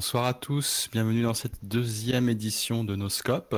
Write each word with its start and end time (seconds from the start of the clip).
bonsoir 0.00 0.24
à 0.24 0.32
tous, 0.32 0.88
bienvenue 0.90 1.20
dans 1.20 1.34
cette 1.34 1.62
deuxième 1.62 2.30
édition 2.30 2.84
de 2.84 2.96
nos 2.96 3.10
scopes. 3.10 3.54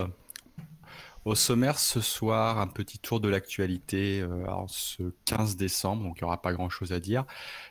Au 1.24 1.36
sommaire 1.36 1.78
ce 1.78 2.00
soir, 2.00 2.58
un 2.58 2.66
petit 2.66 2.98
tour 2.98 3.20
de 3.20 3.28
l'actualité 3.28 4.22
euh, 4.22 4.44
ce 4.66 5.04
15 5.24 5.54
décembre, 5.56 6.02
donc 6.02 6.18
il 6.18 6.24
n'y 6.24 6.26
aura 6.26 6.42
pas 6.42 6.52
grand 6.52 6.68
chose 6.68 6.92
à 6.92 6.98
dire, 6.98 7.26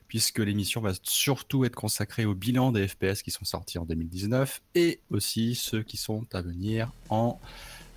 puisque 0.08 0.40
l'émission 0.40 0.80
va 0.80 0.94
surtout 1.04 1.66
être 1.66 1.76
consacrée 1.76 2.24
au 2.24 2.34
bilan 2.34 2.72
des 2.72 2.88
FPS 2.88 3.24
qui 3.24 3.30
sont 3.32 3.44
sortis 3.44 3.78
en 3.78 3.84
2019 3.84 4.62
et 4.76 5.02
aussi 5.10 5.56
ceux 5.56 5.84
qui 5.84 5.98
sont 5.98 6.26
à 6.32 6.42
venir 6.42 6.94
en 7.10 7.42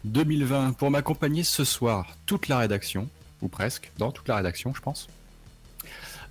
2020. 0.02 0.72
Pour 0.72 0.90
m'accompagner 0.90 1.44
ce 1.44 1.62
soir, 1.62 2.16
toute 2.26 2.48
la 2.48 2.58
rédaction, 2.58 3.08
ou 3.42 3.46
presque, 3.46 3.92
dans 3.96 4.10
toute 4.10 4.26
la 4.26 4.34
rédaction, 4.34 4.74
je 4.74 4.80
pense. 4.80 5.06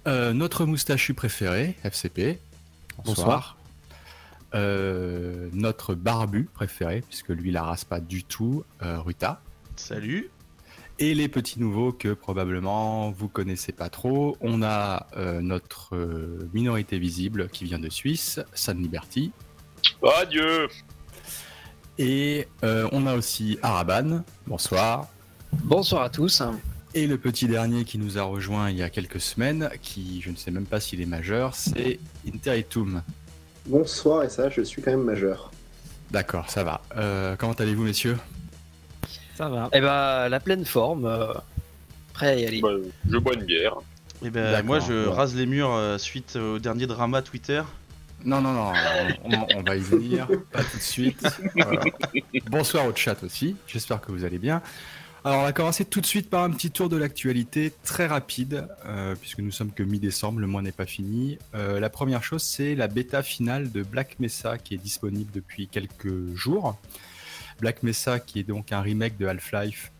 Euh, 0.05 0.34
notre 0.34 0.66
moustachu 0.66 1.14
préféré, 1.14 1.78
FCP. 1.86 2.41
Bonsoir. 3.05 3.55
Euh, 4.55 5.49
notre 5.52 5.95
barbu 5.95 6.48
préféré, 6.53 7.03
puisque 7.07 7.30
lui 7.30 7.52
la 7.52 7.63
rase 7.63 7.85
pas 7.85 7.99
du 7.99 8.23
tout, 8.23 8.63
euh, 8.84 8.99
Ruta. 8.99 9.41
Salut. 9.75 10.30
Et 11.00 11.16
les 11.16 11.28
petits 11.28 11.59
nouveaux 11.59 11.91
que 11.91 12.14
probablement 12.14 13.09
vous 13.09 13.28
connaissez 13.28 13.72
pas 13.72 13.89
trop. 13.89 14.38
On 14.41 14.61
a 14.61 15.08
euh, 15.17 15.41
notre 15.41 15.97
minorité 16.53 17.00
visible 17.00 17.50
qui 17.50 17.66
vient 17.66 17.80
de 17.80 17.89
Suisse, 17.89 18.39
San 18.53 18.80
Liberty. 18.80 19.31
Adieu. 20.22 20.67
Et 21.97 22.47
on 22.61 23.08
a 23.08 23.16
aussi 23.16 23.58
Araban. 23.63 24.23
Bonsoir. 24.45 25.08
Bonsoir 25.63 26.03
à 26.03 26.09
tous. 26.09 26.44
Et 26.94 27.08
le 27.08 27.17
petit 27.17 27.47
dernier 27.47 27.85
qui 27.85 27.97
nous 27.97 28.19
a 28.19 28.23
rejoint 28.23 28.69
il 28.69 28.78
y 28.78 28.83
a 28.83 28.89
quelques 28.91 29.19
semaines, 29.19 29.72
qui 29.81 30.22
je 30.22 30.30
ne 30.30 30.35
sais 30.35 30.52
même 30.52 30.66
pas 30.66 30.80
s'il 30.80 31.02
est 31.02 31.08
majeur, 31.08 31.56
c'est 31.56 32.00
Interitum. 32.28 33.02
Bonsoir 33.66 34.23
et 34.23 34.30
ça, 34.30 34.50
je 34.50 34.61
suis 34.61 34.81
quand 34.81 34.92
même 34.92 35.03
majeur. 35.03 35.52
D'accord, 36.11 36.50
ça 36.50 36.64
va. 36.64 36.81
Euh, 36.97 37.36
comment 37.38 37.53
allez-vous, 37.53 37.83
messieurs? 37.83 38.17
Ça 39.36 39.50
va. 39.50 39.69
Eh 39.73 39.80
ben, 39.80 40.30
la 40.30 40.39
pleine 40.39 40.66
forme. 40.66 41.06
Euh, 41.06 41.33
prêt 42.14 42.28
à 42.28 42.36
y 42.36 42.45
aller. 42.45 42.61
Bah, 42.61 42.69
je 43.09 43.17
bois 43.17 43.34
une 43.34 43.45
bière. 43.45 43.75
Eh 44.23 44.30
ben, 44.30 44.64
moi, 44.64 44.80
je 44.80 45.08
rase 45.08 45.36
les 45.36 45.45
murs 45.45 45.73
euh, 45.73 45.97
suite 45.97 46.36
au 46.36 46.59
dernier 46.59 46.88
drama 46.88 47.22
Twitter. 47.22 47.64
Non, 48.25 48.41
non, 48.41 48.53
non, 48.53 48.72
on, 49.53 49.64
va 49.64 49.75
y 49.75 49.81
venir, 49.81 50.28
pas 50.53 50.64
tout 50.64 50.78
de 50.78 50.81
suite. 50.81 51.28
Bonsoir 52.50 52.86
au 52.86 52.95
chat 52.95 53.22
aussi, 53.22 53.58
j'espère 53.67 54.00
que 54.00 54.14
vous 54.14 54.23
allez 54.23 54.38
bien. 54.38 54.61
Alors, 55.25 55.39
on 55.39 55.43
va 55.43 55.53
commencer 55.53 55.85
tout 55.85 56.02
de 56.02 56.05
suite 56.05 56.29
par 56.29 56.43
un 56.43 56.49
petit 56.49 56.69
tour 56.69 56.89
de 56.89 56.97
l'actualité 56.97 57.71
très 57.85 58.07
rapide, 58.07 58.67
euh, 58.85 59.16
puisque 59.16 59.39
nous 59.39 59.52
sommes 59.52 59.71
que 59.71 59.81
mi-décembre, 59.81 60.41
le 60.41 60.47
mois 60.47 60.61
n'est 60.61 60.73
pas 60.73 60.85
fini. 60.85 61.38
Euh, 61.55 61.79
la 61.79 61.89
première 61.89 62.25
chose, 62.25 62.43
c'est 62.43 62.75
la 62.75 62.89
bêta 62.89 63.23
finale 63.23 63.71
de 63.71 63.83
Black 63.83 64.19
Mesa 64.19 64.57
qui 64.57 64.73
est 64.73 64.77
disponible 64.77 65.31
depuis 65.31 65.69
quelques 65.69 66.35
jours. 66.35 66.77
Black 67.61 67.83
Mesa, 67.83 68.19
qui 68.19 68.39
est 68.39 68.44
donc 68.44 68.73
un 68.73 68.81
remake 68.81 69.17
de 69.17 69.25
Half-Life, 69.25 69.94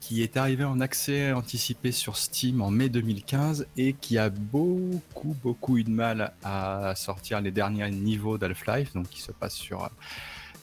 qui 0.00 0.20
est 0.20 0.36
arrivé 0.36 0.64
en 0.64 0.80
accès 0.80 1.30
anticipé 1.30 1.92
sur 1.92 2.16
Steam 2.16 2.60
en 2.60 2.72
mai 2.72 2.88
2015 2.88 3.68
et 3.76 3.92
qui 3.92 4.18
a 4.18 4.30
beaucoup, 4.30 5.36
beaucoup 5.44 5.78
eu 5.78 5.84
de 5.84 5.90
mal 5.90 6.32
à 6.42 6.94
sortir 6.96 7.40
les 7.40 7.52
derniers 7.52 7.88
niveaux 7.92 8.36
d'Half-Life, 8.36 8.94
donc 8.94 9.10
qui 9.10 9.20
se 9.20 9.30
passe 9.30 9.54
sur 9.54 9.88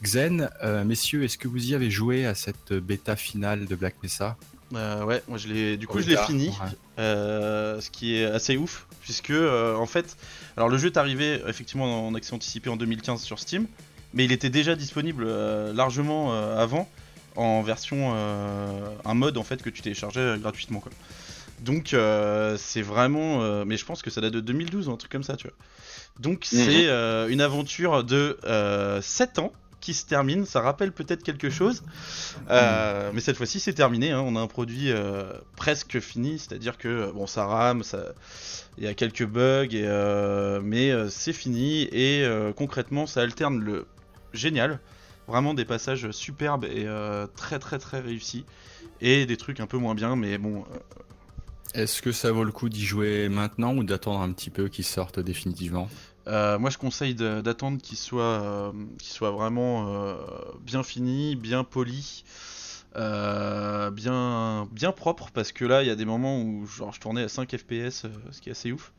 Xen, 0.03 0.49
euh, 0.63 0.83
messieurs, 0.83 1.23
est-ce 1.23 1.37
que 1.37 1.47
vous 1.47 1.71
y 1.71 1.75
avez 1.75 1.89
joué 1.89 2.25
à 2.25 2.35
cette 2.35 2.73
bêta 2.73 3.15
finale 3.15 3.65
de 3.65 3.75
Black 3.75 3.95
Mesa 4.03 4.37
euh, 4.75 5.05
ouais, 5.05 5.23
moi 5.29 5.37
je 5.37 5.47
l'ai, 5.47 5.77
du 5.77 5.87
coup 5.87 6.01
je 6.01 6.09
l'ai 6.09 6.17
fini, 6.17 6.51
euh, 6.99 7.79
ce 7.79 7.89
qui 7.89 8.15
est 8.15 8.25
assez 8.25 8.57
ouf, 8.57 8.85
puisque 8.99 9.31
en 9.31 9.85
fait, 9.85 10.17
alors 10.57 10.67
le 10.67 10.77
jeu 10.77 10.87
est 10.87 10.97
arrivé 10.97 11.41
effectivement 11.47 12.05
en 12.05 12.13
accès 12.15 12.33
anticipé 12.33 12.69
en 12.69 12.75
2015 12.75 13.21
sur 13.21 13.39
Steam, 13.39 13.65
mais 14.13 14.25
il 14.25 14.33
était 14.33 14.49
déjà 14.49 14.75
disponible 14.75 15.25
largement 15.71 16.33
avant 16.57 16.89
en 17.37 17.61
version, 17.61 18.13
un 18.13 19.13
mode 19.13 19.37
en 19.37 19.43
fait 19.43 19.63
que 19.63 19.69
tu 19.69 19.81
téléchargeais 19.81 20.37
gratuitement 20.37 20.81
quoi. 20.81 20.91
Donc 21.61 21.95
c'est 22.57 22.81
vraiment, 22.81 23.63
mais 23.63 23.77
je 23.77 23.85
pense 23.85 24.01
que 24.01 24.09
ça 24.09 24.19
date 24.19 24.33
de 24.33 24.41
2012 24.41 24.89
ou 24.89 24.91
un 24.91 24.97
truc 24.97 25.13
comme 25.13 25.23
ça, 25.23 25.37
tu 25.37 25.47
vois. 25.47 25.55
Donc 26.19 26.45
mhm. 26.51 26.65
c'est 26.65 27.29
une 27.31 27.39
aventure 27.39 28.03
de 28.03 28.37
7 29.01 29.39
ans 29.39 29.53
qui 29.79 29.93
se 29.93 30.05
termine. 30.05 30.45
Ça 30.45 30.61
rappelle 30.61 30.91
peut-être 30.91 31.23
quelque 31.23 31.49
chose, 31.49 31.83
euh, 32.49 33.11
mais 33.13 33.21
cette 33.21 33.37
fois-ci 33.37 33.59
c'est 33.59 33.73
terminé. 33.73 34.11
Hein. 34.11 34.21
On 34.21 34.35
a 34.35 34.39
un 34.39 34.47
produit 34.47 34.91
euh, 34.91 35.31
presque 35.55 35.99
fini, 35.99 36.39
c'est-à-dire 36.39 36.77
que 36.77 37.11
bon, 37.11 37.27
ça 37.27 37.45
rame, 37.45 37.83
ça, 37.83 38.13
il 38.77 38.83
y 38.83 38.87
a 38.87 38.93
quelques 38.93 39.25
bugs, 39.25 39.67
et, 39.71 39.85
euh, 39.85 40.59
mais 40.63 40.91
c'est 41.09 41.33
fini 41.33 41.83
et 41.91 42.27
concrètement 42.55 43.05
ça 43.05 43.21
alterne 43.21 43.59
le 43.59 43.87
génial, 44.33 44.79
vraiment 45.27 45.53
des 45.53 45.65
passages 45.65 46.11
superbes 46.11 46.65
et 46.65 46.87
très 47.35 47.59
très 47.59 47.79
très 47.79 47.99
réussis, 47.99 48.45
et 49.01 49.25
des 49.25 49.37
trucs 49.37 49.59
un 49.59 49.67
peu 49.67 49.77
moins 49.77 49.95
bien, 49.95 50.15
mais 50.15 50.37
bon. 50.37 50.65
Est-ce 51.73 52.01
que 52.01 52.11
ça 52.11 52.31
vaut 52.31 52.43
le 52.43 52.51
coup 52.51 52.69
d'y 52.69 52.85
jouer 52.85 53.29
maintenant 53.29 53.75
ou 53.75 53.83
d'attendre 53.83 54.21
un 54.21 54.31
petit 54.31 54.49
peu 54.49 54.69
qu'il 54.69 54.85
sorte 54.85 55.19
définitivement? 55.19 55.89
Euh, 56.27 56.59
moi, 56.59 56.69
je 56.69 56.77
conseille 56.77 57.15
d'attendre 57.15 57.81
qu'il 57.81 57.97
soit, 57.97 58.23
euh, 58.23 58.71
soit 59.01 59.31
vraiment 59.31 59.87
euh, 59.87 60.15
bien 60.61 60.83
fini, 60.83 61.35
bien 61.35 61.63
poli, 61.63 62.23
bien, 62.95 64.91
propre, 64.95 65.29
parce 65.33 65.51
que 65.51 65.65
là, 65.65 65.83
il 65.83 65.87
y 65.87 65.91
a 65.91 65.95
des 65.95 66.05
moments 66.05 66.41
où 66.41 66.65
genre, 66.67 66.93
je 66.93 66.99
tournais 66.99 67.23
à 67.23 67.29
5 67.29 67.55
FPS, 67.55 68.05
ce 68.31 68.41
qui 68.41 68.49
est 68.49 68.51
assez 68.51 68.71
ouf. 68.71 68.91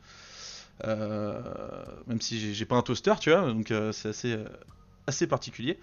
même 0.85 2.21
si 2.21 2.53
j'ai 2.53 2.65
pas 2.65 2.75
un 2.77 2.81
toaster, 2.81 3.13
tu 3.19 3.31
vois, 3.31 3.41
donc 3.51 3.73
c'est 3.91 4.09
assez, 4.09 4.37
assez 5.07 5.27
particulier. 5.27 5.77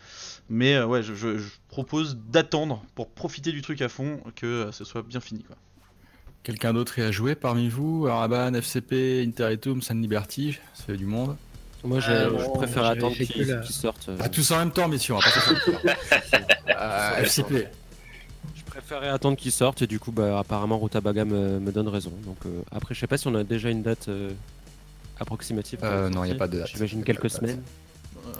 Mais 0.48 0.82
ouais, 0.82 1.02
je, 1.02 1.14
je 1.14 1.38
propose 1.68 2.16
d'attendre 2.16 2.84
pour 2.94 3.10
profiter 3.10 3.52
du 3.52 3.62
truc 3.62 3.82
à 3.82 3.88
fond, 3.88 4.20
que 4.34 4.70
ce 4.72 4.84
soit 4.84 5.02
bien 5.02 5.20
fini, 5.20 5.44
quoi. 5.44 5.56
Quelqu'un 6.46 6.72
d'autre 6.74 6.96
y 7.00 7.02
a 7.02 7.10
joué 7.10 7.34
parmi 7.34 7.68
vous? 7.68 8.06
Araban, 8.06 8.54
FCP, 8.54 9.24
Interitum, 9.26 9.82
San 9.82 10.00
Liberty 10.00 10.56
C'est 10.74 10.96
du 10.96 11.04
monde 11.04 11.36
Moi, 11.82 11.98
je 11.98 12.54
préfère 12.54 12.84
attendre 12.84 13.16
qu'ils 13.16 13.64
sortent. 13.64 14.08
Euh. 14.10 14.28
tous 14.30 14.48
en 14.52 14.58
même 14.58 14.70
temps, 14.70 14.86
messieurs. 14.86 15.16
euh, 16.68 17.16
FCP. 17.24 17.66
Je 18.54 18.62
préférais 18.62 19.08
attendre 19.08 19.36
qu'ils 19.36 19.50
sortent 19.50 19.82
et 19.82 19.88
du 19.88 19.98
coup, 19.98 20.12
bah, 20.12 20.38
apparemment, 20.38 20.78
Rutabaga 20.78 21.24
me, 21.24 21.58
me 21.58 21.72
donne 21.72 21.88
raison. 21.88 22.12
Donc, 22.24 22.36
euh, 22.46 22.62
après, 22.70 22.94
je 22.94 23.00
sais 23.00 23.08
pas 23.08 23.18
si 23.18 23.26
on 23.26 23.34
a 23.34 23.42
déjà 23.42 23.68
une 23.68 23.82
date 23.82 24.08
euh, 24.08 24.30
approximative. 25.18 25.80
non, 25.82 26.22
il 26.22 26.28
n'y 26.28 26.36
a 26.36 26.38
pas 26.38 26.46
de 26.46 26.60
date. 26.60 26.68
J'imagine 26.68 27.02
quelques 27.02 27.28
semaines. 27.28 27.60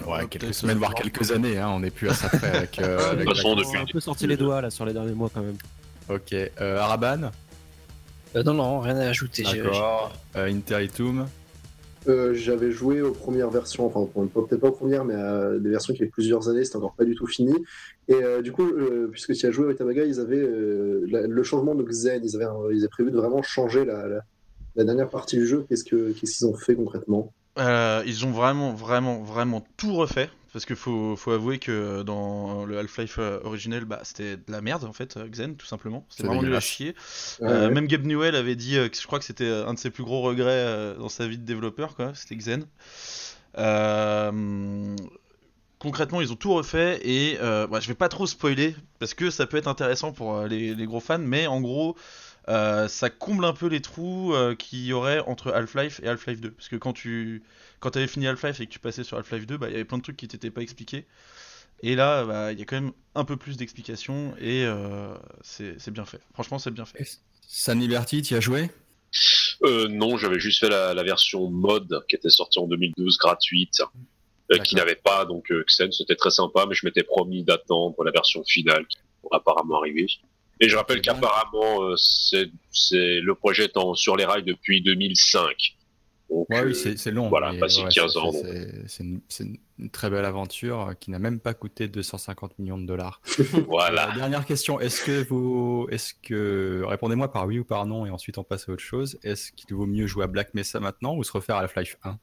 Ouais, 0.07 0.29
quelques 0.29 0.55
semaines, 0.55 0.79
voire 0.79 0.95
quelques 0.95 1.33
années. 1.33 1.59
Hein, 1.59 1.71
on 1.71 1.81
n'est 1.81 1.91
plus 1.91 2.09
à 2.09 2.15
ça 2.15 2.29
près 2.29 2.57
avec. 2.57 2.79
avec 2.79 3.29
on 3.45 3.59
a 3.59 3.79
un 3.81 3.85
peu 3.85 3.99
sorti 3.99 4.29
les 4.29 4.37
doigts 4.37 4.61
là 4.61 4.71
sur 4.71 4.87
les 4.87 4.93
derniers 4.93 5.11
mois 5.11 5.29
quand 5.35 5.43
même. 5.43 5.57
Ok. 6.09 6.33
Araban? 6.61 7.23
euh, 7.25 7.31
non, 8.45 8.55
non, 8.55 8.81
rien 8.81 8.97
à 8.97 9.09
ajouter. 9.09 9.43
D'accord. 9.43 10.13
Euh, 10.37 10.51
Interitum 10.53 11.27
euh, 12.09 12.35
J'avais 12.35 12.71
joué 12.71 13.01
aux 13.01 13.13
premières 13.13 13.51
versions, 13.51 13.87
enfin 13.87 14.27
peut-être 14.33 14.61
pas 14.61 14.69
aux 14.69 14.73
premières, 14.73 15.05
mais 15.05 15.15
à 15.15 15.59
des 15.59 15.71
versions 15.71 15.95
qui 15.95 16.03
avaient 16.03 16.11
plusieurs 16.11 16.49
années, 16.49 16.65
c'était 16.65 16.77
encore 16.77 16.95
pas 16.95 17.05
du 17.05 17.15
tout 17.15 17.27
fini. 17.27 17.55
Et 18.09 18.21
du 18.43 18.53
coup, 18.53 18.71
puisque 19.11 19.33
tu 19.33 19.47
as 19.47 19.51
joué 19.51 19.65
avec 19.65 19.79
Tamaga, 19.79 20.05
ils 20.05 20.21
avaient 20.21 20.47
le 20.47 21.43
changement 21.43 21.75
de 21.75 21.83
Xen, 21.83 22.23
ils 22.25 22.37
avaient, 22.37 22.47
ils 22.73 22.79
avaient 22.79 22.89
prévu 22.89 23.11
de 23.11 23.17
vraiment 23.17 23.43
changer 23.43 23.85
la, 23.85 24.85
dernière 24.85 25.09
partie 25.09 25.37
du 25.37 25.47
jeu. 25.47 25.67
Qu'est-ce 25.69 25.85
qu'ils 25.85 26.47
ont 26.47 26.55
fait 26.55 26.77
concrètement? 26.77 27.33
Ils 27.59 28.25
ont 28.25 28.31
vraiment, 28.31 28.73
vraiment, 28.75 29.23
vraiment 29.23 29.67
tout 29.77 29.95
refait. 29.95 30.29
Parce 30.57 30.65
qu'il 30.65 30.77
faut, 30.77 31.17
faut, 31.17 31.33
avouer 31.33 31.59
que 31.59 32.03
dans 32.03 32.65
le 32.65 32.79
Half-Life 32.79 33.17
euh, 33.19 33.41
originel, 33.45 33.85
bah, 33.85 34.01
c'était 34.05 34.39
de 34.39 34.51
la 34.51 34.63
merde 34.63 34.85
en 34.85 34.95
fait, 34.95 35.19
euh, 35.19 35.29
Xen, 35.29 35.55
tout 35.55 35.67
simplement. 35.67 36.07
C'était 36.09 36.27
vraiment 36.27 36.43
nul 36.43 36.57
à 36.57 36.61
chier. 36.61 36.95
Euh, 37.43 37.71
même 37.71 37.87
Gabe 37.87 38.07
Newell 38.07 38.35
avait 38.35 38.57
dit 38.57 38.77
que 38.77 38.97
je 38.99 39.07
crois 39.07 39.19
que 39.19 39.27
c'était 39.27 39.51
un 39.51 39.75
de 39.75 39.79
ses 39.79 39.91
plus 39.91 40.03
gros 40.03 40.23
regrets 40.23 40.95
dans 40.97 41.11
sa 41.11 41.29
vie 41.29 41.37
de 41.37 41.45
développeur, 41.45 41.95
quoi. 41.95 42.13
C'était 42.15 42.37
Xen. 42.37 42.65
concrètement, 45.79 46.23
ils 46.23 46.33
ont 46.33 46.37
tout 46.37 46.55
refait 46.55 47.07
et 47.07 47.37
bah, 47.39 47.79
je 47.79 47.89
vais 47.89 47.95
pas 47.95 48.09
trop 48.09 48.27
spoiler 48.27 48.75
parce 48.99 49.13
que 49.13 49.29
ça 49.29 49.47
peut 49.47 49.59
être 49.59 49.69
intéressant 49.69 50.13
pour 50.13 50.41
les, 50.45 50.75
les 50.75 50.87
gros 50.87 51.01
fans, 51.01 51.19
mais 51.19 51.47
en 51.47 51.61
gros. 51.61 51.97
Ça 52.47 53.11
comble 53.11 53.45
un 53.45 53.53
peu 53.53 53.67
les 53.67 53.81
trous 53.81 54.35
qu'il 54.59 54.85
y 54.85 54.93
aurait 54.93 55.21
entre 55.21 55.53
Half-Life 55.53 56.01
et 56.03 56.09
Half-Life 56.09 56.41
2. 56.41 56.51
Parce 56.51 56.69
que 56.69 56.77
quand 56.77 56.93
tu 56.93 57.43
quand 57.81 57.91
tu 57.91 57.99
avais 57.99 58.07
fini 58.07 58.27
Half-Life 58.27 58.61
et 58.61 58.67
que 58.67 58.73
tu 58.73 58.79
passais 58.79 59.05
sur 59.05 59.17
Half-Life 59.19 59.47
2, 59.47 59.57
bah, 59.57 59.69
il 59.69 59.73
y 59.73 59.75
avait 59.75 59.85
plein 59.85 59.99
de 59.99 60.03
trucs 60.03 60.17
qui 60.17 60.29
t'étaient 60.29 60.51
pas 60.51 60.63
expliqués. 60.63 61.07
Et 61.83 61.95
là, 61.95 62.25
bah, 62.25 62.53
il 62.53 62.59
y 62.59 62.63
a 62.63 62.65
quand 62.65 62.81
même 62.81 62.93
un 63.15 63.25
peu 63.25 63.37
plus 63.37 63.57
d'explications 63.57 64.35
et 64.41 64.65
euh, 64.65 65.15
c'est 65.43 65.91
bien 65.91 66.05
fait. 66.05 66.21
Franchement, 66.33 66.59
c'est 66.59 66.71
bien 66.71 66.87
fait. 66.87 67.21
San 67.47 67.79
Liberty, 67.79 68.23
tu 68.23 68.35
as 68.35 68.41
joué? 68.41 68.71
Euh, 69.63 69.89
Non, 69.89 70.17
j'avais 70.17 70.41
juste 70.41 70.61
fait 70.61 70.69
la, 70.69 71.03
version 71.03 71.51
mode 71.51 72.05
qui 72.09 72.17
était 72.17 72.31
sortie 72.31 72.59
en 72.59 72.67
2012 72.67 73.19
gratuite, 73.19 73.83
euh, 74.51 74.59
qui 74.59 74.75
n'avait 74.75 74.97
pas 74.97 75.25
donc 75.27 75.53
Xen. 75.67 75.93
C'était 75.93 76.17
très 76.17 76.31
sympa, 76.31 76.67
mais 76.69 76.75
je 76.75 76.87
m'étais 76.87 77.03
promis 77.03 77.45
d'attendre 77.45 78.03
la 78.05 78.11
version 78.11 78.43
finale 78.45 78.87
qui 78.87 78.99
pourrait 79.21 79.37
apparemment 79.37 79.79
arriver. 79.79 80.07
Et 80.61 80.69
je 80.69 80.77
rappelle 80.77 81.01
qu'apparemment, 81.03 81.95
c'est 81.97 82.51
le 83.21 83.33
projet 83.35 83.67
étant 83.67 83.95
sur 83.95 84.17
les 84.17 84.25
rails 84.25 84.45
depuis 84.45 84.81
2005. 84.83 85.77
Donc, 86.29 86.47
Ouais, 86.51 86.59
euh, 86.59 86.65
oui, 86.67 86.75
c'est 86.75 86.97
c'est 86.99 87.13
long. 87.13 87.29
voilà, 87.29 87.53
ouais, 87.53 87.61
15 87.61 87.89
c'est- 87.93 88.19
ans. 88.19 88.33
C'est 88.89 89.05
une, 89.05 89.21
c'est 89.29 89.45
une 89.79 89.91
très 89.91 90.11
belle 90.11 90.25
aventure 90.25 90.95
qui 90.99 91.13
n'a 91.13 91.21
même 91.21 91.39
pas 91.39 91.55
coûté 91.55 91.87
250 91.87 92.59
millions 92.59 92.79
de 92.79 92.87
dollars. 92.87 93.21
voilà. 93.69 94.11
Euh, 94.11 94.15
dernière 94.17 94.45
question, 94.45 94.81
est-ce 94.81 95.05
que 95.05 95.23
vous, 95.29 95.87
est-ce 95.93 96.15
que, 96.23 96.83
répondez-moi 96.85 97.31
par 97.31 97.47
oui 97.47 97.61
ou 97.61 97.65
par 97.65 97.87
non 97.87 98.07
et 98.07 98.11
ensuite 98.11 98.39
on 98.39 98.45
passe 98.45 98.69
à 98.69 98.73
autre 98.73 98.83
chose. 98.83 99.19
Est-ce 99.23 99.53
qu'il 99.53 99.77
vaut 99.77 99.87
mieux 99.87 100.09
jouer 100.09 100.25
à 100.25 100.27
Black 100.27 100.53
Mesa 100.55 100.81
maintenant 100.81 101.15
ou 101.15 101.23
se 101.23 101.31
refaire 101.31 101.57
à 101.57 101.61
Half-Life 101.61 101.97
1 102.03 102.19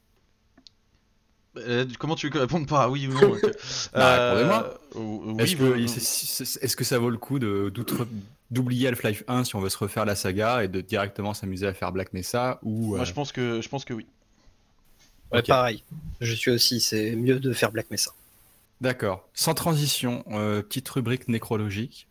Euh, 1.56 1.84
comment 1.98 2.14
tu 2.16 2.26
veux 2.26 2.32
que 2.32 2.38
répondre 2.38 2.66
par 2.66 2.90
oui 2.90 3.06
ou 3.06 3.12
non 3.12 3.34
euh, 3.44 3.50
Bah, 3.94 4.34
répondez-moi. 4.34 4.80
euh, 4.96 4.98
Oui, 4.98 5.42
Est-ce 5.42 6.68
vous- 6.70 6.76
que, 6.76 6.84
ça 6.84 6.98
vaut 6.98 7.10
le 7.10 7.16
coup 7.18 7.38
d'oublier 8.50 8.88
Half-Life 8.88 9.22
1 9.28 9.44
si 9.44 9.54
on 9.56 9.60
veut 9.60 9.68
se 9.68 9.78
refaire 9.78 10.04
la 10.04 10.16
saga 10.16 10.64
et 10.64 10.68
de 10.68 10.80
directement 10.80 11.32
s'amuser 11.34 11.66
à 11.66 11.74
faire 11.74 11.92
Black 11.92 12.12
Mesa 12.12 12.58
ou 12.62 12.88
moi 12.96 13.00
euh, 13.00 13.04
je 13.04 13.12
pense 13.12 13.30
que 13.32 13.60
je 13.60 13.68
pense 13.68 13.84
que 13.84 13.94
oui. 13.94 14.06
Ouais, 15.32 15.42
pareil. 15.42 15.82
Je 16.20 16.32
suis 16.34 16.50
aussi, 16.50 16.80
c'est 16.80 17.16
mieux 17.16 17.40
de 17.40 17.52
faire 17.52 17.72
Black 17.72 17.90
Mesa. 17.90 18.12
D'accord. 18.80 19.28
Sans 19.34 19.54
transition, 19.54 20.24
euh, 20.30 20.62
petite 20.62 20.88
rubrique 20.90 21.28
nécrologique. 21.28 22.06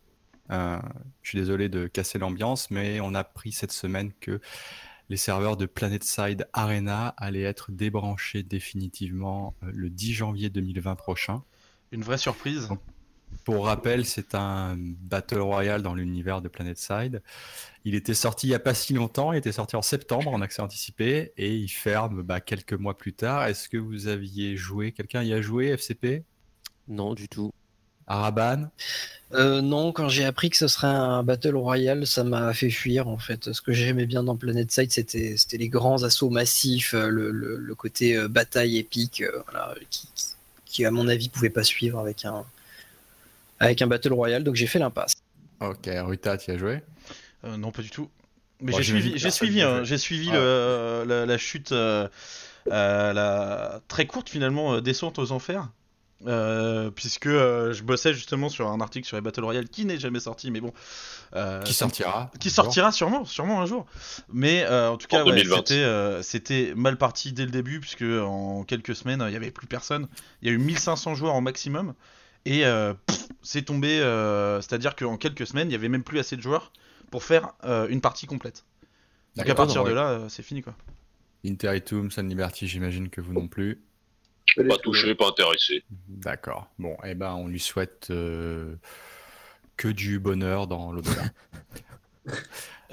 Euh, 0.50 0.78
je 1.22 1.30
suis 1.30 1.38
désolé 1.38 1.68
de 1.70 1.86
casser 1.86 2.18
l'ambiance, 2.18 2.70
mais 2.70 3.00
on 3.00 3.14
a 3.14 3.20
appris 3.20 3.52
cette 3.52 3.72
semaine 3.72 4.10
que 4.20 4.40
les 5.10 5.16
serveurs 5.16 5.56
de 5.56 5.66
PlanetSide 5.66 6.48
Arena 6.52 7.08
allaient 7.16 7.42
être 7.42 7.72
débranchés 7.72 8.42
définitivement 8.42 9.54
euh, 9.62 9.70
le 9.74 9.90
10 9.90 10.14
janvier 10.14 10.50
2020 10.50 10.94
prochain. 10.96 11.42
Une 11.92 12.02
vraie 12.02 12.18
surprise. 12.18 12.68
Pour 13.44 13.66
rappel, 13.66 14.06
c'est 14.06 14.34
un 14.34 14.76
Battle 14.78 15.40
Royale 15.40 15.82
dans 15.82 15.94
l'univers 15.94 16.40
de 16.40 16.48
PlanetSide. 16.48 17.22
Il 17.84 17.94
était 17.94 18.14
sorti 18.14 18.46
il 18.46 18.50
n'y 18.50 18.56
a 18.56 18.60
pas 18.60 18.74
si 18.74 18.94
longtemps, 18.94 19.32
il 19.32 19.38
était 19.38 19.52
sorti 19.52 19.76
en 19.76 19.82
septembre 19.82 20.32
en 20.32 20.40
accès 20.40 20.62
anticipé 20.62 21.32
et 21.36 21.54
il 21.54 21.68
ferme 21.68 22.22
bah, 22.22 22.40
quelques 22.40 22.72
mois 22.74 22.96
plus 22.96 23.12
tard. 23.12 23.44
Est-ce 23.44 23.68
que 23.68 23.76
vous 23.76 24.06
aviez 24.06 24.56
joué? 24.56 24.92
Quelqu'un 24.92 25.22
y 25.22 25.32
a 25.32 25.42
joué 25.42 25.68
FCP 25.76 26.24
Non, 26.88 27.14
du 27.14 27.28
tout. 27.28 27.50
Araban 28.06 28.70
Euh, 29.32 29.60
non, 29.62 29.90
quand 29.92 30.08
j'ai 30.08 30.24
appris 30.24 30.48
que 30.50 30.56
ce 30.56 30.68
serait 30.68 30.86
un 30.86 31.22
Battle 31.24 31.56
Royale, 31.56 32.06
ça 32.06 32.22
m'a 32.22 32.52
fait 32.54 32.70
fuir 32.70 33.08
en 33.08 33.18
fait. 33.18 33.52
Ce 33.52 33.60
que 33.60 33.72
j'aimais 33.72 34.06
bien 34.06 34.22
dans 34.22 34.36
Planet 34.36 34.70
Side, 34.70 34.92
c'était 34.92 35.36
c'était 35.36 35.56
les 35.56 35.68
grands 35.68 36.02
assauts 36.04 36.30
massifs, 36.30 36.94
euh, 36.94 37.08
le, 37.08 37.30
le- 37.32 37.56
le 37.56 37.74
côté 37.74 38.16
euh, 38.16 38.28
bataille 38.28 38.78
épique, 38.78 39.22
euh, 39.22 39.42
voilà, 39.50 39.74
qui, 39.90 40.06
qui- 40.14 40.26
qui, 40.66 40.84
à 40.84 40.90
mon 40.90 41.08
avis 41.08 41.28
pouvait 41.28 41.50
pas 41.50 41.64
suivre 41.64 41.98
avec 41.98 42.24
un 42.24 42.44
avec 43.60 43.80
un 43.82 43.86
Battle 43.86 44.12
Royale. 44.12 44.44
Donc 44.44 44.54
j'ai 44.54 44.66
fait 44.66 44.78
l'impasse. 44.78 45.14
Ok, 45.60 45.88
Ruta, 45.88 46.36
tu 46.36 46.50
as 46.50 46.58
joué? 46.58 46.82
Euh, 47.44 47.56
non, 47.56 47.70
pas 47.72 47.82
du 47.82 47.90
tout. 47.90 48.08
Mais 48.60 48.72
Bon, 48.72 48.78
j'ai 48.78 48.84
suivi, 48.84 49.08
j'ai 49.16 49.22
personne 49.24 49.48
suivi, 49.48 49.62
hein, 49.62 49.84
suivi 49.98 50.28
Ah. 50.32 50.36
le- 50.36 51.04
la, 51.06 51.26
la 51.26 51.38
chute, 51.38 51.72
euh, 51.72 52.08
euh, 52.70 53.12
la 53.12 53.80
très 53.88 54.06
courte 54.06 54.28
finalement 54.30 54.74
euh, 54.74 54.80
descente 54.80 55.18
aux 55.18 55.32
enfers, 55.32 55.68
Euh, 56.26 56.90
puisque 56.90 57.26
euh, 57.26 57.74
je 57.74 57.82
bossais 57.82 58.14
justement 58.14 58.48
sur 58.48 58.68
un 58.70 58.80
article 58.80 59.06
sur 59.06 59.16
les 59.16 59.20
Battle 59.20 59.44
Royale 59.44 59.68
qui 59.68 59.84
n'est 59.84 59.98
jamais 59.98 60.20
sorti, 60.20 60.50
mais 60.50 60.60
bon, 60.62 60.72
euh, 61.36 61.60
Qui 61.62 61.74
sortira 61.74 62.30
qui 62.40 62.48
sortira 62.48 62.92
sûrement, 62.92 63.24
sûrement 63.26 63.60
un 63.60 63.66
jour. 63.66 63.84
Mais 64.32 64.64
euh, 64.64 64.90
en 64.90 64.96
tout 64.96 65.06
cas, 65.06 65.22
En 65.22 65.26
ouais, 65.26 65.36
2020. 65.42 66.22
c'était 66.22 66.70
euh, 66.70 66.74
mal 66.76 66.96
parti 66.96 67.32
dès 67.32 67.44
le 67.44 67.50
début, 67.50 67.78
puisque 67.78 68.02
en 68.02 68.64
quelques 68.64 68.96
semaines, 68.96 69.22
il 69.26 69.32
y 69.34 69.36
avait 69.36 69.50
plus 69.50 69.66
personne. 69.66 70.08
Il 70.40 70.48
y 70.48 70.50
a 70.50 70.54
eu 70.54 70.58
1500 70.58 71.14
joueurs 71.14 71.34
au 71.34 71.40
maximum, 71.42 71.92
et 72.46 72.64
euh, 72.64 72.94
c'est 73.42 73.62
tombé. 73.62 74.00
euh, 74.00 74.60
C'est-à-dire 74.62 74.96
qu'en 74.96 75.18
quelques 75.18 75.46
semaines, 75.46 75.68
il 75.68 75.72
y 75.72 75.76
avait 75.76 75.90
même 75.90 76.04
plus 76.04 76.18
assez 76.18 76.36
de 76.36 76.42
joueurs 76.42 76.72
pour 77.10 77.22
faire 77.22 77.52
euh, 77.64 77.86
une 77.88 78.00
partie 78.00 78.26
complète. 78.26 78.64
Donc 79.36 79.48
à 79.48 79.54
partir 79.54 79.84
de 79.84 79.90
là, 79.92 80.08
euh, 80.08 80.28
c'est 80.30 80.42
fini 80.42 80.62
quoi. 80.62 80.74
Interitum, 81.46 82.10
Sun 82.10 82.28
Liberty, 82.28 82.66
j'imagine 82.66 83.10
que 83.10 83.20
vous 83.20 83.34
non 83.34 83.46
plus. 83.48 83.82
Allez, 84.56 84.68
Pas 84.68 84.76
je- 84.76 84.82
touché, 84.82 85.14
pas 85.14 85.28
intéressé. 85.28 85.82
D'accord. 86.08 86.68
Bon, 86.78 86.96
eh 87.04 87.14
ben, 87.14 87.32
on 87.34 87.48
lui 87.48 87.60
souhaite 87.60 88.08
euh, 88.10 88.76
que 89.76 89.88
du 89.88 90.18
bonheur 90.18 90.66
dans 90.66 90.92
l'au-delà. 90.92 91.24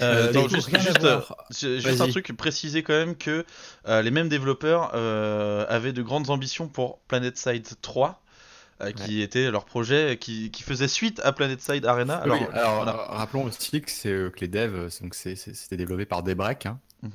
Euh, 0.02 0.32
non, 0.34 0.48
juste, 0.48 0.70
juste, 0.80 1.04
euh, 1.04 1.22
ju- 1.52 1.80
juste 1.80 2.02
un 2.02 2.08
truc, 2.10 2.36
préciser 2.36 2.82
quand 2.82 2.94
même 2.94 3.16
que 3.16 3.46
euh, 3.88 4.02
les 4.02 4.10
mêmes 4.10 4.30
développeurs 4.30 4.92
euh, 4.96 5.66
avaient 5.70 5.94
de 5.94 6.02
grandes 6.02 6.30
ambitions 6.32 6.68
pour 6.68 7.00
PlanetSide 7.02 7.68
3, 7.82 8.24
euh, 8.82 8.92
qui 8.92 9.22
était 9.22 9.52
leur 9.52 9.64
projet 9.66 10.18
qui, 10.18 10.50
qui 10.50 10.64
faisait 10.64 10.88
suite 10.88 11.20
à 11.24 11.34
PlanetSide 11.34 11.86
Arena. 11.86 12.16
Alors, 12.16 12.40
Oui, 12.42 12.48
alors, 12.54 12.76
voilà. 12.78 12.94
rappelons 13.10 13.44
aussi 13.44 13.82
que, 13.82 13.92
c'est, 13.92 14.10
euh, 14.12 14.30
que 14.32 14.40
les 14.40 14.48
devs, 14.48 14.90
c'était 14.90 15.78
développé 15.78 16.06
par 16.06 16.24
Debrek, 16.24 16.66
hein, 16.66 16.80
Mhm. 17.04 17.12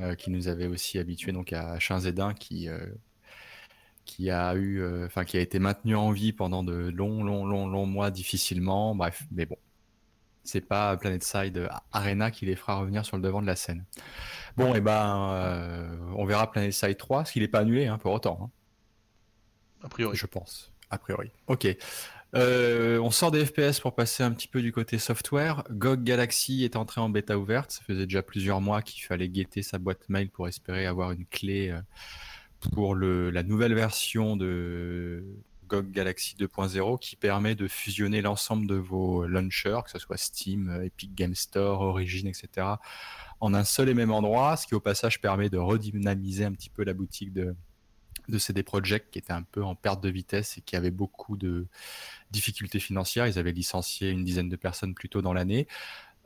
euh, 0.00 0.14
qui 0.14 0.30
nous 0.30 0.48
avait 0.48 0.66
aussi 0.66 0.98
habitués 0.98 1.32
donc 1.32 1.52
à 1.52 1.78
Shinzedin, 1.78 2.32
qui 2.32 2.68
euh, 2.68 2.78
qui 4.04 4.30
a 4.30 4.54
eu, 4.54 4.80
euh, 4.80 5.06
enfin 5.06 5.24
qui 5.24 5.36
a 5.36 5.40
été 5.40 5.58
maintenu 5.58 5.96
en 5.96 6.10
vie 6.10 6.32
pendant 6.32 6.62
de 6.62 6.90
longs, 6.94 7.22
longs, 7.24 7.46
longs, 7.46 7.66
longs 7.66 7.86
mois 7.86 8.10
difficilement. 8.10 8.94
Bref, 8.94 9.24
mais 9.30 9.46
bon, 9.46 9.56
c'est 10.44 10.60
pas 10.60 10.96
PlanetSide 10.96 11.68
Arena 11.92 12.30
qui 12.30 12.46
les 12.46 12.56
fera 12.56 12.76
revenir 12.76 13.04
sur 13.04 13.16
le 13.16 13.22
devant 13.22 13.40
de 13.42 13.46
la 13.46 13.56
scène. 13.56 13.84
Bon, 14.56 14.74
et 14.74 14.80
ben, 14.80 15.30
euh, 15.32 15.96
on 16.16 16.24
verra 16.26 16.50
PlanetSide 16.50 16.96
3, 16.96 17.18
parce 17.18 17.32
qu'il 17.32 17.42
n'est 17.42 17.48
pas 17.48 17.60
annulé 17.60 17.86
hein, 17.86 17.98
pour 17.98 18.12
autant. 18.12 18.38
hein. 18.42 18.50
a 19.82 19.88
priori. 19.88 20.16
Je 20.16 20.26
pense, 20.26 20.72
a 20.90 20.98
priori. 20.98 21.30
Ok. 21.46 21.66
Euh, 22.36 22.98
on 22.98 23.10
sort 23.12 23.30
des 23.30 23.46
FPS 23.46 23.78
pour 23.80 23.94
passer 23.94 24.24
un 24.24 24.32
petit 24.32 24.48
peu 24.48 24.60
du 24.60 24.72
côté 24.72 24.98
software. 24.98 25.62
GOG 25.70 26.02
Galaxy 26.02 26.64
est 26.64 26.74
entré 26.76 27.00
en 27.00 27.08
bêta 27.08 27.38
ouverte. 27.38 27.70
Ça 27.70 27.82
faisait 27.86 28.06
déjà 28.06 28.22
plusieurs 28.22 28.60
mois 28.60 28.82
qu'il 28.82 29.04
fallait 29.04 29.28
guetter 29.28 29.62
sa 29.62 29.78
boîte 29.78 30.08
mail 30.08 30.30
pour 30.30 30.48
espérer 30.48 30.84
avoir 30.84 31.12
une 31.12 31.26
clé 31.26 31.72
pour 32.72 32.96
la 32.96 33.42
nouvelle 33.42 33.74
version 33.74 34.36
de 34.36 35.24
GOG 35.66 35.90
Galaxy 35.90 36.36
2.0 36.36 36.98
qui 36.98 37.16
permet 37.16 37.54
de 37.54 37.68
fusionner 37.68 38.20
l'ensemble 38.22 38.66
de 38.66 38.74
vos 38.74 39.26
launchers, 39.26 39.80
que 39.84 39.90
ce 39.90 39.98
soit 39.98 40.16
Steam, 40.16 40.68
euh, 40.68 40.84
Epic 40.84 41.14
Game 41.14 41.34
Store, 41.34 41.80
Origin, 41.80 42.26
etc., 42.26 42.66
en 43.40 43.54
un 43.54 43.64
seul 43.64 43.88
et 43.88 43.94
même 43.94 44.12
endroit, 44.12 44.56
ce 44.56 44.66
qui 44.66 44.74
au 44.74 44.80
passage 44.80 45.20
permet 45.20 45.50
de 45.50 45.58
redynamiser 45.58 46.44
un 46.44 46.52
petit 46.52 46.70
peu 46.70 46.84
la 46.84 46.94
boutique 46.94 47.32
de, 47.32 47.54
de 48.28 48.38
CD 48.38 48.62
Projekt 48.62 49.10
qui 49.10 49.18
était 49.18 49.32
un 49.32 49.42
peu 49.42 49.62
en 49.62 49.74
perte 49.74 50.02
de 50.02 50.08
vitesse 50.08 50.56
et 50.58 50.60
qui 50.60 50.76
avait 50.76 50.90
beaucoup 50.90 51.36
de 51.36 51.66
difficultés 52.30 52.78
financières. 52.78 53.26
Ils 53.26 53.38
avaient 53.38 53.52
licencié 53.52 54.10
une 54.10 54.24
dizaine 54.24 54.48
de 54.48 54.56
personnes 54.56 54.94
plus 54.94 55.08
tôt 55.08 55.20
dans 55.20 55.32
l'année. 55.32 55.66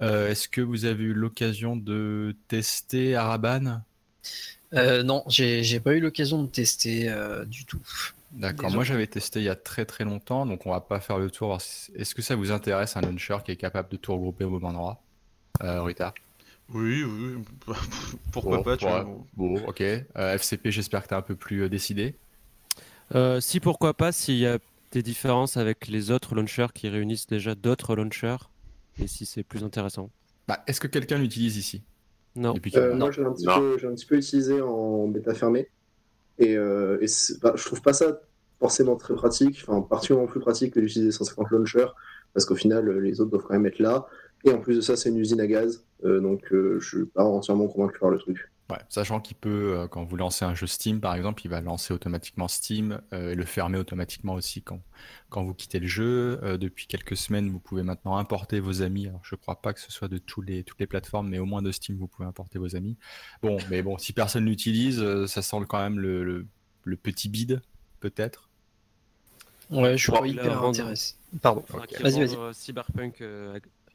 Euh, 0.00 0.30
Est-ce 0.30 0.49
que 0.49 0.61
vous 0.61 0.85
avez 0.85 1.04
eu 1.04 1.14
l'occasion 1.14 1.76
de 1.76 2.37
tester 2.47 3.16
Araban? 3.16 3.83
Euh, 4.75 5.02
non, 5.02 5.25
j'ai 5.28 5.80
pas 5.80 5.94
eu 5.94 6.00
l'occasion 6.00 6.42
de 6.42 6.48
tester 6.48 7.08
euh, 7.08 7.44
du 7.44 7.64
tout. 7.64 7.80
D'accord, 8.30 8.70
moi 8.70 8.84
j'avais 8.84 9.06
testé 9.06 9.40
il 9.40 9.44
y 9.44 9.48
a 9.48 9.56
très 9.56 9.87
très 9.87 10.04
longtemps, 10.04 10.44
donc 10.44 10.66
on 10.66 10.70
va 10.70 10.82
pas 10.82 11.00
faire 11.00 11.18
le 11.18 11.30
tour. 11.30 11.60
si- 11.62 11.90
Est-ce 11.94 12.14
que 12.14 12.20
ça 12.22 12.37
vous 12.37 12.50
intéresse 12.52 12.96
un 12.96 13.02
launcher 13.02 13.38
qui 13.44 13.52
est 13.52 13.56
capable 13.56 13.88
de 13.90 13.96
tout 13.96 14.12
regrouper 14.12 14.44
au 14.44 14.50
même 14.50 14.64
endroit 14.64 15.02
euh, 15.62 15.82
Rita? 15.82 16.14
Oui, 16.70 17.02
oui, 17.02 17.42
pourquoi 18.32 18.58
Bon, 18.58 18.62
pas, 18.62 18.76
tu 18.76 18.84
ouais. 18.84 18.90
vois. 18.90 19.04
Bon, 19.37 19.66
ok. 19.66 19.80
Euh, 19.80 20.04
FCP, 20.34 20.70
j'espère 20.70 21.02
que 21.02 21.08
tu 21.08 21.14
es 21.14 21.16
un 21.16 21.22
peu 21.22 21.37
plus 21.37 21.68
décidé. 21.70 22.18
Euh, 23.14 23.40
si 23.40 23.60
pourquoi 23.60 23.94
pas, 23.94 24.12
s'il 24.12 24.37
y 24.37 24.46
a 24.46 24.58
des 24.92 25.02
différences 25.02 25.56
avec 25.56 25.88
les 25.88 26.10
autres 26.10 26.34
launchers 26.34 26.68
qui 26.75 26.88
réunissent 26.88 27.26
déjà 27.26 27.54
d'autres 27.54 27.96
launchers, 27.96 28.37
et 28.98 29.06
si 29.06 29.26
c'est 29.26 29.44
plus 29.44 29.64
intéressant. 29.64 30.10
Bah, 30.48 30.62
Est-ce 30.66 30.80
que 30.80 30.87
quelqu'un 30.88 31.18
l'utilise 31.18 31.56
ici? 31.56 31.84
Non. 32.38 32.54
Euh, 32.76 32.90
Non. 32.92 32.97
moi, 32.99 33.11
j'ai 33.11 33.25
un, 33.25 33.33
petit 33.33 33.47
peu- 33.47 33.78
j'ai 33.78 33.87
un 33.87 33.95
petit 33.95 34.07
peu 34.07 34.16
utilisé 34.16 34.61
en 34.62 35.09
bêta 35.09 35.35
fermée. 35.35 35.68
Et, 36.38 36.57
euh, 36.57 36.99
et 37.02 37.07
bah, 37.42 37.52
je 37.57 37.64
trouve 37.64 37.83
pas 37.83 37.92
ça 37.92 38.21
forcément 38.61 38.97
très 38.97 39.14
pratique, 39.14 39.64
enfin, 39.66 39.80
particulièrement 39.83 40.28
plus 40.28 40.40
pratique 40.40 40.75
que 40.75 40.80
d'utiliser 40.80 41.11
150 41.12 41.50
launchers, 41.50 41.88
parce 42.33 42.47
qu'au 42.47 42.54
final, 42.54 42.88
euh, 42.88 43.00
les 43.00 43.21
autres 43.21 43.30
doivent 43.30 43.42
quand 43.45 43.54
même 43.54 43.66
être 43.66 43.78
là. 43.80 44.07
Et 44.45 44.52
en 44.52 44.59
plus 44.61 44.76
de 44.76 44.80
ça, 44.80 44.97
c'est 44.97 45.09
une 45.09 45.18
usine 45.18 45.40
à 45.40 45.47
gaz, 45.49 45.85
euh, 46.04 46.21
donc 46.21 46.52
euh, 46.52 46.78
je 46.80 46.88
suis 46.99 47.07
pas 47.07 47.25
entièrement 47.25 47.66
convaincu 47.66 47.99
par 47.99 48.11
le 48.11 48.18
truc. 48.18 48.38
Ouais, 48.70 48.76
sachant 48.90 49.18
qu'il 49.20 49.37
peut, 49.38 49.78
euh, 49.78 49.88
quand 49.88 50.04
vous 50.04 50.16
lancez 50.16 50.44
un 50.44 50.54
jeu 50.54 50.66
Steam 50.66 51.00
par 51.00 51.14
exemple, 51.14 51.40
il 51.46 51.48
va 51.48 51.62
lancer 51.62 51.94
automatiquement 51.94 52.48
Steam 52.48 53.00
euh, 53.14 53.32
et 53.32 53.34
le 53.34 53.44
fermer 53.46 53.78
automatiquement 53.78 54.34
aussi 54.34 54.60
quand, 54.60 54.82
quand 55.30 55.42
vous 55.42 55.54
quittez 55.54 55.78
le 55.80 55.87
jeu. 55.87 56.38
Euh, 56.42 56.58
depuis 56.58 56.87
quelques 56.87 57.16
semaines, 57.16 57.48
vous 57.48 57.60
pouvez 57.60 57.82
maintenant 57.82 58.18
importer 58.18 58.60
vos 58.60 58.82
amis. 58.82 59.06
Alors, 59.08 59.22
je 59.25 59.37
crois 59.37 59.62
pas 59.62 59.72
que 59.72 59.80
ce 59.80 59.90
soit 59.90 60.08
de 60.08 60.18
tous 60.18 60.42
les, 60.42 60.64
toutes 60.64 60.80
les 60.80 60.87
plateformes, 60.87 61.30
mais 61.30 61.38
au 61.38 61.46
moins 61.46 61.62
de 61.62 61.72
Steam, 61.72 61.96
vous 61.96 62.08
pouvez 62.08 62.28
importer 62.28 62.58
vos 62.58 62.76
amis. 62.76 62.98
Bon, 63.42 63.56
mais 63.70 63.80
bon, 63.80 63.96
si 63.96 64.12
personne 64.12 64.44
l'utilise, 64.44 65.00
euh, 65.00 65.26
ça 65.26 65.40
sent 65.40 65.56
quand 65.66 65.78
même 65.78 65.98
le, 65.98 66.22
le, 66.22 66.46
le 66.84 66.96
petit 66.98 67.30
bide, 67.30 67.62
peut-être. 68.00 68.50
Ouais, 69.70 69.96
je 69.96 70.02
suis 70.02 70.12
pas 70.12 70.26
hyper 70.26 70.62
intéressé. 70.62 71.14
Pardon. 71.40 71.64
Vas-y, 72.00 72.20
vas-y. 72.20 72.37
euh, 72.37 72.52
Cyberpunk 72.52 73.22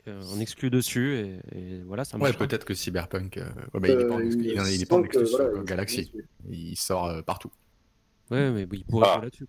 euh, 0.07 0.21
euh, 0.21 0.35
en 0.35 0.39
exclu 0.39 0.69
dessus, 0.69 1.15
et, 1.15 1.39
et 1.57 1.81
voilà, 1.83 2.03
ça 2.05 2.17
Ouais, 2.17 2.23
marche. 2.23 2.37
peut-être 2.37 2.65
que 2.65 2.73
Cyberpunk, 2.73 3.37
euh, 3.37 3.45
ouais, 3.73 3.79
bah, 3.79 3.87
il 3.89 3.93
en, 4.11 4.19
Euh, 4.19 4.23
il 4.25 4.59
en- 4.61 4.65
il 4.65 4.75
est 4.75 4.79
me 4.81 4.85
pas 4.85 4.95
en 4.95 4.97
semble 4.97 5.07
que, 5.09 5.19
exclu 5.19 5.27
sur 5.27 5.37
voilà, 5.49 5.63
Galaxy. 5.63 6.11
Il 6.49 6.75
sort 6.75 7.05
euh, 7.05 7.21
partout. 7.21 7.51
Ouais, 8.31 8.51
mais 8.51 8.65
oui, 8.69 8.79
il 8.79 8.85
pourrait 8.85 9.07
Ah. 9.09 9.13
jouer 9.15 9.23
là-dessus. 9.25 9.47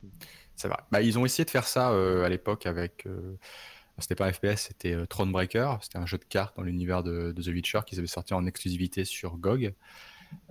C'est 0.56 0.68
vrai. 0.68 0.78
Bah, 0.92 1.00
ils 1.02 1.18
ont 1.18 1.24
essayé 1.24 1.44
de 1.44 1.50
faire 1.50 1.66
ça 1.66 1.90
euh, 1.92 2.24
à 2.24 2.28
l'époque 2.28 2.66
avec. 2.66 3.06
euh, 3.06 3.36
C'était 3.98 4.16
pas 4.16 4.26
un 4.26 4.32
FPS, 4.32 4.56
c'était 4.68 4.92
euh, 4.92 5.06
Thronebreaker. 5.06 5.78
C'était 5.82 5.98
un 5.98 6.06
jeu 6.06 6.18
de 6.18 6.24
cartes 6.24 6.56
dans 6.56 6.62
l'univers 6.64 7.02
de, 7.04 7.30
de 7.32 7.42
The 7.42 7.46
Witcher 7.46 7.80
qu'ils 7.86 7.98
avaient 7.98 8.08
sorti 8.08 8.34
en 8.34 8.44
exclusivité 8.46 9.04
sur 9.04 9.36
GOG. 9.36 9.72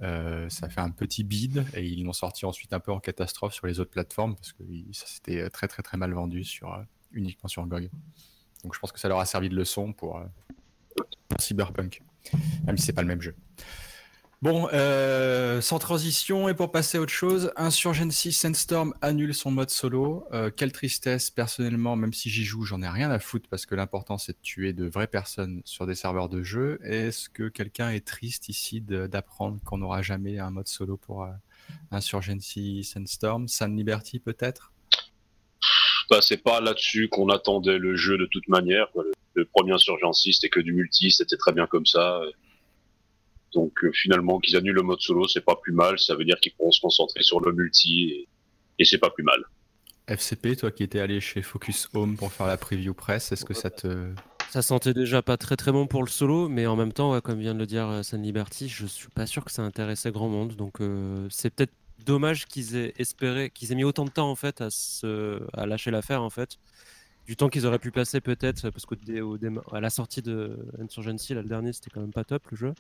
ça 0.02 0.70
fait 0.70 0.80
un 0.80 0.92
petit 0.92 1.24
bid 1.26 1.66
et 1.76 1.84
ils 1.86 2.06
l'ont 2.06 2.14
sorti 2.14 2.46
ensuite 2.46 2.72
un 2.72 2.80
peu 2.80 2.92
en 2.94 3.00
catastrophe 3.02 3.54
sur 3.54 3.68
les 3.68 3.82
autres 3.82 3.92
plateformes 3.92 4.36
parce 4.36 4.54
que 4.54 4.64
ça 4.94 5.08
s'était 5.08 5.50
très 5.50 5.68
très 5.68 5.84
très 5.84 5.98
mal 5.98 6.14
vendu 6.14 6.46
sur, 6.46 6.82
uniquement 7.12 7.50
sur 7.50 7.66
GOG. 7.66 7.90
Donc 8.64 8.74
je 8.74 8.80
pense 8.80 8.92
que 8.92 9.00
ça 9.00 9.08
leur 9.08 9.20
a 9.20 9.26
servi 9.26 9.50
de 9.50 9.56
leçon 9.56 9.94
pour, 9.94 10.22
pour 11.28 11.42
Cyberpunk, 11.42 12.02
même 12.66 12.78
si 12.78 12.86
c'est 12.86 12.94
pas 12.94 13.02
le 13.02 13.08
même 13.08 13.22
jeu. 13.22 13.36
Bon, 14.44 14.68
euh, 14.74 15.62
sans 15.62 15.80
transition 15.80 16.50
et 16.50 16.54
pour 16.54 16.70
passer 16.70 16.98
à 16.98 17.02
autre 17.02 17.14
chose, 17.14 17.54
Insurgency 17.56 18.34
Sandstorm 18.34 18.94
annule 19.02 19.34
son 19.34 19.52
mode 19.52 19.70
solo. 19.70 20.28
Euh, 20.34 20.52
quelle 20.54 20.74
tristesse, 20.74 21.30
personnellement, 21.30 21.96
même 21.96 22.12
si 22.12 22.30
j'y 22.30 22.44
joue, 22.44 22.66
j'en 22.66 22.82
ai 22.82 22.90
rien 22.90 23.10
à 23.10 23.20
foutre 23.20 23.48
parce 23.48 23.66
que 23.66 23.74
l'important 23.74 24.18
c'est 24.18 24.34
de 24.34 24.42
tuer 24.42 24.74
de 24.74 24.86
vraies 24.86 25.08
personnes 25.08 25.62
sur 25.64 25.88
des 25.88 25.96
serveurs 25.96 26.28
de 26.28 26.44
jeu. 26.44 26.78
Est-ce 26.84 27.30
que 27.30 27.48
quelqu'un 27.48 27.92
est 27.92 28.06
triste 28.06 28.50
ici 28.50 28.82
d'apprendre 28.82 29.62
qu'on 29.64 29.78
n'aura 29.78 30.02
jamais 30.02 30.40
un 30.40 30.50
mode 30.50 30.68
solo 30.68 30.98
pour 30.98 31.24
euh, 31.24 31.32
Insurgency 31.92 32.84
Sandstorm? 32.84 33.48
Sun 33.48 33.78
Liberty 33.78 34.20
peut-être? 34.20 34.73
Bah, 36.10 36.20
C'est 36.22 36.42
pas 36.44 36.62
là-dessus 36.62 37.08
qu'on 37.10 37.30
attendait 37.30 37.78
le 37.78 37.96
jeu 37.96 38.18
de 38.18 38.26
toute 38.26 38.48
manière. 38.48 38.88
Le, 38.96 39.12
le 39.36 39.46
premier 39.46 39.74
Insurgency 39.74 40.34
c'était 40.34 40.50
que 40.50 40.60
du 40.60 40.74
multi, 40.74 41.12
c'était 41.12 41.38
très 41.38 41.52
bien 41.52 41.68
comme 41.68 41.86
ça. 41.86 42.22
Donc 43.54 43.84
euh, 43.84 43.92
finalement, 43.94 44.40
qu'ils 44.40 44.58
annulent 44.58 44.76
le 44.76 44.82
mode 44.82 45.00
solo, 45.00 45.28
c'est 45.28 45.46
pas 45.46 45.56
plus 45.56 45.74
mal. 45.74 46.00
Ça 46.00 46.16
veut 46.16 46.26
dire 46.26 46.40
qu'ils 46.42 46.54
pourront 46.54 46.72
se 46.72 46.82
concentrer 46.82 47.24
sur 47.24 47.40
le 47.40 47.54
multi 47.54 48.28
et, 48.80 48.86
c'est 48.86 48.98
pas 48.98 49.10
plus 49.10 49.24
mal. 49.24 49.42
FCP, 50.08 50.58
toi 50.58 50.72
qui 50.72 50.84
étais 50.84 51.00
allé 51.00 51.22
chez 51.22 51.42
Focus 51.42 51.88
Home 51.94 52.18
pour 52.18 52.32
faire 52.34 52.48
la 52.48 52.58
preview 52.58 52.94
presse, 52.94 53.32
est-ce 53.32 53.46
que 53.46 53.54
ça 53.54 53.70
te. 53.70 54.12
Ça 54.50 54.62
sentait 54.62 54.94
déjà 54.94 55.22
pas 55.22 55.38
très 55.38 55.56
très 55.56 55.72
bon 55.72 55.88
pour 55.88 56.04
le 56.04 56.10
solo, 56.10 56.50
mais 56.50 56.68
en 56.68 56.76
même 56.76 56.92
temps, 56.92 57.20
comme 57.22 57.40
vient 57.40 57.56
de 57.56 57.60
le 57.60 57.66
dire 57.66 57.88
euh, 57.88 58.04
Sun 58.04 58.22
Liberty, 58.22 58.68
je 58.68 58.86
suis 58.86 59.08
pas 59.08 59.26
sûr 59.26 59.46
que 59.46 59.52
ça 59.52 59.64
intéressait 59.64 60.12
grand 60.12 60.28
monde. 60.28 60.56
Donc 60.56 60.82
euh, 60.82 61.28
c'est 61.30 61.50
peut-être 61.50 61.74
dommage 62.06 62.46
qu'ils 62.46 62.76
aient 62.76 62.94
espéré, 62.98 63.50
qu'ils 63.50 63.72
aient 63.72 63.76
mis 63.76 63.84
autant 63.84 64.06
de 64.06 64.10
temps 64.10 64.30
en 64.30 64.36
fait 64.36 64.62
à, 64.62 64.70
se, 64.70 65.42
à 65.54 65.66
lâcher 65.66 65.92
l'affaire 65.92 66.22
en 66.22 66.30
fait. 66.30 66.58
Du 67.26 67.38
temps 67.38 67.48
qu'ils 67.48 67.66
auraient 67.66 67.80
pu 67.80 67.92
passer 67.92 68.20
peut-être, 68.20 68.70
parce 68.70 68.86
qu'à 68.86 69.80
la 69.80 69.90
sortie 69.90 70.22
de 70.22 70.58
Insurgency, 70.82 71.34
là, 71.34 71.42
le 71.42 71.48
dernier, 71.48 71.72
c'était 71.72 71.90
quand 71.90 72.02
même 72.02 72.12
pas 72.12 72.26
top 72.26 72.46
le 72.52 72.58
jeu 72.58 72.74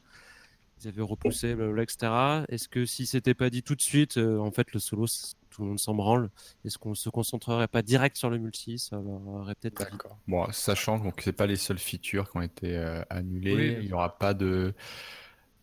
ils 0.83 0.87
avaient 0.87 1.01
repoussé, 1.01 1.51
etc. 1.51 2.43
Est-ce 2.49 2.67
que 2.67 2.85
si 2.85 3.05
c'était 3.05 3.33
pas 3.33 3.49
dit 3.49 3.63
tout 3.63 3.75
de 3.75 3.81
suite, 3.81 4.17
euh, 4.17 4.37
en 4.39 4.51
fait, 4.51 4.73
le 4.73 4.79
solo, 4.79 5.05
tout 5.49 5.61
le 5.61 5.69
monde 5.69 5.79
s'en 5.79 5.93
branle, 5.93 6.29
est-ce 6.65 6.77
qu'on 6.77 6.95
se 6.95 7.09
concentrerait 7.09 7.67
pas 7.67 7.81
direct 7.81 8.17
sur 8.17 8.29
le 8.29 8.37
multi 8.37 8.79
Ça 8.79 8.97
aurait 8.97 9.55
peut-être. 9.55 9.79
D'accord. 9.79 10.17
Bon, 10.27 10.45
sachant 10.51 11.11
que 11.11 11.23
c'est 11.23 11.33
pas 11.33 11.47
les 11.47 11.55
seules 11.55 11.77
features 11.77 12.29
qui 12.31 12.37
ont 12.37 12.41
été 12.41 12.75
euh, 12.75 13.03
annulées, 13.09 13.77
il 13.81 13.87
n'y 13.87 13.93
aura 13.93 14.17
pas 14.17 14.33
de 14.33 14.73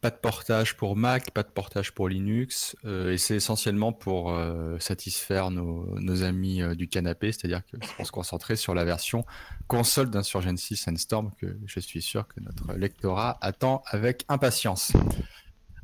pas 0.01 0.11
de 0.11 0.17
portage 0.17 0.77
pour 0.77 0.97
Mac, 0.97 1.31
pas 1.31 1.43
de 1.43 1.49
portage 1.49 1.93
pour 1.93 2.09
Linux, 2.09 2.75
euh, 2.85 3.13
et 3.13 3.19
c'est 3.19 3.37
essentiellement 3.37 3.93
pour 3.93 4.33
euh, 4.33 4.79
satisfaire 4.79 5.51
nos, 5.51 6.23
amis 6.23 6.63
euh, 6.63 6.75
du 6.75 6.89
canapé, 6.89 7.33
c'est-à-dire 7.33 7.63
qu'on 7.97 8.05
se 8.05 8.11
concentrer 8.11 8.57
sur 8.57 8.75
la 8.75 8.85
version 8.85 9.25
console 9.67 10.11
d'Insurgency 10.11 10.77
Sandstorm 10.77 11.33
que 11.39 11.59
je 11.67 11.81
suis 11.81 12.01
sûr 12.01 12.27
que 12.27 12.41
notre 12.41 12.73
lectorat 12.75 13.39
attend 13.43 13.83
avec 13.87 14.25
impatience. 14.29 14.93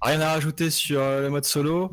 Rien 0.01 0.21
à 0.21 0.33
rajouter 0.33 0.71
sur 0.71 1.01
le 1.01 1.29
mode 1.29 1.45
solo? 1.45 1.93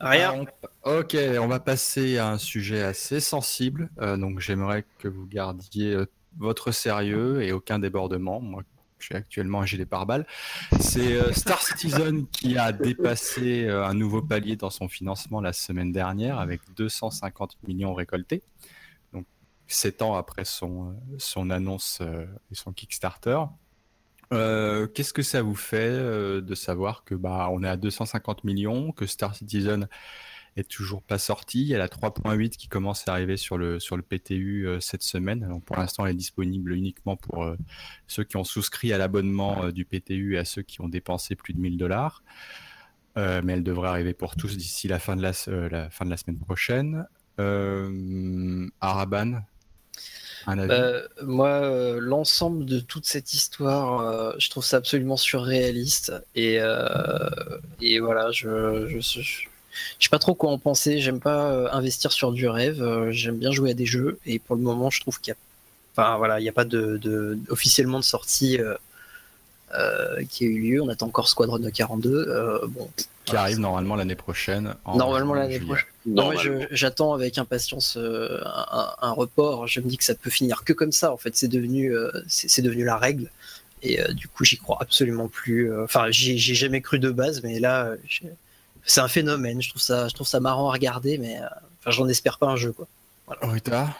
Rien. 0.00 0.44
Ah, 0.84 0.98
ok, 0.98 1.16
on 1.40 1.46
va 1.46 1.60
passer 1.60 2.18
à 2.18 2.30
un 2.30 2.38
sujet 2.38 2.82
assez 2.82 3.20
sensible, 3.20 3.90
donc 3.98 4.38
j'aimerais 4.38 4.84
que 4.98 5.08
vous 5.08 5.26
gardiez 5.26 5.96
votre 6.36 6.70
sérieux 6.70 7.42
et 7.42 7.50
aucun 7.52 7.80
débordement. 7.80 8.40
Moi, 8.40 8.62
je 8.98 9.06
suis 9.06 9.14
actuellement 9.14 9.60
un 9.60 9.66
gilet 9.66 9.86
pare-balles. 9.86 10.26
C'est 10.80 11.14
euh, 11.14 11.32
Star 11.32 11.62
Citizen 11.62 12.26
qui 12.28 12.58
a 12.58 12.72
dépassé 12.72 13.64
euh, 13.64 13.84
un 13.84 13.94
nouveau 13.94 14.22
palier 14.22 14.56
dans 14.56 14.70
son 14.70 14.88
financement 14.88 15.40
la 15.40 15.52
semaine 15.52 15.92
dernière 15.92 16.38
avec 16.38 16.60
250 16.76 17.58
millions 17.66 17.94
récoltés. 17.94 18.42
Donc, 19.12 19.26
7 19.66 20.02
ans 20.02 20.14
après 20.14 20.44
son, 20.44 20.90
euh, 20.90 20.92
son 21.18 21.50
annonce 21.50 22.00
et 22.50 22.54
son 22.54 22.72
Kickstarter. 22.72 23.38
Qu'est-ce 24.30 25.14
que 25.14 25.22
ça 25.22 25.40
vous 25.40 25.54
fait 25.54 25.90
de 25.90 26.54
savoir 26.54 27.02
que 27.04 27.14
bah 27.14 27.48
on 27.50 27.62
est 27.62 27.68
à 27.68 27.78
250 27.78 28.44
millions, 28.44 28.92
que 28.92 29.06
Star 29.06 29.34
Citizen 29.34 29.88
toujours 30.64 31.02
pas 31.02 31.18
sortie. 31.18 31.60
Il 31.62 31.68
y 31.68 31.74
a 31.74 31.78
la 31.78 31.88
3.8 31.88 32.50
qui 32.50 32.68
commence 32.68 33.06
à 33.06 33.12
arriver 33.12 33.36
sur 33.36 33.58
le, 33.58 33.78
sur 33.78 33.96
le 33.96 34.02
PTU 34.02 34.66
euh, 34.66 34.80
cette 34.80 35.02
semaine. 35.02 35.46
Donc 35.48 35.64
pour 35.64 35.76
l'instant, 35.76 36.06
elle 36.06 36.12
est 36.12 36.16
disponible 36.16 36.72
uniquement 36.72 37.16
pour 37.16 37.44
euh, 37.44 37.56
ceux 38.06 38.24
qui 38.24 38.36
ont 38.36 38.44
souscrit 38.44 38.92
à 38.92 38.98
l'abonnement 38.98 39.64
euh, 39.64 39.72
du 39.72 39.84
PTU 39.84 40.34
et 40.34 40.38
à 40.38 40.44
ceux 40.44 40.62
qui 40.62 40.80
ont 40.80 40.88
dépensé 40.88 41.36
plus 41.36 41.54
de 41.54 41.60
1000 41.60 41.76
dollars. 41.76 42.22
mais 43.16 43.52
elle 43.52 43.64
devrait 43.64 43.88
arriver 43.88 44.14
pour 44.14 44.36
tous 44.36 44.56
d'ici 44.56 44.86
la, 44.88 44.98
fin 44.98 45.16
de 45.16 45.22
la, 45.22 45.32
fin 45.32 46.04
de 46.04 46.10
la 46.10 46.16
semaine 46.16 46.38
prochaine. 46.38 47.06
Araban, 48.80 49.42
moi, 51.22 51.98
l'ensemble 52.00 52.64
de 52.64 52.80
toute 52.80 53.06
cette 53.06 53.32
histoire, 53.32 54.38
je 54.40 54.50
trouve 54.50 54.64
ça 54.64 54.76
absolument 54.78 55.16
surréaliste. 55.16 56.12
Et, 56.36 56.58
voilà, 58.00 58.30
je, 58.30 58.86
je 58.88 59.00
sais 60.00 60.08
pas 60.10 60.18
trop 60.18 60.34
quoi 60.34 60.50
en 60.50 60.58
penser. 60.58 61.00
J'aime 61.00 61.20
pas 61.20 61.50
euh, 61.52 61.68
investir 61.72 62.12
sur 62.12 62.32
du 62.32 62.48
rêve. 62.48 62.82
Euh, 62.82 63.10
j'aime 63.10 63.36
bien 63.36 63.50
jouer 63.50 63.70
à 63.70 63.74
des 63.74 63.86
jeux. 63.86 64.18
Et 64.26 64.38
pour 64.38 64.56
le 64.56 64.62
moment, 64.62 64.90
je 64.90 65.00
trouve 65.00 65.20
qu'il 65.20 65.32
y 65.32 65.34
a, 65.34 65.36
enfin 65.96 66.16
voilà, 66.16 66.40
il 66.40 66.48
a 66.48 66.52
pas 66.52 66.64
de, 66.64 67.38
officiellement 67.48 67.98
de 67.98 68.04
sortie 68.04 68.58
euh, 68.60 70.24
qui 70.28 70.44
a 70.44 70.48
eu 70.48 70.58
lieu. 70.58 70.82
On 70.82 70.88
attend 70.88 71.06
encore 71.06 71.28
Squadron 71.28 71.58
42. 71.58 72.62
bon, 72.68 72.88
qui 73.24 73.36
arrive 73.36 73.58
normalement 73.58 73.96
l'année 73.96 74.14
prochaine. 74.14 74.74
Normalement 74.86 75.34
l'année 75.34 75.60
prochaine. 75.60 76.66
J'attends 76.70 77.12
avec 77.12 77.38
impatience 77.38 77.98
un, 77.98 79.12
report. 79.12 79.66
Je 79.66 79.80
me 79.80 79.88
dis 79.88 79.98
que 79.98 80.04
ça 80.04 80.14
peut 80.14 80.30
finir 80.30 80.64
que 80.64 80.72
comme 80.72 80.92
ça. 80.92 81.12
En 81.12 81.16
fait, 81.16 81.36
c'est 81.36 81.48
devenu, 81.48 81.94
c'est 82.26 82.62
devenu 82.62 82.84
la 82.84 82.96
règle. 82.96 83.30
Et 83.82 84.00
du 84.12 84.26
coup, 84.26 84.44
j'y 84.44 84.56
crois 84.56 84.78
absolument 84.80 85.28
plus. 85.28 85.72
Enfin, 85.82 86.06
j'ai 86.10 86.38
jamais 86.38 86.80
cru 86.80 86.98
de 86.98 87.10
base, 87.10 87.42
mais 87.42 87.60
là, 87.60 87.94
c'est 88.88 89.00
un 89.00 89.08
phénomène. 89.08 89.62
Je 89.62 89.68
trouve 89.68 89.82
ça, 89.82 90.08
je 90.08 90.14
trouve 90.14 90.26
ça 90.26 90.40
marrant 90.40 90.68
à 90.70 90.72
regarder, 90.72 91.18
mais 91.18 91.38
euh, 91.38 91.46
enfin, 91.80 91.90
j'en 91.90 92.08
espère 92.08 92.38
pas 92.38 92.46
un 92.46 92.56
jeu, 92.56 92.72
quoi. 92.72 92.88
Rita, 93.42 93.94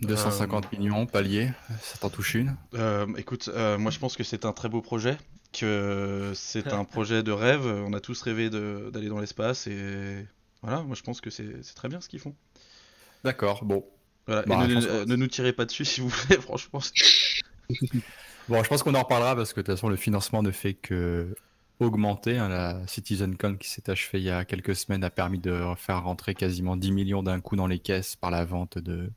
250 0.00 0.64
euh, 0.64 0.78
millions, 0.78 1.06
palier, 1.06 1.50
ça 1.82 1.98
t'en 2.00 2.08
touche 2.08 2.34
une? 2.34 2.56
Euh, 2.74 3.06
Écoute, 3.18 3.50
moi 3.78 3.90
je 3.90 3.98
pense 3.98 4.16
que 4.16 4.24
c'est 4.24 4.46
un 4.46 4.52
très 4.52 4.70
beau 4.70 4.80
projet, 4.80 5.18
que 5.52 6.32
c'est 6.34 6.72
un 6.72 6.84
projet 6.86 7.22
de 7.22 7.32
rêve. 7.32 7.66
On 7.66 7.92
a 7.92 8.00
tous 8.00 8.20
rêvé 8.22 8.48
d'aller 8.48 9.08
dans 9.08 9.20
l'espace 9.20 9.66
et 9.66 10.26
voilà, 10.62 10.82
moi 10.82 10.96
je 10.96 11.02
pense 11.02 11.20
que 11.20 11.28
c'est 11.28 11.74
très 11.74 11.88
bien 11.88 12.00
ce 12.00 12.08
qu'ils 12.08 12.20
font. 12.20 12.34
D'accord, 13.24 13.64
bon. 13.64 13.84
Voilà. 14.26 14.42
Bah, 14.42 14.66
ne, 14.66 15.04
ne, 15.04 15.16
nous 15.16 15.26
tirez 15.26 15.52
pas 15.52 15.66
dessus 15.66 15.84
si 15.84 16.00
vous 16.00 16.08
voulez, 16.08 16.40
franchement. 16.40 16.80
bon, 18.48 18.62
je 18.62 18.68
pense 18.68 18.82
qu'on 18.82 18.94
en 18.94 19.02
reparlera 19.02 19.36
parce 19.36 19.52
que 19.52 19.60
de 19.60 19.66
toute 19.66 19.74
façon 19.74 19.88
le 19.88 19.96
financement 19.96 20.42
ne 20.42 20.50
fait 20.50 20.72
que 20.72 21.34
augmenté. 21.82 22.38
Hein, 22.38 22.48
la 22.48 22.86
CitizenCon 22.86 23.56
qui 23.56 23.68
s'est 23.68 23.90
achevée 23.90 24.18
il 24.18 24.24
y 24.24 24.30
a 24.30 24.44
quelques 24.44 24.76
semaines 24.76 25.04
a 25.04 25.10
permis 25.10 25.38
de 25.38 25.64
faire 25.76 26.02
rentrer 26.02 26.34
quasiment 26.34 26.76
10 26.76 26.92
millions 26.92 27.22
d'un 27.22 27.40
coup 27.40 27.56
dans 27.56 27.66
les 27.66 27.78
caisses 27.78 28.16
par 28.16 28.30
la 28.30 28.44
vente 28.44 28.78
de, 28.78 29.10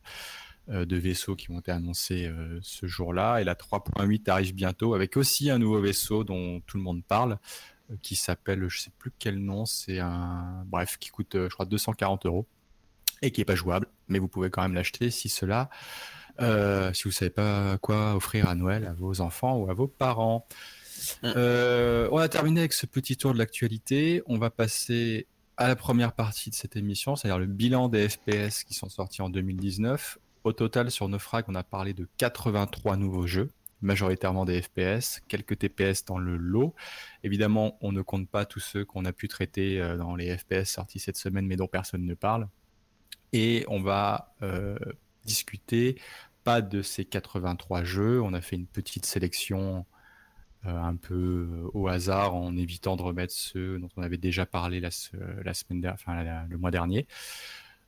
euh, 0.70 0.84
de 0.84 0.96
vaisseaux 0.98 1.36
qui 1.36 1.52
ont 1.52 1.60
été 1.60 1.70
annoncés 1.72 2.26
euh, 2.26 2.58
ce 2.64 2.88
jour-là. 2.88 3.40
Et 3.40 3.44
la 3.44 3.54
3.8 3.54 4.30
arrive 4.32 4.56
bientôt 4.56 4.96
avec 4.96 5.16
aussi 5.16 5.52
un 5.52 5.60
nouveau 5.60 5.80
vaisseau 5.80 6.24
dont 6.24 6.60
tout 6.62 6.78
le 6.78 6.84
monde 6.84 7.04
parle 7.04 7.38
euh, 7.92 7.96
qui 8.02 8.16
s'appelle, 8.16 8.68
je 8.68 8.80
sais 8.80 8.92
plus 8.98 9.12
quel 9.20 9.38
nom, 9.38 9.66
c'est 9.66 10.00
un, 10.00 10.64
bref, 10.66 10.98
qui 11.00 11.10
coûte, 11.10 11.34
je 11.34 11.54
crois, 11.54 11.68
240 11.68 12.26
euros 12.26 12.48
et 13.22 13.30
qui 13.30 13.42
est 13.42 13.46
pas 13.46 13.54
jouable, 13.54 13.88
mais 14.08 14.18
vous 14.18 14.28
pouvez 14.28 14.50
quand 14.50 14.64
même 14.64 14.74
l'acheter 14.74 15.12
si 15.12 15.30
cela, 15.30 15.70
si 16.40 17.04
vous 17.04 17.12
savez 17.12 17.32
pas 17.32 17.78
quoi 17.78 18.16
offrir 18.16 18.50
à 18.50 18.56
Noël 18.56 18.86
à 18.88 18.94
vos 18.94 19.22
enfants 19.22 19.58
ou 19.58 19.70
à 19.70 19.74
vos 19.74 19.88
parents. 19.88 20.48
Mm. 21.24 21.34
Euh, 21.36 22.10
on 22.12 22.18
a 22.18 22.30
terminé 22.30 22.62
avec 22.62 22.74
ce 22.74 22.86
petit 22.86 23.18
tour 23.18 23.34
de 23.34 23.38
l'actualité. 23.38 24.22
On 24.28 24.38
va 24.38 24.50
passer 24.50 25.28
à 25.58 25.68
la 25.68 25.76
première 25.76 26.14
partie 26.14 26.50
de 26.50 26.56
cette 26.56 26.76
émission, 26.76 27.16
c'est-à-dire 27.16 27.40
le 27.40 27.46
bilan 27.46 27.88
des 27.88 28.10
FPS 28.10 28.64
qui 28.64 28.74
sont 28.74 28.90
sortis 28.90 29.22
en 29.22 29.30
2019. 29.30 30.18
Au 30.44 30.54
total, 30.54 30.92
sur 30.92 31.08
Nofrag, 31.08 31.46
on 31.48 31.56
a 31.56 31.64
parlé 31.64 31.94
de 31.94 32.08
83 32.18 32.98
nouveaux 32.98 33.26
jeux, 33.26 33.50
majoritairement 33.82 34.46
des 34.46 34.62
FPS, 34.62 35.22
quelques 35.28 35.58
TPS 35.58 36.06
dans 36.06 36.18
le 36.18 36.36
lot. 36.38 36.76
Évidemment, 37.24 37.78
on 37.82 37.92
ne 37.92 38.02
compte 38.02 38.30
pas 38.30 38.46
tous 38.46 38.60
ceux 38.60 38.86
qu'on 38.86 39.06
a 39.06 39.14
pu 39.14 39.28
traiter 39.28 39.80
euh, 39.80 39.98
dans 39.98 40.16
les 40.16 40.38
FPS 40.38 40.66
sortis 40.66 41.00
cette 41.00 41.18
semaine, 41.18 41.48
mais 41.48 41.56
dont 41.56 41.68
personne 41.68 42.06
ne 42.06 42.14
parle. 42.14 42.48
Et 43.34 43.66
on 43.68 43.82
va 43.82 44.36
euh, 44.44 44.78
discuter 45.26 46.00
pas 46.44 46.62
de 46.62 46.82
ces 46.82 47.06
83 47.06 47.84
jeux. 47.84 48.22
On 48.22 48.34
a 48.34 48.42
fait 48.42 48.56
une 48.56 48.68
petite 48.68 49.06
sélection 49.06 49.86
un 50.70 50.96
peu 50.96 51.14
euh, 51.50 51.70
au 51.74 51.88
hasard 51.88 52.36
en 52.36 52.56
évitant 52.58 52.96
de 52.96 53.02
remettre 53.02 53.34
ceux 53.34 53.80
dont 53.80 53.90
on 53.98 54.02
avait 54.02 54.18
déjà 54.18 54.46
parlé 54.46 54.80
la, 54.80 54.92
semaine, 54.92 55.96
le 56.50 56.58
mois 56.58 56.72
dernier. 56.72 57.08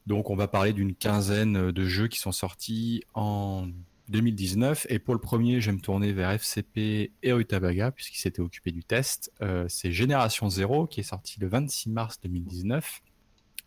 Donc 0.06 0.30
on 0.30 0.36
va 0.36 0.48
parler 0.48 0.74
d'une 0.74 0.96
quinzaine 0.96 1.72
de 1.72 1.86
jeux 1.86 2.08
qui 2.08 2.20
sont 2.20 2.32
sortis 2.32 3.04
en 3.14 3.68
2019. 4.10 4.88
Et 4.90 5.00
pour 5.00 5.14
le 5.14 5.20
premier, 5.20 5.60
je 5.60 5.70
vais 5.70 5.76
me 5.78 5.82
tourner 5.82 6.14
vers 6.14 6.32
FCP 6.32 7.12
et 7.24 7.34
Rutabaga, 7.34 7.92
puisqu'ils 7.92 8.20
s'étaient 8.20 8.42
occupés 8.42 8.72
du 8.72 8.86
test. 8.86 9.34
c'est 9.68 9.92
Génération 9.92 10.50
0, 10.50 10.88
qui 10.88 11.02
est 11.02 11.04
sorti 11.04 11.42
le 11.42 11.48
26 11.50 11.90
mars 11.90 12.22
2019, 12.22 13.02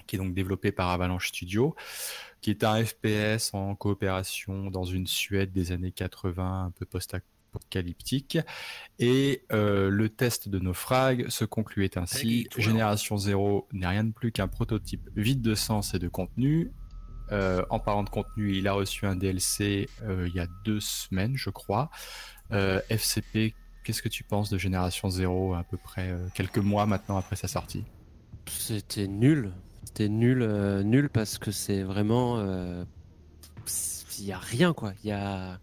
qui 0.07 0.17
est 0.17 0.19
donc 0.19 0.33
développé 0.33 0.73
par 0.73 0.89
Avalanche 0.89 1.29
Studio, 1.29 1.75
qui 2.41 2.51
est 2.51 2.65
un 2.65 2.83
FPS 2.85 3.53
en 3.53 3.75
coopération 3.75 4.71
dans 4.71 4.85
une 4.85 5.07
Suède 5.07 5.53
des 5.53 5.73
années 5.73 5.93
80, 5.93 6.65
un 6.65 6.71
peu 6.71 6.87
post-apocalyptique. 6.87 7.40
Et 8.99 9.43
le 9.51 10.09
test 10.09 10.49
de 10.49 10.59
naufrag 10.59 11.29
se 11.29 11.45
concluait 11.45 11.97
ainsi. 11.99 12.49
Génération 12.57 13.17
0 13.17 13.69
n'est 13.73 13.87
rien 13.87 14.05
de 14.05 14.13
plus 14.13 14.33
qu'un 14.33 14.49
prototype 14.49 15.09
vide 15.17 15.43
de 15.43 15.55
sens 15.55 15.95
et 15.95 15.99
de 15.99 16.09
contenu, 16.09 16.71
euh, 17.33 17.65
en 17.71 17.79
parlant 17.79 18.03
de 18.03 18.11
contenu, 18.11 18.57
il 18.57 18.67
a 18.67 18.73
reçu 18.73 19.07
un 19.07 19.15
DLC 19.15 19.89
euh, 20.03 20.27
il 20.29 20.35
y 20.35 20.41
a 20.41 20.47
deux 20.65 20.81
semaines, 20.81 21.37
je 21.37 21.51
crois. 21.51 21.91
Euh, 22.53 22.81
FCP, 22.89 23.55
qu'est-ce 23.85 24.03
que 24.03 24.09
tu 24.09 24.25
penses 24.25 24.51
de 24.51 24.59
Génération 24.59 25.09
0 25.09 25.55
à 25.55 25.63
peu 25.63 25.77
près 25.77 26.13
quelques 26.35 26.59
mois 26.59 26.87
maintenant 26.87 27.17
après 27.17 27.37
sa 27.37 27.49
sortie? 27.49 27.85
C'était 28.47 29.07
nul. 29.07 29.53
C'était 29.85 30.09
nul, 30.09 30.45
nul 30.85 31.09
parce 31.09 31.39
que 31.39 31.51
c'est 31.51 31.83
vraiment. 31.83 32.41
Il 34.19 34.25
n'y 34.27 34.33
a 34.33 34.39
rien, 34.39 34.73
quoi. 34.73 34.93
Il 35.05 35.09
y 35.09 35.13
a. 35.13 35.61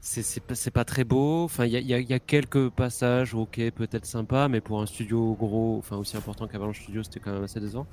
C'est 0.00 0.70
pas, 0.72 0.84
très 0.84 1.04
beau. 1.04 1.44
Enfin, 1.44 1.66
il 1.66 1.74
y, 1.74 1.92
y, 1.92 2.12
a 2.14 2.18
quelques 2.18 2.70
passages, 2.70 3.34
ok, 3.34 3.60
peut-être 3.70 4.06
sympa, 4.06 4.48
mais 4.48 4.60
pour 4.60 4.80
un 4.80 4.86
studio 4.86 5.34
gros, 5.34 5.76
enfin 5.78 5.96
aussi 5.96 6.16
important 6.16 6.46
qu'Avalanche 6.46 6.80
Studio, 6.80 7.02
c'était 7.02 7.20
quand 7.20 7.32
même 7.32 7.44
assez 7.44 7.60
décevant. 7.60 7.86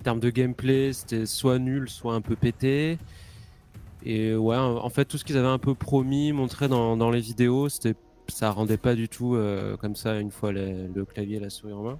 En 0.00 0.04
termes 0.04 0.20
de 0.20 0.30
gameplay, 0.30 0.92
c'était 0.92 1.26
soit 1.26 1.58
nul, 1.58 1.88
soit 1.88 2.14
un 2.14 2.20
peu 2.20 2.36
pété. 2.36 2.98
Et 4.04 4.36
ouais, 4.36 4.56
en 4.56 4.88
fait, 4.90 5.04
tout 5.04 5.18
ce 5.18 5.24
qu'ils 5.24 5.36
avaient 5.36 5.48
un 5.48 5.58
peu 5.58 5.74
promis, 5.74 6.32
montré 6.32 6.68
dans, 6.68 7.10
les 7.10 7.20
vidéos, 7.20 7.68
c'était, 7.68 7.96
ça 8.28 8.50
rendait 8.52 8.76
pas 8.76 8.94
du 8.94 9.08
tout 9.08 9.34
euh, 9.34 9.76
comme 9.76 9.96
ça 9.96 10.20
une 10.20 10.30
fois 10.30 10.52
le 10.52 11.04
clavier 11.04 11.38
et 11.38 11.40
la 11.40 11.50
souris 11.50 11.72
en 11.72 11.82
main. 11.82 11.98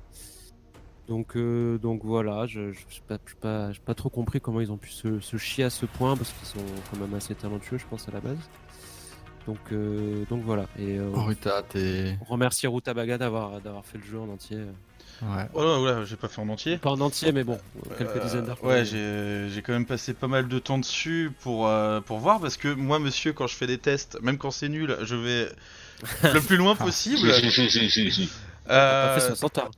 Donc, 1.09 1.37
euh, 1.37 1.79
donc 1.79 2.05
voilà, 2.05 2.47
je 2.47 2.61
n'ai 2.61 2.75
pas, 3.09 3.19
pas, 3.41 3.71
pas, 3.85 3.95
trop 3.95 4.11
compris 4.11 4.43
comment 4.43 4.61
ils 4.61 4.71
ont 4.71 4.77
pu 4.77 4.91
se, 4.91 5.19
chier 5.39 5.65
à 5.65 5.71
ce 5.71 5.87
point 5.87 6.15
parce 6.17 6.33
qu'ils 6.33 6.47
sont 6.47 6.67
quand 6.91 6.99
même 6.99 7.15
assez 7.15 7.35
talentueux, 7.35 7.79
je 7.79 7.87
pense, 7.87 8.09
à 8.09 8.13
la 8.13 8.21
base. 8.21 8.37
Donc, 9.49 9.73
euh, 9.73 10.25
donc 10.29 10.43
voilà. 10.45 10.67
Et 10.79 11.01
oh, 11.01 11.23
Ruta, 11.23 11.65
remercier 12.29 12.69
Ruta 12.69 12.93
Baga 12.93 13.17
d'avoir 13.17 13.61
fait 13.85 13.97
le 13.99 14.05
jeu 14.05 14.21
en 14.21 14.29
entier. 14.29 14.59
Ouais. 15.23 15.47
Oh 15.55 15.87
j'ai 16.05 16.17
pas 16.17 16.29
fait 16.29 16.41
en 16.41 16.49
entier. 16.49 16.77
Pas 16.77 16.91
en 16.91 17.01
entier, 17.01 17.33
mais 17.33 17.43
bon, 17.43 17.59
quelques 17.97 18.17
euh, 18.17 18.25
dizaines 18.25 18.45
d'heures. 18.45 18.63
Ouais, 18.63 18.85
j'ai 18.85 19.63
quand 19.63 19.73
même 19.73 19.87
passé 19.87 20.15
pas 20.15 20.29
mal 20.29 20.49
de 20.49 20.59
temps 20.59 20.79
dessus 20.79 21.33
pour, 21.41 21.67
euh, 21.67 22.01
pour 22.01 22.19
voir, 22.19 22.41
parce 22.41 22.57
que 22.57 22.69
moi, 22.69 22.99
monsieur, 22.99 23.33
quand 23.33 23.47
je 23.47 23.57
fais 23.57 23.67
des 23.67 23.79
tests, 23.79 24.19
même 24.23 24.39
quand 24.39 24.51
c'est 24.51 24.69
nul, 24.69 24.97
je 25.03 25.17
vais 25.17 25.49
le 26.35 26.41
plus 26.41 26.57
loin 26.57 26.77
possible. 26.77 27.29
euh, 28.71 29.15
fait 29.15 29.27
60 29.27 29.59
heures. 29.59 29.71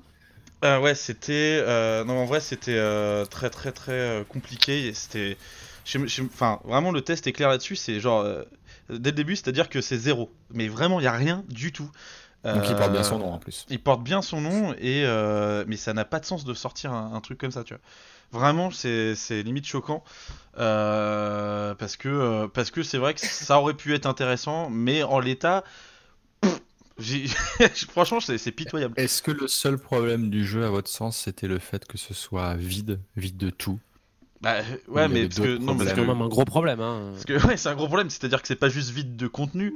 Euh, 0.65 0.81
ouais, 0.81 0.95
c'était. 0.95 1.65
non, 2.05 2.19
en 2.19 2.25
vrai, 2.27 2.41
c'était 2.41 2.81
très 3.31 3.51
très 3.51 3.73
très 3.73 4.25
compliqué. 4.29 4.93
C'était. 4.95 5.39
Enfin, 6.25 6.61
vraiment, 6.65 6.91
le 6.91 7.01
test 7.01 7.27
est 7.27 7.33
clair 7.33 7.49
là-dessus. 7.49 7.77
C'est 7.77 8.01
genre. 8.01 8.27
Dès 8.99 9.11
le 9.11 9.17
début, 9.17 9.37
c'est-à-dire 9.37 9.69
que 9.69 9.81
c'est 9.81 9.99
zéro. 9.99 10.31
Mais 10.53 10.69
vraiment, 10.69 11.01
il 11.01 11.03
n'y 11.03 11.09
a 11.09 11.13
rien 11.13 11.45
du 11.49 11.73
tout. 11.73 11.91
Donc 12.45 12.69
il 12.69 12.77
porte 12.77 12.93
bien 12.93 13.03
son 13.03 13.19
nom 13.19 13.33
en 13.33 13.39
plus. 13.39 13.67
Il 13.69 13.83
porte 13.83 14.03
bien 14.03 14.23
son 14.23 14.41
nom, 14.41 14.73
et 14.79 15.05
euh, 15.05 15.65
mais 15.67 15.77
ça 15.77 15.93
n'a 15.93 16.05
pas 16.05 16.21
de 16.21 16.25
sens 16.25 16.45
de 16.45 16.55
sortir 16.55 16.93
un, 16.93 17.21
truc 17.21 17.39
comme 17.39 17.51
ça, 17.51 17.65
tu 17.65 17.75
vois. 17.75 17.83
Vraiment, 18.33 18.71
c'est 18.71 19.43
limite 19.43 19.67
choquant. 19.67 20.03
Euh, 20.59 21.75
parce 21.75 21.97
que 21.97 22.09
euh, 22.09 22.49
parce 22.49 22.71
que 22.71 22.83
c'est 22.83 22.99
vrai 22.99 23.15
que 23.15 23.21
ça 23.21 23.59
aurait 23.61 23.75
pu 23.75 23.95
être 23.95 24.07
intéressant, 24.07 24.71
mais 24.71 25.03
en 25.03 25.19
l'état. 25.21 25.65
Franchement, 27.91 28.21
c'est 28.21 28.53
pitoyable. 28.53 28.95
Est-ce 28.99 29.23
que 29.23 29.31
le 29.31 29.49
seul 29.49 29.79
problème 29.79 30.29
du 30.29 30.47
jeu, 30.47 30.67
à 30.67 30.71
votre 30.71 30.91
sens, 30.91 31.17
c'était 31.17 31.47
le 31.47 31.59
fait 31.59 31.87
que 31.87 31.97
ce 31.97 32.13
soit 32.13 32.55
vide, 32.55 33.01
vide 33.17 33.39
de 33.39 33.49
tout 33.49 33.81
bah, 34.41 34.63
ouais, 34.89 35.09
mais 35.09 35.29
parce 35.29 35.41
que 35.41 35.59
non, 35.59 35.79
c'est 35.79 35.95
quand 35.95 36.07
même 36.07 36.23
un 36.23 36.29
gros 36.29 36.45
problème. 36.45 36.81
Hein. 36.81 37.11
Parce 37.13 37.25
que 37.25 37.47
ouais, 37.47 37.57
c'est 37.57 37.69
un 37.69 37.75
gros 37.75 37.87
problème. 37.87 38.09
C'est-à-dire 38.09 38.41
que 38.41 38.49
c'est 38.49 38.57
pas 38.57 38.71
juste 38.71 38.91
vide 38.91 39.17
de 39.17 39.27
contenu, 39.27 39.75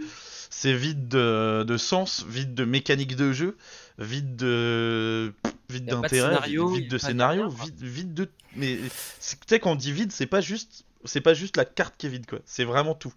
c'est 0.50 0.72
vide 0.72 1.08
de, 1.08 1.76
sens, 1.76 2.24
vide 2.28 2.54
de 2.54 2.64
mécanique 2.64 3.16
de 3.16 3.32
jeu, 3.32 3.56
vide 3.98 4.36
de 4.36 5.32
vide 5.68 5.86
d'intérêt, 5.86 6.40
vide, 6.46 6.90
de 6.90 6.98
scénario, 6.98 7.48
vide, 7.48 7.82
vide 7.82 8.14
de. 8.14 8.30
Mais 8.56 8.76
tu 8.76 9.36
sais 9.46 9.60
quand 9.60 9.72
on 9.72 9.76
dit 9.76 9.92
vide, 9.92 10.12
c'est 10.12 10.26
pas 10.26 10.40
juste 10.40 10.84
c'est 11.04 11.20
pas 11.20 11.34
juste 11.34 11.56
la 11.56 11.64
carte 11.64 11.94
qui 11.98 12.06
est 12.06 12.10
vide 12.10 12.26
quoi, 12.26 12.38
c'est 12.46 12.64
vraiment 12.64 12.94
tout. 12.94 13.12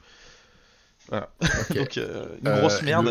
Voilà. 1.09 1.29
Donc 1.75 1.97
euh, 1.97 2.35
une 2.43 2.59
grosse 2.59 2.81
euh, 2.81 2.85
merde. 2.85 3.07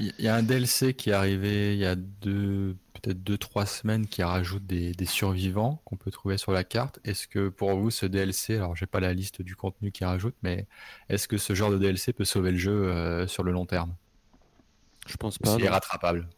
Il 0.00 0.24
y, 0.24 0.28
a 0.28 0.34
un 0.34 0.42
DLC 0.42 0.94
qui 0.94 1.10
est 1.10 1.14
arrivé 1.14 1.74
il 1.74 1.78
y 1.78 1.86
a 1.86 1.96
deux 1.96 2.76
peut-être 3.00 3.18
2-3 3.18 3.66
semaines 3.66 4.06
qui 4.06 4.22
rajoute 4.22 4.66
des, 4.66 4.94
survivants 5.06 5.80
qu'on 5.84 5.96
peut 5.96 6.10
trouver 6.10 6.38
sur 6.38 6.52
la 6.52 6.64
carte. 6.64 6.98
Est-ce 7.04 7.28
que 7.28 7.48
pour 7.48 7.74
vous, 7.76 7.90
ce 7.90 8.06
DLC, 8.06 8.56
alors 8.56 8.76
j'ai 8.76 8.86
pas 8.86 9.00
la 9.00 9.12
liste 9.12 9.42
du 9.42 9.56
contenu 9.56 9.92
qui 9.92 10.04
rajoute, 10.04 10.34
mais 10.42 10.66
est-ce 11.08 11.28
que 11.28 11.38
ce 11.38 11.54
genre 11.54 11.70
de 11.70 11.78
DLC 11.78 12.12
peut 12.12 12.24
sauver 12.24 12.52
le 12.52 12.58
jeu 12.58 12.72
euh, 12.72 13.26
sur 13.26 13.42
le 13.42 13.52
long 13.52 13.66
terme? 13.66 13.94
Je 15.06 15.16
pense 15.16 15.38
pas. 15.38 15.56
C'est 15.58 15.68
rattrapable. 15.68 16.28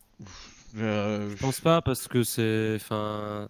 Euh, 0.77 1.31
je 1.31 1.37
pense 1.37 1.61
pas 1.61 1.81
parce 1.81 2.09
que 2.09 2.23
c'est, 2.23 2.75
enfin, 2.77 3.49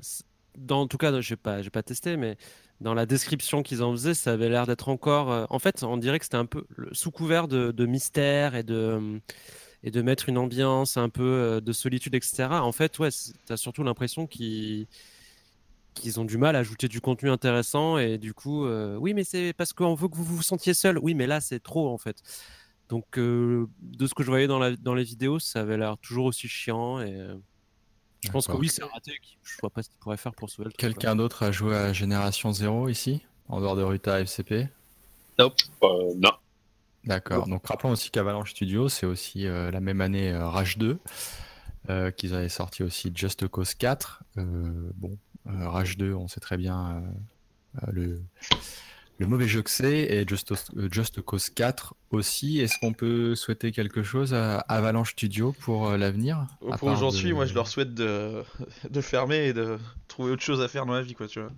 dans 0.56 0.86
tout 0.86 0.98
cas, 0.98 1.20
j'ai 1.20 1.36
pas, 1.36 1.62
j'ai 1.62 1.70
pas 1.70 1.82
testé, 1.82 2.16
mais 2.16 2.36
dans 2.80 2.94
la 2.94 3.06
description 3.06 3.62
qu'ils 3.62 3.82
en 3.82 3.92
faisaient, 3.92 4.14
ça 4.14 4.32
avait 4.32 4.48
l'air 4.48 4.66
d'être 4.66 4.88
encore. 4.88 5.32
Euh, 5.32 5.46
en 5.50 5.58
fait, 5.58 5.82
on 5.82 5.96
dirait 5.96 6.18
que 6.18 6.24
c'était 6.24 6.36
un 6.36 6.46
peu 6.46 6.64
sous 6.92 7.10
couvert 7.10 7.48
de, 7.48 7.86
mystère 7.86 8.54
et 8.54 8.62
de 8.62 9.20
et 9.84 9.90
de 9.90 10.02
mettre 10.02 10.28
une 10.28 10.38
ambiance 10.38 10.96
un 10.96 11.08
peu 11.08 11.22
euh, 11.22 11.60
de 11.60 11.72
solitude, 11.72 12.14
etc. 12.14 12.48
En 12.50 12.72
fait, 12.72 12.98
ouais, 12.98 13.10
tu 13.10 13.52
as 13.52 13.56
surtout 13.56 13.82
l'impression 13.82 14.26
qu'ils 14.26 14.86
qu'ils 15.94 16.20
ont 16.20 16.24
du 16.24 16.38
mal 16.38 16.56
à 16.56 16.60
ajouter 16.60 16.88
du 16.88 17.00
contenu 17.00 17.30
intéressant 17.30 17.98
et 17.98 18.18
du 18.18 18.32
coup, 18.34 18.66
euh, 18.66 18.96
oui, 18.96 19.14
mais 19.14 19.24
c'est 19.24 19.52
parce 19.52 19.72
qu'on 19.72 19.94
veut 19.94 20.08
que 20.08 20.16
vous 20.16 20.24
vous 20.24 20.42
sentiez 20.42 20.74
seul. 20.74 20.98
Oui, 20.98 21.14
mais 21.14 21.26
là, 21.26 21.40
c'est 21.40 21.60
trop 21.60 21.88
en 21.88 21.98
fait. 21.98 22.22
Donc, 22.88 23.18
euh, 23.18 23.66
de 23.82 24.06
ce 24.06 24.14
que 24.14 24.22
je 24.22 24.28
voyais 24.28 24.46
dans, 24.46 24.58
la, 24.58 24.74
dans 24.76 24.94
les 24.94 25.04
vidéos, 25.04 25.38
ça 25.38 25.60
avait 25.60 25.76
l'air 25.76 25.98
toujours 25.98 26.26
aussi 26.26 26.48
chiant 26.48 27.00
et 27.00 27.14
je 28.20 28.30
pense 28.30 28.46
que 28.46 28.52
oui, 28.52 28.68
c'est 28.68 28.82
raté. 28.82 29.12
Je 29.42 29.54
vois 29.60 29.70
pas 29.70 29.82
ce 29.82 29.88
qu'il 29.88 29.98
pourrait 29.98 30.16
faire 30.16 30.34
pour 30.34 30.50
sauver 30.50 30.66
le 30.66 30.72
Quelqu'un 30.72 31.16
d'autre 31.16 31.44
a 31.44 31.52
joué 31.52 31.76
à 31.76 31.92
Génération 31.92 32.52
0 32.52 32.88
ici, 32.88 33.22
en 33.48 33.60
dehors 33.60 33.76
de 33.76 33.82
Ruta 33.82 34.20
FCP 34.20 34.68
Nope. 35.38 35.54
non. 36.16 36.32
D'accord. 37.04 37.46
Donc 37.46 37.66
rappelons 37.66 37.92
aussi 37.92 38.10
qu'Avalanche 38.10 38.50
Studio, 38.50 38.88
c'est 38.88 39.06
aussi 39.06 39.46
euh, 39.46 39.70
la 39.70 39.80
même 39.80 40.00
année 40.00 40.32
euh, 40.32 40.46
Rage 40.48 40.78
2, 40.78 40.98
euh, 41.88 42.10
qu'ils 42.10 42.34
avaient 42.34 42.48
sorti 42.48 42.82
aussi 42.82 43.12
Just 43.14 43.46
Cause 43.48 43.74
4. 43.74 44.24
bon, 44.36 45.16
Rage 45.46 45.96
2, 45.96 46.12
on 46.12 46.28
sait 46.28 46.40
très 46.40 46.56
bien 46.56 47.02
le, 47.86 48.20
le 49.18 49.26
mauvais 49.26 49.48
jeu 49.48 49.62
que 49.62 49.70
c'est, 49.70 50.00
et 50.00 50.26
Just, 50.26 50.54
Just 50.90 51.20
Cause 51.22 51.50
4 51.50 51.94
aussi. 52.10 52.60
Est-ce 52.60 52.78
qu'on 52.78 52.92
peut 52.92 53.34
souhaiter 53.34 53.72
quelque 53.72 54.02
chose 54.02 54.32
à 54.32 54.58
Avalanche 54.60 55.12
Studio 55.12 55.52
pour 55.60 55.90
l'avenir? 55.90 56.46
Pour 56.78 56.88
où 56.88 56.96
j'en 56.96 57.10
suis, 57.10 57.32
moi 57.32 57.44
je 57.44 57.54
leur 57.54 57.66
souhaite 57.66 57.94
de, 57.94 58.44
de 58.90 59.00
fermer 59.00 59.48
et 59.48 59.52
de 59.52 59.78
trouver 60.06 60.32
autre 60.32 60.42
chose 60.42 60.60
à 60.60 60.68
faire 60.68 60.86
dans 60.86 60.94
la 60.94 61.02
vie, 61.02 61.14
quoi, 61.14 61.26
tu 61.26 61.40
vois 61.40 61.50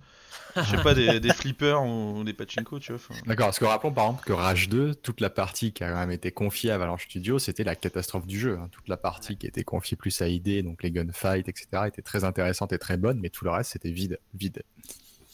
je 0.55 0.63
sais 0.63 0.83
pas, 0.83 0.93
des, 0.93 1.19
des, 1.19 1.33
flippers 1.33 1.83
ou 1.83 2.23
des 2.23 2.33
pachinko, 2.33 2.79
tu 2.79 2.93
vois. 2.93 3.15
D'accord, 3.25 3.47
parce 3.47 3.59
que 3.59 3.65
rappelons 3.65 3.93
par 3.93 4.05
exemple 4.05 4.25
que 4.25 4.33
Rage 4.33 4.69
2, 4.69 4.95
toute 4.95 5.21
la 5.21 5.29
partie 5.29 5.71
qui 5.71 5.83
a 5.83 5.91
quand 5.91 5.99
même 5.99 6.11
été 6.11 6.31
confiée 6.31 6.71
à 6.71 6.75
Avalanche 6.75 7.05
Studio, 7.05 7.39
c'était 7.39 7.63
la 7.63 7.75
catastrophe 7.75 8.25
du 8.25 8.39
jeu. 8.39 8.57
Hein. 8.59 8.69
Toute 8.71 8.87
la 8.87 8.97
partie 8.97 9.37
qui 9.37 9.47
était 9.47 9.63
confiée 9.63 9.97
plus 9.97 10.21
à 10.21 10.27
ID, 10.27 10.63
donc 10.63 10.83
les 10.83 10.91
gunfights, 10.91 11.47
etc., 11.47 11.83
était 11.87 12.01
très 12.01 12.23
intéressante 12.23 12.73
et 12.73 12.79
très 12.79 12.97
bonne, 12.97 13.19
mais 13.19 13.29
tout 13.29 13.45
le 13.45 13.51
reste 13.51 13.71
c'était 13.71 13.91
vide, 13.91 14.19
vide. 14.33 14.63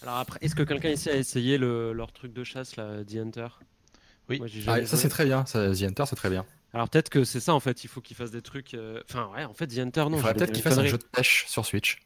Alors 0.03 0.17
après, 0.17 0.39
est-ce 0.41 0.55
que 0.55 0.63
quelqu'un 0.63 0.89
ici 0.89 1.09
a 1.09 1.15
essayé 1.15 1.57
le, 1.57 1.93
leur 1.93 2.11
truc 2.11 2.33
de 2.33 2.43
chasse, 2.43 2.75
là, 2.75 3.03
The 3.03 3.15
Hunter? 3.15 3.47
Oui. 4.29 4.41
Ah, 4.67 4.85
ça 4.85 4.97
c'est 4.97 5.09
très 5.09 5.25
bien, 5.25 5.45
ça, 5.45 5.73
The 5.73 5.83
Hunter 5.83 6.03
c'est 6.07 6.15
très 6.15 6.29
bien. 6.29 6.45
Alors 6.73 6.89
peut-être 6.89 7.09
que 7.09 7.23
c'est 7.23 7.39
ça 7.39 7.53
en 7.53 7.61
fait, 7.61 7.85
il 7.85 7.87
faut 7.87 8.01
qu'ils 8.01 8.17
fassent 8.17 8.31
des 8.31 8.41
trucs. 8.41 8.73
Euh, 8.73 9.01
enfin 9.09 9.29
ouais, 9.33 9.45
en 9.45 9.53
fait 9.53 9.67
The 9.67 9.79
Hunter 9.79 10.01
non. 10.09 10.11
Il 10.11 10.17
faudrait 10.17 10.33
peut-être 10.33 10.51
qu'ils 10.51 10.63
fassent 10.63 10.77
un 10.77 10.85
jeu 10.85 10.97
de 10.97 11.03
pêche 11.03 11.45
sur 11.47 11.65
Switch. 11.65 11.99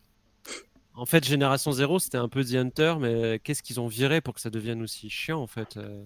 En 0.94 1.06
fait, 1.06 1.26
Génération 1.26 1.72
0, 1.72 2.00
c'était 2.00 2.18
un 2.18 2.28
peu 2.28 2.44
The 2.44 2.56
Hunter, 2.56 2.96
mais 3.00 3.40
qu'est-ce 3.40 3.64
qu'ils 3.64 3.80
ont 3.80 3.88
viré 3.88 4.22
pour 4.22 4.34
que 4.34 4.42
ça 4.42 4.50
devienne 4.50 4.82
aussi 4.82 5.10
chiant, 5.10 5.40
en 5.40 5.48
fait 5.48 5.78
euh, 5.78 6.04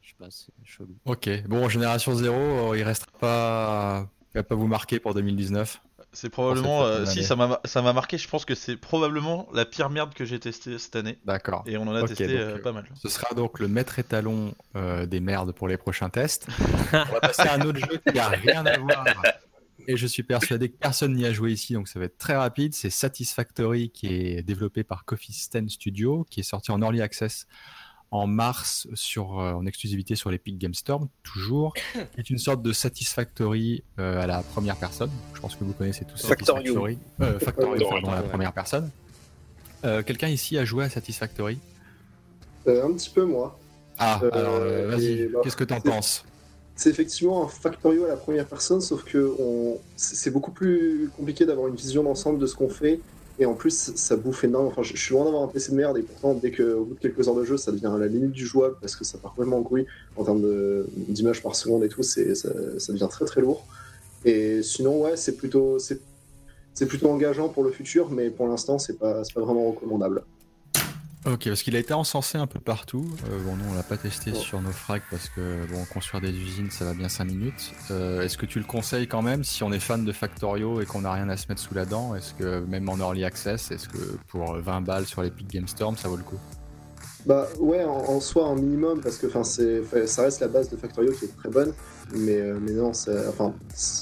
Je 0.00 0.08
sais 0.08 0.14
pas, 0.18 0.26
c'est 0.30 0.52
chelou. 0.64 0.96
Ok, 1.04 1.28
bon, 1.46 1.68
Génération 1.68 2.14
0, 2.14 2.34
euh, 2.36 2.78
il 2.78 2.82
restera 2.82 3.12
pas... 3.18 4.10
Il 4.32 4.38
va 4.38 4.42
pas 4.44 4.54
vous 4.54 4.68
marquer 4.68 5.00
pour 5.00 5.12
2019 5.14 5.80
c'est 6.12 6.30
probablement, 6.30 6.84
euh, 6.84 7.04
si 7.04 7.24
ça 7.24 7.36
m'a 7.36 7.92
marqué, 7.92 8.18
je 8.18 8.28
pense 8.28 8.44
que 8.44 8.54
c'est 8.54 8.76
probablement 8.76 9.48
la 9.52 9.64
pire 9.64 9.90
merde 9.90 10.12
que 10.14 10.24
j'ai 10.24 10.38
testé 10.38 10.78
cette 10.78 10.96
année. 10.96 11.18
D'accord. 11.24 11.62
Et 11.66 11.76
on 11.76 11.82
en 11.82 11.94
a 11.94 12.06
testé 12.06 12.56
pas 12.62 12.72
mal. 12.72 12.88
Ce 12.94 13.08
sera 13.08 13.34
donc 13.34 13.58
le 13.58 13.68
maître 13.68 13.98
étalon 13.98 14.54
des 14.74 15.20
merdes 15.20 15.52
pour 15.52 15.68
les 15.68 15.76
prochains 15.76 16.10
tests. 16.10 16.46
on 16.92 17.12
va 17.12 17.20
passer 17.20 17.42
à 17.42 17.54
un 17.54 17.60
autre 17.62 17.78
jeu 17.78 18.00
qui 18.10 18.18
a 18.18 18.28
rien 18.28 18.66
à 18.66 18.78
voir 18.78 19.04
et 19.90 19.96
je 19.96 20.06
suis 20.06 20.22
persuadé 20.22 20.68
que 20.68 20.76
personne 20.76 21.14
n'y 21.14 21.24
a 21.24 21.32
joué 21.32 21.52
ici, 21.52 21.74
donc 21.74 21.88
ça 21.88 21.98
va 21.98 22.06
être 22.06 22.18
très 22.18 22.36
rapide. 22.36 22.74
C'est 22.74 22.90
Satisfactory 22.90 23.90
qui 23.90 24.06
est 24.06 24.42
développé 24.42 24.84
par 24.84 25.04
Coffee 25.04 25.32
Stand 25.32 25.68
Studio, 25.68 26.26
qui 26.30 26.40
est 26.40 26.44
sorti 26.44 26.70
en 26.70 26.80
early 26.80 27.02
access 27.02 27.46
en 28.10 28.26
mars 28.26 28.88
sur, 28.94 29.30
en 29.30 29.64
exclusivité 29.66 30.16
sur 30.16 30.30
l'Epic 30.30 30.58
Game 30.58 30.74
Store, 30.74 31.06
toujours, 31.22 31.74
qui 31.92 32.20
est 32.20 32.30
une 32.30 32.38
sorte 32.38 32.62
de 32.62 32.72
Satisfactory 32.72 33.84
à 33.96 34.26
la 34.26 34.42
première 34.42 34.76
personne. 34.76 35.10
Je 35.34 35.40
pense 35.40 35.54
que 35.54 35.64
vous 35.64 35.72
connaissez 35.72 36.04
tous 36.04 36.16
Satisfactory. 36.16 36.98
Factorio, 37.40 37.88
pardon, 37.88 38.10
à 38.10 38.16
la 38.16 38.22
première 38.22 38.52
personne. 38.52 38.90
Quelqu'un 39.82 40.28
ici 40.28 40.58
a 40.58 40.64
joué 40.64 40.84
à 40.84 40.90
Satisfactory? 40.90 41.58
Un 42.66 42.92
petit 42.92 43.10
peu, 43.10 43.24
moi. 43.24 43.58
Ah, 43.98 44.20
alors 44.32 44.60
vas-y, 44.60 45.28
bah, 45.28 45.40
qu'est-ce 45.42 45.56
que 45.56 45.64
tu 45.64 45.74
en 45.74 45.80
penses? 45.80 46.24
c'est 46.80 46.88
effectivement 46.88 47.44
un 47.44 47.48
Factorio 47.48 48.06
à 48.06 48.08
la 48.08 48.16
première 48.16 48.46
personne, 48.46 48.80
sauf 48.80 49.04
que 49.04 49.36
c'est 49.96 50.30
beaucoup 50.30 50.50
plus 50.50 51.10
compliqué 51.14 51.44
d'avoir 51.44 51.68
une 51.68 51.74
vision 51.74 52.02
d'ensemble 52.02 52.38
de 52.38 52.46
ce 52.46 52.54
qu'on 52.54 52.70
fait. 52.70 53.00
Et 53.38 53.46
en 53.46 53.54
plus, 53.54 53.92
ça 53.94 54.16
bouffe 54.16 54.44
énorme. 54.44 54.66
Enfin, 54.66 54.82
je, 54.82 54.96
suis 54.96 55.14
loin 55.14 55.24
d'avoir 55.24 55.42
un 55.42 55.48
PC 55.48 55.72
de 55.72 55.76
merde, 55.76 55.96
et 55.96 56.02
pourtant, 56.02 56.34
dès 56.34 56.50
qu'au 56.50 56.84
bout 56.84 56.94
de 56.94 57.00
quelques 57.00 57.26
heures 57.26 57.34
de 57.34 57.44
jeu, 57.44 57.56
ça 57.56 57.72
devient 57.72 57.90
à 57.94 57.98
la 57.98 58.06
limite 58.06 58.32
du 58.32 58.44
jouable 58.44 58.76
parce 58.80 58.96
que 58.96 59.04
ça 59.04 59.18
part 59.18 59.34
vraiment 59.34 59.58
en 59.58 59.62
couille 59.62 59.86
en 60.16 60.24
termes 60.24 60.44
d'images 61.08 61.42
par 61.42 61.56
seconde 61.56 61.84
et 61.84 61.88
tout, 61.88 62.02
ça, 62.02 62.20
devient 62.22 63.08
très 63.10 63.24
très 63.24 63.40
lourd. 63.40 63.64
Et 64.24 64.62
sinon, 64.62 65.02
ouais, 65.02 65.16
c'est 65.16 65.36
plutôt, 65.36 65.78
plutôt 66.86 67.08
engageant 67.08 67.48
pour 67.48 67.64
le 67.64 67.70
futur, 67.70 68.10
mais 68.10 68.28
pour 68.28 68.46
l'instant, 68.46 68.78
c'est 68.78 68.98
pas, 68.98 69.22
pas 69.34 69.40
vraiment 69.40 69.70
recommandable. 69.70 70.22
Ok, 71.26 71.44
parce 71.44 71.62
qu'il 71.62 71.76
a 71.76 71.78
été 71.78 71.92
encensé 71.92 72.38
un 72.38 72.46
peu 72.46 72.60
partout. 72.60 73.04
Euh, 73.28 73.38
bon, 73.44 73.54
nous, 73.54 73.64
on 73.70 73.74
l'a 73.74 73.82
pas 73.82 73.98
testé 73.98 74.32
sur 74.32 74.62
nos 74.62 74.70
frags 74.70 75.02
parce 75.10 75.28
que, 75.28 75.66
bon, 75.70 75.84
construire 75.92 76.22
des 76.22 76.30
usines, 76.30 76.70
ça 76.70 76.86
va 76.86 76.94
bien 76.94 77.10
5 77.10 77.26
minutes. 77.26 77.74
Euh, 77.90 78.22
est-ce 78.22 78.38
que 78.38 78.46
tu 78.46 78.58
le 78.58 78.64
conseilles 78.64 79.06
quand 79.06 79.20
même 79.20 79.44
si 79.44 79.62
on 79.62 79.70
est 79.70 79.80
fan 79.80 80.06
de 80.06 80.12
Factorio 80.12 80.80
et 80.80 80.86
qu'on 80.86 81.02
n'a 81.02 81.12
rien 81.12 81.28
à 81.28 81.36
se 81.36 81.46
mettre 81.50 81.60
sous 81.60 81.74
la 81.74 81.84
dent? 81.84 82.14
Est-ce 82.14 82.32
que, 82.32 82.60
même 82.60 82.88
en 82.88 82.96
early 82.96 83.24
access, 83.24 83.70
est-ce 83.70 83.86
que 83.86 84.16
pour 84.28 84.54
20 84.54 84.80
balles 84.80 85.04
sur 85.04 85.20
l'Epic 85.20 85.46
Game 85.46 85.68
Storm, 85.68 85.94
ça 85.98 86.08
vaut 86.08 86.16
le 86.16 86.22
coup? 86.22 86.38
Bah, 87.26 87.48
ouais, 87.58 87.84
en, 87.84 88.18
soi, 88.20 88.46
un 88.46 88.54
minimum, 88.54 89.02
parce 89.02 89.18
que 89.18 89.28
ça 89.28 90.22
reste 90.22 90.40
la 90.40 90.48
base 90.48 90.70
de 90.70 90.76
Factorio 90.78 91.12
qui 91.12 91.26
est 91.26 91.36
très 91.36 91.50
bonne. 91.50 91.74
Mais, 92.14 92.40
euh, 92.40 92.58
mais 92.58 92.72
non, 92.72 92.92
enfin, 93.28 93.52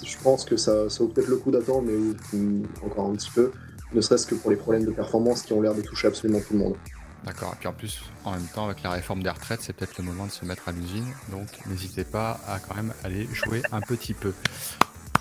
je 0.04 0.16
pense 0.22 0.44
que 0.44 0.56
ça, 0.56 0.88
ça 0.88 1.02
vaut 1.02 1.10
peut-être 1.10 1.26
le 1.26 1.36
coup 1.36 1.50
d'attendre, 1.50 1.88
mais 1.88 2.62
encore 2.86 3.10
un 3.10 3.14
petit 3.14 3.30
peu. 3.32 3.50
Ne 3.92 4.00
serait-ce 4.00 4.26
que 4.26 4.36
pour 4.36 4.50
les 4.50 4.56
problèmes 4.56 4.84
de 4.84 4.92
performance 4.92 5.42
qui 5.42 5.52
ont 5.52 5.60
l'air 5.60 5.74
de 5.74 5.82
toucher 5.82 6.06
absolument 6.06 6.40
tout 6.46 6.52
le 6.52 6.60
monde. 6.60 6.74
D'accord. 7.24 7.52
Et 7.54 7.56
puis 7.58 7.68
en 7.68 7.72
plus, 7.72 8.00
en 8.24 8.32
même 8.32 8.46
temps, 8.46 8.66
avec 8.66 8.82
la 8.82 8.90
réforme 8.90 9.22
des 9.22 9.30
retraites, 9.30 9.60
c'est 9.62 9.72
peut-être 9.72 9.98
le 9.98 10.04
moment 10.04 10.26
de 10.26 10.30
se 10.30 10.44
mettre 10.44 10.68
à 10.68 10.72
l'usine. 10.72 11.12
Donc 11.30 11.48
n'hésitez 11.66 12.04
pas 12.04 12.40
à 12.46 12.58
quand 12.58 12.74
même 12.74 12.94
aller 13.04 13.28
jouer 13.32 13.62
un 13.72 13.80
petit 13.80 14.14
peu. 14.14 14.32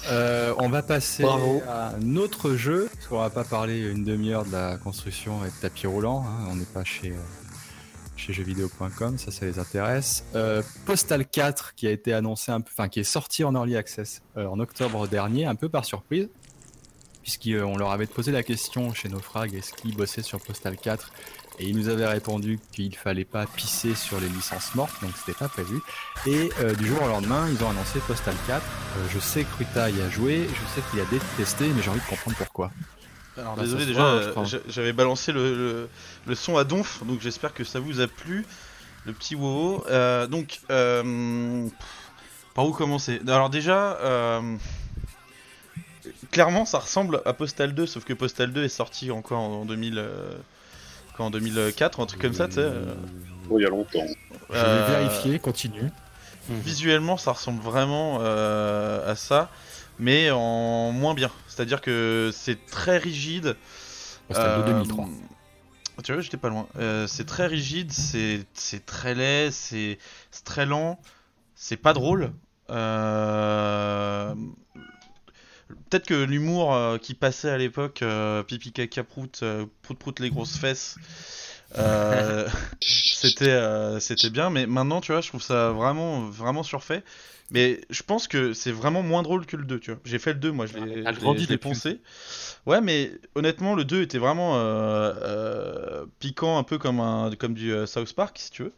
Euh, 0.10 0.54
on 0.58 0.70
va 0.70 0.84
passer 0.84 1.24
à 1.24 1.96
un 1.96 2.16
autre 2.16 2.54
jeu, 2.54 2.90
parce 2.94 3.08
qu'on 3.08 3.20
va 3.20 3.30
pas 3.30 3.44
parler 3.44 3.80
une 3.80 4.04
demi-heure 4.04 4.46
de 4.46 4.52
la 4.52 4.78
construction 4.78 5.44
et 5.44 5.50
de 5.50 5.56
tapis 5.62 5.88
roulant. 5.88 6.24
Hein. 6.26 6.48
On 6.50 6.56
n'est 6.56 6.66
pas 6.66 6.84
chez, 6.84 7.12
euh, 7.12 7.16
chez 8.16 8.32
jeuxvideo.com, 8.32 9.18
ça, 9.18 9.32
ça 9.32 9.46
les 9.46 9.60
intéresse. 9.60 10.24
Euh, 10.36 10.62
Postal 10.86 11.26
4, 11.26 11.74
qui 11.76 11.88
a 11.88 11.92
été 11.92 12.14
annoncé 12.14 12.52
un 12.52 12.62
peu, 12.62 12.70
enfin, 12.72 12.88
qui 12.88 13.00
est 13.00 13.06
sorti 13.06 13.44
en 13.44 13.54
early 13.54 13.76
access 13.76 14.22
en 14.36 14.60
octobre 14.60 15.08
dernier, 15.08 15.46
un 15.46 15.56
peu 15.56 15.68
par 15.68 15.84
surprise, 15.84 16.30
puisqu'on 17.24 17.78
leur 17.78 17.92
avait 17.92 18.06
posé 18.06 18.32
la 18.32 18.44
question 18.44 18.94
chez 18.94 19.10
Naufrag, 19.10 19.54
est-ce 19.54 19.74
qu'ils 19.74 19.96
bossaient 19.96 20.22
sur 20.22 20.40
Postal 20.40 20.78
4 20.78 21.12
et 21.60 21.66
il 21.66 21.76
nous 21.76 21.90
avait 21.90 22.06
répondu 22.06 22.60
qu'il 22.72 22.96
fallait 22.96 23.26
pas 23.26 23.46
pisser 23.46 23.96
sur 23.96 24.20
les 24.20 24.30
licences 24.30 24.76
mortes, 24.76 24.94
donc 25.02 25.12
c'était 25.18 25.38
pas 25.38 25.48
prévu. 25.48 25.80
Et 26.26 26.52
euh, 26.60 26.74
du 26.76 26.86
jour 26.88 27.02
au 27.02 27.08
lendemain, 27.08 27.48
ils 27.50 27.64
ont 27.64 27.70
annoncé 27.70 28.00
Postal 28.06 28.36
4. 28.46 28.62
Euh, 28.62 29.06
je 29.12 29.20
sais 29.20 29.44
que 29.44 29.58
Ruta 29.58 29.90
y 29.90 30.02
a 30.02 30.10
joué, 30.10 30.48
je 30.48 30.76
sais 30.76 30.88
qu'il 30.90 31.00
a 31.00 31.06
détesté, 31.06 31.68
mais 31.70 31.82
j'ai 31.82 31.90
envie 31.90 32.00
de 32.00 32.06
comprendre 32.06 32.38
pourquoi. 32.38 32.72
Alors 33.38 33.56
désolé 33.56 33.86
déjà, 33.86 34.20
j'avais 34.68 34.94
balancé 34.94 35.32
le, 35.32 35.88
le, 36.26 36.36
son 36.36 36.58
à 36.58 36.64
donf, 36.64 37.04
donc 37.06 37.22
j'espère 37.22 37.54
que 37.54 37.64
ça 37.64 37.80
vous 37.80 38.02
a 38.02 38.08
plu, 38.08 38.46
le 39.06 39.14
petit 39.14 39.36
wow. 39.36 39.86
Euh, 39.90 40.26
donc, 40.26 40.62
par 42.56 42.66
où 42.66 42.72
commencer? 42.72 43.20
Alors 43.28 43.52
déjà, 43.52 44.00
clairement 46.32 46.66
ça 46.66 46.80
ressemble 46.80 47.22
à 47.26 47.34
Postal 47.34 47.74
2, 47.76 47.86
sauf 47.86 48.06
que 48.06 48.14
Postal 48.14 48.52
2 48.54 48.64
est 48.64 48.70
sorti 48.70 49.12
encore 49.12 49.40
en, 49.40 49.62
en 49.62 49.66
2000 51.18 51.26
en 51.26 51.30
2004 51.30 52.00
ou 52.00 52.02
un 52.02 52.06
truc 52.06 52.22
comme 52.22 52.34
ça, 52.34 52.48
tu 52.48 52.56
sais. 52.56 52.62
Euh. 52.62 52.94
il 53.52 53.62
y 53.62 53.66
a 53.66 53.70
longtemps. 53.70 54.06
Je 54.50 54.54
vais 54.54 54.60
euh, 54.60 54.88
vérifier, 54.88 55.40
continue. 55.40 55.90
Visuellement, 56.50 57.18
ça 57.18 57.34
ressemble 57.34 57.62
vraiment 57.62 58.20
euh, 58.22 59.12
à 59.12 59.16
ça, 59.16 59.50
mais 60.00 60.32
en 60.32 60.92
moins 60.94 61.14
bien. 61.14 61.30
C'est-à-dire 61.48 61.82
que 61.82 62.30
c'est 62.34 62.66
très 62.66 62.98
rigide. 62.98 63.58
C'était 64.30 64.58
de 64.58 64.64
2003. 64.64 65.08
Tu 66.04 66.14
vois, 66.14 66.22
j'étais 66.22 66.38
pas 66.38 66.50
loin. 66.50 66.68
c'est 67.08 67.26
très 67.26 67.48
rigide, 67.48 67.92
c'est 67.92 68.86
très 68.86 69.16
laid, 69.16 69.52
c'est 69.52 69.98
très 70.46 70.66
lent, 70.66 71.00
c'est 71.56 71.78
pas 71.78 71.94
drôle. 71.94 72.32
Euh, 72.70 74.34
Peut-être 75.68 76.06
que 76.06 76.24
l'humour 76.24 76.74
euh, 76.74 76.98
qui 76.98 77.14
passait 77.14 77.50
à 77.50 77.58
l'époque, 77.58 78.02
euh, 78.02 78.44
pipi 78.44 78.72
caca 78.72 79.04
prout, 79.04 79.40
euh, 79.44 79.66
prout 79.82 79.98
prout 79.98 80.20
les 80.20 80.30
grosses 80.30 80.58
fesses, 80.58 80.98
c'était 82.82 84.00
c'était 84.00 84.30
bien. 84.30 84.50
Mais 84.50 84.66
maintenant, 84.66 85.02
tu 85.02 85.12
vois, 85.12 85.22
je 85.22 85.30
trouve 85.30 85.42
ça 85.42 85.72
vraiment 85.72 86.22
vraiment 86.30 86.64
surfait. 86.64 87.04
Mais 87.50 87.80
je 87.90 88.04
pense 88.04 88.28
que 88.28 88.52
c'est 88.54 88.72
vraiment 88.72 89.04
moins 89.04 89.24
drôle 89.24 89.46
que 89.46 89.56
le 89.56 89.64
2, 89.64 89.80
tu 89.80 89.92
vois. 89.92 90.00
J'ai 90.04 90.20
fait 90.20 90.34
le 90.34 90.40
2, 90.40 90.52
moi, 90.52 90.66
je 90.66 90.78
l'ai 91.48 91.58
poncé. 91.58 92.02
Ouais, 92.66 92.82
mais 92.82 93.12
honnêtement, 93.36 93.74
le 93.74 93.86
2 93.86 94.02
était 94.02 94.18
vraiment 94.18 94.58
euh, 94.58 95.14
euh, 95.22 96.06
piquant, 96.20 96.58
un 96.58 96.64
peu 96.64 96.78
comme, 96.78 97.00
un, 97.00 97.32
comme 97.40 97.54
du 97.54 97.72
euh, 97.72 97.86
South 97.86 98.12
Park, 98.14 98.38
si 98.38 98.52
tu 98.52 98.64
veux. 98.64 98.74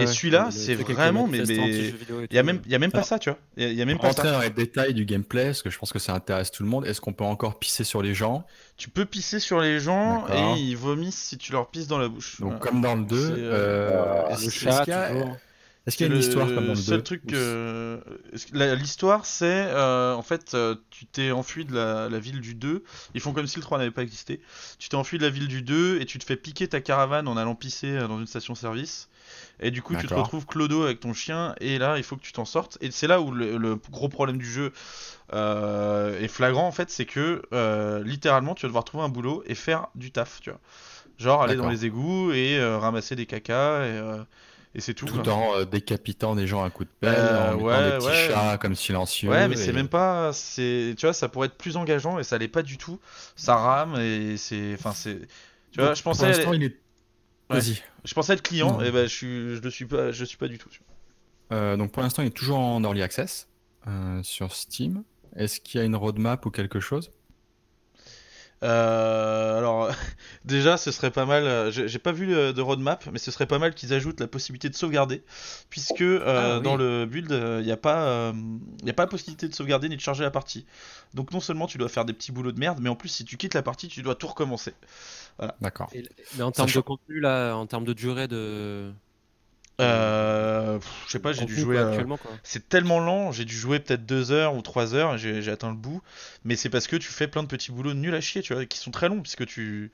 et 0.00 0.06
celui-là, 0.06 0.48
c'est 0.50 0.74
vraiment. 0.74 1.26
Mais 1.26 1.40
il 1.40 2.28
n'y 2.32 2.38
a 2.38 2.42
même, 2.42 2.62
y 2.66 2.74
a 2.74 2.78
même 2.78 2.92
pas 2.92 3.02
ça, 3.02 3.18
tu 3.18 3.28
vois. 3.28 3.38
Il 3.58 3.74
y, 3.74 3.82
a 3.82 3.84
même 3.84 3.98
pas 3.98 4.12
ça. 4.12 4.22
dans 4.32 4.40
les 4.40 4.48
détails 4.48 4.94
du 4.94 5.04
gameplay, 5.04 5.46
parce 5.46 5.62
que 5.62 5.68
je 5.68 5.78
pense 5.78 5.92
que 5.92 5.98
ça 5.98 6.14
intéresse 6.14 6.50
tout 6.50 6.62
le 6.62 6.68
monde. 6.70 6.86
Est-ce 6.86 7.02
qu'on 7.02 7.12
peut 7.12 7.24
encore 7.24 7.58
pisser 7.58 7.84
sur 7.84 8.00
les 8.00 8.14
gens? 8.14 8.46
Tu 8.78 8.88
peux 8.88 9.04
pisser 9.04 9.40
sur 9.40 9.60
les 9.60 9.80
gens 9.80 10.24
et 10.28 10.60
ils 10.60 10.76
vomissent 10.76 11.22
si 11.22 11.36
tu 11.36 11.52
leur 11.52 11.68
pisses 11.68 11.88
dans 11.88 11.98
la 11.98 12.08
bouche. 12.08 12.40
Donc, 12.40 12.60
comme 12.60 12.80
dans 12.80 12.94
le 12.94 13.04
2, 13.04 13.36
le 13.36 14.50
chat, 14.50 14.86
toujours. 14.86 15.36
Est-ce 15.88 15.96
qu'il 15.96 16.06
y 16.06 16.10
a 16.10 16.12
une 16.12 16.20
histoire 16.20 16.46
comme 16.48 16.66
dans 16.66 16.74
le 16.74 16.76
seul 16.76 17.02
truc 17.02 17.22
l'histoire 18.52 19.24
c'est 19.24 19.46
euh, 19.68 20.14
en 20.14 20.22
fait 20.22 20.52
euh, 20.52 20.76
tu 20.90 21.06
t'es 21.06 21.30
enfui 21.30 21.64
de 21.64 21.74
la, 21.74 22.18
ville 22.18 22.42
du 22.42 22.54
2 22.54 22.84
ils 23.14 23.20
font 23.22 23.32
comme 23.32 23.46
si 23.46 23.56
le 23.56 23.62
3 23.62 23.78
n'avait 23.78 23.90
pas 23.90 24.02
existé. 24.02 24.42
Tu 24.78 24.90
t'es 24.90 24.96
enfui 24.96 25.16
de 25.16 25.22
la 25.22 25.30
ville 25.30 25.48
du 25.48 25.62
2 25.62 25.98
et 26.00 26.04
tu 26.04 26.18
te 26.18 26.24
fais 26.24 26.36
piquer 26.36 26.68
ta 26.68 26.82
caravane 26.82 27.26
en 27.26 27.38
allant 27.38 27.54
pisser 27.54 27.92
euh, 27.92 28.06
dans 28.06 28.18
une 28.20 28.26
station 28.26 28.54
service. 28.54 29.08
Et 29.60 29.70
du 29.70 29.80
coup 29.80 29.96
tu 29.96 30.06
te 30.06 30.12
retrouves 30.12 30.44
clodo 30.44 30.82
avec 30.82 31.00
ton 31.00 31.14
chien 31.14 31.54
et 31.58 31.78
là 31.78 31.96
il 31.96 32.02
faut 32.02 32.16
que 32.16 32.22
tu 32.22 32.32
t'en 32.32 32.44
sortes. 32.44 32.76
Et 32.82 32.90
c'est 32.90 33.06
là 33.06 33.22
où 33.22 33.30
le, 33.30 33.76
gros 33.90 34.10
problème 34.10 34.36
du 34.36 34.50
jeu 34.50 34.72
est 35.32 36.28
flagrant 36.28 36.66
en 36.66 36.72
fait 36.72 36.90
c'est 36.90 37.06
que 37.06 37.40
littéralement 38.04 38.54
tu 38.54 38.66
vas 38.66 38.68
devoir 38.68 38.84
trouver 38.84 39.04
un 39.04 39.08
boulot 39.08 39.42
et 39.46 39.54
faire 39.54 39.88
du 39.94 40.10
taf 40.12 40.40
tu 40.42 40.50
vois. 40.50 40.60
Genre 41.16 41.42
aller 41.42 41.56
dans 41.56 41.70
les 41.70 41.86
égouts 41.86 42.30
et 42.32 42.62
ramasser 42.76 43.16
des 43.16 43.24
cacas 43.24 43.86
et 43.86 44.00
et 44.74 44.80
c'est 44.80 44.94
tout. 44.94 45.06
Tout 45.06 45.28
en 45.28 45.54
euh, 45.56 45.64
décapitant 45.64 46.34
des 46.34 46.46
gens 46.46 46.62
à 46.62 46.70
coup 46.70 46.84
de 46.84 46.90
pelle, 47.00 47.14
euh, 47.16 47.54
en 47.54 47.60
ouais, 47.60 47.90
des 47.90 47.98
petits 47.98 48.32
chats 48.32 48.58
comme 48.58 48.74
silencieux. 48.74 49.30
Ouais, 49.30 49.48
mais 49.48 49.56
c'est 49.56 49.72
même 49.72 49.88
pas. 49.88 50.32
C'est, 50.32 50.94
tu 50.96 51.06
vois, 51.06 51.12
ça 51.12 51.28
pourrait 51.28 51.46
être 51.46 51.56
plus 51.56 51.76
engageant 51.76 52.18
et 52.18 52.24
ça 52.24 52.38
l'est 52.38 52.48
pas 52.48 52.62
du 52.62 52.78
tout. 52.78 53.00
Ça 53.36 53.56
rame 53.56 53.96
et 53.96 54.36
c'est, 54.36 54.74
enfin 54.74 54.92
c'est. 54.92 55.20
Tu 55.72 55.80
vois, 55.80 55.94
je 55.94 56.02
pensais. 56.02 56.42
Pour 56.42 56.54
il 56.54 56.64
est. 56.64 56.76
Vas-y. 57.50 57.82
Je 58.04 58.14
pensais 58.14 58.34
être 58.34 58.42
client 58.42 58.80
et 58.80 58.90
ben 58.90 59.06
je 59.06 59.14
suis, 59.14 59.56
je 59.56 59.60
le 59.60 59.70
suis 59.70 59.86
pas, 59.86 60.12
je 60.12 60.24
suis 60.24 60.36
pas 60.36 60.48
du 60.48 60.58
tout. 60.58 60.68
Euh, 61.50 61.76
donc 61.76 61.92
pour 61.92 62.02
l'instant, 62.02 62.22
il 62.22 62.28
est 62.28 62.30
toujours 62.30 62.58
en 62.58 62.82
early 62.82 63.02
access 63.02 63.48
sur 64.22 64.54
Steam. 64.54 65.02
Est-ce 65.34 65.60
qu'il 65.60 65.80
y 65.80 65.82
a 65.82 65.86
une 65.86 65.96
roadmap 65.96 66.44
ou 66.44 66.50
quelque 66.50 66.80
chose? 66.80 67.10
Euh, 68.64 69.58
alors, 69.58 69.90
déjà, 70.44 70.76
ce 70.76 70.90
serait 70.90 71.10
pas 71.10 71.26
mal. 71.26 71.44
Euh, 71.44 71.70
j'ai 71.70 71.98
pas 71.98 72.12
vu 72.12 72.26
de 72.26 72.60
roadmap, 72.60 73.08
mais 73.12 73.18
ce 73.18 73.30
serait 73.30 73.46
pas 73.46 73.58
mal 73.58 73.74
qu'ils 73.74 73.92
ajoutent 73.94 74.20
la 74.20 74.26
possibilité 74.26 74.68
de 74.68 74.74
sauvegarder, 74.74 75.22
puisque 75.70 76.00
euh, 76.02 76.56
ah 76.56 76.60
dans 76.60 76.76
le 76.76 77.06
build, 77.06 77.30
il 77.30 77.64
n'y 77.64 77.72
a 77.72 77.76
pas, 77.76 78.32
il 78.82 78.90
a 78.90 78.92
pas 78.92 79.04
la 79.04 79.08
possibilité 79.08 79.48
de 79.48 79.54
sauvegarder 79.54 79.88
ni 79.88 79.96
de 79.96 80.00
charger 80.00 80.24
la 80.24 80.30
partie. 80.30 80.66
Donc 81.14 81.32
non 81.32 81.40
seulement 81.40 81.66
tu 81.66 81.78
dois 81.78 81.88
faire 81.88 82.04
des 82.04 82.12
petits 82.12 82.32
boulots 82.32 82.52
de 82.52 82.60
merde, 82.60 82.78
mais 82.80 82.88
en 82.88 82.96
plus 82.96 83.08
si 83.08 83.24
tu 83.24 83.36
quittes 83.36 83.54
la 83.54 83.62
partie, 83.62 83.88
tu 83.88 84.02
dois 84.02 84.14
tout 84.14 84.26
recommencer. 84.26 84.74
Voilà. 85.38 85.54
D'accord. 85.60 85.90
Mais 86.36 86.42
en 86.42 86.50
termes 86.50 86.70
de 86.70 86.80
contenu 86.80 87.20
là, 87.20 87.54
en 87.54 87.66
termes 87.66 87.84
de 87.84 87.92
durée 87.92 88.28
de 88.28 88.92
euh, 89.80 90.78
je 91.06 91.12
sais 91.12 91.18
pas, 91.18 91.32
j'ai 91.32 91.44
dû 91.44 91.56
jouer. 91.56 91.78
C'est 92.42 92.68
tellement 92.68 93.00
lent, 93.00 93.32
j'ai 93.32 93.44
dû 93.44 93.56
jouer 93.56 93.78
peut-être 93.78 94.06
2 94.06 94.32
heures 94.32 94.54
ou 94.54 94.62
3 94.62 94.94
heures 94.94 95.18
j'ai 95.18 95.50
atteint 95.50 95.70
le 95.70 95.76
bout. 95.76 96.02
Mais 96.44 96.56
c'est 96.56 96.70
parce 96.70 96.86
que 96.86 96.96
tu 96.96 97.08
fais 97.08 97.28
plein 97.28 97.42
de 97.42 97.48
petits 97.48 97.70
boulots 97.70 97.94
nuls 97.94 98.14
à 98.14 98.20
chier, 98.20 98.42
tu 98.42 98.54
vois, 98.54 98.64
qui 98.66 98.78
sont 98.78 98.90
très 98.90 99.08
longs, 99.08 99.20
puisque 99.20 99.46
tu, 99.46 99.92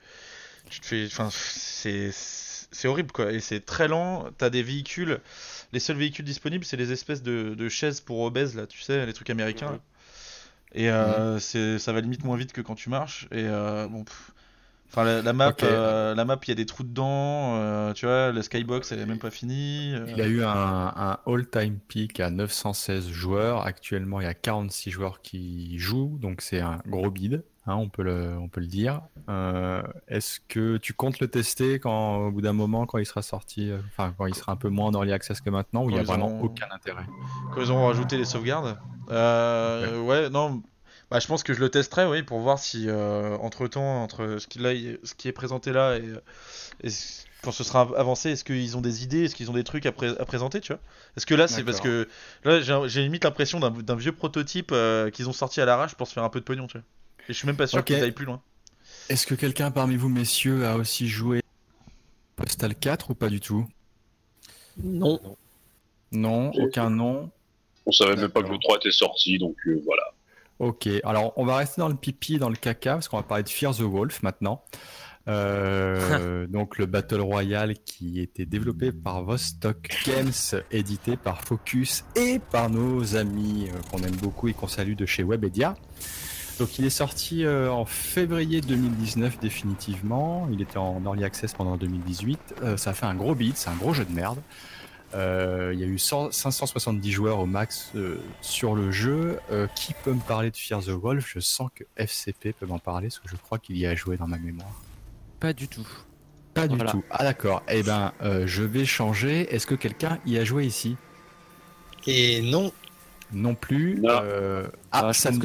tu 0.69 0.79
te 0.79 0.85
fais. 0.85 1.05
Enfin, 1.05 1.29
c'est 1.31 2.87
horrible 2.87 3.11
quoi. 3.11 3.31
Et 3.31 3.39
c'est 3.39 3.61
très 3.61 3.87
lent, 3.87 4.29
t'as 4.37 4.49
des 4.49 4.63
véhicules. 4.63 5.19
Les 5.71 5.79
seuls 5.79 5.97
véhicules 5.97 6.25
disponibles, 6.25 6.65
c'est 6.65 6.77
les 6.77 6.91
espèces 6.91 7.21
de, 7.21 7.69
chaises 7.69 8.01
pour 8.01 8.21
obèses, 8.21 8.55
là, 8.55 8.67
tu 8.67 8.81
sais, 8.81 9.05
les 9.05 9.13
trucs 9.13 9.29
américains. 9.29 9.79
Et 10.73 10.89
euh, 10.89 11.39
ça 11.39 11.93
va 11.93 12.01
limite 12.01 12.23
moins 12.23 12.37
vite 12.37 12.51
que 12.51 12.61
quand 12.61 12.75
tu 12.75 12.89
marches. 12.89 13.27
Et 13.31 13.45
euh, 13.45 13.87
bon. 13.87 14.03
Enfin, 14.89 15.03
la, 15.03 15.33
map, 15.33 15.53
la 15.61 16.25
map, 16.25 16.39
il 16.43 16.49
y 16.49 16.51
a 16.51 16.55
des 16.55 16.65
trous 16.65 16.83
dedans. 16.83 17.91
tu 17.93 18.05
vois, 18.05 18.31
la 18.31 18.41
skybox, 18.41 18.91
elle 18.91 18.99
est 18.99 19.05
même 19.05 19.19
pas 19.19 19.31
finie. 19.31 19.93
Il 20.07 20.21
a 20.21 20.27
eu 20.27 20.43
un, 20.43 20.47
un 20.95 21.17
all-time 21.25 21.79
peak 21.87 22.19
à 22.19 22.29
916 22.29 23.09
joueurs. 23.09 23.65
Actuellement, 23.65 24.21
il 24.21 24.23
y 24.23 24.27
a 24.27 24.33
46 24.33 24.91
joueurs 24.91 25.21
qui 25.21 25.77
jouent, 25.79 26.17
donc 26.21 26.41
c'est 26.41 26.61
un 26.61 26.81
gros 26.87 27.11
bid. 27.11 27.43
Hein, 27.67 27.77
on, 27.77 27.89
peut 27.89 28.03
le, 28.03 28.37
on 28.37 28.47
peut 28.47 28.61
le 28.61 28.67
dire. 28.67 29.01
Euh, 29.27 29.81
est-ce 30.07 30.39
que 30.47 30.77
tu 30.77 30.93
comptes 30.93 31.19
le 31.19 31.27
tester 31.27 31.79
quand, 31.79 32.27
au 32.27 32.31
bout 32.31 32.41
d'un 32.41 32.53
moment, 32.53 32.85
quand 32.85 32.99
il 32.99 33.07
sera 33.07 33.23
sorti, 33.23 33.71
euh, 33.71 33.79
enfin 33.87 34.13
quand 34.15 34.27
il 34.27 34.35
sera 34.35 34.51
un 34.51 34.55
peu 34.55 34.69
moins 34.69 34.91
dans 34.91 34.99
early 34.99 35.13
access 35.13 35.41
que 35.41 35.49
maintenant, 35.49 35.83
où 35.83 35.89
il 35.89 35.93
n'y 35.93 35.99
a 35.99 36.03
vraiment 36.03 36.41
aucun 36.41 36.67
intérêt? 36.71 37.05
Quand 37.53 37.61
ils 37.61 37.71
auront 37.71 37.87
rajouté 37.87 38.17
les 38.17 38.25
sauvegardes? 38.25 38.77
Euh, 39.09 39.99
ouais. 40.03 40.29
non. 40.29 40.61
Bah, 41.11 41.19
je 41.19 41.27
pense 41.27 41.43
que 41.43 41.53
je 41.53 41.59
le 41.59 41.69
testerai, 41.69 42.07
oui, 42.07 42.23
pour 42.23 42.39
voir 42.39 42.59
si 42.59 42.87
entre 42.89 43.67
temps, 43.67 44.03
entre 44.03 44.37
ce 44.39 44.47
qui, 44.47 44.59
ce 45.03 45.13
qui 45.13 45.27
est 45.27 45.33
présenté 45.33 45.71
là 45.71 45.97
et, 45.97 46.89
quand 47.43 47.51
ce 47.51 47.63
sera 47.63 47.81
avancé, 47.95 48.31
est-ce 48.31 48.43
qu'ils 48.43 48.75
ont 48.75 48.81
des 48.81 49.03
idées, 49.03 49.25
est-ce 49.25 49.35
qu'ils 49.35 49.51
ont 49.51 49.53
des 49.53 49.63
trucs 49.63 49.85
à, 49.85 49.91
présenter, 49.91 50.61
tu 50.61 50.73
vois? 50.73 50.81
Est-ce 51.15 51.27
que 51.27 51.35
là, 51.35 51.47
c'est 51.47 51.63
parce 51.63 51.79
que 51.79 52.07
là, 52.43 52.59
j'ai 52.87 53.01
limite 53.03 53.23
l'impression 53.23 53.59
d'un 53.59 53.95
vieux 53.95 54.13
prototype 54.13 54.73
qu'ils 55.13 55.29
ont 55.29 55.33
sorti 55.33 55.61
à 55.61 55.65
l'arrache 55.65 55.95
pour 55.95 56.07
se 56.07 56.13
faire 56.13 56.23
un 56.23 56.29
peu 56.29 56.39
de 56.39 56.45
pognon, 56.45 56.67
tu 56.67 56.77
vois 56.77 56.85
et 57.27 57.33
je 57.33 57.37
suis 57.37 57.47
même 57.47 57.57
pas 57.57 57.67
sûr 57.67 57.83
qu'ils 57.83 57.95
aillent 57.95 58.11
plus 58.11 58.25
loin. 58.25 58.41
Est-ce 59.09 59.25
que 59.25 59.35
quelqu'un 59.35 59.71
parmi 59.71 59.95
vous, 59.95 60.09
messieurs, 60.09 60.65
a 60.65 60.77
aussi 60.77 61.07
joué 61.07 61.41
Postal 62.35 62.75
4 62.75 63.11
ou 63.11 63.15
pas 63.15 63.29
du 63.29 63.39
tout? 63.39 63.65
Non. 64.77 65.19
Non, 66.11 66.51
aucun 66.51 66.89
nom. 66.89 67.31
On 67.85 67.91
savait 67.91 68.15
même 68.15 68.29
pas 68.29 68.43
que 68.43 68.51
le 68.51 68.59
3 68.59 68.77
était 68.77 68.91
sorti, 68.91 69.37
donc 69.37 69.55
euh, 69.67 69.81
voilà. 69.85 70.03
Ok, 70.59 70.87
alors 71.03 71.33
on 71.35 71.45
va 71.45 71.57
rester 71.57 71.81
dans 71.81 71.89
le 71.89 71.95
pipi 71.95 72.37
dans 72.37 72.49
le 72.49 72.55
caca, 72.55 72.93
parce 72.93 73.07
qu'on 73.07 73.17
va 73.17 73.23
parler 73.23 73.43
de 73.43 73.49
Fear 73.49 73.75
the 73.75 73.81
Wolf 73.81 74.23
maintenant. 74.23 74.63
Euh, 75.27 76.47
donc 76.49 76.77
le 76.77 76.85
Battle 76.85 77.19
Royale 77.21 77.73
qui 77.79 78.21
était 78.21 78.45
développé 78.45 78.91
par 78.91 79.23
Vostok 79.23 79.89
Games, 80.05 80.61
édité 80.71 81.17
par 81.17 81.41
Focus 81.41 82.05
et 82.15 82.39
par 82.39 82.69
nos 82.69 83.15
amis 83.15 83.69
euh, 83.69 83.79
qu'on 83.89 84.03
aime 84.03 84.15
beaucoup 84.15 84.47
et 84.47 84.53
qu'on 84.53 84.67
salue 84.67 84.95
de 84.95 85.05
chez 85.05 85.23
Webedia. 85.23 85.75
Donc 86.59 86.79
il 86.79 86.85
est 86.85 86.89
sorti 86.89 87.43
euh, 87.43 87.69
en 87.69 87.85
février 87.85 88.61
2019 88.61 89.39
définitivement. 89.39 90.47
Il 90.51 90.61
était 90.61 90.77
en 90.77 91.01
early 91.03 91.23
access 91.23 91.53
pendant 91.53 91.75
2018. 91.75 92.55
Euh, 92.63 92.77
ça 92.77 92.91
a 92.91 92.93
fait 92.93 93.05
un 93.05 93.15
gros 93.15 93.35
beat, 93.35 93.57
c'est 93.57 93.69
un 93.69 93.75
gros 93.75 93.93
jeu 93.93 94.05
de 94.05 94.13
merde. 94.13 94.39
Euh, 95.15 95.71
il 95.73 95.79
y 95.79 95.83
a 95.83 95.87
eu 95.87 95.97
570 95.97 97.11
joueurs 97.11 97.39
au 97.39 97.45
max 97.45 97.93
sur 98.41 98.75
le 98.75 98.91
jeu. 98.91 99.39
qui 99.75 99.93
peut 100.03 100.13
me 100.13 100.21
parler 100.21 100.51
de 100.51 100.57
Fear 100.57 100.83
the 100.83 100.89
Wolf? 100.89 101.31
Je 101.33 101.39
sens 101.39 101.69
que 101.73 101.83
FCP 101.95 102.53
peut 102.53 102.65
m'en 102.65 102.79
parler 102.79 103.07
parce 103.07 103.19
que 103.19 103.29
je 103.29 103.35
crois 103.35 103.57
qu'il 103.57 103.77
y 103.77 103.85
a 103.85 103.95
joué 103.95 104.17
dans 104.17 104.27
ma 104.27 104.37
mémoire. 104.37 104.81
Pas 105.39 105.53
du 105.53 105.67
tout. 105.67 105.87
Pas 106.53 106.67
du 106.67 106.77
tout. 106.77 107.03
Ah 107.09 107.23
d'accord. 107.23 107.63
Eh 107.69 107.81
ben, 107.81 108.13
je 108.45 108.63
vais 108.63 108.85
changer. 108.85 109.53
Est-ce 109.53 109.65
que 109.65 109.75
quelqu'un 109.75 110.19
y 110.25 110.37
a 110.37 110.43
joué 110.43 110.65
ici? 110.65 110.97
Et 112.07 112.41
non. 112.41 112.71
Non 113.31 113.55
plus. 113.55 114.01
Euh... 114.05 114.67
Ah, 114.91 115.11
ça 115.13 115.31
nous 115.31 115.41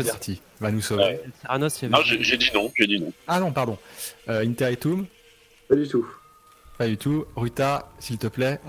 va 0.61 0.70
nous 0.70 0.80
sauver. 0.80 1.20
non, 1.48 1.68
j'ai 2.04 2.37
dit 2.37 2.50
non, 2.54 2.70
j'ai 2.76 2.87
dit 2.87 3.00
non. 3.00 3.12
Ah 3.26 3.40
non, 3.40 3.52
pardon. 3.52 3.78
Euh, 4.28 4.44
Interitum 4.46 5.06
Pas 5.68 5.76
du 5.76 5.88
tout. 5.88 6.06
Pas 6.76 6.87
du 6.87 6.96
tout. 6.96 7.24
Ruta, 7.35 7.90
s'il 7.98 8.18
te 8.18 8.26
plaît. 8.26 8.61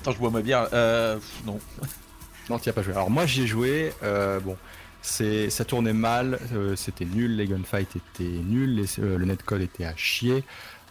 Attends, 0.00 0.12
je 0.12 0.18
bois 0.18 0.30
ma 0.30 0.40
bière. 0.40 0.66
Euh, 0.72 1.18
non. 1.44 1.58
non, 2.50 2.58
tu 2.58 2.70
as 2.70 2.72
pas 2.72 2.80
joué. 2.80 2.94
Alors 2.94 3.10
moi, 3.10 3.26
j'y 3.26 3.42
ai 3.42 3.46
joué. 3.46 3.92
Euh, 4.02 4.40
bon, 4.40 4.56
c'est, 5.02 5.50
ça 5.50 5.66
tournait 5.66 5.92
mal. 5.92 6.38
Euh, 6.54 6.74
c'était 6.74 7.04
nul. 7.04 7.36
Les 7.36 7.46
gunfights 7.46 7.96
étaient 7.96 8.24
nuls. 8.24 8.86
Le 8.96 9.24
netcode 9.26 9.60
était 9.60 9.84
à 9.84 9.94
chier. 9.96 10.42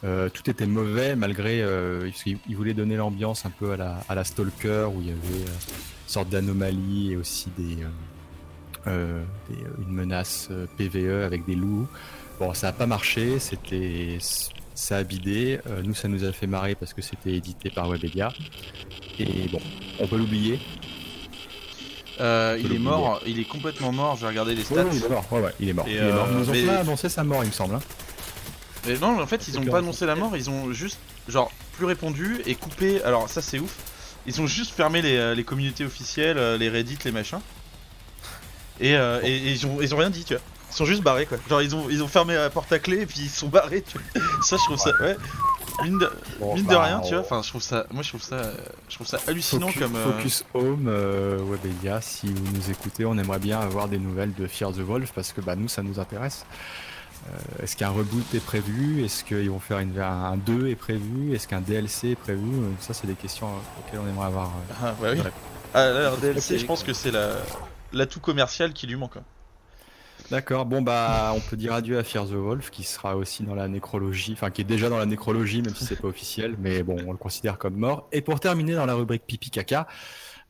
tout 0.04 0.48
était 0.48 0.68
mauvais 0.68 1.16
malgré 1.16 1.64
euh, 1.64 2.12
il 2.26 2.56
voulait 2.56 2.76
donner 2.76 2.98
l'ambiance 2.98 3.48
un 3.48 3.50
peu 3.50 3.74
à 3.74 4.16
la, 4.16 4.24
Stalker 4.24 4.90
où 4.94 5.02
il 5.02 5.08
y 5.08 5.12
avait 5.12 5.46
sorte 6.06 6.30
d'anomalie 6.30 7.14
et 7.14 7.16
aussi 7.18 7.50
des, 7.58 7.78
une 8.86 9.26
menace 9.88 10.50
PVE 10.78 11.24
avec 11.26 11.48
des 11.48 11.56
loups. 11.56 11.88
Bon, 12.40 12.54
ça 12.54 12.68
n'a 12.68 12.74
pas 12.74 12.86
marché, 12.86 13.40
c'était 13.40 14.20
ça 14.80 14.98
a 14.98 15.04
bidé. 15.04 15.60
nous, 15.84 15.94
ça 15.94 16.08
nous 16.08 16.24
a 16.24 16.32
fait 16.32 16.48
marrer 16.48 16.76
parce 16.76 16.94
que 16.94 17.02
c'était 17.02 17.34
édité 17.34 17.70
par 17.70 17.90
Webedia. 17.90 18.32
Et 19.20 19.48
bon, 19.52 19.60
on 20.00 20.08
peut 20.08 20.18
l'oublier. 20.18 20.60
il 22.20 22.24
est 22.24 22.80
mort, 22.80 23.22
il 23.26 23.40
est 23.40 23.48
complètement 23.48 23.92
mort. 23.92 24.16
Je 24.16 24.22
vais 24.22 24.28
regarder 24.28 24.56
les 24.56 24.64
stats. 24.64 24.86
il 24.92 25.04
est 25.04 25.10
mort. 25.10 25.26
Ouais, 25.32 25.42
il 25.60 25.70
est 25.70 25.74
mort. 25.74 25.86
il 25.88 25.96
est 25.96 26.12
mort. 26.12 26.28
Ils 26.32 26.38
nous 26.38 26.50
ont 26.50 26.66
pas 26.66 26.80
annoncé 26.80 27.10
sa 27.10 27.24
mort, 27.24 27.44
il 27.44 27.48
me 27.48 27.54
semble. 27.54 27.76
Hein. 27.76 27.82
Mais 28.88 28.98
non, 28.98 29.20
en 29.20 29.28
fait, 29.28 29.48
ils 29.48 29.58
ont 29.60 29.66
pas 29.66 29.80
annoncé 29.80 30.06
la 30.06 30.16
mort. 30.16 30.36
Ils 30.36 30.50
ont 30.50 30.72
juste, 30.72 31.00
genre, 31.28 31.52
plus 31.74 31.86
répondu 31.86 32.42
et 32.46 32.56
coupé. 32.56 33.02
Alors, 33.04 33.30
ça, 33.30 33.42
c'est 33.42 33.60
ouf. 33.60 33.76
Ils 34.26 34.42
ont 34.42 34.48
juste 34.48 34.74
fermé 34.74 35.02
les, 35.02 35.18
euh, 35.18 35.44
communautés 35.44 35.86
officielles, 35.86 36.38
euh, 36.38 36.58
les 36.58 36.70
Reddit, 36.70 36.98
les 37.06 37.12
machins. 37.12 37.40
Euh, 38.82 39.20
et, 39.24 39.52
ils, 39.52 39.66
ont, 39.66 39.82
ils 39.82 39.94
ont 39.94 39.98
rien 39.98 40.10
dit, 40.10 40.24
tu 40.24 40.34
vois. 40.34 40.44
Ils 40.72 40.76
sont 40.76 40.86
juste 40.86 41.02
barrés, 41.02 41.26
quoi. 41.26 41.38
Genre, 41.50 41.62
ils 41.62 41.76
ont, 41.76 41.90
ils 41.90 42.04
ont 42.04 42.08
fermé 42.08 42.36
la 42.36 42.50
porte 42.50 42.72
à 42.72 42.80
clé 42.80 43.02
et 43.02 43.06
puis 43.06 43.22
ils 43.22 43.30
sont 43.30 43.48
barrés, 43.48 43.82
tu 43.82 43.98
vois. 43.98 44.22
Ça, 44.44 44.56
je 44.58 44.64
trouve 44.64 44.78
ça, 44.78 44.92
ouais. 45.02 45.18
Mine 45.84 45.98
de, 45.98 46.12
mine 46.56 46.66
de 46.66 46.70
bah, 46.70 46.84
rien, 46.84 47.00
tu 47.02 47.14
vois. 47.14 47.20
Enfin, 47.22 47.42
je 47.42 47.50
trouve 47.50 47.62
ça, 47.62 47.86
moi, 47.92 48.04
je 48.04 48.10
trouve 48.10 48.22
ça, 48.22 48.52
je 48.90 48.96
trouve 48.96 49.08
ça 49.08 49.18
hallucinant 49.28 49.70
comme. 49.72 49.96
Focus 49.96 50.44
Home, 50.54 50.90
Webedia, 51.50 52.02
si 52.02 52.28
vous 52.28 52.52
nous 52.54 52.70
écoutez, 52.70 53.06
on 53.06 53.18
aimerait 53.18 53.40
bien 53.40 53.60
avoir 53.60 53.88
des 53.88 53.98
nouvelles 53.98 54.34
de 54.34 54.46
Fear 54.48 54.72
the 54.74 54.80
Wolf 54.80 55.12
parce 55.14 55.32
que 55.32 55.40
bah, 55.42 55.56
nous, 55.56 55.70
ça 55.70 55.82
nous 55.82 56.00
intéresse. 56.00 56.46
Euh, 57.28 57.64
est-ce 57.64 57.76
qu'un 57.76 57.90
reboot 57.90 58.34
est 58.34 58.44
prévu? 58.44 59.04
Est-ce 59.04 59.24
qu'ils 59.24 59.50
vont 59.50 59.60
faire 59.60 59.80
une, 59.80 59.98
un 60.00 60.38
2 60.38 60.68
est 60.70 60.76
prévu? 60.76 61.34
Est-ce 61.36 61.48
qu'un 61.48 61.62
DLC 61.62 62.10
est 62.10 62.16
prévu? 62.16 62.42
Euh, 62.42 62.72
Ça, 62.80 62.94
c'est 62.94 63.08
des 63.08 63.16
questions 63.16 63.48
euh, 63.48 63.80
auxquelles 63.80 64.00
on 64.00 64.08
aimerait 64.08 64.28
avoir. 64.28 64.52
ah, 64.82 64.96
bah 65.00 65.10
oui. 65.14 65.22
Ah, 65.74 66.12
DLC, 66.22 66.58
je 66.60 66.66
pense 66.66 66.84
que 66.84 66.94
c'est 66.94 67.12
l'atout 67.94 68.20
commercial 68.20 68.74
qui 68.74 68.88
lui 68.88 68.96
manque. 68.96 69.18
Hein. 69.18 69.24
D'accord, 70.32 70.68
bon 70.68 70.84
bah 70.84 71.34
on 71.36 71.40
peut 71.40 71.58
dire 71.58 71.74
adieu 71.74 71.98
à 71.98 72.04
Fear 72.04 72.28
the 72.28 72.34
Wolf 72.34 72.70
qui 72.70 72.84
sera 72.84 73.16
aussi 73.16 73.42
dans 73.42 73.56
la 73.56 73.68
nécrologie, 73.68 74.34
enfin 74.34 74.52
qui 74.52 74.62
est 74.62 74.66
déjà 74.66 74.88
dans 74.88 75.00
la 75.00 75.08
nécrologie 75.08 75.64
même 75.64 75.74
si 75.74 75.86
c'est 75.86 75.96
pas 75.96 76.08
officiel, 76.08 76.56
mais 76.60 76.84
bon 76.84 76.98
on 77.08 77.12
le 77.12 77.18
considère 77.18 77.58
comme 77.58 77.76
mort. 77.76 78.08
Et 78.12 78.22
pour 78.22 78.40
terminer 78.40 78.76
dans 78.76 78.86
la 78.86 78.94
rubrique 78.94 79.24
pipi 79.26 79.50
caca, 79.50 79.88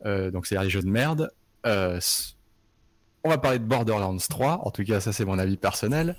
donc 0.05 0.47
c'est 0.47 0.61
les 0.61 0.69
jeux 0.69 0.81
de 0.81 0.89
merde, 0.89 1.31
on 1.63 3.29
va 3.29 3.37
parler 3.37 3.59
de 3.59 3.63
Borderlands 3.63 4.17
3, 4.17 4.67
en 4.67 4.71
tout 4.71 4.83
cas 4.83 4.99
ça 4.99 5.13
c'est 5.13 5.23
mon 5.23 5.39
avis 5.39 5.55
personnel 5.55 6.17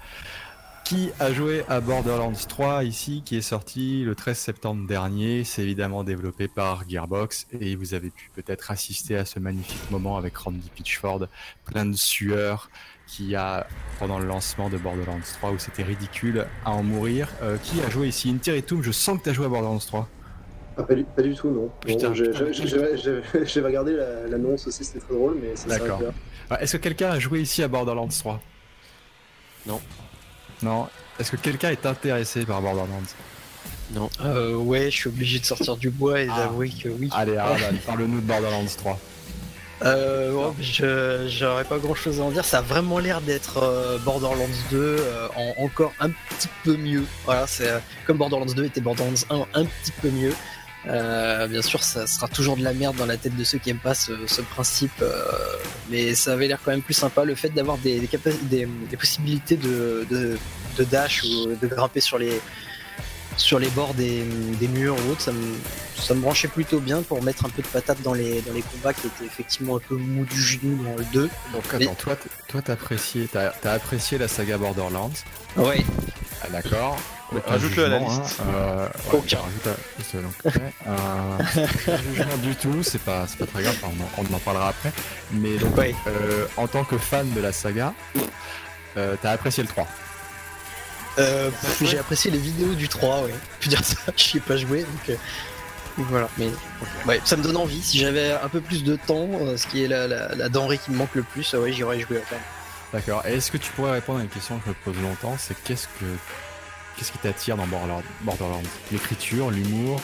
qui 0.84 1.10
a 1.20 1.32
joué 1.32 1.62
à 1.68 1.80
Borderlands 1.80 2.32
3 2.32 2.82
ici, 2.82 3.22
qui 3.24 3.36
est 3.36 3.42
sorti 3.42 4.02
le 4.02 4.16
13 4.16 4.36
septembre 4.36 4.88
dernier. 4.88 5.44
C'est 5.44 5.62
évidemment 5.62 6.02
développé 6.02 6.48
par 6.48 6.88
Gearbox 6.88 7.46
et 7.52 7.76
vous 7.76 7.94
avez 7.94 8.10
pu 8.10 8.30
peut-être 8.34 8.72
assister 8.72 9.16
à 9.16 9.24
ce 9.24 9.38
magnifique 9.38 9.88
moment 9.92 10.16
avec 10.16 10.36
Randy 10.36 10.68
Pitchford, 10.74 11.28
plein 11.64 11.86
de 11.86 11.94
sueur, 11.94 12.70
qui 13.10 13.34
a 13.34 13.66
pendant 13.98 14.18
le 14.18 14.26
lancement 14.26 14.70
de 14.70 14.78
Borderlands 14.78 15.20
3 15.38 15.50
où 15.50 15.58
c'était 15.58 15.82
ridicule 15.82 16.46
à 16.64 16.70
en 16.70 16.82
mourir. 16.82 17.28
Euh, 17.42 17.56
qui 17.62 17.80
a 17.80 17.90
joué 17.90 18.08
ici 18.08 18.30
Interitum, 18.30 18.82
je 18.82 18.92
sens 18.92 19.18
que 19.18 19.24
tu 19.24 19.30
as 19.30 19.32
joué 19.32 19.46
à 19.46 19.48
Borderlands 19.48 19.78
3. 19.78 20.08
Ah, 20.76 20.82
pas, 20.84 20.94
du, 20.94 21.34
tout, 21.34 21.50
non. 21.50 21.70
Putain, 21.80 22.14
j'ai 22.14 23.60
regardé 23.60 23.98
l'annonce 24.28 24.66
aussi, 24.66 24.84
c'était 24.84 25.00
très 25.00 25.14
drôle, 25.14 25.36
mais 25.40 25.50
c'est 25.54 25.68
D'accord. 25.68 26.00
Est-ce 26.58 26.76
que 26.76 26.82
quelqu'un 26.82 27.10
a 27.10 27.18
joué 27.18 27.40
ici 27.40 27.62
à 27.62 27.68
Borderlands 27.68 28.08
3 28.08 28.40
Non. 29.66 29.80
Non. 30.62 30.88
Est-ce 31.18 31.32
que 31.32 31.36
quelqu'un 31.36 31.70
est 31.70 31.84
intéressé 31.84 32.46
par 32.46 32.62
Borderlands? 32.62 33.02
Non. 33.92 34.08
Euh, 34.24 34.54
ouais, 34.54 34.90
je 34.90 34.96
suis 34.96 35.08
obligé 35.08 35.40
de 35.40 35.44
sortir 35.44 35.76
du 35.76 35.90
bois 35.90 36.20
et 36.20 36.28
ah. 36.30 36.36
d'avouer 36.38 36.70
que 36.70 36.88
oui. 36.88 37.10
Allez, 37.12 37.38
parle-nous 37.84 38.20
de 38.20 38.26
Borderlands 38.26 38.64
3. 38.64 38.98
Euh, 39.82 40.50
je 40.60 41.26
j'aurais 41.28 41.64
pas 41.64 41.78
grand 41.78 41.94
chose 41.94 42.20
à 42.20 42.24
en 42.24 42.30
dire. 42.30 42.44
Ça 42.44 42.58
a 42.58 42.62
vraiment 42.62 42.98
l'air 42.98 43.20
d'être 43.20 43.58
euh, 43.62 43.98
Borderlands 43.98 44.46
2 44.70 44.76
euh, 44.78 45.28
en 45.36 45.64
encore 45.64 45.92
un 46.00 46.10
petit 46.10 46.48
peu 46.64 46.76
mieux. 46.76 47.04
Voilà, 47.24 47.46
c'est 47.46 47.70
comme 48.06 48.18
Borderlands 48.18 48.46
2 48.46 48.64
était 48.64 48.80
Borderlands 48.80 49.24
1 49.30 49.46
un 49.54 49.64
petit 49.64 49.92
peu 50.02 50.10
mieux. 50.10 50.32
Euh, 50.86 51.46
bien 51.46 51.62
sûr, 51.62 51.82
ça 51.82 52.06
sera 52.06 52.26
toujours 52.28 52.56
de 52.56 52.64
la 52.64 52.72
merde 52.72 52.96
dans 52.96 53.06
la 53.06 53.16
tête 53.16 53.36
de 53.36 53.44
ceux 53.44 53.58
qui 53.58 53.70
aiment 53.70 53.78
pas 53.78 53.94
ce, 53.94 54.40
principe, 54.42 55.02
euh, 55.02 55.24
mais 55.90 56.14
ça 56.14 56.32
avait 56.32 56.48
l'air 56.48 56.58
quand 56.64 56.70
même 56.70 56.82
plus 56.82 56.94
sympa. 56.94 57.24
Le 57.24 57.34
fait 57.34 57.50
d'avoir 57.50 57.76
des, 57.78 58.00
des, 58.00 58.96
possibilités 58.96 59.56
de, 59.56 60.06
de, 60.10 60.84
dash 60.84 61.22
ou 61.24 61.54
de 61.54 61.66
grimper 61.66 62.00
sur 62.00 62.16
les, 62.16 62.40
sur 63.40 63.58
les 63.58 63.68
bords 63.68 63.94
des, 63.94 64.22
murs 64.72 64.94
ou 64.94 65.12
autre, 65.12 65.20
ça 65.20 65.32
me, 65.32 65.54
ça 65.96 66.14
me 66.14 66.20
branchait 66.20 66.48
plutôt 66.48 66.78
bien 66.78 67.02
pour 67.02 67.22
mettre 67.22 67.46
un 67.46 67.48
peu 67.48 67.62
de 67.62 67.66
patate 67.66 68.00
dans 68.02 68.14
les, 68.14 68.40
dans 68.42 68.52
les 68.52 68.62
combats 68.62 68.92
qui 68.92 69.06
étaient 69.06 69.24
effectivement 69.24 69.76
un 69.76 69.80
peu 69.80 69.96
mou 69.96 70.24
du 70.24 70.40
genou 70.40 70.82
dans 70.84 70.96
le 70.96 71.04
2. 71.12 71.30
Donc 71.52 71.74
attends, 71.74 71.94
toi, 71.94 72.16
toi 72.48 72.62
t'as 72.62 72.74
apprécié, 72.74 73.28
as, 73.34 73.70
apprécié 73.70 74.18
la 74.18 74.28
saga 74.28 74.58
Borderlands 74.58 75.10
Ouais. 75.56 75.84
Ah, 76.42 76.48
d'accord. 76.50 76.96
Rajoute-le 77.46 77.84
à 77.84 77.88
la 77.88 77.98
liste. 77.98 78.40
Hein. 78.40 78.52
Euh, 78.54 78.88
Aucun. 79.12 79.38
Euh, 80.86 81.38
jugement 82.14 82.36
du 82.42 82.56
tout, 82.56 82.82
c'est 82.82 83.00
pas, 83.00 83.26
pas 83.38 83.46
très 83.46 83.62
grave, 83.62 83.76
on, 84.18 84.34
en 84.34 84.38
parlera 84.38 84.68
après. 84.68 84.92
Mais 85.32 85.56
donc, 85.56 85.78
euh, 85.78 86.46
en 86.56 86.66
tant 86.66 86.84
que 86.84 86.98
fan 86.98 87.30
de 87.32 87.40
la 87.40 87.52
saga, 87.52 87.94
euh, 88.96 89.16
t'as 89.20 89.30
apprécié 89.30 89.62
le 89.62 89.68
3 89.68 89.86
euh, 91.18 91.50
J'ai 91.82 91.98
apprécié 91.98 92.30
les 92.30 92.38
vidéos 92.38 92.74
du 92.74 92.88
3, 92.88 93.22
ouais. 93.22 93.34
Je 93.60 93.68
dire 93.68 93.84
ça, 93.84 93.96
je 94.16 94.32
n'y 94.32 94.36
ai 94.38 94.40
pas 94.40 94.56
joué, 94.56 94.80
donc, 94.82 95.18
voilà. 96.08 96.28
Mais 96.38 96.48
ouais, 97.06 97.20
ça 97.24 97.36
me 97.36 97.42
donne 97.42 97.56
envie. 97.56 97.82
Si 97.82 97.98
j'avais 97.98 98.32
un 98.32 98.48
peu 98.48 98.60
plus 98.60 98.84
de 98.84 98.96
temps, 98.96 99.28
ce 99.56 99.66
qui 99.66 99.84
est 99.84 99.88
la, 99.88 100.48
denrée 100.48 100.78
qui 100.78 100.90
me 100.90 100.96
manque 100.96 101.14
le 101.14 101.22
plus, 101.22 101.52
ouais, 101.54 101.72
j'irais 101.72 102.00
jouer 102.00 102.22
D'accord. 102.92 103.22
Et 103.26 103.34
est-ce 103.34 103.50
que 103.50 103.58
tu 103.58 103.70
pourrais 103.72 103.92
répondre 103.92 104.20
à 104.20 104.22
une 104.22 104.28
question 104.28 104.58
que 104.58 104.64
je 104.66 104.70
me 104.70 104.74
pose 104.74 105.02
longtemps 105.02 105.36
C'est 105.38 105.54
qu'est-ce 105.62 105.86
que 105.86 106.06
qu'est-ce 106.96 107.12
qui 107.12 107.18
t'attire 107.18 107.56
dans 107.56 107.66
Borderlands? 107.66 108.62
L'écriture, 108.90 109.50
l'humour? 109.50 110.00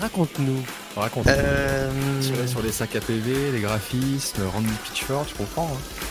Raconte-nous. 0.00 0.62
Raconte-nous. 0.96 1.32
Euh... 1.36 2.46
Sur 2.46 2.62
les 2.62 2.72
sacs 2.72 2.96
à 2.96 3.00
PV, 3.00 3.52
les 3.52 3.60
graphismes, 3.60 4.42
Randy 4.52 4.72
Pitchford, 4.84 5.26
je 5.28 5.34
comprends. 5.34 5.70
Hein. 5.72 6.04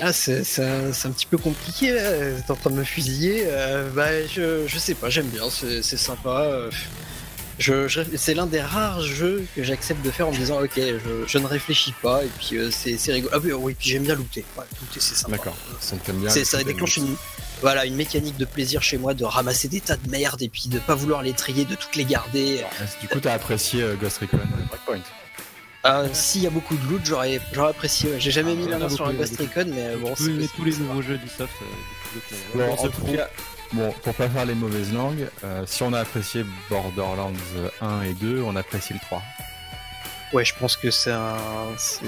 Ah, 0.00 0.12
c'est 0.12 0.40
un, 0.60 1.10
petit 1.10 1.26
peu 1.26 1.38
compliqué 1.38 1.92
là. 1.92 2.02
T'es 2.44 2.50
en 2.50 2.56
train 2.56 2.70
de 2.70 2.76
me 2.76 2.84
fusiller. 2.84 3.44
Euh, 3.46 3.90
bah, 3.90 4.26
je, 4.26 4.66
je 4.66 4.78
sais 4.78 4.94
pas, 4.94 5.10
j'aime 5.10 5.28
bien, 5.28 5.44
c'est 5.50 5.82
sympa. 5.82 6.40
Euh, 6.40 6.70
c'est 8.16 8.34
l'un 8.34 8.46
des 8.46 8.60
rares 8.60 9.02
jeux 9.02 9.46
que 9.54 9.62
j'accepte 9.62 10.02
de 10.04 10.10
faire 10.10 10.28
en 10.28 10.32
me 10.32 10.36
disant 10.36 10.62
ok, 10.62 10.80
je, 11.26 11.38
ne 11.38 11.46
réfléchis 11.46 11.94
pas 12.02 12.24
et 12.24 12.30
puis 12.38 12.56
euh, 12.56 12.70
c'est 12.70 13.12
rigolo. 13.12 13.30
Ah 13.34 13.38
oui, 13.42 13.52
oui, 13.52 13.74
puis 13.78 13.90
j'aime 13.90 14.04
bien 14.04 14.14
looter. 14.14 14.44
looter 14.56 15.00
c'est 15.00 15.14
sympa. 15.14 15.36
D'accord. 15.36 15.56
Ça 15.80 16.64
déclenche 16.64 16.96
une, 16.96 17.16
voilà, 17.60 17.84
une 17.84 17.96
mécanique 17.96 18.36
de 18.38 18.46
plaisir 18.46 18.82
chez 18.82 18.96
moi 18.96 19.12
de 19.12 19.24
ramasser 19.24 19.68
des 19.68 19.80
tas 19.80 19.96
de 19.96 20.10
merde 20.10 20.40
et 20.40 20.48
puis 20.48 20.68
de 20.68 20.78
pas 20.78 20.94
vouloir 20.94 21.22
les 21.22 21.34
trier, 21.34 21.64
de 21.64 21.74
toutes 21.74 21.96
les 21.96 22.04
garder. 22.04 22.64
Du 23.00 23.08
coup, 23.08 23.20
t'as 23.20 23.34
apprécié 23.34 23.82
euh, 23.82 23.96
Ghost 23.96 24.18
Recon? 24.18 24.38
Breakpoint 24.68 25.02
euh, 25.86 26.08
S'il 26.12 26.42
y 26.42 26.46
a 26.46 26.50
beaucoup 26.50 26.76
de 26.76 26.86
loot, 26.88 27.00
j'aurais, 27.04 27.40
apprécié. 27.58 28.18
J'ai 28.18 28.30
jamais 28.30 28.52
ah, 28.52 28.56
mis 28.56 28.68
la 28.68 28.78
main 28.78 28.88
sur 28.88 29.06
un 29.06 29.12
Ghost 29.12 29.38
Recon, 29.38 29.70
mais 29.74 29.96
bon. 29.96 30.14
c'est 30.16 30.48
tous 30.54 30.64
les 30.64 30.76
nouveaux 30.76 31.02
jeux 31.02 31.18
du 31.18 31.28
soft. 31.28 31.52
bon, 32.54 32.72
en 32.72 32.88
tout 32.88 33.06
cas, 33.14 33.28
Bon, 33.72 33.92
pour 34.02 34.14
pas 34.14 34.28
faire 34.28 34.46
les 34.46 34.54
mauvaises 34.56 34.92
langues, 34.92 35.28
euh, 35.44 35.62
si 35.64 35.84
on 35.84 35.92
a 35.92 36.00
apprécié 36.00 36.44
Borderlands 36.68 37.32
1 37.80 38.02
et 38.02 38.14
2, 38.14 38.42
on 38.42 38.56
apprécie 38.56 38.94
le 38.94 38.98
3. 38.98 39.22
Ouais, 40.32 40.44
je 40.44 40.54
pense 40.54 40.76
que 40.76 40.90
c'est 40.90 41.12
un, 41.12 41.36
c'est 41.76 42.04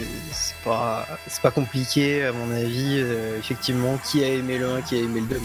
pas, 0.65 1.07
c'est 1.29 1.41
pas 1.41 1.53
compliqué 1.53 2.25
à 2.25 2.33
mon 2.33 2.51
avis. 2.53 2.99
Euh, 2.99 3.39
effectivement, 3.39 3.97
qui 3.99 4.25
a 4.25 4.29
aimé 4.29 4.59
le 4.59 4.71
1, 4.71 4.83
qui 4.83 4.97
a 4.97 4.99
aimé 4.99 5.21
le 5.21 5.27
2, 5.27 5.41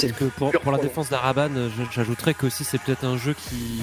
peut 0.00 0.12
que 0.12 0.24
pour, 0.24 0.50
pour 0.52 0.72
la 0.72 0.78
défense 0.78 1.10
d'Araban, 1.10 1.50
j'ajouterais 1.92 2.34
que 2.34 2.46
aussi 2.46 2.64
c'est 2.64 2.78
peut-être 2.78 3.04
un 3.04 3.16
jeu 3.16 3.34
qui, 3.34 3.80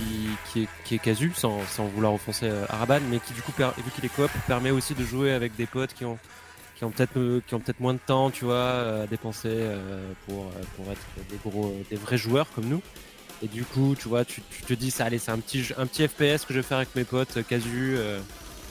qui, 0.52 0.64
est, 0.64 0.68
qui 0.86 0.96
est 0.96 1.00
casu, 1.00 1.32
sans, 1.36 1.60
sans 1.66 1.86
vouloir 1.86 2.14
offenser 2.14 2.48
euh, 2.48 2.66
Araban, 2.70 3.00
mais 3.10 3.20
qui 3.20 3.34
du 3.34 3.42
coup, 3.42 3.52
vu 3.52 3.92
qu'il 3.96 4.06
est 4.06 4.10
coop, 4.10 4.30
permet 4.48 4.72
aussi 4.72 4.94
de 4.94 5.04
jouer 5.04 5.32
avec 5.32 5.56
des 5.56 5.66
potes 5.66 5.94
qui 5.94 6.06
ont 6.06 6.18
qui 6.76 6.86
ont 6.86 6.90
peut-être 6.90 7.18
euh, 7.18 7.42
qui 7.46 7.54
ont 7.54 7.60
peut-être 7.60 7.80
moins 7.80 7.94
de 7.94 8.00
temps, 8.00 8.32
tu 8.32 8.46
vois, 8.46 8.56
euh, 8.56 9.04
à 9.04 9.08
dépenser 9.08 9.68
pour, 10.26 10.52
pour 10.76 10.92
être 10.92 11.30
des 11.30 11.38
gros 11.44 11.76
des 11.90 11.96
vrais 11.96 12.18
joueurs 12.18 12.48
comme 12.54 12.66
nous. 12.66 12.82
Et 13.44 13.48
du 13.48 13.64
coup, 13.64 13.96
tu 13.98 14.08
vois, 14.08 14.24
tu, 14.24 14.42
te 14.42 14.74
dis 14.74 14.92
ça, 14.92 15.06
allez, 15.06 15.18
c'est 15.18 15.32
un 15.32 15.40
petit 15.40 15.66
un 15.78 15.88
petit 15.88 16.08
FPS 16.08 16.46
que 16.46 16.54
je 16.54 16.60
vais 16.60 16.64
faire 16.64 16.78
avec 16.78 16.96
mes 16.96 17.06
potes 17.06 17.46
casu, 17.48 17.98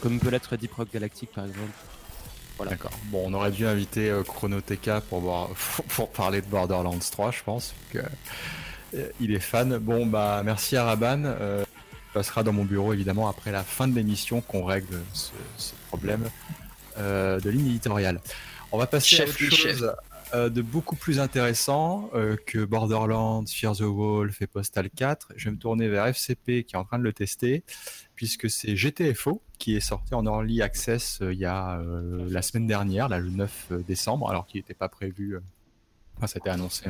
comme 0.02 0.20
peut 0.20 0.30
l'être 0.30 0.56
Deep 0.56 0.74
Rock 0.74 0.88
Galactic 0.92 1.30
par 1.32 1.44
exemple. 1.44 1.72
Voilà. 2.60 2.72
D'accord. 2.72 2.92
Bon, 3.06 3.22
on 3.26 3.32
aurait 3.32 3.52
dû 3.52 3.66
inviter 3.66 4.12
Chronoteka 4.26 5.00
pour 5.00 5.20
voir, 5.20 5.48
pour 5.88 6.10
parler 6.10 6.42
de 6.42 6.46
Borderlands 6.46 6.98
3, 6.98 7.30
je 7.30 7.42
pense. 7.42 7.74
Que, 7.90 8.00
il 9.18 9.32
est 9.32 9.40
fan. 9.40 9.78
Bon, 9.78 10.04
bah, 10.04 10.42
merci 10.44 10.76
à 10.76 10.84
Raban. 10.84 11.22
Euh, 11.24 11.64
passera 12.12 12.42
dans 12.42 12.52
mon 12.52 12.64
bureau 12.64 12.92
évidemment 12.92 13.28
après 13.28 13.52
la 13.52 13.62
fin 13.62 13.88
de 13.88 13.94
l'émission 13.94 14.40
qu'on 14.40 14.64
règle 14.64 14.98
ce, 15.14 15.30
ce 15.56 15.72
problème. 15.88 16.28
Euh, 16.98 17.40
de 17.40 17.50
ligne 17.50 17.68
éditoriale. 17.68 18.20
On 18.72 18.78
va 18.78 18.86
passer 18.86 19.20
à 19.20 19.24
autre 19.24 19.38
chose 19.38 19.94
euh, 20.34 20.48
de 20.48 20.60
beaucoup 20.60 20.96
plus 20.96 21.18
intéressant 21.18 22.10
euh, 22.14 22.36
que 22.46 22.64
Borderlands, 22.64 23.44
Fear 23.46 23.76
the 23.76 23.82
Wolf 23.82 24.42
et 24.42 24.46
Postal 24.46 24.90
4. 24.90 25.32
Je 25.36 25.46
vais 25.46 25.50
me 25.52 25.56
tourner 25.56 25.88
vers 25.88 26.06
FCP 26.06 26.64
qui 26.64 26.74
est 26.74 26.78
en 26.78 26.84
train 26.84 26.98
de 26.98 27.04
le 27.04 27.12
tester, 27.12 27.64
puisque 28.20 28.50
c'est 28.50 28.76
GTFO 28.76 29.42
qui 29.56 29.76
est 29.76 29.80
sorti 29.80 30.14
en 30.14 30.26
early 30.26 30.60
access 30.60 31.20
il 31.22 31.38
y 31.38 31.46
a 31.46 31.80
la 32.28 32.42
semaine 32.42 32.66
dernière, 32.66 33.08
là, 33.08 33.18
le 33.18 33.30
9 33.30 33.72
décembre, 33.86 34.28
alors 34.28 34.44
qu'il 34.44 34.58
n'était 34.58 34.74
pas 34.74 34.90
prévu. 34.90 35.38
Enfin, 36.18 36.26
ça 36.26 36.36
a 36.36 36.40
été 36.40 36.50
annoncé 36.50 36.84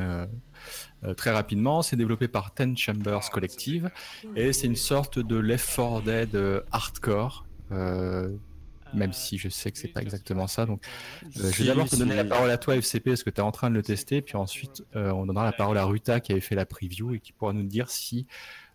très 1.15 1.31
rapidement. 1.31 1.83
C'est 1.83 1.95
développé 1.95 2.27
par 2.27 2.53
Ten 2.53 2.77
Chambers 2.77 3.29
Collective 3.29 3.89
et 4.35 4.51
c'est 4.51 4.67
une 4.67 4.75
sorte 4.75 5.19
de 5.19 5.37
Left 5.37 5.73
4 5.73 6.01
Dead 6.03 6.63
hardcore 6.73 7.45
même 8.93 9.13
si 9.13 9.37
je 9.37 9.49
sais 9.49 9.71
que 9.71 9.77
c'est 9.77 9.87
pas 9.87 10.01
exactement 10.01 10.47
ça. 10.47 10.65
Donc, 10.65 10.83
euh, 11.37 11.51
je 11.51 11.63
vais 11.63 11.65
d'abord 11.65 11.89
te 11.89 11.95
donner 11.95 12.15
la 12.15 12.25
parole 12.25 12.49
à 12.49 12.57
toi, 12.57 12.75
FCP, 12.75 13.11
parce 13.11 13.23
que 13.23 13.29
tu 13.29 13.37
es 13.37 13.43
en 13.43 13.51
train 13.51 13.69
de 13.69 13.75
le 13.75 13.83
tester, 13.83 14.21
puis 14.21 14.35
ensuite, 14.35 14.83
euh, 14.95 15.11
on 15.11 15.25
donnera 15.25 15.45
la 15.45 15.51
parole 15.51 15.77
à 15.77 15.85
Ruta 15.85 16.19
qui 16.19 16.31
avait 16.31 16.41
fait 16.41 16.55
la 16.55 16.65
preview 16.65 17.13
et 17.13 17.19
qui 17.19 17.31
pourra 17.31 17.53
nous 17.53 17.63
dire 17.63 17.89
si 17.89 18.27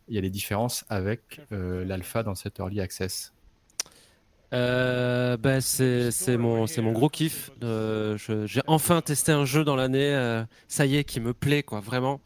il 0.09 0.15
y 0.15 0.19
a 0.19 0.21
des 0.21 0.31
différences 0.31 0.85
avec 0.89 1.41
euh, 1.53 1.85
l'alpha 1.85 2.23
dans 2.23 2.35
cette 2.35 2.59
early 2.59 2.81
access. 2.81 3.33
bah, 4.53 5.61
c'est 5.61 6.37
mon, 6.37 6.67
mon 6.79 6.93
gros 6.93 7.09
kiff. 7.09 7.51
J'ai 7.61 8.63
enfin 8.67 9.01
testé 9.01 9.33
un 9.33 9.45
jeu 9.45 9.65
dans 9.65 9.77
l'année, 9.77 10.45
ça 10.69 10.87
y 10.87 10.97
est, 10.97 11.05
qui 11.05 11.21
me 11.21 11.35
plaît, 11.35 11.63
quoi, 11.63 11.81
vraiment. 11.81 12.21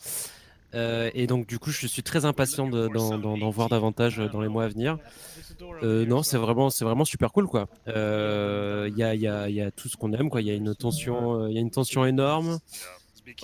et 0.74 1.26
donc, 1.26 1.46
du 1.46 1.58
coup, 1.58 1.70
je 1.70 1.86
suis 1.86 2.02
très 2.02 2.24
impatient 2.24 2.68
d'en 2.68 3.50
voir 3.50 3.68
davantage 3.68 4.18
dans 4.18 4.40
les 4.40 4.48
mois 4.48 4.64
à 4.64 4.68
venir. 4.68 4.98
Euh, 5.82 6.06
non, 6.06 6.22
c'est 6.22 6.36
vraiment, 6.36 6.70
c'est 6.70 6.84
vraiment 6.84 7.04
super 7.04 7.32
cool, 7.32 7.46
quoi. 7.46 7.68
Il 7.86 7.92
euh, 7.96 8.90
y, 8.96 9.02
a, 9.02 9.14
y, 9.14 9.26
a, 9.26 9.48
y, 9.48 9.60
a, 9.60 9.70
tout 9.70 9.88
ce 9.88 9.96
qu'on 9.96 10.12
aime. 10.12 10.28
Il 10.34 10.46
y 10.46 10.50
a 10.50 10.54
il 10.54 11.54
y 11.54 11.58
a 11.58 11.60
une 11.60 11.70
tension 11.70 12.04
énorme. 12.06 12.58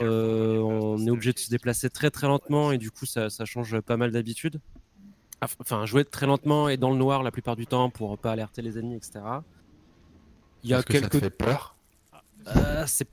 Euh, 0.00 0.58
on 0.58 1.04
est 1.06 1.10
obligé 1.10 1.32
de 1.32 1.38
se 1.38 1.50
déplacer 1.50 1.90
très 1.90 2.10
très 2.10 2.26
lentement 2.26 2.72
et 2.72 2.78
du 2.78 2.90
coup 2.90 3.06
ça, 3.06 3.30
ça 3.30 3.44
change 3.44 3.80
pas 3.80 3.96
mal 3.96 4.10
d'habitude. 4.10 4.60
Enfin, 5.60 5.84
jouer 5.84 6.04
très 6.04 6.26
lentement 6.26 6.68
et 6.68 6.76
dans 6.76 6.90
le 6.90 6.96
noir 6.96 7.22
la 7.22 7.30
plupart 7.30 7.56
du 7.56 7.66
temps 7.66 7.90
pour 7.90 8.18
pas 8.18 8.32
alerter 8.32 8.62
les 8.62 8.78
ennemis, 8.78 8.96
etc. 8.96 9.20
Il 10.64 10.70
y 10.70 10.74
a 10.74 10.82
quelques. 10.82 11.12
ça 11.12 11.20
fait 11.20 11.30
peur? 11.30 11.76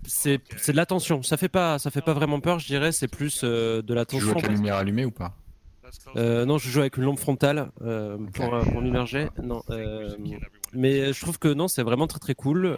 C'est 0.03 0.71
de 0.71 0.75
la 0.75 0.85
tension. 0.85 1.21
Ça 1.23 1.37
fait 1.37 1.49
pas, 1.49 1.79
ça 1.79 1.91
fait 1.91 2.01
pas 2.01 2.13
vraiment 2.13 2.39
peur, 2.39 2.59
je 2.59 2.67
dirais. 2.67 2.91
C'est 2.91 3.07
plus 3.07 3.43
de 3.43 3.93
la 3.93 4.05
tension. 4.05 4.19
Tu 4.19 4.25
joues 4.25 4.31
avec 4.31 4.43
la 4.43 4.53
lumière 4.53 4.75
allumée 4.75 5.05
ou 5.05 5.11
pas? 5.11 5.35
Euh, 6.15 6.45
non, 6.45 6.57
je 6.57 6.69
joue 6.69 6.79
avec 6.81 6.97
une 6.97 7.03
lampe 7.03 7.19
frontale 7.19 7.71
euh, 7.81 8.17
pour, 8.33 8.53
euh, 8.53 8.63
pour 8.63 8.81
m'immerger. 8.81 9.29
Non, 9.41 9.63
mais 10.73 11.13
je 11.13 11.21
trouve 11.21 11.39
que 11.39 11.47
non, 11.47 11.67
c'est 11.67 11.83
vraiment 11.83 12.07
très 12.07 12.19
très 12.19 12.35
cool. 12.35 12.77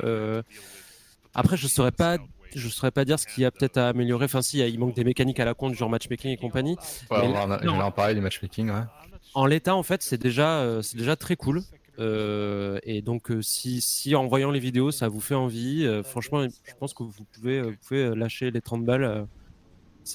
après, 1.34 1.58
je 1.58 1.67
saurais 1.67 1.91
pas 1.91 2.17
je 2.56 2.68
saurais 2.70 2.91
pas 2.91 3.06
dire 3.06 3.20
ce 3.20 3.28
qu'il 3.28 3.44
y 3.44 3.46
a 3.46 3.52
peut-être 3.52 3.78
à 3.78 3.89
améliorer. 3.89 4.26
Enfin, 4.26 4.41
si, 4.41 4.60
il 4.60 4.80
manque 4.80 4.96
des 4.96 5.04
mécaniques 5.04 5.39
à 5.39 5.46
la 5.46 5.54
compte, 5.54 5.76
genre 5.76 5.89
matchmaking 5.89 6.32
et 6.32 6.38
compagnie. 6.38 6.78
Ouais, 7.12 7.18
on 7.22 7.80
en 7.80 7.91
parler 7.91 8.15
du 8.15 8.22
matchmaking. 8.22 8.70
Ouais. 8.70 8.84
En 9.34 9.46
l'état, 9.46 9.76
en 9.76 9.84
fait, 9.84 10.02
c'est 10.02 10.18
déjà, 10.22 10.82
c'est 10.82 10.98
déjà 10.98 11.15
très 11.15 11.36
cool. 11.36 11.62
et 12.00 13.02
donc, 13.04 13.32
si, 13.41 13.82
si, 13.82 14.15
en 14.15 14.28
voyant 14.28 14.52
les 14.52 14.60
vidéos, 14.60 14.91
ça 14.91 15.08
vous 15.08 15.22
fait 15.22 15.36
envie, 15.36 15.88
franchement, 16.04 16.44
je 16.44 16.74
pense 16.80 16.94
que 16.94 17.04
vous 17.04 17.26
pouvez, 17.34 17.62
vous 17.62 17.76
pouvez 17.88 18.15
lâcher 18.15 18.52
les 18.52 18.62
30 18.62 18.86
balles 18.86 19.28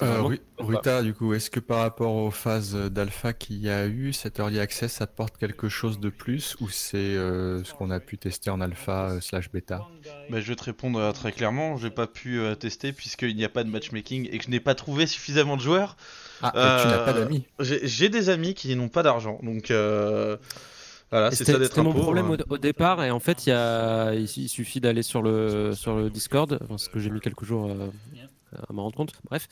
euh, 0.01 0.37
Ruta, 0.57 1.01
du 1.01 1.13
coup, 1.13 1.33
est-ce 1.33 1.49
que 1.49 1.59
par 1.59 1.79
rapport 1.79 2.13
aux 2.15 2.31
phases 2.31 2.75
d'alpha 2.75 3.33
qu'il 3.33 3.57
y 3.57 3.69
a 3.69 3.87
eu, 3.87 4.13
cette 4.13 4.39
early 4.39 4.59
access 4.59 5.01
apporte 5.01 5.37
quelque 5.37 5.69
chose 5.69 5.99
de 5.99 6.09
plus 6.09 6.55
ou 6.61 6.69
c'est 6.69 6.97
euh, 6.97 7.63
ce 7.63 7.73
qu'on 7.73 7.91
a 7.91 7.99
pu 7.99 8.17
tester 8.17 8.49
en 8.49 8.61
alpha 8.61 9.09
euh, 9.09 9.21
slash 9.21 9.51
bêta? 9.51 9.87
Bah, 10.29 10.39
Je 10.39 10.47
vais 10.47 10.55
te 10.55 10.63
répondre 10.63 11.11
très 11.13 11.31
clairement, 11.31 11.77
j'ai 11.77 11.89
pas 11.89 12.07
pu 12.07 12.41
tester 12.59 12.93
puisqu'il 12.93 13.35
n'y 13.35 13.45
a 13.45 13.49
pas 13.49 13.63
de 13.63 13.69
matchmaking 13.69 14.29
et 14.31 14.37
que 14.37 14.45
je 14.45 14.49
n'ai 14.49 14.59
pas 14.59 14.75
trouvé 14.75 15.07
suffisamment 15.07 15.57
de 15.57 15.61
joueurs. 15.61 15.97
Ah, 16.41 16.51
tu 16.81 16.87
n'as 16.87 16.99
pas 16.99 17.13
d'amis. 17.13 17.45
J'ai 17.59 18.09
des 18.09 18.29
amis 18.29 18.53
qui 18.53 18.75
n'ont 18.75 18.89
pas 18.89 19.03
d'argent, 19.03 19.39
donc 19.43 19.71
voilà, 21.11 21.29
c'est 21.31 21.43
ça 21.43 21.59
d'être 21.59 21.77
un 21.77 21.83
mon 21.83 21.93
problème 21.93 22.37
au, 22.47 22.57
départ 22.57 23.03
et 23.03 23.11
en 23.11 23.19
fait 23.19 23.45
il, 23.45 23.49
y 23.49 23.53
a, 23.53 24.13
il, 24.13 24.29
suffit 24.29 24.79
d'aller 24.79 25.03
sur 25.03 25.21
le, 25.21 25.73
sur 25.75 25.97
le 25.97 26.09
Discord, 26.09 26.57
parce 26.69 26.87
que 26.87 26.99
j'ai 26.99 27.09
mis 27.09 27.19
quelques 27.19 27.43
jours 27.43 27.69
à 28.55 28.73
me 28.73 28.81
rendre 28.81 28.95
compte. 28.95 29.13
Bref. 29.23 29.47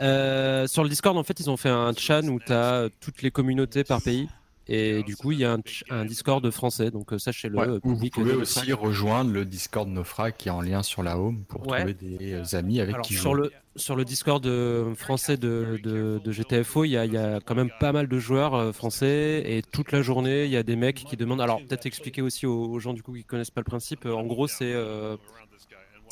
Euh, 0.00 0.66
sur 0.66 0.82
le 0.82 0.88
Discord, 0.88 1.16
en 1.16 1.22
fait, 1.22 1.38
ils 1.40 1.50
ont 1.50 1.56
fait 1.56 1.68
un 1.68 1.92
chat 1.94 2.22
où 2.22 2.38
tu 2.38 2.52
as 2.52 2.88
toutes 3.00 3.22
les 3.22 3.30
communautés 3.30 3.84
par 3.84 4.02
pays. 4.02 4.28
Et 4.68 5.02
du 5.02 5.16
coup, 5.16 5.32
il 5.32 5.40
y 5.40 5.44
a 5.44 5.58
un, 5.90 6.04
Discord 6.04 6.48
français, 6.52 6.92
donc 6.92 7.12
euh, 7.12 7.18
sachez-le. 7.18 7.80
vous 7.82 8.08
pouvez 8.10 8.32
aussi 8.32 8.72
rejoindre 8.72 9.32
le 9.32 9.44
Discord 9.44 9.88
Nofra 9.88 10.30
qui 10.30 10.48
est 10.48 10.52
en 10.52 10.60
lien 10.60 10.84
sur 10.84 11.02
la 11.02 11.18
home 11.18 11.42
pour 11.48 11.62
trouver 11.62 11.94
des 11.94 12.34
euh, 12.34 12.56
amis 12.56 12.80
avec 12.80 13.00
qui 13.02 13.14
sur 13.14 13.34
jouer. 13.34 13.48
Le, 13.48 13.52
sur 13.74 13.96
le 13.96 14.04
Discord 14.04 14.46
français 14.94 15.36
de, 15.36 15.80
de, 15.82 16.32
GTFO, 16.32 16.84
il 16.84 16.90
y, 16.90 16.96
a, 16.96 17.06
il 17.06 17.12
y, 17.12 17.16
a, 17.16 17.40
quand 17.40 17.56
même 17.56 17.72
pas 17.80 17.90
mal 17.90 18.06
de 18.06 18.18
joueurs 18.20 18.72
français 18.72 19.42
et 19.44 19.62
toute 19.62 19.90
la 19.90 20.00
journée, 20.00 20.44
il 20.44 20.50
y 20.50 20.56
a 20.56 20.62
des 20.62 20.76
mecs 20.76 21.04
qui 21.04 21.16
demandent. 21.16 21.40
Alors, 21.40 21.58
peut-être 21.58 21.86
expliquer 21.86 22.22
aussi 22.22 22.46
aux, 22.46 22.78
gens 22.78 22.92
du 22.92 23.02
coup 23.02 23.14
qui 23.14 23.24
connaissent 23.24 23.50
pas 23.50 23.62
le 23.62 23.66
principe. 23.66 24.06
En 24.06 24.24
gros, 24.24 24.46
c'est 24.46 24.74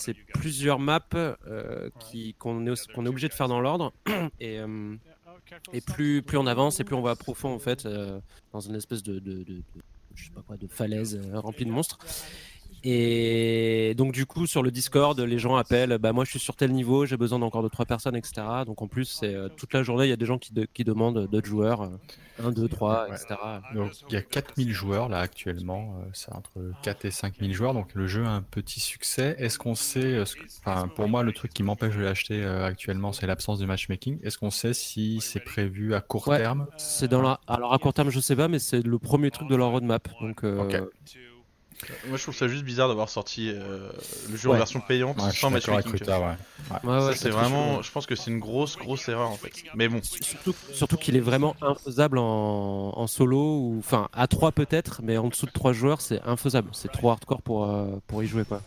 c'est 0.01 0.15
plusieurs 0.15 0.79
maps 0.79 1.01
euh, 1.15 1.91
qu'on 2.39 2.67
est, 2.67 3.09
obligé 3.09 3.29
de 3.29 3.35
faire 3.35 3.49
dans 3.49 3.61
l'ordre. 3.61 3.93
Et, 4.41 4.59
euh, 4.59 4.97
plus, 5.95 6.23
on 6.35 6.47
avance 6.47 6.79
et 6.79 6.85
plus 6.85 6.95
on 6.95 7.03
va 7.03 7.17
profond 7.17 7.53
en 7.53 7.59
fait, 7.59 7.85
euh, 7.85 8.21
dans 8.53 8.61
une 8.61 8.77
espèce 8.77 9.03
de 9.03 9.43
falaise 10.69 11.21
remplie 11.33 11.65
de 11.65 11.71
monstres. 11.71 11.99
Et 12.83 13.95
donc 13.97 14.13
du 14.13 14.25
coup 14.25 14.47
sur 14.47 14.63
le 14.63 14.71
Discord, 14.71 15.19
les 15.21 15.39
gens 15.39 15.57
appellent, 15.57 15.99
bah 15.99 16.13
moi 16.13 16.25
je 16.25 16.31
suis 16.31 16.39
sur 16.39 16.57
tel 16.57 16.73
niveau, 16.73 17.05
j'ai 17.05 17.19
besoin 17.19 17.39
d'encore 17.39 17.63
de 17.63 17.69
trois 17.69 17.85
personnes, 17.85 18.17
etc. 18.17 18.43
Donc 18.65 18.81
en 18.81 18.89
plus 18.89 19.05
c'est 19.05 19.35
euh, 19.35 19.49
toute 19.55 19.75
la 19.75 19.83
journée, 19.83 20.07
il 20.07 20.11
y 20.11 20.15
a 20.15 20.17
des 20.17 20.27
gens 20.27 20.39
qui, 20.39 20.53
qui 20.73 20.85
demandent 20.85 21.27
d'autres 21.27 21.47
joueurs, 21.47 21.91
1, 22.43 22.53
2, 22.53 22.69
3, 22.69 23.09
etc. 23.09 23.35
Donc 23.75 23.93
il 24.09 24.15
y 24.15 24.17
a 24.17 24.23
4000 24.23 24.73
joueurs 24.73 25.11
là 25.11 25.19
actuellement, 25.19 25.97
euh, 25.99 26.09
c'est 26.15 26.33
entre 26.33 26.73
4 26.83 27.05
et 27.05 27.11
5000 27.11 27.53
joueurs, 27.53 27.75
donc 27.75 27.95
le 27.95 28.07
jeu 28.07 28.25
a 28.25 28.31
un 28.31 28.43
petit 28.43 28.81
succès. 28.81 29.37
Est-ce 29.39 29.59
qu'on 29.59 29.75
sait, 29.75 30.15
euh, 30.15 30.25
enfin 30.65 30.89
pour 30.89 31.07
moi 31.09 31.23
le 31.23 31.33
truc 31.33 31.53
qui 31.53 31.63
m'empêche 31.63 31.97
de 31.97 32.03
l'acheter 32.03 32.43
actuellement 32.45 33.13
c'est 33.13 33.27
l'absence 33.27 33.59
de 33.59 33.67
matchmaking. 33.67 34.19
Est-ce 34.23 34.39
qu'on 34.39 34.51
sait 34.51 34.73
si 34.73 35.21
c'est 35.21 35.41
prévu 35.41 35.95
à 35.95 36.01
court 36.01 36.25
terme? 36.25 36.67
C'est 36.79 37.09
dans 37.09 37.21
la... 37.21 37.41
Alors 37.47 37.75
à 37.75 37.79
court 37.79 37.93
terme 37.93 38.09
je 38.09 38.21
sais 38.21 38.37
pas, 38.37 38.49
mais 38.49 38.59
c'est 38.59 38.81
le 38.81 38.99
premier 38.99 39.31
truc 39.31 39.51
de 39.51 39.57
leur 39.57 39.71
roadmap. 39.71 40.09
Donc, 40.21 40.45
moi 42.07 42.17
je 42.17 42.23
trouve 42.23 42.37
ça 42.37 42.49
juste 42.49 42.65
bizarre 42.65 42.89
d'avoir 42.89 43.09
sorti 43.09 43.51
euh, 43.51 43.91
le 44.31 44.37
jeu 44.37 44.51
en 44.51 44.55
version 44.55 44.81
payante 44.81 45.21
sans 45.33 45.51
matchmaking. 45.51 45.93
Ouais. 45.93 47.17
c'est 47.17 47.31
vraiment, 47.31 47.83
je 47.83 47.91
pense 47.91 48.07
que 48.07 48.15
c'est 48.15 48.31
une 48.31 48.39
grosse 48.39 48.77
grosse 48.77 49.09
erreur 49.09 49.31
en 49.31 49.37
fait. 49.37 49.51
Mais 49.75 49.89
bon. 49.89 50.01
Surtout, 50.73 50.97
qu'il 50.97 51.17
est 51.17 51.21
vraiment 51.21 51.57
infaisable 51.63 52.19
en, 52.19 53.07
solo 53.07 53.39
ou 53.39 53.77
enfin 53.79 54.09
à 54.13 54.27
3 54.27 54.53
peut-être, 54.53 55.01
mais 55.03 55.17
en 55.17 55.29
dessous 55.29 55.47
de 55.47 55.53
3 55.53 55.73
joueurs 55.73 56.01
c'est 56.01 56.21
infaisable. 56.23 56.71
C'est 56.73 56.93
trop 56.93 57.11
hardcore 57.11 57.43
pour, 57.43 57.69
euh, 57.69 57.87
pour 58.07 58.23
y 58.23 58.27
jouer 58.27 58.45
quoi. 58.45 58.63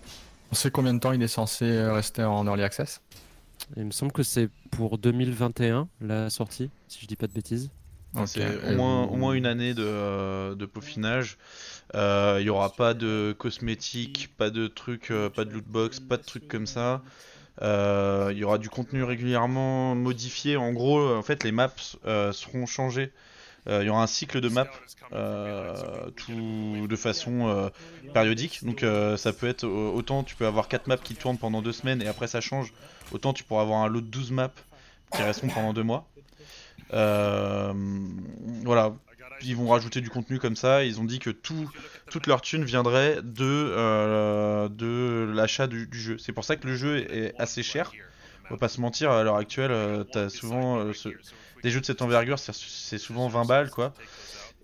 On 0.51 0.55
sait 0.55 0.71
combien 0.71 0.93
de 0.93 0.99
temps 0.99 1.11
il 1.11 1.21
est 1.21 1.27
censé 1.27 1.65
euh, 1.65 1.93
rester 1.93 2.23
en 2.23 2.45
early 2.45 2.63
access? 2.63 3.01
Il 3.77 3.85
me 3.85 3.91
semble 3.91 4.11
que 4.11 4.23
c'est 4.23 4.49
pour 4.71 4.97
2021 4.97 5.87
la 6.01 6.29
sortie, 6.29 6.69
si 6.87 6.99
je 7.01 7.07
dis 7.07 7.15
pas 7.15 7.27
de 7.27 7.33
bêtises. 7.33 7.69
C'est 8.25 8.71
au 8.71 8.75
moins, 8.75 9.03
au 9.05 9.15
moins 9.15 9.33
une 9.33 9.45
année 9.45 9.73
de, 9.73 10.53
de 10.53 10.65
peaufinage. 10.65 11.37
Il 11.93 11.99
euh, 11.99 12.41
n'y 12.41 12.49
aura 12.49 12.71
pas 12.71 12.95
de 12.95 13.35
cosmétiques, 13.37 14.31
pas 14.35 14.49
de 14.49 14.65
trucs, 14.65 15.11
euh, 15.11 15.29
pas 15.29 15.45
de 15.45 15.51
lootbox, 15.51 15.99
pas 15.99 16.17
de 16.17 16.23
trucs 16.23 16.47
comme 16.47 16.65
ça. 16.65 17.03
Il 17.61 17.67
euh, 17.67 18.33
y 18.33 18.43
aura 18.43 18.57
du 18.57 18.67
contenu 18.67 19.03
régulièrement 19.03 19.93
modifié. 19.93 20.57
En 20.57 20.73
gros, 20.73 21.15
en 21.15 21.21
fait, 21.21 21.43
les 21.43 21.51
maps 21.51 21.69
seront 22.31 22.65
changées. 22.65 23.11
Il 23.67 23.83
y 23.83 23.89
aura 23.89 24.03
un 24.03 24.07
cycle 24.07 24.41
de 24.41 24.49
maps 24.49 24.67
tout 26.15 26.87
de 26.87 26.95
façon 26.95 27.71
périodique. 28.11 28.65
Donc 28.65 28.83
ça 29.17 29.31
peut 29.31 29.47
être 29.47 29.65
autant 29.65 30.23
tu 30.23 30.35
peux 30.35 30.47
avoir 30.47 30.67
4 30.67 30.87
maps 30.87 30.97
qui 30.97 31.15
tournent 31.15 31.37
pendant 31.37 31.61
2 31.61 31.71
semaines 31.71 32.01
et 32.01 32.07
après 32.07 32.27
ça 32.27 32.41
change. 32.41 32.73
Autant 33.11 33.33
tu 33.33 33.43
pourras 33.43 33.61
avoir 33.61 33.83
un 33.83 33.87
lot 33.87 34.01
de 34.01 34.07
12 34.07 34.31
maps 34.31 34.49
qui 35.15 35.21
resteront 35.21 35.49
pendant 35.49 35.73
2 35.73 35.83
mois. 35.83 36.07
voilà, 36.89 37.75
ils 39.45 39.55
vont 39.55 39.69
rajouter 39.69 40.01
du 40.01 40.09
contenu 40.09 40.39
comme 40.39 40.55
ça. 40.55 40.83
Ils 40.83 40.99
ont 40.99 41.03
dit 41.03 41.19
que 41.19 41.29
tout, 41.29 41.69
toute 42.09 42.27
leur 42.27 42.41
thune 42.41 42.63
viendrait 42.63 43.21
de, 43.23 43.43
euh, 43.43 44.69
de 44.69 45.31
l'achat 45.33 45.67
du, 45.67 45.87
jeu. 45.91 46.17
C'est 46.17 46.33
pour 46.33 46.45
ça 46.45 46.55
que 46.55 46.67
le 46.67 46.75
jeu 46.75 46.97
est 46.97 47.33
assez 47.39 47.63
cher. 47.63 47.91
On 48.49 48.55
va 48.55 48.59
pas 48.59 48.69
se 48.69 48.81
mentir, 48.81 49.11
à 49.11 49.23
l'heure 49.23 49.37
actuelle, 49.37 49.71
euh, 49.71 50.03
t'as 50.03 50.29
souvent 50.29 50.79
euh, 50.79 50.91
des 51.63 51.69
jeux 51.69 51.79
de 51.79 51.85
cette 51.85 52.01
envergure, 52.01 52.37
c'est 52.37 52.97
souvent 52.97 53.29
20 53.29 53.45
balles 53.45 53.69
quoi. 53.69 53.93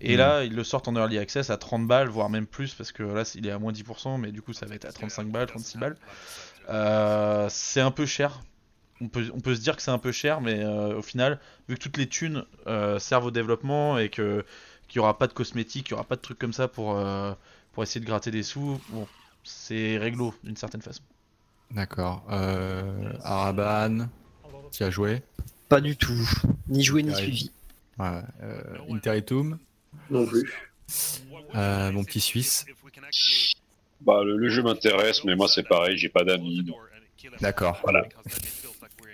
Et 0.01 0.15
là, 0.15 0.43
ils 0.43 0.53
le 0.53 0.63
sortent 0.63 0.88
en 0.88 0.95
early 0.95 1.17
access 1.17 1.49
à 1.49 1.57
30 1.57 1.86
balles, 1.88 2.07
voire 2.07 2.30
même 2.30 2.45
plus, 2.45 2.73
parce 2.73 2.91
que 2.91 3.03
là, 3.03 3.23
il 3.36 3.47
est 3.47 3.51
à 3.51 3.59
moins 3.59 3.73
10%, 3.73 4.17
mais 4.19 4.32
du 4.32 4.41
coup, 4.41 4.53
ça 4.53 4.65
va 4.65 4.75
être 4.75 4.86
à 4.86 4.91
35 4.91 5.27
balles, 5.27 5.47
36 5.47 5.77
balles. 5.77 7.49
c'est 7.49 7.82
un 7.82 7.91
peu 7.91 8.05
cher 8.05 8.41
on 9.02 9.08
peut, 9.08 9.32
on 9.34 9.39
peut 9.39 9.56
se 9.56 9.62
dire 9.62 9.76
que 9.76 9.82
c'est 9.82 9.91
un 9.91 9.97
peu 9.97 10.12
cher, 10.12 10.41
mais 10.41 10.66
au 10.66 11.02
final, 11.02 11.39
vu 11.68 11.76
que 11.76 11.82
toutes 11.82 11.97
les 11.97 12.08
thunes 12.08 12.45
servent 13.00 13.26
au 13.26 13.32
développement 13.32 13.97
et 13.97 14.10
que 14.10 14.45
qu'il 14.89 15.00
n'y 15.00 15.04
aura 15.04 15.18
pas 15.18 15.28
de 15.28 15.34
cosmétiques, 15.34 15.86
qu'il 15.86 15.93
n'y 15.93 16.00
aura 16.00 16.08
pas 16.08 16.16
de 16.16 16.22
trucs 16.22 16.39
comme 16.39 16.52
ça 16.52 16.68
pour, 16.68 16.97
euh, 16.97 17.32
pour 17.72 17.84
essayer 17.84 18.02
de 18.02 18.06
gratter 18.06 18.32
des 18.32 18.43
sous. 18.43 18.82
Bon, 18.89 19.08
c'est 19.43 19.97
réglo 19.97 20.34
d'une 20.43 20.58
certaine 20.58 20.82
façon. 20.82 21.04
D'accord. 21.72 22.26
Euh, 22.32 23.14
Araban, 23.24 24.10
tu 24.74 24.84
as 24.84 24.89
joué? 24.89 25.22
Pas 25.70 25.80
du 25.80 25.95
tout. 25.95 26.28
Ni 26.68 26.84
joué 26.84 27.04
ni 27.04 27.16
suivi. 27.16 27.52
Ouais. 28.00 28.22
Euh, 28.41 28.62
Interitum? 28.89 29.60
Non 30.10 30.26
plus. 30.26 30.52
Euh, 31.56 31.91
mon 31.91 32.04
petit 32.04 32.20
Suisse 32.20 32.66
bah, 34.02 34.24
le, 34.24 34.50
jeu 34.50 34.64
m'intéresse, 34.64 35.24
mais 35.26 35.36
moi 35.36 35.47
c'est 35.47 35.68
pareil, 35.68 35.97
j'ai 35.97 36.10
pas 36.10 36.24
d'amis. 36.24 36.66
D'accord. 37.41 37.80
Voilà. 37.84 38.08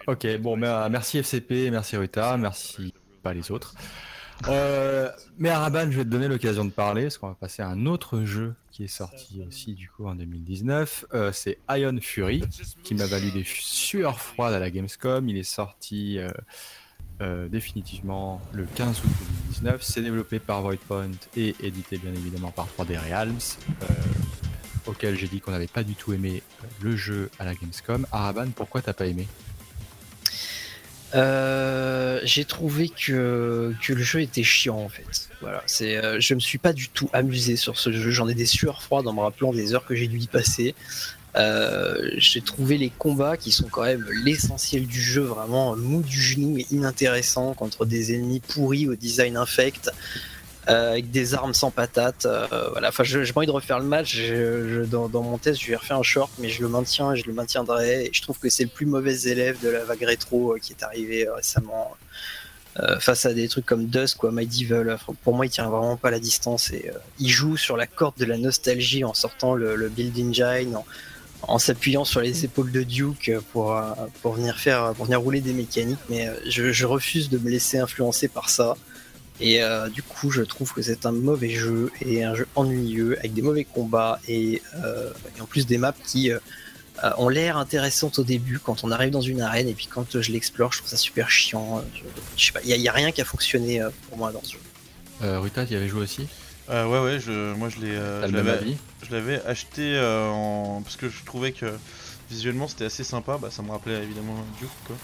Ok, 0.07 0.37
bon, 0.39 0.57
merci 0.57 1.19
FCP, 1.19 1.69
merci 1.71 1.97
Ruta, 1.97 2.37
merci 2.37 2.93
pas 3.23 3.33
les 3.33 3.51
autres. 3.51 3.75
Euh, 4.47 5.09
mais 5.37 5.49
Araban, 5.49 5.89
je 5.89 5.97
vais 5.97 6.03
te 6.03 6.09
donner 6.09 6.27
l'occasion 6.27 6.65
de 6.65 6.69
parler, 6.69 7.03
parce 7.03 7.17
qu'on 7.17 7.29
va 7.29 7.35
passer 7.35 7.61
à 7.61 7.69
un 7.69 7.85
autre 7.85 8.23
jeu 8.23 8.53
qui 8.71 8.83
est 8.83 8.89
sorti 8.89 9.41
aussi 9.47 9.73
du 9.73 9.89
coup 9.89 10.07
en 10.07 10.15
2019. 10.15 11.05
Euh, 11.13 11.31
c'est 11.31 11.57
Ion 11.69 11.97
Fury, 12.01 12.43
qui 12.83 12.95
m'a 12.95 13.05
valu 13.05 13.31
des 13.31 13.43
sueurs 13.45 14.19
froides 14.19 14.53
à 14.53 14.59
la 14.59 14.69
Gamescom. 14.69 15.27
Il 15.29 15.37
est 15.37 15.43
sorti 15.43 16.19
euh, 17.21 17.47
définitivement 17.47 18.41
le 18.51 18.65
15 18.65 18.99
août 18.99 19.11
2019. 19.47 19.81
C'est 19.81 20.01
développé 20.01 20.39
par 20.39 20.61
Voidpoint 20.61 21.11
et 21.37 21.55
édité 21.61 21.97
bien 21.97 22.11
évidemment 22.11 22.51
par 22.51 22.67
3D 22.67 22.99
Realms, 22.99 23.39
auquel 24.85 25.17
j'ai 25.17 25.27
dit 25.27 25.39
qu'on 25.39 25.51
n'avait 25.51 25.67
pas 25.67 25.83
du 25.83 25.95
tout 25.95 26.13
aimé 26.13 26.43
le 26.81 26.95
jeu 26.95 27.31
à 27.39 27.45
la 27.45 27.55
Gamescom. 27.55 28.05
Araban, 28.11 28.49
pourquoi 28.53 28.81
t'as 28.81 28.93
pas 28.93 29.05
aimé? 29.05 29.27
Euh, 31.15 32.19
j'ai 32.23 32.45
trouvé 32.45 32.89
que, 32.89 33.73
le 33.87 34.03
jeu 34.03 34.21
était 34.21 34.43
chiant 34.43 34.77
en 34.77 34.89
fait. 34.89 35.29
Voilà, 35.41 35.63
c'est, 35.65 35.97
euh, 35.97 36.19
je 36.19 36.33
me 36.33 36.39
suis 36.39 36.57
pas 36.57 36.73
du 36.73 36.89
tout 36.89 37.09
amusé 37.13 37.55
sur 37.55 37.77
ce 37.77 37.91
jeu. 37.91 38.11
J'en 38.11 38.27
ai 38.27 38.33
des 38.33 38.45
sueurs 38.45 38.81
froides 38.81 39.07
en 39.07 39.13
me 39.13 39.21
rappelant 39.21 39.53
des 39.53 39.73
heures 39.73 39.85
que 39.85 39.95
j'ai 39.95 40.07
dû 40.07 40.19
y 40.19 40.27
passer. 40.27 40.75
Euh, 41.37 42.11
j'ai 42.17 42.41
trouvé 42.41 42.77
les 42.77 42.89
combats 42.89 43.35
qui 43.35 43.51
sont 43.51 43.67
quand 43.67 43.83
même 43.83 44.05
l'essentiel 44.23 44.87
du 44.87 45.01
jeu 45.01 45.21
vraiment 45.21 45.75
mou 45.75 46.01
du 46.01 46.21
genou 46.21 46.57
et 46.57 46.65
inintéressant 46.71 47.53
contre 47.53 47.85
des 47.85 48.13
ennemis 48.13 48.39
pourris 48.39 48.87
au 48.87 48.95
design 48.95 49.35
infect. 49.37 49.91
Euh, 50.67 50.93
avec 50.93 51.11
des 51.11 51.35
armes 51.35 51.53
sans 51.53 51.69
patates. 51.69 52.25
Euh, 52.25 52.47
voilà, 52.71 52.89
enfin, 52.89 53.03
je, 53.03 53.31
pas 53.31 53.41
envie 53.41 53.47
de 53.47 53.51
refaire 53.51 53.79
le 53.79 53.85
match. 53.85 54.19
dans, 54.89 55.09
mon 55.21 55.37
test, 55.37 55.61
je 55.61 55.67
vais 55.67 55.75
refaire 55.75 55.97
un 55.97 56.03
short, 56.03 56.31
mais 56.39 56.49
je 56.49 56.61
le 56.63 56.69
maintiens 56.69 57.13
et 57.13 57.17
je 57.17 57.27
le 57.27 57.33
maintiendrai. 57.33 58.09
Je 58.11 58.21
trouve 58.23 58.39
que 58.39 58.49
c'est 58.49 58.63
le 58.63 58.69
plus 58.69 58.87
mauvais 58.87 59.15
élève 59.25 59.61
de 59.61 59.69
la 59.69 59.83
vague 59.83 60.01
rétro 60.01 60.53
euh, 60.53 60.59
qui 60.59 60.73
est 60.73 60.83
arrivé 60.83 61.27
récemment. 61.29 61.95
face 62.99 63.25
à 63.25 63.33
des 63.33 63.47
trucs 63.47 63.65
comme 63.65 63.85
Dusk 63.85 64.23
ou 64.23 64.31
Medieval, 64.31 64.97
pour 65.23 65.33
moi 65.33 65.45
il 65.45 65.49
tient 65.49 65.69
vraiment 65.69 65.95
pas 65.95 66.11
la 66.11 66.19
distance 66.19 66.71
et 66.71 66.91
il 67.19 67.29
joue 67.29 67.55
sur 67.55 67.77
la 67.77 67.87
corde 67.87 68.17
de 68.17 68.25
la 68.25 68.37
nostalgie 68.37 69.05
en 69.05 69.13
sortant 69.13 69.53
le, 69.53 69.77
le 69.77 69.87
build 69.87 70.17
engine, 70.19 70.75
en, 71.43 71.57
s'appuyant 71.57 72.03
sur 72.03 72.19
les 72.19 72.43
épaules 72.43 72.73
de 72.73 72.83
Duke 72.83 73.31
pour, 73.53 73.81
pour 74.21 74.33
venir 74.33 74.57
faire 74.57 74.93
pour 74.93 75.05
venir 75.05 75.21
rouler 75.21 75.39
des 75.39 75.53
mécaniques 75.53 76.05
mais 76.09 76.29
je, 76.49 76.85
refuse 76.85 77.29
de 77.29 77.37
me 77.37 77.49
laisser 77.49 77.77
influencer 77.77 78.27
par 78.27 78.49
ça 78.49 78.75
et 79.39 79.61
euh, 79.61 79.89
du 79.89 80.01
coup, 80.01 80.31
je 80.31 80.41
trouve 80.41 80.73
que 80.73 80.81
c'est 80.81 81.05
un 81.05 81.11
mauvais 81.11 81.49
jeu 81.49 81.91
et 82.01 82.23
un 82.23 82.35
jeu 82.35 82.47
ennuyeux 82.55 83.17
avec 83.19 83.33
des 83.33 83.41
mauvais 83.41 83.65
combats 83.65 84.19
et, 84.27 84.61
euh, 84.83 85.11
en 85.41 85.45
plus 85.45 85.65
des 85.65 85.77
maps 85.77 85.93
qui 86.05 86.31
euh, 86.31 86.39
ont 87.17 87.27
l'air 87.27 87.57
intéressantes 87.57 88.19
au 88.19 88.23
début 88.23 88.59
quand 88.59 88.83
on 88.83 88.91
arrive 88.91 89.11
dans 89.11 89.21
une 89.21 89.41
arène 89.41 89.67
et 89.67 89.73
puis 89.73 89.87
quand 89.87 90.21
je 90.21 90.31
l'explore, 90.31 90.71
je 90.71 90.79
trouve 90.79 90.89
ça 90.89 90.97
super 90.97 91.29
chiant. 91.29 91.83
Je, 92.37 92.45
sais 92.45 92.53
pas, 92.53 92.61
il 92.63 92.79
n'y 92.79 92.87
a, 92.87 92.93
rien 92.93 93.11
qui 93.11 93.21
a 93.21 93.25
fonctionné 93.25 93.81
pour 94.07 94.17
moi 94.17 94.31
dans 94.31 94.43
ce 94.43 94.53
jeu. 94.53 95.37
Ruta, 95.39 95.65
tu 95.65 95.73
y 95.73 95.75
avais 95.75 95.87
joué 95.87 96.01
aussi? 96.01 96.27
Ouais, 96.69 96.83
ouais, 96.83 97.19
je, 97.19 97.53
moi 97.55 97.69
je 97.69 97.79
l'ai. 97.81 97.95
je 98.27 99.11
l'avais 99.11 99.43
acheté 99.45 99.99
en, 99.99 100.81
parce 100.81 100.95
que 100.95 101.09
je 101.09 101.23
trouvais 101.25 101.51
que 101.51 101.65
visuellement 102.29 102.69
c'était 102.69 102.85
assez 102.85 103.03
sympa. 103.03 103.37
Bah, 103.37 103.49
ça 103.51 103.61
me 103.61 103.71
rappelait 103.71 104.01
évidemment 104.01 104.35
Duke 104.59 104.69
quoi. 104.87 104.95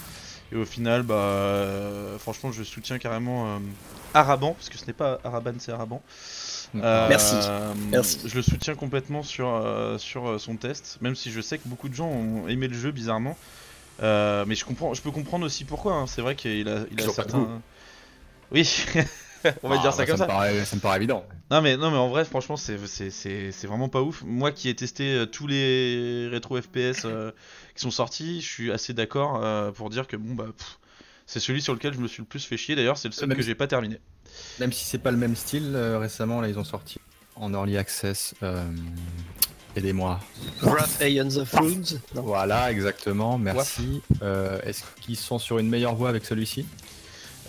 Et 0.52 0.58
au 0.58 0.66
final, 0.66 1.04
bah, 1.04 1.16
euh, 1.16 2.18
franchement, 2.20 2.52
je 2.52 2.64
soutiens 2.64 3.00
carrément 3.00 3.46
euh, 3.46 3.60
Araban, 4.14 4.53
parce 4.53 4.70
que 4.70 4.78
ce 4.78 4.86
n'est 4.86 4.93
pas 4.93 5.20
Araban, 5.24 5.53
c'est 5.59 5.72
Araban. 5.72 6.01
Euh, 6.76 7.07
Merci. 7.09 7.36
Merci. 7.89 8.20
Je 8.26 8.36
le 8.36 8.41
soutiens 8.41 8.76
complètement 8.76 9.24
sur, 9.24 9.64
sur 9.97 10.39
son 10.39 10.55
test, 10.55 10.97
même 11.01 11.16
si 11.16 11.32
je 11.32 11.41
sais 11.41 11.57
que 11.57 11.68
beaucoup 11.68 11.89
de 11.89 11.93
gens 11.93 12.07
ont 12.07 12.47
aimé 12.47 12.68
le 12.68 12.74
jeu 12.74 12.91
bizarrement. 12.91 13.38
mais 13.99 14.55
je 14.55 14.66
comprends, 14.66 14.93
je 14.93 15.01
peux 15.01 15.12
comprendre 15.12 15.45
aussi 15.45 15.66
pourquoi. 15.66 15.93
Hein. 15.93 16.07
C'est 16.07 16.22
vrai 16.22 16.36
qu'il 16.36 16.68
a, 16.70 16.82
il 16.91 17.01
a 17.01 17.09
certains. 17.09 17.62
Oui. 18.51 18.86
on 19.64 19.70
va 19.70 19.78
dire 19.78 19.88
ah, 19.88 19.91
ça 19.91 19.97
bah, 19.97 20.05
comme 20.05 20.18
ça. 20.18 20.66
ça 20.66 20.76
me 20.76 20.82
paraît 20.82 20.97
évident. 20.97 21.26
Non 21.49 21.62
mais, 21.62 21.78
non 21.78 21.91
mais 21.91 21.97
en 21.97 22.09
vrai 22.09 22.26
franchement 22.26 22.57
c'est 22.57 22.76
vraiment 23.64 23.89
pas 23.89 24.01
ouf. 24.01 24.24
Moi 24.26 24.51
qui 24.51 24.70
ai 24.70 24.76
testé 24.76 25.14
euh, 25.14 25.26
tous 25.26 25.47
les 25.47 26.28
rétro 26.30 26.59
FPS 26.62 27.05
euh, 27.05 27.32
qui 27.76 27.82
sont 27.82 27.91
sortis, 27.91 28.41
je 28.41 28.47
suis 28.47 28.72
assez 28.72 28.93
d'accord 28.93 29.41
euh, 29.43 29.72
pour 29.72 29.89
dire 29.89 30.07
que 30.07 30.16
bon 30.16 30.36
bah 30.36 30.47
c'est 31.32 31.40
celui 31.40 31.62
sur 31.62 31.74
lequel 31.74 31.94
je 31.94 32.00
me 32.00 32.10
suis 32.10 32.22
le 32.22 32.28
plus 32.28 32.44
fait 32.44 32.58
chier. 32.58 32.76
D'ailleurs 32.76 32.98
c'est 32.98 33.08
le 33.08 33.14
seul 33.14 33.34
que 33.34 33.42
j'ai 33.42 33.56
pas 33.56 33.68
terminé. 33.68 34.00
Même 34.60 34.74
si 34.74 34.84
c'est 34.84 34.98
pas 34.98 35.12
le 35.12 35.18
même 35.18 35.36
style, 35.36 35.78
récemment 35.78 36.42
là 36.42 36.50
ils 36.50 36.60
ont 36.60 36.66
sorti 36.66 37.00
en 37.38 37.54
early 37.54 37.78
access. 37.78 38.36
Aidez-moi. 39.78 40.20
Wrath 40.62 41.02
Aeons 41.02 41.38
of 41.38 41.54
Runes 41.54 42.02
Voilà, 42.14 42.70
exactement, 42.70 43.38
merci. 43.38 44.02
Est-ce 44.22 44.84
qu'ils 45.00 45.16
sont 45.16 45.40
sur 45.40 45.58
une 45.58 45.70
meilleure 45.70 45.96
voie 45.96 46.10
avec 46.10 46.26
celui-ci? 46.26 46.66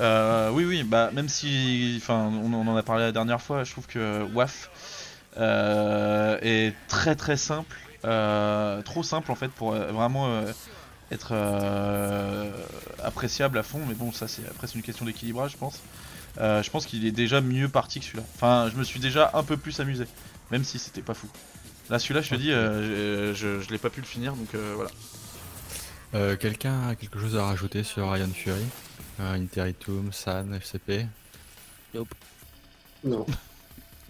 Euh, 0.01 0.51
oui, 0.51 0.65
oui, 0.65 0.85
bah 0.85 1.11
même 1.13 1.29
si, 1.29 1.95
enfin, 1.99 2.33
on, 2.43 2.53
en 2.55 2.77
a 2.77 2.83
parlé 2.83 3.05
la 3.05 3.13
dernière 3.13 3.43
fois, 3.43 3.65
je 3.65 3.73
trouve 3.73 3.87
que 3.87 4.23
WAF 4.33 4.71
est 5.37 6.75
très 6.87 7.17
très 7.17 7.37
simple, 7.37 7.77
trop 8.85 9.03
simple 9.03 9.33
en 9.33 9.35
fait 9.35 9.51
pour 9.51 9.73
vraiment 9.73 10.45
être 11.13 11.33
appréciable 13.03 13.59
à 13.59 13.63
fond. 13.63 13.81
Mais 13.89 13.95
bon, 13.95 14.13
ça 14.13 14.29
c'est 14.29 14.47
après 14.49 14.67
c'est 14.67 14.75
une 14.75 14.83
question 14.83 15.05
d'équilibrage, 15.05 15.53
je 15.53 15.57
pense. 15.57 15.81
je 16.39 16.71
pense 16.71 16.87
qu'il 16.87 17.07
est 17.07 17.13
déjà 17.13 17.41
mieux 17.41 17.69
parti 17.69 18.01
que 18.01 18.07
celui-là. 18.07 18.25
Enfin, 18.35 18.71
je 18.73 18.79
me 18.79 18.85
suis 18.85 19.01
déjà 19.01 19.31
un 19.35 19.43
peu 19.43 19.57
plus 19.57 19.79
amusé, 19.81 20.05
même 20.51 20.65
si 20.65 20.79
c'était 20.79 21.03
pas 21.03 21.15
fou. 21.15 21.29
Là, 21.91 21.99
celui-là, 21.99 22.23
je 22.23 22.31
te 22.31 22.35
dis, 22.37 22.51
je, 22.51 23.61
je 23.61 23.71
l'ai 23.71 23.79
pas 23.79 23.91
pu 23.91 24.01
le 24.01 24.07
finir, 24.07 24.35
donc 24.35 24.55
voilà. 24.55 24.91
Euh, 26.15 26.37
quelqu'un 26.37 26.89
a 26.89 26.95
quelque 26.95 27.19
chose 27.19 27.37
à 27.37 27.47
rajouter 27.47 27.83
sur 27.83 28.15
Iron 28.17 28.29
Fury? 28.29 28.65
Euh, 29.21 29.35
Interitum, 29.35 30.13
San, 30.13 30.53
FCP 30.55 31.07
Nope. 31.95 32.15
Non. 33.03 33.27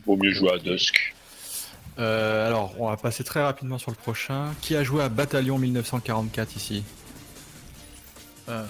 Vaut 0.05 0.17
mieux 0.17 0.33
jouer 0.33 0.53
à 0.53 0.59
Dusk. 0.59 1.15
Euh, 1.99 2.47
alors, 2.47 2.75
on 2.79 2.89
va 2.89 2.97
passer 2.97 3.25
très 3.25 3.43
rapidement 3.43 3.79
sur 3.79 3.91
le 3.91 3.97
prochain. 3.97 4.55
Qui 4.61 4.77
a 4.77 4.83
joué 4.83 5.03
à 5.03 5.09
Bataillon 5.09 5.59
1944 5.59 6.57
ici? 6.57 6.85
Euh... 8.49 8.65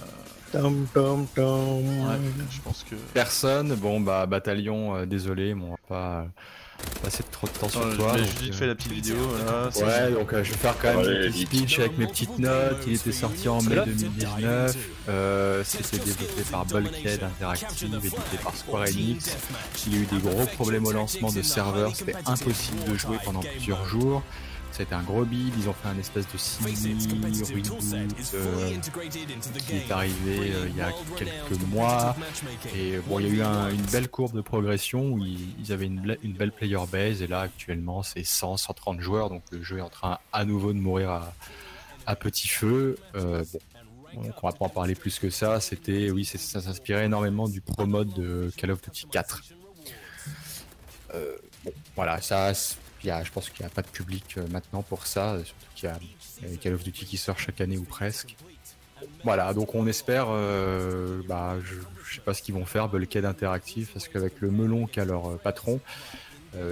Tom, 0.53 0.87
tom, 0.93 1.27
tom. 1.35 2.07
Ouais, 2.07 2.19
je 2.51 2.61
pense 2.61 2.85
que. 2.85 2.95
Personne. 3.15 3.75
Bon, 3.75 4.01
bah, 4.01 4.27
Bataillon, 4.27 4.97
euh, 4.97 5.07
désolé, 5.07 5.55
mais 5.55 5.65
on 5.65 5.71
va 5.71 5.77
pas 5.89 6.27
passer 7.03 7.23
trop 7.31 7.47
de 7.47 7.53
temps 7.53 7.69
sur 7.69 7.97
toi. 7.97 8.15
J'ai 8.17 8.47
juste 8.47 8.59
fait 8.59 8.67
la 8.67 8.75
petite 8.75 8.93
vidéo. 8.93 9.17
ouais, 9.17 10.11
donc 10.13 10.33
euh, 10.33 10.45
je 10.45 10.53
vais 10.53 10.57
faire 10.59 10.77
quand 10.81 10.89
même 10.89 11.01
un 11.01 11.31
petit 11.31 11.43
speech 11.47 11.79
avec 11.79 11.99
mes 11.99 12.07
petites 12.07 12.39
notes. 12.39 12.83
Il 12.87 12.95
était 12.95 13.13
sorti 13.13 13.49
en 13.49 13.61
mai 13.63 13.77
2019. 13.85 14.77
Euh, 15.09 15.63
C'était 15.65 15.99
développé 15.99 16.43
par 16.51 16.65
Bulkhead 16.67 17.23
Interactive, 17.23 17.95
édité 17.97 18.37
par 18.43 18.55
Square 18.57 18.83
Enix. 18.89 19.37
Il 19.87 19.95
y 19.95 19.99
a 19.99 20.01
eu 20.03 20.07
des 20.07 20.19
gros 20.19 20.47
problèmes 20.47 20.87
au 20.87 20.93
lancement 20.93 21.33
de 21.33 21.43
serveurs. 21.43 21.95
C'était 21.97 22.17
impossible 22.27 22.85
de 22.91 22.95
jouer 22.97 23.17
pendant 23.25 23.41
plusieurs 23.41 23.85
jours. 23.87 24.23
C'était 24.73 24.95
un 24.95 25.03
gros 25.03 25.27
build, 25.27 25.53
ils 25.59 25.69
ont 25.69 25.75
fait 25.75 25.89
un 25.89 25.99
espèce 25.99 26.27
de 26.33 26.39
simi 26.39 26.73
reboot 26.73 27.85
euh, 28.33 28.71
qui 29.69 29.77
est 29.77 29.91
arrivé 29.91 30.53
euh, 30.55 30.67
il 30.71 30.77
y 30.77 30.81
a 30.81 30.91
quelques 31.19 31.61
mois. 31.69 32.17
Et 32.75 32.97
bon, 33.07 33.19
il 33.21 33.37
y 33.37 33.43
a 33.43 33.71
eu 33.71 33.75
une 33.75 33.87
belle 33.93 34.09
courbe 34.09 34.35
de 34.35 34.41
progression 34.41 35.13
où 35.13 35.19
ils, 35.19 35.73
avaient 35.73 35.85
une, 35.85 36.17
belle 36.33 36.53
player 36.53 36.79
base 36.91 37.21
et 37.21 37.27
là 37.27 37.41
actuellement 37.41 38.03
c'est 38.03 38.25
100, 38.25 38.57
130 38.57 39.01
joueurs 39.01 39.29
donc 39.29 39.43
le 39.51 39.63
jeu 39.63 39.79
est 39.79 39.83
en 39.83 39.91
train 39.91 40.19
à 40.33 40.47
nouveau 40.47 40.73
de 40.73 40.79
mourir 40.79 41.23
à, 42.07 42.17
petit 42.17 42.49
feu. 42.49 42.97
Euh, 43.15 43.45
bon, 44.15 44.23
on 44.43 44.47
va 44.47 44.55
pas 44.55 44.65
en 44.65 44.71
parler 44.71 44.95
plus 44.95 45.19
que 45.19 45.29
ça. 45.29 45.61
C'était, 45.61 46.11
oui, 46.11 46.25
ça 46.25 46.63
s'inspirait 46.63 47.05
énormément 47.05 47.47
du 47.47 47.61
pro 47.61 47.85
mode 47.85 48.15
de 48.15 48.51
Call 48.57 48.71
of 48.71 48.81
Duty 48.81 49.07
4. 49.11 49.43
bon, 51.63 51.73
voilà, 51.95 52.23
ça 52.23 52.55
je 53.05 53.31
pense 53.31 53.51
qu'il 53.51 53.65
n'y 53.65 53.71
a 53.71 53.75
pas 53.75 53.83
de 53.83 53.89
public 53.89 54.25
euh, 54.37 54.47
maintenant 54.51 54.83
pour 54.83 55.07
ça, 55.07 55.37
surtout 55.45 55.67
qu'il 55.75 55.89
y 55.89 56.55
a 56.55 56.57
Call 56.59 56.75
of 56.75 56.85
Duty 56.85 57.05
qui 57.05 57.17
sort 57.17 57.39
chaque 57.39 57.61
année 57.61 57.79
ou 57.79 57.85
presque. 57.85 58.37
Voilà, 59.25 59.53
donc 59.53 59.75
on 59.75 59.87
espère, 59.87 60.27
euh, 60.29 61.23
bah, 61.27 61.57
je, 61.65 61.75
ne 61.75 61.81
sais 62.15 62.21
pas 62.21 62.35
ce 62.35 62.43
qu'ils 62.43 62.55
vont 62.55 62.65
faire, 62.65 62.89
Bulkhead 62.89 63.25
Interactive, 63.25 63.91
parce 63.93 64.07
qu'avec 64.07 64.41
le 64.41 64.51
melon 64.51 64.87
qu'a 64.87 65.05
leur 65.05 65.33
euh, 65.33 65.37
patron, 65.37 65.81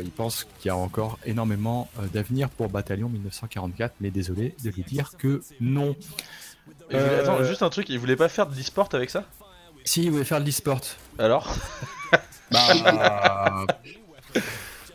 ils 0.02 0.10
pensent 0.10 0.46
qu'il 0.58 0.68
y 0.68 0.70
a 0.70 0.76
encore 0.76 1.18
énormément 1.24 1.88
d'avenir 2.12 2.50
pour 2.50 2.68
Bataillon 2.68 3.08
1944, 3.08 3.94
mais 4.02 4.10
désolé 4.10 4.54
de 4.62 4.68
lui 4.68 4.82
dire 4.82 5.12
que 5.16 5.40
non. 5.58 5.96
Attends, 6.92 7.42
juste 7.44 7.62
un 7.62 7.70
truc, 7.70 7.88
ils 7.88 7.98
voulaient 7.98 8.14
pas 8.14 8.28
faire 8.28 8.46
de 8.46 8.54
l'e-sport 8.54 8.90
avec 8.92 9.08
ça? 9.08 9.24
Si, 9.86 10.02
ils 10.02 10.10
voulaient 10.10 10.24
faire 10.24 10.40
de 10.40 10.44
l'e-sport. 10.44 10.82
Alors? 11.18 11.56
Bah. 12.50 13.64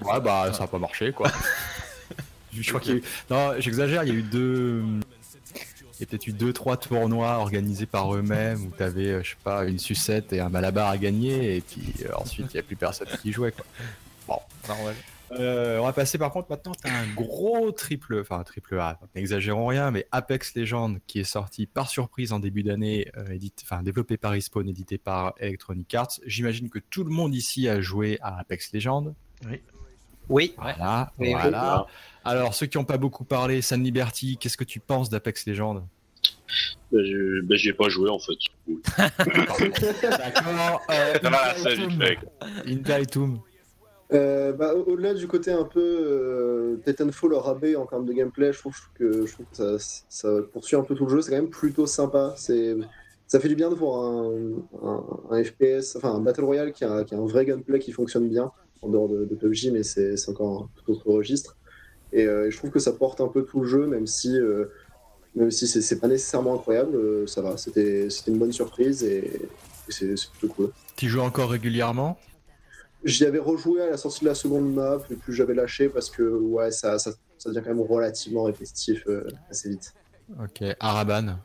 Ouais, 0.05 0.19
bah 0.21 0.51
ça 0.53 0.63
a 0.63 0.67
pas 0.67 0.79
marché 0.79 1.11
quoi. 1.11 1.31
je 2.53 2.69
crois 2.69 2.79
qu'il 2.79 2.93
y 2.93 2.95
a 2.95 2.97
eu... 2.99 3.03
Non, 3.29 3.53
j'exagère, 3.59 4.03
il 4.03 4.09
y 4.09 4.11
a 4.11 4.15
eu 4.15 4.23
deux. 4.23 4.83
Il 5.97 6.01
y 6.01 6.03
a 6.03 6.07
peut-être 6.07 6.27
eu 6.27 6.33
deux 6.33 6.51
trois 6.51 6.75
tournois 6.75 7.37
organisés 7.37 7.85
par 7.85 8.13
eux-mêmes 8.13 8.65
où 8.65 8.71
t'avais, 8.71 9.07
euh, 9.07 9.23
je 9.23 9.31
sais 9.31 9.37
pas, 9.43 9.63
une 9.65 9.79
sucette 9.79 10.33
et 10.33 10.41
un 10.41 10.49
malabar 10.49 10.89
à 10.89 10.97
gagner 10.97 11.55
et 11.55 11.61
puis 11.61 11.93
euh, 12.03 12.09
ensuite 12.17 12.47
il 12.53 12.57
y 12.57 12.59
a 12.59 12.63
plus 12.63 12.75
personne 12.75 13.07
qui 13.21 13.31
jouait 13.31 13.53
quoi. 13.53 13.65
Bon, 14.27 14.39
normal. 14.67 14.95
Euh, 15.31 15.79
on 15.79 15.85
va 15.85 15.93
passer 15.93 16.17
par 16.17 16.31
contre 16.31 16.51
maintenant, 16.51 16.73
t'as 16.73 16.91
un 16.91 17.07
gros 17.15 17.71
triple, 17.71 18.19
enfin 18.19 18.43
triple 18.43 18.77
A, 18.77 18.99
n'exagérons 19.15 19.67
rien, 19.67 19.89
mais 19.89 20.05
Apex 20.11 20.53
Legends 20.55 20.97
qui 21.07 21.19
est 21.19 21.23
sorti 21.23 21.65
par 21.65 21.89
surprise 21.89 22.33
en 22.33 22.39
début 22.39 22.63
d'année, 22.63 23.09
enfin 23.63 23.81
développé 23.81 24.17
par 24.17 24.31
Respawn, 24.31 24.67
édité 24.67 24.97
par 24.97 25.33
Electronic 25.39 25.93
Arts. 25.95 26.19
J'imagine 26.25 26.69
que 26.69 26.79
tout 26.79 27.05
le 27.05 27.09
monde 27.09 27.33
ici 27.33 27.69
a 27.69 27.79
joué 27.79 28.19
à 28.21 28.39
Apex 28.39 28.73
Legends. 28.73 29.15
Oui. 29.49 29.61
Oui. 30.29 30.53
Voilà. 30.57 31.11
voilà. 31.17 31.85
Alors, 32.23 32.53
ceux 32.55 32.65
qui 32.65 32.77
n'ont 32.77 32.85
pas 32.85 32.97
beaucoup 32.97 33.23
parlé, 33.23 33.61
San 33.61 33.83
Liberty, 33.83 34.37
qu'est-ce 34.37 34.57
que 34.57 34.63
tu 34.63 34.79
penses 34.79 35.09
d'Apex 35.09 35.45
Legends? 35.45 35.83
Ben, 36.91 37.05
je... 37.05 37.41
ben, 37.41 37.57
ai 37.63 37.73
pas 37.73 37.89
joué 37.89 38.09
en 38.09 38.19
fait. 38.19 38.33
D'accord. 38.97 40.81
Euh, 40.89 41.13
euh, 44.13 44.53
bah, 44.53 44.73
Au-delà 44.73 45.13
du 45.13 45.27
côté 45.27 45.51
un 45.51 45.65
peu 45.65 45.81
euh, 45.81 46.77
Titanfall 46.85 47.33
rabais 47.35 47.75
en 47.75 47.85
termes 47.85 48.05
de 48.05 48.13
gameplay, 48.13 48.53
je 48.53 48.59
trouve 48.59 48.77
que, 48.95 49.25
je 49.25 49.33
trouve 49.33 49.45
que 49.51 49.77
ça, 49.79 50.03
ça, 50.09 50.29
poursuit 50.53 50.77
un 50.77 50.83
peu 50.83 50.95
tout 50.95 51.05
le 51.05 51.11
jeu. 51.11 51.21
C'est 51.21 51.31
quand 51.31 51.37
même 51.37 51.49
plutôt 51.49 51.85
sympa. 51.85 52.33
C'est 52.37 52.75
ça 53.27 53.39
fait 53.39 53.47
du 53.47 53.55
bien 53.55 53.69
de 53.69 53.75
voir 53.75 54.05
un, 54.05 54.31
un, 55.31 55.43
FPS, 55.43 55.95
enfin 55.95 56.13
un 56.13 56.19
Battle 56.19 56.43
Royale 56.43 56.71
qui 56.71 56.85
a, 56.85 57.03
qui 57.03 57.15
a, 57.15 57.17
un 57.17 57.25
vrai 57.25 57.45
gameplay 57.45 57.79
qui 57.79 57.91
fonctionne 57.91 58.29
bien 58.29 58.51
en 58.85 58.89
dehors 58.89 59.09
de, 59.09 59.25
PUBG, 59.25 59.71
mais 59.71 59.83
c'est 59.83 60.29
encore 60.29 60.63
un 60.63 60.69
tout 60.75 60.91
autre 60.91 61.11
registre. 61.11 61.57
Euh, 62.13 62.47
et, 62.47 62.51
je 62.51 62.57
trouve 62.57 62.69
que 62.69 62.79
ça 62.79 62.93
porte 62.93 63.21
un 63.21 63.27
peu 63.27 63.43
tout 63.43 63.61
le 63.61 63.67
jeu, 63.67 63.87
même 63.87 64.07
si, 64.07 64.37
euh, 64.37 64.65
même 65.35 65.51
si 65.51 65.67
c'est 65.67 65.99
pas 65.99 66.07
nécessairement 66.07 66.55
incroyable, 66.55 66.95
euh, 66.95 67.27
ça 67.27 67.41
va. 67.41 67.57
C'était 67.57 68.07
une 68.27 68.37
bonne 68.37 68.51
surprise 68.51 69.03
et, 69.03 69.41
c'est 69.89 70.15
plutôt 70.31 70.53
cool. 70.53 70.71
Tu 70.95 71.09
joues 71.09 71.19
encore 71.19 71.51
régulièrement? 71.51 72.17
J'y 73.03 73.25
avais 73.25 73.39
rejoué 73.39 73.81
à 73.83 73.89
la 73.91 73.97
sortie 73.97 74.21
de 74.21 74.29
la 74.29 74.35
seconde 74.35 74.73
map, 74.73 74.97
et 75.11 75.15
puis 75.15 75.31
j'avais 75.31 75.53
lâché 75.53 75.89
parce 75.89 76.09
que 76.09 76.23
ouais, 76.23 76.71
ça, 76.71 76.97
ça, 76.97 77.11
ça, 77.37 77.49
devient 77.49 77.61
quand 77.63 77.75
même 77.75 77.85
relativement 77.85 78.43
répétitif 78.43 79.05
assez 79.47 79.69
vite. 79.69 79.93
Ok, 80.41 80.63
Araban? 80.79 81.37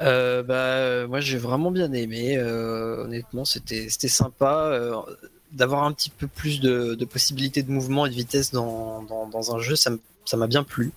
Bah, 0.00 1.06
moi 1.06 1.20
j'ai 1.20 1.38
vraiment 1.38 1.70
bien 1.70 1.92
aimé. 1.92 2.40
honnêtement, 2.40 3.44
c'était 3.44 3.88
sympa 3.88 5.04
d'avoir 5.52 5.84
un 5.84 5.92
petit 5.92 6.10
peu 6.10 6.26
plus 6.26 6.60
de, 6.60 7.04
possibilités 7.04 7.62
de 7.62 7.70
mouvement 7.70 8.06
et 8.06 8.10
de 8.10 8.14
vitesse 8.14 8.52
dans, 8.52 9.02
dans, 9.02 9.54
un 9.54 9.58
jeu, 9.58 9.76
ça 9.76 9.90
m'a 10.34 10.46
bien 10.46 10.62
plu. 10.62 10.92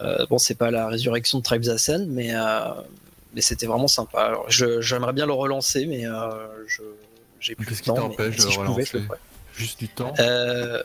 Euh, 0.00 0.26
bon, 0.28 0.38
c'est 0.38 0.54
pas 0.54 0.70
la 0.70 0.88
résurrection 0.88 1.38
de 1.38 1.42
Tribes 1.42 1.68
Ascend, 1.68 2.06
mais, 2.08 2.34
euh, 2.34 2.72
mais 3.34 3.40
c'était 3.40 3.66
vraiment 3.66 3.88
sympa. 3.88 4.38
J'aimerais 4.48 5.12
bien 5.12 5.26
le 5.26 5.32
relancer, 5.32 5.86
mais 5.86 6.06
euh, 6.06 6.30
j'ai 7.40 7.54
plus 7.54 7.80
de 7.80 7.84
temps. 7.84 8.12
Mais 8.18 8.32
si 8.32 8.50
je 8.50 8.60
pouvais, 8.60 8.84
je 8.84 8.98
Juste 9.54 9.78
du 9.80 9.88
temps 9.88 10.14
euh, 10.18 10.82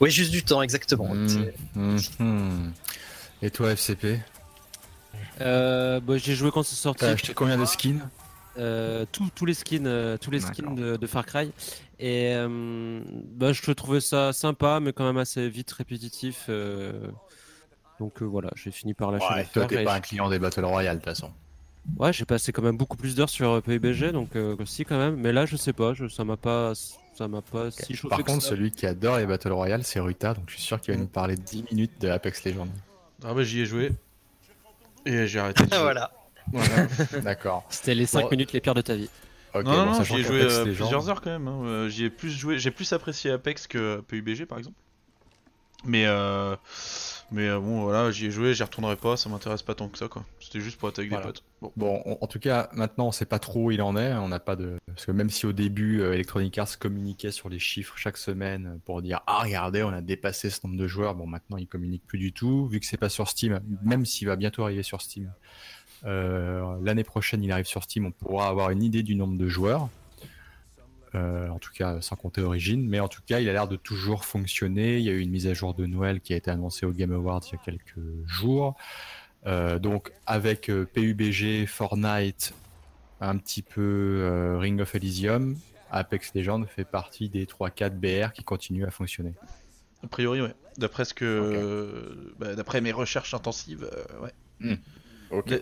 Oui, 0.00 0.10
juste 0.10 0.32
du 0.32 0.42
temps, 0.42 0.60
exactement. 0.60 1.14
Mmh, 1.14 1.52
mmh, 1.76 1.98
mmh. 2.18 2.72
Et 3.42 3.50
toi, 3.50 3.70
FCP 3.70 4.18
bah, 5.38 6.00
J'ai 6.16 6.34
joué 6.34 6.50
quand 6.50 6.64
c'est 6.64 6.74
sorti. 6.74 7.00
T'as 7.00 7.12
acheté 7.12 7.32
combien 7.34 7.56
de 7.56 7.64
skins 7.64 8.00
euh, 8.58 9.04
tous 9.12 9.46
les 9.46 9.54
skins, 9.54 10.18
tous 10.20 10.30
les 10.32 10.40
skins 10.40 10.74
de, 10.74 11.06
Far 11.06 11.24
Cry. 11.24 11.52
Et 12.00 12.32
euh, 12.34 13.00
bah, 13.32 13.52
je 13.52 13.72
trouvais 13.72 14.00
ça 14.00 14.32
sympa, 14.32 14.80
mais 14.80 14.92
quand 14.92 15.04
même 15.04 15.18
assez 15.18 15.48
vite 15.48 15.72
répétitif. 15.72 16.48
donc 17.98 18.22
voilà, 18.22 18.50
j'ai 18.54 18.70
fini 18.70 18.94
par 18.94 19.10
lâcher 19.10 19.26
ouais, 19.34 19.46
Toi, 19.52 19.66
t'es 19.66 19.84
pas 19.84 19.94
un 19.94 20.00
client 20.00 20.28
des 20.28 20.38
Battle 20.38 20.64
Royale, 20.64 20.96
de 20.96 21.00
toute 21.00 21.10
façon. 21.10 21.30
Ouais, 21.96 22.12
j'ai 22.12 22.26
passé 22.26 22.52
quand 22.52 22.62
même 22.62 22.76
beaucoup 22.76 22.98
plus 22.98 23.16
d'heures 23.16 23.30
sur 23.30 23.62
PUBG, 23.62 24.12
donc 24.12 24.36
aussi 24.60 24.84
quand 24.84 24.98
même. 24.98 25.16
Mais 25.16 25.32
là, 25.32 25.46
je 25.46 25.56
sais 25.56 25.72
pas, 25.72 25.92
ça 26.08 26.24
m'a 26.24 26.36
pas, 26.36 26.72
ça 27.18 27.26
m'a 27.26 27.42
pas 27.42 27.70
si 27.72 27.96
chauffé 27.96 28.14
Par 28.14 28.24
contre, 28.24 28.44
celui 28.44 28.70
qui 28.70 28.86
adore 28.86 29.18
les 29.18 29.26
Battle 29.26 29.52
Royale, 29.52 29.82
c'est 29.82 29.98
Ruta, 29.98 30.34
donc 30.34 30.44
je 30.46 30.54
suis 30.54 30.62
sûr 30.62 30.80
qu'il 30.80 30.94
va 30.94 31.00
nous 31.00 31.08
parler 31.08 31.34
10 31.34 31.64
minutes 31.72 32.00
de 32.00 32.08
Apex 32.08 32.44
Legends. 32.44 32.68
Ah 33.24 33.34
bah 33.34 33.42
j'y 33.42 33.62
ai 33.62 33.66
joué. 33.66 33.90
Et 35.04 35.26
j'ai 35.26 35.40
arrêté. 35.40 35.64
voilà. 35.72 36.12
D'accord. 37.22 37.64
C'était 37.70 37.94
les 37.94 38.06
5 38.06 38.30
minutes 38.30 38.52
les 38.52 38.60
pires 38.60 38.74
de 38.74 38.80
ta 38.80 38.94
vie. 38.94 39.10
Non, 39.54 39.86
non, 39.86 40.02
j'y 40.02 40.14
ai 40.16 40.22
joué 40.22 40.42
euh, 40.42 40.64
plusieurs 40.64 41.08
heures 41.08 41.20
quand 41.20 41.30
même. 41.30 41.48
Hein. 41.48 41.62
Euh, 41.64 41.88
j'y 41.88 42.04
ai 42.04 42.10
plus 42.10 42.30
joué, 42.30 42.58
j'ai 42.58 42.70
plus 42.70 42.92
apprécié 42.92 43.30
Apex 43.30 43.66
que 43.66 44.00
PUBG 44.08 44.46
par 44.46 44.58
exemple. 44.58 44.76
Mais 45.84 46.06
euh, 46.06 46.56
mais 47.30 47.48
bon 47.50 47.82
voilà, 47.82 48.10
j'y 48.10 48.26
ai 48.26 48.30
joué, 48.32 48.52
j'y 48.52 48.64
retournerai 48.64 48.96
pas, 48.96 49.16
ça 49.16 49.28
m'intéresse 49.28 49.62
pas 49.62 49.76
tant 49.76 49.88
que 49.88 49.96
ça 49.96 50.08
quoi. 50.08 50.24
C'était 50.40 50.58
juste 50.58 50.76
pour 50.76 50.88
être 50.88 50.98
avec 50.98 51.10
des 51.10 51.18
potes. 51.18 51.44
Bon, 51.76 52.02
en 52.20 52.26
tout 52.26 52.40
cas, 52.40 52.68
maintenant 52.72 53.06
on 53.06 53.12
sait 53.12 53.26
pas 53.26 53.38
trop 53.38 53.66
où 53.66 53.70
il 53.70 53.80
en 53.80 53.96
est. 53.96 54.12
On 54.14 54.28
n'a 54.28 54.40
pas 54.40 54.56
de 54.56 54.78
parce 54.88 55.06
que 55.06 55.12
même 55.12 55.30
si 55.30 55.46
au 55.46 55.52
début 55.52 56.02
Electronic 56.02 56.58
Arts 56.58 56.78
communiquait 56.80 57.30
sur 57.30 57.48
les 57.48 57.60
chiffres 57.60 57.96
chaque 57.96 58.16
semaine 58.16 58.80
pour 58.84 59.02
dire 59.02 59.20
ah 59.28 59.42
regardez 59.44 59.84
on 59.84 59.92
a 59.92 60.00
dépassé 60.00 60.50
ce 60.50 60.66
nombre 60.66 60.78
de 60.78 60.88
joueurs, 60.88 61.14
bon 61.14 61.28
maintenant 61.28 61.58
il 61.58 61.68
communique 61.68 62.02
plus 62.06 62.18
du 62.18 62.32
tout 62.32 62.66
vu 62.66 62.80
que 62.80 62.86
c'est 62.86 62.96
pas 62.96 63.08
sur 63.08 63.28
Steam, 63.28 63.60
même 63.84 64.04
s'il 64.04 64.26
va 64.26 64.34
bientôt 64.34 64.64
arriver 64.64 64.82
sur 64.82 65.00
Steam. 65.00 65.32
Euh, 66.04 66.76
l'année 66.82 67.04
prochaine, 67.04 67.42
il 67.42 67.52
arrive 67.52 67.66
sur 67.66 67.82
Steam, 67.82 68.06
on 68.06 68.12
pourra 68.12 68.48
avoir 68.48 68.70
une 68.70 68.82
idée 68.82 69.02
du 69.02 69.14
nombre 69.14 69.36
de 69.36 69.48
joueurs. 69.48 69.88
en 71.14 71.58
tout 71.58 71.72
cas 71.72 72.00
sans 72.00 72.16
compter 72.16 72.42
Origin, 72.42 72.86
mais 72.86 73.00
en 73.00 73.08
tout 73.08 73.22
cas 73.26 73.40
il 73.40 73.48
a 73.48 73.52
l'air 73.52 73.66
de 73.66 73.76
toujours 73.76 74.24
fonctionner. 74.24 74.98
Il 74.98 75.04
y 75.04 75.08
a 75.08 75.12
eu 75.12 75.20
une 75.20 75.30
mise 75.30 75.46
à 75.48 75.54
jour 75.54 75.74
de 75.74 75.86
Noël 75.86 76.20
qui 76.20 76.32
a 76.32 76.36
été 76.36 76.50
annoncée 76.50 76.86
au 76.86 76.92
Game 76.92 77.12
Awards 77.12 77.40
il 77.48 77.52
y 77.52 77.54
a 77.56 77.62
quelques 77.64 77.98
jours. 78.26 78.76
donc 79.44 80.12
avec 80.26 80.70
PUBG, 80.70 81.66
Fortnite, 81.66 82.54
un 83.20 83.36
petit 83.38 83.62
peu 83.62 84.56
Ring 84.60 84.80
of 84.80 84.94
Elysium, 84.94 85.56
Apex 85.90 86.34
Legends 86.34 86.64
fait 86.66 86.84
partie 86.84 87.28
des 87.28 87.46
3-4 87.46 87.98
BR 87.98 88.32
qui 88.32 88.44
continuent 88.44 88.86
à 88.86 88.90
fonctionner. 88.90 89.34
A 90.04 90.06
priori, 90.06 90.40
ouais. 90.40 90.54
D'après 90.76 91.04
ce 91.04 91.14
que, 91.14 92.32
bah, 92.38 92.54
d'après 92.54 92.80
mes 92.80 92.92
recherches 92.92 93.34
intensives, 93.34 93.90
ouais. 94.22 94.78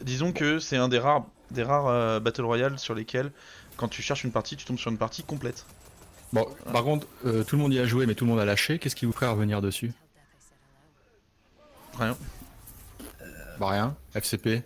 Disons 0.02 0.32
que 0.32 0.58
c'est 0.58 0.76
un 0.76 0.88
des 0.88 0.98
rares, 0.98 1.26
des 1.50 1.62
rares 1.62 1.88
euh, 1.88 2.20
Battle 2.20 2.44
Royale 2.44 2.78
sur 2.78 2.94
lesquels, 2.94 3.32
quand 3.76 3.88
tu 3.88 4.02
cherches 4.02 4.24
une 4.24 4.32
partie, 4.32 4.56
tu 4.56 4.64
tombes 4.64 4.78
sur 4.78 4.90
une 4.90 4.98
partie 4.98 5.22
complète. 5.22 5.66
Bon, 6.32 6.46
par 6.72 6.84
contre, 6.84 7.06
euh, 7.24 7.44
tout 7.44 7.56
le 7.56 7.62
monde 7.62 7.72
y 7.72 7.78
a 7.78 7.86
joué, 7.86 8.06
mais 8.06 8.14
tout 8.14 8.24
le 8.24 8.30
monde 8.30 8.40
a 8.40 8.44
lâché. 8.44 8.78
Qu'est-ce 8.78 8.96
qui 8.96 9.06
vous 9.06 9.12
ferait 9.12 9.28
revenir 9.28 9.60
dessus? 9.60 9.92
Rien. 11.98 12.16
Bah 13.58 13.70
rien. 13.70 13.96
FCP 14.14 14.62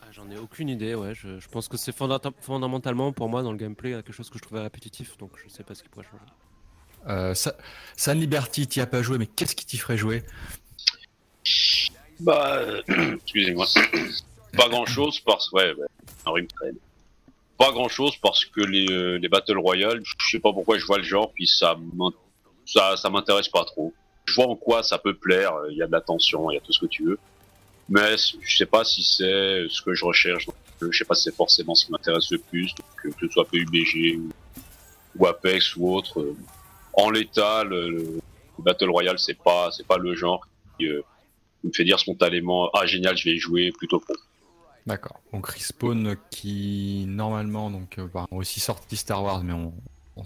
ah, 0.00 0.06
J'en 0.12 0.30
ai 0.30 0.38
aucune 0.38 0.68
idée, 0.68 0.94
ouais. 0.94 1.14
Je, 1.14 1.48
pense 1.48 1.68
que 1.68 1.76
c'est 1.76 1.94
fondamentalement 1.94 3.12
pour 3.12 3.28
moi 3.28 3.42
dans 3.42 3.52
le 3.52 3.58
gameplay 3.58 3.92
quelque 3.92 4.12
chose 4.12 4.30
que 4.30 4.38
je 4.38 4.42
trouvais 4.42 4.60
répétitif, 4.60 5.16
donc 5.18 5.32
je 5.42 5.50
sais 5.52 5.64
pas 5.64 5.74
ce 5.74 5.82
qui 5.82 5.88
pourrait 5.88 6.06
changer. 6.10 6.24
Euh, 7.08 7.34
San 7.96 8.18
Liberty, 8.18 8.66
t'y 8.66 8.80
as 8.80 8.86
pas 8.86 9.02
joué, 9.02 9.18
mais 9.18 9.26
qu'est-ce 9.26 9.56
qui 9.56 9.64
t'y 9.64 9.78
ferait 9.78 9.96
jouer? 9.96 10.22
Bah, 12.20 12.56
euh, 12.56 12.82
excusez-moi. 13.16 13.66
Pas 14.56 14.68
grand 14.68 14.86
chose 14.86 15.20
parce 15.20 15.50
ouais, 15.52 15.72
ouais 15.74 16.46
Pas 17.58 17.72
grand 17.72 17.88
chose 17.88 18.16
parce 18.16 18.44
que 18.44 18.60
les, 18.60 18.90
euh, 18.90 19.18
les 19.18 19.28
Battle 19.28 19.58
Royale, 19.58 20.00
je 20.04 20.30
sais 20.30 20.40
pas 20.40 20.52
pourquoi 20.52 20.78
je 20.78 20.84
vois 20.86 20.98
le 20.98 21.04
genre, 21.04 21.32
puis 21.32 21.46
ça 21.46 21.76
ça, 22.66 22.96
ça 22.96 23.10
m'intéresse 23.10 23.48
pas 23.48 23.64
trop. 23.64 23.92
Je 24.26 24.34
vois 24.34 24.46
en 24.46 24.56
quoi 24.56 24.82
ça 24.82 24.98
peut 24.98 25.14
plaire, 25.14 25.52
il 25.70 25.76
y 25.76 25.82
a 25.82 25.86
de 25.86 25.92
la 25.92 26.00
tension, 26.00 26.50
il 26.50 26.54
y 26.54 26.58
a 26.58 26.60
tout 26.60 26.72
ce 26.72 26.80
que 26.80 26.86
tu 26.86 27.04
veux. 27.04 27.18
Mais 27.88 28.16
je 28.16 28.56
sais 28.56 28.66
pas 28.66 28.84
si 28.84 29.02
c'est 29.02 29.66
ce 29.68 29.82
que 29.82 29.94
je 29.94 30.04
recherche. 30.04 30.46
Je 30.80 30.96
sais 30.96 31.04
pas 31.04 31.16
si 31.16 31.24
c'est 31.24 31.34
forcément 31.34 31.74
ce 31.74 31.86
qui 31.86 31.92
m'intéresse 31.92 32.30
le 32.30 32.38
plus, 32.38 32.72
que, 33.02 33.10
ce 33.20 33.28
soit 33.28 33.44
PUBG 33.46 34.16
ou, 34.16 34.30
ou 35.16 35.26
Apex 35.26 35.74
ou 35.76 35.92
autre. 35.92 36.24
En 36.92 37.10
l'état, 37.10 37.64
le, 37.64 38.20
Battle 38.60 38.90
Royale, 38.90 39.18
c'est 39.18 39.38
pas, 39.38 39.70
c'est 39.72 39.86
pas 39.86 39.98
le 39.98 40.14
genre 40.14 40.46
qui 40.78 40.86
euh, 40.86 41.02
me 41.64 41.72
fait 41.72 41.84
dire 41.84 41.98
spontanément, 41.98 42.70
ah 42.74 42.86
génial, 42.86 43.16
je 43.16 43.24
vais 43.24 43.34
y 43.34 43.38
jouer 43.38 43.72
plutôt 43.72 43.98
pro. 43.98 44.14
D'accord. 44.86 45.20
Donc 45.32 45.46
Respawn 45.48 46.16
qui 46.30 47.04
normalement 47.08 47.70
donc 47.70 47.98
euh, 47.98 48.08
bah, 48.12 48.26
aussi 48.30 48.60
sorti 48.60 48.96
Star 48.96 49.22
Wars, 49.22 49.42
mais 49.44 49.52
on, 49.52 49.72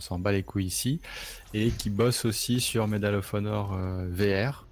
s'en 0.01 0.19
bat 0.19 0.33
les 0.33 0.43
couilles 0.43 0.67
ici, 0.67 1.01
et 1.53 1.71
qui 1.71 1.89
bosse 1.89 2.25
aussi 2.25 2.61
sur 2.61 2.89
Medal 2.89 3.15
of 3.15 3.33
Honor 3.33 3.75
euh, 3.75 4.09
VR, 4.11 4.67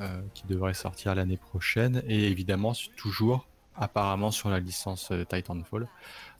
euh, 0.00 0.20
qui 0.34 0.44
devrait 0.48 0.74
sortir 0.74 1.14
l'année 1.14 1.36
prochaine, 1.36 2.02
et 2.08 2.26
évidemment 2.26 2.72
toujours 2.96 3.46
apparemment 3.76 4.32
sur 4.32 4.50
la 4.50 4.58
licence 4.58 5.12
Titanfall, 5.28 5.86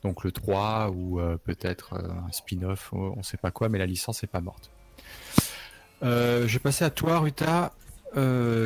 donc 0.02 0.24
le 0.24 0.32
3 0.32 0.90
ou 0.90 1.20
peut-être 1.44 1.94
un 1.94 2.32
spin-off, 2.32 2.92
on 2.92 3.18
ne 3.18 3.22
sait 3.22 3.36
pas 3.36 3.52
quoi, 3.52 3.68
mais 3.68 3.78
la 3.78 3.86
licence 3.86 4.24
n'est 4.24 4.28
pas 4.28 4.40
morte. 4.40 4.72
je 6.02 6.46
vais 6.46 6.58
passer 6.58 6.84
à 6.84 6.90
toi, 6.90 7.20
Ruta. 7.20 7.72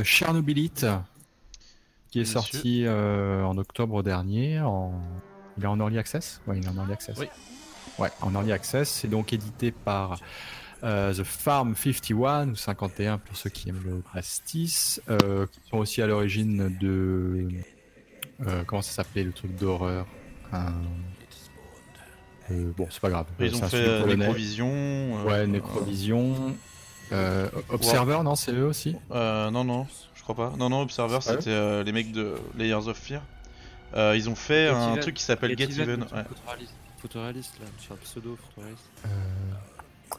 Chernobylite, 0.05 0.86
qui 2.14 2.20
est 2.20 2.24
sorti 2.26 2.84
euh, 2.86 3.42
en 3.42 3.58
octobre 3.58 4.04
dernier. 4.04 4.60
En... 4.60 4.92
Il 5.58 5.64
est 5.64 5.66
en 5.66 5.80
early 5.80 5.98
access? 5.98 6.40
Ouais, 6.46 6.58
il 6.58 6.64
est 6.64 6.68
en 6.68 6.76
early 6.76 6.92
access. 6.92 7.18
Oui. 7.18 7.26
Ouais, 7.98 8.08
en 8.20 8.32
early 8.34 8.52
access. 8.52 8.88
C'est 8.88 9.08
donc 9.08 9.32
édité 9.32 9.72
par 9.72 10.20
euh, 10.84 11.12
The 11.12 11.24
Farm 11.24 11.74
51 11.74 12.50
ou 12.50 12.54
51 12.54 13.18
pour 13.18 13.36
ceux 13.36 13.50
qui 13.50 13.68
aiment 13.68 13.82
le 13.84 14.00
pastis, 14.12 15.00
euh, 15.10 15.46
qui 15.46 15.58
sont 15.68 15.78
aussi 15.78 16.02
à 16.02 16.06
l'origine 16.06 16.76
de 16.80 17.48
comment 18.68 18.82
ça 18.82 18.92
s'appelait 18.92 19.24
le 19.24 19.32
truc 19.32 19.56
d'horreur? 19.56 20.06
bon, 22.76 22.86
c'est 22.90 23.00
pas 23.00 23.10
grave. 23.10 23.26
Ils 23.40 23.56
ont 23.56 23.68
fait 23.68 24.06
Necrovision. 24.16 25.24
Ouais, 25.24 25.48
Necrovision. 25.48 26.54
Observer, 27.70 28.20
non, 28.22 28.36
c'est 28.36 28.52
eux 28.52 28.66
aussi? 28.66 28.94
Non, 29.10 29.64
non, 29.64 29.88
crois 30.25 30.51
pas. 30.51 30.57
Non, 30.57 30.68
non, 30.68 30.81
Observer, 30.83 31.18
c'était 31.20 31.51
euh, 31.51 31.85
les 31.85 31.93
mecs 31.93 32.12
de 32.12 32.35
Layers 32.57 32.89
of 32.89 32.97
Fear. 32.97 33.22
Euh, 33.95 34.14
ils 34.16 34.29
ont 34.29 34.35
fait 34.35 34.68
un 34.68 34.97
truc 34.97 35.14
qui 35.14 35.22
s'appelle 35.22 35.57
Get, 35.57 35.70
Even. 35.81 36.03
Ouais. 36.03 36.25
Photoréaliste, 37.01 37.55
là, 37.61 37.66
sur 37.79 37.97
pseudo 37.99 38.37
photoréaliste. 38.37 38.85
Euh, 39.05 39.09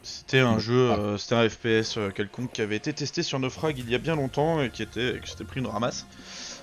c'était 0.03 0.39
un 0.39 0.60
jeu, 0.60 0.91
ah. 0.91 1.18
c'était 1.18 1.36
un 1.36 1.49
FPS 1.49 1.97
quelconque 2.14 2.51
qui 2.51 2.62
avait 2.62 2.76
été 2.76 2.93
testé 2.93 3.24
sur 3.24 3.39
Naufrag 3.39 3.78
il 3.78 3.89
y 3.89 3.95
a 3.95 3.97
bien 3.97 4.16
longtemps 4.16 4.62
et 4.62 4.70
qui 4.70 4.84
était, 4.84 5.20
qui 5.24 5.32
s'était 5.32 5.45
pris 5.45 5.62
une 5.62 5.68
ramasse. 5.68 6.06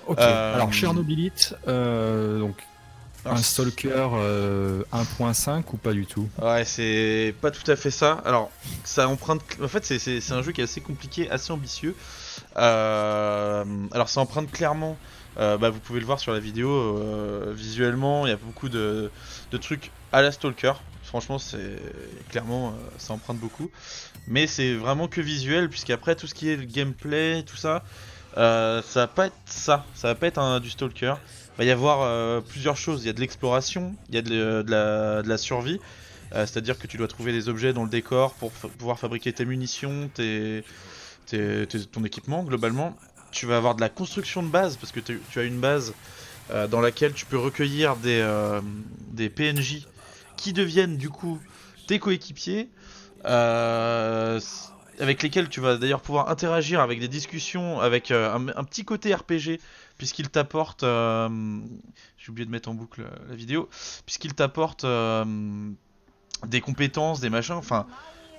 Ok. 0.07 0.19
Alors 0.19 0.71
Chernobylite, 0.71 1.55
donc 1.65 2.55
un 3.25 3.37
Stalker 3.37 4.07
1.5 4.93 5.63
ou 5.73 5.77
pas 5.77 5.91
du 5.91 6.05
tout? 6.05 6.29
Ouais, 6.41 6.63
c'est 6.63 7.35
pas 7.41 7.51
tout 7.51 7.69
à 7.69 7.75
fait 7.75 7.91
ça. 7.91 8.21
Alors, 8.25 8.49
ça 8.85 9.09
emprunte. 9.09 9.41
En 9.61 9.67
fait, 9.67 9.83
c'est 9.83 10.31
un 10.31 10.41
jeu 10.41 10.53
qui 10.53 10.61
est 10.61 10.65
assez 10.65 10.81
compliqué, 10.81 11.29
assez 11.29 11.51
ambitieux. 11.51 11.95
Euh, 12.57 13.65
alors 13.91 14.09
ça 14.09 14.21
emprunte 14.21 14.51
clairement, 14.51 14.97
euh, 15.39 15.57
bah, 15.57 15.69
vous 15.69 15.79
pouvez 15.79 15.99
le 15.99 16.05
voir 16.05 16.19
sur 16.19 16.33
la 16.33 16.39
vidéo, 16.39 16.69
euh, 16.69 17.53
visuellement 17.55 18.27
il 18.27 18.29
y 18.29 18.33
a 18.33 18.37
beaucoup 18.37 18.69
de, 18.69 19.11
trucs 19.61 19.91
à 20.11 20.21
la 20.21 20.31
Stalker. 20.31 20.73
Franchement 21.03 21.37
c'est 21.37 21.79
clairement 22.29 22.73
ça 22.97 23.13
emprunte 23.13 23.37
beaucoup. 23.37 23.69
Mais 24.27 24.47
c'est 24.47 24.73
vraiment 24.73 25.07
que 25.07 25.21
visuel 25.21 25.69
puisqu'après 25.69 26.15
tout 26.15 26.27
ce 26.27 26.33
qui 26.33 26.49
est 26.49 26.55
le 26.55 26.65
gameplay, 26.65 27.43
tout 27.43 27.57
ça, 27.57 27.83
ça 28.35 28.81
va 28.95 29.07
pas 29.07 29.27
être 29.27 29.35
ça, 29.45 29.85
ça 29.95 30.07
va 30.09 30.15
pas 30.15 30.27
être 30.27 30.39
un, 30.39 30.59
du 30.59 30.69
Stalker. 30.69 31.15
Il 31.55 31.57
va 31.59 31.63
y 31.65 31.71
avoir 31.71 32.41
plusieurs 32.43 32.77
choses. 32.77 33.03
Il 33.03 33.07
y 33.07 33.09
a 33.09 33.13
de 33.13 33.19
l'exploration, 33.19 33.95
il 34.09 34.15
y 34.15 34.17
a 34.17 34.21
de, 34.23 34.65
la, 34.67 35.37
survie. 35.37 35.79
C'est-à-dire 36.31 36.79
que 36.79 36.87
tu 36.87 36.97
dois 36.97 37.07
trouver 37.07 37.31
des 37.31 37.47
objets 37.47 37.73
dans 37.73 37.83
le 37.83 37.91
décor 37.91 38.33
pour 38.33 38.49
pouvoir 38.51 38.97
fabriquer 38.97 39.33
tes 39.33 39.45
munitions, 39.45 40.09
tes, 40.15 40.63
ton 41.27 42.03
équipement 42.03 42.43
globalement. 42.43 42.95
Tu 43.31 43.45
vas 43.45 43.57
avoir 43.57 43.75
de 43.75 43.81
la 43.81 43.89
construction 43.89 44.43
de 44.43 44.47
base 44.47 44.77
parce 44.77 44.91
que 44.91 44.99
tu 44.99 45.39
as 45.39 45.43
une 45.43 45.59
base 45.59 45.93
euh, 46.51 46.67
dans 46.67 46.81
laquelle 46.81 47.13
tu 47.13 47.25
peux 47.25 47.37
recueillir 47.37 47.95
des, 47.95 48.19
euh, 48.21 48.61
PNJ 49.15 49.87
qui 50.35 50.51
deviennent 50.51 50.97
du 50.97 51.09
coup 51.09 51.39
tes 51.87 51.99
coéquipiers. 51.99 52.69
Euh, 53.25 54.39
avec 54.99 55.23
lesquels 55.23 55.49
tu 55.49 55.59
vas 55.59 55.77
d'ailleurs 55.77 56.01
pouvoir 56.01 56.29
interagir 56.29 56.81
avec 56.81 56.99
des 56.99 57.07
discussions, 57.07 57.79
avec 57.79 58.11
un, 58.11 58.63
petit 58.63 58.85
côté 58.85 59.13
RPG, 59.15 59.59
puisqu'il 59.97 60.29
t'apporte. 60.29 60.81
J'ai 60.81 62.29
oublié 62.29 62.45
de 62.45 62.51
mettre 62.51 62.69
en 62.69 62.75
boucle 62.75 63.03
la 63.27 63.35
vidéo. 63.35 63.69
Puisqu'il 64.05 64.35
t'apporte 64.35 64.85
des 66.45 66.61
compétences, 66.61 67.21
des 67.21 67.31
machins. 67.31 67.55
Enfin, 67.55 67.87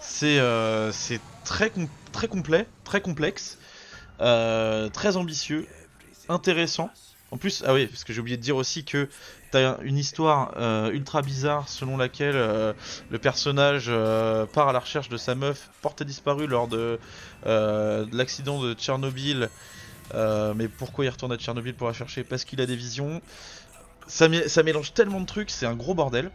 c'est 0.06 1.20
très, 1.44 1.72
très 2.12 2.28
complet, 2.28 2.66
très 2.84 3.00
complexe, 3.00 3.58
euh, 4.20 4.88
très 4.88 5.16
ambitieux, 5.16 5.66
intéressant. 6.28 6.90
En 7.30 7.36
plus, 7.36 7.64
ah 7.66 7.74
oui, 7.74 7.86
parce 7.86 8.04
que 8.04 8.12
j'ai 8.12 8.20
oublié 8.20 8.36
de 8.36 8.42
dire 8.42 8.56
aussi 8.56 8.84
que 8.84 9.08
t'as 9.50 9.78
une 9.82 9.98
histoire 9.98 10.54
euh, 10.56 10.90
ultra 10.92 11.20
bizarre 11.20 11.68
selon 11.68 11.96
laquelle 11.96 12.36
euh, 12.36 12.72
le 13.10 13.18
personnage 13.18 13.90
part 14.52 14.68
à 14.68 14.72
la 14.72 14.78
recherche 14.78 15.08
de 15.08 15.16
sa 15.16 15.34
meuf 15.34 15.70
portée 15.82 16.04
disparue 16.04 16.46
lors 16.46 16.68
de, 16.68 16.98
l'accident 17.44 18.62
de 18.62 18.74
Tchernobyl. 18.74 19.48
mais 20.12 20.68
pourquoi 20.68 21.04
il 21.04 21.08
retourne 21.08 21.32
à 21.32 21.36
Tchernobyl 21.36 21.74
pour 21.74 21.88
la 21.88 21.92
chercher? 21.92 22.22
Parce 22.24 22.44
qu'il 22.44 22.60
a 22.60 22.66
des 22.66 22.76
visions. 22.76 23.20
Ça 24.06 24.28
mélange 24.28 24.94
tellement 24.94 25.20
de 25.20 25.26
trucs, 25.26 25.50
c'est 25.50 25.66
un 25.66 25.74
gros 25.74 25.94
bordel. 25.94 26.30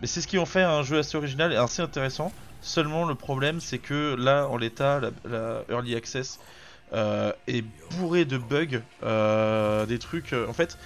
Mais 0.00 0.06
c'est 0.06 0.20
ce 0.20 0.26
qui 0.26 0.38
en 0.38 0.46
fait 0.46 0.62
un 0.62 0.82
jeu 0.82 0.98
assez 0.98 1.16
original 1.16 1.52
et 1.52 1.56
assez 1.56 1.82
intéressant. 1.82 2.32
Seulement 2.62 3.06
le 3.06 3.14
problème 3.14 3.60
c'est 3.60 3.78
que 3.78 4.14
là 4.18 4.46
en 4.48 4.56
l'état 4.56 5.00
la, 5.24 5.62
early 5.70 5.94
access 5.94 6.38
euh, 6.92 7.32
est 7.46 7.64
bourré 7.96 8.24
de 8.24 8.36
bugs, 8.36 8.82
euh, 9.04 9.86
des 9.86 10.00
trucs. 10.00 10.32
Euh, 10.32 10.48
en 10.48 10.52
fait, 10.52 10.76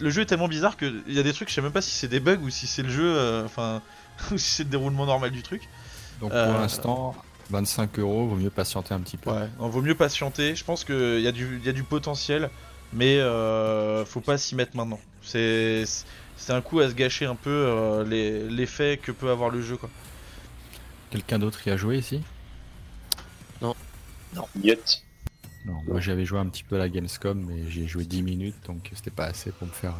le 0.00 0.08
jeu 0.08 0.22
est 0.22 0.26
tellement 0.26 0.46
bizarre 0.46 0.76
qu'il 0.76 1.02
y 1.08 1.18
a 1.18 1.24
des 1.24 1.32
trucs, 1.32 1.48
je 1.48 1.54
sais 1.54 1.62
même 1.62 1.72
pas 1.72 1.82
si 1.82 1.90
c'est 1.90 2.06
des 2.06 2.20
bugs 2.20 2.38
ou 2.38 2.50
si 2.50 2.68
c'est 2.68 2.84
le 2.84 2.90
jeu, 2.90 3.42
enfin, 3.44 3.82
ou 4.30 4.38
si 4.38 4.50
c'est 4.50 4.64
le 4.64 4.70
déroulement 4.70 5.04
normal 5.04 5.32
du 5.32 5.42
truc. 5.42 5.68
Donc 6.20 6.30
pour 6.30 6.38
l'instant, 6.38 7.16
25 7.50 7.98
euros, 7.98 8.28
vaut 8.28 8.36
mieux 8.36 8.50
patienter 8.50 8.94
un 8.94 9.00
petit 9.00 9.16
peu. 9.16 9.30
Ouais, 9.30 9.48
vaut 9.58 9.82
mieux 9.82 9.96
patienter. 9.96 10.54
Je 10.54 10.64
pense 10.64 10.84
qu'il 10.84 11.20
y, 11.20 11.26
a 11.26 11.32
du, 11.32 11.60
y 11.64 11.68
a 11.68 11.72
du 11.72 11.82
potentiel, 11.82 12.50
mais 12.92 13.18
faut 14.06 14.20
pas 14.20 14.38
s'y 14.38 14.54
mettre 14.54 14.76
maintenant. 14.76 15.00
C'est 15.22 15.84
un 16.50 16.60
coup 16.60 16.80
à 16.80 16.88
se 16.88 16.94
gâcher 16.94 17.26
un 17.26 17.34
peu 17.34 18.04
l'effet 18.08 18.98
que 19.02 19.12
peut 19.12 19.30
avoir 19.30 19.50
le 19.50 19.60
jeu 19.62 19.76
quoi. 19.76 19.90
Quelqu'un 21.10 21.38
d'autre 21.38 21.66
y 21.66 21.70
a 21.70 21.76
joué 21.76 21.98
ici? 21.98 22.22
Non. 23.62 23.74
Non. 24.34 24.46
Yet. 24.62 25.02
Non, 25.64 25.82
moi 25.86 26.00
j'avais 26.00 26.24
joué 26.24 26.38
un 26.38 26.46
petit 26.46 26.64
peu 26.64 26.76
à 26.76 26.78
la 26.78 26.88
Gamescom, 26.88 27.44
mais 27.46 27.70
j'ai 27.70 27.86
joué 27.86 28.04
10 28.04 28.22
minutes, 28.22 28.56
donc 28.66 28.90
c'était 28.94 29.10
pas 29.10 29.24
assez 29.24 29.50
pour 29.52 29.66
me 29.66 29.72
faire 29.72 29.94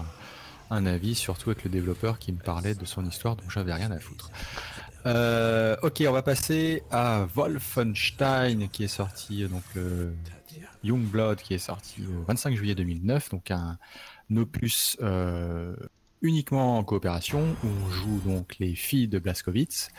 un 0.71 0.87
avis, 0.87 1.15
surtout 1.15 1.51
avec 1.51 1.65
le 1.65 1.71
développeur 1.71 2.19
qui 2.19 2.33
me 2.33 2.39
parlait 2.39 2.75
de 2.75 2.85
son 2.85 3.05
histoire, 3.07 3.37
donc 3.37 3.51
j'avais 3.51 3.73
rien 3.73 3.91
à 3.91 3.99
foutre. 3.99 4.31
Euh, 5.07 5.77
ok, 5.83 6.03
on 6.07 6.13
va 6.13 6.23
passer 6.23 6.83
à 6.91 7.27
Wolfenstein 7.35 8.69
qui 8.69 8.85
est 8.85 8.89
sorti, 8.89 9.45
donc 9.49 9.63
le 9.75 10.13
Youngblood 10.85 11.39
qui 11.39 11.55
est 11.55 11.59
sorti 11.59 12.03
le 12.03 12.23
25 12.27 12.55
juillet 12.55 12.75
2009, 12.75 13.31
donc 13.31 13.51
un 13.51 13.79
opus 14.37 14.97
euh, 15.01 15.75
uniquement 16.23 16.79
en 16.79 16.85
coopération 16.85 17.57
on 17.65 17.91
joue 17.91 18.21
donc 18.25 18.57
les 18.59 18.75
filles 18.75 19.09
de 19.09 19.19
Blaskowitz. 19.19 19.91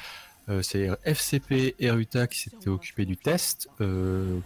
Euh, 0.50 0.62
c'est 0.62 0.90
FCP 1.04 1.76
Eruta 1.80 2.28
qui 2.28 2.40
s'était 2.40 2.70
occupé 2.70 3.06
du 3.06 3.18
test. 3.18 3.70
Euh, 3.82 4.40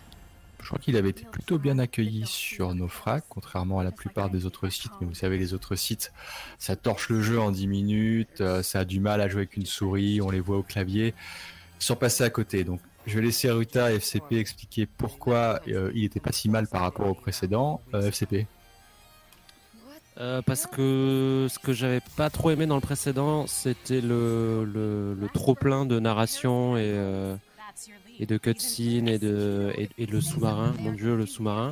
je 0.61 0.67
crois 0.67 0.80
qu'il 0.80 0.95
avait 0.95 1.09
été 1.09 1.26
plutôt 1.26 1.57
bien 1.57 1.80
accueilli 1.80 2.26
sur 2.26 2.74
nos 2.74 2.88
fracs, 2.88 3.26
contrairement 3.30 3.80
à 3.80 3.84
la 3.84 3.91
plupart 3.91 4.30
des 4.30 4.45
autres 4.45 4.69
sites. 4.69 4.91
Mais 5.01 5.07
vous 5.07 5.13
savez, 5.13 5.38
les 5.38 5.53
autres 5.53 5.76
sites, 5.76 6.13
ça 6.57 6.76
torche 6.76 7.09
le 7.09 7.21
jeu 7.21 7.39
en 7.39 7.51
10 7.51 7.67
minutes, 7.67 8.41
euh, 8.41 8.63
ça 8.63 8.80
a 8.80 8.86
du 8.86 8.99
mal 8.99 9.21
à 9.21 9.28
jouer 9.28 9.41
avec 9.41 9.57
une 9.57 9.65
souris, 9.65 10.21
on 10.21 10.30
les 10.30 10.39
voit 10.39 10.57
au 10.57 10.63
clavier. 10.63 11.13
Ils 11.80 11.86
sont 11.86 11.95
passés 11.95 12.24
à 12.24 12.30
côté. 12.30 12.63
Donc, 12.63 12.80
je 13.05 13.15
vais 13.15 13.26
laisser 13.26 13.49
Ruta 13.49 13.91
et 13.91 13.95
FCP 13.97 14.38
expliquer 14.38 14.86
pourquoi 14.86 15.61
il 15.67 16.01
n'était 16.01 16.21
pas 16.21 16.32
si 16.32 16.47
mal 16.47 16.67
par 16.67 16.82
rapport 16.82 17.07
au 17.07 17.13
précédent. 17.13 17.82
FCP 17.91 18.47
parce 20.16 20.68
que 20.68 21.47
ce 21.49 21.59
que 21.59 21.74
j'avais 21.74 22.01
pas 22.16 22.30
trop 22.30 22.51
aimé 22.51 22.66
dans 22.66 22.76
le 22.76 22.82
précédent, 22.82 23.47
c'était 23.47 24.01
le, 24.01 24.64
le, 24.66 25.28
trop 25.34 25.55
plein 25.55 25.86
de 25.86 25.99
narration 25.99 26.78
et, 26.78 27.36
et 28.20 28.26
de 28.26 28.38
cutscenes 28.38 29.07
et, 29.07 29.18
de, 29.18 29.74
le 29.97 30.22
sous-marin. 30.22 30.74
Mon 30.80 30.91
dieu, 30.91 31.16
le 31.16 31.26
sous-marin. 31.26 31.72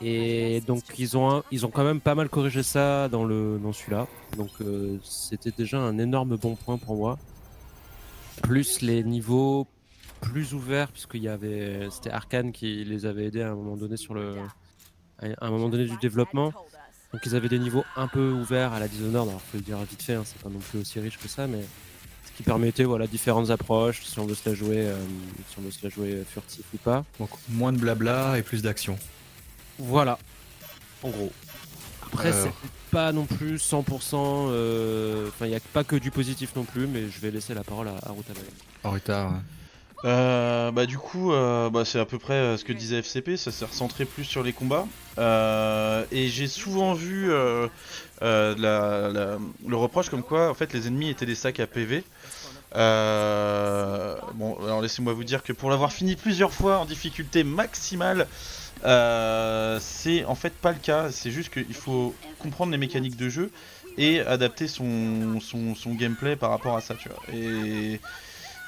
Et 0.00 0.62
donc 0.66 0.84
ils 0.96 1.18
ont 1.18 1.42
ils 1.50 1.66
ont 1.66 1.70
quand 1.70 1.82
même 1.82 2.00
pas 2.00 2.14
mal 2.14 2.28
corrigé 2.28 2.62
ça 2.62 3.08
dans 3.08 3.26
dans 3.26 3.72
celui-là. 3.72 4.06
Donc 4.36 4.50
euh, 4.60 4.96
c'était 5.02 5.50
déjà 5.50 5.78
un 5.78 5.98
énorme 5.98 6.36
bon 6.36 6.54
point 6.54 6.78
pour 6.78 6.96
moi. 6.96 7.18
Plus 8.42 8.80
les 8.80 9.02
niveaux 9.02 9.66
plus 10.20 10.54
ouverts 10.54 10.92
puisqu'il 10.92 11.22
y 11.22 11.28
avait 11.28 11.88
c'était 11.90 12.10
Arkane 12.10 12.52
qui 12.52 12.84
les 12.84 13.06
avait 13.06 13.26
aidés 13.26 13.42
à 13.42 13.50
un 13.50 13.54
moment 13.56 13.76
donné 13.76 13.96
sur 13.96 14.14
le 14.14 14.36
à 15.20 15.46
un 15.46 15.50
moment 15.50 15.68
donné 15.68 15.86
du 15.86 15.96
développement. 15.96 16.52
Donc 17.12 17.22
ils 17.24 17.34
avaient 17.34 17.48
des 17.48 17.58
niveaux 17.58 17.84
un 17.96 18.06
peu 18.08 18.30
ouverts 18.30 18.72
à 18.72 18.80
la 18.80 18.88
Dishonored. 18.88 19.28
Alors 19.28 19.40
faut 19.40 19.56
le 19.56 19.62
dire 19.62 19.78
vite 19.78 20.02
fait, 20.02 20.14
hein, 20.14 20.24
c'est 20.24 20.40
pas 20.42 20.50
non 20.50 20.58
plus 20.58 20.80
aussi 20.80 21.00
riche 21.00 21.18
que 21.18 21.28
ça, 21.28 21.46
mais 21.46 21.64
qui 22.38 22.44
permettait 22.44 22.84
voilà 22.84 23.08
différentes 23.08 23.50
approches 23.50 24.04
si 24.04 24.16
on 24.20 24.24
veut 24.24 24.36
se 24.36 24.48
la 24.48 24.54
jouer 24.54 24.86
euh, 24.86 24.96
si 25.50 25.58
on 25.58 25.62
veut 25.62 25.72
se 25.72 25.82
la 25.82 25.90
jouer 25.90 26.22
furtif 26.28 26.64
ou 26.72 26.76
pas. 26.76 27.04
Donc 27.18 27.30
moins 27.48 27.72
de 27.72 27.78
blabla 27.78 28.38
et 28.38 28.42
plus 28.42 28.62
d'action. 28.62 28.96
Voilà, 29.78 30.18
en 31.02 31.10
gros. 31.10 31.32
Après 32.12 32.32
c'est 32.32 32.52
pas 32.92 33.10
non 33.10 33.24
plus 33.26 33.56
100%. 33.56 34.14
Euh, 34.14 35.26
enfin 35.28 35.46
il 35.46 35.50
n'y 35.50 35.56
a 35.56 35.60
pas 35.72 35.82
que 35.82 35.96
du 35.96 36.12
positif 36.12 36.54
non 36.54 36.62
plus, 36.62 36.86
mais 36.86 37.08
je 37.10 37.18
vais 37.18 37.32
laisser 37.32 37.54
la 37.54 37.64
parole 37.64 37.88
à, 37.88 37.96
à 38.06 38.12
Ruta. 38.12 38.32
Ruta. 38.84 39.32
Euh, 40.04 40.70
bah 40.70 40.86
du 40.86 40.96
coup, 40.96 41.32
euh, 41.32 41.70
bah, 41.70 41.84
c'est 41.84 41.98
à 41.98 42.04
peu 42.04 42.18
près 42.18 42.56
ce 42.56 42.64
que 42.64 42.72
disait 42.72 42.98
FCP, 42.98 43.36
ça 43.36 43.50
s'est 43.50 43.64
recentré 43.64 44.04
plus 44.04 44.24
sur 44.24 44.42
les 44.42 44.52
combats. 44.52 44.86
et 46.12 46.28
j'ai 46.28 46.46
souvent 46.46 46.94
vu 46.94 47.28
le 47.30 47.68
reproche 49.72 50.08
comme 50.08 50.22
quoi 50.22 50.50
en 50.50 50.54
fait 50.54 50.72
les 50.72 50.86
ennemis 50.86 51.10
étaient 51.10 51.26
des 51.26 51.34
sacs 51.34 51.60
à 51.60 51.66
PV. 51.66 52.04
Euh, 52.76 54.16
bon, 54.34 54.56
alors 54.62 54.82
laissez-moi 54.82 55.12
vous 55.12 55.24
dire 55.24 55.42
que 55.42 55.52
pour 55.52 55.70
l'avoir 55.70 55.92
fini 55.92 56.16
plusieurs 56.16 56.52
fois 56.52 56.78
en 56.78 56.84
difficulté 56.84 57.44
maximale, 57.44 58.26
euh, 58.84 59.78
c'est 59.80 60.24
en 60.24 60.34
fait 60.34 60.52
pas 60.52 60.72
le 60.72 60.78
cas. 60.78 61.10
C'est 61.10 61.30
juste 61.30 61.52
qu'il 61.52 61.74
faut 61.74 62.14
comprendre 62.38 62.72
les 62.72 62.78
mécaniques 62.78 63.16
de 63.16 63.28
jeu 63.28 63.50
et 63.96 64.20
adapter 64.20 64.68
son, 64.68 65.40
son, 65.40 65.94
gameplay 65.94 66.36
par 66.36 66.50
rapport 66.50 66.76
à 66.76 66.80
ça, 66.80 66.94
tu 66.94 67.08
vois. 67.08 67.18
Et, 67.34 68.00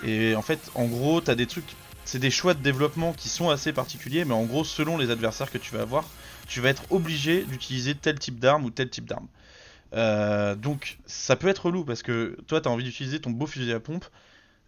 et 0.05 0.35
en 0.35 0.43
fait, 0.43 0.71
en 0.75 0.87
gros, 0.87 1.21
t'as 1.21 1.35
des 1.35 1.47
trucs, 1.47 1.77
c'est 2.05 2.19
des 2.19 2.31
choix 2.31 2.55
de 2.55 2.61
développement 2.61 3.13
qui 3.13 3.29
sont 3.29 3.51
assez 3.51 3.73
particuliers, 3.73 4.25
mais 4.25 4.35
en 4.35 4.45
gros, 4.45 4.65
selon 4.65 4.97
les 4.97 5.11
adversaires 5.11 5.51
que 5.51 5.59
tu 5.59 5.75
vas 5.75 5.83
avoir, 5.83 6.05
tu 6.49 6.61
vas 6.61 6.71
être 6.71 6.85
obligé 6.91 7.45
d'utiliser 7.45 7.95
tel 7.95 8.19
type 8.19 8.39
d'arme 8.39 8.65
ou 8.65 8.71
tel 8.71 8.91
type 8.91 9.07
d'arme. 9.07 9.29
Euh, 9.95 10.55
donc 10.55 10.99
ça 11.07 11.35
peut 11.37 11.49
être 11.49 11.67
relou 11.67 11.85
parce 11.85 12.03
que 12.03 12.39
toi 12.47 12.61
tu 12.61 12.69
as 12.69 12.71
envie 12.71 12.85
d'utiliser 12.85 13.21
ton 13.21 13.31
beau 13.31 13.47
fusil 13.47 13.73
à 13.73 13.81
pompe 13.81 14.05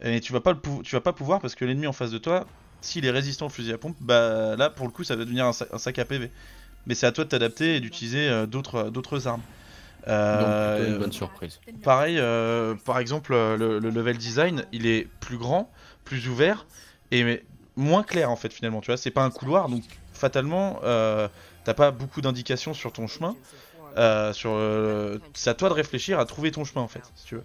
et 0.00 0.20
tu 0.20 0.32
vas 0.32 0.40
pas, 0.40 0.52
vas 0.52 1.00
pas 1.00 1.12
pouvoir 1.12 1.40
parce 1.40 1.54
que 1.54 1.64
l'ennemi 1.64 1.86
en 1.86 1.92
face 1.92 2.10
de 2.10 2.18
toi, 2.18 2.46
s'il 2.80 3.06
est 3.06 3.10
résistant 3.10 3.46
au 3.46 3.48
fusil 3.48 3.72
à 3.72 3.78
pompe, 3.78 3.96
bah 4.00 4.56
là 4.56 4.68
pour 4.68 4.86
le 4.86 4.92
coup 4.92 5.04
ça 5.04 5.14
va 5.14 5.24
devenir 5.24 5.46
un, 5.46 5.52
sac, 5.52 5.98
à 5.98 6.04
PV. 6.04 6.30
Mais 6.86 6.96
c'est 6.96 7.06
à 7.06 7.12
toi 7.12 7.22
de 7.24 7.28
t'adapter 7.28 7.76
et 7.76 7.80
d'utiliser 7.80 8.28
euh, 8.28 8.46
d'autres 8.46 8.90
d'autres 8.90 9.28
armes. 9.28 9.42
Euh, 10.08 10.88
une 10.88 10.98
bonne 10.98 11.12
surprise. 11.12 11.60
Pareil, 11.82 12.20
par 12.84 12.98
exemple, 12.98 13.32
le, 13.32 13.78
level 13.78 14.18
design, 14.18 14.64
il 14.72 14.86
est 14.86 15.08
plus 15.20 15.38
grand, 15.38 15.70
plus 16.04 16.28
ouvert 16.28 16.66
et 17.10 17.42
moins 17.76 18.02
clair 18.02 18.30
en 18.30 18.36
fait 18.36 18.52
finalement. 18.52 18.80
Tu 18.80 18.86
vois, 18.86 18.96
c'est 18.96 19.10
pas 19.10 19.22
un 19.22 19.30
couloir, 19.30 19.68
donc 19.68 19.82
fatalement, 20.12 20.80
t'as 20.82 21.74
pas 21.74 21.90
beaucoup 21.90 22.20
d'indications 22.20 22.74
sur 22.74 22.92
ton 22.92 23.06
chemin. 23.06 23.36
Euh, 23.96 24.32
sur, 24.32 24.52
euh, 24.52 25.18
c'est 25.34 25.50
à 25.50 25.54
toi 25.54 25.68
de 25.68 25.74
réfléchir 25.74 26.18
à 26.18 26.24
trouver 26.24 26.50
ton 26.50 26.64
chemin 26.64 26.82
en 26.82 26.88
fait, 26.88 27.02
si 27.14 27.26
tu 27.26 27.34
veux. 27.36 27.44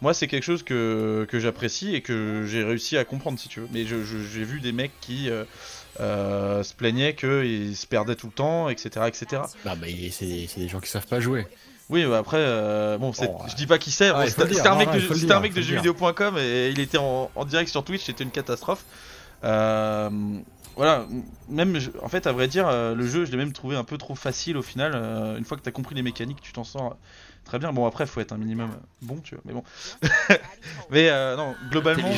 Moi, 0.00 0.14
c'est 0.14 0.28
quelque 0.28 0.44
chose 0.44 0.62
que, 0.62 1.26
que 1.28 1.40
j'apprécie 1.40 1.94
et 1.94 2.02
que 2.02 2.44
j'ai 2.46 2.62
réussi 2.62 2.96
à 2.96 3.04
comprendre, 3.04 3.38
si 3.38 3.48
tu 3.48 3.60
veux. 3.60 3.68
Mais 3.72 3.84
j'ai 3.84 4.44
vu 4.44 4.60
des 4.60 4.70
mecs 4.70 4.92
qui 5.00 5.28
euh, 5.28 6.62
se 6.62 6.72
plaignaient 6.74 7.14
qu'ils 7.14 7.76
se 7.76 7.86
perdaient 7.86 8.14
tout 8.14 8.28
le 8.28 8.32
temps, 8.32 8.68
etc. 8.68 9.06
etc. 9.08 9.42
Bah, 9.64 9.74
bah 9.74 9.86
c'est 10.12 10.26
des 10.56 10.68
gens 10.68 10.78
qui 10.78 10.88
savent 10.88 11.06
pas 11.06 11.18
jouer. 11.18 11.46
Oui, 11.90 12.04
bah 12.04 12.18
après, 12.18 12.98
bon, 12.98 13.12
je 13.12 13.54
dis 13.56 13.66
pas 13.66 13.78
qui 13.78 13.90
c'est. 13.90 14.10
c'était 14.28 14.66
un, 14.66 14.76
mec 14.76 14.90
de, 14.90 15.32
un 15.32 15.40
mec 15.40 15.54
de 15.54 15.62
jeuxvideo.com 15.62 16.36
et 16.38 16.68
il 16.68 16.80
était 16.80 16.98
en, 16.98 17.30
en 17.34 17.44
direct 17.44 17.70
sur 17.70 17.82
Twitch, 17.82 18.04
c'était 18.04 18.24
une 18.24 18.30
catastrophe. 18.30 18.84
Euh, 19.44 20.10
voilà, 20.78 21.06
même 21.48 21.76
en 22.02 22.08
fait, 22.08 22.28
à 22.28 22.32
vrai 22.32 22.46
dire, 22.46 22.68
euh, 22.68 22.94
le 22.94 23.04
jeu, 23.04 23.24
je 23.24 23.32
l'ai 23.32 23.36
même 23.36 23.52
trouvé 23.52 23.74
un 23.74 23.82
peu 23.82 23.98
trop 23.98 24.14
facile 24.14 24.56
au 24.56 24.62
final. 24.62 24.92
Euh, 24.94 25.36
une 25.36 25.44
fois 25.44 25.56
que 25.56 25.62
tu 25.64 25.68
as 25.68 25.72
compris 25.72 25.96
les 25.96 26.02
mécaniques, 26.02 26.40
tu 26.40 26.52
t'en 26.52 26.62
sors 26.62 26.96
très 27.44 27.58
bien. 27.58 27.72
Bon, 27.72 27.84
après, 27.84 28.06
faut 28.06 28.20
être 28.20 28.32
un 28.32 28.38
minimum 28.38 28.70
bon, 29.02 29.18
tu 29.18 29.34
vois, 29.34 29.42
mais 29.44 29.52
bon. 29.52 29.64
mais 30.90 31.08
euh, 31.10 31.36
non, 31.36 31.56
globalement, 31.70 32.08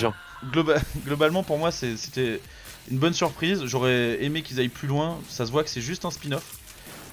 globalement, 1.07 1.43
pour 1.43 1.57
moi, 1.57 1.71
c'était 1.71 2.43
une 2.91 2.99
bonne 2.99 3.15
surprise. 3.15 3.65
J'aurais 3.65 4.23
aimé 4.23 4.43
qu'ils 4.43 4.61
aillent 4.61 4.69
plus 4.69 4.89
loin. 4.89 5.19
Ça 5.31 5.47
se 5.47 5.53
voit 5.53 5.65
que 5.65 5.71
c'est 5.71 5.81
juste 5.81 6.05
un 6.05 6.11
spin-off. 6.11 6.60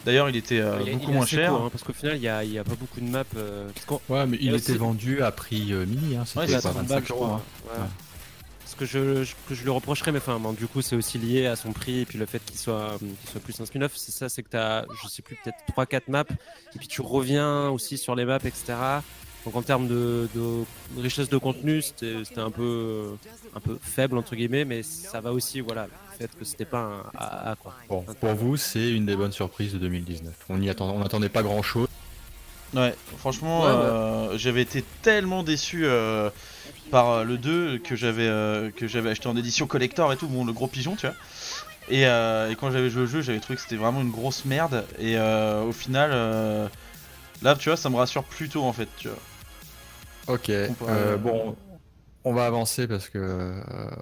D'ailleurs, 0.08 0.30
il 0.30 0.36
était 0.36 0.62
beaucoup 0.94 1.12
moins 1.12 1.26
cher. 1.26 1.54
Hein, 1.54 1.70
parce 1.72 1.84
qu'au 1.84 1.94
final, 1.94 2.16
il 2.16 2.22
n'y 2.22 2.28
a, 2.28 2.40
a, 2.40 2.64
pas 2.64 2.76
beaucoup 2.76 3.00
de 3.00 3.10
maps. 3.10 3.24
ouais, 4.10 4.26
mais 4.26 4.38
il, 4.42 4.56
était 4.56 4.74
vendu 4.74 5.22
à 5.22 5.32
prix 5.32 5.74
mini. 5.74 6.16
Hein, 6.16 6.24
C'était 6.26 6.58
25 6.58 7.12
euros 7.12 7.40
que 8.78 8.86
je, 8.86 9.26
que 9.50 9.56
je 9.56 9.64
lui 9.64 9.70
reprocherais, 9.70 10.12
mais 10.12 10.20
enfin, 10.20 10.40
du 10.54 10.68
coup, 10.68 10.82
c'est 10.82 10.96
aussi 10.96 11.18
lié 11.18 11.48
à 11.48 11.56
son 11.56 11.74
prix 11.74 12.02
et 12.02 12.06
puis 12.06 12.18
le 12.18 12.26
fait 12.26 12.40
qu'il 12.40 12.58
soit, 12.58 12.98
soit 13.30 13.42
plus 13.42 13.60
un 13.60 13.66
spin-off. 13.66 13.94
C'est 13.96 14.12
ça, 14.12 14.30
c'est 14.30 14.44
que 14.44 14.50
tu 14.50 14.58
as, 14.58 14.86
je 15.04 15.10
sais 15.10 15.22
plus, 15.22 15.38
peut-être 15.44 15.58
3-4 15.76 16.04
maps, 16.08 16.24
et 16.76 16.78
puis 16.78 16.88
tu 16.88 17.02
reviens 17.02 17.70
aussi 17.70 17.98
sur 17.98 18.16
les 18.16 18.26
maps, 18.26 18.38
etc. 18.38 18.76
Donc 19.46 19.56
en 19.56 19.62
termes 19.62 19.88
de, 19.88 20.28
richesse 20.98 21.30
de 21.30 21.38
contenu, 21.38 21.82
c'était 21.82 22.40
un 22.40 22.52
peu, 22.52 23.16
un 23.56 23.60
peu 23.60 23.78
faible, 23.82 24.18
entre 24.18 24.36
guillemets, 24.36 24.66
mais 24.66 24.84
ça 24.84 25.22
va 25.22 25.34
aussi, 25.34 25.60
voilà, 25.60 25.86
le 25.86 25.92
fait 26.18 26.30
que 26.38 26.46
c'était 26.46 26.66
pas 26.66 26.80
un 26.80 27.04
AA, 27.18 27.56
quoi. 27.62 27.74
Bon, 27.90 28.06
pour 28.20 28.34
vous, 28.34 28.58
c'est 28.58 28.90
une 28.90 29.06
des 29.06 29.16
bonnes 29.16 29.32
surprises 29.32 29.74
de 29.74 29.78
2019. 29.78 30.34
On 30.50 30.62
y 30.62 30.70
attend, 30.70 30.90
on 30.90 31.00
n'attendait 31.00 31.30
pas 31.30 31.44
grand-chose. 31.44 31.88
Ouais, 32.74 32.94
franchement, 33.18 33.64
euh, 33.66 34.38
j'avais 34.38 34.62
été 34.62 34.84
tellement 35.02 35.44
déçu. 35.44 35.86
Euh, 35.86 36.30
par 36.92 37.10
euh, 37.10 37.24
le 37.24 37.38
2 37.38 37.80
que 37.80 37.96
j'avais 37.96 38.28
euh, 38.28 38.72
que 38.72 38.88
j'avais 38.88 39.10
acheté 39.10 39.28
en 39.28 39.36
édition 39.36 39.68
collector 39.68 40.12
et 40.14 40.18
tout, 40.18 40.28
bon 40.28 40.46
le 40.46 40.54
gros 40.54 40.68
pigeon 40.68 40.96
tu 40.96 41.08
vois. 41.08 41.16
Et, 41.90 42.06
euh, 42.06 42.50
et 42.50 42.56
quand 42.56 42.72
j'avais 42.72 42.90
joué 42.90 43.04
au 43.04 43.08
jeu, 43.08 43.22
j'avais 43.22 43.40
trouvé 43.40 43.56
que 43.56 43.62
c'était 43.62 43.78
vraiment 43.78 44.02
une 44.02 44.12
grosse 44.12 44.44
merde. 44.46 44.86
Et 45.00 45.18
au 45.18 45.72
final, 45.72 46.12
là 47.42 47.56
tu 47.56 47.70
vois, 47.70 47.78
ça 47.78 47.90
me 47.90 47.96
rassure 47.96 48.24
plutôt 48.24 48.64
en 48.64 48.74
fait, 48.74 48.90
tu 48.98 49.08
vois. 49.08 50.36
Ok. 50.36 50.52
bon, 51.20 51.56
on 52.28 52.34
va 52.34 52.46
avancer 52.46 52.88
parce 52.88 53.10
que 53.10 53.54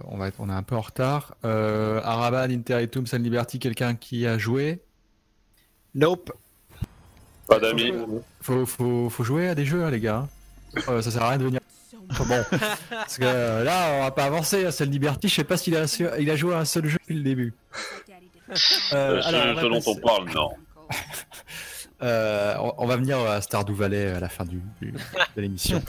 on 0.05 0.17
va 0.17 0.27
être, 0.27 0.37
on 0.39 0.49
est 0.49 0.53
un 0.53 0.63
peu 0.63 0.75
en 0.75 0.81
retard. 0.81 1.35
Euh, 1.45 2.01
Araban, 2.03 2.49
Interitum, 2.51 3.05
San 3.07 3.21
Liberty, 3.21 3.59
quelqu'un 3.59 3.95
qui 3.95 4.25
a 4.25 4.37
joué? 4.37 4.81
Nope. 5.93 6.31
Pas 7.47 7.59
d'amis. 7.59 7.93
Faut, 8.41 8.65
faut, 8.65 9.09
faut, 9.09 9.23
jouer 9.23 9.49
à 9.49 9.55
des 9.55 9.65
jeux, 9.65 9.83
hein, 9.83 9.91
les 9.91 9.99
gars. 9.99 10.27
ça 10.75 11.01
sert 11.01 11.23
à 11.23 11.29
rien 11.29 11.37
de 11.37 11.45
venir 11.45 11.59
bon, 12.07 12.45
parce 12.89 13.17
que 13.17 13.23
euh, 13.23 13.63
là, 13.63 13.91
on 13.93 14.03
va 14.03 14.11
pas 14.11 14.25
avancer. 14.25 14.71
Celle 14.71 14.89
Liberty, 14.89 15.27
je 15.27 15.35
sais 15.35 15.43
pas 15.43 15.57
s'il 15.57 15.75
a, 15.75 15.85
il 16.19 16.29
a 16.29 16.35
joué 16.35 16.53
à 16.53 16.59
un 16.59 16.65
seul 16.65 16.85
jeu 16.87 16.97
depuis 17.01 17.15
le 17.15 17.23
début. 17.23 17.53
Euh, 18.93 19.21
alors, 19.23 19.59
ce 19.59 19.65
dont 19.65 19.91
on 19.91 19.95
parle, 19.95 20.29
non. 20.33 20.51
Euh, 22.01 22.55
on, 22.77 22.85
va 22.85 22.97
venir 22.97 23.17
à 23.19 23.39
Stardew 23.41 23.73
Valley 23.73 24.11
à 24.11 24.19
la 24.19 24.27
fin 24.27 24.45
du, 24.45 24.61
de 24.81 25.41
l'émission. 25.41 25.81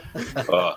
ah, 0.52 0.76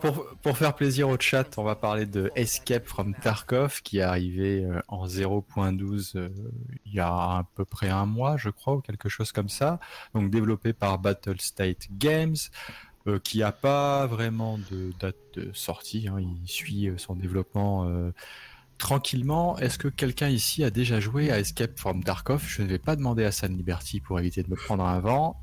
pour, 0.00 0.26
pour, 0.42 0.56
faire 0.56 0.74
plaisir 0.74 1.08
au 1.08 1.18
chat, 1.18 1.58
on 1.58 1.64
va 1.64 1.74
parler 1.74 2.06
de 2.06 2.30
Escape 2.36 2.86
from 2.86 3.14
Tarkov 3.14 3.82
qui 3.82 3.98
est 3.98 4.02
arrivé 4.02 4.66
en 4.88 5.06
0.12 5.06 6.30
il 6.86 6.94
y 6.94 7.00
a 7.00 7.08
à 7.08 7.46
peu 7.54 7.64
près 7.64 7.88
un 7.88 8.06
mois, 8.06 8.36
je 8.36 8.50
crois, 8.50 8.74
ou 8.74 8.80
quelque 8.80 9.08
chose 9.08 9.32
comme 9.32 9.48
ça. 9.48 9.80
Donc 10.14 10.30
développé 10.30 10.72
par 10.72 10.98
Battle 10.98 11.40
State 11.40 11.88
Games. 11.90 12.36
qui 13.24 13.38
n'a 13.38 13.52
pas 13.52 14.06
vraiment 14.06 14.58
de 14.70 14.92
date 15.00 15.16
de 15.34 15.50
sortie. 15.52 16.06
Hein. 16.08 16.20
il 16.20 16.48
suit 16.48 16.90
son 16.96 17.16
développement 17.16 17.90
tranquillement. 18.80 19.56
Est-ce 19.58 19.78
que 19.78 19.86
quelqu'un 19.86 20.28
ici 20.28 20.64
a 20.64 20.70
déjà 20.70 20.98
joué 20.98 21.30
à 21.30 21.38
Escape 21.38 21.78
from 21.78 22.02
Tarkov? 22.02 22.42
Je 22.48 22.62
ne 22.62 22.66
vais 22.66 22.78
pas 22.78 22.96
demander 22.96 23.24
à 23.24 23.30
San 23.30 23.56
Liberty 23.56 24.00
pour 24.00 24.18
éviter 24.18 24.42
de 24.42 24.50
me 24.50 24.56
prendre 24.56 24.84
un 24.84 24.98
vent. 24.98 25.40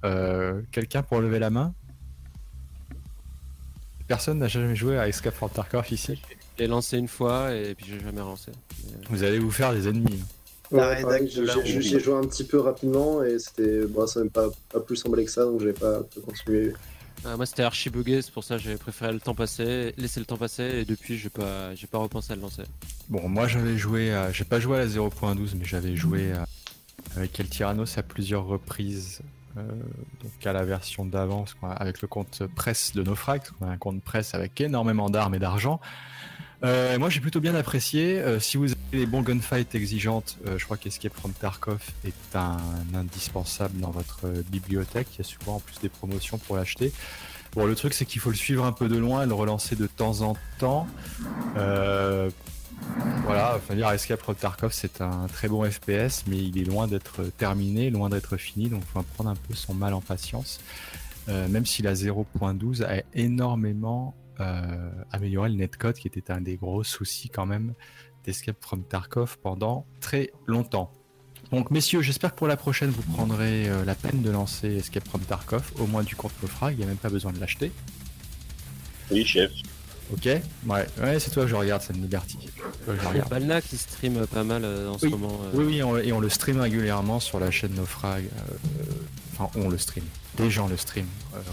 quelqu'un 0.71 1.03
pour 1.03 1.21
lever 1.21 1.39
la 1.39 1.49
main? 1.49 1.73
Personne 4.07 4.39
n'a 4.39 4.47
jamais 4.47 4.75
joué 4.75 4.97
à 4.97 5.07
Escape 5.07 5.35
from 5.35 5.49
Tarkov 5.49 5.91
ici? 5.91 6.21
J'ai 6.57 6.67
lancé 6.67 6.97
une 6.97 7.07
fois 7.07 7.53
et 7.53 7.75
puis 7.75 7.85
j'ai 7.89 7.99
jamais 7.99 8.21
relancé. 8.21 8.51
Vous 9.09 9.23
allez 9.23 9.39
vous 9.39 9.51
faire 9.51 9.73
des 9.73 9.87
ennemis. 9.87 10.23
Ouais, 10.71 10.97
j'ai 11.27 11.99
joué 11.99 12.15
un 12.15 12.27
petit 12.27 12.43
peu 12.43 12.59
rapidement 12.59 13.23
et 13.23 13.39
c'était 13.39 13.85
bon, 13.85 14.05
ça 14.05 14.19
même 14.19 14.29
pas, 14.29 14.49
pas 14.69 14.81
plus 14.81 15.05
emballé 15.05 15.23
que 15.23 15.31
ça 15.31 15.45
donc 15.45 15.61
j'ai 15.61 15.71
pas 15.71 16.01
continué. 16.25 16.73
Ah, 17.25 17.35
moi 17.35 17.45
c'était 17.45 17.63
archi 17.63 17.89
bugué, 17.89 18.21
c'est 18.21 18.31
pour 18.31 18.43
ça 18.43 18.57
que 18.57 18.61
j'ai 18.61 18.75
préféré 18.77 19.11
le 19.11 19.19
temps 19.19 19.35
passer, 19.35 19.93
laisser 19.97 20.19
le 20.19 20.25
temps 20.25 20.37
passer 20.37 20.63
et 20.63 20.85
depuis 20.85 21.17
j'ai 21.17 21.29
pas 21.29 21.75
j'ai 21.75 21.87
pas 21.87 21.97
repensé 21.97 22.33
à 22.33 22.35
le 22.35 22.41
lancer. 22.41 22.63
Bon 23.09 23.27
moi 23.27 23.47
j'avais 23.47 23.77
joué 23.77 24.13
j'ai 24.31 24.45
pas 24.45 24.59
joué 24.59 24.77
à 24.77 24.79
la 24.79 24.87
0.12 24.87 25.55
mais 25.57 25.65
j'avais 25.65 25.95
joué 25.95 26.33
avec 27.15 27.39
El 27.39 27.49
Tyrannos 27.49 27.97
à 27.97 28.03
plusieurs 28.03 28.45
reprises 28.45 29.21
euh, 29.57 29.61
donc 30.23 30.45
à 30.45 30.53
la 30.53 30.63
version 30.63 31.05
d'avant 31.05 31.45
avec 31.61 32.01
le 32.01 32.07
compte 32.07 32.43
presse 32.55 32.93
de 32.93 33.03
Naufrag, 33.03 33.41
on 33.59 33.67
a 33.67 33.69
un 33.69 33.77
compte 33.77 34.01
presse 34.03 34.33
avec 34.33 34.59
énormément 34.61 35.09
d'armes 35.09 35.35
et 35.35 35.39
d'argent. 35.39 35.79
Euh, 36.63 36.97
moi 36.97 37.09
j'ai 37.09 37.19
plutôt 37.19 37.39
bien 37.39 37.55
apprécié. 37.55 38.19
Euh, 38.19 38.39
si 38.39 38.57
vous 38.57 38.71
avez 38.71 38.99
des 38.99 39.05
bons 39.05 39.21
gunfights 39.21 39.75
exigeantes, 39.75 40.37
je 40.55 40.63
crois 40.65 40.77
qu'Escape 40.77 41.13
from 41.13 41.33
Tarkov 41.33 41.79
est 42.05 42.35
un, 42.35 42.57
indispensable 42.93 43.79
dans 43.79 43.91
votre 43.91 44.27
bibliothèque. 44.49 45.07
Il 45.13 45.17
y 45.19 45.21
a 45.21 45.23
souvent 45.23 45.55
en 45.55 45.59
plus 45.59 45.79
des 45.79 45.89
promotions 45.89 46.37
pour 46.37 46.55
l'acheter. 46.57 46.91
Bon, 47.53 47.65
le 47.65 47.75
truc 47.75 47.93
c'est 47.93 48.05
qu'il 48.05 48.21
faut 48.21 48.29
le 48.29 48.35
suivre 48.35 48.65
un 48.65 48.71
peu 48.71 48.87
de 48.87 48.97
loin 48.97 49.23
et 49.23 49.25
le 49.25 49.33
relancer 49.33 49.75
de 49.75 49.87
temps 49.87 50.21
en 50.21 50.35
temps. 50.59 50.87
Voilà, 53.25 53.55
enfin 53.57 53.75
dire 53.75 53.89
Escape 53.91 54.21
from 54.21 54.35
Tarkov 54.35 54.71
c'est 54.71 55.01
un 55.01 55.27
très 55.27 55.47
bon 55.47 55.69
FPS, 55.69 56.23
mais 56.27 56.37
il 56.37 56.57
est 56.59 56.63
loin 56.63 56.87
d'être 56.87 57.23
terminé, 57.37 57.89
loin 57.89 58.09
d'être 58.09 58.37
fini, 58.37 58.69
donc 58.69 58.83
il 58.85 58.91
faut 58.91 59.01
prendre 59.15 59.31
un 59.31 59.35
peu 59.35 59.53
son 59.53 59.73
mal 59.73 59.93
en 59.93 60.01
patience. 60.01 60.59
Euh, 61.29 61.47
même 61.49 61.65
si 61.65 61.81
la 61.81 61.93
0.12 61.93 62.83
a 62.83 63.03
énormément 63.13 64.15
euh, 64.39 64.91
amélioré 65.11 65.49
le 65.49 65.55
netcode, 65.55 65.95
qui 65.95 66.07
était 66.07 66.31
un 66.31 66.41
des 66.41 66.57
gros 66.57 66.83
soucis 66.83 67.29
quand 67.29 67.45
même 67.45 67.73
d'Escape 68.23 68.57
from 68.59 68.83
Tarkov 68.83 69.37
pendant 69.39 69.85
très 70.01 70.31
longtemps. 70.45 70.91
Donc 71.51 71.71
messieurs, 71.71 72.01
j'espère 72.01 72.31
que 72.31 72.37
pour 72.37 72.47
la 72.47 72.57
prochaine 72.57 72.89
vous 72.89 73.01
prendrez 73.13 73.69
euh, 73.69 73.85
la 73.85 73.95
peine 73.95 74.21
de 74.21 74.29
lancer 74.29 74.67
Escape 74.75 75.07
from 75.07 75.21
Tarkov, 75.21 75.71
au 75.79 75.87
moins 75.87 76.03
du 76.03 76.15
compte 76.15 76.33
Naufrag, 76.41 76.73
il 76.73 76.79
n'y 76.79 76.83
a 76.83 76.87
même 76.87 76.97
pas 76.97 77.09
besoin 77.09 77.31
de 77.31 77.39
l'acheter. 77.39 77.71
Oui 79.11 79.25
chef. 79.25 79.51
Ok, 80.11 80.25
ouais, 80.25 80.41
ouais 81.01 81.19
c'est 81.19 81.31
toi 81.31 81.43
que 81.43 81.49
je 81.49 81.55
regarde, 81.55 81.81
cette 81.81 81.97
Liberty. 81.97 82.37
Il 82.87 83.17
y 83.17 83.19
a 83.19 83.25
Balna 83.25 83.61
qui 83.61 83.77
stream 83.77 84.25
pas 84.27 84.43
mal 84.43 84.63
euh, 84.63 84.89
en 84.89 84.97
ce 84.97 85.05
moment. 85.07 85.39
Euh. 85.43 85.51
Oui, 85.53 85.81
oui, 85.81 86.07
et 86.07 86.13
on 86.13 86.19
le 86.19 86.29
stream 86.29 86.59
régulièrement 86.59 87.19
sur 87.19 87.39
la 87.39 87.51
chaîne 87.51 87.73
Naufrag. 87.75 88.25
Euh, 89.39 89.43
enfin, 89.43 89.59
on 89.59 89.69
le 89.69 89.77
stream. 89.77 90.05
Des 90.37 90.49
gens 90.49 90.67
le 90.67 90.77
stream 90.77 91.05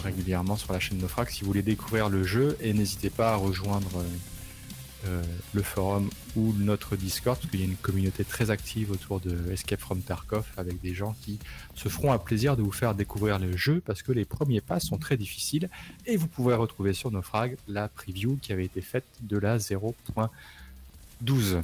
régulièrement 0.02 0.56
sur 0.56 0.72
la 0.72 0.80
chaîne 0.80 0.98
Naufrag. 0.98 1.30
Si 1.30 1.40
vous 1.40 1.46
voulez 1.46 1.62
découvrir 1.62 2.08
le 2.08 2.24
jeu, 2.24 2.56
et 2.60 2.72
n'hésitez 2.72 3.10
pas 3.10 3.32
à 3.32 3.36
rejoindre 3.36 4.04
euh, 5.06 5.22
le 5.52 5.62
forum 5.62 6.08
ou 6.34 6.54
notre 6.58 6.96
Discord, 6.96 7.36
parce 7.36 7.50
qu'il 7.50 7.60
y 7.60 7.62
a 7.62 7.66
une 7.66 7.76
communauté 7.76 8.24
très 8.24 8.50
active 8.50 8.90
autour 8.90 9.20
de 9.20 9.52
Escape 9.52 9.80
from 9.80 10.00
Tarkov 10.00 10.46
avec 10.56 10.80
des 10.80 10.94
gens 10.94 11.14
qui 11.22 11.38
se 11.74 11.88
feront 11.88 12.12
un 12.12 12.18
plaisir 12.18 12.56
de 12.56 12.62
vous 12.62 12.72
faire 12.72 12.94
découvrir 12.94 13.38
le 13.38 13.56
jeu 13.56 13.82
parce 13.84 14.02
que 14.02 14.12
les 14.12 14.24
premiers 14.24 14.62
pas 14.62 14.80
sont 14.80 14.96
très 14.96 15.16
difficiles 15.16 15.68
et 16.06 16.16
vous 16.16 16.26
pouvez 16.26 16.54
retrouver 16.54 16.94
sur 16.94 17.10
nos 17.10 17.22
frags 17.22 17.56
la 17.68 17.88
preview 17.88 18.38
qui 18.40 18.52
avait 18.52 18.64
été 18.64 18.80
faite 18.80 19.04
de 19.20 19.36
la 19.36 19.58
0.12. 19.58 21.62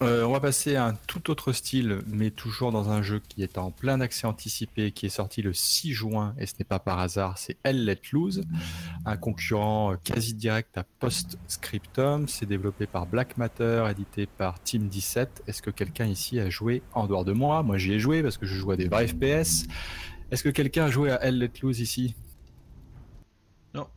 Euh, 0.00 0.22
on 0.22 0.32
va 0.32 0.38
passer 0.38 0.76
à 0.76 0.86
un 0.86 0.94
tout 0.94 1.28
autre 1.28 1.52
style, 1.52 2.02
mais 2.06 2.30
toujours 2.30 2.70
dans 2.70 2.88
un 2.88 3.02
jeu 3.02 3.20
qui 3.28 3.42
est 3.42 3.58
en 3.58 3.72
plein 3.72 4.00
accès 4.00 4.28
anticipé, 4.28 4.92
qui 4.92 5.06
est 5.06 5.10
sorti 5.10 5.42
le 5.42 5.52
6 5.52 5.92
juin, 5.92 6.36
et 6.38 6.46
ce 6.46 6.54
n'est 6.56 6.64
pas 6.64 6.78
par 6.78 7.00
hasard, 7.00 7.36
c'est 7.36 7.56
Elle 7.64 7.84
Let 7.84 8.00
Loose, 8.12 8.44
un 9.04 9.16
concurrent 9.16 9.96
quasi 10.04 10.34
direct 10.34 10.78
à 10.78 10.84
Postscriptum. 11.00 12.28
C'est 12.28 12.46
développé 12.46 12.86
par 12.86 13.06
Black 13.06 13.36
Matter, 13.38 13.88
édité 13.90 14.26
par 14.26 14.62
Team 14.62 14.86
17. 14.86 15.42
Est-ce 15.48 15.62
que 15.62 15.70
quelqu'un 15.70 16.06
ici 16.06 16.38
a 16.38 16.48
joué 16.48 16.80
en 16.94 17.08
dehors 17.08 17.24
de 17.24 17.32
moi? 17.32 17.64
Moi 17.64 17.76
j'y 17.76 17.94
ai 17.94 17.98
joué 17.98 18.22
parce 18.22 18.38
que 18.38 18.46
je 18.46 18.54
joue 18.54 18.70
à 18.70 18.76
des 18.76 18.86
vrais 18.86 19.08
FPS. 19.08 19.66
Est-ce 20.30 20.44
que 20.44 20.50
quelqu'un 20.50 20.84
a 20.84 20.90
joué 20.90 21.10
à 21.10 21.16
Elle 21.22 21.38
Let 21.38 21.50
Loose 21.60 21.80
ici? 21.80 22.14
Non. 23.74 23.88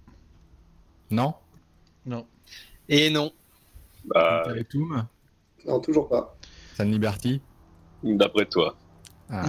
Non? 1.12 1.36
Non. 2.08 2.26
Et 2.90 3.12
non. 3.12 3.32
Bah... 4.06 4.46
Non, 5.66 5.80
toujours 5.80 6.08
pas. 6.08 6.36
San 6.76 6.90
Liberty 6.90 7.42
D'après 8.04 8.46
toi. 8.46 8.76
Ah, 9.30 9.46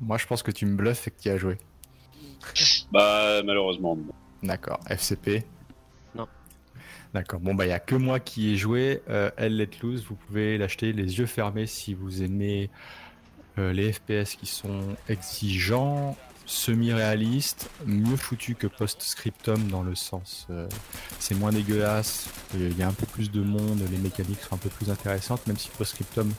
moi, 0.00 0.16
je, 0.18 0.26
pense 0.26 0.42
que 0.42 0.50
tu 0.50 0.66
me 0.66 0.76
bluffes 0.76 1.08
et 1.08 1.10
que 1.10 1.20
tu 1.20 1.28
as 1.28 1.36
joué. 1.36 1.58
Bah, 2.92 3.42
malheureusement. 3.44 3.98
D'accord. 4.42 4.80
FCP 4.88 5.44
Non. 6.14 6.28
D'accord. 7.12 7.40
Bon, 7.40 7.54
bah, 7.54 7.64
il 7.64 7.68
n'y 7.68 7.74
a 7.74 7.80
que 7.80 7.96
moi 7.96 8.20
qui 8.20 8.52
ai 8.52 8.56
joué. 8.56 9.02
Euh, 9.08 9.30
Elle 9.36 9.56
Let 9.56 9.70
Loose, 9.82 10.04
vous 10.04 10.14
pouvez 10.14 10.58
l'acheter 10.58 10.92
les 10.92 11.18
yeux 11.18 11.26
fermés 11.26 11.66
si 11.66 11.92
vous 11.92 12.22
aimez 12.22 12.70
euh, 13.58 13.72
les 13.72 13.92
FPS 13.92 14.36
qui 14.36 14.46
sont 14.46 14.96
exigeants 15.08 16.16
semi-réaliste, 16.46 17.68
mieux 17.86 18.16
foutu 18.16 18.54
que 18.54 18.68
Postscriptum 18.68 19.68
dans 19.68 19.82
le 19.82 19.94
sens 19.94 20.46
euh, 20.50 20.68
c'est 21.18 21.34
moins 21.34 21.50
dégueulasse, 21.50 22.28
il 22.54 22.76
y 22.78 22.82
a 22.82 22.88
un 22.88 22.92
peu 22.92 23.06
plus 23.06 23.30
de 23.30 23.42
monde, 23.42 23.82
les 23.90 23.98
mécaniques 23.98 24.40
sont 24.40 24.54
un 24.54 24.58
peu 24.58 24.68
plus 24.68 24.90
intéressantes, 24.90 25.46
même 25.46 25.56
si 25.56 25.68
Postscriptum 25.70 26.32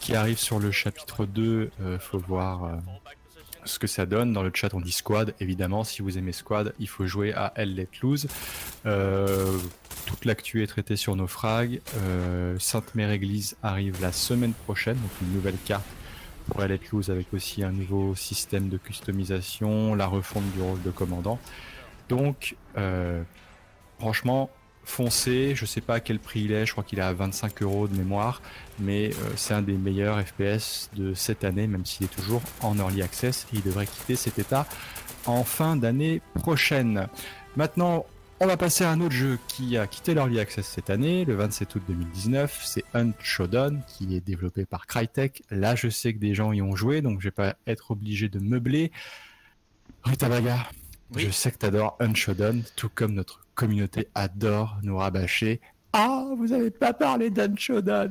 qui 0.00 0.14
arrive 0.14 0.38
sur 0.38 0.58
le 0.58 0.70
chapitre 0.70 1.26
2, 1.26 1.70
euh, 1.80 1.98
faut 1.98 2.18
voir 2.18 2.64
euh, 2.64 2.76
ce 3.64 3.78
que 3.78 3.86
ça 3.86 4.06
donne. 4.06 4.32
Dans 4.32 4.42
le 4.42 4.50
chat 4.54 4.72
on 4.72 4.80
dit 4.80 4.92
Squad, 4.92 5.34
évidemment 5.38 5.84
si 5.84 6.00
vous 6.00 6.16
aimez 6.16 6.32
Squad, 6.32 6.74
il 6.78 6.88
faut 6.88 7.06
jouer 7.06 7.34
à 7.34 7.52
Elle 7.56 7.74
Let 7.74 7.88
Loose. 8.02 8.28
toute 8.84 10.24
l'actu 10.24 10.62
est 10.62 10.66
traitée 10.66 10.96
sur 10.96 11.14
nos 11.14 11.26
frags. 11.26 11.80
Sainte-Mère 12.58 13.10
Église 13.10 13.56
arrive 13.62 14.00
la 14.00 14.12
semaine 14.12 14.54
prochaine, 14.54 14.96
donc 14.96 15.10
une 15.20 15.34
nouvelle 15.34 15.58
carte 15.66 15.86
pour 16.48 16.62
être 16.62 16.90
Loose 16.90 17.10
avec 17.10 17.32
aussi 17.34 17.62
un 17.62 17.72
nouveau 17.72 18.14
système 18.14 18.68
de 18.68 18.76
customisation, 18.76 19.94
la 19.94 20.06
refonte 20.06 20.50
du 20.52 20.60
rôle 20.60 20.82
de 20.82 20.90
commandant. 20.90 21.38
Donc, 22.08 22.56
euh, 22.76 23.22
franchement, 23.98 24.50
foncez. 24.84 25.54
Je 25.54 25.66
sais 25.66 25.80
pas 25.80 25.94
à 25.96 26.00
quel 26.00 26.18
prix 26.18 26.42
il 26.42 26.52
est, 26.52 26.64
je 26.64 26.72
crois 26.72 26.84
qu'il 26.84 26.98
est 26.98 27.02
à 27.02 27.12
25 27.12 27.62
euros 27.62 27.88
de 27.88 27.96
mémoire, 27.96 28.40
mais 28.78 29.10
euh, 29.10 29.30
c'est 29.36 29.54
un 29.54 29.62
des 29.62 29.76
meilleurs 29.76 30.20
FPS 30.20 30.90
de 30.94 31.12
cette 31.14 31.44
année, 31.44 31.66
même 31.66 31.84
s'il 31.84 32.06
est 32.06 32.14
toujours 32.14 32.42
en 32.62 32.78
early 32.78 33.02
access 33.02 33.46
et 33.52 33.56
il 33.56 33.62
devrait 33.62 33.86
quitter 33.86 34.16
cet 34.16 34.38
état 34.38 34.66
en 35.26 35.44
fin 35.44 35.76
d'année 35.76 36.22
prochaine. 36.34 37.08
Maintenant, 37.56 38.06
on 38.40 38.46
va 38.46 38.56
passer 38.56 38.84
à 38.84 38.90
un 38.90 39.00
autre 39.00 39.14
jeu 39.14 39.38
qui 39.48 39.78
a 39.78 39.86
quitté 39.86 40.14
l'Early 40.14 40.40
Access 40.40 40.66
cette 40.66 40.90
année, 40.90 41.24
le 41.24 41.34
27 41.34 41.74
août 41.74 41.82
2019. 41.88 42.62
C'est 42.64 42.84
Unshodan, 42.92 43.80
qui 43.86 44.14
est 44.14 44.20
développé 44.20 44.66
par 44.66 44.86
Crytek. 44.86 45.42
Là, 45.50 45.74
je 45.74 45.88
sais 45.88 46.12
que 46.12 46.18
des 46.18 46.34
gens 46.34 46.52
y 46.52 46.60
ont 46.60 46.76
joué, 46.76 47.00
donc 47.00 47.20
je 47.20 47.28
vais 47.28 47.32
pas 47.32 47.56
être 47.66 47.92
obligé 47.92 48.28
de 48.28 48.38
meubler. 48.38 48.92
Rita 50.04 50.28
Baga, 50.28 50.66
je 51.16 51.30
sais 51.30 51.50
que 51.50 51.58
tu 51.58 51.66
adores 51.66 51.96
Unshodan, 51.98 52.60
tout 52.76 52.90
comme 52.94 53.14
notre 53.14 53.40
communauté 53.54 54.08
adore 54.14 54.78
nous 54.82 54.98
rabâcher. 54.98 55.60
Ah, 55.94 56.26
vous 56.36 56.52
avez 56.52 56.70
pas 56.70 56.92
parlé 56.92 57.30
d'Unshodan 57.30 58.10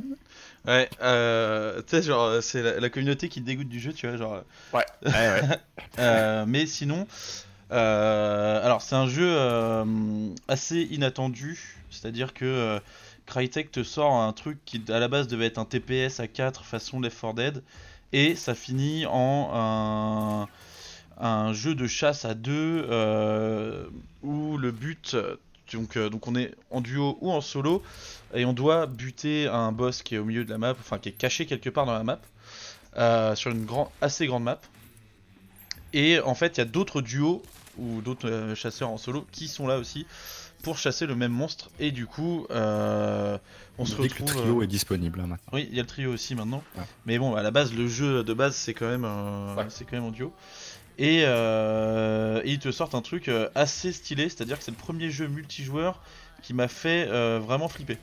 Ouais, 0.66 0.90
euh, 1.04 1.84
tu 1.86 1.98
sais, 1.98 2.02
genre, 2.02 2.42
c'est 2.42 2.80
la, 2.80 2.90
communauté 2.90 3.30
qui 3.30 3.42
dégoûte 3.42 3.70
du 3.70 3.80
jeu, 3.80 3.94
tu 3.94 4.08
vois, 4.08 4.18
genre. 4.18 4.44
Ouais, 4.74 4.84
ouais, 5.06 5.12
ouais. 5.12 5.58
euh, 6.00 6.46
mais 6.48 6.66
sinon, 6.66 7.06
euh, 7.06 7.06
alors 7.72 8.82
c'est 8.82 8.96
un 8.96 9.08
jeu 9.08 9.28
euh, 9.28 9.86
assez 10.48 10.82
inattendu, 10.92 11.78
c'est-à-dire 11.90 12.34
que 12.34 12.46
euh, 12.46 12.80
Crytek 13.26 13.72
te 13.72 13.84
sort 13.84 14.14
un 14.14 14.34
truc 14.34 14.60
qui 14.66 14.84
à 14.90 15.00
la 15.00 15.08
base 15.08 15.28
devait 15.28 15.48
être 15.48 15.58
un 15.58 15.66
TPS 15.66 16.20
à 16.20 16.28
4 16.28 16.64
façon 16.64 17.00
Left 17.00 17.20
4 17.20 17.34
Dead 17.34 17.64
et 18.14 18.36
ça 18.36 18.54
finit 18.54 19.06
en 19.08 20.48
un, 21.20 21.54
jeu 21.54 21.74
de 21.74 21.88
chasse 21.88 22.26
à 22.26 22.34
2 22.34 23.90
où 24.22 24.58
le 24.58 24.72
but 24.72 25.18
donc, 25.74 25.98
donc 25.98 26.28
on 26.28 26.36
est 26.36 26.54
en 26.70 26.82
duo 26.82 27.18
ou 27.22 27.32
en 27.32 27.42
solo 27.42 27.82
et 28.36 28.46
on 28.46 28.54
doit 28.54 28.86
buter 28.86 29.48
un 29.48 29.72
boss 29.72 30.04
qui 30.04 30.16
est 30.16 30.18
au 30.20 30.26
milieu 30.26 30.46
de 30.46 30.52
la 30.52 30.60
map, 30.60 30.76
enfin 30.80 31.00
qui 31.00 31.10
est 31.10 31.14
caché 31.18 31.48
quelque 31.48 31.72
part 31.72 31.88
dans 31.88 31.94
la 31.94 32.04
map 32.04 32.20
sur 33.36 33.50
une 33.52 33.66
grand, 33.66 33.92
assez 34.02 34.28
grande 34.28 34.44
map. 34.44 34.60
Et 35.94 36.20
en 36.20 36.36
fait, 36.36 36.58
il 36.58 36.60
y 36.60 36.62
a 36.62 36.66
d'autres 36.66 37.02
duos 37.02 37.42
ou 37.78 38.02
d'autres 38.02 38.30
euh, 38.30 38.56
chasseurs 38.56 38.90
en 38.90 38.98
solo 38.98 39.26
qui 39.32 39.48
sont 39.48 39.68
là 39.68 39.78
aussi 39.78 40.06
pour 40.64 40.78
chasser 40.78 41.06
le 41.06 41.16
même 41.16 41.32
monstre. 41.32 41.70
Et 41.80 41.92
du 41.92 42.08
coup, 42.08 42.48
euh, 42.50 43.38
on, 43.78 43.86
se 43.86 43.96
retrouve. 43.96 44.28
le 44.28 44.34
trio 44.34 44.60
euh, 44.60 44.64
est 44.64 44.68
disponible 44.68 45.20
hein, 45.20 45.28
maintenant. 45.28 45.52
Oui, 45.54 45.68
il 45.70 45.76
y 45.76 45.80
a 45.80 45.84
le 45.84 45.88
trio 45.88 46.12
aussi 46.12 46.36
maintenant. 46.36 46.64
Mais 47.06 47.20
bon, 47.20 47.36
à 47.36 47.44
la 47.44 47.52
base, 47.52 47.74
le 47.74 47.88
jeu 47.88 48.24
de 48.24 48.34
base, 48.34 48.56
c'est 48.56 48.74
quand 48.74 48.88
même, 48.88 49.08
c'est 49.70 49.86
quand 49.86 49.98
même 49.98 50.06
en 50.06 50.12
duo. 50.12 50.34
Et, 50.98 51.20
et 51.20 52.52
ils 52.52 52.60
te 52.60 52.72
sortent 52.72 52.96
un 52.96 53.02
truc 53.02 53.30
assez 53.54 53.92
stylé, 53.92 54.30
c'est-à-dire 54.30 54.58
que 54.58 54.64
c'est 54.64 54.72
le 54.72 54.78
premier 54.78 55.12
jeu 55.12 55.28
multijoueur 55.28 56.02
qui 56.42 56.54
m'a 56.54 56.68
fait 56.68 57.06
vraiment 57.40 57.68
flipper. 57.68 57.98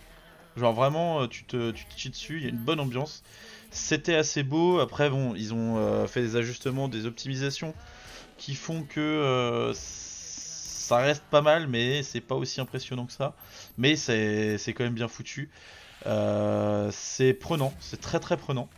Genre 0.57 0.75
vraiment, 0.75 1.27
tu 1.27 1.45
te, 1.45 1.71
tu 1.71 1.87
te 1.87 1.99
chies 1.99 2.11
dessus, 2.11 2.37
il 2.37 2.43
y 2.43 2.47
a 2.47 2.51
une 2.51 2.59
bonne 2.59 2.79
ambiance. 2.79 3.25
C'était 3.73 4.15
assez 4.15 4.43
beau. 4.43 4.81
Après, 4.81 5.09
bon, 5.09 5.35
ils 5.35 5.55
ont 5.55 5.79
euh, 5.79 6.07
fait 6.07 6.21
des 6.21 6.37
ajustements, 6.37 6.89
des 6.89 7.07
optimisations 7.07 7.75
qui 8.43 8.57
font 8.57 8.83
que 8.83 9.01
euh, 9.01 9.73
ça 9.75 10.97
reste 10.97 11.23
pas 11.31 11.43
mal, 11.43 11.69
mais 11.69 12.03
c'est 12.03 12.21
pas 12.21 12.35
aussi 12.35 12.61
impressionnant 12.61 13.07
que 13.07 13.13
ça. 13.13 13.35
Mais 13.79 13.95
c'est 13.95 14.59
quand 14.75 14.83
même 14.83 14.95
bien 14.95 15.07
foutu. 15.07 15.49
Euh, 16.07 16.91
c'est 16.93 17.35
prenant, 17.35 17.73
c'est 17.79 18.01
très 18.01 18.19
très 18.19 18.37
prenant. 18.37 18.69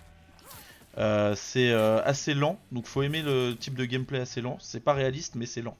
c'est 1.34 1.72
assez 1.72 2.34
lent, 2.34 2.58
donc 2.72 2.86
faut 2.86 3.02
aimer 3.02 3.22
le 3.22 3.54
type 3.58 3.74
de 3.74 3.86
gameplay 3.86 4.20
assez 4.20 4.42
lent. 4.42 4.58
C'est 4.60 4.84
pas 4.84 4.92
réaliste, 4.92 5.34
mais 5.34 5.46
c'est 5.46 5.62
lent. 5.62 5.78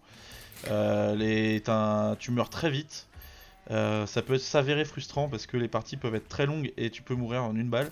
Les, 0.66 1.62
tu 2.18 2.30
meurs 2.30 2.48
très 2.48 2.70
vite. 2.70 3.06
ça 3.68 4.22
peut 4.26 4.38
s'avérer 4.38 4.86
frustrant 4.86 5.28
parce 5.28 5.46
que 5.46 5.58
les 5.58 5.68
parties 5.68 5.98
peuvent 5.98 6.14
être 6.14 6.28
très 6.28 6.46
longues 6.46 6.72
et 6.78 6.88
tu 6.88 7.02
peux 7.02 7.14
mourir 7.14 7.44
en 7.44 7.54
une 7.54 7.68
balle. 7.68 7.90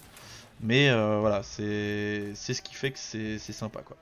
Mais 0.62 0.88
euh, 0.90 1.18
voilà, 1.20 1.42
c'est 1.42 2.34
ce 2.34 2.62
qui 2.62 2.74
fait 2.74 2.92
que 2.92 2.98
c'est 2.98 3.38
sympa 3.38 3.82
quoi. 3.82 3.96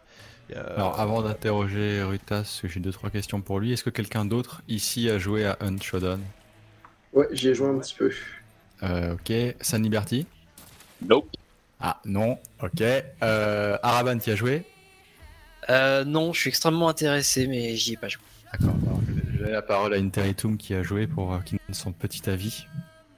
Euh, 0.55 0.75
Alors 0.77 0.99
avant 1.01 1.23
d'interroger 1.23 2.03
Rutas, 2.03 2.61
j'ai 2.65 2.81
deux 2.81 2.93
trois 2.93 3.11
questions 3.11 3.41
pour 3.41 3.61
lui. 3.61 3.73
Est-ce 3.73 3.85
que 3.85 3.91
quelqu'un 3.91 4.25
d'autre 4.25 4.63
ici 4.69 5.09
a 5.11 5.19
joué 5.19 5.47
à 5.47 5.57
Unshodan 5.61 6.19
Ouais, 7.13 7.29
j'y 7.33 7.49
ai 7.49 7.55
joué 7.55 7.69
un 7.69 7.79
petit 7.79 7.95
peu. 7.95 8.11
Euh, 8.83 9.15
ok. 9.15 9.33
San 9.61 9.83
Liberty? 9.83 10.27
Nope. 11.03 11.29
Ah 11.81 12.01
non, 12.05 12.39
ok. 12.63 12.83
Euh, 13.23 13.79
Araban, 13.83 14.19
tu 14.19 14.31
as 14.31 14.37
joué? 14.37 14.65
Non, 15.69 16.33
je 16.33 16.41
suis 16.41 16.49
extrêmement 16.49 16.89
intéressé, 16.89 17.47
mais 17.47 17.77
j'y 17.77 17.93
ai 17.95 17.97
pas 17.97 18.09
joué. 18.09 18.23
D'accord. 18.53 18.75
Je 19.07 19.13
vais 19.13 19.39
donner 19.39 19.53
la 19.53 19.63
parole 19.63 19.95
à 19.95 19.97
Interitum 19.97 20.57
qui 20.57 20.75
a 20.75 20.83
joué 20.83 21.07
pour 21.07 21.43
qu'il 21.45 21.59
donne 21.67 21.75
son 21.75 21.93
petit 21.93 22.29
avis 22.29 22.67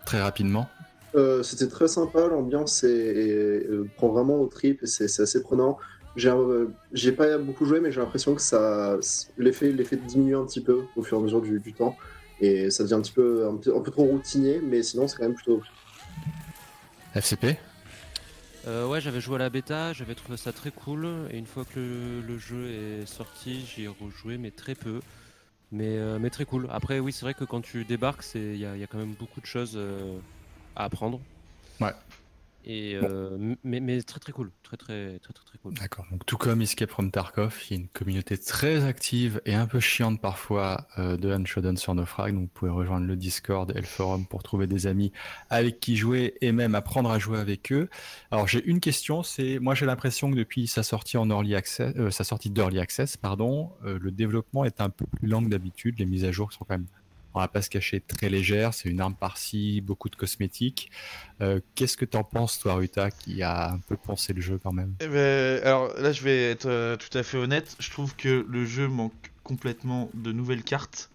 très 0.04 0.20
rapidement. 0.20 0.68
Euh, 1.14 1.42
c'était 1.42 1.68
très 1.68 1.88
sympa, 1.88 2.26
l'ambiance 2.26 2.84
euh, 2.84 3.86
prend 3.96 4.08
vraiment 4.08 4.40
au 4.40 4.46
trip 4.46 4.82
et 4.82 4.86
c'est 4.86 5.04
assez 5.04 5.42
prenant. 5.42 5.78
J'ai 6.16 6.30
euh, 6.30 7.16
pas 7.16 7.38
beaucoup 7.38 7.64
joué, 7.64 7.80
mais 7.80 7.90
j'ai 7.90 8.00
l'impression 8.00 8.34
que 8.34 8.42
ça 8.42 8.98
l'effet 9.38 9.72
diminue 9.96 10.36
un 10.36 10.44
petit 10.44 10.60
peu 10.60 10.84
au 10.96 11.02
fur 11.02 11.18
et 11.18 11.20
à 11.20 11.24
mesure 11.24 11.40
du, 11.40 11.72
temps 11.72 11.96
et 12.40 12.70
ça 12.70 12.82
devient 12.82 12.94
un 12.94 13.00
petit 13.00 13.12
peu 13.12 13.46
un, 13.46 13.56
peu 13.56 13.90
trop 13.90 14.04
routinier, 14.04 14.60
mais 14.62 14.82
sinon 14.82 15.08
c'est 15.08 15.16
quand 15.16 15.24
même 15.24 15.34
plutôt. 15.34 15.62
FCP 17.14 17.56
ouais, 18.66 19.00
j'avais 19.00 19.20
joué 19.20 19.36
à 19.36 19.38
la 19.38 19.50
bêta, 19.50 19.92
j'avais 19.92 20.14
trouvé 20.14 20.36
ça 20.36 20.52
très 20.52 20.70
cool. 20.70 21.08
Et 21.30 21.38
une 21.38 21.46
fois 21.46 21.64
que 21.64 21.80
le, 22.26 22.38
jeu 22.38 22.70
est 22.70 23.06
sorti, 23.06 23.66
j'y 23.66 23.84
ai 23.84 23.88
rejoué, 23.88 24.38
mais 24.38 24.50
très 24.50 24.74
peu. 24.74 25.00
Mais, 25.72 25.98
mais 26.20 26.30
très 26.30 26.44
cool. 26.44 26.68
Après, 26.70 27.00
oui, 27.00 27.12
c'est 27.12 27.24
vrai 27.24 27.34
que 27.34 27.44
quand 27.44 27.60
tu 27.60 27.84
débarques, 27.84 28.24
il 28.34 28.54
y, 28.54 28.60
y, 28.60 28.64
a 28.64 28.86
quand 28.86 28.98
même 28.98 29.14
beaucoup 29.18 29.40
de 29.40 29.46
choses 29.46 29.76
à 30.76 30.84
apprendre. 30.84 31.18
Ouais. 31.80 31.92
Et 32.64 32.94
euh, 32.94 33.56
mais, 33.64 33.80
mais, 33.80 34.02
très 34.02 34.20
très 34.20 34.32
cool, 34.32 34.52
très 34.62 34.76
très 34.76 35.18
très 35.18 35.32
très, 35.32 35.44
très 35.44 35.58
cool. 35.58 35.74
D'accord. 35.74 36.06
Donc 36.10 36.24
tout 36.26 36.36
comme 36.36 36.62
Escape 36.62 36.90
from 36.90 37.10
Tarkov, 37.10 37.58
il 37.68 37.76
y 37.76 37.78
a 37.78 37.82
une 37.82 37.88
communauté 37.88 38.38
très 38.38 38.84
active 38.84 39.40
et 39.44 39.54
un 39.54 39.66
peu 39.66 39.80
chiante 39.80 40.20
parfois 40.20 40.86
euh, 40.98 41.16
de 41.16 41.30
Unshoden 41.32 41.76
sur 41.76 41.94
Naufrag. 41.94 42.34
Donc 42.34 42.42
vous 42.42 42.50
pouvez 42.54 42.70
rejoindre 42.70 43.06
le 43.06 43.16
Discord 43.16 43.70
et 43.74 43.80
le 43.80 43.86
forum 43.86 44.26
pour 44.26 44.42
trouver 44.42 44.66
des 44.66 44.86
amis 44.86 45.12
avec 45.50 45.80
qui 45.80 45.96
jouer 45.96 46.34
et 46.40 46.52
même 46.52 46.74
apprendre 46.74 47.10
à 47.10 47.18
jouer 47.18 47.38
avec 47.38 47.72
eux. 47.72 47.88
Alors 48.30 48.46
j'ai 48.46 48.64
une 48.64 48.80
question, 48.80 49.22
c'est 49.22 49.58
moi 49.58 49.74
j'ai 49.74 49.86
l'impression 49.86 50.30
que 50.30 50.36
depuis 50.36 50.68
sa 50.68 50.82
sortie 50.82 51.16
en 51.16 51.28
early 51.30 51.56
access, 51.56 51.92
euh, 51.96 52.10
sa 52.10 52.22
sortie 52.22 52.50
d'early 52.50 52.78
access, 52.78 53.16
pardon, 53.16 53.72
le 53.82 54.10
développement 54.10 54.64
est 54.64 54.80
un 54.80 54.90
peu 54.90 55.06
plus 55.06 55.28
lent 55.28 55.42
que 55.42 55.48
d'habitude. 55.48 55.98
Les 55.98 56.06
mises 56.06 56.24
à 56.24 56.32
jour 56.32 56.52
sont 56.52 56.64
quand 56.64 56.74
même 56.74 56.86
on 57.34 57.40
va 57.40 57.48
pas 57.48 57.62
se 57.62 57.70
cacher, 57.70 58.00
très 58.00 58.28
légère. 58.28 58.74
C'est 58.74 58.88
une 58.88 59.00
arme 59.00 59.14
par-ci, 59.14 59.80
beaucoup 59.80 60.08
de 60.08 60.16
cosmétiques. 60.16 60.90
Euh, 61.40 61.60
qu'est-ce 61.74 61.96
que 61.96 62.04
tu 62.04 62.16
en 62.16 62.24
penses, 62.24 62.58
toi, 62.58 62.74
Ruta, 62.74 63.10
qui 63.10 63.42
a 63.42 63.70
un 63.72 63.78
peu 63.78 63.96
pensé 63.96 64.32
le 64.32 64.40
jeu 64.40 64.58
quand 64.62 64.72
même? 64.72 64.94
Eh 65.00 65.08
ben, 65.08 65.62
Alors 65.64 65.88
là, 65.98 66.12
je 66.12 66.22
vais 66.22 66.50
être 66.50 66.66
euh, 66.66 66.96
tout 66.96 67.16
à 67.16 67.22
fait 67.22 67.38
honnête. 67.38 67.76
Je 67.78 67.90
trouve 67.90 68.14
que 68.16 68.44
le 68.48 68.64
jeu 68.64 68.88
manque 68.88 69.32
complètement 69.42 70.10
de 70.14 70.32
nouvelles 70.32 70.64
cartes. 70.64 71.10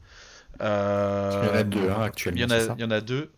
Euh, 0.61 1.41
il 1.43 1.47
y 1.47 1.51
en 1.51 1.55
a 1.55 1.63
deux 1.63 1.89
hein, 1.89 2.01
actuellement. 2.01 2.37
Il 2.39 2.81
y 2.81 2.83
en 2.83 2.91
a, 2.91 3.01
deux. 3.01 3.29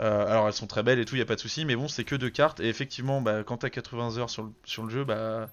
alors 0.00 0.48
elles 0.48 0.52
sont 0.52 0.66
très 0.66 0.82
belles 0.82 0.98
et 0.98 1.04
tout, 1.04 1.14
il 1.14 1.18
n'y 1.18 1.22
a 1.22 1.26
pas 1.26 1.36
de 1.36 1.40
souci, 1.40 1.64
mais 1.64 1.76
bon, 1.76 1.86
c'est 1.86 2.02
que 2.02 2.16
deux 2.16 2.30
cartes. 2.30 2.58
Et 2.58 2.68
effectivement, 2.68 3.20
bah, 3.20 3.44
quand 3.44 3.58
tu 3.58 3.66
as 3.66 3.70
80 3.70 4.18
heures 4.18 4.30
sur 4.30 4.42
le, 4.42 4.50
sur 4.64 4.82
le 4.82 4.90
jeu, 4.90 5.04
bah, 5.04 5.48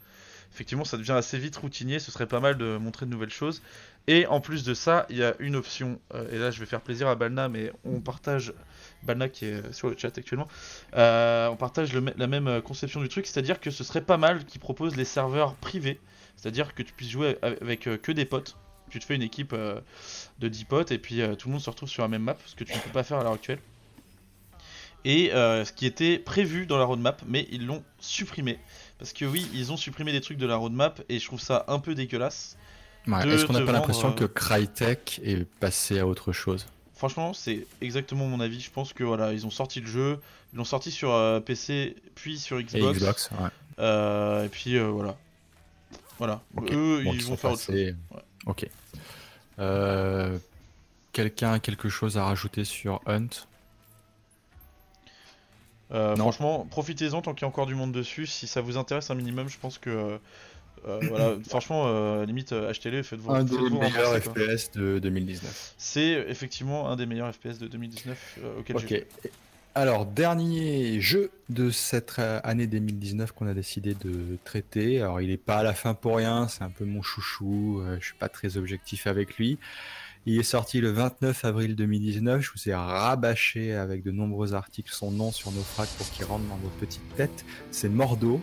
effectivement, 0.54 0.86
ça 0.86 0.98
devient 0.98 1.14
assez 1.14 1.38
vite 1.38 1.58
routinier. 1.58 2.00
Ce 2.00 2.12
serait 2.12 2.28
pas 2.28 2.40
mal 2.40 2.58
de 2.58 2.78
montrer 2.78 3.06
de 3.06 3.12
nouvelles 3.12 3.32
choses. 3.32 3.62
Et 4.08 4.28
en 4.28 4.42
plus 4.42 4.64
de 4.64 4.74
ça, 4.74 5.06
il 5.10 5.18
y 5.18 5.24
a 5.24 5.34
une 5.40 5.56
option, 5.56 6.00
euh, 6.14 6.30
et 6.30 6.38
là 6.38 6.52
je 6.52 6.60
vais 6.60 6.66
faire 6.66 6.82
plaisir 6.82 7.08
à 7.08 7.16
Balna, 7.16 7.48
mais 7.48 7.72
on 7.86 8.02
partage, 8.02 8.54
Balna 9.04 9.30
qui 9.30 9.46
est 9.46 9.72
sur 9.72 9.90
le 9.90 9.96
chat 9.98 10.18
actuellement, 10.18 10.50
euh, 10.96 11.48
on 11.48 11.56
partage 11.56 11.94
la 11.94 12.28
même 12.28 12.62
conception 12.62 13.00
du 13.00 13.08
truc, 13.08 13.26
c'est-à-dire 13.26 13.62
que 13.62 13.72
ce 13.72 13.84
serait 13.86 14.02
pas 14.02 14.18
mal 14.18 14.44
qu'ils 14.46 14.60
proposent 14.60 14.98
les 14.98 15.06
serveurs 15.06 15.56
privés, 15.56 16.02
c'est-à-dire 16.36 16.76
que 16.76 16.84
tu 16.84 16.92
puisses 16.92 17.12
jouer 17.12 17.38
avec 17.42 17.88
euh, 17.88 17.98
que 17.98 18.12
des 18.12 18.26
potes. 18.26 18.58
Tu 18.90 19.00
te 19.00 19.06
fais 19.06 19.16
une 19.16 19.24
équipe 19.24 19.56
de 19.56 20.48
10 20.48 20.66
potes 20.66 20.92
et 20.92 21.00
puis 21.00 21.20
tout 21.40 21.48
le 21.48 21.54
monde 21.54 21.62
se 21.62 21.70
retrouve 21.72 21.90
sur 21.90 22.04
la 22.04 22.08
même 22.08 22.22
map, 22.22 22.38
ce 22.46 22.54
que 22.54 22.64
tu 22.64 22.76
ne 22.76 22.80
peux 22.80 22.92
pas 22.92 23.02
faire 23.02 23.18
à 23.18 23.24
l'heure 23.24 23.34
actuelle. 23.34 23.58
Et 25.04 25.32
ce 25.34 25.72
qui 25.72 25.88
était 25.88 26.20
prévu 26.20 26.68
dans 26.68 26.78
la 26.78 26.86
roadmap, 26.86 27.24
mais 27.26 27.48
ils 27.50 27.66
l'ont 27.66 27.84
supprimé. 27.98 28.60
Parce 29.04 29.12
que 29.12 29.26
oui, 29.26 29.46
ils 29.54 29.70
ont 29.74 29.76
supprimé 29.76 30.14
des 30.14 30.22
trucs 30.22 30.38
de 30.38 30.46
la 30.46 30.56
roadmap 30.56 31.04
et 31.10 31.20
je 31.20 31.26
trouve 31.26 31.42
ça 31.42 31.66
un 31.68 31.80
peu 31.80 31.94
dégueulasse. 31.94 32.56
Est-ce 33.06 33.44
qu'on 33.46 33.52
n'a 33.52 33.60
pas 33.60 33.74
l'impression 33.74 34.12
euh, 34.12 34.14
que 34.14 34.24
Crytek 34.24 35.20
est 35.26 35.44
passé 35.44 36.00
à 36.00 36.08
autre 36.08 36.32
chose 36.32 36.68
Franchement, 36.96 37.34
c'est 37.34 37.68
exactement 37.82 38.28
mon 38.28 38.40
avis. 38.40 38.62
Je 38.62 38.72
pense 38.72 38.94
que 38.94 39.04
voilà, 39.04 39.34
ils 39.34 39.46
ont 39.46 39.50
sorti 39.50 39.82
le 39.82 39.88
jeu, 39.88 40.22
ils 40.54 40.56
l'ont 40.56 40.64
sorti 40.64 40.90
sur 40.90 41.12
euh, 41.12 41.42
PC, 41.42 41.98
puis 42.16 42.40
sur 42.40 42.62
Xbox. 42.62 42.96
Et 42.96 43.00
Xbox, 43.02 43.30
ouais. 43.32 43.50
Euh, 43.80 44.46
et 44.46 44.48
puis 44.48 44.80
voilà. 44.80 45.18
Voilà. 46.18 46.42
Eux, 46.72 47.04
ils 47.06 47.26
vont 47.26 47.36
faire 47.36 47.52
autre 47.52 47.62
chose. 47.62 47.96
Ok. 48.46 48.70
Quelqu'un 51.12 51.52
a 51.52 51.60
quelque 51.60 51.90
chose 51.90 52.18
à 52.18 52.24
rajouter 52.24 52.64
sur 52.64 53.02
Hunt? 53.06 53.28
Franchement, 55.94 56.68
profitez-en 56.70 57.22
tant 57.22 57.34
qu'il 57.34 57.44
y 57.44 57.46
a 57.46 57.48
encore 57.48 57.68
du 57.68 57.76
monde 57.76 57.92
dessus. 57.92 58.26
Si 58.26 58.48
ça 58.48 58.62
vous 58.62 58.78
intéresse 58.78 59.10
un 59.10 59.16
minimum, 59.16 59.48
je 59.50 59.58
pense 59.58 59.78
que 59.78 60.20
euh, 60.88 61.00
voilà, 61.10 61.36
franchement, 61.48 61.86
euh, 61.88 62.26
limite, 62.26 62.52
euh, 62.52 62.70
achetez-les, 62.70 63.04
faites-vous 63.04 63.32
Un 63.32 63.44
des 63.44 63.58
meilleurs 63.58 64.16
FPS 64.22 64.72
de 64.72 65.00
2019. 65.00 65.76
C'est 65.78 66.26
effectivement 66.28 66.90
un 66.90 66.96
des 66.96 67.06
meilleurs 67.06 67.34
FPS 67.34 67.58
de 67.60 67.68
2019 67.68 68.40
auquel 68.60 68.78
j'ai 68.80 69.08
Alors, 69.76 70.06
dernier 70.06 71.00
jeu 71.02 71.32
de 71.50 71.70
cette 71.70 72.20
année 72.20 72.68
2019 72.68 73.32
qu'on 73.32 73.48
a 73.48 73.54
décidé 73.54 73.94
de 73.96 74.38
traiter. 74.44 75.02
Alors, 75.02 75.22
il 75.22 75.30
n'est 75.30 75.38
pas 75.38 75.58
à 75.58 75.64
la 75.64 75.74
fin 75.74 75.94
pour 75.94 76.18
rien, 76.18 76.48
c'est 76.48 76.64
un 76.64 76.70
peu 76.70 76.86
mon 76.86 77.02
chouchou, 77.02 77.82
je 78.00 78.06
suis 78.06 78.18
pas 78.18 78.30
très 78.30 78.58
objectif 78.58 79.08
avec 79.08 79.38
lui. 79.38 79.58
Il 80.26 80.40
est 80.40 80.44
sorti 80.44 80.80
le 80.80 80.90
29 80.90 81.44
avril 81.44 81.76
2019. 81.76 82.42
Je 82.42 82.52
vous 82.56 82.70
ai 82.70 82.74
rabâché 82.74 83.74
avec 83.74 84.04
de 84.04 84.12
nombreux 84.12 84.54
articles 84.54 84.94
son 84.94 85.12
nom 85.12 85.34
sur 85.34 85.52
nos 85.52 85.62
fracs 85.62 85.90
pour 85.98 86.10
qu'il 86.12 86.24
rentre 86.24 86.46
dans 86.46 86.58
nos 86.58 86.70
petites 86.80 87.16
têtes. 87.16 87.44
C'est 87.72 87.90
Mordo. 87.90 88.40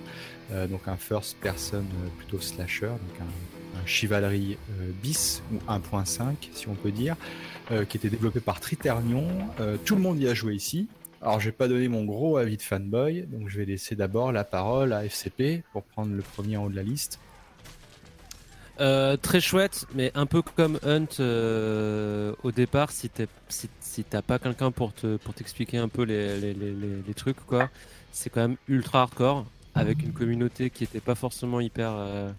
Euh, 0.52 0.66
donc 0.66 0.88
un 0.88 0.96
first 0.96 1.38
person 1.40 1.78
euh, 1.78 2.08
plutôt 2.18 2.40
slasher, 2.40 2.88
donc 2.88 3.20
un, 3.20 3.86
chivalry 3.86 4.58
euh, 4.80 4.90
bis 5.02 5.42
ou 5.52 5.70
1.5 5.70 6.34
si 6.52 6.68
on 6.68 6.74
peut 6.74 6.90
dire, 6.90 7.16
qui 7.88 7.96
était 7.96 8.10
développé 8.10 8.40
par 8.40 8.60
Triternion. 8.60 9.26
tout 9.86 9.94
le 9.94 10.02
monde 10.02 10.20
y 10.20 10.28
a 10.28 10.34
joué 10.34 10.54
ici. 10.54 10.88
Alors 11.22 11.40
je 11.40 11.46
vais 11.46 11.56
pas 11.56 11.66
donner 11.66 11.88
mon 11.88 12.04
gros 12.04 12.36
avis 12.36 12.56
de 12.56 12.62
fanboy, 12.62 13.22
donc 13.22 13.48
je 13.48 13.58
vais 13.58 13.64
laisser 13.64 13.94
d'abord 13.94 14.32
la 14.32 14.44
parole 14.44 14.92
à 14.92 15.04
FCP 15.04 15.62
pour 15.72 15.84
prendre 15.84 16.12
le 16.12 16.22
premier 16.22 16.58
en 16.58 16.64
haut 16.64 16.68
de 16.68 16.76
la 16.76 16.82
liste. 16.82 17.20
Très 19.22 19.40
chouette, 19.40 19.86
mais 19.94 20.10
un 20.14 20.26
peu 20.26 20.42
comme 20.42 20.78
Hunt 20.82 21.20
au 22.42 22.52
départ, 22.52 22.90
si 22.90 23.08
t'as 23.08 23.26
si, 23.48 23.68
pas 24.26 24.38
quelqu'un 24.38 24.70
pour 24.70 24.92
te 24.92 25.16
pour 25.16 25.34
t'expliquer 25.34 25.78
un 25.78 25.88
peu 25.88 26.02
les, 26.02 26.40
les, 26.40 26.54
les, 26.54 26.72
les 27.06 27.14
trucs 27.14 27.44
quoi, 27.44 27.68
c'est 28.12 28.30
quand 28.30 28.40
même 28.40 28.56
ultra 28.68 29.02
hardcore 29.02 29.44
avec 29.74 30.02
une 30.02 30.12
communauté 30.12 30.70
qui 30.70 30.84
était 30.84 31.00
pas 31.00 31.14
forcément 31.14 31.60
hyper. 31.60 31.92
Euh... 31.94 32.30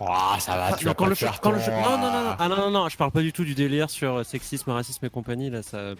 Oh, 0.00 0.06
ça 0.38 0.56
va, 0.56 0.76
tu 0.76 0.86
non, 0.86 0.94
quand 0.94 1.06
le, 1.06 1.16
quand 1.42 1.50
le 1.50 1.58
non, 1.58 1.98
non, 1.98 2.12
non, 2.12 2.36
ah, 2.38 2.48
non, 2.48 2.56
non, 2.56 2.70
non, 2.70 2.88
je 2.88 2.96
parle 2.96 3.10
pas 3.10 3.22
du 3.22 3.32
tout 3.32 3.44
du 3.44 3.54
délire 3.54 3.90
sur 3.90 4.24
sexisme, 4.24 4.70
racisme 4.70 5.04
et 5.06 5.10
compagnie. 5.10 5.50
Là, 5.50 5.62
ça. 5.62 5.94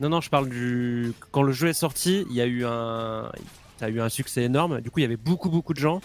Non, 0.00 0.10
non, 0.10 0.20
je 0.20 0.28
parle 0.28 0.48
du. 0.48 1.12
Quand 1.30 1.42
le 1.42 1.52
jeu 1.52 1.68
est 1.68 1.74
sorti, 1.74 2.26
il 2.28 2.36
y 2.36 2.42
a 2.42 2.46
eu 2.46 2.66
un. 2.66 3.30
Ça 3.78 3.86
a 3.86 3.88
eu 3.88 4.00
un 4.00 4.10
succès 4.10 4.42
énorme. 4.42 4.80
Du 4.82 4.90
coup, 4.90 4.98
il 4.98 5.02
y 5.02 5.06
avait 5.06 5.16
beaucoup, 5.16 5.48
beaucoup 5.48 5.72
de 5.72 5.80
gens. 5.80 6.02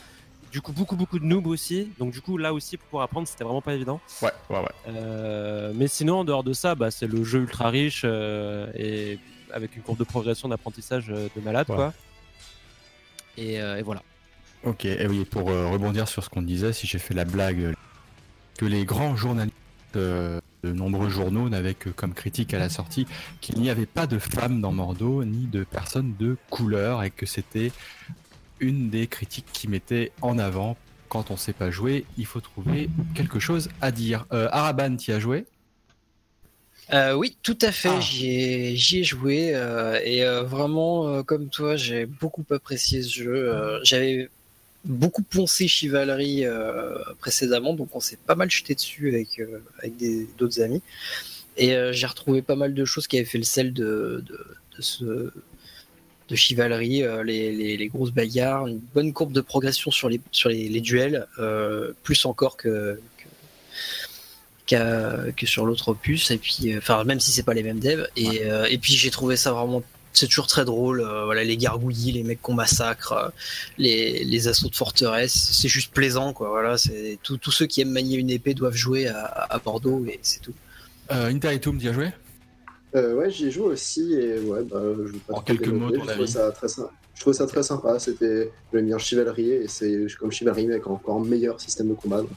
Du 0.52 0.62
coup, 0.62 0.72
beaucoup, 0.72 0.96
beaucoup 0.96 1.20
de 1.20 1.26
noobs 1.26 1.48
aussi. 1.48 1.92
Donc, 2.00 2.12
du 2.12 2.22
coup, 2.22 2.38
là 2.38 2.54
aussi, 2.54 2.78
pour 2.78 3.02
apprendre, 3.02 3.28
c'était 3.28 3.44
vraiment 3.44 3.62
pas 3.62 3.74
évident. 3.74 4.00
Ouais, 4.22 4.32
ouais, 4.50 4.60
ouais. 4.60 4.66
Euh, 4.88 5.72
mais 5.76 5.88
sinon, 5.88 6.20
en 6.20 6.24
dehors 6.24 6.44
de 6.44 6.54
ça, 6.54 6.76
bah, 6.76 6.92
c'est 6.92 7.08
le 7.08 7.24
jeu 7.24 7.40
ultra 7.40 7.70
riche 7.70 8.04
euh, 8.06 8.72
et 8.76 9.20
avec 9.52 9.76
une 9.76 9.82
courbe 9.82 10.00
de 10.00 10.04
progression 10.04 10.50
d'apprentissage 10.50 11.10
euh, 11.10 11.28
de 11.36 11.42
malade, 11.42 11.68
quoi. 11.68 11.94
Euh, 13.40 13.78
et, 13.78 13.82
voilà. 13.82 14.02
Ok, 14.64 14.86
et 14.86 15.08
oui, 15.08 15.26
pour 15.26 15.50
euh, 15.50 15.68
rebondir 15.68 16.08
sur 16.08 16.24
ce 16.24 16.30
qu'on 16.30 16.42
disait, 16.42 16.74
si 16.74 16.88
j'ai 16.88 17.00
fait 17.00 17.14
la 17.14 17.26
blague 17.26 17.74
que 18.58 18.66
les 18.66 18.86
grands 18.86 19.16
journalistes 19.16 19.54
de 19.94 20.42
nombreux 20.64 21.10
journaux 21.10 21.50
n'avaient 21.50 21.76
que 21.76 21.90
comme 21.90 22.14
critique 22.14 22.54
à 22.54 22.60
la 22.60 22.70
sortie 22.70 23.08
qu'il 23.42 23.60
n'y 23.60 23.70
avait 23.70 23.86
pas 23.86 24.08
de 24.08 24.20
femmes 24.20 24.60
dans 24.60 24.72
Mordo 24.72 25.24
ni 25.24 25.46
de 25.46 25.64
personnes 25.64 26.16
de 26.20 26.38
couleur 26.50 27.04
et 27.04 27.12
que 27.12 27.26
c'était 27.26 27.72
une 28.60 28.90
des 28.90 29.08
critiques 29.08 29.52
qui 29.54 29.68
mettait 29.68 30.12
en 30.22 30.38
avant 30.38 30.78
quand 31.10 31.32
on 31.32 31.38
sait 31.38 31.54
pas 31.54 31.72
jouer, 31.72 32.06
il 32.18 32.26
faut 32.26 32.42
trouver 32.42 32.90
quelque 33.16 33.40
chose 33.40 33.70
à 33.82 33.92
dire. 33.92 34.26
Euh, 34.34 34.50
Araban, 34.52 34.98
tu 34.98 35.12
as 35.14 35.20
joué? 35.20 35.46
Euh, 36.94 37.14
oui, 37.14 37.36
tout 37.44 37.58
à 37.62 37.72
fait. 37.72 37.90
Ah. 37.90 38.00
J'y 38.00 38.30
ai, 38.30 39.04
joué 39.04 39.54
euh, 39.54 40.00
et 40.04 40.24
euh, 40.24 40.44
vraiment, 40.44 41.24
comme 41.24 41.50
toi, 41.50 41.76
j'ai 41.76 42.06
beaucoup 42.06 42.46
apprécié 42.52 43.02
ce 43.02 43.14
jeu. 43.14 43.80
J'avais 43.84 44.30
beaucoup 44.86 45.24
poncé 45.24 45.68
Chivalry 45.68 46.46
précédemment, 47.20 47.74
donc 47.74 47.90
on 47.94 48.00
s'est 48.00 48.20
pas 48.26 48.36
mal 48.36 48.50
jeté 48.50 48.76
dessus 48.76 49.10
avec 49.10 49.42
avec 49.80 49.94
d'autres 50.38 50.62
amis. 50.62 50.82
Et 51.58 51.76
j'ai 51.92 52.08
retrouvé 52.08 52.42
pas 52.42 52.56
mal 52.56 52.74
de 52.74 52.86
choses 52.86 53.08
qui 53.08 53.18
avaient 53.18 53.26
fait 53.26 53.40
le 53.40 53.44
sel 53.44 53.74
de, 53.74 54.24
de, 54.26 54.82
ce 54.82 55.32
de 56.30 56.36
Chivalry, 56.36 57.04
les, 57.24 57.78
les, 57.78 57.88
grosses 57.88 58.12
bagarres, 58.12 58.68
une 58.68 58.80
bonne 58.94 59.14
courbe 59.14 59.32
de 59.32 59.42
progression 59.42 59.92
sur 59.92 60.10
les 60.10 60.20
sur 60.32 60.50
les, 60.50 60.68
les 60.68 60.82
duels, 60.82 61.26
plus 62.04 62.26
encore 62.26 62.58
que 62.58 63.00
que 64.68 65.46
sur 65.46 65.66
l'autre 65.66 65.90
opus. 65.90 66.32
Et 66.32 66.38
puis, 66.38 66.74
euh, 66.74 66.78
enfin, 66.80 67.04
même 67.04 67.20
si 67.20 67.32
c'est 67.32 67.44
pas 67.44 67.54
les 67.54 67.64
mêmes 67.64 67.80
devs. 67.80 68.08
Et, 68.16 68.44
euh, 68.44 68.66
et 68.70 68.78
puis 68.78 68.94
j'ai 68.94 69.12
trouvé 69.12 69.38
ça 69.38 69.52
vraiment 69.52 69.84
c'est 70.14 70.28
toujours 70.28 70.48
très 70.48 70.66
drôle. 70.66 71.02
Euh, 71.02 71.26
voilà, 71.26 71.44
les 71.44 71.58
gargouillis, 71.58 72.12
les 72.12 72.24
mecs 72.24 72.42
qu'on 72.42 72.56
massacre, 72.56 73.32
les, 73.78 74.24
les, 74.24 74.48
assauts 74.48 74.70
de 74.70 74.76
forteresse, 74.76 75.52
c'est 75.54 75.68
juste 75.68 75.94
plaisant, 75.94 76.34
quoi. 76.34 76.50
Voilà, 76.50 76.76
c'est 76.78 77.20
tous 77.22 77.52
ceux 77.52 77.68
qui 77.68 77.82
aiment 77.82 77.92
manier 77.92 78.18
une 78.18 78.32
épée 78.32 78.56
doivent 78.56 78.76
jouer 78.76 79.08
à, 79.08 79.26
à 79.26 79.60
Bordeaux 79.60 80.04
et 80.08 80.20
c'est 80.24 80.42
tout. 80.42 80.56
Euh, 81.12 81.30
Interitum, 81.30 81.80
tu 81.80 81.88
as 81.88 81.94
joué? 81.94 82.10
Ouais, 82.94 83.30
j'y 83.30 83.48
ai 83.48 83.52
joué 83.52 83.66
aussi 83.66 84.14
et 84.14 84.40
ouais, 84.40 84.64
bah, 84.64 84.82
je 85.06 85.18
pas 85.20 85.34
En 85.34 85.42
quelques 85.42 85.68
mots, 85.68 85.94
je 85.94 86.00
trouvais 86.00 86.28
ça 86.28 86.52
très 86.52 86.68
sympa. 86.68 86.92
Je 87.14 87.22
trouve 87.22 87.34
ça 87.34 87.48
très 87.48 87.64
sympa. 87.64 88.00
C'était 88.00 88.52
le 88.72 88.82
bien 88.82 88.98
chevalerie 88.98 89.52
et 89.52 89.68
c'est 89.68 90.08
comme 90.20 90.32
chevalerie 90.32 90.68
mais 90.68 90.74
avec 90.74 90.88
encore 90.88 91.20
meilleur 91.20 91.60
système 91.60 91.90
de 91.90 91.94
combat. 91.94 92.22
Donc, 92.22 92.32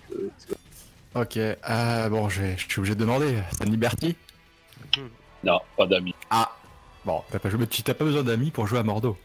Ok, 1.15 1.37
euh, 1.39 2.09
bon, 2.09 2.29
je 2.29 2.43
suis 2.57 2.79
obligé 2.79 2.95
de 2.95 3.01
demander. 3.01 3.35
T'as 3.59 3.65
une 3.65 3.73
Liberty 3.73 4.15
Non, 5.43 5.59
pas 5.77 5.87
d'amis. 5.87 6.15
Ah, 6.31 6.57
bon, 7.05 7.23
t'as 7.31 7.41
pas, 7.41 7.51
pas 7.51 8.05
besoin 8.05 8.23
d'amis 8.23 8.51
pour 8.51 8.67
jouer 8.69 8.79
à 8.79 8.85
Mordo. 8.85 9.17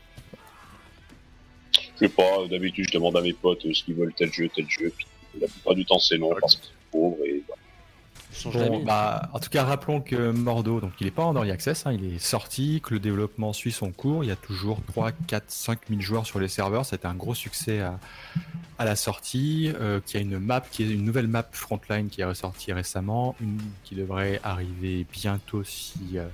Je 1.95 1.99
sais 1.99 2.09
pas, 2.09 2.47
d'habitude 2.49 2.87
je 2.87 2.93
demande 2.97 3.15
à 3.17 3.21
mes 3.21 3.33
potes 3.33 3.61
ce 3.61 3.83
qu'ils 3.83 3.95
veulent 3.95 4.13
tel 4.13 4.31
jeu, 4.33 4.49
tel 4.53 4.65
jeu, 4.67 4.91
puis 4.95 5.05
la 5.39 5.47
plupart 5.47 5.75
du 5.75 5.85
temps 5.85 5.99
c'est 5.99 6.17
non 6.17 6.33
parce 6.39 6.55
que 6.55 6.65
c'est 6.65 6.91
pauvre 6.91 7.17
et 7.23 7.43
bah, 7.47 7.55
en 9.33 9.39
tout 9.39 9.49
cas, 9.49 9.63
rappelons 9.63 10.01
que 10.01 10.31
Mordo, 10.31 10.79
donc 10.81 10.91
il 10.99 11.07
est 11.07 11.11
pas 11.11 11.23
en 11.23 11.35
early 11.35 11.51
access, 11.51 11.85
hein, 11.85 11.93
il 11.93 12.15
est 12.15 12.19
sorti, 12.19 12.81
que 12.83 12.93
le 12.93 12.99
développement 12.99 13.53
suit 13.53 13.71
son 13.71 13.91
cours. 13.91 14.23
Il 14.23 14.27
y 14.27 14.31
a 14.31 14.35
toujours 14.35 14.81
3, 14.87 15.11
4, 15.27 15.45
5 15.47 15.79
000 15.89 16.01
joueurs 16.01 16.25
sur 16.25 16.39
les 16.39 16.47
serveurs. 16.47 16.85
C'était 16.85 17.07
un 17.07 17.15
gros 17.15 17.35
succès 17.35 17.81
à, 17.81 17.99
à 18.77 18.85
la 18.85 18.95
sortie. 18.95 19.71
Euh, 19.79 19.99
qui 20.05 20.17
a 20.17 20.19
une 20.19 20.39
map, 20.39 20.61
qui 20.61 20.83
est 20.83 20.89
une 20.89 21.03
nouvelle 21.03 21.27
map 21.27 21.45
Frontline 21.51 22.09
qui 22.09 22.21
est 22.21 22.25
ressortie 22.25 22.73
récemment, 22.73 23.35
une 23.39 23.59
qui 23.83 23.95
devrait 23.95 24.39
arriver 24.43 25.05
bientôt 25.11 25.63
si 25.63 26.17
euh, 26.17 26.27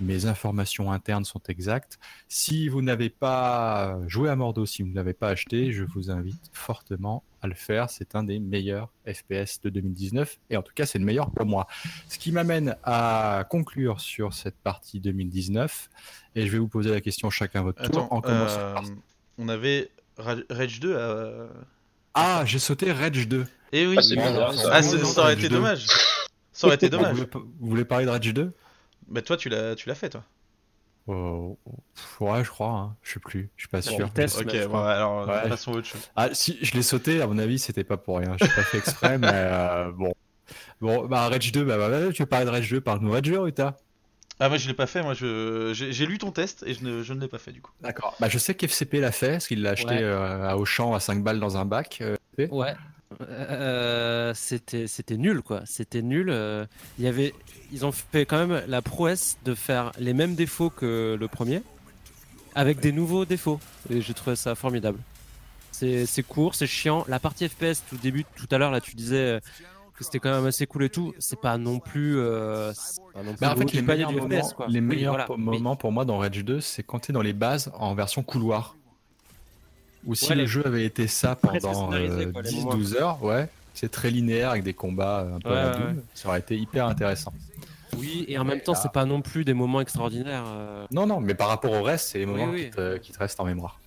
mes 0.00 0.26
informations 0.26 0.92
internes 0.92 1.24
sont 1.24 1.40
exactes. 1.48 1.98
Si 2.28 2.68
vous 2.68 2.82
n'avez 2.82 3.08
pas 3.08 3.98
joué 4.06 4.30
à 4.30 4.36
Mordo, 4.36 4.66
si 4.66 4.82
vous 4.82 4.88
ne 4.88 4.94
l'avez 4.94 5.14
pas 5.14 5.28
acheté, 5.28 5.72
je 5.72 5.84
vous 5.84 6.10
invite 6.10 6.50
fortement 6.52 7.22
à 7.46 7.48
le 7.48 7.54
faire. 7.54 7.88
C'est 7.90 8.14
un 8.14 8.22
des 8.22 8.38
meilleurs 8.38 8.90
FPS 9.06 9.60
de 9.62 9.70
2019 9.70 10.38
et 10.50 10.56
en 10.56 10.62
tout 10.62 10.72
cas 10.74 10.84
c'est 10.84 10.98
le 10.98 11.04
meilleur 11.04 11.30
pour 11.30 11.46
moi. 11.46 11.66
Ce 12.08 12.18
qui 12.18 12.32
m'amène 12.32 12.76
à 12.84 13.44
conclure 13.48 14.00
sur 14.00 14.34
cette 14.34 14.56
partie 14.56 15.00
2019 15.00 15.88
et 16.34 16.46
je 16.46 16.52
vais 16.52 16.58
vous 16.58 16.68
poser 16.68 16.90
la 16.90 17.00
question 17.00 17.30
chacun 17.30 17.62
votre 17.62 17.88
tour. 17.90 18.12
en 18.12 18.20
euh, 18.26 18.74
On 19.38 19.48
avait 19.48 19.90
Rage 20.18 20.80
2 20.80 20.96
à... 20.96 21.48
Ah, 22.14 22.42
j'ai 22.46 22.58
sauté 22.58 22.92
Rage 22.92 23.28
2. 23.28 23.46
Eh 23.72 23.86
oui, 23.86 23.96
ah, 23.98 24.50
ah 24.70 24.82
ça 24.82 25.20
aurait 25.20 25.34
été 25.34 25.48
dommage. 25.48 25.86
Ça 26.52 26.66
aurait 26.66 26.76
été 26.76 26.88
dommage. 26.88 27.16
Vous 27.32 27.68
voulez, 27.68 27.84
parler 27.84 28.06
de 28.06 28.10
Rage 28.10 28.32
2 28.32 28.52
Bah 29.08 29.22
toi 29.22 29.36
tu 29.36 29.48
l'as 29.48 29.74
tu 29.74 29.88
l'as 29.88 29.94
fait 29.94 30.10
toi. 30.10 30.24
Oh, 31.08 31.56
ouais, 32.20 32.42
je 32.42 32.50
crois, 32.50 32.70
hein. 32.70 32.96
je 33.02 33.12
sais 33.12 33.20
plus, 33.20 33.48
je 33.56 33.62
suis 33.62 33.68
pas 33.68 33.80
sûr. 33.80 34.06
ok, 34.06 34.68
bon, 34.68 34.82
alors 34.82 35.28
ouais. 35.28 35.48
passons 35.48 35.72
à 35.72 35.76
autre 35.76 35.86
chose. 35.86 36.00
Ah, 36.16 36.30
si 36.32 36.58
je 36.62 36.74
l'ai 36.74 36.82
sauté, 36.82 37.22
à 37.22 37.28
mon 37.28 37.38
avis, 37.38 37.60
c'était 37.60 37.84
pas 37.84 37.96
pour 37.96 38.18
rien. 38.18 38.36
Je 38.40 38.46
pas 38.46 38.62
fait 38.62 38.78
exprès, 38.78 39.16
mais 39.18 39.28
euh, 39.30 39.92
bon. 39.92 40.12
Bon, 40.80 41.06
bah 41.06 41.28
Rage 41.28 41.52
2, 41.52 41.64
bah, 41.64 41.78
bah, 41.78 41.88
bah, 41.88 42.12
tu 42.12 42.22
veux 42.22 42.26
parler 42.26 42.46
de 42.46 42.50
Rage 42.50 42.70
2, 42.70 42.80
parle-nous 42.80 43.12
Rage 43.12 43.22
2, 43.22 43.38
Rita. 43.38 43.76
Ah, 44.38 44.48
moi 44.48 44.58
je 44.58 44.68
l'ai 44.68 44.74
pas 44.74 44.86
fait, 44.86 45.02
moi 45.02 45.14
je... 45.14 45.72
j'ai 45.72 46.06
lu 46.06 46.18
ton 46.18 46.30
test 46.30 46.62
et 46.66 46.74
je 46.74 46.84
ne, 46.84 47.02
je 47.02 47.14
ne 47.14 47.20
l'ai 47.20 47.28
pas 47.28 47.38
fait 47.38 47.52
du 47.52 47.62
coup. 47.62 47.72
D'accord, 47.80 48.14
bah 48.20 48.28
je 48.28 48.36
sais 48.36 48.54
qu'FCP 48.54 49.00
l'a 49.00 49.12
fait, 49.12 49.32
parce 49.32 49.46
qu'il 49.46 49.62
l'a 49.62 49.70
acheté 49.70 49.98
euh, 49.98 50.46
à 50.46 50.58
Auchan 50.58 50.94
à 50.94 51.00
5 51.00 51.22
balles 51.22 51.40
dans 51.40 51.56
un 51.56 51.64
bac. 51.64 52.02
Euh, 52.02 52.16
ouais. 52.50 52.74
Euh, 53.20 54.32
c'était 54.34 54.86
c'était 54.86 55.16
nul 55.16 55.42
quoi. 55.42 55.62
C'était 55.64 56.02
nul 56.02 56.28
euh, 56.28 56.66
il 56.98 57.04
y 57.04 57.08
avait 57.08 57.34
ils 57.72 57.86
ont 57.86 57.92
fait 57.92 58.26
quand 58.26 58.46
même 58.46 58.62
la 58.66 58.82
prouesse 58.82 59.38
de 59.44 59.54
faire 59.54 59.92
les 59.98 60.12
mêmes 60.12 60.34
défauts 60.34 60.70
que 60.70 61.16
le 61.18 61.28
premier 61.28 61.62
avec 62.54 62.80
des 62.80 62.92
nouveaux 62.92 63.24
défauts. 63.24 63.60
Et 63.90 64.00
j'ai 64.00 64.14
trouvé 64.14 64.34
ça 64.34 64.54
formidable. 64.54 64.98
C'est 65.70 66.22
court 66.26 66.54
c'est 66.54 66.66
chiant. 66.66 67.04
La 67.06 67.20
partie 67.20 67.48
FPS 67.48 67.84
tout 67.88 67.96
début 67.96 68.24
tout 68.36 68.48
à 68.50 68.58
l'heure 68.58 68.72
là 68.72 68.80
tu 68.80 68.96
disais 68.96 69.16
euh, 69.16 69.40
que 69.94 70.04
c'était 70.04 70.18
quand 70.18 70.34
même 70.34 70.46
assez 70.46 70.66
cool 70.66 70.84
et 70.84 70.90
tout. 70.90 71.14
C'est 71.18 71.40
pas 71.40 71.56
non 71.58 71.78
plus, 71.78 72.20
en 72.20 72.72
fait 72.74 73.72
les 73.72 73.82
meilleurs, 73.82 74.12
moments, 74.12 74.52
les 74.68 74.80
meilleurs 74.80 75.38
moments 75.38 75.76
pour 75.76 75.92
moi 75.92 76.04
dans 76.04 76.18
Rage 76.18 76.44
2 76.44 76.60
c'est 76.60 76.82
quand 76.82 76.98
tu 76.98 77.12
es 77.12 77.14
dans 77.14 77.22
les 77.22 77.32
bases 77.32 77.70
en 77.74 77.94
version 77.94 78.22
couloir 78.22 78.76
ou 80.06 80.14
si 80.14 80.34
le 80.34 80.46
jeu 80.46 80.64
avait 80.64 80.84
été 80.84 81.06
ça 81.06 81.36
pendant 81.36 81.90
10-12 81.90 82.94
euh, 82.94 83.00
heures, 83.00 83.22
ouais, 83.22 83.48
c'est 83.74 83.90
très 83.90 84.10
linéaire 84.10 84.50
avec 84.50 84.62
des 84.62 84.74
combats 84.74 85.26
un 85.34 85.40
peu 85.40 85.50
ouais, 85.50 85.96
ça 86.14 86.28
aurait 86.28 86.38
été 86.38 86.56
hyper 86.56 86.86
intéressant. 86.86 87.32
Oui, 87.98 88.24
et 88.28 88.38
en 88.38 88.44
même 88.44 88.60
temps, 88.60 88.74
c'est 88.74 88.92
pas 88.92 89.04
non 89.04 89.22
plus 89.22 89.44
des 89.44 89.54
moments 89.54 89.80
extraordinaires. 89.80 90.44
Euh. 90.46 90.86
Non, 90.90 91.06
non, 91.06 91.20
mais 91.20 91.34
par 91.34 91.48
rapport 91.48 91.72
au 91.72 91.82
reste, 91.82 92.08
c'est 92.08 92.18
les 92.18 92.26
moments 92.26 92.52
qui 92.52 92.70
te, 92.70 92.98
qui, 92.98 93.12
te, 93.12 93.18
restent 93.18 93.40
en 93.40 93.44
mémoire. 93.44 93.80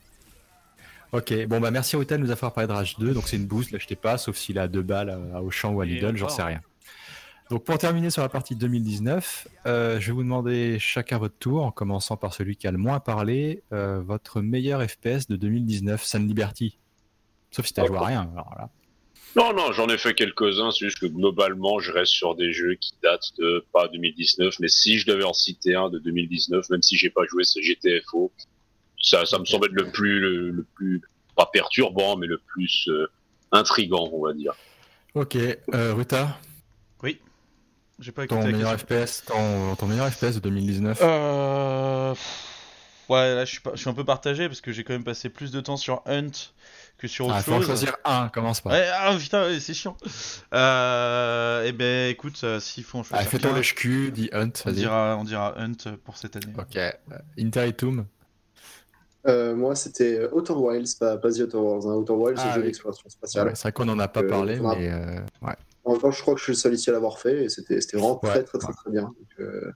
Ok, 1.11 1.33
bon 1.47 1.59
bah 1.59 1.71
merci 1.71 1.95
Ruta 1.95 2.17
de 2.17 2.21
nous 2.21 2.29
avoir 2.29 2.53
parlé 2.53 2.67
de 2.67 2.73
Rage 2.73 2.97
2, 2.99 3.13
donc 3.15 3.27
c'est 3.27 3.37
une 3.37 3.47
boost, 3.47 3.71
l'achetez 3.71 3.95
pas, 3.95 4.19
sauf 4.19 4.37
s'il 4.37 4.59
a 4.59 4.67
deux 4.67 4.83
balles 4.83 5.17
à 5.33 5.41
Auchan 5.41 5.71
ou 5.71 5.81
à 5.81 5.85
Lidl, 5.85 6.15
j'en 6.15 6.29
sais 6.29 6.43
rien. 6.43 6.61
Donc 7.49 7.63
pour 7.63 7.79
terminer 7.79 8.11
sur 8.11 8.21
la 8.21 8.29
partie 8.29 8.55
2019, 8.55 9.47
euh, 9.65 9.99
je 9.99 10.07
vais 10.07 10.11
vous 10.11 10.21
demander 10.21 10.77
chacun 10.77 11.17
votre 11.17 11.37
tour, 11.39 11.65
en 11.65 11.71
commençant 11.71 12.15
par 12.15 12.33
celui 12.33 12.55
qui 12.55 12.67
a 12.67 12.71
le 12.71 12.77
moins 12.77 12.99
parlé, 12.99 13.63
euh, 13.73 13.99
votre 14.01 14.41
meilleur 14.41 14.87
FPS 14.87 15.27
de 15.27 15.35
2019, 15.35 16.03
Sun 16.03 16.27
Liberty. 16.27 16.77
Sauf 17.49 17.65
si 17.65 17.73
tu 17.73 17.85
joué 17.87 17.97
à 17.97 18.05
rien. 18.05 18.31
Non, 19.35 19.53
non, 19.53 19.71
j'en 19.71 19.87
ai 19.89 19.97
fait 19.97 20.13
quelques-uns, 20.13 20.69
c'est 20.69 20.85
juste 20.85 20.99
que 20.99 21.07
globalement, 21.07 21.79
je 21.79 21.91
reste 21.91 22.11
sur 22.11 22.35
des 22.35 22.53
jeux 22.53 22.75
qui 22.75 22.93
datent 23.01 23.31
de 23.39 23.65
pas 23.73 23.87
2019, 23.87 24.59
mais 24.59 24.67
si 24.67 24.99
je 24.99 25.07
devais 25.07 25.23
en 25.23 25.33
citer 25.33 25.73
un 25.73 25.89
de 25.89 25.97
2019, 25.97 26.69
même 26.69 26.83
si 26.83 26.97
j'ai 26.97 27.09
pas 27.09 27.25
joué, 27.25 27.43
c'est 27.43 27.63
GTFO. 27.63 28.31
Ça, 29.01 29.25
ça 29.25 29.39
me 29.39 29.45
semble 29.45 29.67
être 29.67 29.73
le 29.73 29.89
plus, 29.89 30.19
le, 30.19 30.65
plus, 30.75 31.01
pas 31.35 31.47
perturbant, 31.51 32.15
mais 32.15 32.27
le 32.27 32.37
plus 32.37 32.87
euh, 32.89 33.07
intrigant, 33.51 34.07
on 34.13 34.23
va 34.23 34.33
dire. 34.33 34.53
Ok, 35.15 35.35
Ruta? 35.73 36.37
Oui. 36.41 36.48
J'ai 37.99 38.11
pas 38.11 38.25
ton 38.27 38.43
meilleur 38.43 38.79
FPS, 38.79 39.23
ton, 39.25 39.87
meilleur 39.87 40.09
FPS 40.09 40.35
de 40.35 40.39
2019 40.39 40.99
euh... 41.01 42.15
Ouais, 43.09 43.33
là 43.33 43.43
je 43.43 43.51
suis, 43.51 43.59
pas, 43.59 43.71
je 43.73 43.79
suis 43.81 43.89
un 43.89 43.93
peu 43.93 44.05
partagé 44.05 44.47
parce 44.47 44.61
que 44.61 44.71
j'ai 44.71 44.83
quand 44.83 44.93
même 44.93 45.03
passé 45.03 45.29
plus 45.29 45.51
de 45.51 45.59
temps 45.59 45.77
sur 45.77 46.03
Hunt 46.05 46.29
que 46.99 47.07
sur 47.07 47.25
autre 47.25 47.35
ah, 47.39 47.43
chose. 47.43 47.55
Faut 47.55 47.63
choisir 47.63 47.97
un, 48.05 48.29
commence 48.29 48.61
pas. 48.61 48.69
Ouais, 48.69 48.87
ah 48.93 49.15
putain, 49.17 49.47
c'est 49.59 49.73
chiant. 49.73 49.97
Euh, 50.53 51.63
eh 51.65 51.71
ben 51.71 52.09
écoute, 52.11 52.39
euh, 52.43 52.59
s'il 52.59 52.83
faut 52.83 52.99
en 52.99 53.03
choisir. 53.03 53.25
Ah, 53.25 53.29
fais-toi 53.29 53.51
HQ, 53.59 54.11
dis 54.11 54.29
Hunt, 54.31 54.51
on 54.65 54.71
dira, 54.71 55.17
on 55.19 55.23
dira 55.23 55.59
Hunt 55.59 55.97
pour 56.05 56.17
cette 56.17 56.35
année. 56.35 56.53
Ok. 56.57 56.79
Interitum 57.37 58.05
euh, 59.27 59.53
moi, 59.53 59.75
c'était 59.75 60.29
Outer 60.31 60.53
Wilds, 60.53 60.95
pas, 60.97 61.17
pas 61.17 61.29
The 61.29 61.39
Outer 61.39 61.57
Worlds. 61.57 61.87
Hein. 61.87 61.95
Outer 61.95 62.13
Wilds, 62.13 62.39
c'est 62.39 62.47
ah, 62.51 62.55
jeu 62.55 62.63
d'exploration 62.63 63.09
spatiale. 63.09 63.51
c'est 63.53 63.63
vrai 63.63 63.71
qu'on 63.73 63.89
en 63.89 63.99
a 63.99 64.07
pas 64.07 64.23
parlé, 64.23 64.59
mais 64.61 64.93
ouais. 65.41 65.55
En 65.83 65.93
même 65.93 66.01
temps, 66.01 66.11
je 66.11 66.21
crois 66.21 66.33
que 66.33 66.39
je 66.39 66.45
suis 66.45 66.53
le 66.53 66.57
seul 66.57 66.73
ici 66.73 66.89
à 66.89 66.93
l'avoir 66.93 67.19
fait 67.19 67.45
et 67.45 67.49
c'était 67.49 67.79
vraiment 67.93 68.15
très, 68.17 68.43
très, 68.43 68.57
très, 68.57 68.73
très, 68.73 68.91
bien. 68.91 69.13
Euh, 69.39 69.71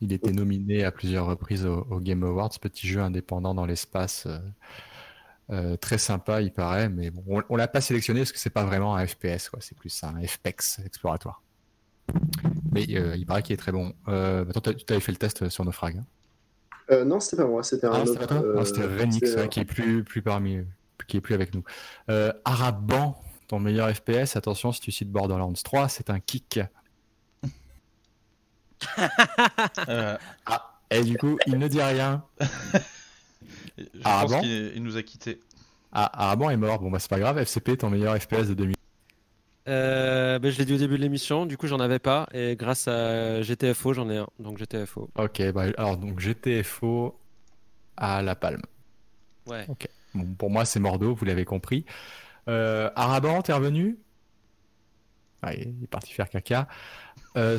Il 0.00 0.12
était 0.12 0.32
nominé 0.32 0.84
à 0.84 0.90
plusieurs 0.90 1.26
reprises 1.26 1.66
au, 1.66 2.00
Game 2.00 2.22
Awards, 2.22 2.58
petit 2.60 2.86
jeu 2.86 3.00
indépendant 3.00 3.54
dans 3.54 3.66
l'espace. 3.66 4.24
Euh, 4.26 4.38
euh, 5.50 5.76
très 5.76 5.98
sympa, 5.98 6.42
il 6.42 6.52
paraît, 6.52 6.88
mais 6.88 7.10
bon, 7.10 7.42
on, 7.48 7.56
l'a 7.56 7.68
pas 7.68 7.80
sélectionné 7.80 8.20
parce 8.20 8.32
que 8.32 8.38
c'est 8.38 8.50
pas 8.50 8.64
vraiment 8.64 8.96
un 8.96 9.06
FPS. 9.06 9.50
C'est 9.60 9.76
plus 9.76 10.02
un 10.02 10.20
FPEX 10.26 10.80
exploratoire. 10.84 11.42
Mais 12.72 12.82
il 12.82 13.26
paraît 13.26 13.42
qu'il 13.42 13.54
est 13.54 13.58
très 13.58 13.72
bon. 13.72 13.92
attends, 14.06 14.72
tu 14.72 14.92
avais 14.92 15.00
fait 15.00 15.12
le 15.12 15.18
test 15.18 15.48
sur 15.48 15.64
nos 15.64 15.72
frags. 15.72 15.98
Hein 16.90 17.04
non, 17.04 17.20
c'était 17.20 17.42
pas 17.42 17.48
moi, 17.48 17.62
c'était 17.62 17.86
un 17.86 17.92
ah, 17.92 18.02
autre. 18.02 18.64
C'était 18.64 18.86
Renix, 18.86 19.36
qui 19.50 19.60
est 19.60 19.64
plus, 19.64 20.02
plus 20.02 20.22
parmi, 20.22 20.60
qui 21.06 21.18
est 21.18 21.20
plus 21.20 21.34
avec 21.34 21.54
nous. 21.54 21.62
Araban 22.44 23.16
ton 23.48 23.60
meilleur 23.60 23.94
FPS, 23.94 24.36
attention 24.36 24.72
si 24.72 24.80
tu 24.80 24.90
cites 24.92 25.10
Borderlands 25.10 25.52
3, 25.52 25.88
c'est 25.88 26.10
un 26.10 26.20
kick. 26.20 26.60
Euh, 29.88 30.18
Ah, 30.44 30.78
et 30.90 31.02
du 31.02 31.16
coup, 31.16 31.38
il 31.46 31.58
ne 31.58 31.66
dit 31.66 31.80
rien. 31.80 32.22
je 33.78 33.84
Ah 34.04 34.20
pense 34.22 34.30
bon 34.32 34.40
qu'il 34.40 34.72
il 34.76 34.82
nous 34.82 34.96
a 34.98 35.02
quittés. 35.02 35.40
Ah, 35.92 36.24
Araban 36.24 36.50
est 36.50 36.56
mort. 36.58 36.78
Bon, 36.80 36.90
bah, 36.90 36.98
c'est 36.98 37.08
pas 37.08 37.18
grave. 37.18 37.38
FCP, 37.38 37.78
ton 37.78 37.88
meilleur 37.88 38.20
FPS 38.20 38.48
de 38.48 38.54
2000. 38.54 38.76
Euh, 39.68 40.38
ben, 40.38 40.52
je 40.52 40.58
l'ai 40.58 40.64
dit 40.64 40.74
au 40.74 40.78
début 40.78 40.96
de 40.96 41.02
l'émission, 41.02 41.44
du 41.44 41.56
coup 41.56 41.66
j'en 41.66 41.80
avais 41.80 41.98
pas, 41.98 42.28
et 42.32 42.54
grâce 42.54 42.86
à 42.86 43.42
GTFO 43.42 43.94
j'en 43.94 44.08
ai 44.10 44.18
un, 44.18 44.28
donc 44.38 44.58
GTFO. 44.58 45.10
Ok, 45.16 45.42
bah, 45.52 45.64
alors, 45.76 45.96
donc 45.96 46.20
GTFO 46.20 47.18
à 47.96 48.22
La 48.22 48.36
Palme. 48.36 48.62
Ouais. 49.46 49.66
Bon, 50.14 50.24
pour 50.38 50.50
moi, 50.50 50.64
c'est 50.64 50.78
Mordo, 50.78 51.14
vous 51.14 51.24
l'avez 51.24 51.44
compris. 51.44 51.84
Euh, 52.48 52.90
Araban, 52.94 53.42
t'es 53.42 53.52
revenu? 53.52 53.98
Ah, 55.42 55.54
il 55.54 55.82
est 55.82 55.86
parti 55.86 56.12
faire 56.12 56.28
caca. 56.28 56.68
Euh, 57.36 57.58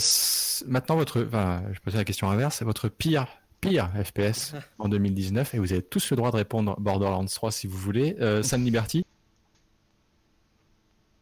maintenant, 0.66 0.96
votre, 0.96 1.24
enfin, 1.24 1.64
je 1.72 1.80
pose 1.80 1.96
la 1.96 2.04
question 2.04 2.30
inverse. 2.30 2.62
Votre 2.64 2.90
pire, 2.90 3.28
pire 3.62 3.90
FPS 4.04 4.56
en 4.80 4.90
2019, 4.90 5.54
et 5.54 5.60
vous 5.60 5.72
avez 5.72 5.82
tous 5.82 6.10
le 6.10 6.18
droit 6.18 6.32
de 6.32 6.38
répondre 6.38 6.76
Borderlands 6.80 7.26
3 7.26 7.52
si 7.52 7.68
vous 7.68 7.78
voulez. 7.78 8.16
Euh, 8.20 8.42
San 8.44 8.64
Liberty? 8.64 9.06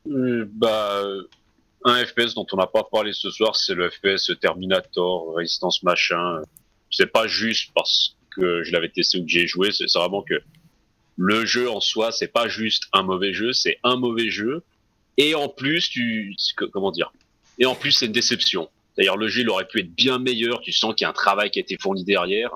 Euh, 0.07 0.49
bah, 0.53 1.03
un 1.83 2.05
FPS 2.05 2.35
dont 2.35 2.45
on 2.51 2.57
n'a 2.57 2.67
pas 2.67 2.83
parlé 2.83 3.11
ce 3.13 3.29
soir, 3.29 3.55
c'est 3.55 3.75
le 3.75 3.89
FPS 3.89 4.31
Terminator, 4.39 5.35
Résistance 5.35 5.83
machin. 5.83 6.41
C'est 6.91 7.11
pas 7.11 7.27
juste 7.27 7.71
parce 7.75 8.15
que 8.29 8.63
je 8.63 8.71
l'avais 8.71 8.89
testé 8.89 9.19
ou 9.19 9.23
que 9.23 9.27
j'y 9.27 9.39
ai 9.39 9.47
joué, 9.47 9.71
c'est 9.71 9.91
vraiment 9.93 10.21
que 10.21 10.35
le 11.17 11.45
jeu 11.45 11.69
en 11.69 11.79
soi, 11.79 12.11
c'est 12.11 12.27
pas 12.27 12.47
juste 12.47 12.83
un 12.93 13.03
mauvais 13.03 13.33
jeu, 13.33 13.53
c'est 13.53 13.79
un 13.83 13.95
mauvais 13.95 14.29
jeu. 14.29 14.63
Et 15.17 15.33
en 15.33 15.47
plus, 15.47 15.89
tu, 15.89 16.35
comment 16.73 16.91
dire? 16.91 17.11
Et 17.57 17.65
en 17.65 17.75
plus, 17.75 17.91
c'est 17.91 18.07
une 18.07 18.11
déception. 18.11 18.69
D'ailleurs, 18.97 19.17
le 19.17 19.27
jeu, 19.27 19.41
il 19.41 19.49
aurait 19.49 19.67
pu 19.67 19.79
être 19.79 19.93
bien 19.93 20.19
meilleur. 20.19 20.61
Tu 20.61 20.71
sens 20.71 20.93
qu'il 20.93 21.05
y 21.05 21.07
a 21.07 21.09
un 21.09 21.13
travail 21.13 21.51
qui 21.51 21.59
a 21.59 21.61
été 21.61 21.77
fourni 21.79 22.03
derrière. 22.03 22.51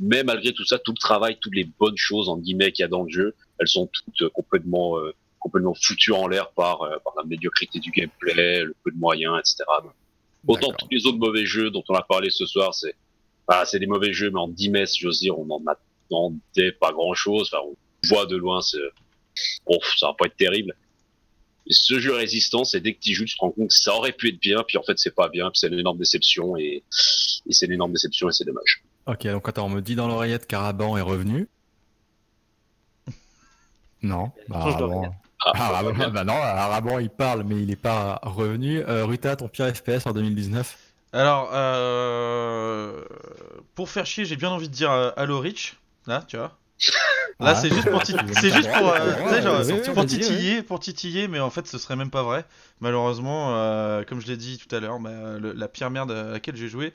Mais 0.00 0.24
malgré 0.24 0.52
tout 0.52 0.64
ça, 0.64 0.78
tout 0.78 0.92
le 0.92 0.98
travail, 0.98 1.38
toutes 1.40 1.54
les 1.54 1.64
bonnes 1.64 1.96
choses 1.96 2.28
en 2.28 2.36
guillemets 2.36 2.72
qu'il 2.72 2.82
y 2.82 2.84
a 2.84 2.88
dans 2.88 3.04
le 3.04 3.10
jeu, 3.10 3.34
elles 3.58 3.68
sont 3.68 3.86
toutes 3.86 4.22
euh, 4.22 4.30
complètement 4.30 4.98
euh, 4.98 5.14
complètement 5.38 5.74
foutu 5.74 6.12
en 6.12 6.26
l'air 6.26 6.50
par, 6.50 6.82
euh, 6.82 6.96
par 7.04 7.12
la 7.16 7.24
médiocrité 7.24 7.78
du 7.78 7.90
gameplay, 7.90 8.64
le 8.64 8.74
peu 8.82 8.90
de 8.90 8.96
moyens, 8.96 9.38
etc. 9.38 9.64
Autant 10.48 10.72
tous 10.72 10.88
les 10.90 11.06
autres 11.06 11.18
mauvais 11.18 11.46
jeux 11.46 11.70
dont 11.70 11.84
on 11.88 11.94
a 11.94 12.02
parlé 12.02 12.30
ce 12.30 12.44
soir, 12.44 12.74
c'est 12.74 12.96
ah, 13.46 13.64
c'est 13.66 13.78
des 13.78 13.86
mauvais 13.86 14.12
jeux, 14.12 14.30
mais 14.30 14.40
en 14.40 14.48
10 14.48 14.70
messes, 14.70 14.96
j'ose 14.96 15.20
dire, 15.20 15.38
on 15.38 15.48
en 15.50 15.62
attendait 15.66 16.72
pas 16.72 16.92
grand 16.92 17.14
chose. 17.14 17.50
Enfin, 17.52 17.62
on 17.66 17.76
voit 18.08 18.26
de 18.26 18.36
loin, 18.36 18.60
c'est 18.62 18.78
bon, 19.66 19.78
ça 19.96 20.06
va 20.08 20.14
pas 20.18 20.26
être 20.26 20.36
terrible. 20.36 20.74
Et 21.66 21.72
ce 21.72 21.98
jeu 21.98 22.12
résistant, 22.14 22.64
c'est 22.64 22.80
dès 22.80 22.92
que 22.94 23.00
tu 23.00 23.14
joues, 23.14 23.24
tu 23.24 23.36
te 23.36 23.40
rends 23.40 23.50
compte 23.50 23.68
que 23.68 23.74
ça 23.74 23.94
aurait 23.94 24.12
pu 24.12 24.28
être 24.28 24.38
bien, 24.40 24.62
puis 24.68 24.76
en 24.76 24.82
fait, 24.82 24.98
c'est 24.98 25.14
pas 25.14 25.28
bien, 25.28 25.50
puis 25.50 25.58
c'est 25.58 25.68
une 25.68 25.78
énorme 25.78 25.98
déception, 25.98 26.56
et, 26.58 26.82
et 27.46 27.52
c'est 27.52 27.66
une 27.66 27.72
énorme 27.72 27.92
déception, 27.92 28.28
et 28.28 28.32
c'est 28.32 28.44
dommage. 28.44 28.82
Ok, 29.06 29.26
donc 29.26 29.48
attends, 29.48 29.66
on 29.66 29.70
me 29.70 29.80
dit 29.80 29.94
dans 29.96 30.06
l'oreillette 30.08 30.46
qu'Araban 30.46 30.96
est 30.98 31.02
revenu. 31.02 31.48
Non, 34.02 34.30
bah, 34.48 34.58
Araban-. 34.58 35.14
Ah, 35.46 35.52
Ah, 35.54 35.68
Araban- 35.82 36.10
bah 36.10 36.24
non, 36.24 36.34
Araban 36.34 36.98
il 37.00 37.10
parle, 37.10 37.44
mais 37.44 37.62
il 37.62 37.70
est 37.70 37.76
pas 37.76 38.18
revenu. 38.22 38.80
Euh, 38.80 39.04
Ruta, 39.04 39.36
ton 39.36 39.48
pire 39.48 39.74
FPS 39.74 40.06
en 40.06 40.12
2019 40.12 40.76
Alors, 41.12 41.50
euh, 41.52 43.02
pour 43.74 43.88
faire 43.90 44.06
chier, 44.06 44.24
j'ai 44.24 44.36
bien 44.36 44.50
envie 44.50 44.68
de 44.68 44.74
dire 44.74 44.90
euh, 44.90 45.10
Halo 45.16 45.40
Reach. 45.40 45.76
Là, 46.06 46.24
tu 46.28 46.36
vois. 46.36 46.58
Là, 47.40 47.50
Ah, 47.50 47.54
c'est 47.54 47.68
juste 47.72 47.88
pour, 47.90 48.02
tit- 48.02 48.14
c'est 48.40 48.50
juste 48.50 48.68
euh, 48.68 49.42
genre, 49.94 50.06
titiller, 50.06 50.62
pour 50.62 50.80
titiller, 50.80 51.28
mais 51.28 51.40
en 51.40 51.50
fait, 51.50 51.66
ce 51.66 51.78
serait 51.78 51.96
même 51.96 52.10
pas 52.10 52.22
vrai. 52.22 52.44
Malheureusement, 52.80 53.54
euh, 53.56 54.02
comme 54.04 54.20
je 54.20 54.26
l'ai 54.26 54.36
dit 54.36 54.58
tout 54.58 54.74
à 54.74 54.80
l'heure, 54.80 54.98
bah, 55.00 55.38
le- 55.40 55.52
la 55.52 55.68
pire 55.68 55.90
merde 55.90 56.10
à 56.12 56.24
laquelle 56.32 56.56
j'ai 56.56 56.68
joué, 56.68 56.92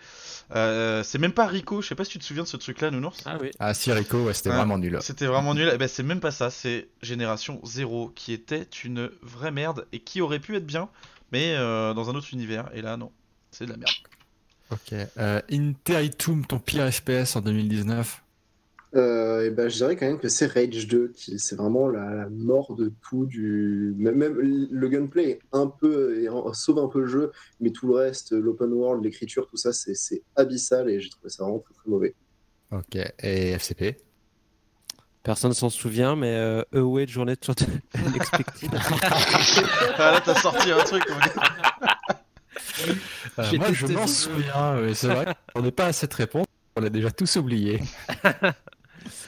euh, 0.55 1.01
c'est 1.03 1.17
même 1.17 1.31
pas 1.31 1.47
Rico. 1.47 1.81
Je 1.81 1.87
sais 1.87 1.95
pas 1.95 2.03
si 2.05 2.11
tu 2.11 2.19
te 2.19 2.23
souviens 2.23 2.43
de 2.43 2.47
ce 2.47 2.57
truc-là, 2.57 2.91
Nounours. 2.91 3.19
Ah 3.25 3.37
oui. 3.41 3.51
Ah, 3.59 3.73
si 3.73 3.91
Rico, 3.91 4.17
ouais, 4.25 4.33
c'était 4.33 4.49
Ah, 4.51 4.57
vraiment 4.57 4.77
nul. 4.77 4.97
C'était 5.01 5.25
vraiment 5.25 5.53
nul. 5.53 5.69
Eh 5.73 5.77
ben, 5.77 5.87
c'est 5.87 6.03
même 6.03 6.19
pas 6.19 6.31
ça. 6.31 6.49
C'est 6.49 6.87
Génération 7.01 7.59
0 7.63 8.11
qui 8.15 8.33
était 8.33 8.67
une 8.83 9.09
vraie 9.21 9.51
merde 9.51 9.87
et 9.91 9.99
qui 9.99 10.21
aurait 10.21 10.39
pu 10.39 10.55
être 10.55 10.65
bien, 10.65 10.89
mais 11.31 11.55
euh, 11.55 11.93
dans 11.93 12.09
un 12.09 12.15
autre 12.15 12.27
univers. 12.33 12.69
Et 12.73 12.81
là, 12.81 12.97
non. 12.97 13.11
C'est 13.51 13.65
de 13.65 13.71
la 13.71 13.77
merde. 13.77 13.91
Ok. 14.71 14.93
Euh, 15.17 15.41
Interitum, 15.51 16.45
ton 16.45 16.59
pire 16.59 16.91
FPS 16.93 17.35
en 17.35 17.41
2019 17.41 18.21
Euh, 18.95 19.45
et 19.45 19.51
ben, 19.51 19.69
je 19.69 19.75
dirais 19.75 19.95
quand 19.95 20.07
même 20.07 20.17
que 20.17 20.29
c'est 20.29 20.47
Rage 20.47 20.87
2 20.87 21.09
qui 21.09 21.37
c'est 21.37 21.55
vraiment 21.55 21.87
la, 21.87 22.09
la 22.15 22.29
mort 22.29 22.75
de 22.75 22.91
tout 23.07 23.27
du 23.27 23.93
même, 23.97 24.15
même 24.15 24.33
le 24.39 24.87
gunplay 24.89 25.29
est 25.29 25.39
un 25.51 25.67
peu 25.67 26.27
sauve 26.53 26.79
un 26.79 26.87
peu 26.87 27.01
le 27.01 27.05
jeu 27.05 27.31
mais 27.59 27.69
tout 27.69 27.87
le 27.87 27.93
reste 27.93 28.31
l'open 28.31 28.73
world 28.73 29.03
l'écriture 29.03 29.45
tout 29.45 29.57
ça 29.57 29.73
c'est 29.73 30.23
abyssal 30.35 30.89
et 30.89 30.99
j'ai 30.99 31.09
trouvé 31.11 31.29
ça 31.29 31.43
vraiment 31.43 31.59
très 31.59 31.75
très 31.75 31.87
mauvais 31.87 32.15
Ok. 32.71 32.97
Et 33.23 33.51
FCP 33.51 33.97
Personne 35.21 35.53
s'en 35.53 35.69
souvient, 35.69 36.15
mais 36.15 36.33
euh, 36.33 36.63
Away 36.73 37.05
de 37.05 37.11
journée 37.11 37.35
de 37.35 37.43
shot 37.43 37.53
expected. 38.15 38.69
Ah, 39.97 40.11
là, 40.13 40.21
t'as 40.23 40.35
sorti 40.35 40.71
un 40.71 40.79
truc. 40.79 41.03
Euh, 43.37 43.57
Moi, 43.57 43.73
je 43.73 43.85
m'en 43.87 44.07
souviens, 44.07 44.79
mais 44.81 44.93
c'est 44.93 45.07
vrai 45.07 45.35
qu'on 45.53 45.61
n'est 45.61 45.71
pas 45.71 45.87
à 45.87 45.93
cette 45.93 46.13
réponse. 46.13 46.45
On 46.77 46.81
l'a 46.81 46.89
déjà 46.89 47.11
tous 47.11 47.35
oublié. 47.35 47.81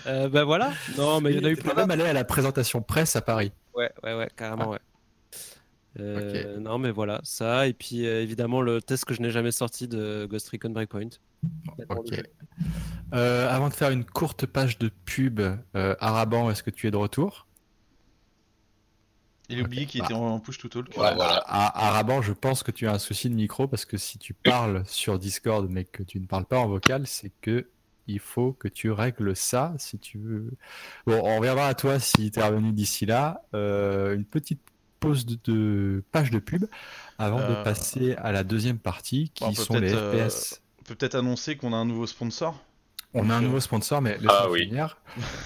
euh, 0.07 0.29
bah 0.29 0.43
voilà. 0.43 0.73
Non, 0.97 1.21
mais 1.21 1.31
il 1.31 1.37
y 1.37 1.39
en 1.39 1.45
a 1.45 1.51
eu 1.51 1.55
plein. 1.55 1.73
même 1.73 1.91
allé 1.91 2.03
à 2.03 2.13
la 2.13 2.23
présentation 2.23 2.81
presse 2.81 3.15
à 3.15 3.21
Paris. 3.21 3.51
Ouais, 3.75 3.91
ouais, 4.03 4.15
ouais, 4.15 4.29
carrément, 4.35 4.69
ouais. 4.69 4.79
Euh, 5.99 6.59
Non, 6.59 6.77
mais 6.77 6.91
voilà, 6.91 7.19
ça. 7.23 7.67
Et 7.67 7.73
puis 7.73 8.05
euh, 8.05 8.21
évidemment, 8.21 8.61
le 8.61 8.81
test 8.81 9.05
que 9.05 9.13
je 9.13 9.21
n'ai 9.21 9.31
jamais 9.31 9.51
sorti 9.51 9.87
de 9.87 10.27
Ghost 10.29 10.49
Recon 10.49 10.69
Breakpoint. 10.69 11.09
Ok. 11.89 12.21
Euh, 13.13 13.49
avant 13.49 13.69
de 13.69 13.73
faire 13.73 13.89
une 13.89 14.05
courte 14.05 14.45
page 14.45 14.77
de 14.77 14.89
pub, 15.05 15.41
euh, 15.75 15.95
Araban, 15.99 16.49
est-ce 16.49 16.63
que 16.63 16.69
tu 16.69 16.87
es 16.87 16.91
de 16.91 16.97
retour? 16.97 17.47
Il 19.49 19.59
a 19.59 19.63
oublié 19.63 19.85
qu'il 19.85 19.99
bah. 19.99 20.07
était 20.09 20.15
en 20.15 20.39
push 20.39 20.59
to 20.59 20.69
talk. 20.69 20.87
Ouais, 20.89 21.13
voilà. 21.13 21.43
À 21.45 21.89
Araban, 21.89 22.21
je 22.21 22.31
pense 22.31 22.63
que 22.63 22.71
tu 22.71 22.87
as 22.87 22.93
un 22.93 22.99
souci 22.99 23.29
de 23.29 23.35
micro 23.35 23.67
parce 23.67 23.83
que 23.83 23.97
si 23.97 24.17
tu 24.17 24.33
parles 24.33 24.83
sur 24.85 25.19
Discord 25.19 25.67
mais 25.69 25.83
que 25.83 26.03
tu 26.03 26.21
ne 26.21 26.25
parles 26.25 26.45
pas 26.45 26.59
en 26.59 26.67
vocal, 26.67 27.05
c'est 27.05 27.33
que 27.41 27.67
il 28.07 28.19
faut 28.19 28.53
que 28.53 28.67
tu 28.67 28.91
règles 28.91 29.35
ça 29.35 29.73
si 29.77 29.97
tu 29.99 30.17
veux. 30.17 30.51
Bon, 31.05 31.21
on 31.23 31.37
reviendra 31.37 31.67
à 31.67 31.73
toi 31.73 31.99
si 31.99 32.31
tu 32.31 32.39
es 32.39 32.43
revenu 32.43 32.71
d'ici 32.73 33.05
là. 33.05 33.41
Euh, 33.53 34.15
une 34.15 34.25
petite 34.25 34.61
pause 34.99 35.25
de, 35.25 35.37
de 35.45 36.03
page 36.11 36.29
de 36.31 36.39
pub 36.39 36.65
avant 37.17 37.37
de 37.39 37.53
Euh, 37.53 37.63
passer 37.63 38.15
à 38.17 38.31
la 38.31 38.43
deuxième 38.43 38.77
partie 38.77 39.31
qui 39.33 39.55
sont 39.55 39.79
les 39.79 39.93
euh, 39.93 40.29
FPS. 40.29 40.61
On 40.79 40.83
peut 40.83 40.95
peut-être 40.95 41.15
annoncer 41.15 41.55
qu'on 41.55 41.73
a 41.73 41.77
un 41.77 41.85
nouveau 41.85 42.07
sponsor? 42.07 42.59
On 43.13 43.29
a 43.29 43.35
un 43.35 43.41
nouveau 43.41 43.59
sponsor, 43.59 44.01
mais 44.01 44.17
Ah 44.29 44.49
oui. 44.49 44.71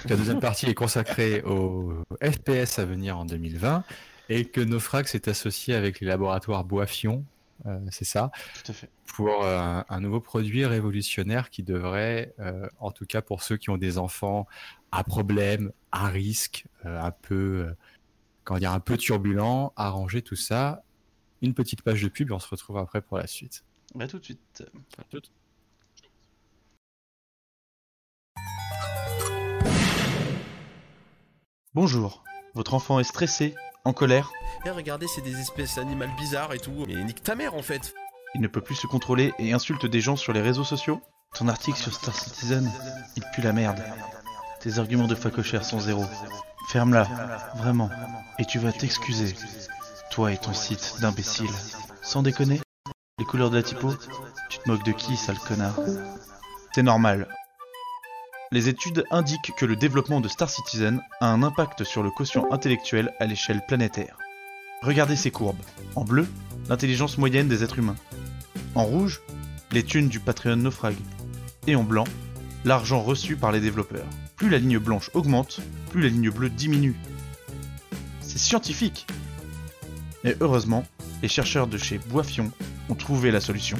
La 0.08 0.16
deuxième 0.16 0.40
partie 0.40 0.66
est 0.66 0.74
consacrée 0.74 1.42
au 1.42 1.94
FPS 2.22 2.78
à 2.78 2.84
venir 2.84 3.18
en 3.18 3.24
2020 3.24 3.82
et 4.28 4.44
que 4.44 4.60
Nofrax 4.60 5.14
est 5.14 5.26
associé 5.28 5.74
avec 5.74 6.00
les 6.00 6.06
laboratoires 6.06 6.64
Boifion, 6.64 7.24
c'est 7.90 8.04
ça, 8.04 8.30
Tout 8.64 8.70
à 8.70 8.74
fait. 8.74 8.90
pour 9.06 9.44
euh, 9.44 9.58
un, 9.58 9.84
un 9.88 10.00
nouveau 10.00 10.20
produit 10.20 10.64
révolutionnaire 10.66 11.50
qui 11.50 11.62
devrait, 11.62 12.34
euh, 12.38 12.68
en 12.78 12.90
tout 12.90 13.06
cas 13.06 13.22
pour 13.22 13.42
ceux 13.42 13.56
qui 13.56 13.70
ont 13.70 13.76
des 13.76 13.98
enfants 13.98 14.46
à 14.92 15.02
problème, 15.04 15.72
à 15.92 16.08
risque, 16.08 16.66
euh, 16.84 17.00
un 17.00 17.10
peu, 17.10 17.66
euh, 17.68 17.76
comment 18.44 18.60
dire, 18.60 18.72
un 18.72 18.80
peu 18.80 18.96
turbulent, 18.96 19.72
arranger 19.76 20.22
tout 20.22 20.36
ça. 20.36 20.82
Une 21.42 21.54
petite 21.54 21.82
page 21.82 22.02
de 22.02 22.08
pub 22.08 22.30
et 22.30 22.32
on 22.32 22.38
se 22.38 22.48
retrouve 22.48 22.78
après 22.78 23.02
pour 23.02 23.18
la 23.18 23.26
suite. 23.26 23.64
Bah, 23.94 24.06
tout 24.06 24.18
de 24.18 24.24
suite. 24.24 24.64
Bonjour. 31.74 32.24
Votre 32.54 32.74
enfant 32.74 32.98
est 33.00 33.04
stressé, 33.04 33.54
en 33.86 33.92
colère, 33.92 34.32
Eh 34.64 34.70
regardez, 34.70 35.06
c'est 35.06 35.20
des 35.20 35.40
espèces 35.40 35.76
d'animaux 35.76 36.06
bizarres 36.18 36.52
et 36.52 36.58
tout. 36.58 36.84
Mais 36.88 37.04
nique 37.04 37.22
ta 37.22 37.36
mère 37.36 37.54
en 37.54 37.62
fait. 37.62 37.94
il 38.34 38.40
ne 38.40 38.48
peut 38.48 38.60
plus 38.60 38.74
se 38.74 38.88
contrôler 38.88 39.32
et 39.38 39.52
insulte 39.52 39.86
des 39.86 40.00
gens 40.00 40.16
sur 40.16 40.32
les 40.32 40.42
réseaux 40.42 40.64
sociaux. 40.64 41.00
Ton 41.34 41.46
article 41.46 41.78
sur 41.78 41.94
Star 41.94 42.14
Citizen, 42.14 42.68
il 43.16 43.22
pue 43.34 43.42
la 43.42 43.52
merde. 43.52 43.80
Tes 44.60 44.78
arguments 44.80 45.06
de 45.06 45.14
facochère 45.14 45.64
sont 45.64 45.78
zéro. 45.78 46.04
Ferme-la, 46.68 47.04
vraiment. 47.56 47.88
Et 48.40 48.44
tu 48.44 48.58
vas 48.58 48.72
t'excuser. 48.72 49.34
Toi 50.10 50.32
et 50.32 50.38
ton 50.38 50.52
site 50.52 50.96
d'imbécile. 51.00 51.50
Sans 52.02 52.22
déconner 52.22 52.60
Les 53.20 53.24
couleurs 53.24 53.50
de 53.50 53.56
la 53.56 53.62
typo 53.62 53.94
Tu 54.50 54.58
te 54.58 54.68
moques 54.68 54.84
de 54.84 54.92
qui, 54.92 55.16
sale 55.16 55.38
connard? 55.38 55.78
C'est 56.74 56.82
normal. 56.82 57.28
Les 58.52 58.68
études 58.68 59.04
indiquent 59.10 59.52
que 59.56 59.66
le 59.66 59.74
développement 59.74 60.20
de 60.20 60.28
Star 60.28 60.48
Citizen 60.48 61.00
a 61.20 61.32
un 61.32 61.42
impact 61.42 61.82
sur 61.82 62.04
le 62.04 62.10
quotient 62.10 62.46
intellectuel 62.52 63.12
à 63.18 63.26
l'échelle 63.26 63.60
planétaire. 63.66 64.16
Regardez 64.82 65.16
ces 65.16 65.32
courbes. 65.32 65.62
En 65.96 66.04
bleu, 66.04 66.28
l'intelligence 66.68 67.18
moyenne 67.18 67.48
des 67.48 67.64
êtres 67.64 67.80
humains. 67.80 67.96
En 68.76 68.84
rouge, 68.84 69.20
les 69.72 69.82
thunes 69.82 70.08
du 70.08 70.20
Patreon 70.20 70.56
naufrague. 70.56 70.96
Et 71.66 71.74
en 71.74 71.82
blanc, 71.82 72.04
l'argent 72.64 73.02
reçu 73.02 73.36
par 73.36 73.50
les 73.50 73.60
développeurs. 73.60 74.06
Plus 74.36 74.48
la 74.48 74.58
ligne 74.58 74.78
blanche 74.78 75.10
augmente, 75.14 75.60
plus 75.90 76.02
la 76.02 76.08
ligne 76.08 76.30
bleue 76.30 76.50
diminue. 76.50 76.94
C'est 78.20 78.38
scientifique. 78.38 79.08
Et 80.22 80.36
heureusement, 80.40 80.84
les 81.20 81.28
chercheurs 81.28 81.66
de 81.66 81.78
chez 81.78 81.98
Boifion 81.98 82.52
ont 82.88 82.94
trouvé 82.94 83.32
la 83.32 83.40
solution. 83.40 83.78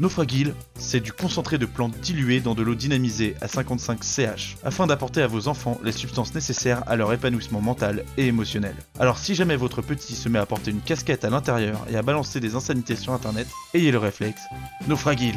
Naufragil, 0.00 0.54
c'est 0.74 0.98
du 0.98 1.12
concentré 1.12 1.56
de 1.56 1.66
plantes 1.66 1.96
dilué 2.00 2.40
dans 2.40 2.54
de 2.54 2.62
l'eau 2.62 2.74
dynamisée 2.74 3.36
à 3.40 3.46
55 3.46 4.02
CH, 4.02 4.56
afin 4.64 4.88
d'apporter 4.88 5.22
à 5.22 5.28
vos 5.28 5.46
enfants 5.46 5.80
les 5.84 5.92
substances 5.92 6.34
nécessaires 6.34 6.82
à 6.88 6.96
leur 6.96 7.12
épanouissement 7.12 7.60
mental 7.60 8.04
et 8.16 8.26
émotionnel. 8.26 8.74
Alors 8.98 9.18
si 9.18 9.36
jamais 9.36 9.54
votre 9.54 9.82
petit 9.82 10.16
se 10.16 10.28
met 10.28 10.40
à 10.40 10.46
porter 10.46 10.72
une 10.72 10.80
casquette 10.80 11.24
à 11.24 11.30
l'intérieur 11.30 11.86
et 11.88 11.96
à 11.96 12.02
balancer 12.02 12.40
des 12.40 12.56
insanités 12.56 12.96
sur 12.96 13.12
internet, 13.12 13.46
ayez 13.72 13.92
le 13.92 13.98
réflexe. 13.98 14.42
Naufragil 14.88 15.36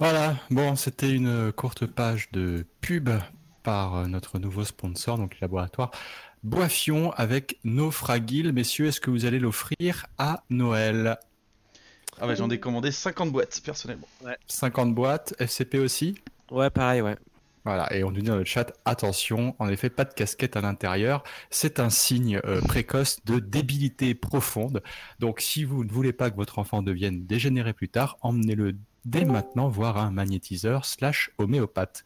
Voilà, 0.00 0.34
bon, 0.50 0.76
c'était 0.76 1.12
une 1.12 1.52
courte 1.52 1.84
page 1.86 2.30
de 2.32 2.64
pub 2.80 3.10
par 3.62 3.96
euh, 3.96 4.06
notre 4.06 4.38
nouveau 4.38 4.64
sponsor, 4.64 5.18
donc 5.18 5.34
le 5.34 5.38
laboratoire 5.42 5.90
Boifion 6.42 7.12
avec 7.12 7.58
Naufragil. 7.64 8.52
Messieurs, 8.52 8.86
est-ce 8.86 9.00
que 9.00 9.10
vous 9.10 9.26
allez 9.26 9.38
l'offrir 9.38 10.06
à 10.16 10.42
Noël? 10.48 11.18
Ah 12.20 12.26
ouais, 12.26 12.36
j'en 12.36 12.48
ai 12.50 12.58
commandé 12.58 12.90
50 12.90 13.30
boîtes 13.30 13.60
personnellement. 13.64 14.08
50 14.46 14.94
boîtes, 14.94 15.34
FCP 15.38 15.78
aussi? 15.78 16.14
Ouais, 16.50 16.70
pareil, 16.70 17.02
ouais. 17.02 17.16
Voilà, 17.64 17.92
et 17.94 18.04
on 18.04 18.10
nous 18.10 18.22
dit 18.22 18.28
dans 18.28 18.36
le 18.36 18.44
chat, 18.44 18.72
attention, 18.86 19.54
en 19.58 19.68
effet, 19.68 19.90
pas 19.90 20.06
de 20.06 20.14
casquette 20.14 20.56
à 20.56 20.62
l'intérieur. 20.62 21.22
C'est 21.50 21.78
un 21.78 21.90
signe 21.90 22.40
euh, 22.46 22.62
précoce 22.62 23.18
de 23.26 23.38
débilité 23.38 24.14
profonde. 24.14 24.82
Donc, 25.18 25.40
si 25.40 25.64
vous 25.64 25.84
ne 25.84 25.90
voulez 25.90 26.14
pas 26.14 26.30
que 26.30 26.36
votre 26.36 26.58
enfant 26.58 26.82
devienne 26.82 27.26
dégénéré 27.26 27.74
plus 27.74 27.90
tard, 27.90 28.16
emmenez-le 28.22 28.76
dès 29.04 29.24
maintenant 29.24 29.68
voir 29.68 29.98
un 29.98 30.10
magnétiseur 30.10 30.84
slash 30.84 31.30
homéopathe. 31.38 32.04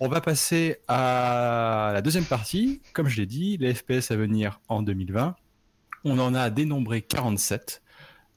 On 0.00 0.08
va 0.08 0.20
passer 0.20 0.78
à 0.88 1.90
la 1.92 2.02
deuxième 2.02 2.24
partie. 2.24 2.82
Comme 2.92 3.08
je 3.08 3.16
l'ai 3.20 3.26
dit, 3.26 3.56
les 3.56 3.74
FPS 3.74 4.10
à 4.10 4.16
venir 4.16 4.60
en 4.68 4.82
2020. 4.82 5.36
On 6.04 6.18
en 6.18 6.34
a 6.34 6.50
dénombré 6.50 7.00
47, 7.02 7.82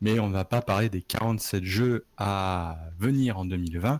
mais 0.02 0.20
on 0.20 0.28
ne 0.28 0.34
va 0.34 0.46
pas 0.46 0.62
parler 0.62 0.90
des 0.90 1.02
47 1.02 1.64
jeux 1.64 2.06
à 2.18 2.78
venir 2.98 3.38
en 3.38 3.46
2020. 3.46 4.00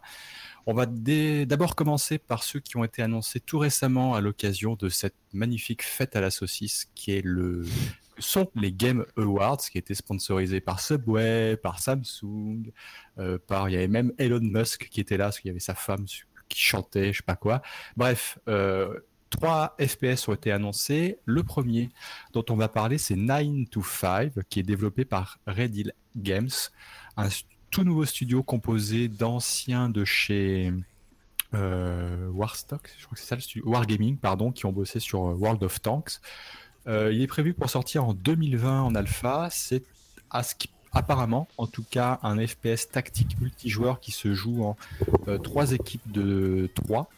On 0.70 0.74
va 0.74 0.86
d'abord 0.86 1.76
commencer 1.76 2.18
par 2.18 2.44
ceux 2.44 2.60
qui 2.60 2.78
ont 2.78 2.84
été 2.84 3.02
annoncés 3.02 3.40
tout 3.40 3.58
récemment 3.58 4.16
à 4.16 4.22
l'occasion 4.22 4.76
de 4.76 4.90
cette 4.90 5.16
magnifique 5.34 5.82
fête 5.82 6.16
à 6.16 6.22
la 6.22 6.30
saucisse 6.30 6.90
qui 6.94 7.12
est 7.12 7.22
le 7.24 7.64
sont 8.20 8.50
les 8.56 8.72
Game 8.72 9.06
Awards 9.18 9.58
qui 9.58 9.78
étaient 9.78 9.96
sponsorisés 9.96 10.62
par 10.62 10.80
Subway, 10.80 11.58
par 11.58 11.80
Samsung, 11.80 12.72
euh, 13.20 13.38
par 13.48 13.70
il 13.70 13.74
y 13.74 13.76
avait 13.76 13.88
même 13.88 14.14
Elon 14.18 14.42
Musk 14.42 14.90
qui 14.90 15.02
était 15.02 15.18
là 15.18 15.26
parce 15.26 15.40
qu'il 15.40 15.50
y 15.50 15.52
avait 15.52 15.60
sa 15.60 15.76
femme 15.76 16.06
qui 16.50 16.60
chantait, 16.60 17.12
je 17.14 17.18
sais 17.18 17.24
pas 17.24 17.36
quoi. 17.36 17.62
Bref, 17.96 18.40
euh, 18.48 19.00
trois 19.30 19.76
FPS 19.80 20.28
ont 20.28 20.34
été 20.34 20.52
annoncés. 20.52 21.20
Le 21.26 21.44
premier 21.44 21.90
dont 22.34 22.46
on 22.50 22.56
va 22.56 22.70
parler, 22.70 22.98
c'est 22.98 23.16
9 23.16 23.70
to 23.70 23.84
5, 23.84 24.34
qui 24.50 24.60
est 24.60 24.64
développé 24.64 25.06
par 25.06 25.40
Red 25.48 25.76
Hill 25.76 25.94
Games, 26.16 26.50
un 27.18 27.28
tout 27.70 27.84
nouveau 27.84 28.06
studio 28.06 28.44
composé 28.44 29.08
d'anciens 29.08 29.90
de 29.90 30.06
chez 30.06 30.72
euh, 31.54 32.28
Warstock, 32.30 32.94
je 32.98 33.06
crois 33.06 33.16
que 33.16 33.22
c'est 33.22 33.40
ça 33.40 33.60
Wargaming, 33.64 34.18
pardon, 34.18 34.52
qui 34.52 34.66
ont 34.66 34.74
bossé 34.74 35.00
sur 35.00 35.22
World 35.22 35.64
of 35.64 35.82
Tanks. 35.82 36.20
Euh, 36.88 37.12
il 37.12 37.22
est 37.22 37.28
prévu 37.28 37.54
pour 37.54 37.70
sortir 37.70 38.06
en 38.06 38.14
2020 38.14 38.82
en 38.82 38.96
alpha. 38.96 39.50
C'est 39.52 39.84
apparemment, 40.94 41.48
en 41.58 41.68
tout 41.68 41.86
cas, 41.90 42.20
un 42.24 42.46
FPS 42.46 42.90
tactique 42.92 43.40
multijoueur 43.40 44.00
qui 44.00 44.12
se 44.12 44.34
joue 44.34 44.64
en 44.64 44.78
euh, 45.28 45.38
trois 45.38 45.74
équipes 45.74 46.12
de 46.12 46.70
trois, 46.76 47.10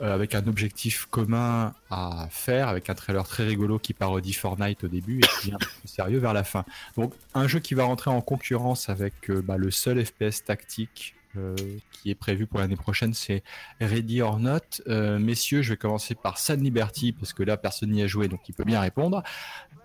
euh, 0.00 0.12
avec 0.12 0.34
un 0.34 0.46
objectif 0.46 1.06
commun 1.06 1.74
à 1.90 2.28
faire, 2.30 2.68
avec 2.68 2.90
un 2.90 2.94
trailer 2.94 3.26
très 3.26 3.44
rigolo 3.44 3.78
qui 3.78 3.94
parodie 3.94 4.32
Fortnite 4.32 4.84
au 4.84 4.88
début 4.88 5.18
et 5.18 5.26
qui 5.40 5.48
vient 5.48 5.58
plus 5.58 5.88
sérieux 5.88 6.18
vers 6.18 6.34
la 6.34 6.44
fin. 6.44 6.64
Donc, 6.96 7.14
un 7.34 7.46
jeu 7.46 7.60
qui 7.60 7.74
va 7.74 7.84
rentrer 7.84 8.10
en 8.10 8.20
concurrence 8.20 8.88
avec 8.88 9.30
bah, 9.30 9.56
le 9.56 9.70
seul 9.70 10.04
FPS 10.04 10.44
tactique 10.44 11.14
qui 11.92 12.10
est 12.10 12.14
prévu 12.14 12.46
pour 12.46 12.60
l'année 12.60 12.76
prochaine, 12.76 13.14
c'est 13.14 13.42
Ready 13.80 14.22
or 14.22 14.38
Not. 14.40 14.60
messieurs, 15.18 15.62
je 15.62 15.70
vais 15.70 15.76
commencer 15.76 16.14
par 16.14 16.38
San 16.38 16.62
Liberty 16.62 17.12
parce 17.12 17.32
que 17.32 17.42
là, 17.42 17.56
personne 17.56 17.90
n'y 17.90 18.02
a 18.02 18.06
joué, 18.06 18.28
donc 18.28 18.48
il 18.48 18.52
peut 18.52 18.64
bien 18.64 18.80
répondre. 18.80 19.22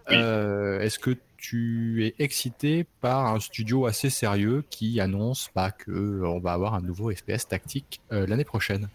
Est-ce 0.09 0.99
que 0.99 1.17
tu 1.47 2.05
es 2.05 2.15
excité 2.17 2.87
par 3.01 3.27
un 3.27 3.39
studio 3.39 3.85
assez 3.85 4.09
sérieux 4.09 4.63
qui 4.71 4.99
annonce 4.99 5.49
bah, 5.53 5.69
que 5.69 6.23
on 6.23 6.39
va 6.39 6.53
avoir 6.53 6.73
un 6.73 6.81
nouveau 6.81 7.11
FPS 7.11 7.47
tactique 7.47 8.01
euh, 8.11 8.25
l'année 8.25 8.45
prochaine? 8.45 8.89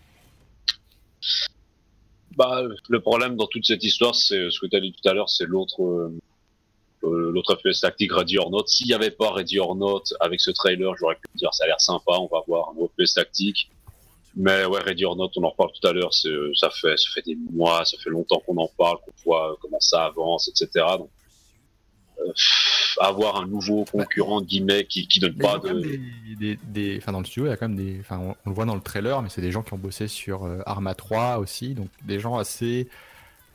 Bah, 2.36 2.62
le 2.88 3.00
problème 3.00 3.36
dans 3.36 3.46
toute 3.46 3.64
cette 3.64 3.84
histoire, 3.84 4.16
c'est 4.16 4.50
ce 4.50 4.58
que 4.58 4.66
tu 4.66 4.76
as 4.76 4.80
dit 4.80 4.92
tout 4.92 5.08
à 5.08 5.14
l'heure, 5.14 5.28
c'est 5.28 5.46
l'autre 5.46 5.82
euh, 5.82 6.12
euh, 6.12 6.18
l'autre 7.02 7.56
FPS 7.56 7.80
tactique 7.80 8.12
Ready 8.12 8.38
or 8.38 8.50
Not. 8.50 8.66
S'il 8.66 8.86
n'y 8.86 8.94
avait 8.94 9.10
pas 9.10 9.32
Ready 9.32 9.58
or 9.58 9.76
Not 9.76 10.02
avec 10.20 10.40
ce 10.40 10.50
trailer, 10.50 10.94
j'aurais 10.96 11.16
pu 11.16 11.28
dire 11.36 11.52
ça 11.52 11.64
a 11.64 11.66
l'air 11.66 11.80
sympa, 11.80 12.12
on 12.18 12.26
va 12.26 12.42
voir 12.46 12.70
un 12.70 12.74
nouveau 12.74 12.90
FPS 12.96 13.14
tactique. 13.14 13.70
Mais 14.36 14.64
ouais, 14.64 14.80
Ready 14.80 15.04
or 15.04 15.16
Not, 15.16 15.30
on 15.36 15.42
en 15.42 15.50
reparle 15.50 15.70
tout 15.80 15.86
à 15.88 15.92
l'heure, 15.92 16.12
ça 16.12 16.70
fait, 16.70 16.96
ça 16.96 17.10
fait 17.14 17.22
des 17.22 17.36
mois, 17.52 17.84
ça 17.84 17.96
fait 17.98 18.10
longtemps 18.10 18.40
qu'on 18.46 18.56
en 18.58 18.70
parle, 18.78 18.98
qu'on 18.98 19.12
voit 19.24 19.56
comment 19.60 19.80
ça 19.80 20.04
avance, 20.04 20.48
etc. 20.48 20.84
Donc, 20.98 21.10
euh, 22.20 22.32
avoir 22.98 23.36
un 23.36 23.46
nouveau 23.46 23.84
concurrent 23.84 24.42
guillemets 24.42 24.84
qui, 24.84 25.06
qui 25.06 25.20
donne 25.20 25.36
pas 25.36 25.58
de 25.58 25.98
des, 26.38 26.58
des, 26.64 26.98
enfin 26.98 27.12
dans 27.12 27.20
le 27.20 27.24
studio 27.24 27.46
il 27.46 27.50
y 27.50 27.52
a 27.52 27.56
quand 27.56 27.68
même 27.68 27.76
des 27.76 27.98
enfin 28.00 28.18
on, 28.18 28.50
le 28.50 28.54
voit 28.54 28.64
dans 28.64 28.74
le 28.74 28.80
trailer 28.80 29.22
mais 29.22 29.28
c'est 29.28 29.40
des 29.40 29.52
gens 29.52 29.62
qui 29.62 29.72
ont 29.72 29.78
bossé 29.78 30.08
sur 30.08 30.44
euh, 30.44 30.58
Arma 30.66 30.94
3 30.94 31.38
aussi 31.38 31.74
donc 31.74 31.88
des 32.04 32.18
gens 32.18 32.36
assez 32.36 32.88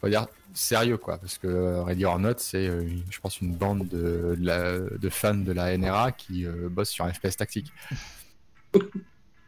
on 0.01 0.07
va 0.07 0.09
dire 0.09 0.27
sérieux 0.55 0.97
quoi 0.97 1.17
parce 1.17 1.37
que 1.37 1.47
euh, 1.47 1.83
Ready 1.83 2.05
or 2.05 2.17
Not 2.17 2.35
c'est 2.37 2.65
je 2.65 3.19
pense 3.19 3.41
une 3.41 3.53
bande 3.53 3.87
de, 3.87 4.35
de, 4.37 5.09
fans 5.09 5.35
de 5.35 5.51
la 5.51 5.77
NRA 5.77 6.11
qui 6.11 6.45
bossent 6.69 6.89
sur 6.89 7.05
un 7.05 7.13
FPS 7.13 7.37
tactique. 7.37 7.71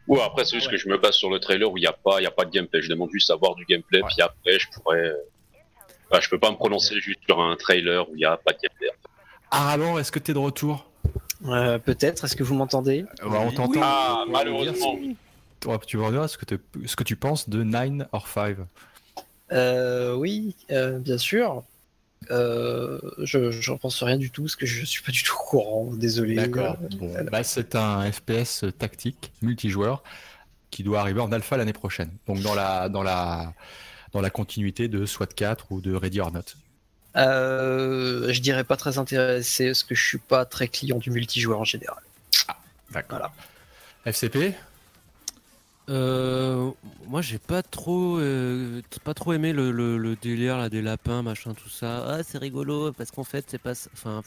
Ou 0.06 0.20
après 0.20 0.44
c'est 0.44 0.56
juste 0.56 0.70
que 0.70 0.76
je 0.76 0.88
me 0.88 0.96
base 0.96 1.14
sur 1.14 1.30
le 1.30 1.38
trailer 1.38 1.70
où 1.70 1.76
il 1.76 1.82
n'y 1.82 1.86
a 1.86 1.92
pas 1.92 2.20
il 2.20 2.24
y 2.24 2.26
a 2.26 2.30
pas 2.30 2.44
de 2.44 2.50
gameplay. 2.50 2.80
Je 2.80 2.88
demande 2.88 3.10
juste 3.12 3.30
à 3.30 3.36
voir 3.36 3.54
du 3.54 3.64
gameplay 3.64 4.00
puis 4.06 4.22
après 4.22 4.58
je 4.58 4.68
pourrais 4.74 5.12
bah, 6.10 6.20
je 6.20 6.28
peux 6.28 6.38
pas 6.38 6.50
me 6.50 6.56
prononcer 6.56 7.00
juste 7.00 7.20
sur 7.26 7.40
un 7.40 7.56
trailer 7.56 8.08
où 8.08 8.14
il 8.14 8.18
n'y 8.18 8.24
a 8.24 8.36
pas 8.36 8.52
de 8.52 8.58
gameplay. 8.62 8.88
Aralan, 9.50 9.98
est-ce 9.98 10.12
que 10.12 10.18
tu 10.18 10.30
es 10.30 10.34
de 10.34 10.38
retour? 10.38 10.90
Euh, 11.46 11.78
Peut-être, 11.78 12.24
est-ce 12.24 12.36
que 12.36 12.42
vous 12.42 12.54
m'entendez? 12.54 13.04
Euh, 13.22 13.28
bah, 13.28 13.40
On 13.40 13.50
t'entend. 13.50 13.80
Ah, 13.82 14.24
malheureusement. 14.28 14.98
tu 15.86 15.96
veux 15.96 16.10
dire 16.10 16.28
ce 16.28 16.38
que, 16.38 16.56
ce 16.86 16.96
que 16.96 17.04
tu 17.04 17.16
penses 17.16 17.48
de 17.48 17.62
9 17.62 18.08
or 18.12 18.26
5 18.26 18.56
euh, 19.52 20.14
Oui, 20.14 20.54
bien 20.68 21.18
sûr. 21.18 21.64
je 22.30 23.70
n'en 23.70 23.78
pense 23.78 24.02
rien 24.02 24.16
du 24.16 24.30
tout 24.30 24.42
parce 24.42 24.56
que 24.56 24.66
je 24.66 24.84
suis 24.84 25.02
pas 25.02 25.12
du 25.12 25.22
tout 25.22 25.34
au 25.34 25.44
courant, 25.44 25.90
désolé. 25.92 26.34
D'accord. 26.34 26.76
Bah, 27.30 27.42
c'est 27.42 27.74
un 27.74 28.10
FPS 28.10 28.64
tactique 28.78 29.32
multijoueur 29.42 30.02
qui 30.70 30.82
doit 30.82 31.00
arriver 31.00 31.20
en 31.20 31.32
alpha 31.32 31.56
l'année 31.56 31.72
prochaine. 31.72 32.10
Donc 32.26 32.40
dans 32.40 32.54
la 32.54 32.88
dans 32.88 33.02
la 33.02 33.54
dans 34.12 34.20
la 34.20 34.30
continuité 34.30 34.88
de 34.88 35.06
SWAT 35.06 35.26
4 35.26 35.66
ou 35.70 35.80
de 35.80 35.94
Ready 35.94 36.20
or 36.20 36.32
Not. 36.32 36.42
Euh, 37.16 38.32
je 38.32 38.40
dirais 38.40 38.64
pas 38.64 38.76
très 38.76 38.98
intéressé 38.98 39.66
parce 39.66 39.82
que 39.82 39.94
je 39.94 40.04
suis 40.04 40.18
pas 40.18 40.44
très 40.44 40.68
client 40.68 40.98
du 40.98 41.10
multijoueur 41.10 41.60
en 41.60 41.64
général. 41.64 42.02
Ah, 42.46 42.56
d'accord. 42.92 43.32
FCP 44.04 44.54
euh, 45.88 46.70
moi 47.06 47.22
j'ai 47.22 47.38
pas 47.38 47.62
trop 47.62 48.18
euh, 48.18 48.82
pas 49.04 49.14
trop 49.14 49.32
aimé 49.32 49.52
le, 49.52 50.16
délire 50.20 50.58
là 50.58 50.68
des 50.68 50.82
lapins 50.82 51.22
machin 51.22 51.54
tout 51.54 51.68
ça. 51.68 52.04
Ah 52.06 52.22
c'est 52.22 52.38
rigolo 52.38 52.92
parce 52.92 53.10
qu'en 53.10 53.24
fait 53.24 53.44
c'est 53.48 53.60
pas 53.60 53.72
enfin 53.92 54.22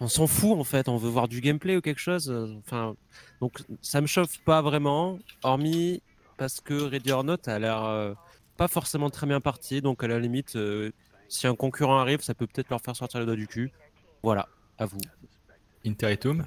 on 0.00 0.08
s'en 0.08 0.26
fout 0.26 0.58
en 0.58 0.64
fait. 0.64 0.88
On 0.88 0.96
veut 0.96 1.10
voir 1.10 1.28
du 1.28 1.40
gameplay 1.40 1.76
ou 1.76 1.80
quelque 1.80 2.00
chose 2.00 2.30
enfin 2.66 2.94
donc 3.40 3.58
ça 3.82 4.00
me 4.00 4.06
chauffe 4.06 4.38
pas 4.38 4.62
vraiment 4.62 5.18
hormis 5.42 6.02
parce 6.36 6.60
que 6.60 6.74
Ready 6.74 7.12
or 7.12 7.24
Not 7.24 7.48
a 7.48 7.58
l'air 7.58 8.16
pas 8.56 8.68
forcément 8.68 9.10
très 9.10 9.26
bien 9.26 9.40
parti. 9.40 9.80
Donc 9.80 10.02
à 10.02 10.08
la 10.08 10.18
limite 10.18 10.56
si 11.28 11.46
un 11.46 11.54
concurrent 11.54 11.98
arrive, 11.98 12.22
ça 12.22 12.34
peut 12.34 12.46
peut-être 12.46 12.70
leur 12.70 12.80
faire 12.80 12.96
sortir 12.96 13.20
le 13.20 13.26
doigt 13.26 13.36
du 13.36 13.46
cul. 13.46 13.70
Voilà, 14.22 14.48
à 14.78 14.86
vous. 14.86 14.98
Interitum 15.86 16.44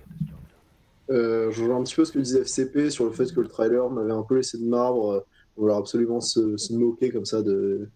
euh, 1.12 1.52
Je 1.52 1.64
vois 1.64 1.76
un 1.76 1.84
petit 1.84 1.96
peu 1.96 2.06
ce 2.06 2.12
que 2.12 2.20
disait 2.20 2.42
FCP 2.42 2.90
sur 2.90 3.06
le 3.06 3.12
fait 3.12 3.34
que 3.34 3.42
le 3.42 3.48
trailer 3.48 3.90
m'avait 3.90 4.12
un 4.12 4.24
peu 4.24 4.36
laissé 4.38 4.58
de 4.58 4.66
marbre. 4.66 5.26
On 5.58 5.66
va 5.66 5.76
absolument 5.76 6.22
se, 6.22 6.74
moquer 6.74 7.10
comme 7.10 7.26
ça 7.26 7.42
de, 7.42 7.88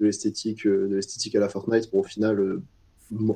l'esthétique 0.00 0.66
euh, 0.66 0.88
de 0.88 0.96
l'esthétique 0.96 1.36
à 1.36 1.40
la 1.40 1.48
Fortnite 1.48 1.90
pour 1.90 2.00
au 2.00 2.04
final 2.04 2.40
euh, 2.40 2.62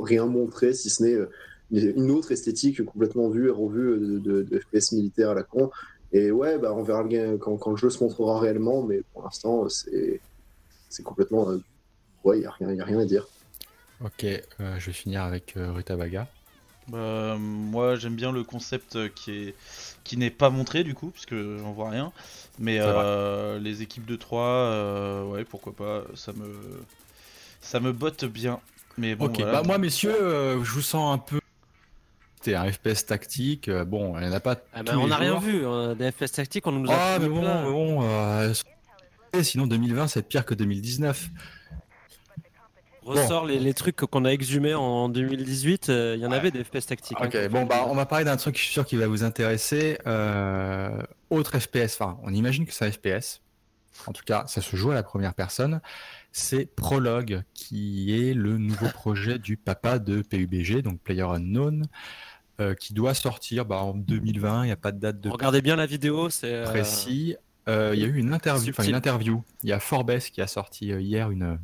rien 0.00 0.26
montrer 0.26 0.72
si 0.72 0.90
ce 0.90 1.02
n'est 1.04 1.14
euh, 1.14 1.30
une 1.70 2.10
autre 2.10 2.32
esthétique 2.32 2.84
complètement 2.84 3.28
vue 3.28 3.48
et 3.48 3.50
revue 3.50 4.20
de, 4.20 4.60
FPS 4.60 4.92
militaire 4.92 5.30
à 5.30 5.34
la 5.34 5.42
con. 5.42 5.70
Et 6.12 6.30
ouais, 6.30 6.58
bah, 6.58 6.72
on 6.74 6.82
verra 6.82 7.04
quand, 7.38 7.70
le 7.70 7.76
jeu 7.76 7.90
se 7.90 8.02
montrera 8.02 8.38
réellement, 8.38 8.82
mais 8.84 9.02
pour 9.12 9.24
l'instant, 9.24 9.68
c'est 9.68 11.02
complètement 11.02 11.58
il 12.34 12.40
n'y 12.40 12.46
a, 12.46 12.50
rien, 12.84 12.98
à 12.98 13.04
dire. 13.04 13.26
Ok, 14.04 14.24
euh, 14.24 14.78
je 14.78 14.86
vais 14.86 14.92
finir 14.92 15.22
avec 15.22 15.56
euh, 15.56 15.72
Rutabaga. 15.72 16.28
Bah, 16.88 17.36
moi 17.38 17.96
j'aime 17.96 18.14
bien 18.14 18.30
le 18.30 18.44
concept 18.44 19.12
qui 19.14 19.32
est 19.32 19.54
qui 20.04 20.16
n'est 20.16 20.30
pas 20.30 20.50
montré 20.50 20.84
du 20.84 20.94
coup 20.94 21.10
puisque 21.10 21.34
j'en 21.34 21.72
vois 21.72 21.90
rien. 21.90 22.12
Mais 22.58 22.78
euh, 22.80 23.58
les 23.58 23.82
équipes 23.82 24.06
de 24.06 24.16
3, 24.16 24.42
euh, 24.42 25.24
ouais 25.24 25.44
pourquoi 25.44 25.74
pas, 25.74 26.04
ça 26.14 26.32
me 26.32 26.46
ça 27.60 27.80
me 27.80 27.92
botte 27.92 28.24
bien. 28.24 28.60
Mais 28.98 29.14
bon, 29.14 29.26
ok, 29.26 29.42
bah 29.42 29.62
moi 29.64 29.78
messieurs, 29.78 30.14
euh, 30.14 30.64
je 30.64 30.70
vous 30.70 30.80
sens 30.80 31.14
un 31.14 31.18
peu. 31.18 31.40
C'était 32.36 32.54
un 32.54 32.70
FPS 32.70 33.06
tactique. 33.06 33.68
bon, 33.68 34.16
il 34.18 34.22
n'y 34.22 34.28
en 34.28 34.32
a 34.32 34.40
pas. 34.40 34.56
Ah 34.72 34.82
bah, 34.82 34.92
on 34.96 35.08
n'a 35.08 35.16
rien 35.16 35.38
vu. 35.38 35.66
Hein, 35.66 35.94
des 35.96 36.12
FPS 36.12 36.32
tactiques, 36.32 36.66
on 36.66 36.72
nous 36.72 36.90
a. 36.90 36.94
Ah 36.94 37.18
mais 37.18 37.28
bon, 37.28 37.42
mais 37.42 37.70
bon. 37.70 39.42
sinon 39.42 39.66
2020, 39.66 40.08
c'est 40.08 40.22
pire 40.22 40.46
que 40.46 40.54
2019 40.54 41.30
ressort 43.06 43.46
les, 43.46 43.74
trucs 43.74 43.96
qu'on 43.96 44.24
a 44.24 44.30
exhumés 44.30 44.74
en 44.74 45.08
2018, 45.08 45.88
euh, 45.88 46.14
il 46.16 46.22
y 46.22 46.26
en 46.26 46.32
avait 46.32 46.50
des 46.50 46.64
FPS 46.64 46.86
tactiques. 46.86 47.18
Hein, 47.20 47.26
ok, 47.26 47.48
bon, 47.48 47.64
bah, 47.64 47.86
on 47.88 47.94
va 47.94 48.06
parler 48.06 48.24
d'un 48.24 48.36
truc, 48.36 48.56
je 48.56 48.62
suis 48.62 48.72
sûr 48.72 48.84
qui 48.84 48.96
va 48.96 49.06
vous 49.06 49.24
intéresser. 49.24 49.98
Euh, 50.06 51.02
autre 51.30 51.58
FPS, 51.58 51.94
enfin, 51.98 52.18
on 52.22 52.32
imagine 52.32 52.66
que 52.66 52.72
c'est 52.72 52.86
un 52.86 52.90
FPS. 52.90 53.40
En 54.06 54.12
tout 54.12 54.24
cas, 54.24 54.44
ça 54.46 54.60
se 54.60 54.76
joue 54.76 54.90
à 54.90 54.94
la 54.94 55.02
première 55.02 55.34
personne. 55.34 55.80
C'est 56.32 56.66
Prologue, 56.66 57.42
qui 57.54 58.28
est 58.28 58.34
le 58.34 58.58
nouveau 58.58 58.88
projet 58.92 59.38
du 59.38 59.56
papa 59.56 59.98
de 59.98 60.22
PUBG, 60.22 60.82
donc 60.82 61.00
Player 61.00 61.22
Unknown. 61.22 61.86
Euh, 62.58 62.74
qui 62.74 62.94
doit 62.94 63.12
sortir 63.12 63.66
bah, 63.66 63.82
en 63.82 63.92
2020. 63.92 64.62
Il 64.62 64.66
n'y 64.68 64.72
a 64.72 64.76
pas 64.76 64.90
de 64.90 64.98
date 64.98 65.20
de. 65.20 65.28
Regardez 65.28 65.60
bien 65.60 65.76
la 65.76 65.84
vidéo, 65.84 66.30
c'est 66.30 66.62
précis. 66.64 67.36
Il 67.68 67.72
y 67.72 68.04
a 68.04 68.06
eu 68.06 68.16
une 68.16 68.32
interview, 68.32 68.70
enfin 68.70 68.84
une 68.84 68.94
interview. 68.94 69.42
Il 69.62 69.68
y 69.68 69.72
a 69.74 69.80
Forbes 69.80 70.20
qui 70.20 70.40
a 70.40 70.46
sorti 70.46 70.86
hier 70.86 71.30
une 71.30 71.58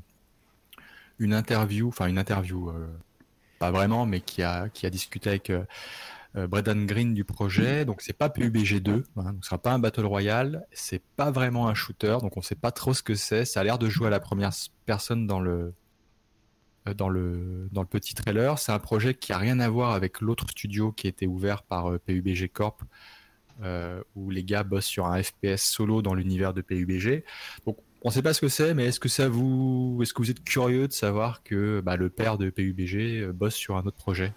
une 1.22 1.34
interview, 1.34 1.88
enfin 1.88 2.06
une 2.08 2.18
interview, 2.18 2.68
euh, 2.68 2.88
pas 3.60 3.70
vraiment, 3.70 4.06
mais 4.06 4.20
qui 4.20 4.42
a, 4.42 4.68
qui 4.68 4.86
a 4.86 4.90
discuté 4.90 5.30
avec 5.30 5.50
euh, 5.50 5.64
euh 6.36 6.48
Green 6.48 7.14
du 7.14 7.24
projet. 7.24 7.84
Donc 7.84 8.02
c'est 8.02 8.12
pas 8.12 8.28
PUBG 8.28 8.80
2, 8.80 9.04
hein, 9.16 9.32
donc 9.32 9.44
ce 9.44 9.48
sera 9.48 9.58
pas 9.58 9.72
un 9.72 9.78
Battle 9.78 10.04
Royale, 10.04 10.66
c'est 10.72 11.02
pas 11.16 11.30
vraiment 11.30 11.68
un 11.68 11.74
shooter, 11.74 12.18
donc 12.20 12.36
on 12.36 12.42
sait 12.42 12.56
pas 12.56 12.72
trop 12.72 12.92
ce 12.92 13.02
que 13.02 13.14
c'est. 13.14 13.44
Ça 13.44 13.60
a 13.60 13.64
l'air 13.64 13.78
de 13.78 13.88
jouer 13.88 14.08
à 14.08 14.10
la 14.10 14.20
première 14.20 14.50
personne 14.84 15.26
dans 15.28 15.40
le 15.40 15.74
euh, 16.88 16.94
dans 16.94 17.08
le 17.08 17.68
dans 17.70 17.82
le 17.82 17.88
petit 17.88 18.14
trailer. 18.14 18.58
C'est 18.58 18.72
un 18.72 18.80
projet 18.80 19.14
qui 19.14 19.32
a 19.32 19.38
rien 19.38 19.60
à 19.60 19.68
voir 19.68 19.92
avec 19.92 20.20
l'autre 20.20 20.50
studio 20.50 20.90
qui 20.90 21.06
était 21.06 21.26
ouvert 21.26 21.62
par 21.62 21.98
PUBG 22.00 22.48
Corp. 22.48 22.82
où 24.16 24.30
les 24.30 24.42
gars 24.42 24.64
bossent 24.64 24.86
sur 24.86 25.06
un 25.06 25.22
FPS 25.22 25.62
solo 25.62 26.02
dans 26.02 26.14
l'univers 26.14 26.52
de 26.52 26.62
PUBG. 26.62 27.24
Donc 27.64 27.78
on 28.04 28.08
ne 28.08 28.12
sait 28.12 28.22
pas 28.22 28.34
ce 28.34 28.40
que 28.40 28.48
c'est, 28.48 28.74
mais 28.74 28.86
est-ce 28.86 29.00
que 29.00 29.08
ça 29.08 29.28
vous, 29.28 29.98
est-ce 30.02 30.12
que 30.12 30.22
vous 30.22 30.30
êtes 30.30 30.42
curieux 30.42 30.88
de 30.88 30.92
savoir 30.92 31.42
que 31.42 31.80
bah, 31.80 31.96
le 31.96 32.10
père 32.10 32.36
de 32.36 32.50
PUBG 32.50 33.22
euh, 33.22 33.32
bosse 33.32 33.54
sur 33.54 33.76
un 33.76 33.82
autre 33.82 33.96
projet? 33.96 34.32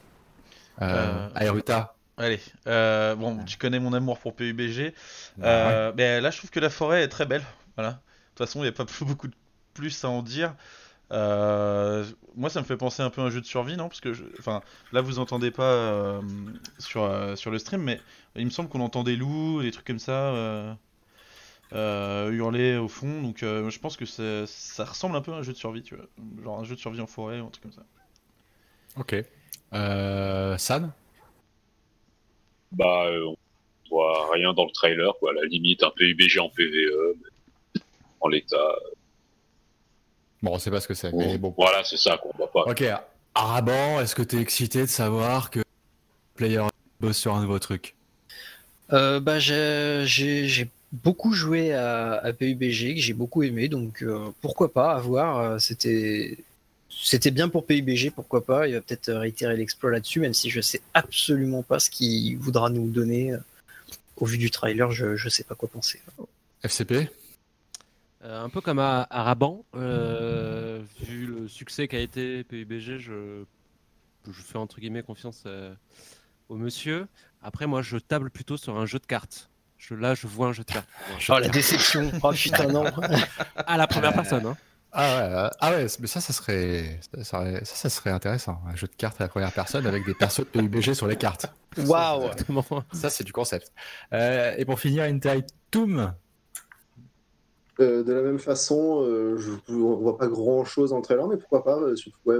Euh, 0.82 1.30
euh 1.42 1.84
Allez, 2.18 2.40
euh, 2.68 3.14
bon, 3.16 3.44
tu 3.44 3.58
connais 3.58 3.80
mon 3.80 3.92
amour 3.92 4.20
pour 4.20 4.36
PUBG. 4.36 4.94
mais 5.38 6.22
là, 6.22 6.32
je 6.32 6.38
trouve 6.38 6.50
que 6.50 6.60
la 6.60 6.70
forêt 6.70 7.04
est 7.04 7.10
très 7.10 7.26
belle. 7.26 7.44
Voilà. 7.76 7.92
De 7.92 7.98
toute 8.36 8.48
façon, 8.48 8.60
il 8.60 8.64
n'y 8.64 8.70
a 8.70 8.72
pas 8.72 8.86
beaucoup 9.02 9.28
de 9.28 9.36
plus 9.74 10.06
à 10.06 10.10
en 10.10 10.22
dire. 10.22 10.56
moi, 11.10 12.50
ça 12.50 12.62
me 12.62 12.66
fait 12.66 12.78
penser 12.78 13.02
un 13.02 13.10
peu 13.10 13.22
à 13.22 13.26
un 13.26 13.30
jeu 13.32 13.42
de 13.42 13.46
survie, 13.46 13.78
non? 13.78 13.90
Parce 13.90 14.00
que, 14.00 14.14
enfin, 14.40 14.62
là, 14.94 15.02
vous 15.02 15.18
entendez 15.18 15.50
pas 15.50 16.22
sur 16.78 17.12
sur 17.38 17.52
le 17.52 17.58
stream, 17.58 17.82
mais 17.82 18.00
il 18.36 18.46
me 18.46 18.52
semble 18.52 18.70
qu'on 18.70 18.82
entend 18.82 19.04
des 19.04 19.16
loups, 19.16 19.64
des 19.64 19.72
trucs 19.72 19.88
comme 19.88 20.00
ça 20.00 20.78
euh, 21.74 22.32
hurler 22.32 22.78
au 22.78 22.88
fond. 22.88 23.22
Donc 23.22 23.44
euh, 23.44 23.70
je 23.70 23.80
pense 23.80 23.98
que 23.98 24.06
ça 24.06 24.86
ressemble 24.86 25.16
un 25.16 25.22
peu 25.22 25.34
à 25.34 25.38
un 25.38 25.42
jeu 25.42 25.54
de 25.54 25.58
survie, 25.58 25.84
tu 25.84 25.96
vois. 25.96 26.06
Genre 26.44 26.60
un 26.60 26.64
jeu 26.64 26.76
de 26.76 26.80
survie 26.80 27.02
en 27.02 27.08
forêt 27.08 27.40
ou 27.40 27.48
un 27.48 27.50
truc 27.50 27.64
comme 27.64 27.72
ça. 27.72 27.84
Ok. 28.98 29.16
Euh, 29.74 30.58
San? 30.58 30.92
Bah, 32.72 33.06
euh, 33.06 33.26
on 33.26 33.36
voit 33.90 34.32
rien 34.34 34.54
dans 34.54 34.66
le 34.66 34.72
trailer, 34.72 35.14
quoi. 35.20 35.32
À 35.32 35.34
la 35.34 35.46
limite, 35.46 35.84
un 35.84 35.92
PUBG 35.92 36.40
en 36.40 36.50
PVE, 36.50 37.16
mais 37.22 37.82
en 38.20 38.28
l'état. 38.28 38.76
Bon, 40.42 40.52
on 40.54 40.60
sait 40.60 40.72
pas 40.72 40.82
ce 40.82 40.88
que 40.88 40.94
c'est, 40.94 41.12
bon. 41.12 41.54
Voilà, 41.58 41.84
c'est 41.84 41.98
ça 41.98 42.18
qu'on 42.18 42.32
voit 42.38 42.52
pas. 42.52 42.64
Ok. 42.64 42.84
Araban, 43.34 44.00
est-ce 44.00 44.16
que 44.16 44.22
t'es 44.22 44.38
excité 44.38 44.82
de 44.82 44.86
savoir 44.86 45.50
que 45.50 45.60
Player 46.36 46.62
bosse 47.00 47.18
sur 47.18 47.34
un 47.34 47.42
nouveau 47.42 47.60
truc? 47.60 47.96
Bah, 48.90 49.40
j'ai 49.40 50.06
beaucoup 50.92 51.34
joué 51.34 51.74
à, 51.74 52.32
PUBG, 52.38 52.96
que 52.96 53.02
j'ai 53.02 53.14
beaucoup 53.14 53.44
aimé, 53.44 53.68
donc 53.68 54.02
euh, 54.02 54.30
pourquoi 54.42 54.72
pas, 54.72 54.94
à 54.94 55.00
voir. 55.00 55.40
Euh, 55.40 55.60
c'était, 55.60 56.38
c'était 56.90 57.32
bien 57.32 57.50
pour 57.50 57.66
PUBG, 57.66 58.12
pourquoi 58.12 58.46
pas. 58.46 58.68
Il 58.68 58.74
va 58.74 58.82
peut-être 58.82 59.12
réitérer 59.12 59.58
l'exploit 59.58 59.92
là-dessus, 59.92 60.20
même 60.20 60.34
si 60.34 60.50
je 60.50 60.62
sais 60.62 60.82
absolument 60.94 61.64
pas 61.64 61.80
ce 61.80 61.90
qu'il 61.90 62.38
voudra 62.38 62.70
nous 62.70 62.90
donner. 62.90 63.34
Euh, 63.34 63.40
au 64.18 64.26
vu 64.26 64.38
du 64.38 64.50
trailer, 64.50 64.92
je, 64.92 65.22
ne 65.22 65.30
sais 65.30 65.44
pas 65.44 65.56
quoi 65.56 65.68
penser. 65.68 66.02
FCP 66.64 67.10
Un 68.24 68.48
peu 68.48 68.62
comme 68.62 68.80
à, 68.80 69.06
Raban, 69.12 69.66
vu 69.74 71.26
le 71.26 71.50
succès 71.50 71.90
qu'a 71.90 72.00
été 72.00 72.46
PUBG, 72.46 72.98
je, 72.98 73.44
je 74.26 74.42
fais 74.42 74.58
entre 74.58 74.80
guillemets 74.80 75.04
confiance 75.04 75.44
au 76.48 76.56
monsieur. 76.56 77.08
Après, 77.44 77.68
moi, 77.68 77.82
je 77.82 77.98
table 77.98 78.30
plutôt 78.30 78.56
sur 78.56 78.78
un 78.78 78.86
jeu 78.86 79.00
de 79.00 79.06
cartes 79.06 79.50
là, 79.92 80.16
je 80.16 80.28
vois 80.28 80.48
un 80.48 80.54
jeu 80.54 80.64
de 80.64 80.72
cartes. 80.72 80.88
Oh, 81.30 81.40
la 81.40 81.50
déception. 81.50 82.12
oh 82.24 82.32
putain, 82.32 82.68
non. 82.68 82.86
à 83.56 83.78
la 83.78 83.88
première 83.88 84.14
personne. 84.14 84.46
Hein. 84.46 84.58
Ah 84.98 85.02
ouais, 85.02 85.34
euh, 85.34 85.50
ah 85.60 85.72
ouais, 85.72 85.88
mais 86.00 86.08
ça, 86.08 86.22
ça 86.22 86.32
serait, 86.32 87.02
ça, 87.22 87.44
ça, 87.66 87.90
serait 87.90 88.12
intéressant. 88.12 88.62
Un 88.66 88.76
jeu 88.78 88.88
de 88.88 88.94
cartes 88.98 89.20
à 89.20 89.26
la 89.26 89.28
première 89.28 89.52
personne 89.52 89.86
avec 89.86 90.06
des 90.06 90.14
persos 90.14 90.40
de 90.40 90.46
PUBG 90.46 90.94
sur 90.94 91.06
les 91.06 91.18
cartes. 91.18 91.48
Waouh 91.78 92.30
Ça, 92.94 93.10
c'est 93.10 93.26
du 93.26 93.34
concept. 93.34 93.74
Euh, 94.14 94.56
et 94.58 94.64
pour 94.64 94.80
finir, 94.80 95.04
Intel 95.04 95.46
Toom. 95.70 96.14
Euh, 97.82 98.04
de 98.04 98.14
la 98.14 98.22
même 98.22 98.40
façon, 98.40 99.04
je 99.38 99.52
ne 99.68 99.76
vois 99.78 100.18
pas 100.18 100.28
grand 100.28 100.64
chose 100.64 100.94
en 100.94 101.02
trailer, 101.02 101.28
mais 101.28 101.36
pourquoi 101.36 101.66
pas 101.66 101.78
Surtout, 101.96 102.18
ouais, 102.24 102.38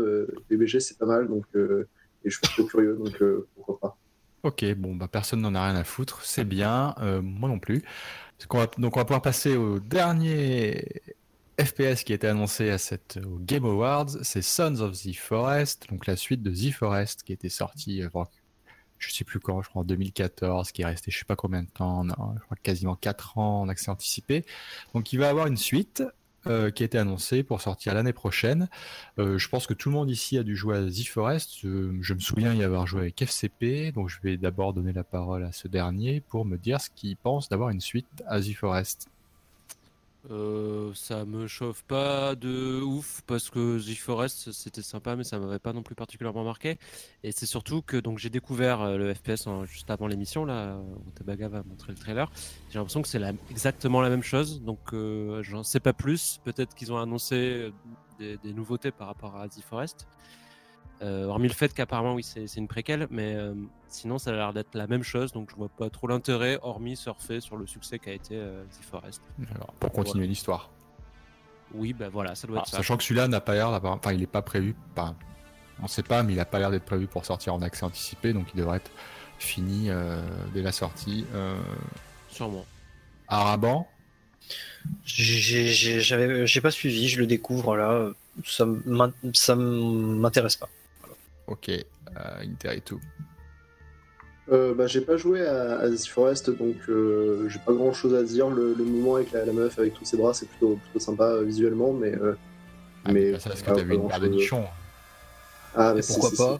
PUBG 0.48 0.80
c'est 0.80 0.98
pas 0.98 1.06
mal, 1.06 1.28
donc, 1.28 1.44
et 1.56 2.30
je 2.30 2.38
suis 2.38 2.40
plutôt 2.40 2.66
curieux, 2.66 2.96
donc 2.96 3.22
pourquoi 3.56 3.80
pas. 3.80 3.98
Ok, 4.46 4.64
bon, 4.76 4.96
bah, 4.96 5.08
personne 5.08 5.42
n'en 5.42 5.56
a 5.56 5.66
rien 5.66 5.76
à 5.76 5.84
foutre, 5.84 6.24
c'est 6.24 6.46
bien, 6.46 6.94
euh, 7.00 7.20
moi 7.20 7.50
non 7.50 7.58
plus. 7.58 7.82
donc 8.40 8.54
on 8.54 9.00
va 9.00 9.06
pouvoir 9.06 9.24
passer 9.24 9.56
au 9.56 9.80
dernier 9.80 11.02
FPS 11.60 12.04
qui 12.04 12.12
a 12.12 12.16
été 12.16 12.28
annoncé 12.28 12.70
à 12.70 12.78
cette, 12.78 13.18
au 13.26 13.40
Game 13.40 13.66
Awards, 13.66 14.12
c'est 14.22 14.44
Sons 14.44 14.82
of 14.82 15.02
the 15.02 15.16
Forest, 15.16 15.90
donc 15.90 16.06
la 16.06 16.16
suite 16.16 16.44
de 16.44 16.52
The 16.52 16.72
Forest 16.72 17.24
qui 17.24 17.34
était 17.34 17.50
sortie, 17.50 18.04
euh, 18.04 18.10
je 19.00 19.12
sais 19.12 19.24
plus 19.24 19.40
quand, 19.40 19.64
je 19.64 19.70
crois 19.70 19.82
en 19.82 19.86
2014, 19.86 20.72
qui 20.72 20.84
est 20.84 20.86
resté 20.86 21.10
je 21.10 21.18
sais 21.18 21.26
pas 21.26 21.36
combien 21.36 21.64
de 21.64 21.70
temps, 21.72 22.04
je 22.04 22.14
crois 22.14 22.58
quasiment 22.62 22.96
4 22.96 23.40
ans 23.40 23.62
en 23.62 23.68
accès 23.68 23.90
anticipé. 23.90 24.46
Donc 24.94 25.12
il 25.12 25.18
va 25.18 25.30
avoir 25.30 25.48
une 25.48 25.58
suite, 25.58 26.04
euh, 26.48 26.72
qui 26.72 26.84
a 26.84 26.86
été 26.86 26.98
annoncé 26.98 27.44
pour 27.44 27.62
sortir 27.62 27.94
l'année 27.94 28.14
prochaine. 28.14 28.70
Euh, 29.20 29.38
je 29.38 29.50
pense 29.50 29.68
que 29.68 29.74
tout 29.74 29.90
le 29.90 29.96
monde 29.96 30.10
ici 30.10 30.38
a 30.38 30.44
dû 30.44 30.56
jouer 30.56 30.78
à 30.78 30.86
The 30.86 31.08
Forest. 31.08 31.60
Je 31.62 32.14
me 32.14 32.20
souviens 32.20 32.54
y 32.54 32.64
avoir 32.64 32.88
joué 32.88 33.02
avec 33.02 33.22
FCP, 33.22 33.92
donc 33.92 34.10
je 34.10 34.18
vais 34.24 34.38
d'abord 34.38 34.74
donner 34.74 34.94
la 34.94 35.04
parole 35.04 35.44
à 35.44 35.52
ce 35.52 35.68
dernier 35.68 36.22
pour 36.22 36.46
me 36.46 36.58
dire 36.58 36.82
ce 36.82 36.90
qu'il 36.90 37.16
pense 37.18 37.50
d'avoir 37.50 37.70
une 37.70 37.82
suite 37.82 38.08
à 38.28 38.40
The 38.40 38.54
Forest. 38.54 39.10
Euh, 40.32 40.92
ça 40.96 41.24
me 41.24 41.46
chauffe 41.46 41.84
pas 41.84 42.36
de 42.36 42.82
ouf 42.82 43.22
parce 43.28 43.52
que 43.52 43.80
The 43.80 43.96
Forest 43.96 44.52
c'était 44.54 44.82
sympa 44.82 45.16
mais 45.16 45.24
ça 45.24 45.38
m'avait 45.38 45.60
pas 45.60 45.72
non 45.72 45.84
plus 45.84 45.96
particulièrement 45.96 46.44
marqué. 46.44 46.78
Et 47.24 47.32
c'est 47.32 47.46
surtout 47.46 47.82
que 47.82 47.98
donc 47.98 48.18
j'ai 48.18 48.30
découvert 48.30 48.82
euh, 48.82 48.98
le 48.98 49.14
FPS 49.14 49.48
juste 49.66 49.92
avant 49.92 50.08
l'émission 50.08 50.46
là 50.46 50.78
où 50.78 51.12
Tabaga 51.12 51.48
va 51.48 51.64
montrer 51.64 51.92
le 51.92 51.98
trailer. 51.98 52.32
J'ai 52.70 52.80
l'impression 52.80 53.02
que 53.02 53.08
c'est 53.08 53.22
exactement 53.52 54.02
la 54.02 54.10
même 54.10 54.24
chose. 54.24 54.62
Donc 54.62 54.94
euh, 54.94 55.44
j'en 55.44 55.64
sais 55.64 55.80
pas 55.80 55.94
plus. 55.94 56.40
Peut-être 56.44 56.74
qu'ils 56.74 56.92
ont 56.92 56.98
annoncé 56.98 57.72
des, 58.18 58.38
des, 58.38 58.54
nouveautés 58.54 58.92
par 58.92 59.08
rapport 59.08 59.36
à 59.36 59.48
The 59.48 59.62
Forest 59.62 60.08
euh, 61.02 61.26
hormis 61.26 61.48
le 61.48 61.54
fait 61.54 61.74
qu'apparemment, 61.74 62.14
oui, 62.14 62.24
c'est 62.24 62.56
une 62.56 62.68
préquelle, 62.68 63.08
mais 63.10 63.36
euh, 63.36 63.54
sinon, 63.90 64.18
ça 64.18 64.32
a 64.32 64.34
l'air 64.34 64.54
d'être 64.54 64.76
la 64.76 64.88
même 64.88 65.04
chose, 65.04 65.34
donc 65.34 65.50
je 65.52 65.56
vois 65.56 65.70
pas 65.70 65.90
trop 65.90 66.08
l'intérêt, 66.08 66.58
hormis 66.62 66.96
surfer 66.96 67.42
sur 67.42 67.58
le 67.58 67.68
succès 67.68 68.00
qu'a 68.00 68.14
été 68.14 68.36
euh, 68.36 68.64
The 68.64 68.86
Forest. 68.86 69.22
Alors, 69.54 69.74
pour 69.80 69.92
continuer 69.92 70.28
l'histoire. 70.28 70.70
Oui, 71.74 71.94
ben 71.94 72.10
voilà, 72.10 72.36
ça 72.36 72.48
doit 72.48 72.60
être 72.60 72.68
ça. 72.68 72.78
Sachant 72.78 72.96
que 72.96 73.04
celui-là 73.04 73.28
n'a 73.28 73.42
pas 73.42 73.56
l'air, 73.56 73.68
enfin, 73.84 74.14
il 74.14 74.20
n'est 74.20 74.28
pas 74.28 74.42
prévu, 74.42 74.76
enfin, 74.96 75.16
on 75.82 75.88
sait 75.88 76.04
pas, 76.04 76.24
mais 76.24 76.34
il 76.34 76.40
a 76.40 76.46
pas 76.46 76.60
l'air 76.60 76.72
d'être 76.72 76.86
prévu 76.86 77.08
pour 77.08 77.26
sortir 77.26 77.54
en 77.54 77.62
accès 77.62 77.84
anticipé, 77.84 78.32
donc 78.32 78.48
il 78.54 78.58
devrait 78.58 78.78
être 78.78 78.92
fini 79.38 79.90
dès 80.54 80.62
la 80.62 80.72
sortie. 80.72 81.26
Sûrement. 82.30 82.66
Araban? 83.28 83.86
J'ai 85.04 86.62
pas 86.62 86.72
suivi, 86.72 87.10
je 87.10 87.20
le 87.20 87.28
découvre 87.28 87.76
là, 87.76 88.12
ça 88.44 88.66
m'intéresse 89.56 90.56
pas. 90.56 90.70
Ok, 91.48 91.70
euh, 91.70 91.84
Inter 92.42 92.76
et 92.76 92.82
tout. 92.82 93.00
Euh, 94.52 94.76
bah, 94.76 94.86
j'ai 94.86 95.02
pas 95.02 95.18
joué 95.18 95.46
à, 95.46 95.80
à 95.80 95.90
The 95.90 96.06
Forest, 96.08 96.52
donc 96.52 96.76
euh, 96.88 97.50
j'ai 97.50 97.60
pas 97.60 97.74
grand 97.74 97.94
chose 97.94 98.14
à 98.14 98.24
dire. 98.24 98.50
Le, 98.50 98.76
moment 98.76 99.16
avec 99.16 99.32
la, 99.32 99.46
meuf 99.46 99.80
avec 99.80 99.96
tous 99.96 100.06
ses 100.06 100.18
bras, 100.18 100.34
c'est 100.34 100.48
plutôt, 100.48 100.76
plutôt 100.76 101.00
sympa 101.00 101.26
euh, 101.26 101.44
visuellement, 101.44 101.94
mais. 101.94 102.14
Ah, 103.06 103.12
mais 103.12 103.40
ça, 103.40 103.50
parce 103.50 103.62
que 103.62 103.72
t'as 103.72 103.84
vu 103.84 103.96
une 103.96 104.08
paire 104.08 104.20
de 104.20 104.28
nichons. 104.28 104.66
Ah, 105.76 105.94
mais 105.94 106.02
pourquoi 106.02 106.58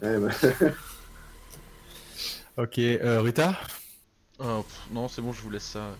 Ok, 2.62 2.78
euh, 2.78 3.20
Rita? 3.20 3.54
Oh, 4.38 4.62
pff, 4.62 4.86
Non, 4.90 5.08
c'est 5.08 5.20
bon, 5.22 5.32
je 5.32 5.42
vous 5.42 5.50
laisse 5.50 5.64
ça. 5.64 5.94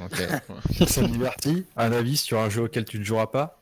Ok. 0.00 0.16
Sun 0.88 1.06
Liberty, 1.06 1.66
un 1.76 1.92
avis 1.92 2.16
sur 2.16 2.38
un 2.38 2.48
jeu 2.48 2.62
auquel 2.62 2.84
tu 2.84 2.98
ne 2.98 3.04
joueras 3.04 3.26
pas? 3.26 3.60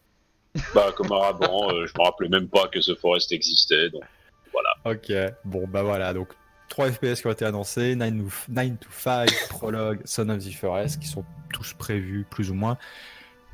Bah, 0.75 0.93
comme 0.97 1.13
avant, 1.13 1.71
euh, 1.73 1.87
je 1.87 1.93
me 1.99 2.05
rappelais 2.05 2.29
même 2.29 2.49
pas 2.49 2.69
que 2.69 2.81
ce 2.81 2.95
Forest 2.95 3.33
existait. 3.33 3.91
Donc, 3.91 4.03
Ok, 4.85 5.12
bon 5.44 5.66
bah 5.68 5.82
voilà, 5.82 6.14
donc 6.14 6.28
3 6.68 6.90
FPS 6.93 7.20
qui 7.20 7.26
ont 7.26 7.30
été 7.32 7.44
annoncés, 7.44 7.94
9 7.97 8.10
to 8.12 8.52
9 8.52 8.78
to 8.78 8.89
5, 8.90 9.28
Prologue, 9.51 10.01
Son 10.05 10.28
of 10.28 10.39
the 10.44 10.52
Forest, 10.55 11.01
qui 11.01 11.09
sont 11.09 11.24
tous 11.52 11.74
prévus 11.74 12.26
plus 12.28 12.51
ou 12.51 12.55
moins 12.55 12.76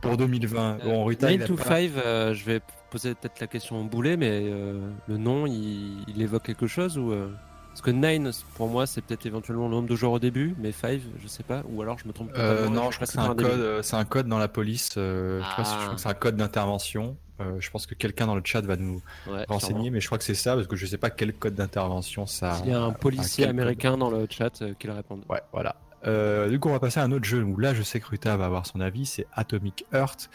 pour 0.03 0.17
2020. 0.17 0.79
Bon, 0.85 1.05
Rita, 1.05 1.31
il 1.33 1.39
9 1.41 1.45
a 1.45 1.49
to 1.49 1.57
pas- 1.57 1.65
5, 1.65 1.91
euh, 1.97 2.35
je 2.35 2.45
vais 2.45 2.61
poser 2.91 3.15
peut-être 3.15 3.41
la 3.41 3.47
question 3.47 3.81
au 3.81 3.85
boulet, 3.85 4.17
mais 4.17 4.31
euh, 4.45 4.89
le 5.09 5.17
nom, 5.17 5.47
il, 5.47 6.05
il 6.09 6.21
évoque 6.23 6.43
quelque 6.45 6.67
chose 6.67 6.99
ou 6.99 7.13
euh, 7.13 7.29
Parce 7.71 7.81
que 7.83 7.91
9, 7.91 8.35
pour 8.57 8.69
moi, 8.69 8.87
c'est 8.87 9.01
peut-être 9.01 9.27
éventuellement 9.27 9.65
le 9.69 9.75
nombre 9.75 9.89
de 9.89 9.97
joueurs 9.97 10.13
au 10.13 10.19
début, 10.21 10.55
mais 10.59 10.71
5, 10.73 11.01
je 11.21 11.27
sais 11.27 11.43
pas, 11.43 11.63
ou 11.69 11.83
alors 11.83 11.99
je 11.99 12.07
me 12.07 12.13
trompe 12.13 12.31
Euh, 12.37 12.69
non, 12.69 12.91
je 12.91 12.97
crois 12.97 13.07
que 13.07 13.13
c'est 13.13 13.19
un, 13.19 13.35
code, 13.35 13.47
euh, 13.47 13.83
c'est 13.83 13.97
un 13.97 14.05
code 14.05 14.29
dans 14.29 14.39
la 14.39 14.47
police. 14.49 14.91
euh, 14.97 15.41
je 15.41 15.45
sais 15.49 15.57
pas 15.57 15.65
si- 15.65 15.71
je 15.73 15.77
Ah. 15.77 15.83
crois 15.85 15.95
que 15.97 16.01
c'est 16.01 16.09
un 16.09 16.15
code 16.15 16.37
d'intervention. 16.37 17.17
Euh, 17.41 17.57
je 17.59 17.69
pense 17.71 17.87
que 17.87 17.95
quelqu'un 17.95 18.27
dans 18.27 18.37
le 18.37 18.43
chat 18.45 18.61
va 18.61 18.77
nous 18.77 19.03
Ouais, 19.27 19.45
renseigner, 19.49 19.75
sûrement. 19.75 19.91
mais 19.93 20.01
je 20.01 20.07
crois 20.07 20.19
que 20.19 20.25
c'est 20.25 20.35
ça 20.35 20.55
parce 20.55 20.67
que 20.69 20.77
je 20.77 20.87
sais 20.87 20.99
pas 20.99 21.11
quel 21.11 21.33
code 21.35 21.55
d'intervention 21.57 22.27
ça. 22.27 22.61
Il 22.65 22.71
y 22.71 22.75
a 22.75 22.81
un 22.81 22.93
policier 22.93 23.45
code. 23.45 23.51
américain 23.51 23.97
dans 23.97 24.11
le 24.11 24.27
chat 24.31 24.63
euh, 24.63 24.75
qui 24.79 24.87
le 24.87 24.93
répond. 24.93 25.21
Ouais, 25.29 25.41
voilà. 25.53 25.77
Euh, 26.07 26.49
du 26.49 26.61
coup, 26.61 26.69
on 26.69 26.73
va 26.73 26.81
passer 26.81 27.01
à 27.01 27.03
un 27.03 27.11
autre 27.13 27.25
jeu 27.25 27.43
où 27.43 27.59
là, 27.59 27.75
je 27.75 27.83
sais 27.83 27.99
que 27.99 28.07
Ruta 28.07 28.37
va 28.37 28.45
avoir 28.47 28.67
son 28.67 28.81
avis. 28.81 29.07
C'est 29.07 29.27
Atomic 29.33 29.85
Heart, 29.93 30.31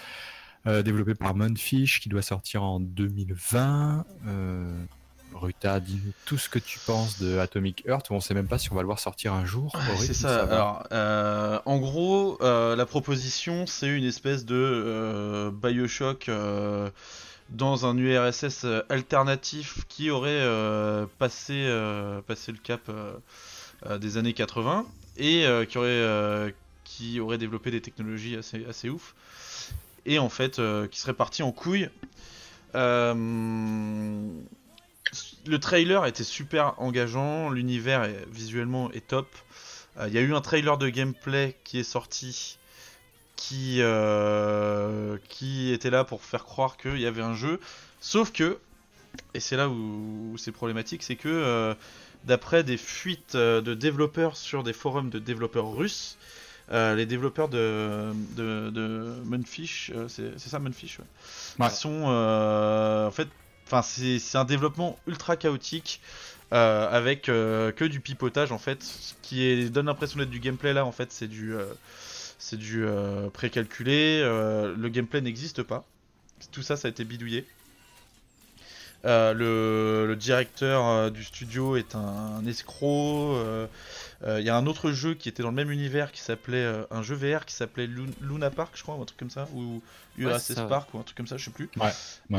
euh, 0.67 0.81
développé 0.81 1.15
par 1.15 1.35
Monfish, 1.35 2.01
qui 2.01 2.09
doit 2.09 2.21
sortir 2.23 2.63
en 2.63 2.79
2020. 2.79 4.05
Ruta, 5.39 5.79
dis-nous 5.79 6.11
tout 6.25 6.37
ce 6.37 6.49
que 6.49 6.59
tu 6.59 6.79
penses 6.79 7.19
de 7.19 7.37
Atomic 7.39 7.83
Heart. 7.87 8.09
Où 8.09 8.13
on 8.13 8.19
sait 8.19 8.33
même 8.33 8.47
pas 8.47 8.57
si 8.57 8.71
on 8.71 8.75
va 8.75 8.81
le 8.81 8.85
voir 8.85 8.99
sortir 8.99 9.33
un 9.33 9.45
jour. 9.45 9.75
C'est 9.97 10.13
ça. 10.13 10.43
Alors, 10.43 10.83
euh, 10.91 11.59
en 11.65 11.77
gros, 11.77 12.37
euh, 12.41 12.75
la 12.75 12.85
proposition, 12.85 13.65
c'est 13.65 13.87
une 13.87 14.03
espèce 14.03 14.45
de 14.45 14.55
euh, 14.55 15.51
Bioshock 15.51 16.29
dans 17.49 17.85
un 17.85 17.97
URSS 17.97 18.65
alternatif 18.89 19.85
qui 19.87 20.11
aurait 20.11 20.45
passé, 21.17 21.67
passé 22.27 22.51
le 22.51 22.59
cap 22.59 22.91
des 23.99 24.17
années 24.17 24.33
80 24.33 24.85
et 25.17 25.45
qui 25.67 25.77
aurait, 25.77 26.53
qui 26.83 27.19
aurait 27.19 27.39
développé 27.39 27.71
des 27.71 27.81
technologies 27.81 28.35
assez, 28.35 28.65
assez 28.69 28.89
ouf 28.89 29.15
et 30.05 30.19
en 30.19 30.29
fait 30.29 30.61
qui 30.91 30.99
serait 30.99 31.13
parti 31.13 31.41
en 31.41 31.51
couille. 31.51 31.89
Euh, 32.75 33.13
le 35.47 35.59
trailer 35.59 36.05
était 36.05 36.23
super 36.23 36.73
engageant, 36.79 37.49
l'univers 37.49 38.03
est- 38.03 38.25
visuellement 38.31 38.91
est 38.91 39.07
top. 39.07 39.27
Euh, 39.97 40.07
Il 40.07 40.13
y 40.13 40.17
a 40.17 40.21
eu 40.21 40.33
un 40.33 40.41
trailer 40.41 40.77
de 40.77 40.89
gameplay 40.89 41.57
qui 41.63 41.79
est 41.79 41.83
sorti 41.83 42.57
qui, 43.35 43.77
euh, 43.79 45.17
qui 45.29 45.71
était 45.71 45.89
là 45.89 46.03
pour 46.03 46.23
faire 46.23 46.43
croire 46.45 46.77
qu'il 46.77 46.99
y 46.99 47.05
avait 47.05 47.21
un 47.21 47.35
jeu. 47.35 47.59
Sauf 48.01 48.31
que, 48.31 48.59
et 49.33 49.39
c'est 49.39 49.55
là 49.55 49.69
où, 49.69 50.31
où 50.33 50.37
c'est 50.37 50.51
problématique, 50.51 51.03
c'est 51.03 51.15
que 51.15 51.29
euh, 51.29 51.73
d'après 52.25 52.63
des 52.63 52.77
fuites 52.77 53.35
de 53.35 53.73
développeurs 53.73 54.37
sur 54.37 54.63
des 54.63 54.73
forums 54.73 55.09
de 55.09 55.19
développeurs 55.19 55.73
russes, 55.73 56.17
euh, 56.71 56.93
les 56.95 57.05
développeurs 57.05 57.49
de, 57.49 58.11
de, 58.35 58.69
de 58.69 59.15
Munfish, 59.25 59.91
euh, 59.95 60.07
c'est 60.07 60.37
ça 60.37 60.59
Munfish, 60.59 60.99
ouais, 60.99 61.05
Ouais. 61.65 61.69
sont 61.71 62.03
euh, 62.07 63.07
en 63.07 63.11
fait, 63.11 63.27
enfin 63.71 63.81
c'est 63.83 64.37
un 64.37 64.45
développement 64.45 64.97
ultra 65.07 65.37
chaotique 65.37 66.01
euh, 66.51 66.89
avec 66.89 67.29
euh, 67.29 67.71
que 67.71 67.85
du 67.85 67.99
pipotage 67.99 68.51
en 68.51 68.57
fait, 68.57 68.81
ce 68.81 69.13
qui 69.21 69.69
donne 69.69 69.85
l'impression 69.85 70.17
d'être 70.19 70.31
du 70.31 70.39
gameplay 70.39 70.73
là 70.73 70.83
en 70.83 70.91
fait 70.91 71.11
c'est 71.11 71.27
du 71.27 71.55
euh, 71.55 71.65
c'est 72.39 72.57
du 72.57 72.85
précalculé, 73.33 74.21
le 74.21 74.87
gameplay 74.87 75.19
n'existe 75.19 75.61
pas, 75.61 75.85
tout 76.53 76.61
ça 76.61 76.77
ça 76.77 76.87
a 76.87 76.91
été 76.91 77.03
bidouillé. 77.03 77.45
Le, 79.03 80.15
directeur 80.17 81.11
du 81.11 81.25
studio 81.25 81.75
est 81.75 81.95
un 81.95 82.45
escroc. 82.45 83.35
Euh, 84.23 84.35
euh, 84.35 84.39
Il 84.41 84.45
y 84.45 84.49
a 84.49 84.55
un 84.57 84.65
autre 84.67 84.91
jeu 84.91 85.13
qui 85.13 85.29
était 85.29 85.43
dans 85.43 85.49
le 85.49 85.55
même 85.55 85.71
univers 85.71 86.11
qui 86.11 86.21
s'appelait 86.21 86.57
euh, 86.57 86.83
un 86.91 87.01
jeu 87.01 87.15
VR 87.15 87.45
qui 87.45 87.53
s'appelait 87.53 87.87
Lun- 87.87 88.11
Luna 88.21 88.49
Park, 88.49 88.71
je 88.75 88.83
crois, 88.83 88.95
ou 88.95 89.01
un 89.01 89.05
truc 89.05 89.17
comme 89.19 89.29
ça, 89.29 89.47
ou 89.53 89.81
ça, 90.55 90.63
ouais. 90.63 90.69
Park 90.69 90.93
ou 90.93 90.99
un 90.99 91.03
truc 91.03 91.15
comme 91.17 91.27
ça, 91.27 91.37
je 91.37 91.45
sais 91.45 91.51
plus. 91.51 91.69
Ouais, 91.77 91.89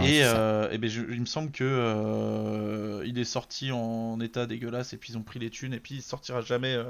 et 0.06 0.24
euh, 0.24 0.68
eh 0.72 0.78
ben, 0.78 0.90
je- 0.90 1.02
il 1.10 1.20
me 1.20 1.26
semble 1.26 1.50
que 1.50 1.64
euh, 1.64 3.02
il 3.06 3.18
est 3.18 3.24
sorti 3.24 3.72
en 3.72 4.20
état 4.20 4.46
dégueulasse 4.46 4.92
et 4.92 4.96
puis 4.96 5.12
ils 5.12 5.16
ont 5.16 5.22
pris 5.22 5.38
les 5.38 5.50
thunes 5.50 5.72
et 5.74 5.80
puis 5.80 5.96
il 5.96 6.02
sortira 6.02 6.40
jamais 6.42 6.74
euh, 6.74 6.84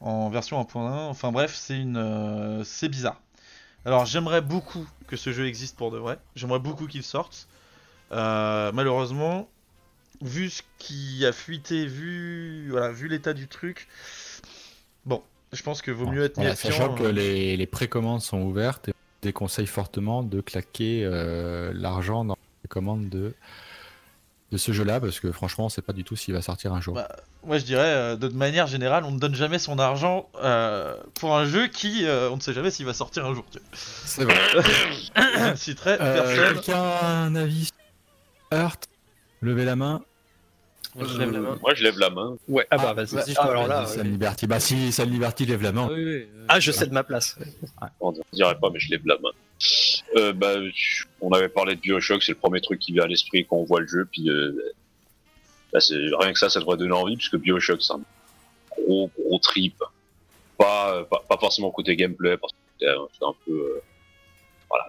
en 0.00 0.30
version 0.30 0.60
1.1. 0.60 1.08
Enfin 1.08 1.32
bref, 1.32 1.54
c'est 1.54 1.78
une, 1.78 1.96
euh, 1.96 2.64
c'est 2.64 2.88
bizarre. 2.88 3.20
Alors 3.84 4.06
j'aimerais 4.06 4.42
beaucoup 4.42 4.86
que 5.08 5.16
ce 5.16 5.32
jeu 5.32 5.46
existe 5.46 5.76
pour 5.76 5.90
de 5.90 5.98
vrai. 5.98 6.18
J'aimerais 6.36 6.60
beaucoup 6.60 6.86
qu'il 6.86 7.02
sorte. 7.02 7.48
Euh, 8.12 8.72
malheureusement, 8.72 9.48
vu 10.22 10.50
ce 10.50 10.62
qui 10.78 11.24
a 11.26 11.32
fuité, 11.32 11.86
vu 11.86 12.68
voilà, 12.70 12.90
vu 12.90 13.08
l'état 13.08 13.32
du 13.34 13.48
truc, 13.48 13.88
bon, 15.04 15.22
je 15.52 15.62
pense 15.62 15.82
que 15.82 15.90
vaut 15.90 16.06
mieux 16.06 16.24
être 16.24 16.36
Voilà, 16.36 16.50
méfiant. 16.50 16.70
sachant 16.70 16.94
que 16.94 17.02
euh, 17.04 17.12
les, 17.12 17.56
les 17.56 17.66
précommandes 17.66 18.22
sont 18.22 18.40
ouvertes, 18.40 18.88
et 18.88 18.92
on 18.92 19.26
déconseille 19.26 19.66
fortement 19.66 20.22
de 20.22 20.40
claquer 20.40 21.04
euh, 21.04 21.72
l'argent 21.74 22.24
dans 22.24 22.36
les 22.64 22.68
commandes 22.68 23.08
de, 23.08 23.34
de 24.52 24.56
ce 24.58 24.72
jeu-là, 24.72 25.00
parce 25.00 25.18
que 25.20 25.32
franchement, 25.32 25.66
on 25.66 25.68
sait 25.68 25.82
pas 25.82 25.92
du 25.92 26.04
tout 26.04 26.16
s'il 26.16 26.34
va 26.34 26.42
sortir 26.42 26.72
un 26.72 26.80
jour. 26.80 26.94
Bah, 26.94 27.08
Moi 27.44 27.58
je 27.58 27.64
dirais, 27.64 27.82
euh, 27.86 28.16
de 28.16 28.28
manière 28.28 28.66
générale, 28.66 29.04
on 29.04 29.10
ne 29.10 29.18
donne 29.18 29.34
jamais 29.34 29.58
son 29.58 29.78
argent 29.78 30.28
euh, 30.42 30.94
pour 31.14 31.36
un 31.36 31.44
jeu 31.46 31.66
qui, 31.68 32.06
euh, 32.06 32.30
on 32.30 32.36
ne 32.36 32.40
sait 32.40 32.52
jamais 32.52 32.70
s'il 32.70 32.86
va 32.86 32.94
sortir 32.94 33.26
un 33.26 33.34
jour. 33.34 33.44
C'est 33.72 34.24
vrai. 34.24 34.36
Euh, 35.16 35.54
personne. 35.54 36.54
Quelqu'un 36.54 36.80
a 36.82 37.06
un 37.24 37.34
avis 37.34 37.66
sur 37.66 37.74
Heart 38.58 38.86
Levez 39.40 39.64
la 39.64 39.76
main. 39.76 40.02
Moi, 40.94 41.06
je 41.06 41.18
lève 41.18 41.32
la 41.32 41.40
main. 41.40 41.58
moi, 41.62 41.74
je 41.74 41.82
lève 41.84 41.98
la 41.98 42.10
main. 42.10 42.36
Ouais, 42.48 42.66
ah 42.70 42.76
bah 42.76 42.92
vas-y. 42.92 43.14
vas-y, 43.14 43.32
je 43.32 43.38
Ah, 43.38 43.44
alors 43.48 43.66
là, 43.66 43.86
Sam 43.86 44.02
ouais. 44.02 44.08
Liberty. 44.10 44.46
Bah 44.46 44.60
si 44.60 44.92
Sam 44.92 45.08
Liberty 45.10 45.46
lève 45.46 45.62
la 45.62 45.72
main. 45.72 45.86
Ah 45.90 45.92
oui, 45.94 46.04
oui, 46.04 46.10
euh, 46.34 46.44
ah, 46.48 46.60
je 46.60 46.70
cède 46.70 46.92
ma 46.92 47.02
place. 47.02 47.38
On 48.00 48.12
ne 48.12 48.18
dirait 48.32 48.58
pas, 48.58 48.68
mais 48.70 48.78
je 48.78 48.90
lève 48.90 49.00
la 49.06 49.16
main. 49.18 49.30
Euh, 50.16 50.32
bah, 50.34 50.54
on 51.22 51.30
avait 51.32 51.48
parlé 51.48 51.76
de 51.76 51.80
Bioshock, 51.80 52.22
c'est 52.22 52.32
le 52.32 52.38
premier 52.38 52.60
truc 52.60 52.78
qui 52.78 52.92
vient 52.92 53.04
à 53.04 53.06
l'esprit 53.06 53.46
quand 53.48 53.56
on 53.56 53.64
voit 53.64 53.80
le 53.80 53.86
jeu. 53.86 54.06
Puis 54.10 54.28
euh, 54.28 54.52
bah, 55.72 55.80
c'est 55.80 55.94
rien 55.96 56.32
que 56.32 56.38
ça, 56.38 56.50
ça 56.50 56.60
devrait 56.60 56.76
donner 56.76 56.92
envie, 56.92 57.16
puisque 57.16 57.36
Bioshock, 57.38 57.80
c'est 57.82 57.94
un 57.94 58.00
gros, 58.84 59.10
gros 59.18 59.38
trip. 59.38 59.76
Pas, 60.58 61.04
pas, 61.04 61.24
pas 61.26 61.38
forcément 61.38 61.70
côté 61.70 61.96
gameplay, 61.96 62.36
parce 62.36 62.52
que 62.52 62.58
c'est 62.80 62.88
un- 62.90 63.06
c'est 63.18 63.24
un 63.24 63.34
peu. 63.46 63.52
euh, 63.52 63.82
voilà, 64.68 64.86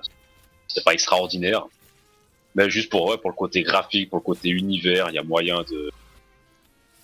c'est 0.67 0.84
pas 0.84 0.93
extraordinaire. 0.93 1.65
Mais 2.55 2.69
juste 2.69 2.89
pour, 2.89 3.07
ouais, 3.09 3.17
pour 3.17 3.30
le 3.31 3.35
côté 3.35 3.63
graphique, 3.63 4.09
pour 4.09 4.19
le 4.19 4.23
côté 4.23 4.49
univers, 4.49 5.09
il 5.09 5.15
y 5.15 5.17
a 5.17 5.23
moyen 5.23 5.61
de. 5.63 5.91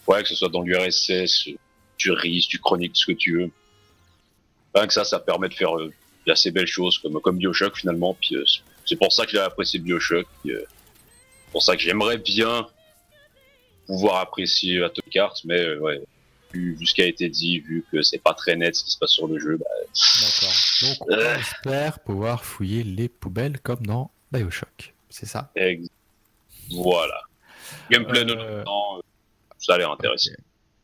Ouais, 0.08 0.22
que 0.22 0.30
ce 0.30 0.36
soit 0.36 0.50
dans 0.50 0.62
l'URSS, 0.62 1.50
tu 1.98 2.12
risques, 2.12 2.50
tu 2.50 2.60
chroniques, 2.60 2.96
ce 2.96 3.06
que 3.08 3.12
tu 3.14 3.38
veux. 3.40 3.52
Rien 4.76 4.88
que 4.88 4.94
ça, 4.94 5.04
ça 5.04 5.20
permet 5.20 5.50
de 5.50 5.54
faire 5.54 5.76
euh, 5.78 5.92
d'assez 6.28 6.52
belles 6.52 6.68
choses 6.68 6.98
comme, 7.00 7.20
comme 7.22 7.38
Bioshock 7.38 7.78
finalement. 7.78 8.14
Puis 8.20 8.36
euh, 8.36 8.44
c'est 8.86 8.96
pour 8.96 9.12
ça 9.12 9.26
que 9.26 9.32
j'ai 9.32 9.40
apprécié 9.40 9.80
Bioshock. 9.80 10.28
Puis, 10.44 10.54
euh, 10.54 10.62
c'est 11.46 11.52
pour 11.52 11.64
ça 11.64 11.76
que 11.76 11.82
j'aimerais 11.82 12.18
bien 12.18 12.68
pouvoir 13.88 14.18
apprécier 14.18 14.84
Atomic 14.84 15.16
Heart, 15.16 15.42
mais 15.46 15.60
euh, 15.66 15.80
ouais, 15.80 16.02
vu, 16.54 16.76
vu 16.76 16.86
ce 16.86 16.94
qui 16.94 17.02
a 17.02 17.08
été 17.08 17.28
dit, 17.28 17.60
vu 17.60 17.84
que 17.92 18.04
c'est 18.04 18.20
pas 18.22 18.36
très 18.36 18.56
net 18.56 18.76
ce 18.76 18.84
qui 18.84 18.92
se 18.92 18.98
passe 19.00 19.10
sur 19.12 19.28
le 19.28 19.40
jeu, 19.40 19.58
bah, 19.58 19.66
D'accord. 20.22 20.56
Donc 20.82 20.98
on 21.10 21.14
Euh. 21.14 21.36
espère 21.38 22.00
pouvoir 22.00 22.44
fouiller 22.46 22.84
les 22.84 23.10
poubelles 23.10 23.60
comme 23.60 23.84
dans 23.86 24.12
Bioshock. 24.32 24.94
C'est 25.10 25.26
ça. 25.26 25.52
ex- 25.56 25.88
voilà. 26.72 27.22
Gameplay 27.90 28.22
Euh, 28.22 28.26
notamment, 28.26 28.98
euh, 28.98 29.02
ça 29.58 29.74
a 29.74 29.78
l'air 29.78 29.92
intéressant. 29.92 30.32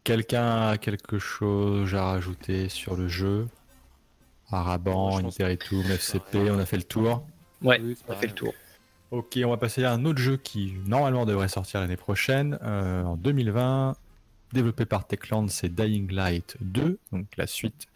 Quelqu'un 0.04 0.70
a 0.70 0.78
quelque 0.78 1.18
chose 1.20 1.94
à 1.96 2.04
rajouter 2.06 2.70
sur 2.70 2.96
le 2.96 3.08
jeu? 3.08 3.48
Araban, 4.52 5.18
Interitum, 5.26 5.84
FCP, 5.92 6.52
on 6.52 6.60
a 6.60 6.66
fait 6.66 6.78
le 6.78 6.84
tour? 6.84 7.26
Ouais, 7.62 7.80
oui, 7.82 7.98
on 8.08 8.14
a 8.14 8.16
fait 8.16 8.28
le 8.28 8.34
tour. 8.34 8.54
Ok, 9.12 9.40
on 9.44 9.50
va 9.50 9.58
passer 9.58 9.84
à 9.84 9.92
un 9.94 10.06
autre 10.06 10.20
jeu 10.20 10.38
qui 10.38 10.76
normalement 10.86 11.26
devrait 11.26 11.48
sortir 11.48 11.80
l'année 11.80 11.98
prochaine, 11.98 12.60
euh, 12.62 13.04
en 13.04 13.16
2020. 13.18 13.96
Développé 14.54 14.86
par 14.86 15.08
Techland, 15.08 15.48
c'est 15.50 15.70
Dying 15.74 16.12
Light 16.12 16.56
2, 16.62 17.00
donc 17.12 17.26
la 17.36 17.48
suite 17.48 17.88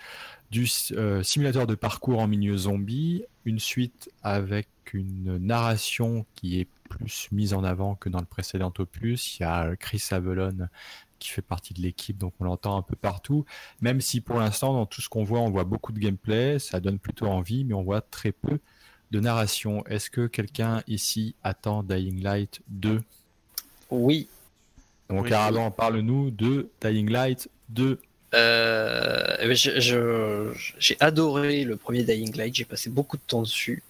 du 0.52 0.68
euh, 0.92 1.22
simulateur 1.24 1.68
de 1.68 1.76
parcours 1.76 2.20
en 2.20 2.28
milieu 2.28 2.58
zombie. 2.58 3.24
Une 3.46 3.60
suite 3.60 4.12
avec 4.24 4.68
une 4.94 5.38
narration 5.38 6.26
qui 6.36 6.60
est 6.60 6.68
plus 6.90 7.28
mise 7.32 7.54
en 7.54 7.64
avant 7.64 7.96
que 7.96 8.10
dans 8.10 8.20
le 8.20 8.26
précédent 8.26 8.74
opus. 8.80 9.38
Il 9.40 9.44
y 9.44 9.46
a 9.46 9.76
Chris 9.76 10.04
Avalon 10.12 10.68
qui 11.20 11.30
fait 11.30 11.42
partie 11.42 11.74
de 11.74 11.82
l'équipe, 11.82 12.18
donc 12.18 12.34
on 12.40 12.46
l'entend 12.46 12.78
un 12.78 12.82
peu 12.82 12.96
partout. 12.96 13.46
Même 13.82 14.02
si 14.02 14.22
pour 14.22 14.40
l'instant, 14.40 14.74
dans 14.74 14.86
tout 14.86 15.02
ce 15.02 15.10
qu'on 15.10 15.24
voit, 15.24 15.42
on 15.42 15.50
voit 15.50 15.66
beaucoup 15.66 15.92
de 15.92 16.00
gameplay, 16.00 16.60
ça 16.60 16.80
donne 16.80 16.98
plutôt 16.98 17.28
envie, 17.28 17.66
mais 17.66 17.74
on 17.74 17.84
voit 17.84 18.02
très 18.02 18.32
peu 18.32 18.60
de 19.12 19.20
narration. 19.20 19.86
Est-ce 19.86 20.10
que 20.10 20.28
quelqu'un 20.28 20.82
ici 20.88 21.36
attend 21.44 21.84
Dying 21.84 22.22
Light 22.24 22.62
2 22.70 23.02
Oui. 23.92 24.30
Donc, 25.10 25.26
Oui, 25.26 25.32
parle-nous 25.76 26.32
de 26.32 26.70
Dying 26.82 27.10
Light 27.10 27.50
2. 27.70 28.00
Euh, 28.36 29.38
eh 29.40 29.48
ben, 29.48 29.56
j'ai 29.56 30.98
adoré 31.00 31.64
le 31.64 31.78
premier 31.78 32.04
Dying 32.04 32.36
Light, 32.36 32.56
j'ai 32.56 32.66
passé 32.66 32.90
beaucoup 32.90 33.18
de 33.18 33.22
temps 33.26 33.42
dessus. 33.42 33.84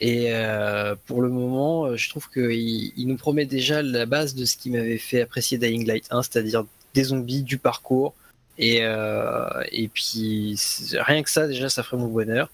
Et 0.00 0.32
euh, 0.32 0.94
pour 1.06 1.20
le 1.20 1.28
moment, 1.28 1.84
euh, 1.84 1.96
je 1.96 2.08
trouve 2.08 2.28
qu'il 2.30 2.92
il 2.96 3.06
nous 3.06 3.16
promet 3.16 3.44
déjà 3.44 3.82
la 3.82 4.06
base 4.06 4.34
de 4.34 4.46
ce 4.46 4.56
qui 4.56 4.70
m'avait 4.70 4.98
fait 4.98 5.20
apprécier 5.22 5.58
Dying 5.58 5.86
Light 5.86 6.06
1, 6.10 6.22
c'est-à-dire 6.22 6.64
des 6.94 7.04
zombies, 7.04 7.42
du 7.42 7.58
parcours. 7.58 8.14
Et, 8.58 8.78
euh, 8.82 9.62
et 9.70 9.88
puis, 9.88 10.58
rien 10.92 11.22
que 11.22 11.30
ça, 11.30 11.46
déjà, 11.46 11.68
ça 11.68 11.82
ferait 11.82 11.98
mon 11.98 12.08
bonheur. 12.08 12.50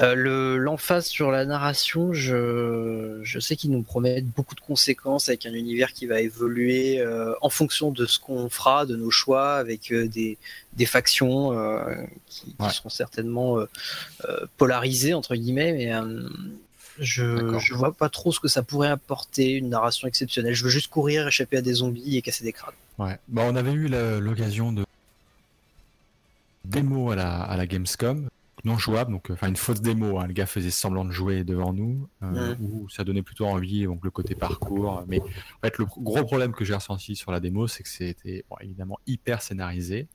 Euh, 0.00 0.14
le- 0.14 0.56
L'emphase 0.58 1.06
sur 1.06 1.30
la 1.32 1.44
narration, 1.44 2.12
je, 2.12 3.18
je 3.22 3.40
sais 3.40 3.56
qu'ils 3.56 3.70
nous 3.72 3.82
promettent 3.82 4.26
beaucoup 4.26 4.54
de 4.54 4.60
conséquences 4.60 5.28
avec 5.28 5.44
un 5.46 5.52
univers 5.52 5.92
qui 5.92 6.06
va 6.06 6.20
évoluer 6.20 7.00
euh, 7.00 7.34
en 7.40 7.50
fonction 7.50 7.90
de 7.90 8.06
ce 8.06 8.18
qu'on 8.20 8.48
fera, 8.48 8.86
de 8.86 8.94
nos 8.96 9.10
choix, 9.10 9.54
avec 9.56 9.90
euh, 9.92 10.06
des, 10.06 10.38
des 10.74 10.86
factions 10.86 11.58
euh, 11.58 11.94
qui, 12.26 12.42
qui 12.46 12.54
Ouais. 12.60 12.70
seront 12.70 12.90
certainement 12.90 13.56
polarisées, 14.56 15.14
entre 15.14 15.34
guillemets, 15.34 15.72
mais 15.72 15.92
je, 17.00 17.58
je 17.58 17.74
vois 17.74 17.92
pas 17.92 18.08
trop 18.08 18.32
ce 18.32 18.40
que 18.40 18.48
ça 18.48 18.62
pourrait 18.62 18.88
apporter, 18.88 19.52
une 19.52 19.68
narration 19.68 20.06
exceptionnelle. 20.08 20.54
Je 20.54 20.64
veux 20.64 20.70
juste 20.70 20.88
courir, 20.88 21.26
échapper 21.28 21.56
à 21.56 21.60
des 21.62 21.74
zombies 21.74 22.16
et 22.16 22.22
casser 22.22 22.44
des 22.44 22.52
crânes. 22.52 22.74
Ouais. 22.98 23.16
Bah, 23.28 23.42
on 23.46 23.54
avait 23.56 23.72
eu 23.72 23.88
l'occasion 24.20 24.72
de 24.72 24.84
démo 26.64 27.10
à 27.12 27.16
la, 27.16 27.40
à 27.42 27.56
la 27.56 27.66
Gamescom, 27.66 28.28
non 28.64 28.78
jouable, 28.78 29.12
donc 29.12 29.30
euh, 29.30 29.34
enfin 29.34 29.48
une 29.48 29.56
fausse 29.56 29.80
démo. 29.80 30.18
hein. 30.18 30.26
Le 30.26 30.32
gars 30.32 30.46
faisait 30.46 30.70
semblant 30.70 31.04
de 31.04 31.10
jouer 31.12 31.44
devant 31.44 31.72
nous, 31.72 32.08
euh, 32.22 32.54
où 32.60 32.88
ça 32.88 33.04
donnait 33.04 33.22
plutôt 33.22 33.46
envie, 33.46 33.84
donc 33.84 34.04
le 34.04 34.10
côté 34.10 34.34
parcours. 34.34 35.04
Mais 35.06 35.20
en 35.20 35.60
fait, 35.62 35.78
le 35.78 35.84
gros 35.84 36.24
problème 36.24 36.52
que 36.52 36.64
j'ai 36.64 36.74
ressenti 36.74 37.16
sur 37.16 37.32
la 37.32 37.40
démo, 37.40 37.66
c'est 37.68 37.82
que 37.82 37.88
c'était 37.88 38.44
bon, 38.50 38.56
évidemment 38.60 38.98
hyper 39.06 39.42
scénarisé. 39.42 40.08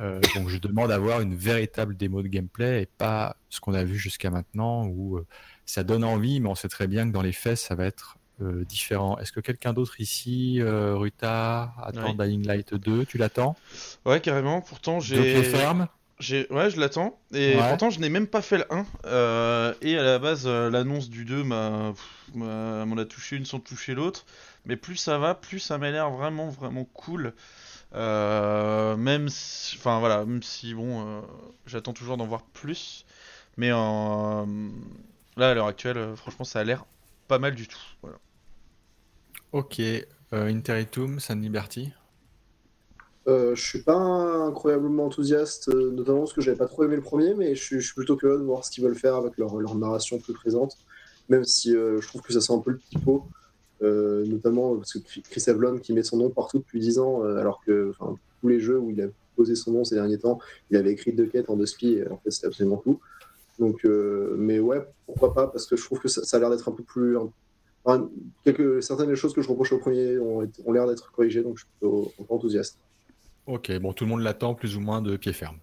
Euh, 0.00 0.20
donc 0.34 0.48
je 0.48 0.58
demande 0.58 0.90
à 0.90 0.94
avoir 0.94 1.20
une 1.20 1.34
véritable 1.34 1.96
démo 1.96 2.22
de 2.22 2.28
gameplay 2.28 2.82
et 2.82 2.86
pas 2.86 3.36
ce 3.50 3.60
qu'on 3.60 3.74
a 3.74 3.84
vu 3.84 3.96
jusqu'à 3.98 4.30
maintenant 4.30 4.86
où 4.86 5.18
euh, 5.18 5.26
ça 5.66 5.84
donne 5.84 6.02
envie, 6.02 6.40
mais 6.40 6.48
on 6.48 6.54
sait 6.54 6.68
très 6.68 6.86
bien 6.88 7.06
que 7.06 7.12
dans 7.12 7.22
les 7.22 7.32
faits, 7.32 7.58
ça 7.58 7.74
va 7.74 7.84
être 7.84 8.16
euh, 8.40 8.64
différent. 8.64 9.18
Est-ce 9.18 9.32
que 9.32 9.40
quelqu'un 9.40 9.72
d'autre 9.74 10.00
ici, 10.00 10.60
euh, 10.60 10.96
Ruta, 10.96 11.74
attend 11.80 12.16
Oui. 12.16 12.26
Dying 12.26 12.46
Light 12.46 12.74
2 12.74 13.04
Tu 13.04 13.18
l'attends? 13.18 13.54
Ouais, 14.06 14.20
carrément. 14.20 14.62
Pourtant, 14.62 14.98
j'ai. 14.98 15.42
ferme 15.42 15.86
J'ai... 15.90 15.99
Ouais, 16.50 16.70
je 16.70 16.78
l'attends. 16.78 17.18
Et 17.32 17.56
Ouais. 17.56 17.68
pourtant, 17.68 17.90
je 17.90 17.98
n'ai 18.00 18.08
même 18.10 18.26
pas 18.26 18.42
fait 18.42 18.58
le 18.58 18.72
1. 18.72 18.86
Euh, 19.06 19.74
et 19.80 19.96
à 19.98 20.02
la 20.02 20.18
base, 20.18 20.42
euh, 20.46 20.70
l'annonce 20.70 21.08
du 21.08 21.24
2 21.24 21.42
m'a... 21.44 21.94
m'en 22.34 22.96
a 22.98 23.04
touché 23.06 23.36
une 23.36 23.46
sans 23.46 23.58
toucher 23.60 23.94
l'autre. 23.94 24.26
Mais 24.66 24.76
plus 24.76 24.96
ça 24.96 25.18
va, 25.18 25.34
plus 25.34 25.58
ça 25.58 25.78
m'a 25.78 25.90
l'air 25.90 26.10
vraiment, 26.10 26.48
vraiment 26.48 26.84
cool. 26.84 27.32
Euh, 27.94 28.96
même 28.96 29.28
si... 29.28 29.76
Enfin, 29.78 29.98
voilà, 29.98 30.24
même 30.24 30.42
si, 30.42 30.74
bon, 30.74 31.22
j'attends 31.66 31.94
toujours 31.94 32.16
d'en 32.18 32.26
voir 32.26 32.42
plus. 32.42 33.06
Mais 33.56 33.70
là, 33.70 34.44
à 35.50 35.54
l'heure 35.54 35.66
actuelle, 35.66 36.14
franchement, 36.16 36.44
ça 36.44 36.60
a 36.60 36.64
l'air 36.64 36.84
pas 37.28 37.38
mal 37.38 37.54
du 37.54 37.66
tout. 37.66 37.78
Voilà. 38.02 38.18
Ok. 39.52 39.80
Euh, 39.80 40.04
Interitum, 40.32 41.18
San 41.18 41.40
Liberty 41.42 41.92
Euh, 43.30 43.54
je 43.54 43.64
suis 43.64 43.82
pas 43.82 43.94
incroyablement 43.94 45.06
enthousiaste, 45.06 45.68
euh, 45.68 45.92
notamment 45.92 46.20
parce 46.20 46.32
que 46.32 46.40
j'avais 46.40 46.56
pas 46.56 46.66
trop 46.66 46.82
aimé 46.84 46.96
le 46.96 47.02
premier, 47.02 47.34
mais 47.34 47.54
je 47.54 47.62
suis, 47.62 47.80
je 47.80 47.86
suis 47.86 47.94
plutôt 47.94 48.16
curieux 48.16 48.38
de 48.38 48.42
voir 48.42 48.64
ce 48.64 48.72
qu'ils 48.72 48.82
veulent 48.82 48.96
faire 48.96 49.14
avec 49.14 49.38
leur, 49.38 49.54
narration 49.76 50.18
plus 50.18 50.32
présente, 50.32 50.76
même 51.28 51.44
si 51.44 51.76
euh, 51.76 52.00
je 52.00 52.08
trouve 52.08 52.22
que 52.22 52.32
ça 52.32 52.40
sent 52.40 52.52
un 52.52 52.58
peu 52.58 52.72
le 52.72 52.80
typo, 52.80 53.28
euh, 53.82 54.26
notamment 54.26 54.76
parce 54.76 54.94
que 54.94 54.98
Chris 55.30 55.44
Avlon 55.46 55.78
qui 55.78 55.92
met 55.92 56.02
son 56.02 56.16
nom 56.16 56.28
partout 56.28 56.58
depuis 56.58 56.80
10 56.80 56.98
ans, 56.98 57.24
euh, 57.24 57.36
alors 57.36 57.60
que 57.64 57.92
tous 58.40 58.48
les 58.48 58.58
jeux 58.58 58.78
où 58.80 58.90
il 58.90 59.00
a 59.00 59.06
posé 59.36 59.54
son 59.54 59.72
nom 59.72 59.84
ces 59.84 59.94
derniers 59.94 60.18
temps, 60.18 60.40
il 60.70 60.76
avait 60.76 60.90
écrit 60.90 61.12
deux 61.12 61.26
quêtes 61.26 61.50
en 61.50 61.56
deux 61.56 61.66
spies, 61.66 62.02
en 62.10 62.16
fait 62.18 62.30
c'était 62.32 62.48
absolument 62.48 62.78
tout. 62.78 63.00
Donc, 63.60 63.84
mais 64.38 64.58
ouais, 64.58 64.82
pourquoi 65.06 65.34
pas, 65.34 65.46
parce 65.46 65.66
que 65.66 65.76
je 65.76 65.84
trouve 65.84 66.00
que 66.00 66.08
ça, 66.08 66.36
a 66.36 66.40
l'air 66.40 66.50
d'être 66.50 66.68
un 66.68 66.72
peu 66.72 66.82
plus. 66.82 67.16
quelques, 68.42 68.82
certaines 68.82 69.08
des 69.08 69.16
choses 69.16 69.34
que 69.34 69.42
je 69.42 69.48
reproche 69.48 69.72
au 69.72 69.78
premier 69.78 70.18
ont, 70.18 70.50
ont 70.64 70.72
l'air 70.72 70.86
d'être 70.88 71.12
corrigées, 71.12 71.42
donc 71.42 71.58
je 71.58 71.64
suis 71.64 71.70
plutôt 71.78 72.10
enthousiaste. 72.30 72.78
Ok, 73.50 73.72
bon, 73.78 73.92
tout 73.92 74.04
le 74.04 74.10
monde 74.10 74.22
l'attend 74.22 74.54
plus 74.54 74.76
ou 74.76 74.80
moins 74.80 75.02
de 75.02 75.16
pied 75.16 75.32
ferme. 75.32 75.58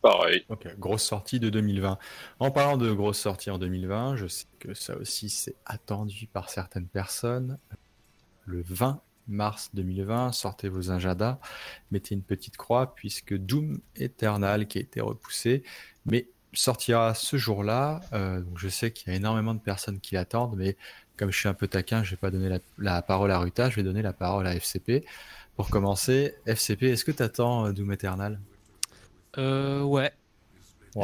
Pareil. 0.00 0.44
Ok, 0.48 0.68
grosse 0.78 1.02
sortie 1.02 1.40
de 1.40 1.50
2020. 1.50 1.98
En 2.38 2.50
parlant 2.52 2.76
de 2.76 2.92
grosse 2.92 3.18
sortie 3.18 3.50
en 3.50 3.58
2020, 3.58 4.14
je 4.14 4.28
sais 4.28 4.46
que 4.60 4.72
ça 4.72 4.96
aussi 4.96 5.28
c'est 5.28 5.56
attendu 5.66 6.28
par 6.32 6.50
certaines 6.50 6.86
personnes. 6.86 7.58
Le 8.46 8.62
20 8.62 9.00
mars 9.26 9.70
2020, 9.74 10.30
sortez 10.32 10.68
vos 10.68 10.92
agendas, 10.92 11.40
mettez 11.90 12.14
une 12.14 12.22
petite 12.22 12.56
croix 12.56 12.94
puisque 12.94 13.36
Doom 13.36 13.80
Eternal 13.96 14.68
qui 14.68 14.78
a 14.78 14.80
été 14.80 15.00
repoussé, 15.00 15.64
mais 16.06 16.28
sortira 16.52 17.12
ce 17.14 17.36
jour-là. 17.36 18.00
Euh, 18.12 18.40
donc 18.40 18.56
je 18.56 18.68
sais 18.68 18.92
qu'il 18.92 19.12
y 19.12 19.14
a 19.14 19.16
énormément 19.16 19.54
de 19.54 19.60
personnes 19.60 19.98
qui 19.98 20.14
l'attendent, 20.14 20.54
mais 20.56 20.76
comme 21.16 21.32
je 21.32 21.38
suis 21.38 21.48
un 21.48 21.54
peu 21.54 21.66
taquin, 21.66 22.04
je 22.04 22.12
vais 22.12 22.16
pas 22.16 22.30
donner 22.30 22.48
la, 22.48 22.60
la 22.78 23.02
parole 23.02 23.32
à 23.32 23.38
Ruta, 23.40 23.68
je 23.68 23.76
vais 23.76 23.82
donner 23.82 24.02
la 24.02 24.12
parole 24.12 24.46
à 24.46 24.54
FCP. 24.54 25.04
Pour 25.58 25.70
commencer, 25.70 26.34
FCP, 26.46 26.86
est-ce 26.86 27.04
que 27.04 27.10
tu 27.10 27.22
attends 27.22 27.70
Doom 27.72 27.92
Eternal? 27.92 28.38
Euh, 29.36 29.82
ouais. 29.82 30.12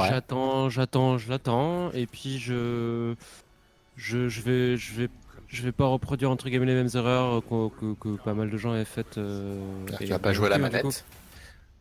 J'attends, 0.08 0.70
j'attends, 0.70 1.18
je 1.18 1.28
l'attends. 1.28 1.90
Et 1.92 2.06
puis 2.06 2.38
je, 2.38 3.14
je, 3.96 4.28
je 4.28 4.42
vais, 4.42 4.76
je 4.76 4.94
vais, 4.94 5.08
je 5.48 5.62
vais 5.62 5.72
pas 5.72 5.86
reproduire 5.86 6.30
entre 6.30 6.48
guillemets 6.48 6.66
les 6.66 6.74
mêmes 6.74 6.88
erreurs 6.94 7.42
que, 7.44 7.68
que- 7.80 7.94
que 7.94 8.22
pas 8.22 8.34
mal 8.34 8.48
de 8.48 8.56
gens 8.56 8.72
avaient 8.72 8.84
faites. 8.84 9.18
euh, 9.18 9.86
Tu 9.98 10.04
et 10.04 10.06
vas 10.06 10.20
pas 10.20 10.32
jouer 10.32 10.46
à 10.46 10.50
la 10.50 10.58
manette 10.58 11.04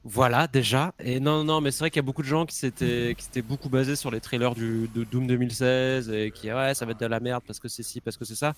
Voilà, 0.03 0.47
déjà. 0.47 0.93
Et 0.99 1.19
non, 1.19 1.43
non, 1.45 1.61
mais 1.61 1.71
c'est 1.71 1.79
vrai 1.79 1.89
qu'il 1.91 1.99
y 1.99 2.05
a 2.05 2.07
beaucoup 2.07 2.23
de 2.23 2.27
gens 2.27 2.45
qui 2.45 2.55
s'étaient, 2.55 3.15
qui 3.17 3.23
s'étaient 3.23 3.41
beaucoup 3.41 3.69
basés 3.69 3.95
sur 3.95 4.11
les 4.11 4.19
trailers 4.19 4.55
du, 4.55 4.89
de 4.89 5.05
Doom 5.05 5.27
2016 5.27 6.09
et 6.09 6.31
qui, 6.31 6.51
ouais, 6.51 6.73
ça 6.73 6.85
va 6.85 6.91
être 6.91 6.99
de 6.99 7.05
la 7.05 7.21
merde 7.21 7.43
parce 7.47 7.59
que 7.59 7.69
c'est 7.69 7.83
ci, 7.83 8.01
parce 8.01 8.17
que 8.17 8.25
c'est 8.25 8.35
ça. 8.35 8.53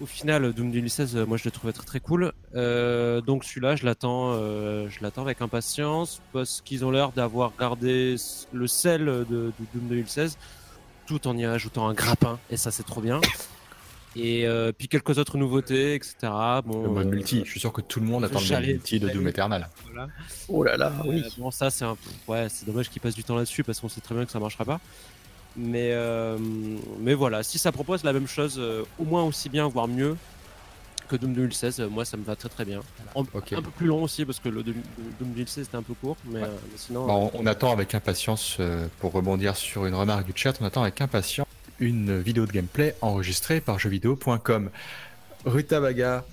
Au 0.00 0.06
final, 0.06 0.52
Doom 0.52 0.70
2016, 0.70 1.16
euh, 1.16 1.26
moi 1.26 1.36
je 1.36 1.44
le 1.44 1.50
trouvais 1.50 1.72
très 1.72 1.84
très 1.84 2.00
cool. 2.00 2.32
Euh, 2.54 3.20
donc 3.20 3.44
celui-là, 3.44 3.74
je 3.74 3.84
l'attends, 3.84 4.32
euh, 4.34 4.88
je 4.88 5.02
l'attends 5.02 5.22
avec 5.22 5.42
impatience 5.42 6.20
parce 6.32 6.60
qu'ils 6.60 6.84
ont 6.84 6.92
l'air 6.92 7.10
d'avoir 7.10 7.52
gardé 7.58 8.14
le 8.52 8.66
sel 8.68 9.06
de, 9.06 9.24
de 9.28 9.52
Doom 9.74 9.88
2016 9.88 10.38
tout 11.06 11.26
en 11.26 11.36
y 11.36 11.44
ajoutant 11.44 11.88
un 11.88 11.94
grappin 11.94 12.38
et 12.50 12.56
ça 12.56 12.70
c'est 12.70 12.84
trop 12.84 13.00
bien. 13.00 13.20
Et 14.16 14.46
euh, 14.46 14.72
puis 14.76 14.88
quelques 14.88 15.18
autres 15.18 15.38
nouveautés, 15.38 15.94
etc. 15.94 16.14
Bon, 16.64 16.82
Le 16.82 16.88
mode 16.88 17.06
euh, 17.06 17.10
multi, 17.10 17.42
je 17.44 17.50
suis 17.50 17.60
sûr 17.60 17.72
que 17.72 17.80
tout 17.80 18.00
le 18.00 18.06
monde 18.06 18.24
attend 18.24 18.40
le 18.40 18.48
mode 18.48 18.66
multi 18.66 18.98
de 18.98 19.08
Doom 19.08 19.28
Eternal. 19.28 19.68
voilà. 19.84 20.08
Oh 20.48 20.64
là 20.64 20.76
là, 20.76 20.92
oui. 21.06 21.22
Euh, 21.24 21.28
bon, 21.38 21.50
ça, 21.50 21.70
c'est 21.70 21.84
un... 21.84 21.96
ouais, 22.26 22.48
c'est 22.48 22.66
dommage 22.66 22.88
qu'ils 22.88 23.00
passent 23.00 23.14
du 23.14 23.24
temps 23.24 23.36
là-dessus 23.36 23.62
parce 23.64 23.80
qu'on 23.80 23.88
sait 23.88 24.00
très 24.00 24.14
bien 24.14 24.24
que 24.24 24.30
ça 24.32 24.40
marchera 24.40 24.64
pas. 24.64 24.80
Mais, 25.58 25.90
euh, 25.92 26.38
mais 27.00 27.14
voilà, 27.14 27.42
si 27.42 27.58
ça 27.58 27.72
propose 27.72 28.04
la 28.04 28.12
même 28.12 28.28
chose, 28.28 28.56
euh, 28.58 28.84
au 28.98 29.04
moins 29.04 29.24
aussi 29.24 29.48
bien, 29.48 29.66
voire 29.66 29.88
mieux 29.88 30.16
que 31.08 31.16
Doom 31.16 31.32
2016, 31.34 31.80
euh, 31.80 31.88
moi 31.88 32.04
ça 32.04 32.16
me 32.16 32.22
va 32.22 32.36
très 32.36 32.48
très 32.48 32.64
bien. 32.64 32.80
En-. 33.16 33.22
Un 33.22 33.40
peu 33.62 33.70
plus 33.76 33.86
long 33.88 34.04
aussi 34.04 34.24
parce 34.24 34.38
que 34.38 34.48
le 34.48 34.62
Doom 34.62 34.76
Doom 35.18 35.30
2016 35.30 35.66
était 35.66 35.76
un 35.76 35.82
peu 35.82 35.94
court, 35.94 36.16
mais, 36.26 36.42
Ouais. 36.42 36.46
mais 36.48 36.76
sinon. 36.76 37.06
Bon, 37.06 37.30
on, 37.34 37.42
on 37.42 37.46
attend 37.46 37.72
avec 37.72 37.92
impatience, 37.94 38.58
pour 39.00 39.12
rebondir 39.12 39.56
sur 39.56 39.84
une 39.86 39.94
remarque 39.96 40.26
du 40.26 40.32
chat, 40.34 40.56
on 40.60 40.64
attend 40.64 40.82
avec 40.82 41.00
impatience 41.00 41.46
une 41.80 42.20
vidéo 42.20 42.46
de 42.46 42.52
gameplay 42.52 42.94
enregistrée 43.00 43.60
par 43.60 43.78
jeuxvideo.com. 43.80 44.70
Ruta 45.44 45.80
Baga, 45.80 46.24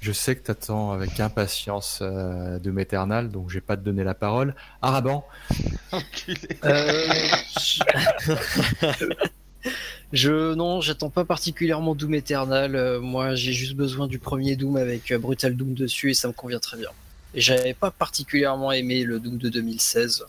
je 0.00 0.12
sais 0.12 0.36
que 0.36 0.44
tu 0.44 0.50
attends 0.50 0.92
avec 0.92 1.18
impatience 1.20 2.00
euh, 2.02 2.58
Doom 2.58 2.78
Eternal, 2.78 3.30
donc 3.30 3.48
je 3.50 3.54
vais 3.54 3.60
pas 3.60 3.76
te 3.76 3.82
donner 3.82 4.04
la 4.04 4.14
parole. 4.14 4.54
Araban, 4.82 5.24
Enculé. 5.92 6.36
Euh, 6.64 7.08
je... 10.12 10.54
non, 10.54 10.80
j'attends 10.80 11.10
pas 11.10 11.24
particulièrement 11.24 11.94
Doom 11.94 12.14
Eternal. 12.14 12.74
Euh, 12.74 13.00
moi, 13.00 13.34
j'ai 13.34 13.52
juste 13.52 13.74
besoin 13.74 14.06
du 14.06 14.18
premier 14.18 14.56
Doom 14.56 14.76
avec 14.76 15.10
euh, 15.12 15.18
Brutal 15.18 15.56
Doom 15.56 15.74
dessus 15.74 16.10
et 16.10 16.14
ça 16.14 16.28
me 16.28 16.32
convient 16.32 16.60
très 16.60 16.76
bien. 16.76 16.90
Et 17.34 17.40
j'avais 17.40 17.74
pas 17.74 17.90
particulièrement 17.90 18.72
aimé 18.72 19.04
le 19.04 19.20
Doom 19.20 19.38
de 19.38 19.48
2016. 19.48 20.24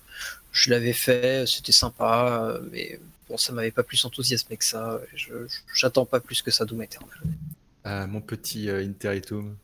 Je 0.51 0.69
l'avais 0.69 0.93
fait, 0.93 1.47
c'était 1.47 1.71
sympa, 1.71 2.41
euh, 2.41 2.59
mais 2.71 2.99
bon, 3.29 3.37
ça 3.37 3.53
m'avait 3.53 3.71
pas 3.71 3.83
plus 3.83 4.03
enthousiasmé 4.05 4.57
que 4.57 4.65
ça. 4.65 4.99
J'attends 5.73 6.05
pas 6.05 6.19
plus 6.19 6.41
que 6.41 6.51
ça 6.51 6.65
Doom 6.65 6.81
Eternal. 6.81 7.09
Mon 8.07 8.21
petit 8.21 8.69
euh, 8.69 8.83
Interitum. 8.83 9.55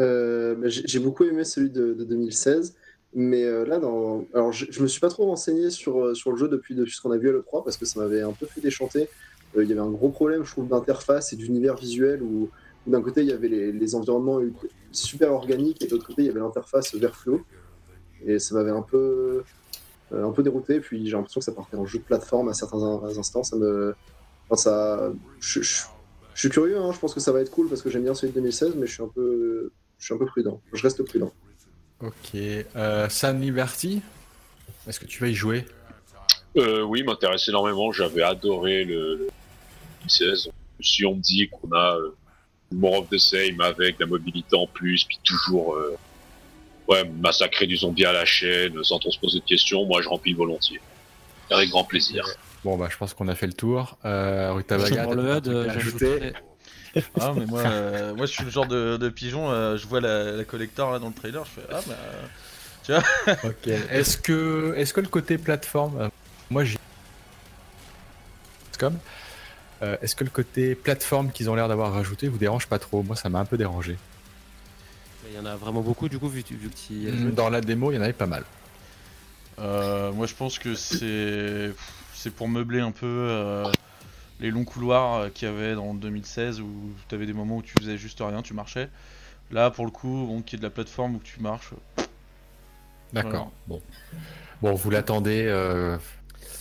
Euh, 0.00 0.56
j'ai 0.66 0.98
beaucoup 0.98 1.24
aimé 1.24 1.44
celui 1.44 1.70
de, 1.70 1.94
de 1.94 2.04
2016, 2.04 2.74
mais 3.14 3.44
euh, 3.44 3.64
là, 3.64 3.76
alors 3.76 4.52
je, 4.52 4.66
je 4.68 4.82
me 4.82 4.88
suis 4.88 5.00
pas 5.00 5.08
trop 5.08 5.26
renseigné 5.26 5.70
sur, 5.70 6.00
euh, 6.00 6.14
sur 6.14 6.32
le 6.32 6.36
jeu 6.36 6.48
depuis, 6.48 6.74
depuis 6.74 6.92
ce 6.92 7.00
qu'on 7.00 7.12
a 7.12 7.16
vu 7.16 7.28
à 7.28 7.32
l'E3 7.32 7.62
parce 7.62 7.76
que 7.76 7.84
ça 7.84 8.00
m'avait 8.00 8.22
un 8.22 8.32
peu 8.32 8.46
fait 8.46 8.60
déchanter. 8.60 9.08
Il 9.56 9.68
y 9.68 9.72
avait 9.72 9.80
un 9.80 9.90
gros 9.90 10.08
problème, 10.08 10.44
je 10.44 10.50
trouve, 10.50 10.66
d'interface 10.66 11.32
et 11.32 11.36
d'univers 11.36 11.76
visuel 11.76 12.22
où, 12.22 12.50
d'un 12.88 13.00
côté 13.00 13.22
il 13.22 13.28
y 13.28 13.32
avait 13.32 13.48
les, 13.48 13.94
environnements 13.94 14.40
super 14.90 15.32
organiques 15.32 15.80
et 15.82 15.86
de 15.86 15.92
l'autre 15.92 16.06
côté 16.06 16.22
il 16.22 16.26
y 16.26 16.28
avait 16.28 16.40
l'interface 16.40 16.92
Verflow. 16.94 17.40
Et 18.26 18.40
ça 18.40 18.56
m'avait 18.56 18.72
un 18.72 18.82
peu, 18.82 19.44
un 20.12 20.32
peu 20.32 20.42
dérouté. 20.42 20.80
Puis 20.80 21.06
j'ai 21.06 21.12
l'impression 21.12 21.38
que 21.38 21.44
ça 21.44 21.52
partait 21.52 21.76
en 21.76 21.86
jeu 21.86 22.00
de 22.00 22.04
plateforme 22.04 22.48
à 22.48 22.52
certains 22.52 22.82
in- 22.82 23.16
instants. 23.16 23.44
Ça 23.44 23.54
me, 23.56 23.94
enfin, 24.50 24.60
ça, 24.60 25.12
Je 26.34 26.40
suis 26.40 26.48
curieux, 26.50 26.78
hein, 26.78 26.90
je 26.92 26.98
pense 26.98 27.14
que 27.14 27.20
ça 27.20 27.32
va 27.32 27.40
être 27.40 27.50
cool 27.50 27.68
parce 27.68 27.82
que 27.82 27.90
j'aime 27.90 28.04
bien 28.04 28.14
celui 28.14 28.32
de 28.32 28.40
2016, 28.40 28.74
mais 28.76 28.86
je 28.86 28.92
suis 28.92 29.02
un 29.02 29.08
peu, 29.08 29.72
je 29.98 30.04
suis 30.04 30.14
un 30.14 30.18
peu 30.18 30.26
prudent. 30.26 30.60
Je 30.72 30.82
reste 30.82 31.02
prudent. 31.04 31.32
Ok. 32.00 32.34
Euh, 32.34 33.08
San 33.08 33.40
Liberty, 33.40 34.02
est-ce 34.88 35.00
que 35.00 35.06
tu 35.06 35.20
vas 35.20 35.28
y 35.28 35.34
jouer? 35.34 35.64
Euh, 36.56 36.82
oui, 36.82 37.00
il 37.00 37.06
m'intéresse 37.06 37.48
énormément. 37.48 37.92
J'avais 37.92 38.22
adoré 38.22 38.84
le, 38.84 39.14
le 39.16 39.28
2016. 40.02 40.50
Si 40.80 41.04
on 41.04 41.14
me 41.14 41.20
dit 41.20 41.48
qu'on 41.48 41.72
a 41.72 41.96
euh, 41.96 42.14
More 42.72 43.00
of 43.00 43.08
the 43.10 43.18
Same 43.18 43.60
avec 43.60 43.98
la 43.98 44.06
mobilité 44.06 44.56
en 44.56 44.66
plus, 44.66 45.04
puis 45.04 45.18
toujours 45.24 45.74
euh, 45.74 45.96
ouais, 46.88 47.04
massacrer 47.04 47.66
du 47.66 47.76
zombie 47.76 48.04
à 48.04 48.12
la 48.12 48.24
chaîne 48.24 48.82
sans 48.82 48.98
trop 48.98 49.10
se 49.10 49.18
poser 49.18 49.38
de 49.38 49.44
questions, 49.44 49.84
moi 49.86 50.02
je 50.02 50.08
remplis 50.08 50.34
volontiers. 50.34 50.80
Avec 51.50 51.70
grand 51.70 51.84
plaisir. 51.84 52.26
Bon, 52.64 52.76
bah, 52.78 52.88
je 52.90 52.96
pense 52.96 53.12
qu'on 53.14 53.28
a 53.28 53.34
fait 53.34 53.46
le 53.46 53.52
tour. 53.52 53.98
Euh, 54.04 54.52
Rutabaga, 54.52 55.02
Pour 55.04 55.14
le 55.14 55.30
un 55.30 55.36
HUD, 55.38 55.48
euh, 55.48 55.68
ajouter 55.70 56.06
j'ajouterais- 56.20 56.32
Ah, 57.20 57.32
mais 57.36 57.46
moi, 57.46 57.60
euh, 57.60 58.14
moi 58.14 58.24
je 58.26 58.32
suis 58.32 58.44
le 58.44 58.50
genre 58.50 58.66
de, 58.66 58.96
de 58.96 59.08
pigeon, 59.10 59.50
euh, 59.50 59.76
je 59.76 59.86
vois 59.86 60.00
la, 60.00 60.32
la 60.32 60.44
collector 60.44 60.92
là 60.92 60.98
dans 60.98 61.08
le 61.08 61.12
trailer, 61.14 61.44
je 61.44 61.50
fais 61.60 61.66
Ah, 61.70 61.80
bah. 61.86 63.02
Ok. 63.44 63.66
Est-ce 63.66 64.16
que, 64.18 64.74
est-ce 64.76 64.92
que 64.94 65.00
le 65.00 65.08
côté 65.08 65.38
plateforme, 65.38 66.08
moi 66.50 66.64
j'ai, 66.64 66.76
comme, 68.78 68.98
euh, 69.82 69.96
est-ce 70.02 70.14
que 70.14 70.24
le 70.24 70.30
côté 70.30 70.74
plateforme 70.74 71.30
qu'ils 71.32 71.48
ont 71.50 71.54
l'air 71.54 71.68
d'avoir 71.68 71.92
rajouté 71.92 72.28
vous 72.28 72.38
dérange 72.38 72.66
pas 72.66 72.78
trop? 72.78 73.02
Moi, 73.02 73.16
ça 73.16 73.28
m'a 73.28 73.40
un 73.40 73.44
peu 73.44 73.56
dérangé. 73.56 73.96
Il 75.30 75.34
y 75.34 75.38
en 75.38 75.46
a 75.46 75.56
vraiment 75.56 75.80
beaucoup 75.80 76.08
du 76.08 76.18
coup 76.18 76.28
vu, 76.28 76.44
vu 76.48 76.68
que 76.68 76.76
tu. 76.76 77.10
Dans 77.32 77.48
la 77.48 77.60
démo, 77.60 77.90
il 77.90 77.96
y 77.96 77.98
en 77.98 78.02
avait 78.02 78.12
pas 78.12 78.26
mal. 78.26 78.44
Euh, 79.58 80.12
moi 80.12 80.26
je 80.26 80.34
pense 80.34 80.58
que 80.58 80.74
c'est 80.74 81.72
c'est 82.24 82.30
pour 82.30 82.48
meubler 82.48 82.80
un 82.80 82.90
peu 82.90 83.04
euh, 83.06 83.70
les 84.40 84.50
longs 84.50 84.64
couloirs 84.64 85.14
euh, 85.14 85.28
qu'il 85.28 85.46
y 85.46 85.50
avait 85.50 85.74
dans 85.74 85.92
2016 85.92 86.58
où 86.62 86.66
tu 87.06 87.14
avais 87.14 87.26
des 87.26 87.34
moments 87.34 87.58
où 87.58 87.62
tu 87.62 87.74
faisais 87.78 87.98
juste 87.98 88.18
rien, 88.22 88.40
tu 88.40 88.54
marchais. 88.54 88.88
Là 89.50 89.70
pour 89.70 89.84
le 89.84 89.90
coup, 89.90 90.24
bon, 90.26 90.40
qu'il 90.40 90.56
y 90.56 90.58
ait 90.58 90.62
de 90.62 90.64
la 90.64 90.70
plateforme 90.70 91.16
où 91.16 91.20
tu 91.22 91.40
marches. 91.40 91.74
D'accord. 93.12 93.52
Bon. 93.68 93.82
Bon, 94.62 94.72
vous 94.72 94.88
l'attendez. 94.88 95.44
euh, 95.46 95.98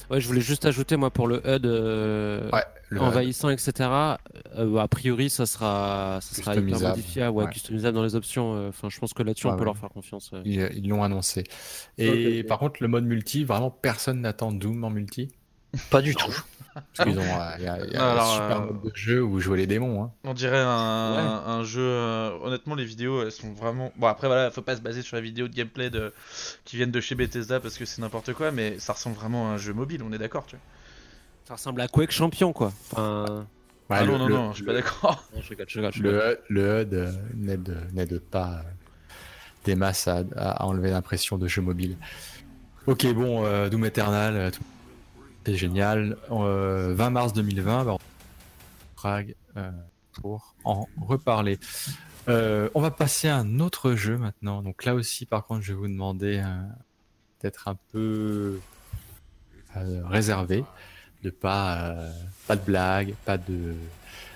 Ouais, 0.09 0.19
je 0.19 0.27
voulais 0.27 0.41
juste 0.41 0.65
ajouter 0.65 0.97
moi 0.97 1.11
pour 1.11 1.27
le 1.29 1.37
HUD 1.47 1.65
euh, 1.65 2.49
Ouais. 2.51 2.63
le- 2.89 2.99
envahissant, 2.99 3.49
etc. 3.49 4.17
euh, 4.57 4.77
a 4.77 4.87
priori, 4.89 5.29
ça 5.29 5.45
sera, 5.45 6.19
ça 6.21 6.35
sera 6.35 6.51
hyper 6.55 6.63
Customisable, 6.63 6.89
modifiable, 6.97 7.37
ouais, 7.37 7.43
ouais. 7.45 7.51
customisable 7.51 7.95
dans 7.95 8.03
les 8.03 8.15
options. 8.15 8.53
euh, 8.55 8.67
Enfin, 8.69 8.89
je 8.89 8.99
pense 8.99 9.13
que 9.13 9.23
là-dessus, 9.23 9.47
on 9.47 9.55
peut 9.55 9.63
leur 9.63 9.77
faire 9.77 9.89
confiance. 9.89 10.31
Ils 10.43 10.89
l'ont 10.89 11.03
annoncé. 11.03 11.45
Et 11.97 12.43
par 12.43 12.59
contre, 12.59 12.81
le 12.81 12.89
mode 12.89 13.05
multi, 13.05 13.45
vraiment 13.45 13.71
personne 13.71 14.19
n'attend 14.19 14.51
Doom 14.51 14.83
en 14.83 14.89
multi? 14.89 15.31
Pas 15.89 16.01
du 16.01 16.15
tout. 16.15 16.31
Parce 16.95 17.07
qu'ils 17.09 17.19
ont, 17.19 17.21
euh, 17.21 17.55
il 17.59 17.63
y 17.65 17.67
a, 17.67 17.85
il 17.85 17.93
y 17.93 17.95
a 17.95 18.11
Alors, 18.11 18.29
un 18.31 18.33
super 18.33 18.57
euh, 18.61 18.65
mode 18.65 18.81
de 18.83 18.91
jeu 18.95 19.23
où 19.23 19.39
jouer 19.39 19.57
les 19.57 19.67
démons. 19.67 20.03
Hein. 20.03 20.11
On 20.23 20.33
dirait 20.33 20.57
un, 20.59 20.67
un 21.45 21.63
jeu. 21.63 21.81
euh, 21.83 22.31
honnêtement, 22.41 22.73
les 22.73 22.85
vidéos 22.85 23.21
elles 23.21 23.31
sont 23.31 23.53
vraiment. 23.53 23.91
Bon, 23.95 24.07
après 24.07 24.25
voilà, 24.27 24.49
faut 24.49 24.63
pas 24.63 24.75
se 24.75 24.81
baser 24.81 25.03
sur 25.03 25.15
la 25.15 25.21
vidéo 25.21 25.47
de 25.47 25.53
gameplay 25.53 25.91
de... 25.91 26.11
qui 26.65 26.75
viennent 26.77 26.89
de 26.91 26.99
chez 26.99 27.13
Bethesda 27.13 27.59
parce 27.59 27.77
que 27.77 27.85
c'est 27.85 28.01
n'importe 28.01 28.33
quoi, 28.33 28.51
mais 28.51 28.79
ça 28.79 28.93
ressemble 28.93 29.15
vraiment 29.15 29.51
à 29.51 29.53
un 29.53 29.57
jeu 29.57 29.73
mobile, 29.73 30.01
on 30.03 30.11
est 30.13 30.17
d'accord, 30.17 30.45
tu 30.47 30.55
vois. 30.55 30.63
Ça 31.45 31.53
ressemble 31.55 31.81
à 31.81 31.87
Quake 31.87 32.11
Champion, 32.11 32.53
quoi. 32.53 32.71
Enfin, 32.91 33.45
Ouais, 33.89 33.97
ah 33.99 34.05
le- 34.05 34.11
non, 34.13 34.17
non, 34.17 34.27
le- 34.27 34.33
non, 34.35 34.51
je 34.51 34.55
suis 34.57 34.65
pas 34.65 34.73
d'accord. 34.73 35.23
non, 35.35 35.41
je 35.41 35.49
rigole, 35.49 35.65
je 35.69 35.75
rigole, 35.79 35.93
je 35.93 35.97
rigole. 36.03 36.37
Le, 36.49 36.61
le 36.61 36.81
HUD 36.81 36.93
euh, 36.95 37.11
n'aide 37.35 37.77
n'aide 37.93 38.19
pas 38.19 38.47
euh, 38.47 38.61
des 39.65 39.75
masses 39.75 40.07
à, 40.07 40.23
à 40.37 40.65
enlever 40.65 40.89
l'impression 40.89 41.37
de 41.37 41.47
jeu 41.47 41.61
mobile. 41.61 41.97
Ok, 42.87 43.05
bon, 43.13 43.45
euh, 43.45 43.69
Doom 43.69 43.85
Eternal, 43.85 44.51
tout- 44.51 44.63
c'est 45.45 45.55
génial. 45.55 46.17
Euh, 46.31 46.93
20 46.95 47.09
mars 47.09 47.33
2020, 47.33 47.85
bah, 47.85 47.93
on 47.93 47.99
Prague 48.95 49.35
euh, 49.57 49.71
pour 50.13 50.55
en 50.63 50.87
reparler. 51.01 51.59
Euh, 52.29 52.69
on 52.73 52.81
va 52.81 52.91
passer 52.91 53.27
à 53.27 53.37
un 53.37 53.59
autre 53.59 53.93
jeu 53.93 54.17
maintenant. 54.17 54.61
Donc 54.61 54.85
là 54.85 54.95
aussi, 54.95 55.25
par 55.25 55.45
contre, 55.45 55.61
je 55.61 55.73
vais 55.73 55.79
vous 55.79 55.87
demander 55.87 56.41
euh, 56.43 56.61
d'être 57.41 57.67
un 57.67 57.77
peu 57.91 58.59
euh, 59.75 60.01
réservé, 60.05 60.63
de 61.23 61.29
pas, 61.29 61.89
euh, 61.89 62.11
pas 62.47 62.55
de 62.55 62.63
blagues, 62.63 63.13
pas 63.25 63.37
de 63.37 63.75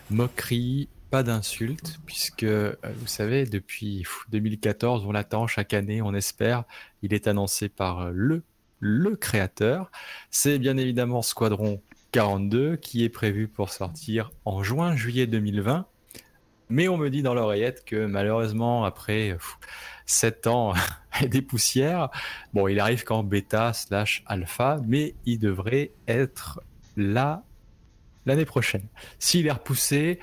moquerie, 0.10 0.90
pas 1.10 1.24
d'insultes, 1.24 2.00
puisque 2.06 2.44
euh, 2.44 2.76
vous 3.00 3.08
savez, 3.08 3.46
depuis 3.46 4.00
pff, 4.00 4.26
2014, 4.32 5.06
on 5.06 5.12
l'attend 5.12 5.48
chaque 5.48 5.74
année, 5.74 6.02
on 6.02 6.14
espère. 6.14 6.66
Il 7.02 7.14
est 7.14 7.28
annoncé 7.28 7.70
par 7.70 8.02
euh, 8.02 8.12
le, 8.14 8.44
le 8.80 9.16
créateur. 9.16 9.92
C'est 10.32 10.60
bien 10.60 10.78
évidemment 10.78 11.22
Squadron 11.22 11.82
42 12.12 12.78
qui 12.78 13.04
est 13.04 13.10
prévu 13.10 13.48
pour 13.48 13.70
sortir 13.70 14.32
en 14.46 14.64
juin-juillet 14.64 15.28
2020. 15.28 15.86
Mais 16.70 16.88
on 16.88 16.98
me 16.98 17.10
dit 17.10 17.22
dans 17.22 17.34
l'oreillette 17.34 17.86
que 17.86 18.06
malheureusement, 18.06 18.84
après 18.84 19.34
pff, 19.34 19.58
7 20.06 20.48
ans 20.48 20.74
et 21.22 21.28
des 21.28 21.42
poussières, 21.42 22.10
bon, 22.54 22.68
il 22.68 22.80
arrive 22.80 23.04
qu'en 23.04 23.24
bêta 23.24 23.74
slash 23.74 24.24
alpha, 24.26 24.80
mais 24.86 25.16
il 25.26 25.40
devrait 25.40 25.92
être 26.08 26.62
là 26.96 27.44
l'année 28.26 28.46
prochaine. 28.46 28.86
S'il 29.20 29.48
est 29.48 29.52
repoussé, 29.52 30.20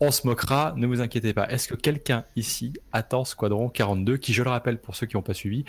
on 0.00 0.10
se 0.10 0.26
moquera, 0.26 0.74
ne 0.76 0.86
vous 0.86 1.00
inquiétez 1.00 1.32
pas. 1.32 1.48
Est-ce 1.48 1.68
que 1.68 1.74
quelqu'un 1.74 2.24
ici 2.34 2.74
attend 2.92 3.24
Squadron 3.24 3.68
42, 3.68 4.18
qui, 4.18 4.32
je 4.32 4.42
le 4.42 4.50
rappelle 4.50 4.78
pour 4.78 4.94
ceux 4.94 5.06
qui 5.06 5.16
n'ont 5.16 5.22
pas 5.22 5.34
suivi, 5.34 5.64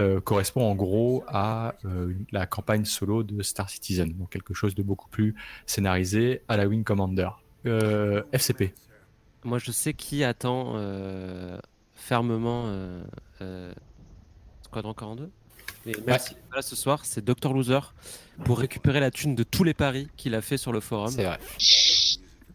euh, 0.00 0.20
correspond 0.20 0.62
en 0.62 0.74
gros 0.74 1.24
à 1.28 1.74
euh, 1.84 2.12
la 2.32 2.46
campagne 2.46 2.84
solo 2.84 3.22
de 3.22 3.42
Star 3.42 3.68
Citizen, 3.68 4.12
donc 4.12 4.30
quelque 4.30 4.54
chose 4.54 4.74
de 4.74 4.82
beaucoup 4.82 5.08
plus 5.08 5.34
scénarisé 5.66 6.42
à 6.48 6.56
la 6.56 6.66
Wing 6.66 6.84
Commander. 6.84 7.28
Euh, 7.66 8.22
FCP. 8.32 8.74
Moi, 9.44 9.58
je 9.58 9.70
sais 9.72 9.94
qui 9.94 10.24
attend 10.24 10.74
fermement 11.94 12.66
Squadron 14.62 14.94
42. 14.94 15.30
Mais 15.86 15.96
Ouais. 15.96 16.02
pas 16.04 16.18
là 16.56 16.62
ce 16.62 16.76
soir, 16.76 17.04
c'est 17.04 17.24
Dr 17.24 17.52
Loser 17.52 17.78
pour 18.44 18.58
récupérer 18.58 19.00
la 19.00 19.10
thune 19.10 19.34
de 19.34 19.42
tous 19.42 19.64
les 19.64 19.74
paris 19.74 20.08
qu'il 20.16 20.34
a 20.34 20.40
fait 20.42 20.56
sur 20.56 20.72
le 20.72 20.80
forum. 20.80 21.10
C'est 21.10 21.24
vrai. 21.24 21.38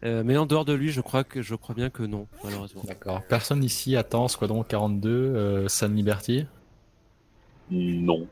Euh, 0.04 0.22
mais 0.24 0.36
en 0.36 0.44
dehors 0.46 0.64
de 0.66 0.74
lui, 0.74 0.90
je 0.90 1.00
crois 1.00 1.24
que 1.24 1.40
je 1.40 1.54
crois 1.54 1.74
bien 1.74 1.88
que 1.88 2.02
non, 2.02 2.26
malheureusement. 2.44 2.82
D'accord. 2.86 3.22
Personne 3.28 3.64
ici 3.64 3.96
attend 3.96 4.28
Squadron 4.28 4.62
42, 4.62 5.10
euh, 5.10 5.68
San 5.68 5.94
Liberty? 5.96 6.46
Non. 7.70 8.26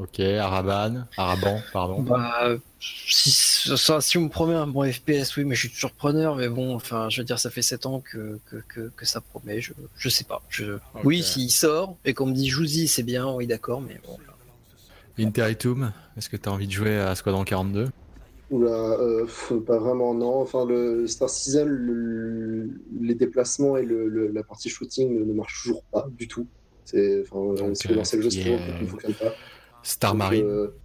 Ok, 0.00 0.18
Araban, 0.18 1.06
Araban, 1.16 1.60
pardon. 1.72 2.02
Bah, 2.02 2.48
si, 2.80 3.30
ça, 3.30 4.00
si 4.00 4.18
on 4.18 4.22
me 4.22 4.28
promet 4.28 4.54
un 4.54 4.66
bon 4.66 4.90
FPS, 4.90 5.36
oui, 5.36 5.44
mais 5.44 5.54
je 5.54 5.60
suis 5.60 5.70
toujours 5.70 5.92
preneur. 5.92 6.34
Mais 6.34 6.48
bon, 6.48 6.74
enfin, 6.74 7.08
je 7.10 7.20
veux 7.20 7.24
dire, 7.24 7.38
ça 7.38 7.48
fait 7.48 7.62
7 7.62 7.86
ans 7.86 8.00
que, 8.00 8.40
que, 8.46 8.56
que, 8.66 8.90
que 8.96 9.06
ça 9.06 9.20
promet. 9.20 9.60
Je, 9.60 9.72
je 9.96 10.08
sais 10.08 10.24
pas. 10.24 10.42
Je... 10.48 10.78
Oui, 11.04 11.22
s'il 11.22 11.50
sort 11.50 11.96
et 12.04 12.12
qu'on 12.12 12.26
me 12.26 12.32
dit 12.34 12.48
Jouzi, 12.48 12.88
c'est 12.88 13.04
bien, 13.04 13.32
oui, 13.32 13.46
d'accord, 13.46 13.80
mais 13.80 14.00
bon. 14.04 14.18
Interitum, 15.16 15.92
est-ce 16.16 16.28
que 16.28 16.36
tu 16.36 16.48
as 16.48 16.52
envie 16.52 16.66
de 16.66 16.72
jouer 16.72 16.98
à 16.98 17.14
Squadron 17.14 17.44
42 17.44 17.88
Oula, 18.50 18.68
euh, 18.70 19.26
pas 19.66 19.78
vraiment, 19.78 20.12
non. 20.12 20.40
Enfin, 20.42 20.64
le 20.66 21.06
Star 21.06 21.30
Citizen, 21.30 21.68
le- 21.68 22.68
les 23.00 23.14
déplacements 23.14 23.76
et 23.76 23.84
le, 23.84 24.08
le- 24.08 24.28
la 24.32 24.42
partie 24.42 24.68
shooting 24.68 25.20
ne, 25.20 25.24
ne 25.24 25.32
marchent 25.32 25.62
toujours 25.62 25.84
pas 25.84 26.06
du 26.18 26.26
tout. 26.26 26.46
C'est, 26.84 27.22
enfin, 27.22 27.54
Donc, 27.54 27.76
c'est 27.76 27.94
lancer 27.94 28.16
le 28.18 28.28
jeu, 28.28 28.52
euh, 28.52 28.78
qui 28.78 28.84
ne 28.84 28.88
fonctionne 28.88 29.14
pas. 29.14 29.36
Star 29.82 30.12
Donc, 30.12 30.18
Marine, 30.18 30.44
euh, 30.46 30.76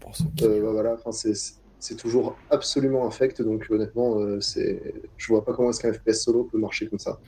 pour 0.00 0.14
ceux 0.16 0.24
qui- 0.36 0.44
euh, 0.44 0.62
bah 0.62 0.72
voilà, 0.72 0.94
enfin, 0.94 1.12
c'est, 1.12 1.96
toujours 1.96 2.36
absolument 2.50 3.06
infect, 3.06 3.42
donc 3.42 3.66
honnêtement, 3.70 4.18
euh, 4.18 4.40
c'est, 4.40 4.82
je 5.16 5.26
vois 5.28 5.44
pas 5.44 5.52
comment 5.52 5.70
est-ce 5.70 5.80
qu'un 5.80 5.92
FPS 5.92 6.24
solo 6.24 6.44
peut 6.44 6.58
marcher 6.58 6.88
comme 6.88 6.98
ça. 6.98 7.18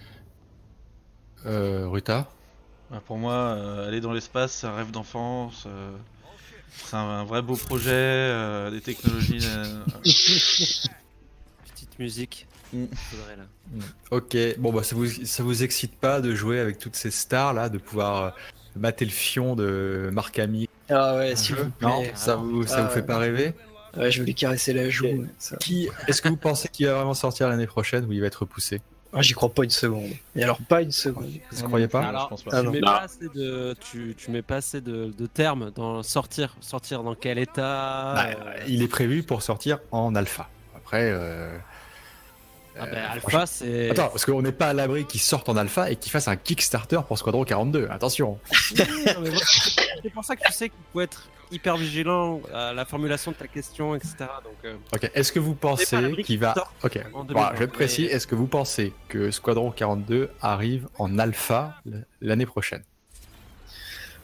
Euh, 1.47 1.87
Ruta? 1.89 2.29
Bah, 2.91 3.01
pour 3.07 3.19
moi, 3.19 3.35
euh, 3.35 3.87
aller 3.87 4.01
dans 4.01 4.13
l'espace, 4.13 4.53
c'est 4.53 4.67
un 4.67 4.75
rêve 4.75 4.91
d'enfance. 4.91 5.65
euh, 5.67 5.97
c'est 6.71 6.97
un, 6.97 7.01
un 7.01 7.25
vrai 7.25 7.43
beau 7.43 7.55
projet, 7.57 7.91
euh, 7.93 8.71
des 8.71 8.81
technologies. 8.81 9.41
euh, 9.43 9.85
Petite 11.75 11.99
musique. 11.99 12.47
Mm. 12.73 12.85
Faudrait, 13.11 13.37
là. 13.37 13.83
Ok, 14.11 14.37
bon 14.59 14.73
bah 14.73 14.83
ça 14.83 14.95
vous, 14.97 15.07
ça 15.07 15.43
vous 15.43 15.63
excite 15.63 15.95
pas 15.97 16.21
de 16.21 16.35
jouer 16.35 16.59
avec 16.61 16.79
toutes 16.79 16.97
ces 16.97 17.11
stars 17.11 17.55
là, 17.55 17.69
de 17.69 17.79
pouvoir 17.79 18.23
euh, 18.23 18.31
mater 18.77 19.05
le 19.05 19.11
fion 19.11 19.57
de 19.57 20.11
Marc 20.13 20.39
Hamill? 20.39 20.69
Ah 20.91 21.17
ouais, 21.17 21.37
s'il 21.37 21.57
vous 21.57 21.71
plaît. 21.71 21.87
Non, 21.89 22.03
ça 22.15 22.37
vous, 22.37 22.67
ça 22.67 22.77
Ah 22.79 22.83
vous 22.85 22.89
fait 22.91 23.01
ouais. 23.01 23.07
pas 23.07 23.19
rêver? 23.19 23.53
Ouais, 23.97 24.11
je 24.11 24.21
vais 24.21 24.27
lui 24.27 24.35
caresser 24.35 24.73
la 24.73 24.89
joue. 24.91 25.27
ça- 25.39 25.57
Qui 25.57 25.89
Est-ce 26.07 26.21
que 26.23 26.29
vous 26.29 26.37
pensez 26.37 26.69
qu'il 26.69 26.87
va 26.87 26.95
vraiment 26.95 27.15
sortir 27.15 27.49
l'année 27.49 27.67
prochaine 27.67 28.05
ou 28.05 28.13
il 28.13 28.21
va 28.21 28.27
être 28.27 28.41
repoussé? 28.41 28.81
Ah, 29.13 29.23
J'y 29.23 29.33
crois 29.33 29.49
pas 29.49 29.65
une 29.65 29.71
seconde. 29.71 30.11
Et 30.37 30.43
alors, 30.45 30.59
pas 30.69 30.83
une 30.83 30.93
seconde. 30.93 31.31
Vous 31.51 31.63
ne 31.63 31.67
croyez 31.67 31.89
pas? 31.89 32.03
Non, 32.03 32.09
Alors, 32.09 32.25
je 32.25 32.29
pense 32.29 32.43
pas. 32.45 32.51
Ah 32.53 32.63
tu, 32.63 32.69
mets 32.69 32.81
pas 32.81 32.99
assez 33.01 33.29
de, 33.35 33.75
tu, 33.91 34.15
tu 34.19 34.31
mets 34.31 34.43
pas 34.43 34.57
assez 34.57 34.83
de, 34.83 35.13
de 35.17 35.27
termes 35.27 35.71
dans 35.75 36.03
sortir. 36.03 36.55
Sortir 36.61 37.03
dans 37.03 37.15
quel 37.15 37.39
état? 37.39 38.13
Bah, 38.15 38.27
euh, 38.29 38.65
Il 38.69 38.83
est 38.83 38.89
prévu 38.89 39.23
pour 39.23 39.41
sortir 39.43 39.79
en 39.93 40.15
alpha. 40.15 40.51
Après, 40.77 41.11
euh, 41.11 41.57
Ah 42.81 42.87
bah, 42.87 43.11
Alpha, 43.13 43.47
c'est. 43.47 43.91
Attends, 43.91 44.09
parce 44.09 44.25
qu'on 44.25 44.43
n'est 44.43 44.53
pas 44.53 44.69
à 44.69 44.73
l'abri 44.73 45.05
qu'ils 45.07 45.21
sortent 45.21 45.49
en 45.49 45.57
alpha 45.57 45.91
et 45.91 45.97
qu'ils 45.97 46.13
fassent 46.13 46.29
un 46.29 46.37
Kickstarter 46.37 47.01
pour 47.07 47.19
Squadron 47.19 47.45
42. 47.45 47.89
Attention. 47.91 48.39
Oui, 48.77 48.83
voilà, 49.17 49.41
c'est 50.03 50.11
pour 50.13 50.25
ça 50.25 50.37
que 50.37 50.43
tu 50.47 50.53
sais 50.53 50.69
qu'il 50.69 50.79
faut 50.93 51.01
être 51.01 51.29
hyper 51.51 51.77
vigilant 51.77 52.41
à 52.55 52.73
la 52.73 52.85
formulation 52.85 53.33
de 53.33 53.37
ta 53.37 53.49
question, 53.49 53.95
etc. 53.95 54.17
Donc, 54.45 54.55
euh, 54.65 54.77
Ok, 54.95 55.11
est-ce 55.15 55.33
que 55.33 55.41
vous 55.41 55.55
pensez 55.55 55.97
qu'il 56.23 56.39
va. 56.39 56.55
Ok, 56.85 56.99
voilà, 56.99 57.01
je 57.05 57.15
vais 57.15 57.25
2020, 57.25 57.61
être 57.65 57.73
précis. 57.73 58.03
mais- 58.03 58.09
Est-ce 58.09 58.27
que 58.27 58.35
vous 58.35 58.47
pensez 58.47 58.93
que 59.09 59.31
Squadron 59.31 59.71
42 59.71 60.31
arrive 60.43 60.89
en 60.99 61.19
alpha 61.19 61.75
l'année 62.21 62.47
prochaine? 62.47 62.83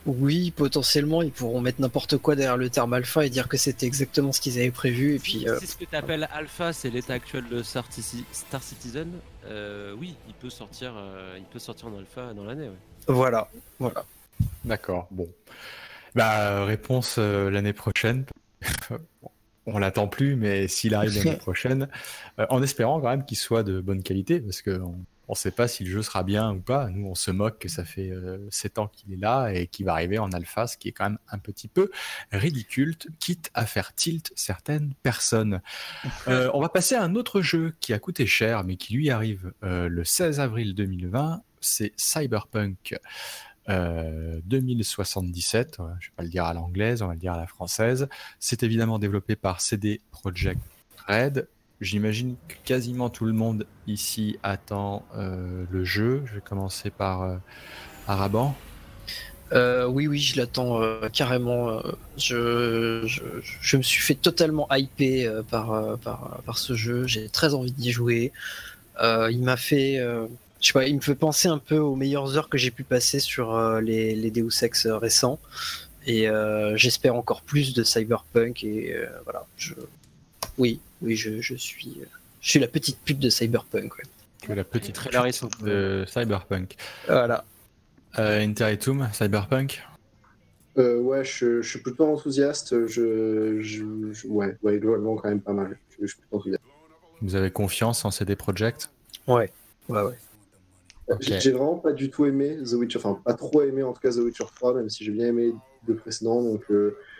Oui, 0.06 0.50
potentiellement, 0.50 1.22
ils 1.22 1.30
pourront 1.32 1.60
mettre 1.60 1.80
n'importe 1.80 2.18
quoi 2.18 2.36
derrière 2.36 2.56
le 2.58 2.68
terme 2.68 2.92
alpha 2.92 3.24
et 3.24 3.30
dire 3.30 3.48
que 3.48 3.56
c'était 3.56 3.86
exactement 3.86 4.32
ce 4.32 4.40
qu'ils 4.40 4.58
avaient 4.58 4.70
prévu. 4.70 5.14
Et 5.14 5.18
puis, 5.18 5.32
si, 5.40 5.48
euh, 5.48 5.58
si 5.58 5.66
ce 5.66 5.76
que 5.76 5.84
tu 5.86 5.96
appelles 5.96 6.28
Alpha, 6.32 6.72
c'est 6.74 6.90
l'état 6.90 7.14
actuel 7.14 7.44
de 7.50 7.62
Star, 7.62 7.88
Citi- 7.90 8.24
Star 8.32 8.62
Citizen, 8.62 9.08
euh, 9.46 9.94
oui, 9.98 10.14
il 10.28 10.34
peut 10.34 10.50
sortir, 10.50 10.92
euh, 10.96 11.36
il 11.38 11.44
peut 11.44 11.58
sortir 11.58 11.88
en 11.88 11.98
Alpha 11.98 12.34
dans 12.34 12.44
l'année. 12.44 12.68
ouais. 12.68 12.74
voilà. 13.08 13.48
voilà. 13.78 14.04
D'accord, 14.64 15.08
bon. 15.10 15.28
Bah, 16.14 16.64
réponse 16.64 17.16
euh, 17.18 17.50
l'année 17.50 17.72
prochaine. 17.72 18.26
On 19.66 19.78
l'attend 19.78 20.08
plus, 20.08 20.36
mais 20.36 20.68
s'il 20.68 20.94
arrive 20.94 21.16
l'année 21.16 21.36
prochaine, 21.38 21.88
euh, 22.38 22.44
en 22.50 22.62
espérant 22.62 23.00
quand 23.00 23.08
même 23.08 23.24
qu'il 23.24 23.38
soit 23.38 23.62
de 23.62 23.80
bonne 23.80 24.02
qualité, 24.02 24.38
parce 24.40 24.60
qu'on 25.26 25.32
ne 25.32 25.36
sait 25.36 25.50
pas 25.50 25.68
si 25.68 25.84
le 25.84 25.90
jeu 25.90 26.02
sera 26.02 26.22
bien 26.22 26.52
ou 26.52 26.60
pas. 26.60 26.88
Nous, 26.88 27.06
on 27.06 27.14
se 27.14 27.30
moque 27.30 27.58
que 27.58 27.68
ça 27.68 27.84
fait 27.84 28.12
7 28.50 28.78
ans 28.78 28.88
qu'il 28.88 29.12
est 29.12 29.16
là 29.16 29.50
et 29.50 29.66
qu'il 29.66 29.86
va 29.86 29.92
arriver 29.92 30.18
en 30.18 30.30
alpha, 30.32 30.66
ce 30.66 30.76
qui 30.76 30.88
est 30.88 30.92
quand 30.92 31.10
même 31.10 31.18
un 31.30 31.38
petit 31.38 31.68
peu 31.68 31.90
ridicule, 32.32 32.96
quitte 33.18 33.50
à 33.54 33.66
faire 33.66 33.94
tilt 33.94 34.32
certaines 34.34 34.94
personnes. 35.02 35.60
Euh, 36.28 36.50
on 36.54 36.60
va 36.60 36.68
passer 36.68 36.94
à 36.94 37.02
un 37.02 37.16
autre 37.16 37.42
jeu 37.42 37.74
qui 37.80 37.92
a 37.92 37.98
coûté 37.98 38.24
cher, 38.26 38.64
mais 38.64 38.76
qui 38.76 38.94
lui 38.94 39.10
arrive 39.10 39.52
euh, 39.62 39.88
le 39.88 40.04
16 40.04 40.40
avril 40.40 40.74
2020. 40.74 41.42
C'est 41.60 41.92
Cyberpunk 41.96 42.96
euh, 43.68 44.40
2077. 44.44 45.78
Ouais, 45.78 45.86
Je 46.00 46.08
vais 46.08 46.12
pas 46.16 46.22
le 46.22 46.28
dire 46.28 46.44
à 46.44 46.54
l'anglaise, 46.54 47.02
on 47.02 47.08
va 47.08 47.14
le 47.14 47.18
dire 47.18 47.34
à 47.34 47.36
la 47.36 47.46
française. 47.46 48.08
C'est 48.38 48.62
évidemment 48.62 48.98
développé 48.98 49.36
par 49.36 49.60
CD 49.60 50.00
Projekt 50.12 50.60
Red. 51.08 51.46
J'imagine 51.80 52.36
que 52.48 52.54
quasiment 52.64 53.10
tout 53.10 53.24
le 53.24 53.32
monde 53.32 53.66
ici 53.86 54.38
attend 54.42 55.04
euh, 55.16 55.64
le 55.70 55.84
jeu. 55.84 56.22
Je 56.26 56.34
vais 56.36 56.40
commencer 56.40 56.90
par 56.90 57.22
euh, 57.22 57.36
Araban. 58.06 58.54
Euh, 59.52 59.86
oui, 59.86 60.06
oui, 60.06 60.18
je 60.18 60.36
l'attends 60.36 60.80
euh, 60.80 61.08
carrément. 61.12 61.80
je, 62.16 63.04
je, 63.60 63.76
me 63.76 63.82
suis 63.82 64.00
fait 64.00 64.14
totalement 64.14 64.68
hyper 64.70 65.42
par, 65.44 65.98
par, 65.98 66.42
par 66.46 66.58
ce 66.58 66.74
jeu. 66.74 67.06
J'ai 67.06 67.28
très 67.28 67.54
envie 67.54 67.72
d'y 67.72 67.90
jouer. 67.90 68.32
Il 69.00 69.42
m'a 69.42 69.56
fait, 69.56 69.98
je 70.60 70.66
sais 70.66 70.72
pas, 70.72 70.86
il 70.86 70.96
me 70.96 71.00
fait 71.00 71.16
penser 71.16 71.48
un 71.48 71.58
peu 71.58 71.78
aux 71.78 71.96
meilleures 71.96 72.36
heures 72.36 72.48
que 72.48 72.56
j'ai 72.56 72.70
pu 72.70 72.84
passer 72.84 73.18
sur 73.18 73.80
les, 73.80 74.14
les 74.14 74.30
Deus 74.30 74.62
Ex 74.62 74.86
récents. 74.86 75.40
Et 76.06 76.28
j'espère 76.76 77.16
encore 77.16 77.42
plus 77.42 77.74
de 77.74 77.82
Cyberpunk. 77.82 78.62
Et 78.64 78.96
voilà, 79.24 79.44
je, 79.56 79.74
oui, 80.56 80.80
oui, 81.04 81.16
je, 81.16 81.40
je 81.40 81.54
suis, 81.54 81.94
euh, 82.00 82.04
je 82.40 82.50
suis 82.50 82.58
la 82.60 82.68
petite 82.68 82.98
pute 83.04 83.18
de 83.18 83.30
Cyberpunk. 83.30 83.96
ouais. 83.98 84.54
La 84.54 84.64
petite 84.64 84.98
pute 85.00 85.62
de 85.64 86.04
Cyberpunk. 86.06 86.74
Voilà. 87.06 87.44
Euh, 88.18 88.40
Interitum, 88.40 89.08
Cyberpunk. 89.12 89.82
Euh, 90.76 90.98
ouais, 91.00 91.24
je, 91.24 91.62
je 91.62 91.68
suis 91.68 91.78
plutôt 91.78 92.06
enthousiaste. 92.06 92.86
Je, 92.88 93.60
je, 93.60 94.12
je- 94.12 94.26
ouais, 94.26 94.56
ouais, 94.62 94.78
globalement, 94.78 95.16
quand 95.16 95.28
même 95.28 95.40
pas 95.40 95.52
mal. 95.52 95.78
Je, 95.90 96.02
je 96.02 96.06
suis 96.08 96.16
plutôt 96.20 96.36
enthousiaste. 96.36 96.62
Vous 97.22 97.36
avez 97.36 97.50
confiance 97.50 98.04
en 98.04 98.10
CD 98.10 98.34
Projekt 98.36 98.90
Ouais, 99.26 99.50
ouais, 99.88 100.02
ouais. 100.02 100.18
Ok. 101.08 101.22
J'ai 101.22 101.52
vraiment 101.52 101.76
pas 101.76 101.92
du 101.92 102.10
tout 102.10 102.24
aimé 102.26 102.56
The 102.64 102.72
Witcher, 102.72 102.98
enfin 102.98 103.20
pas 103.24 103.34
trop 103.34 103.62
aimé 103.62 103.82
en 103.82 103.92
tout 103.92 104.00
cas 104.00 104.10
The 104.10 104.16
Witcher 104.16 104.44
3, 104.56 104.74
même 104.74 104.88
si 104.90 105.04
j'ai 105.04 105.12
bien 105.12 105.26
aimé 105.28 105.52
le 105.86 105.94
précédent. 105.96 106.42
Donc 106.42 106.62
euh, 106.70 106.96
j'ai 106.96 107.13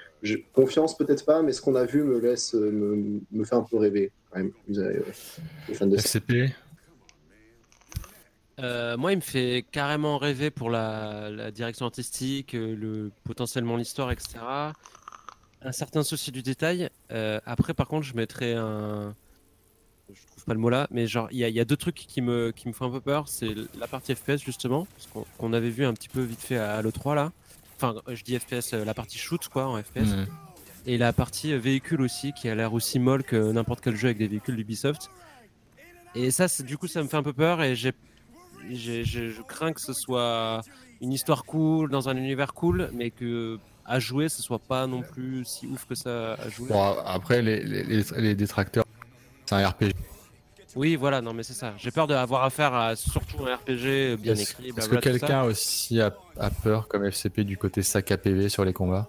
confiance 0.52 0.96
peut-être 0.96 1.24
pas, 1.24 1.42
mais 1.42 1.52
ce 1.52 1.60
qu'on 1.60 1.74
a 1.74 1.84
vu 1.84 2.02
me 2.02 2.18
laisse 2.18 2.55
euh, 2.55 2.70
me, 2.70 3.20
me 3.30 3.44
fait 3.44 3.55
un 3.55 3.62
peu 3.62 3.76
rêver 3.78 4.10
quand 4.30 4.38
même. 4.38 4.52
Vous 4.68 4.78
avez, 4.78 5.01
les 5.68 5.74
fans 5.74 5.86
de. 5.86 5.96
FCP 5.96 6.52
Euh, 8.60 8.96
moi, 8.96 9.12
il 9.12 9.16
me 9.16 9.20
fait 9.20 9.64
carrément 9.72 10.16
rêver 10.16 10.51
pour 10.51 10.70
la, 10.70 11.28
la 11.28 11.51
direction 11.51 11.86
artistique, 11.86 12.55
euh, 12.55 12.76
le, 12.76 13.10
potentiellement 13.24 13.76
l'histoire, 13.76 14.12
etc. 14.12 14.38
Un 15.60 15.72
certain 15.72 16.02
souci 16.05 16.30
du 16.30 16.42
détail. 16.42 16.88
Euh, 17.10 17.40
après, 17.46 17.74
par 17.74 17.88
contre, 17.88 18.05
je 18.06 18.14
mettrais 18.14 18.55
un. 18.55 19.14
Je 20.12 20.20
trouve 20.26 20.44
pas 20.44 20.52
le 20.55 20.60
mot 20.60 20.68
là, 20.68 20.86
mais 20.90 21.06
genre, 21.06 21.28
il 21.32 21.38
y, 21.38 21.44
a- 21.44 21.48
il 21.48 21.55
y 21.55 21.60
a 21.60 21.64
deux 21.64 21.78
trucs 21.78 21.94
qui 21.96 22.20
me, 22.20 22.52
qui 22.52 22.68
me 22.68 22.74
font 22.74 22.84
un 22.86 22.90
peu 22.90 23.01
peur. 23.01 23.26
C'est 23.28 23.55
la 23.78 23.88
partie 23.88 24.14
FPS, 24.14 24.36
justement, 24.44 24.86
qu'on 25.12 25.24
qu'on 25.38 25.52
avait 25.55 25.70
vu 25.70 25.84
un 25.84 25.94
petit 25.94 26.10
peu 26.10 26.20
vite 26.20 26.40
fait 26.42 26.59
à, 26.59 26.80
l'E3 26.82 27.14
là. 27.14 27.32
Enfin, 27.76 27.94
je 28.09 28.22
dis 28.22 28.38
FPS, 28.38 28.72
euh, 28.74 28.84
la 28.84 28.94
partie 28.94 29.18
shoot, 29.18 29.46
quoi, 29.48 29.66
en 29.66 29.82
FPS. 29.82 30.14
Et 30.86 30.98
la 30.98 31.12
partie 31.12 31.52
euh, 31.52 31.59
véhicule 31.59 32.02
aussi, 32.02 32.32
qui 32.32 32.48
a 32.48 32.55
l'air 32.55 32.72
aussi 32.72 32.98
molle 32.98 33.24
que 33.24 33.52
n'importe 33.52 33.80
quel 33.80 33.96
jeu 33.96 34.06
avec 34.09 34.18
des 34.18 34.28
véhicules 34.28 34.56
d'Ubisoft. 34.56 35.09
Et 36.14 36.30
ça, 36.30 36.46
du 36.62 36.78
coup, 36.78 36.86
ça 36.86 37.02
me 37.02 37.09
fait 37.09 37.16
un 37.16 37.22
peu 37.22 37.32
peur 37.32 37.62
et 37.62 37.74
j'ai, 37.74 37.92
je 39.05 39.42
crains 39.42 39.72
que 39.72 39.80
ce 39.80 39.92
soit 39.92 40.62
une 41.01 41.12
histoire 41.12 41.44
cool 41.44 41.90
dans 41.90 42.09
un 42.09 42.16
univers 42.16 42.55
cool, 42.55 42.90
mais 42.94 43.10
que 43.10 43.59
à 43.84 43.98
jouer, 43.98 44.28
ce 44.28 44.40
soit 44.42 44.60
pas 44.60 44.86
non 44.86 45.02
plus 45.02 45.44
si 45.44 45.66
ouf 45.66 45.84
que 45.86 45.94
ça 45.94 46.34
à 46.34 46.48
jouer. 46.48 46.68
Bon, 46.70 46.82
après, 47.05 47.42
les- 47.42 47.62
les 47.64 48.34
détracteurs, 48.34 48.84
c'est 49.46 49.56
un 49.56 49.68
RPG. 49.68 49.90
Oui, 50.76 50.96
voilà, 50.96 51.20
non, 51.20 51.32
mais 51.32 51.42
c'est 51.42 51.52
ça. 51.55 51.74
J'ai 51.78 51.90
peur 51.90 52.06
d'avoir 52.06 52.44
affaire 52.44 52.74
à 52.74 52.96
surtout 52.96 53.44
un 53.46 53.55
RPG 53.56 54.16
bien 54.16 54.32
Est-ce 54.32 54.52
écrit. 54.52 54.68
est-ce 54.76 54.88
que 54.88 54.96
quelqu'un 54.96 55.42
aussi 55.44 56.01
a, 56.01 56.12
a 56.38 56.51
peur, 56.51 56.88
comme 56.88 57.05
FCP, 57.05 57.44
du 57.44 57.56
côté 57.56 57.82
sac 57.82 58.10
à 58.10 58.18
PV 58.18 58.48
sur 58.48 58.64
les 58.64 58.72
combats? 58.72 59.09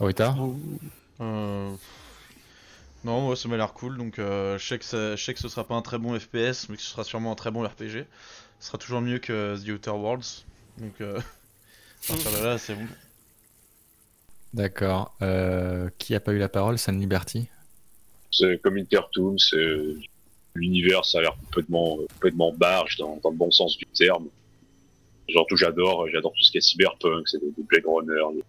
Rita? 0.00 0.34
Euh, 1.20 1.70
Non, 3.04 3.20
moi 3.22 3.36
ça 3.36 3.48
m'a 3.48 3.56
l'air 3.56 3.72
cool, 3.72 3.96
donc 3.96 4.18
euh, 4.18 4.58
je, 4.58 4.66
sais 4.66 4.78
que 4.78 4.84
ça- 4.84 5.14
je 5.16 5.24
sais 5.24 5.32
que 5.34 5.40
ce 5.40 5.48
sera 5.48 5.64
pas 5.66 5.74
un 5.76 5.82
très 5.82 5.98
bon 5.98 6.18
FPS, 6.18 6.68
mais 6.68 6.76
que 6.76 6.82
ce 6.82 6.90
sera 6.90 7.04
sûrement 7.04 7.32
un 7.32 7.36
très 7.36 7.50
bon 7.50 7.62
RPG. 7.64 8.06
Ce 8.60 8.66
sera 8.68 8.78
toujours 8.78 9.00
mieux 9.00 9.18
que 9.20 9.56
The 9.64 9.68
Outer 9.68 9.90
Worlds, 9.92 10.44
donc 10.78 11.00
euh, 11.00 11.18
à 11.20 12.08
partir 12.08 12.32
de 12.32 12.44
là 12.44 12.58
c'est 12.58 12.74
bon. 12.74 12.86
D'accord. 14.54 15.14
Euh, 15.22 15.90
qui 15.98 16.14
a 16.14 16.20
pas 16.20 16.32
eu 16.32 16.38
la 16.38 16.48
parole? 16.48 16.78
San 16.78 16.98
Liberty? 16.98 17.48
Comme 18.62 18.78
Intertoon, 18.78 19.38
c'est 19.38 19.76
l'univers, 20.54 21.04
ça 21.04 21.18
a 21.18 21.22
l'air 21.22 21.36
complètement, 21.44 21.96
complètement 22.14 22.52
barge 22.52 22.96
dans, 22.96 23.18
dans 23.22 23.30
le 23.30 23.36
bon 23.36 23.50
sens 23.50 23.76
du 23.76 23.86
terme. 23.86 24.28
Genre 25.28 25.46
tout 25.46 25.56
j'adore, 25.56 26.08
j'adore 26.08 26.32
tout 26.32 26.42
ce 26.42 26.50
qui 26.50 26.58
est 26.58 26.62
cyberpunk, 26.62 27.28
c'est 27.28 27.38
des, 27.38 27.50
des 27.50 27.62
Blade 27.62 27.84
Runner, 27.86 28.40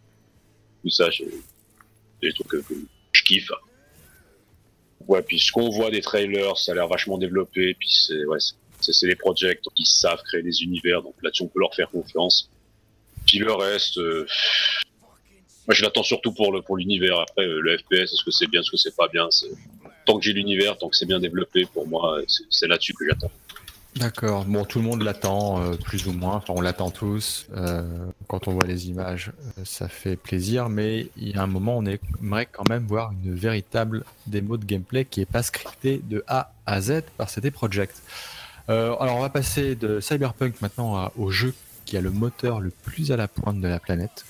tout 0.81 0.89
ça, 0.89 1.09
j'ai 1.09 1.27
des 2.21 2.33
trucs 2.33 2.47
que, 2.47 2.61
je 3.11 3.23
kiffe. 3.23 3.51
Ouais, 5.07 5.21
puis 5.21 5.39
ce 5.39 5.51
qu'on 5.51 5.69
voit 5.69 5.89
des 5.89 6.01
trailers, 6.01 6.57
ça 6.57 6.71
a 6.71 6.75
l'air 6.75 6.87
vachement 6.87 7.17
développé, 7.17 7.73
puis 7.73 7.89
c'est 7.89 8.25
ouais, 8.25 8.37
c'est 8.79 9.07
des 9.07 9.15
projects 9.15 9.61
qui 9.75 9.85
savent 9.85 10.21
créer 10.23 10.41
des 10.41 10.63
univers, 10.63 11.01
donc 11.01 11.15
là-dessus 11.21 11.43
on 11.43 11.47
peut 11.47 11.59
leur 11.59 11.73
faire 11.73 11.89
confiance. 11.89 12.49
Puis 13.27 13.39
le 13.39 13.53
reste, 13.53 13.97
euh, 13.97 14.25
je 15.75 15.83
l'attends 15.83 16.03
surtout 16.03 16.31
pour 16.33 16.51
le 16.51 16.61
pour 16.61 16.77
l'univers. 16.77 17.19
Après 17.19 17.45
euh, 17.45 17.59
le 17.61 17.77
FPS, 17.77 18.13
est-ce 18.13 18.23
que 18.23 18.31
c'est 18.31 18.47
bien, 18.47 18.61
est-ce 18.61 18.71
que 18.71 18.77
c'est 18.77 18.95
pas 18.95 19.07
bien, 19.07 19.27
tant 20.05 20.17
que 20.17 20.23
j'ai 20.25 20.33
l'univers, 20.33 20.77
tant 20.77 20.89
que 20.89 20.95
c'est 20.95 21.05
bien 21.05 21.19
développé, 21.19 21.65
pour 21.65 21.87
moi, 21.87 22.19
c'est- 22.49 22.67
là-dessus 22.67 22.93
que 22.93 23.05
j'attends. 23.07 23.31
D'accord. 23.95 24.45
Bon, 24.45 24.65
tout 24.65 24.79
le 24.79 24.85
monde 24.85 25.01
l'attend, 25.01 25.61
euh, 25.61 25.75
plus 25.75 26.05
ou 26.07 26.11
moins. 26.13 26.35
Enfin, 26.35 26.53
on 26.55 26.61
l'attend 26.61 26.91
tous. 26.91 27.47
Euh, 27.55 27.81
quand 28.27 28.47
on 28.47 28.51
voit 28.53 28.67
les 28.67 28.87
images, 28.87 29.31
ça 29.65 29.87
fait 29.89 30.15
plaisir. 30.15 30.69
Mais 30.69 31.07
il 31.17 31.29
y 31.29 31.33
a 31.35 31.41
un 31.41 31.47
moment, 31.47 31.77
on 31.77 31.85
aimerait 31.85 32.45
quand 32.45 32.69
même 32.69 32.85
voir 32.85 33.11
une 33.23 33.33
véritable 33.33 34.03
démo 34.27 34.57
de 34.57 34.65
gameplay 34.65 35.05
qui 35.05 35.21
est 35.21 35.25
pas 35.31 35.41
scriptée 35.41 36.01
de 36.07 36.23
A 36.27 36.53
à 36.67 36.81
Z 36.81 37.01
par 37.17 37.29
CD 37.29 37.49
Projekt. 37.51 38.01
Alors, 38.67 39.01
on 39.17 39.21
va 39.21 39.29
passer 39.29 39.73
de 39.75 39.99
Cyberpunk 39.99 40.61
maintenant 40.61 41.11
au 41.17 41.31
jeu 41.31 41.55
qui 41.85 41.97
a 41.97 42.01
le 42.01 42.11
moteur 42.11 42.59
le 42.61 42.69
plus 42.69 43.11
à 43.11 43.17
la 43.17 43.27
pointe 43.27 43.59
de 43.59 43.67
la 43.67 43.79
planète. 43.79 44.23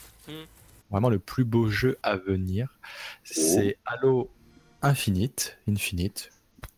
Vraiment 0.91 1.09
le 1.09 1.19
plus 1.19 1.43
beau 1.43 1.69
jeu 1.69 1.97
à 2.03 2.15
venir. 2.17 2.79
C'est 3.23 3.77
Halo 3.85 4.29
Infinite. 4.81 5.57
Infinite. 5.67 6.31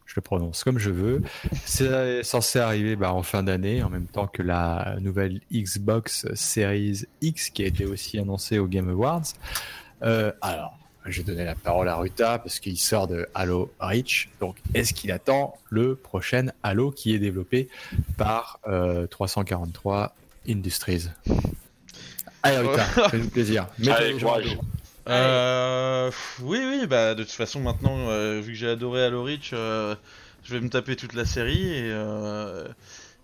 Je 0.06 0.16
le 0.18 0.22
prononce 0.22 0.66
comme 0.66 0.78
je 0.78 0.90
veux. 0.90 1.22
C'est 1.66 2.22
censé 2.24 2.60
arriver 2.60 2.98
bah, 2.98 3.14
en 3.14 3.24
fin 3.24 3.44
d'année, 3.44 3.82
en 3.82 3.90
même 3.90 4.08
temps 4.08 4.28
que 4.28 4.42
la 4.42 4.98
nouvelle 5.00 5.40
Xbox 5.54 6.28
Series 6.34 7.04
X 7.22 7.50
qui 7.50 7.64
a 7.64 7.68
été 7.68 7.86
aussi 7.86 8.20
annoncée 8.20 8.60
au 8.60 8.68
Game 8.68 8.90
Awards. 8.90 9.24
Euh, 10.04 10.34
alors, 10.42 10.78
je 11.06 11.22
vais 11.22 11.32
donner 11.32 11.46
la 11.46 11.56
parole 11.56 11.88
à 11.88 11.96
Ruta 11.96 12.40
parce 12.40 12.60
qu'il 12.60 12.78
sort 12.78 13.08
de 13.08 13.28
Halo 13.34 13.72
Reach. 13.80 14.30
Donc, 14.40 14.58
est-ce 14.74 14.94
qu'il 14.94 15.12
attend 15.12 15.58
le 15.70 15.96
prochain 15.96 16.48
Halo 16.62 16.92
qui 16.92 17.16
est 17.16 17.20
développé 17.20 17.70
par 18.18 18.60
euh, 18.68 19.08
343 19.08 20.14
Industries? 20.48 21.08
Allez, 22.44 22.58
Ruta, 22.58 22.84
fais-nous 23.10 23.30
plaisir. 23.30 23.68
Allez, 23.90 24.18
courage. 24.20 24.58
Euh, 25.08 26.08
pff, 26.08 26.40
oui, 26.44 26.60
oui, 26.64 26.88
bah 26.88 27.16
de 27.16 27.24
toute 27.24 27.32
façon 27.32 27.60
maintenant, 27.60 28.10
euh, 28.10 28.40
vu 28.40 28.54
que 28.54 28.58
j'ai 28.58 28.70
adoré 28.70 29.04
Halo 29.04 29.24
Reach, 29.24 29.50
euh, 29.54 29.96
je 30.44 30.54
vais 30.54 30.62
me 30.62 30.70
taper 30.70 30.96
toute 30.96 31.14
la 31.14 31.26
série 31.26 31.70
et 31.74 31.90
euh, 31.92 32.66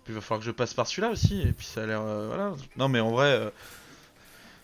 puis 0.04 0.12
il 0.12 0.14
va 0.14 0.20
falloir 0.20 0.40
que 0.40 0.46
je 0.46 0.50
passe 0.50 0.74
par 0.74 0.86
celui-là 0.88 1.10
aussi. 1.10 1.40
Et 1.40 1.52
puis 1.52 1.66
ça 1.66 1.84
a 1.84 1.86
l'air, 1.86 2.00
euh, 2.00 2.26
voilà. 2.26 2.52
Non 2.76 2.88
mais 2.88 2.98
en 2.98 3.10
vrai, 3.12 3.28
euh, 3.28 3.50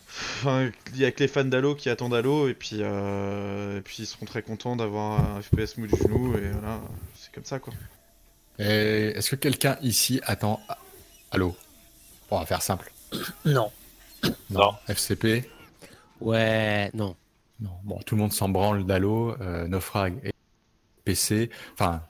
enfin, 0.09 0.71
il 0.93 0.99
y 0.99 1.05
a 1.05 1.13
que 1.13 1.21
les 1.21 1.29
fans 1.29 1.45
d'Halo 1.45 1.77
qui 1.77 1.89
attendent 1.89 2.15
Halo 2.15 2.49
et 2.49 2.55
puis 2.55 2.81
et 2.81 3.81
puis 3.85 3.97
ils 4.01 4.07
seront 4.07 4.27
très 4.27 4.43
contents 4.43 4.75
d'avoir 4.75 5.21
un 5.21 5.41
FPS 5.41 5.77
mou 5.79 5.87
du 5.87 5.97
genou 5.97 6.37
et 6.37 6.51
voilà, 6.51 6.81
c'est 7.17 7.33
comme 7.33 7.45
ça 7.45 7.61
quoi. 7.61 7.73
Et 8.59 9.13
Est-ce 9.17 9.31
que 9.31 9.37
quelqu'un 9.37 9.79
ici 9.83 10.21
attend 10.25 10.61
Halo? 11.31 11.57
On 12.31 12.41
va 12.41 12.47
faire 12.47 12.63
simple. 12.63 12.91
Non. 13.45 13.71
Non. 14.51 14.73
FCP 14.89 15.49
Ouais, 16.21 16.91
non. 16.95 17.17
Non. 17.61 17.71
Bon, 17.85 17.99
tout 18.05 18.15
le 18.17 18.23
monde 18.23 18.33
s'en 18.33 18.49
branle 18.49 18.85
d'Halo, 18.85 19.37
euh, 19.41 19.67
Naufrag 19.69 20.15
et 20.25 20.33
PC. 21.05 21.51
Enfin, 21.75 22.03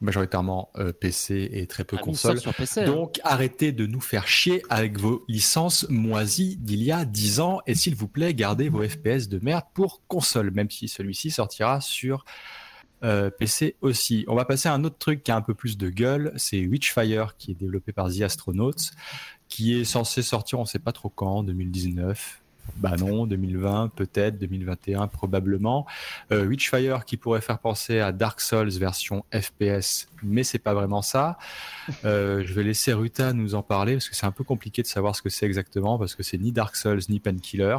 majoritairement 0.00 0.70
euh, 0.76 0.92
PC 0.92 1.48
et 1.52 1.66
très 1.66 1.84
peu 1.84 1.96
Ah, 1.98 2.02
console. 2.02 2.40
sur 2.40 2.54
PC. 2.54 2.80
hein. 2.82 2.86
Donc 2.86 3.20
arrêtez 3.22 3.72
de 3.72 3.86
nous 3.86 4.00
faire 4.00 4.26
chier 4.26 4.62
avec 4.70 4.98
vos 4.98 5.24
licences 5.28 5.86
moisies 5.90 6.56
d'il 6.56 6.82
y 6.82 6.90
a 6.90 7.04
10 7.04 7.40
ans 7.40 7.60
et 7.66 7.74
s'il 7.74 7.94
vous 7.94 8.08
plaît 8.08 8.32
gardez 8.34 8.68
vos 8.68 8.82
FPS 8.82 9.28
de 9.28 9.38
merde 9.42 9.64
pour 9.74 10.00
console, 10.08 10.50
même 10.52 10.70
si 10.70 10.88
celui-ci 10.88 11.30
sortira 11.30 11.80
sur 11.82 12.24
euh, 13.04 13.30
PC 13.30 13.76
aussi. 13.82 14.24
On 14.28 14.34
va 14.34 14.44
passer 14.44 14.68
à 14.68 14.74
un 14.74 14.84
autre 14.84 14.98
truc 14.98 15.22
qui 15.22 15.30
a 15.30 15.36
un 15.36 15.42
peu 15.42 15.54
plus 15.54 15.76
de 15.78 15.88
gueule, 15.90 16.32
c'est 16.36 16.64
Witchfire 16.66 17.36
qui 17.38 17.50
est 17.52 17.54
développé 17.54 17.92
par 17.92 18.10
The 18.10 18.22
Astronauts, 18.22 18.72
qui 19.50 19.78
est 19.78 19.84
censé 19.84 20.22
sortir 20.22 20.58
on 20.58 20.64
sait 20.64 20.78
pas 20.78 20.92
trop 20.92 21.10
quand, 21.10 21.42
2019. 21.42 22.40
Bah 22.76 22.94
non, 22.96 23.26
2020 23.26 23.88
peut-être, 23.94 24.38
2021 24.38 25.08
probablement. 25.08 25.86
Euh, 26.30 26.46
Witchfire 26.46 27.04
qui 27.04 27.16
pourrait 27.16 27.40
faire 27.40 27.58
penser 27.58 27.98
à 27.98 28.12
Dark 28.12 28.40
Souls 28.40 28.70
version 28.70 29.24
FPS, 29.32 30.08
mais 30.22 30.44
c'est 30.44 30.58
pas 30.58 30.72
vraiment 30.72 31.02
ça. 31.02 31.36
Euh, 32.04 32.42
je 32.46 32.52
vais 32.54 32.62
laisser 32.62 32.92
Ruta 32.92 33.32
nous 33.32 33.54
en 33.54 33.62
parler 33.62 33.94
parce 33.94 34.08
que 34.08 34.14
c'est 34.14 34.26
un 34.26 34.30
peu 34.30 34.44
compliqué 34.44 34.82
de 34.82 34.86
savoir 34.86 35.16
ce 35.16 35.22
que 35.22 35.28
c'est 35.28 35.46
exactement 35.46 35.98
parce 35.98 36.14
que 36.14 36.22
c'est 36.22 36.38
ni 36.38 36.52
Dark 36.52 36.76
Souls 36.76 37.00
ni 37.08 37.18
Painkiller. 37.18 37.78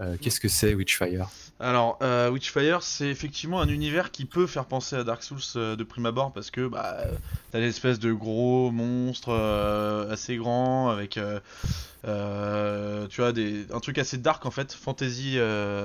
Euh, 0.00 0.16
Qu'est-ce 0.20 0.40
que 0.40 0.48
c'est 0.48 0.74
Witchfire? 0.74 1.28
Alors, 1.60 1.98
euh, 2.02 2.30
Witchfire, 2.30 2.82
c'est 2.82 3.08
effectivement 3.08 3.60
un 3.60 3.68
univers 3.68 4.10
qui 4.10 4.24
peut 4.24 4.46
faire 4.46 4.64
penser 4.64 4.96
à 4.96 5.04
Dark 5.04 5.22
Souls 5.22 5.38
euh, 5.56 5.76
de 5.76 5.84
prime 5.84 6.06
abord 6.06 6.32
parce 6.32 6.50
que 6.50 6.66
bah, 6.66 7.04
t'as 7.52 7.60
des 7.60 7.68
espèces 7.68 7.98
de 7.98 8.12
gros 8.12 8.70
monstres 8.70 9.30
euh, 9.30 10.10
assez 10.10 10.36
grands 10.36 10.88
avec, 10.88 11.14
tu 11.14 13.20
vois, 13.20 13.32
des, 13.32 13.66
un 13.72 13.80
truc 13.80 13.98
assez 13.98 14.16
dark 14.16 14.46
en 14.46 14.50
fait, 14.50 14.72
fantasy, 14.72 15.36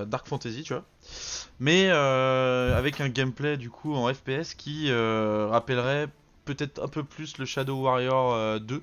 dark 0.07 0.27
fantasy, 0.27 0.63
tu 0.63 0.73
vois. 0.73 0.85
Mais 1.59 1.89
avec 1.89 3.01
un 3.01 3.09
gameplay 3.09 3.57
du 3.57 3.69
coup 3.69 3.95
en 3.95 4.13
FPS 4.13 4.53
qui 4.55 4.91
rappellerait 4.91 6.07
peut-être 6.45 6.81
un 6.81 6.87
peu 6.87 7.03
plus 7.03 7.37
le 7.37 7.45
Shadow 7.45 7.81
Warrior 7.81 8.33
euh, 8.33 8.59
2 8.59 8.81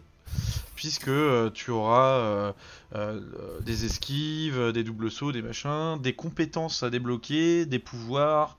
puisque 0.82 1.06
euh, 1.06 1.48
tu 1.54 1.70
auras 1.70 2.18
euh, 2.18 2.52
euh, 2.96 3.20
des 3.60 3.84
esquives, 3.84 4.72
des 4.72 4.82
doubles 4.82 5.12
sauts, 5.12 5.30
des 5.30 5.40
machins, 5.40 5.96
des 6.02 6.12
compétences 6.12 6.82
à 6.82 6.90
débloquer, 6.90 7.66
des 7.66 7.78
pouvoirs. 7.78 8.58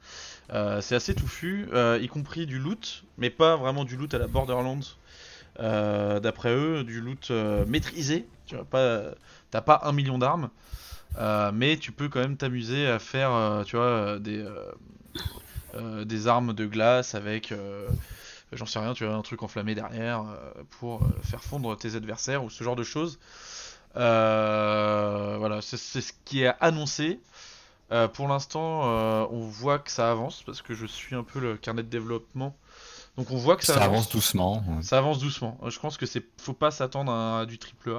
C'est 0.82 0.96
assez 0.96 1.16
touffu, 1.16 1.68
y 2.00 2.08
compris 2.08 2.46
du 2.46 2.60
loot, 2.60 3.04
mais 3.18 3.30
pas 3.30 3.58
vraiment 3.58 3.84
du 3.84 3.98
loot 3.98 4.14
à 4.14 4.20
la 4.20 4.28
Borderlands. 4.28 4.80
D'après 5.58 6.54
eux, 6.54 6.84
du 6.84 7.02
loot 7.02 7.32
maîtrisé. 7.68 8.26
Tu 8.46 8.56
vois, 8.56 8.64
pas, 8.64 9.62
pas 9.62 9.82
un 9.84 9.92
million 9.94 10.18
d'armes, 10.20 10.50
mais 11.54 11.78
tu 11.78 11.92
peux 11.92 12.08
quand 12.08 12.20
même 12.20 12.38
t'amuser 12.38 12.88
à 12.88 13.00
faire, 13.00 13.66
des 16.06 16.28
armes 16.28 16.54
de 16.54 16.66
glace 16.68 17.16
avec. 17.16 17.52
J'en 18.56 18.66
sais 18.66 18.80
rien, 18.80 18.94
tu 18.94 19.06
as 19.06 19.14
un 19.14 19.22
truc 19.22 19.44
enflammé 19.44 19.76
derrière 19.76 20.22
euh, 20.22 20.64
pour 20.80 21.04
euh, 21.04 21.08
faire 21.24 21.44
fondre 21.44 21.76
tes 21.78 21.96
adversaires 21.96 22.44
ou 22.44 22.50
ce 22.50 22.64
genre 22.64 22.76
de 22.76 22.84
choses. 22.84 23.20
Euh, 23.96 25.36
voilà, 25.38 25.62
c'est 25.62 25.78
ce 25.78 26.14
qui 26.26 26.44
est 26.44 26.54
annoncé. 26.60 27.20
Euh, 27.92 28.08
pour 28.08 28.28
l'instant, 28.28 28.82
euh, 28.86 29.28
on 29.30 29.42
voit 29.42 29.78
que 29.78 29.92
ça 29.92 30.10
avance 30.10 30.42
parce 30.44 30.62
que 30.62 30.74
je 30.74 30.86
suis 30.86 31.16
un 31.16 31.24
peu 31.24 31.40
le 31.40 31.58
carnet 31.58 31.84
de 31.84 31.90
développement. 31.90 32.56
Donc 33.18 33.30
on 33.30 33.38
voit 33.38 33.56
que 33.56 33.66
ça, 33.66 33.76
Ça 33.76 33.84
avance 33.84 34.10
doucement. 34.10 34.64
Ça 34.82 34.98
avance 34.98 35.20
doucement. 35.20 35.60
Je 35.68 35.78
pense 35.80 35.98
que 35.98 36.08
c'est 36.08 36.26
faut 36.42 36.54
pas 36.54 36.72
s'attendre 36.72 37.12
à, 37.12 37.42
à 37.42 37.46
du 37.46 37.60
triple 37.60 37.92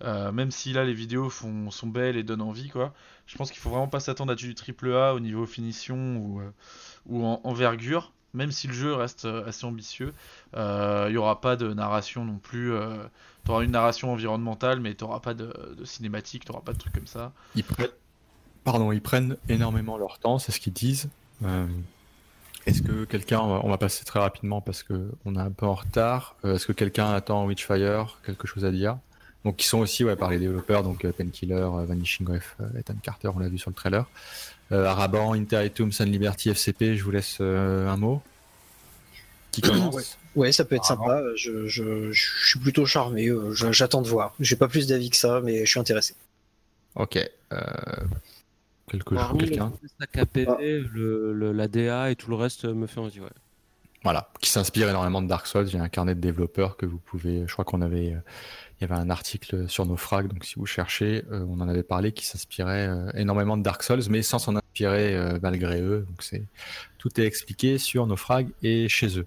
A. 0.00 0.32
Même 0.32 0.50
si 0.50 0.72
là 0.72 0.84
les 0.84 0.94
vidéos 0.94 1.28
font, 1.28 1.70
sont 1.70 1.88
belles 1.88 2.16
et 2.16 2.22
donnent 2.22 2.40
envie 2.40 2.70
quoi. 2.70 2.94
Je 3.26 3.36
pense 3.36 3.50
qu'il 3.50 3.60
faut 3.60 3.68
vraiment 3.68 3.88
pas 3.88 4.00
s'attendre 4.00 4.32
à 4.32 4.34
du 4.34 4.54
triple 4.54 4.94
A 4.94 5.12
au 5.12 5.20
niveau 5.20 5.44
finition 5.44 6.16
ou, 6.16 6.40
ou 7.04 7.26
en 7.26 7.42
envergure. 7.44 8.12
Même 8.34 8.50
si 8.52 8.66
le 8.66 8.74
jeu 8.74 8.94
reste 8.94 9.24
euh, 9.24 9.46
assez 9.48 9.64
ambitieux, 9.64 10.12
Euh, 10.56 11.06
il 11.08 11.14
y 11.14 11.16
aura 11.16 11.40
pas 11.40 11.56
de 11.56 11.72
narration 11.72 12.24
non 12.24 12.38
plus. 12.38 12.72
Euh, 12.72 12.96
t'auras 13.44 13.62
une 13.64 13.70
narration 13.72 14.12
environnementale, 14.12 14.80
mais 14.80 14.94
t'auras 14.94 15.20
pas 15.20 15.34
de, 15.34 15.52
cinématique, 15.84 16.44
t'auras 16.44 16.60
pas 16.60 16.72
de 16.72 16.78
trucs 16.78 16.92
comme 16.94 17.06
ça. 17.06 17.32
Ils 17.54 17.64
prennent, 17.64 17.88
pardon, 18.64 18.92
ils 18.92 19.00
prennent 19.02 19.36
énormément 19.48 19.96
leur 19.98 20.18
temps, 20.18 20.38
c'est 20.38 20.52
ce 20.52 20.60
qu'ils 20.60 20.72
disent. 20.74 21.08
Euh, 21.44 21.66
Est-ce 22.66 22.82
que 22.82 23.04
quelqu'un, 23.04 23.40
on 23.40 23.68
va- 23.70 23.78
passer 23.78 24.04
très 24.04 24.20
rapidement 24.20 24.60
parce 24.60 24.82
que 24.82 25.10
on 25.24 25.36
est 25.36 25.40
un 25.40 25.50
peu 25.50 25.64
en 25.66 25.74
retard. 25.74 26.36
Est-ce 26.44 26.66
que 26.66 26.72
quelqu'un 26.72 27.10
attend 27.12 27.46
Witchfire, 27.46 28.18
quelque 28.26 28.46
chose 28.46 28.64
à 28.66 28.70
dire? 28.70 28.98
Donc, 29.44 29.56
qui 29.56 29.66
sont 29.66 29.78
aussi 29.78 30.04
ouais, 30.04 30.16
par 30.16 30.30
les 30.30 30.38
développeurs, 30.38 30.82
donc 30.82 31.04
euh, 31.04 31.12
Painkiller, 31.12 31.54
euh, 31.54 31.84
Vanishing 31.86 32.26
Breath, 32.26 32.56
euh, 32.60 32.78
Ethan 32.78 32.94
Carter, 33.02 33.28
on 33.34 33.38
l'a 33.38 33.48
vu 33.48 33.58
sur 33.58 33.70
le 33.70 33.74
trailer. 33.74 34.04
Euh, 34.72 34.84
Araban, 34.84 35.32
Interitum, 35.34 35.92
Sun 35.92 36.10
Liberty, 36.10 36.50
FCP, 36.50 36.96
je 36.96 37.04
vous 37.04 37.10
laisse 37.12 37.38
euh, 37.40 37.88
un 37.88 37.96
mot. 37.96 38.20
Qui 39.52 39.60
commence? 39.62 39.94
Ouais. 39.94 40.02
Ouais, 40.36 40.52
ça 40.52 40.64
peut 40.64 40.74
être 40.76 40.82
Ah, 40.84 40.88
sympa. 40.88 41.22
Je, 41.36 41.66
je- 41.66 42.12
je 42.12 42.46
suis 42.48 42.58
plutôt 42.60 42.84
charmé. 42.84 43.26
je- 43.52 43.72
J'attends 43.72 44.02
de 44.02 44.08
voir. 44.08 44.34
J'ai 44.40 44.56
pas 44.56 44.68
plus 44.68 44.86
d'avis 44.86 45.08
que 45.10 45.16
ça, 45.16 45.40
mais 45.42 45.64
je 45.64 45.70
suis 45.70 45.80
intéressé. 45.80 46.14
Ok. 46.94 47.16
Euh, 47.52 47.58
quelque 48.90 49.16
chose, 49.16 49.38
quelqu'un? 49.38 49.72
le- 50.54 51.52
la 51.52 51.66
DA 51.68 52.10
et 52.10 52.16
tout 52.16 52.30
le 52.30 52.36
reste 52.36 52.64
me 52.66 52.86
fait 52.86 53.00
envie. 53.00 53.20
Ouais. 53.20 53.26
Voilà, 54.04 54.30
qui 54.40 54.50
s'inspire 54.50 54.88
énormément 54.88 55.22
de 55.22 55.26
Dark 55.28 55.46
Souls. 55.46 55.66
J'ai 55.66 55.78
un 55.78 55.88
carnet 55.88 56.14
de 56.14 56.20
développeurs 56.20 56.76
que 56.76 56.86
vous 56.86 56.98
pouvez. 56.98 57.44
Je 57.48 57.52
crois 57.52 57.64
qu'on 57.64 57.80
avait, 57.82 58.12
euh, 58.12 58.18
il 58.80 58.88
y 58.88 58.92
avait 58.92 59.00
un 59.00 59.10
article 59.10 59.68
sur 59.68 59.86
nos 59.86 59.96
frags, 59.96 60.28
donc 60.28 60.44
si 60.44 60.54
vous 60.54 60.66
cherchez, 60.66 61.24
euh, 61.32 61.44
on 61.48 61.60
en 61.60 61.68
avait 61.68 61.82
parlé, 61.82 62.12
qui 62.12 62.26
s'inspirait 62.26 62.86
euh, 62.86 63.10
énormément 63.14 63.56
de 63.56 63.62
Dark 63.62 63.82
Souls, 63.82 64.02
mais 64.08 64.22
sans 64.22 64.38
s'en 64.38 64.54
inspirer 64.56 65.16
euh, 65.16 65.38
malgré 65.42 65.80
eux. 65.80 66.04
Donc 66.08 66.22
c'est 66.22 66.44
tout 66.98 67.20
est 67.20 67.24
expliqué 67.24 67.78
sur 67.78 68.06
nos 68.06 68.16
frags 68.16 68.48
et 68.62 68.88
chez 68.88 69.18
eux. 69.18 69.26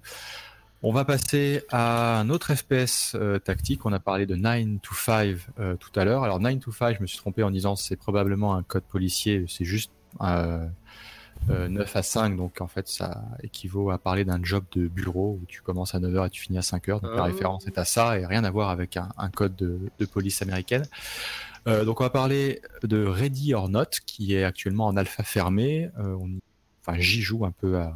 On 0.84 0.92
va 0.92 1.04
passer 1.04 1.62
à 1.70 2.18
un 2.18 2.28
autre 2.28 2.54
FPS 2.54 3.16
tactique. 3.44 3.86
On 3.86 3.92
a 3.92 4.00
parlé 4.00 4.26
de 4.26 4.34
9 4.34 4.80
to 4.82 4.94
5 4.94 5.36
euh, 5.60 5.76
tout 5.76 5.92
à 5.94 6.04
l'heure. 6.04 6.24
Alors 6.24 6.40
9 6.40 6.58
to 6.58 6.72
5, 6.72 6.96
je 6.96 7.02
me 7.02 7.06
suis 7.06 7.18
trompé 7.18 7.44
en 7.44 7.52
disant 7.52 7.76
c'est 7.76 7.94
probablement 7.94 8.56
un 8.56 8.64
code 8.64 8.82
policier. 8.82 9.44
C'est 9.46 9.64
juste 9.64 9.92
euh, 11.50 11.64
euh, 11.64 11.68
9 11.68 11.96
à 11.96 12.02
5, 12.02 12.36
donc 12.36 12.60
en 12.60 12.68
fait 12.68 12.88
ça 12.88 13.22
équivaut 13.42 13.90
à 13.90 13.98
parler 13.98 14.24
d'un 14.24 14.42
job 14.42 14.64
de 14.72 14.88
bureau 14.88 15.38
où 15.42 15.46
tu 15.46 15.60
commences 15.62 15.94
à 15.94 16.00
9h 16.00 16.26
et 16.26 16.30
tu 16.30 16.40
finis 16.42 16.58
à 16.58 16.62
5h, 16.62 17.00
donc 17.00 17.10
la 17.14 17.22
Ah. 17.22 17.24
référence 17.24 17.66
est 17.66 17.78
à 17.78 17.84
ça 17.84 18.18
et 18.18 18.26
rien 18.26 18.44
à 18.44 18.50
voir 18.50 18.70
avec 18.70 18.96
un, 18.96 19.08
un 19.18 19.28
code 19.30 19.56
de, 19.56 19.78
de 19.98 20.04
police 20.06 20.42
américaine. 20.42 20.84
Euh, 21.68 21.84
donc 21.84 22.00
on 22.00 22.04
va 22.04 22.10
parler 22.10 22.60
de 22.82 23.04
Ready 23.04 23.54
or 23.54 23.68
Not 23.68 23.84
qui 24.04 24.34
est 24.34 24.42
actuellement 24.44 24.86
en 24.86 24.96
alpha 24.96 25.22
fermé. 25.22 25.90
Euh, 25.98 26.16
on 26.20 26.28
Enfin 26.84 26.98
j'y 26.98 27.22
joue 27.22 27.44
un 27.44 27.52
peu 27.52 27.78
à, 27.78 27.94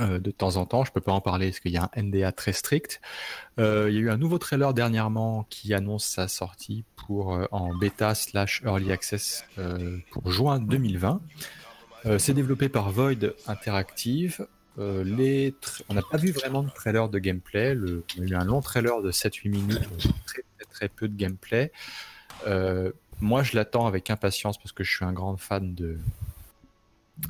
de 0.00 0.30
temps 0.32 0.56
en 0.56 0.66
temps, 0.66 0.84
je 0.84 0.90
peux 0.90 1.00
pas 1.00 1.12
en 1.12 1.20
parler 1.20 1.50
parce 1.50 1.60
qu'il 1.60 1.70
y 1.70 1.76
a 1.76 1.84
un 1.94 2.02
NDA 2.02 2.32
très 2.32 2.52
strict. 2.52 3.00
Il 3.58 3.62
y 3.62 3.66
a 3.66 3.86
eu 3.88 4.10
un 4.10 4.16
nouveau 4.16 4.38
trailer 4.38 4.74
dernièrement 4.74 5.46
qui 5.48 5.72
annonce 5.72 6.04
sa 6.04 6.26
sortie 6.26 6.82
pour 6.96 7.38
en 7.52 7.72
bêta 7.76 8.16
slash 8.16 8.62
early 8.64 8.90
access 8.90 9.44
pour 10.10 10.28
juin 10.32 10.58
2020. 10.58 11.20
Euh, 12.06 12.18
c'est 12.18 12.34
développé 12.34 12.68
par 12.68 12.90
Void 12.90 13.34
Interactive. 13.46 14.46
Euh, 14.78 15.50
on 15.88 15.94
n'a 15.94 16.02
pas 16.02 16.18
vu 16.18 16.32
vraiment 16.32 16.62
de 16.62 16.70
trailer 16.70 17.08
de 17.08 17.18
gameplay. 17.18 17.76
On 18.18 18.22
a 18.22 18.26
eu 18.26 18.34
un 18.34 18.44
long 18.44 18.60
trailer 18.60 19.00
de 19.00 19.10
7-8 19.10 19.48
minutes, 19.48 19.80
très, 20.26 20.42
très, 20.58 20.64
très 20.70 20.88
peu 20.88 21.08
de 21.08 21.16
gameplay. 21.16 21.72
Euh, 22.46 22.92
moi, 23.20 23.42
je 23.42 23.56
l'attends 23.56 23.86
avec 23.86 24.10
impatience 24.10 24.58
parce 24.58 24.72
que 24.72 24.84
je 24.84 24.94
suis 24.94 25.04
un 25.04 25.12
grand 25.12 25.36
fan 25.36 25.74
de, 25.74 25.96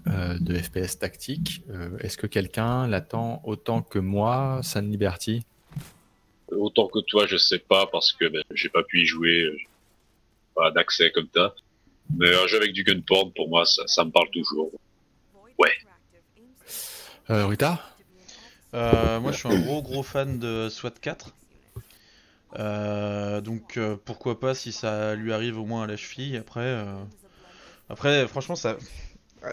de 0.07 0.55
FPS 0.55 0.99
tactique. 0.99 1.63
Est-ce 2.01 2.17
que 2.17 2.27
quelqu'un 2.27 2.89
l'attend 2.89 3.43
autant 3.45 3.83
que 3.83 3.99
moi, 3.99 4.61
San 4.63 4.91
Liberty? 4.91 5.45
Autant 6.51 6.89
que 6.89 7.01
toi, 7.01 7.27
je 7.27 7.37
sais 7.37 7.59
pas 7.59 7.87
parce 7.87 8.13
que 8.13 8.27
ben, 8.27 8.43
j'ai 8.55 8.71
pas 8.71 8.83
pu 8.83 9.03
y 9.03 9.07
jouer, 9.07 9.69
pas 10.55 10.71
d'accès 10.71 11.13
comme 11.13 11.29
ça. 11.35 11.55
Mais 12.17 12.35
un 12.35 12.47
jeu 12.47 12.57
avec 12.59 12.73
du 12.73 12.85
gun 12.85 13.01
porn, 13.07 13.33
pour 13.33 13.49
moi, 13.49 13.65
ça, 13.65 13.83
ça 13.87 14.05
me 14.05 14.11
parle 14.11 14.31
toujours. 14.31 14.71
euh, 17.31 17.47
Rita 17.47 17.81
Euh, 18.75 19.21
moi, 19.21 19.33
je 19.33 19.39
suis 19.39 19.49
un 19.49 19.59
gros 19.61 19.83
gros 19.83 20.03
fan 20.03 20.39
de 20.39 20.69
SWAT 20.69 20.93
4. 21.01 21.35
Euh, 22.57 23.41
donc 23.41 23.77
euh, 23.77 23.97
pourquoi 24.05 24.39
pas 24.39 24.55
si 24.55 24.71
ça 24.71 25.17
lui 25.17 25.33
arrive 25.33 25.59
au 25.59 25.65
moins 25.65 25.85
à 25.85 25.87
la 25.87 25.97
cheville. 25.97 26.37
Après, 26.37 26.61
euh, 26.61 26.85
après 27.89 28.27
franchement, 28.29 28.57
ça. 28.57 28.77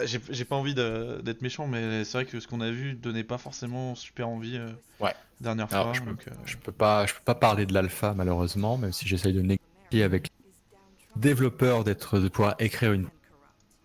J'ai 0.04 0.46
pas 0.46 0.56
envie 0.56 0.74
d'être 0.74 1.42
méchant, 1.42 1.66
mais 1.66 2.04
c'est 2.04 2.12
vrai 2.16 2.24
que 2.24 2.40
ce 2.40 2.48
qu'on 2.48 2.62
a 2.62 2.70
vu 2.70 2.94
donnait 2.94 3.24
pas 3.24 3.36
forcément 3.36 3.94
super 3.94 4.26
envie 4.26 4.56
euh, 4.56 4.70
ouais. 5.00 5.12
dernière 5.38 5.68
fois. 5.68 5.92
Je, 5.94 6.00
donc, 6.00 6.26
euh, 6.26 6.30
je, 6.46 6.56
peux 6.56 6.72
pas, 6.72 7.04
je 7.04 7.12
peux 7.12 7.20
pas 7.24 7.34
parler 7.34 7.66
de 7.66 7.74
l'alpha 7.74 8.14
malheureusement, 8.14 8.78
même 8.78 8.92
si 8.92 9.06
j'essaye 9.06 9.34
de 9.34 9.42
négocier 9.42 10.02
avec 10.02 10.28
les 10.28 10.41
développeurs 11.16 11.84
d'être, 11.84 12.18
de 12.18 12.28
pouvoir 12.28 12.54
écrire 12.58 12.92
une 12.92 13.08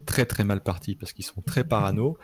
très 0.06 0.26
très 0.26 0.44
mal 0.44 0.62
partie 0.62 0.96
parce 0.96 1.12
qu'ils 1.12 1.26
sont 1.26 1.42
très 1.42 1.64
parano. 1.64 2.18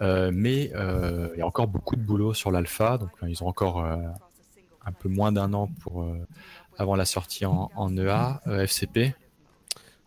Euh, 0.00 0.30
mais 0.32 0.64
il 0.64 1.38
y 1.38 1.40
a 1.40 1.46
encore 1.46 1.68
beaucoup 1.68 1.96
de 1.96 2.02
boulot 2.02 2.34
sur 2.34 2.50
l'alpha, 2.50 2.98
donc 2.98 3.10
ils 3.26 3.42
ont 3.42 3.48
encore 3.48 3.84
un 3.84 4.92
peu 4.92 5.08
moins 5.08 5.32
d'un 5.32 5.52
an 5.54 5.68
pour 5.80 6.06
avant 6.78 6.96
la 6.96 7.04
sortie 7.04 7.46
en, 7.46 7.70
en 7.74 7.96
EA, 7.96 8.40
FCP. 8.46 9.14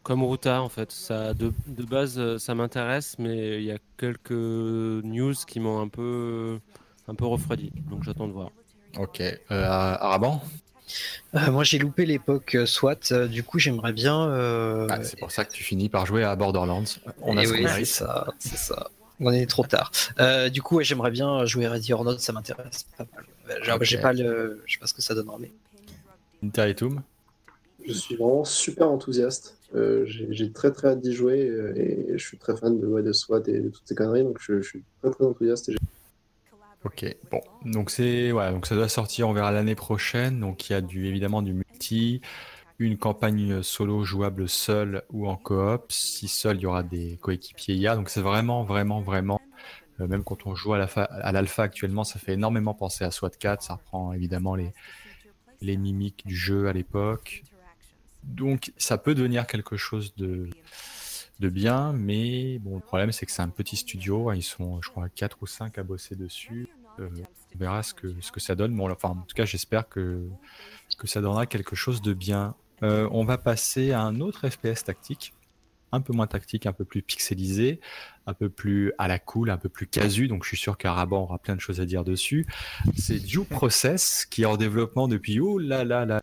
Comme 0.06 0.24
Ruta, 0.24 0.62
en 0.62 0.70
fait. 0.70 0.92
Ça, 0.92 1.34
de, 1.34 1.52
de 1.66 1.84
base, 1.84 2.20
euh, 2.20 2.38
ça 2.38 2.54
m'intéresse, 2.54 3.16
mais 3.18 3.58
il 3.58 3.64
y 3.64 3.72
a 3.72 3.80
quelques 3.98 4.30
news 4.30 5.34
qui 5.48 5.60
m'ont 5.60 5.82
un 5.82 5.88
peu, 5.88 6.60
un 7.08 7.16
peu 7.16 7.26
refroidi. 7.26 7.72
Donc 7.90 8.04
j'attends 8.04 8.28
de 8.28 8.34
voir. 8.34 8.52
Ok. 9.00 9.20
Euh, 9.20 9.40
Araban? 9.50 10.44
Euh, 11.36 11.52
moi 11.52 11.64
j'ai 11.64 11.80
loupé 11.80 12.06
l'époque 12.06 12.58
SWAT, 12.66 13.28
du 13.30 13.44
coup 13.44 13.60
j'aimerais 13.60 13.94
bien. 13.94 14.30
Ah, 14.90 15.04
c'est 15.04 15.20
pour 15.20 15.32
ça 15.32 15.46
que 15.46 15.52
tu 15.52 15.64
finis 15.64 15.90
par 15.90 16.06
jouer 16.06 16.24
à 16.24 16.36
Borderlands. 16.36 16.84
On 17.22 17.38
a 17.38 17.44
eh 17.44 17.48
oui, 17.48 17.66
c'est 17.76 17.86
ça, 17.86 18.28
c'est 18.40 18.58
ça. 18.58 18.90
On 19.20 19.32
est 19.32 19.46
trop 19.46 19.66
tard. 19.66 19.92
du 20.52 20.62
coup 20.62 20.82
j'aimerais 20.82 21.12
bien 21.12 21.46
jouer 21.46 21.68
Ready 21.68 21.94
or 21.94 22.04
Not, 22.04 22.20
ça 22.20 22.34
m'intéresse 22.34 22.86
pas 22.98 23.06
mal. 23.16 23.78
J'ai 23.82 23.98
pas 23.98 24.14
le, 24.14 24.64
je 24.66 24.74
sais 24.74 24.80
pas 24.80 24.88
ce 24.88 24.94
que 24.94 25.02
ça 25.02 25.16
donnera 25.16 25.38
mais. 25.40 25.52
Interitum 26.44 27.02
Je 27.86 27.94
suis 27.94 28.16
vraiment 28.16 28.46
super 28.46 28.90
enthousiaste. 28.90 29.58
Euh, 29.74 30.06
j'ai 30.06 30.52
très 30.52 30.72
très 30.72 30.90
hâte 30.90 31.02
d'y 31.02 31.14
jouer 31.14 31.48
euh, 31.48 31.74
et 31.76 32.18
je 32.18 32.26
suis 32.26 32.38
très 32.38 32.56
fan 32.56 32.80
de, 32.80 33.02
de 33.02 33.14
SWAT 33.14 33.42
et 33.48 33.60
de 33.60 33.70
toutes 33.70 33.82
ces 33.86 33.96
conneries, 33.96 34.24
donc 34.24 34.38
je, 34.40 34.62
suis 34.62 34.84
très 35.02 35.12
très 35.12 35.26
enthousiaste. 35.26 35.72
Ok, 36.86 37.18
bon, 37.32 37.42
donc 37.66 37.90
c'est 37.90 38.32
ouais, 38.32 38.52
donc 38.52 38.66
ça 38.68 38.76
doit 38.76 38.88
sortir, 38.88 39.28
on 39.28 39.34
verra 39.34 39.52
l'année 39.52 39.76
prochaine. 39.76 40.40
Donc 40.40 40.70
il 40.70 40.74
y 40.74 40.76
a 40.76 40.82
du 40.82 41.08
évidemment 41.08 41.42
du 41.42 41.54
multi, 41.54 42.22
une 42.80 42.98
campagne 42.98 43.64
solo 43.64 44.04
jouable 44.04 44.48
seul 44.48 45.04
ou 45.12 45.28
en 45.28 45.36
coop. 45.36 45.92
Si 45.92 46.28
seul, 46.28 46.58
il 46.58 46.62
y 46.62 46.66
aura 46.66 46.84
des 46.84 47.18
coéquipiers 47.22 47.76
IA. 47.76 47.96
Donc 47.96 48.10
c'est 48.10 48.22
vraiment 48.22 48.64
vraiment 48.64 49.02
vraiment 49.02 49.42
euh, 50.00 50.08
même 50.08 50.24
quand 50.24 50.46
on 50.46 50.56
joue 50.56 50.74
à 50.74 51.32
l'alpha 51.32 51.64
actuellement, 51.64 52.04
ça 52.04 52.20
fait 52.20 52.34
énormément 52.34 52.74
penser 52.74 53.04
à 53.04 53.12
SWAT 53.12 53.32
4. 53.32 53.64
Ça 53.64 53.74
reprend 53.76 54.14
évidemment 54.14 54.56
les 54.56 54.74
les 55.62 55.78
mimiques 55.78 56.26
du 56.28 56.36
jeu 56.36 56.68
à 56.68 56.74
l'époque. 56.74 57.44
Donc 58.24 58.72
ça 58.78 58.98
peut 58.98 59.16
devenir 59.16 59.48
quelque 59.48 59.78
chose 59.78 60.16
de, 60.16 60.50
de 61.40 61.50
bien, 61.50 61.94
mais 61.94 62.60
bon, 62.60 62.76
le 62.76 62.82
problème 62.82 63.12
c'est 63.12 63.26
que 63.26 63.32
c'est 63.32 63.42
un 63.42 63.50
petit 63.50 63.76
studio, 63.76 64.30
hein, 64.30 64.36
ils 64.36 64.44
sont 64.44 64.82
je 64.82 64.90
crois 64.90 65.10
4 65.10 65.38
ou 65.42 65.48
5 65.48 65.78
à 65.78 65.84
bosser 65.84 66.16
dessus. 66.16 66.68
Euh, 67.00 67.10
on 67.56 67.58
verra 67.58 67.84
ce 67.84 67.94
que, 67.94 68.14
ce 68.22 68.32
que 68.32 68.40
ça 68.40 68.56
donne. 68.56 68.76
Bon, 68.76 68.90
enfin, 68.92 69.10
en 69.10 69.16
tout 69.16 69.36
cas, 69.36 69.46
j'espère 69.46 69.88
que, 69.88 70.28
que 70.98 71.08
ça 71.08 71.22
donnera 71.22 71.46
quelque 71.46 71.76
chose 71.76 72.02
de 72.02 72.14
bien. 72.14 72.56
Euh, 72.84 73.08
on 73.12 73.24
va 73.24 73.38
passer 73.38 73.92
à 73.92 74.02
un 74.02 74.20
autre 74.20 74.50
FPS 74.50 74.84
tactique, 74.84 75.34
un 75.92 76.02
peu 76.02 76.14
moins 76.14 76.28
tactique, 76.28 76.66
un 76.66 76.74
peu 76.74 76.84
plus 76.84 77.02
pixelisé, 77.02 77.80
un 78.28 78.34
peu 78.34 78.50
plus 78.50 78.92
à 78.98 79.08
la 79.08 79.20
cool, 79.20 79.50
un 79.50 79.58
peu 79.58 79.70
plus 79.70 79.88
casu. 79.88 80.28
Donc, 80.28 80.44
je 80.44 80.50
suis 80.50 80.58
sûr 80.58 80.78
qu'Araban 80.78 81.24
aura 81.24 81.38
plein 81.38 81.56
de 81.56 81.62
choses 81.62 81.80
à 81.80 81.86
dire 81.86 82.04
dessus. 82.04 82.46
C'est 82.98 83.20
Due 83.20 83.46
Process 83.46 84.26
qui 84.26 84.44
est 84.44 84.46
en 84.46 84.58
développement 84.58 85.08
depuis 85.08 85.40
oh 85.40 85.58
là 85.58 85.84
là 85.84 86.06
là 86.06 86.22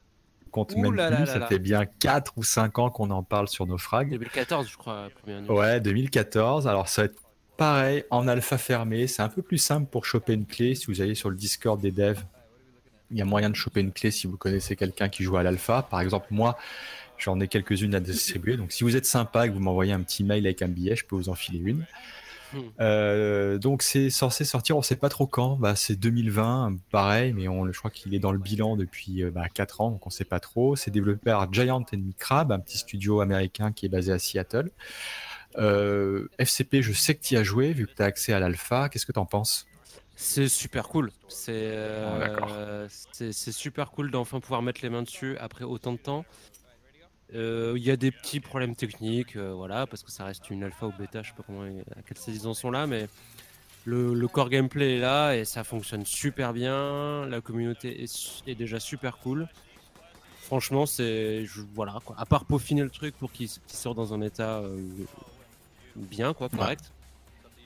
compte 0.52 0.76
même 0.76 0.92
plus. 0.92 1.26
ça 1.26 1.46
fait 1.46 1.58
bien 1.58 1.84
4 1.84 2.34
ou 2.36 2.44
5 2.44 2.78
ans 2.78 2.90
qu'on 2.90 3.10
en 3.10 3.24
parle 3.24 3.48
sur 3.48 3.66
nos 3.66 3.78
frags. 3.78 4.10
2014, 4.10 4.68
je 4.70 4.76
crois. 4.76 5.08
Ouais, 5.48 5.80
2014. 5.80 6.68
Alors, 6.68 6.88
ça 6.88 7.02
va 7.02 7.06
être 7.06 7.20
pareil 7.56 8.04
en 8.10 8.28
alpha 8.28 8.58
fermé. 8.58 9.08
C'est 9.08 9.22
un 9.22 9.28
peu 9.28 9.42
plus 9.42 9.58
simple 9.58 9.88
pour 9.90 10.04
choper 10.04 10.34
une 10.34 10.46
clé. 10.46 10.76
Si 10.76 10.86
vous 10.86 11.00
allez 11.00 11.16
sur 11.16 11.30
le 11.30 11.36
Discord 11.36 11.80
des 11.80 11.90
devs, 11.90 12.22
il 13.10 13.18
y 13.18 13.22
a 13.22 13.24
moyen 13.24 13.50
de 13.50 13.56
choper 13.56 13.80
une 13.80 13.92
clé 13.92 14.10
si 14.10 14.26
vous 14.26 14.36
connaissez 14.36 14.76
quelqu'un 14.76 15.08
qui 15.08 15.24
joue 15.24 15.36
à 15.36 15.42
l'alpha. 15.42 15.82
Par 15.82 16.00
exemple, 16.00 16.26
moi, 16.30 16.56
j'en 17.18 17.40
ai 17.40 17.48
quelques-unes 17.48 17.94
à 17.94 18.00
distribuer. 18.00 18.56
Donc, 18.56 18.72
si 18.72 18.84
vous 18.84 18.96
êtes 18.96 19.06
sympa 19.06 19.46
et 19.46 19.48
que 19.48 19.54
vous 19.54 19.60
m'envoyez 19.60 19.92
un 19.92 20.00
petit 20.00 20.22
mail 20.22 20.46
avec 20.46 20.62
un 20.62 20.68
billet, 20.68 20.94
je 20.94 21.04
peux 21.04 21.16
vous 21.16 21.28
en 21.28 21.34
filer 21.34 21.58
une. 21.58 21.84
Hmm. 22.52 22.58
Euh, 22.80 23.58
donc 23.58 23.82
c'est 23.82 24.10
censé 24.10 24.44
sortir, 24.44 24.76
on 24.76 24.82
sait 24.82 24.96
pas 24.96 25.08
trop 25.08 25.26
quand. 25.26 25.56
Bah, 25.56 25.76
c'est 25.76 25.96
2020, 25.96 26.76
pareil, 26.90 27.32
mais 27.32 27.48
on, 27.48 27.70
je 27.70 27.78
crois 27.78 27.90
qu'il 27.90 28.14
est 28.14 28.18
dans 28.18 28.32
le 28.32 28.38
bilan 28.38 28.76
depuis 28.76 29.22
euh, 29.22 29.30
bah, 29.30 29.48
4 29.52 29.80
ans, 29.80 29.90
donc 29.90 30.06
on 30.06 30.10
sait 30.10 30.24
pas 30.24 30.40
trop. 30.40 30.76
C'est 30.76 30.90
développé 30.90 31.30
par 31.30 31.52
Giant 31.52 31.84
Enemy 31.92 32.14
Crab, 32.14 32.52
un 32.52 32.58
petit 32.58 32.78
studio 32.78 33.20
américain 33.20 33.72
qui 33.72 33.86
est 33.86 33.88
basé 33.88 34.12
à 34.12 34.18
Seattle. 34.18 34.70
Euh, 35.58 36.28
FCP, 36.38 36.82
je 36.82 36.92
sais 36.92 37.14
que 37.14 37.22
tu 37.22 37.36
as 37.36 37.42
joué, 37.42 37.72
vu 37.72 37.86
que 37.86 37.94
tu 37.94 38.02
as 38.02 38.06
accès 38.06 38.32
à 38.32 38.40
l'alpha. 38.40 38.88
Qu'est-ce 38.88 39.06
que 39.06 39.12
tu 39.12 39.18
en 39.18 39.26
penses? 39.26 39.66
C'est 40.14 40.48
super 40.48 40.88
cool. 40.88 41.10
C'est 41.28 41.74
c'est 43.10 43.32
super 43.32 43.90
cool 43.90 44.10
d'enfin 44.10 44.40
pouvoir 44.40 44.62
mettre 44.62 44.80
les 44.82 44.90
mains 44.90 45.02
dessus 45.02 45.36
après 45.38 45.64
autant 45.64 45.92
de 45.92 45.98
temps. 45.98 46.24
Euh, 47.34 47.74
il 47.76 47.82
y 47.82 47.90
a 47.90 47.96
des 47.96 48.10
petits 48.10 48.40
problèmes 48.40 48.74
techniques, 48.74 49.36
euh, 49.36 49.52
voilà, 49.54 49.86
parce 49.86 50.02
que 50.02 50.10
ça 50.10 50.24
reste 50.24 50.50
une 50.50 50.64
alpha 50.64 50.86
ou 50.86 50.92
bêta, 50.98 51.22
je 51.22 51.28
sais 51.28 51.34
pas 51.34 51.42
comment, 51.46 51.62
à 51.62 52.02
quelle 52.06 52.18
saison 52.18 52.52
ils 52.52 52.56
sont 52.56 52.70
là, 52.70 52.86
mais 52.86 53.08
le, 53.84 54.26
core 54.28 54.50
gameplay 54.50 54.96
est 54.96 55.00
là 55.00 55.34
et 55.34 55.44
ça 55.44 55.64
fonctionne 55.64 56.04
super 56.04 56.52
bien. 56.52 57.26
La 57.26 57.40
communauté 57.40 58.04
est, 58.04 58.54
déjà 58.54 58.78
super 58.78 59.18
cool. 59.18 59.48
Franchement, 60.40 60.84
c'est 60.84 61.46
voilà 61.74 61.98
quoi. 62.04 62.14
À 62.18 62.26
part 62.26 62.44
peaufiner 62.44 62.82
le 62.82 62.90
truc 62.90 63.16
pour 63.16 63.32
qu'il 63.32 63.48
sorte 63.66 63.96
dans 63.96 64.12
un 64.12 64.20
état 64.20 64.58
euh, 64.58 64.76
bien, 65.96 66.34
quoi, 66.34 66.48
correct. 66.50 66.92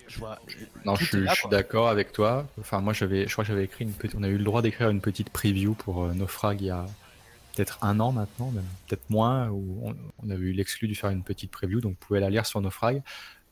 Je 0.07 0.21
vois, 0.21 0.39
non, 0.85 0.95
je, 0.95 1.05
suis, 1.05 1.49
d'accord 1.51 1.89
avec 1.89 2.13
toi. 2.13 2.47
Enfin, 2.61 2.81
moi, 2.81 2.93
j'avais, 2.93 3.27
je 3.27 3.33
crois 3.33 3.43
que 3.43 3.49
j'avais 3.49 3.65
écrit 3.65 3.85
une 3.85 3.93
petite, 3.93 4.17
on 4.17 4.23
a 4.23 4.29
eu 4.29 4.39
le 4.39 4.45
droit 4.45 4.63
d'écrire 4.63 4.89
une 4.89 5.01
petite 5.01 5.31
preview 5.31 5.75
pour 5.75 6.07
Naufrag 6.15 6.61
il 6.61 6.69
y 6.69 6.71
a 6.71 6.87
peut-être 7.57 7.79
un 7.83 7.99
an 8.01 8.13
maintenant, 8.13 8.51
même 8.51 8.67
peut-être 8.87 9.09
moins, 9.09 9.49
où 9.49 9.95
on, 10.23 10.31
avait 10.31 10.45
eu 10.45 10.53
l'exclu 10.53 10.89
de 10.89 10.95
faire 10.95 11.11
une 11.11 11.23
petite 11.23 11.51
preview, 11.51 11.81
donc 11.81 11.93
vous 11.93 12.07
pouvez 12.07 12.21
la 12.21 12.31
lire 12.31 12.47
sur 12.47 12.61
Naufrag. 12.61 13.03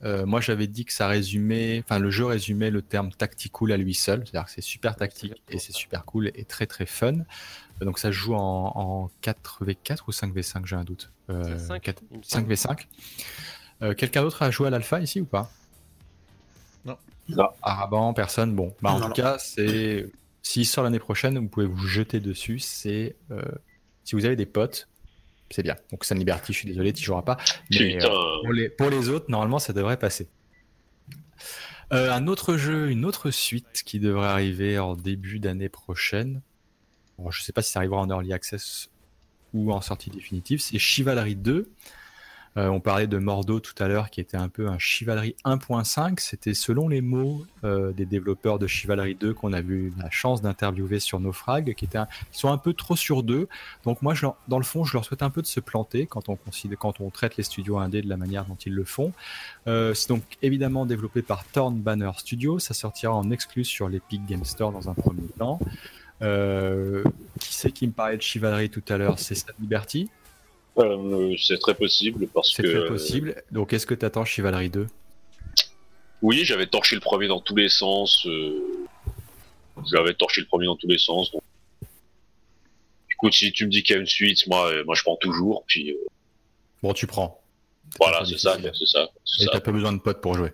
Euh, 0.02 0.26
moi, 0.26 0.40
j'avais 0.40 0.66
dit 0.66 0.85
que 0.85 0.93
ça 0.93 1.09
résumait, 1.09 1.82
enfin, 1.85 1.98
le 1.98 2.10
jeu 2.10 2.26
résumait 2.26 2.70
le 2.70 2.82
terme 2.82 3.10
tactical 3.10 3.72
à 3.72 3.76
lui 3.76 3.94
seul, 3.94 4.24
c'est-à-dire 4.26 4.44
que 4.44 4.51
c'est 4.51 4.60
super 4.60 4.97
tactique 4.97 5.43
et 5.48 5.59
c'est 5.59 5.72
super 5.72 6.05
cool 6.05 6.31
et 6.35 6.44
très 6.44 6.66
très 6.66 6.85
fun. 6.85 7.14
Euh, 7.81 7.85
donc 7.85 7.98
ça 7.98 8.09
se 8.09 8.12
joue 8.12 8.35
en, 8.35 9.10
4v4 9.22 10.01
ou 10.06 10.10
5v5, 10.10 10.66
j'ai 10.66 10.76
un 10.76 10.85
doute. 10.85 11.10
5, 11.28 12.47
v 12.47 12.56
5 12.56 12.89
Quelqu'un 13.97 14.22
d'autre 14.22 14.43
a 14.43 14.51
joué 14.51 14.68
à 14.68 14.70
l'alpha 14.70 15.01
ici 15.01 15.20
ou 15.20 15.24
pas? 15.24 15.51
Non. 16.85 16.98
Non. 17.28 17.48
Araban, 17.62 18.12
personne? 18.12 18.55
Bon, 18.55 18.74
bah, 18.82 18.93
en 18.93 19.01
tout 19.01 19.12
cas, 19.12 19.39
c'est 19.39 20.10
s'il 20.44 20.66
sort 20.66 20.85
l'année 20.85 21.01
prochaine, 21.01 21.39
vous 21.39 21.48
pouvez 21.48 21.66
vous 21.66 21.86
jeter 21.86 22.20
dessus. 22.20 22.59
C'est 22.59 23.16
euh, 23.31 23.43
si 24.05 24.14
vous 24.14 24.24
avez 24.24 24.36
des 24.36 24.47
potes, 24.47 24.89
c'est 25.51 25.62
bien. 25.62 25.76
Donc 25.90 26.05
San 26.05 26.18
Liberty, 26.18 26.52
je 26.52 26.59
suis 26.59 26.68
désolé, 26.68 26.93
tu 26.93 27.05
joueras 27.05 27.22
pas. 27.22 27.36
Mais 27.70 28.02
euh, 28.02 28.70
pour, 28.76 28.90
les, 28.90 29.09
autres, 29.09 29.26
normalement, 29.28 29.59
ça 29.59 29.72
devrait 29.72 29.98
passer. 29.98 30.28
Euh, 31.93 32.12
un 32.12 32.26
autre 32.26 32.56
jeu, 32.56 32.90
une 32.90 33.05
autre 33.05 33.31
suite 33.31 33.82
qui 33.85 34.01
devrait 34.01 34.28
arriver 34.28 34.78
en 34.78 34.97
début 34.97 35.39
d'année 35.39 35.68
prochaine. 35.68 36.40
Bon, 37.18 37.31
je 37.31 37.43
sais 37.43 37.52
pas 37.52 37.62
si 37.62 37.72
ça 37.72 37.81
arrivera 37.81 38.01
en 38.01 38.09
early 38.09 38.32
access 38.32 38.90
ou 39.52 39.72
en 39.72 39.81
sortie 39.81 40.10
définitive. 40.10 40.60
C'est 40.60 40.78
Chivalry 40.78 41.36
2. 41.36 41.70
Euh, 42.56 42.68
on 42.68 42.78
parlait 42.78 43.09
de 43.09 43.18
Mordo 43.18 43.59
tout 43.59 43.74
à 43.82 43.89
l'heure, 43.89 44.10
qui 44.10 44.20
était 44.20 44.36
un 44.36 44.48
peu 44.48 44.68
un 44.68 44.78
Chivalry 44.78 45.35
1.5. 45.44 46.20
C'était 46.20 46.55
selon 46.55 46.89
les 46.89 47.01
mots 47.01 47.44
euh, 47.64 47.93
des 47.93 48.06
développeurs 48.06 48.60
de 48.60 48.68
Chivalry 48.68 49.16
2 49.16 49.35
qu'on 49.35 49.52
a 49.52 49.60
eu 49.60 49.93
la 49.98 50.09
chance 50.10 50.40
d'interviewer 50.40 51.01
sur 51.01 51.18
Naufrag, 51.18 51.74
qui, 51.74 51.89
sont 52.31 52.52
un 52.52 52.59
peu 52.59 52.72
trop 52.72 52.94
sur 52.94 53.22
deux. 53.22 53.48
Donc 53.85 54.02
moi, 54.02 54.14
dans 54.48 54.59
le 54.59 54.64
fond, 54.64 54.85
je 54.85 54.93
leur 54.93 55.05
souhaite 55.05 55.22
un 55.22 55.31
peu 55.31 55.43
de 55.43 55.47
se 55.47 55.60
planter 55.60 56.06
quand 56.06 56.28
on, 56.28 57.10
traite 57.10 57.36
les 57.36 57.44
studios 57.44 57.78
indés 57.78 58.02
de 58.02 58.09
la 58.09 58.16
manière 58.16 58.44
dont 58.44 58.56
ils 58.56 58.74
le 58.74 58.85
font. 58.85 59.12
Euh, 59.66 59.94
c'est 59.94 60.09
donc 60.09 60.22
évidemment 60.43 60.86
développé 60.86 61.22
par 61.22 61.44
Torn 61.44 61.74
Banner 61.74 62.10
Studio. 62.16 62.59
Ça 62.59 62.74
sortira 62.74 63.14
en 63.14 63.31
exclus 63.31 63.64
sur 63.64 63.89
l'Epic 63.89 64.24
Game 64.26 64.44
Store 64.44 64.72
dans 64.72 64.89
un 64.89 64.94
premier 64.94 65.28
temps. 65.39 65.59
qui 66.20 67.55
c'est 67.55 67.72
qui 67.72 67.86
me 67.89 67.93
parlait 67.93 68.16
de 68.16 68.22
Chivalry 68.22 68.70
tout 68.70 68.82
à 68.89 68.97
l'heure? 68.97 69.18
C'est 69.18 69.35
Sad 69.35 69.55
Liberty 69.60 70.09
euh, 70.78 71.36
c'est 71.40 71.59
très 71.59 71.74
possible 71.74 72.26
parce 72.28 72.55
que. 72.55 72.66
C'est 72.66 72.78
très 72.78 72.88
possible. 72.88 73.42
Donc, 73.51 73.72
est-ce 73.72 73.86
que 73.86 73.94
tu 73.94 74.05
attends 74.05 74.24
Chivalry 74.24 74.70
2 74.70 74.86
Oui, 76.22 76.44
j'avais 76.44 76.66
torché 76.66 76.96
le 76.96 77.01
premier 77.01 77.28
dans 77.28 77.40
tous 77.40 77.56
les 77.56 77.68
sens. 77.68 78.26
Euh, 78.26 78.86
j'avais 79.92 80.14
torché 80.14 80.40
le 80.40 80.46
premier 80.46 80.66
dans 80.66 80.76
tous 80.76 80.88
les 80.88 80.98
sens. 80.98 81.30
Donc... 81.32 81.42
Écoute, 83.12 83.34
si 83.34 83.52
tu 83.52 83.66
me 83.66 83.70
dis 83.70 83.82
qu'il 83.82 83.94
y 83.94 83.98
a 83.98 84.01
une 84.01 84.06
suite, 84.06 84.46
moi, 84.48 84.68
euh, 84.72 84.84
moi 84.84 84.94
je 84.94 85.02
prends 85.02 85.16
toujours. 85.16 85.64
Puis. 85.66 85.96
Bon, 86.82 86.92
tu 86.92 87.06
prends. 87.06 87.40
Voilà, 88.01 88.24
c'est 88.24 88.38
ça, 88.38 88.56
c'est 88.60 88.86
ça. 88.86 89.09
Et 89.40 89.46
t'as 89.46 89.60
pas 89.60 89.70
besoin 89.70 89.92
de 89.92 89.98
potes 89.98 90.20
pour 90.20 90.34
jouer. 90.34 90.51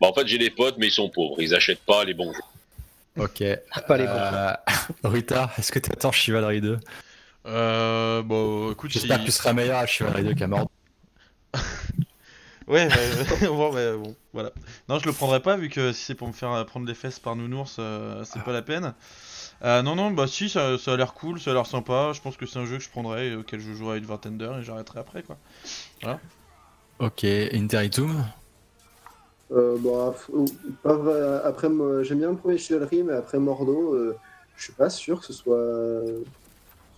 Bah, 0.00 0.08
en 0.08 0.14
fait, 0.14 0.26
j'ai 0.28 0.38
des 0.38 0.50
potes, 0.50 0.76
mais 0.78 0.86
ils 0.86 0.92
sont 0.92 1.08
pauvres. 1.08 1.40
Ils 1.40 1.54
achètent 1.54 1.84
pas 1.84 2.04
les 2.04 2.14
bons 2.14 2.32
jeux. 2.32 3.22
Ok. 3.24 3.42
Pas 3.88 3.96
les 3.96 4.06
bons. 4.06 5.08
Rita, 5.10 5.50
est-ce 5.58 5.72
que 5.72 5.80
tu 5.80 5.90
attends 5.90 6.12
Chivalry 6.12 6.60
2 6.60 6.78
euh, 7.46 8.22
bon, 8.22 8.72
écoute, 8.72 8.90
J'espère 8.90 9.20
que 9.20 9.24
tu 9.24 9.30
seras 9.30 9.52
meilleur 9.52 9.78
à 9.78 9.86
Chivalry 9.86 10.24
2 10.24 10.34
qu'à 10.34 10.46
Mord. 10.46 10.70
Ouais, 12.68 12.88
bon, 13.42 13.72
bah, 13.72 13.96
bon, 13.96 14.16
voilà. 14.32 14.50
Non, 14.88 14.98
je 14.98 15.06
le 15.06 15.12
prendrai 15.12 15.40
pas 15.40 15.56
vu 15.56 15.68
que 15.68 15.92
si 15.92 16.04
c'est 16.04 16.16
pour 16.16 16.26
me 16.26 16.32
faire 16.32 16.66
prendre 16.66 16.84
les 16.84 16.94
fesses 16.94 17.20
par 17.20 17.36
nounours, 17.36 17.76
euh, 17.78 18.24
c'est 18.24 18.42
pas 18.42 18.52
la 18.52 18.62
peine. 18.62 18.92
Euh, 19.62 19.82
non, 19.82 19.94
non, 19.94 20.10
bah 20.10 20.26
si, 20.26 20.48
ça, 20.48 20.76
ça 20.76 20.94
a 20.94 20.96
l'air 20.96 21.14
cool, 21.14 21.40
ça 21.40 21.52
a 21.52 21.54
l'air 21.54 21.66
sympa. 21.66 22.10
Je 22.12 22.20
pense 22.20 22.36
que 22.36 22.44
c'est 22.44 22.58
un 22.58 22.66
jeu 22.66 22.78
que 22.78 22.82
je 22.82 22.90
prendrai, 22.90 23.36
auquel 23.36 23.60
je 23.60 23.72
jouerai 23.72 23.98
une 23.98 24.04
vingtaine 24.04 24.36
d'heures 24.36 24.58
et 24.58 24.64
j'arrêterai 24.64 24.98
après, 24.98 25.22
quoi. 25.22 25.36
Voilà. 26.02 26.18
Ok, 26.98 27.24
Interitum 27.24 28.24
euh, 29.52 29.76
bon, 29.78 30.12
après, 30.84 31.68
j'aime 32.02 32.18
bien 32.18 32.30
le 32.30 32.36
premier 32.36 32.58
Chivalry, 32.58 33.04
mais 33.04 33.12
après 33.12 33.38
Mordo, 33.38 33.94
euh, 33.94 34.16
je 34.56 34.64
suis 34.64 34.72
pas 34.72 34.90
sûr 34.90 35.20
que 35.20 35.26
ce 35.26 35.32
soit. 35.32 36.02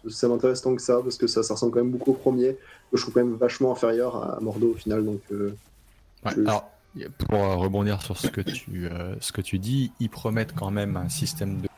Ça 0.08 0.28
m'intéresse 0.28 0.62
tant 0.62 0.74
que 0.74 0.82
ça, 0.82 1.00
parce 1.02 1.16
que 1.16 1.26
ça, 1.26 1.42
ça 1.42 1.54
ressemble 1.54 1.72
quand 1.72 1.82
même 1.82 1.90
beaucoup 1.90 2.12
au 2.12 2.14
premier. 2.14 2.56
je 2.92 3.00
trouve 3.00 3.14
quand 3.14 3.24
même 3.24 3.36
vachement 3.36 3.72
inférieur 3.72 4.16
à 4.16 4.40
Mordo 4.40 4.70
au 4.70 4.74
final. 4.74 5.04
Donc, 5.04 5.20
euh, 5.32 5.54
alors, 6.24 6.70
pour 7.28 7.38
rebondir 7.38 8.02
sur 8.02 8.16
ce 8.16 8.28
que, 8.28 8.40
tu, 8.40 8.88
ce 9.20 9.32
que 9.32 9.40
tu 9.40 9.58
dis, 9.58 9.92
ils 10.00 10.10
promettent 10.10 10.54
quand 10.54 10.70
même 10.70 10.96
un 10.96 11.08
système 11.08 11.60
de 11.60 11.68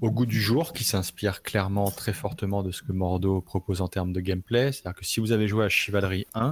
au 0.00 0.10
goût 0.10 0.26
du 0.26 0.40
jour 0.40 0.72
qui 0.72 0.84
s'inspire 0.84 1.42
clairement 1.42 1.90
très 1.90 2.12
fortement 2.12 2.62
de 2.62 2.70
ce 2.70 2.82
que 2.82 2.92
Mordo 2.92 3.40
propose 3.40 3.80
en 3.80 3.88
termes 3.88 4.12
de 4.12 4.20
gameplay. 4.20 4.72
C'est-à-dire 4.72 4.98
que 4.98 5.04
si 5.04 5.20
vous 5.20 5.32
avez 5.32 5.48
joué 5.48 5.64
à 5.64 5.68
Chivalry 5.68 6.26
1, 6.34 6.50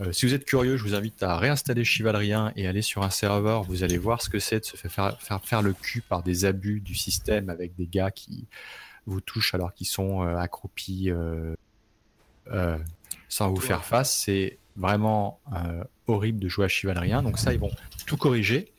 euh, 0.00 0.12
si 0.12 0.26
vous 0.26 0.34
êtes 0.34 0.44
curieux, 0.44 0.76
je 0.76 0.82
vous 0.82 0.94
invite 0.94 1.22
à 1.22 1.36
réinstaller 1.36 1.84
Chivalrien 1.84 2.52
et 2.56 2.66
aller 2.66 2.82
sur 2.82 3.02
un 3.02 3.10
serveur. 3.10 3.62
Vous 3.62 3.84
allez 3.84 3.98
voir 3.98 4.22
ce 4.22 4.28
que 4.28 4.40
c'est 4.40 4.60
de 4.60 4.64
se 4.64 4.76
faire, 4.76 5.20
faire, 5.20 5.40
faire 5.44 5.62
le 5.62 5.72
cul 5.72 6.00
par 6.00 6.22
des 6.22 6.44
abus 6.44 6.80
du 6.80 6.94
système 6.94 7.48
avec 7.48 7.76
des 7.76 7.86
gars 7.86 8.10
qui 8.10 8.46
vous 9.06 9.20
touchent 9.20 9.54
alors 9.54 9.72
qu'ils 9.74 9.86
sont 9.86 10.22
euh, 10.22 10.36
accroupis 10.36 11.10
euh, 11.10 11.54
sans 13.28 13.50
vous 13.50 13.60
faire 13.60 13.84
face. 13.84 14.14
C'est 14.14 14.58
vraiment 14.76 15.40
horrible 16.06 16.40
de 16.40 16.48
jouer 16.48 16.66
à 16.66 16.68
Chivalrien. 16.68 17.22
Donc 17.22 17.38
ça, 17.38 17.52
ils 17.52 17.60
vont 17.60 17.70
tout 18.06 18.16
corriger. 18.16 18.72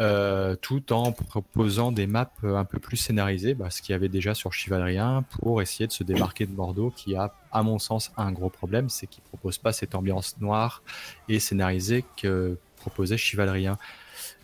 Euh, 0.00 0.56
tout 0.56 0.90
en 0.94 1.12
proposant 1.12 1.92
des 1.92 2.06
maps 2.06 2.32
euh, 2.44 2.56
un 2.56 2.64
peu 2.64 2.78
plus 2.78 2.96
scénarisées, 2.96 3.52
bah, 3.52 3.68
ce 3.68 3.82
qu'il 3.82 3.92
y 3.92 3.94
avait 3.94 4.08
déjà 4.08 4.32
sur 4.32 4.50
Chivalrien, 4.50 5.22
pour 5.38 5.60
essayer 5.60 5.86
de 5.86 5.92
se 5.92 6.02
démarquer 6.02 6.46
de 6.46 6.52
Bordeaux, 6.52 6.90
qui 6.96 7.14
a, 7.14 7.34
à 7.52 7.62
mon 7.62 7.78
sens, 7.78 8.10
un 8.16 8.32
gros 8.32 8.48
problème, 8.48 8.88
c'est 8.88 9.06
qu'il 9.06 9.22
propose 9.24 9.58
pas 9.58 9.74
cette 9.74 9.94
ambiance 9.94 10.40
noire 10.40 10.82
et 11.28 11.38
scénarisée 11.38 12.06
que 12.16 12.56
proposait 12.76 13.18
Chivalrien. 13.18 13.76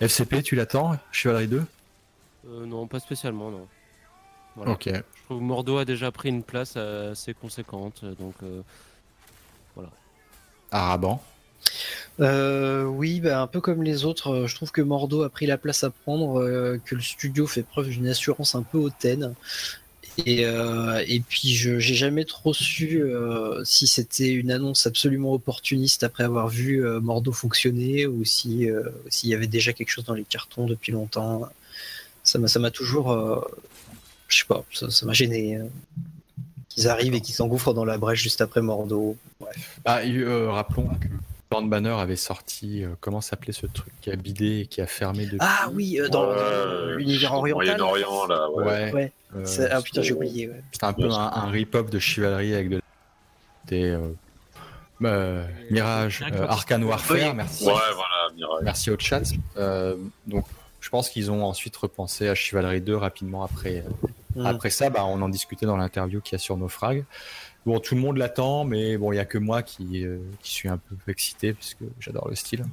FCP, 0.01 0.43
tu 0.43 0.55
l'attends 0.55 0.99
Chivalry 1.13 1.49
2 1.49 1.65
euh, 2.47 2.67
Non, 2.67 2.87
pas 2.87 3.01
spécialement, 3.01 3.51
non. 3.51 3.67
Ok. 4.67 4.87
Je 4.87 5.25
trouve 5.25 5.39
que 5.39 5.45
Mordo 5.45 5.79
a 5.79 5.85
déjà 5.85 6.11
pris 6.11 6.29
une 6.29 6.43
place 6.43 6.77
assez 6.77 7.35
conséquente, 7.35 8.05
donc 8.19 8.35
voilà. 9.75 9.91
Araban 10.71 11.23
euh, 12.21 12.85
oui, 12.85 13.21
bah, 13.21 13.41
un 13.41 13.47
peu 13.47 13.61
comme 13.61 13.83
les 13.83 14.05
autres, 14.05 14.31
euh, 14.31 14.47
je 14.47 14.55
trouve 14.55 14.73
que 14.73 14.81
Mordo 14.83 15.23
a 15.23 15.29
pris 15.29 15.47
la 15.47 15.57
place 15.57 15.85
à 15.85 15.91
prendre, 15.91 16.41
euh, 16.41 16.81
que 16.85 16.95
le 16.95 17.01
studio 17.01 17.47
fait 17.47 17.63
preuve 17.63 17.89
d'une 17.89 18.09
assurance 18.09 18.55
un 18.55 18.63
peu 18.63 18.79
hautaine. 18.79 19.35
Et, 20.27 20.43
et 20.43 21.21
puis, 21.21 21.55
je 21.55 21.79
j'ai 21.79 21.95
jamais 21.95 22.25
trop 22.25 22.53
su 22.53 23.05
si 23.63 23.87
c'était 23.87 24.31
une 24.33 24.51
annonce 24.51 24.85
absolument 24.89 25.33
opportuniste 25.33 26.03
après 26.03 26.25
avoir 26.25 26.49
vu 26.49 26.83
Mordo 27.01 27.31
fonctionner 27.31 28.05
ou 28.09 28.25
si 28.25 28.67
s'il 29.09 29.31
y 29.31 29.35
avait 29.35 29.47
déjà 29.47 29.73
quelque 29.73 29.91
chose 29.91 30.07
dans 30.07 30.15
les 30.15 30.25
cartons 30.25 30.67
depuis 30.67 30.91
longtemps. 30.91 31.49
Ça 32.25 32.41
m'a 32.41 32.49
ça 32.49 32.59
m'a 32.59 32.73
toujours, 32.73 33.17
je 34.29 34.39
sais 34.39 34.45
pas, 34.47 34.65
ça 34.73 35.07
m'a 35.07 35.13
gêné. 35.13 35.59
Qu'ils 36.69 36.87
arrivent 36.89 37.15
et 37.15 37.21
qu'ils 37.21 37.35
s'engouffrent 37.35 37.75
dans 37.75 37.85
la 37.85 37.99
brèche 37.99 38.23
juste 38.23 38.41
après 38.41 38.61
Mordo. 38.61 39.17
Bref. 39.41 39.81
Bah, 39.85 40.01
rappelons 40.53 40.89
que 41.01 41.09
Born 41.51 41.69
Banner 41.71 41.97
avait 41.99 42.17
sorti, 42.17 42.85
euh, 42.85 42.91
comment 43.01 43.21
s'appelait 43.21 43.53
ce 43.53 43.67
truc 43.67 43.93
qui 44.03 44.11
a 44.11 44.17
bidé 44.17 44.61
et 44.61 44.67
qui 44.67 44.83
a 44.83 44.87
fermé 44.87 45.25
depuis? 45.25 45.39
Ah 45.41 45.69
oui, 45.73 45.99
euh, 45.99 46.09
dans 46.09 46.31
l'univers 46.97 47.33
oriental. 47.33 47.79
Moyen-Orient, 47.79 48.27
là, 48.27 48.51
ouais. 48.51 48.93
ouais. 48.93 49.13
Euh, 49.35 49.69
ah 49.71 49.81
putain, 49.81 50.03
j'ai 50.03 50.13
oublié. 50.13 50.51
C'était 50.73 50.85
un 50.85 50.93
peu 50.93 51.11
un, 51.11 51.51
rip-off 51.51 51.91
de 51.91 51.99
Chivalry 51.99 52.55
avec 52.55 52.69
de. 52.69 52.83
Des, 53.67 53.99
Mirage, 55.71 56.23
Arcane 56.49 56.85
Warfare, 56.85 57.35
merci. 57.35 57.65
Ouais, 57.65 57.73
voilà, 57.73 58.35
Mirage. 58.35 58.63
Merci 58.63 58.91
au 58.91 58.99
chat. 58.99 59.23
donc, 60.27 60.45
je 60.81 60.91
pense 60.91 61.09
qu'ils 61.09 61.31
ont 61.31 61.45
ensuite 61.45 61.77
repensé 61.77 62.29
à 62.29 62.35
Chivalry 62.35 62.81
2 62.81 62.95
rapidement 62.97 63.43
après. 63.43 63.85
Mm. 64.35 64.47
Après 64.47 64.71
ça, 64.71 64.91
bah, 64.91 65.05
on 65.05 65.21
en 65.23 65.29
discutait 65.29 65.67
dans 65.67 65.77
l'interview 65.77 66.21
qu'il 66.21 66.33
y 66.33 66.37
a 66.37 66.39
sur 66.39 66.57
Naufrag. 66.57 67.05
Bon, 67.67 67.81
tout 67.81 67.95
le 67.95 68.01
monde 68.01 68.17
l'attend, 68.17 68.65
mais 68.65 68.97
bon, 68.97 69.13
il 69.13 69.17
n'y 69.17 69.21
a 69.21 69.25
que 69.25 69.39
moi 69.39 69.63
qui, 69.63 70.05
euh, 70.05 70.19
qui, 70.43 70.53
suis 70.53 70.69
un 70.69 70.79
peu 70.79 70.97
excité 71.11 71.53
parce 71.53 71.75
que 71.75 71.85
j'adore 72.01 72.29
le 72.29 72.35
style. 72.35 72.65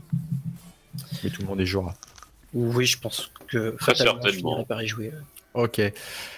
Mais 1.23 1.29
tout 1.29 1.41
le 1.41 1.47
monde 1.47 1.59
y 1.59 1.65
jouera. 1.65 1.95
Oui, 2.53 2.85
je 2.85 2.97
pense 2.97 3.31
que 3.47 3.75
Très 3.77 3.95
certainement. 3.95 4.63
par 4.63 4.81
y 4.81 4.87
jouer. 4.87 5.11
Ok. 5.53 5.81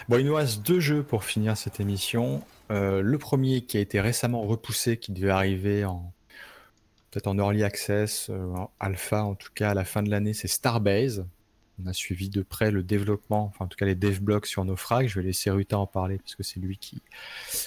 Bon, 0.09 0.17
il 0.17 0.25
nous 0.25 0.35
reste 0.35 0.65
deux 0.65 0.79
jeux 0.79 1.03
pour 1.03 1.23
finir 1.23 1.55
cette 1.57 1.79
émission. 1.79 2.43
Euh, 2.71 3.01
le 3.01 3.17
premier 3.17 3.61
qui 3.61 3.77
a 3.77 3.79
été 3.79 4.01
récemment 4.01 4.41
repoussé, 4.41 4.97
qui 4.97 5.11
devait 5.11 5.29
arriver 5.29 5.85
en 5.85 6.11
peut-être 7.11 7.27
en 7.27 7.37
early 7.37 7.63
access, 7.63 8.27
euh, 8.29 8.45
en 8.55 8.71
alpha 8.79 9.23
en 9.23 9.35
tout 9.35 9.49
cas 9.53 9.71
à 9.71 9.73
la 9.73 9.85
fin 9.85 10.03
de 10.03 10.09
l'année, 10.09 10.33
c'est 10.33 10.47
Starbase. 10.47 11.25
On 11.83 11.87
a 11.87 11.93
suivi 11.93 12.29
de 12.29 12.41
près 12.41 12.71
le 12.71 12.81
développement, 12.81 13.45
enfin 13.45 13.65
en 13.65 13.67
tout 13.67 13.77
cas 13.77 13.85
les 13.85 13.95
dev 13.95 14.19
blogs 14.19 14.45
sur 14.45 14.65
Naufrag. 14.65 15.07
Je 15.07 15.19
vais 15.19 15.25
laisser 15.25 15.51
Ruta 15.51 15.77
en 15.77 15.85
parler 15.85 16.17
parce 16.17 16.35
que 16.35 16.43
c'est 16.43 16.59
lui 16.59 16.77
qui, 16.77 17.01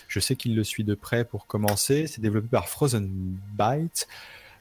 je 0.09 0.19
sais 0.19 0.35
qu'il 0.35 0.57
le 0.57 0.65
suit 0.65 0.85
de 0.85 0.95
près 0.95 1.24
pour 1.24 1.47
commencer. 1.47 2.07
C'est 2.07 2.20
développé 2.20 2.49
par 2.49 2.69
Frozen 2.69 3.09
Byte 3.57 4.09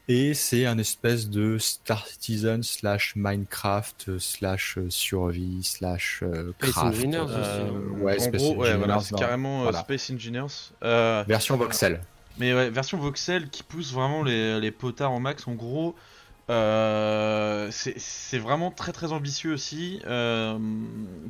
et 0.07 0.33
c'est 0.33 0.65
un 0.65 0.79
espèce 0.79 1.29
de 1.29 1.59
Star 1.59 2.05
Citizen 2.07 2.63
slash 2.63 3.15
Minecraft 3.15 4.17
slash 4.17 4.79
survie 4.89 5.63
slash 5.63 6.23
euh, 6.23 6.51
craft. 6.57 6.73
Space 6.73 6.83
Engineers 6.83 7.25
euh, 7.29 7.71
ouais, 8.01 8.19
Space 8.19 8.41
gros, 8.41 8.61
Engineers, 8.61 8.77
voilà, 8.77 8.99
c'est 9.01 9.15
carrément 9.15 9.67
euh, 9.67 9.71
Space 9.71 10.09
Engineers. 10.11 10.71
version 11.27 11.57
voxel. 11.57 12.01
Mais 12.39 12.55
ouais, 12.55 12.71
version 12.71 12.97
voxel 12.97 13.49
qui 13.49 13.61
pousse 13.61 13.93
vraiment 13.93 14.23
les, 14.23 14.59
les 14.59 14.71
potards 14.71 15.11
en 15.11 15.19
max. 15.19 15.47
En 15.47 15.53
gros, 15.53 15.95
euh, 16.49 17.69
c'est 17.71 18.39
vraiment 18.39 18.71
très 18.71 18.91
très 18.91 19.11
ambitieux 19.11 19.53
aussi. 19.53 20.01
Euh, 20.07 20.57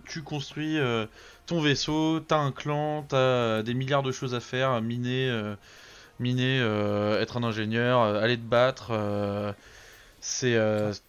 tu 0.06 0.24
construis 0.24 0.80
euh, 0.80 1.08
ton 1.46 1.60
vaisseau, 1.60 2.22
t'as 2.22 2.38
un 2.38 2.52
clan, 2.52 3.04
t'as 3.04 3.62
des 3.62 3.74
milliards 3.74 4.04
de 4.04 4.14
choses 4.14 4.34
à 4.34 4.40
faire, 4.40 4.82
miner, 4.82 5.56
miner, 6.20 6.60
être 7.20 7.38
un 7.38 7.44
ingénieur, 7.44 8.02
aller 8.02 8.38
te 8.38 8.44
battre. 8.44 8.94
c'est 10.22 10.58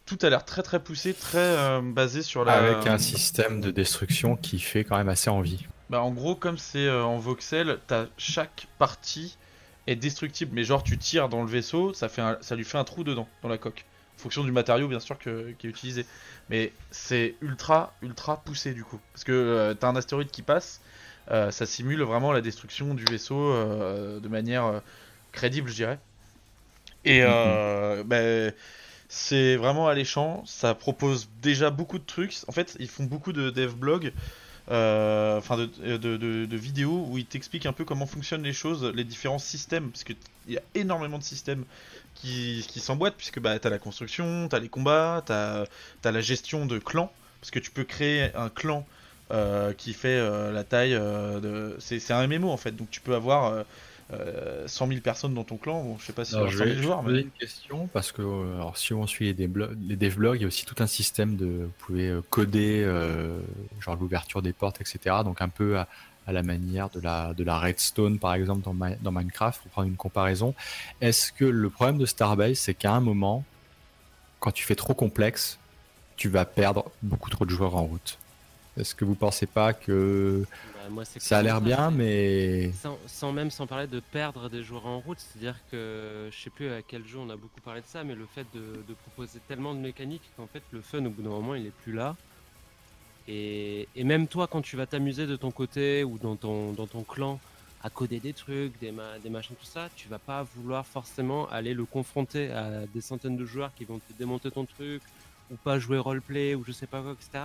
tout 0.06 0.18
a 0.22 0.30
l'air 0.30 0.44
très 0.44 0.62
très 0.62 0.80
poussé, 0.80 1.14
très 1.14 1.80
basé 1.80 2.22
sur 2.22 2.44
la. 2.44 2.54
Avec 2.54 2.86
un 2.88 2.98
système 2.98 3.60
de 3.60 3.70
destruction 3.70 4.36
qui 4.36 4.58
fait 4.58 4.82
quand 4.82 4.96
même 4.96 5.08
assez 5.08 5.30
envie. 5.30 5.66
Bah 5.88 6.02
en 6.02 6.12
gros 6.12 6.34
comme 6.36 6.58
c'est 6.58 6.90
en 6.90 7.18
voxel, 7.18 7.78
t'as 7.86 8.06
chaque 8.16 8.66
partie 8.78 9.36
est 9.86 9.96
destructible, 9.96 10.52
mais 10.54 10.64
genre 10.64 10.82
tu 10.82 10.98
tires 10.98 11.28
dans 11.28 11.42
le 11.42 11.48
vaisseau, 11.48 11.92
ça 11.94 12.08
fait 12.08 12.22
ça 12.40 12.56
lui 12.56 12.64
fait 12.64 12.78
un 12.78 12.84
trou 12.84 13.04
dedans 13.04 13.28
dans 13.42 13.48
la 13.48 13.58
coque 13.58 13.84
fonction 14.20 14.44
du 14.44 14.52
matériau 14.52 14.86
bien 14.88 15.00
sûr 15.00 15.18
qui 15.18 15.28
est 15.28 15.70
utilisé. 15.70 16.06
Mais 16.50 16.72
c'est 16.90 17.36
ultra 17.40 17.94
ultra 18.02 18.42
poussé 18.42 18.74
du 18.74 18.84
coup. 18.84 18.98
Parce 19.12 19.24
que 19.24 19.32
euh, 19.32 19.74
t'as 19.74 19.88
un 19.88 19.96
astéroïde 19.96 20.30
qui 20.30 20.42
passe, 20.42 20.80
euh, 21.30 21.50
ça 21.50 21.64
simule 21.64 22.02
vraiment 22.02 22.32
la 22.32 22.40
destruction 22.40 22.94
du 22.94 23.04
vaisseau 23.04 23.40
euh, 23.40 24.20
de 24.20 24.28
manière 24.28 24.82
crédible 25.32 25.70
je 25.70 25.74
dirais. 25.74 25.98
Et 27.04 27.20
mm-hmm. 27.20 28.02
ben, 28.02 28.52
c'est 29.08 29.56
vraiment 29.56 29.88
alléchant, 29.88 30.44
ça 30.46 30.74
propose 30.74 31.28
déjà 31.40 31.70
beaucoup 31.70 31.98
de 31.98 32.04
trucs. 32.04 32.36
En 32.48 32.52
fait 32.52 32.76
ils 32.80 32.88
font 32.88 33.04
beaucoup 33.04 33.32
de 33.32 33.50
dev 33.50 33.72
blog. 33.74 34.12
enfin 34.68 35.56
de, 35.56 35.96
de, 35.96 36.56
vidéos 36.56 37.06
où 37.08 37.16
ils 37.16 37.26
t'expliquent 37.26 37.66
un 37.66 37.72
peu 37.72 37.84
comment 37.84 38.06
fonctionnent 38.06 38.42
les 38.42 38.52
choses, 38.52 38.84
les 38.84 39.04
différents 39.04 39.38
systèmes, 39.38 39.90
parce 39.90 40.04
qu'il 40.04 40.16
y 40.48 40.58
a 40.58 40.62
énormément 40.74 41.18
de 41.18 41.24
systèmes 41.24 41.64
qui, 42.20 42.64
qui 42.68 42.80
s'emboîtent, 42.80 43.16
puisque 43.16 43.40
bah, 43.40 43.58
tu 43.58 43.66
as 43.66 43.70
la 43.70 43.78
construction, 43.78 44.48
tu 44.48 44.56
as 44.56 44.58
les 44.58 44.68
combats, 44.68 45.22
tu 45.26 45.32
as, 45.32 45.66
la 46.04 46.20
gestion 46.20 46.66
de 46.66 46.78
clans, 46.78 47.12
parce 47.40 47.50
que 47.50 47.58
tu 47.58 47.70
peux 47.70 47.84
créer 47.84 48.34
un 48.34 48.48
clan 48.48 48.86
euh, 49.30 49.72
qui 49.72 49.92
fait 49.92 50.18
euh, 50.18 50.52
la 50.52 50.64
taille 50.64 50.94
euh, 50.94 51.40
de. 51.40 51.76
C'est 51.78 52.12
un 52.12 52.26
MMO 52.26 52.50
en 52.50 52.56
fait, 52.56 52.72
donc 52.72 52.90
tu 52.90 53.00
peux 53.00 53.14
avoir. 53.14 53.64
100 54.66 54.88
000 54.88 55.00
personnes 55.02 55.34
dans 55.34 55.44
ton 55.44 55.56
clan, 55.56 55.84
bon, 55.84 55.96
je 56.00 56.06
sais 56.06 56.12
pas 56.12 56.24
si 56.24 56.34
alors, 56.34 56.48
je 56.50 56.64
vais 56.64 56.74
joueurs. 56.82 57.04
Mais... 57.04 57.20
une 57.20 57.30
question 57.30 57.88
parce 57.92 58.10
que 58.10 58.22
alors, 58.56 58.76
si 58.76 58.92
on 58.92 59.06
suit 59.06 59.32
les, 59.32 59.48
les 59.86 59.94
devlogs, 59.94 60.36
il 60.36 60.40
y 60.40 60.44
a 60.44 60.48
aussi 60.48 60.66
tout 60.66 60.74
un 60.80 60.88
système 60.88 61.36
de. 61.36 61.46
Vous 61.46 61.72
pouvez 61.78 62.18
coder 62.28 62.82
genre 63.78 63.94
l'ouverture 63.94 64.42
des 64.42 64.52
portes, 64.52 64.80
etc. 64.80 65.18
Donc 65.22 65.40
un 65.40 65.48
peu 65.48 65.78
à, 65.78 65.86
à 66.30 66.32
la 66.32 66.42
manière 66.42 66.90
de 66.90 67.00
la, 67.00 67.34
de 67.34 67.44
la 67.44 67.58
redstone 67.58 68.18
par 68.18 68.34
exemple 68.34 68.62
dans, 68.62 68.74
dans 69.00 69.12
Minecraft, 69.12 69.62
pour 69.62 69.70
prendre 69.72 69.88
une 69.88 69.96
comparaison. 69.96 70.54
Est-ce 71.00 71.32
que 71.32 71.44
le 71.44 71.70
problème 71.70 71.98
de 71.98 72.06
Starbase, 72.06 72.58
c'est 72.58 72.74
qu'à 72.74 72.92
un 72.94 73.00
moment, 73.00 73.44
quand 74.40 74.52
tu 74.52 74.64
fais 74.64 74.76
trop 74.76 74.94
complexe, 74.94 75.58
tu 76.16 76.28
vas 76.28 76.44
perdre 76.46 76.92
beaucoup 77.02 77.30
trop 77.30 77.44
de 77.46 77.50
joueurs 77.50 77.76
en 77.76 77.84
route? 77.86 78.18
Est-ce 78.76 78.94
que 78.94 79.04
vous 79.04 79.16
pensez 79.16 79.46
pas 79.46 79.74
que 79.74 80.46
Bah, 80.74 80.88
moi, 80.88 81.04
ça 81.04 81.38
a 81.38 81.42
l'air 81.42 81.60
bien, 81.60 81.90
mais 81.90 82.72
Sans, 82.72 82.98
sans 83.06 83.32
même 83.32 83.50
sans 83.50 83.66
parler 83.66 83.86
de 83.88 84.00
perdre 84.00 84.48
des 84.48 84.62
joueurs 84.62 84.86
en 84.86 85.00
route, 85.00 85.18
c'est-à-dire 85.18 85.64
que 85.66 86.28
je 86.32 86.38
sais 86.40 86.50
plus 86.50 86.70
à 86.70 86.82
quel 86.82 87.04
jeu 87.04 87.18
on 87.18 87.28
a 87.30 87.36
beaucoup 87.36 87.60
parlé 87.60 87.80
de 87.82 87.86
ça, 87.86 88.04
mais 88.04 88.14
le 88.14 88.26
fait 88.26 88.48
de, 88.52 88.82
de 88.82 88.94
proposer 88.94 89.40
tellement 89.40 89.74
de 89.74 89.80
mécaniques 89.80 90.32
qu'en 90.36 90.46
fait 90.46 90.64
le 90.70 90.80
fun 90.82 91.04
au 91.04 91.10
bout 91.10 91.22
d'un 91.22 91.30
moment 91.30 91.54
il 91.54 91.66
est 91.66 91.72
plus 91.72 91.92
là. 91.92 92.16
Et, 93.32 93.86
et 93.94 94.02
même 94.04 94.26
toi 94.26 94.46
quand 94.48 94.60
tu 94.60 94.76
vas 94.76 94.86
t'amuser 94.86 95.26
de 95.26 95.36
ton 95.36 95.50
côté 95.52 96.02
ou 96.04 96.18
dans 96.18 96.34
ton, 96.36 96.72
dans 96.72 96.86
ton 96.86 97.02
clan 97.04 97.38
à 97.82 97.88
coder 97.88 98.18
des 98.20 98.32
trucs, 98.32 98.78
des, 98.80 98.90
ma- 98.92 99.18
des 99.20 99.30
machins, 99.30 99.54
tout 99.58 99.64
ça, 99.66 99.88
tu 99.96 100.08
vas 100.08 100.18
pas 100.18 100.42
vouloir 100.56 100.84
forcément 100.86 101.48
aller 101.48 101.72
le 101.72 101.84
confronter 101.84 102.50
à 102.50 102.86
des 102.92 103.00
centaines 103.00 103.36
de 103.36 103.44
joueurs 103.46 103.72
qui 103.74 103.84
vont 103.84 103.98
te 103.98 104.12
démonter 104.18 104.50
ton 104.50 104.64
truc 104.66 105.00
ou 105.50 105.56
pas 105.56 105.78
jouer 105.78 105.98
roleplay 105.98 106.54
ou 106.54 106.64
je 106.66 106.72
sais 106.72 106.86
pas 106.86 107.00
quoi, 107.02 107.12
etc. 107.12 107.44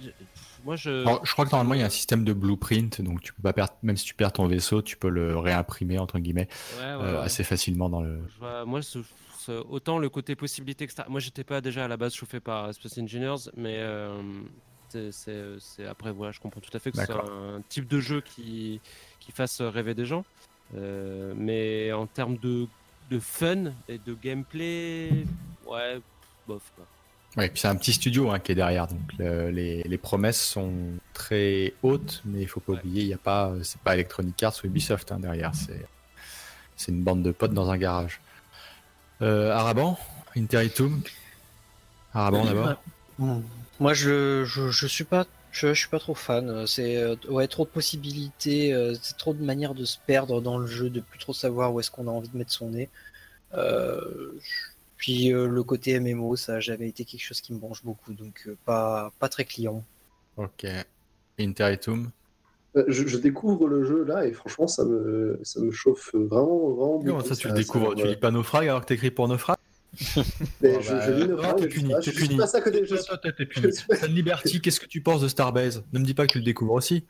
Je- 0.00 0.10
pff, 0.10 0.60
moi 0.64 0.76
je. 0.76 0.90
Alors, 1.02 1.26
je 1.26 1.32
crois 1.32 1.44
que 1.44 1.50
normalement 1.50 1.74
il 1.74 1.80
y 1.80 1.82
a 1.82 1.86
un 1.86 1.90
système 1.90 2.24
de 2.24 2.32
blueprint, 2.32 3.00
donc 3.02 3.20
tu 3.20 3.32
peux 3.32 3.42
pas 3.42 3.52
perdre, 3.52 3.72
même 3.82 3.96
si 3.96 4.04
tu 4.04 4.14
perds 4.14 4.32
ton 4.32 4.46
vaisseau, 4.46 4.80
tu 4.82 4.96
peux 4.96 5.08
le 5.08 5.36
réimprimer 5.36 5.98
entre 5.98 6.20
guillemets 6.20 6.46
Ouais, 6.76 6.78
ouais, 6.80 6.84
euh, 6.84 7.18
ouais. 7.18 7.24
assez 7.24 7.42
facilement 7.42 7.88
dans 7.88 8.02
le. 8.02 8.20
Je 8.32 8.38
vois- 8.38 8.64
moi, 8.64 8.82
ce- 8.82 9.00
ce- 9.48 9.64
autant 9.68 9.98
le 9.98 10.08
côté 10.08 10.36
possibilité, 10.36 10.84
etc. 10.84 11.04
Moi, 11.08 11.20
j'étais 11.20 11.44
pas 11.44 11.60
déjà 11.60 11.84
à 11.84 11.88
la 11.88 11.96
base 11.96 12.14
chauffé 12.14 12.38
par 12.40 12.72
Space 12.74 12.98
Engineers, 12.98 13.50
mais 13.56 13.76
euh, 13.78 14.20
c'est- 15.10 15.86
après, 15.88 16.12
voilà, 16.12 16.32
je 16.32 16.40
comprends 16.40 16.60
tout 16.60 16.74
à 16.76 16.78
fait 16.78 16.90
que 16.90 16.98
c'est 16.98 17.10
un 17.10 17.62
type 17.68 17.88
de 17.88 18.00
jeu 18.00 18.20
qui, 18.20 18.80
qui 19.20 19.32
fasse 19.32 19.60
rêver 19.60 19.94
des 19.94 20.04
gens. 20.06 20.24
Euh, 20.76 21.32
mais 21.36 21.92
en 21.92 22.06
termes 22.06 22.36
de, 22.36 22.66
de 23.10 23.18
fun 23.18 23.72
et 23.88 23.96
de 23.98 24.14
gameplay, 24.22 25.24
ouais, 25.66 25.98
bof 26.46 26.62
quoi. 26.76 26.84
Ouais, 27.36 27.48
puis 27.48 27.60
c'est 27.60 27.68
un 27.68 27.76
petit 27.76 27.92
studio 27.92 28.30
hein, 28.30 28.38
qui 28.38 28.52
est 28.52 28.54
derrière, 28.54 28.86
donc 28.86 29.00
le- 29.18 29.50
les, 29.50 29.82
les 29.82 29.98
promesses 29.98 30.40
sont 30.42 30.72
très 31.14 31.72
hautes, 31.82 32.20
mais 32.26 32.40
il 32.42 32.48
faut 32.48 32.60
pas 32.60 32.72
Ouais. 32.72 32.78
oublier, 32.80 33.02
il 33.02 33.08
y 33.08 33.14
a 33.14 33.18
pas, 33.18 33.52
c'est 33.62 33.80
pas 33.80 33.94
Electronic 33.94 34.42
Arts 34.42 34.56
ou 34.62 34.66
Ubisoft 34.66 35.10
hein, 35.12 35.20
derrière, 35.20 35.54
c'est 35.54 35.86
c'est 36.76 36.92
une 36.92 37.02
bande 37.02 37.22
de 37.22 37.32
potes 37.32 37.52
dans 37.54 37.70
un 37.70 37.76
garage. 37.78 38.20
Euh, 39.20 39.50
Araban, 39.50 39.98
Interitum, 40.36 41.02
Araban 42.12 42.44
d'abord. 42.44 42.82
Hmm. 43.18 43.40
Moi, 43.80 43.94
je, 43.94 44.44
je, 44.44 44.70
je 44.70 44.86
suis 44.86 45.04
pas, 45.04 45.26
je, 45.50 45.68
je 45.68 45.78
suis 45.78 45.88
pas 45.88 45.98
trop 45.98 46.14
fan. 46.14 46.66
C'est 46.66 46.96
euh, 46.96 47.16
ouais, 47.28 47.48
trop 47.48 47.64
de 47.64 47.70
possibilités, 47.70 48.72
euh, 48.72 48.94
c'est 49.00 49.16
trop 49.16 49.34
de 49.34 49.42
manières 49.42 49.74
de 49.74 49.84
se 49.84 49.98
perdre 50.06 50.40
dans 50.40 50.58
le 50.58 50.66
jeu, 50.66 50.90
de 50.90 51.00
plus 51.00 51.18
trop 51.18 51.32
savoir 51.32 51.72
où 51.72 51.80
est-ce 51.80 51.90
qu'on 51.90 52.06
a 52.08 52.10
envie 52.10 52.28
de 52.28 52.36
mettre 52.36 52.52
son 52.52 52.70
nez. 52.70 52.88
Euh, 53.54 54.38
puis 54.96 55.32
euh, 55.32 55.46
le 55.46 55.62
côté 55.62 55.98
MMO, 55.98 56.36
ça 56.36 56.54
a 56.54 56.60
jamais 56.60 56.88
été 56.88 57.04
quelque 57.04 57.22
chose 57.22 57.40
qui 57.40 57.52
me 57.52 57.58
branche 57.58 57.84
beaucoup, 57.84 58.12
donc 58.12 58.42
euh, 58.46 58.56
pas, 58.64 59.12
pas 59.18 59.28
très 59.28 59.44
client. 59.44 59.84
Ok. 60.36 60.66
Interitum. 61.38 62.10
Euh, 62.76 62.84
Je, 62.88 63.06
je 63.06 63.16
découvre 63.16 63.66
le 63.66 63.84
jeu 63.84 64.04
là 64.04 64.26
et 64.26 64.32
franchement 64.32 64.66
ça 64.66 64.84
me, 64.84 65.40
ça 65.42 65.58
me 65.60 65.70
chauffe 65.70 66.10
vraiment, 66.14 66.68
vraiment 66.70 66.98
Comment 66.98 67.16
beaucoup. 67.18 67.28
ça, 67.28 67.36
tu 67.36 67.48
le 67.48 67.54
découvres 67.54 67.94
Tu 67.94 68.06
lis 68.06 68.16
pas 68.16 68.30
Naufrag 68.30 68.68
alors 68.68 68.82
que 68.82 68.86
t'écris 68.86 69.10
pour 69.10 69.26
Naufrag? 69.28 69.56
Mais 70.60 70.74
Oh, 70.76 70.80
je, 70.82 70.90
bah, 70.92 71.06
je 71.06 71.12
lis 71.12 71.28
Naufrag, 71.28 71.56
t'es 71.56 71.68
puni, 71.68 71.94
t'es 71.94 72.02
je 72.02 72.10
suis 72.10 72.28
puni. 72.28 72.38
Liberty, 74.08 74.60
qu'est-ce 74.60 74.80
que 74.80 74.86
tu 74.86 75.00
penses 75.00 75.22
de 75.22 75.28
Starbase? 75.28 75.82
Ne 75.92 75.98
me 76.00 76.04
dis 76.04 76.14
pas 76.14 76.26
que 76.26 76.32
tu 76.32 76.38
le 76.38 76.44
découvres 76.44 76.74
aussi. 76.74 77.04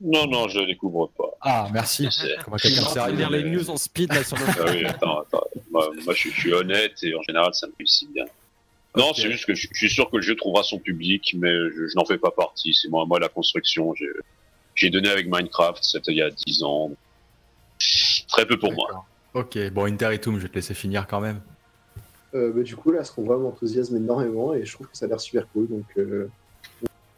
Non, 0.00 0.26
non, 0.26 0.46
je 0.48 0.60
le 0.60 0.66
découvre 0.66 1.10
pas. 1.16 1.30
Ah, 1.40 1.68
merci. 1.72 2.08
Comment 2.44 2.56
quelqu'un 2.56 2.82
sérieux. 2.82 3.16
lire 3.16 3.30
les 3.30 3.44
news 3.44 3.68
en 3.70 3.76
speed 3.76 4.12
là 4.12 4.22
sur 4.24 4.36
le. 4.36 4.44
Ah 4.46 4.64
oui, 4.72 4.84
attends, 4.84 5.20
attends. 5.20 5.44
Moi, 5.70 5.90
moi, 6.04 6.14
je, 6.14 6.18
suis- 6.20 6.30
je 6.32 6.40
suis 6.40 6.52
honnête 6.52 6.92
et 7.02 7.14
en 7.14 7.22
général, 7.22 7.52
ça 7.54 7.66
me 7.66 7.72
réussit 7.78 8.12
bien. 8.12 8.24
Non, 8.96 9.12
c'est 9.14 9.30
juste 9.30 9.44
que 9.46 9.54
je, 9.54 9.68
je 9.70 9.76
suis 9.78 9.90
sûr 9.90 10.10
que 10.10 10.16
le 10.16 10.22
jeu 10.22 10.34
trouvera 10.36 10.62
son 10.62 10.78
public, 10.78 11.36
mais 11.38 11.52
je, 11.52 11.86
je 11.88 11.96
n'en 11.96 12.04
fais 12.04 12.18
pas 12.18 12.30
partie. 12.30 12.74
C'est 12.74 12.88
moi, 12.88 13.04
moi 13.06 13.18
la 13.20 13.28
construction. 13.28 13.94
J'ai, 13.94 14.06
j'ai 14.78 14.90
donné 14.90 15.08
avec 15.08 15.26
Minecraft, 15.28 15.82
c'était 15.82 16.12
il 16.12 16.18
y 16.18 16.22
a 16.22 16.30
10 16.30 16.62
ans. 16.62 16.92
Très 18.28 18.46
peu 18.46 18.58
pour 18.58 18.72
moi. 18.72 19.04
Ok, 19.34 19.58
bon, 19.72 19.84
Interitum, 19.92 20.36
je 20.36 20.42
vais 20.42 20.48
te 20.48 20.54
laisser 20.54 20.74
finir 20.74 21.06
quand 21.06 21.20
même. 21.20 21.40
Euh, 22.34 22.52
bah, 22.54 22.62
du 22.62 22.76
coup 22.76 22.92
là, 22.92 23.04
ce 23.04 23.12
qu'on 23.12 23.24
vraiment 23.24 23.44
m'enthousiasme 23.44 23.96
énormément 23.96 24.54
et 24.54 24.64
je 24.64 24.72
trouve 24.72 24.86
que 24.86 24.96
ça 24.96 25.06
a 25.06 25.08
l'air 25.08 25.20
super 25.20 25.48
cool. 25.48 25.68
Donc 25.68 25.86
euh, 25.96 26.30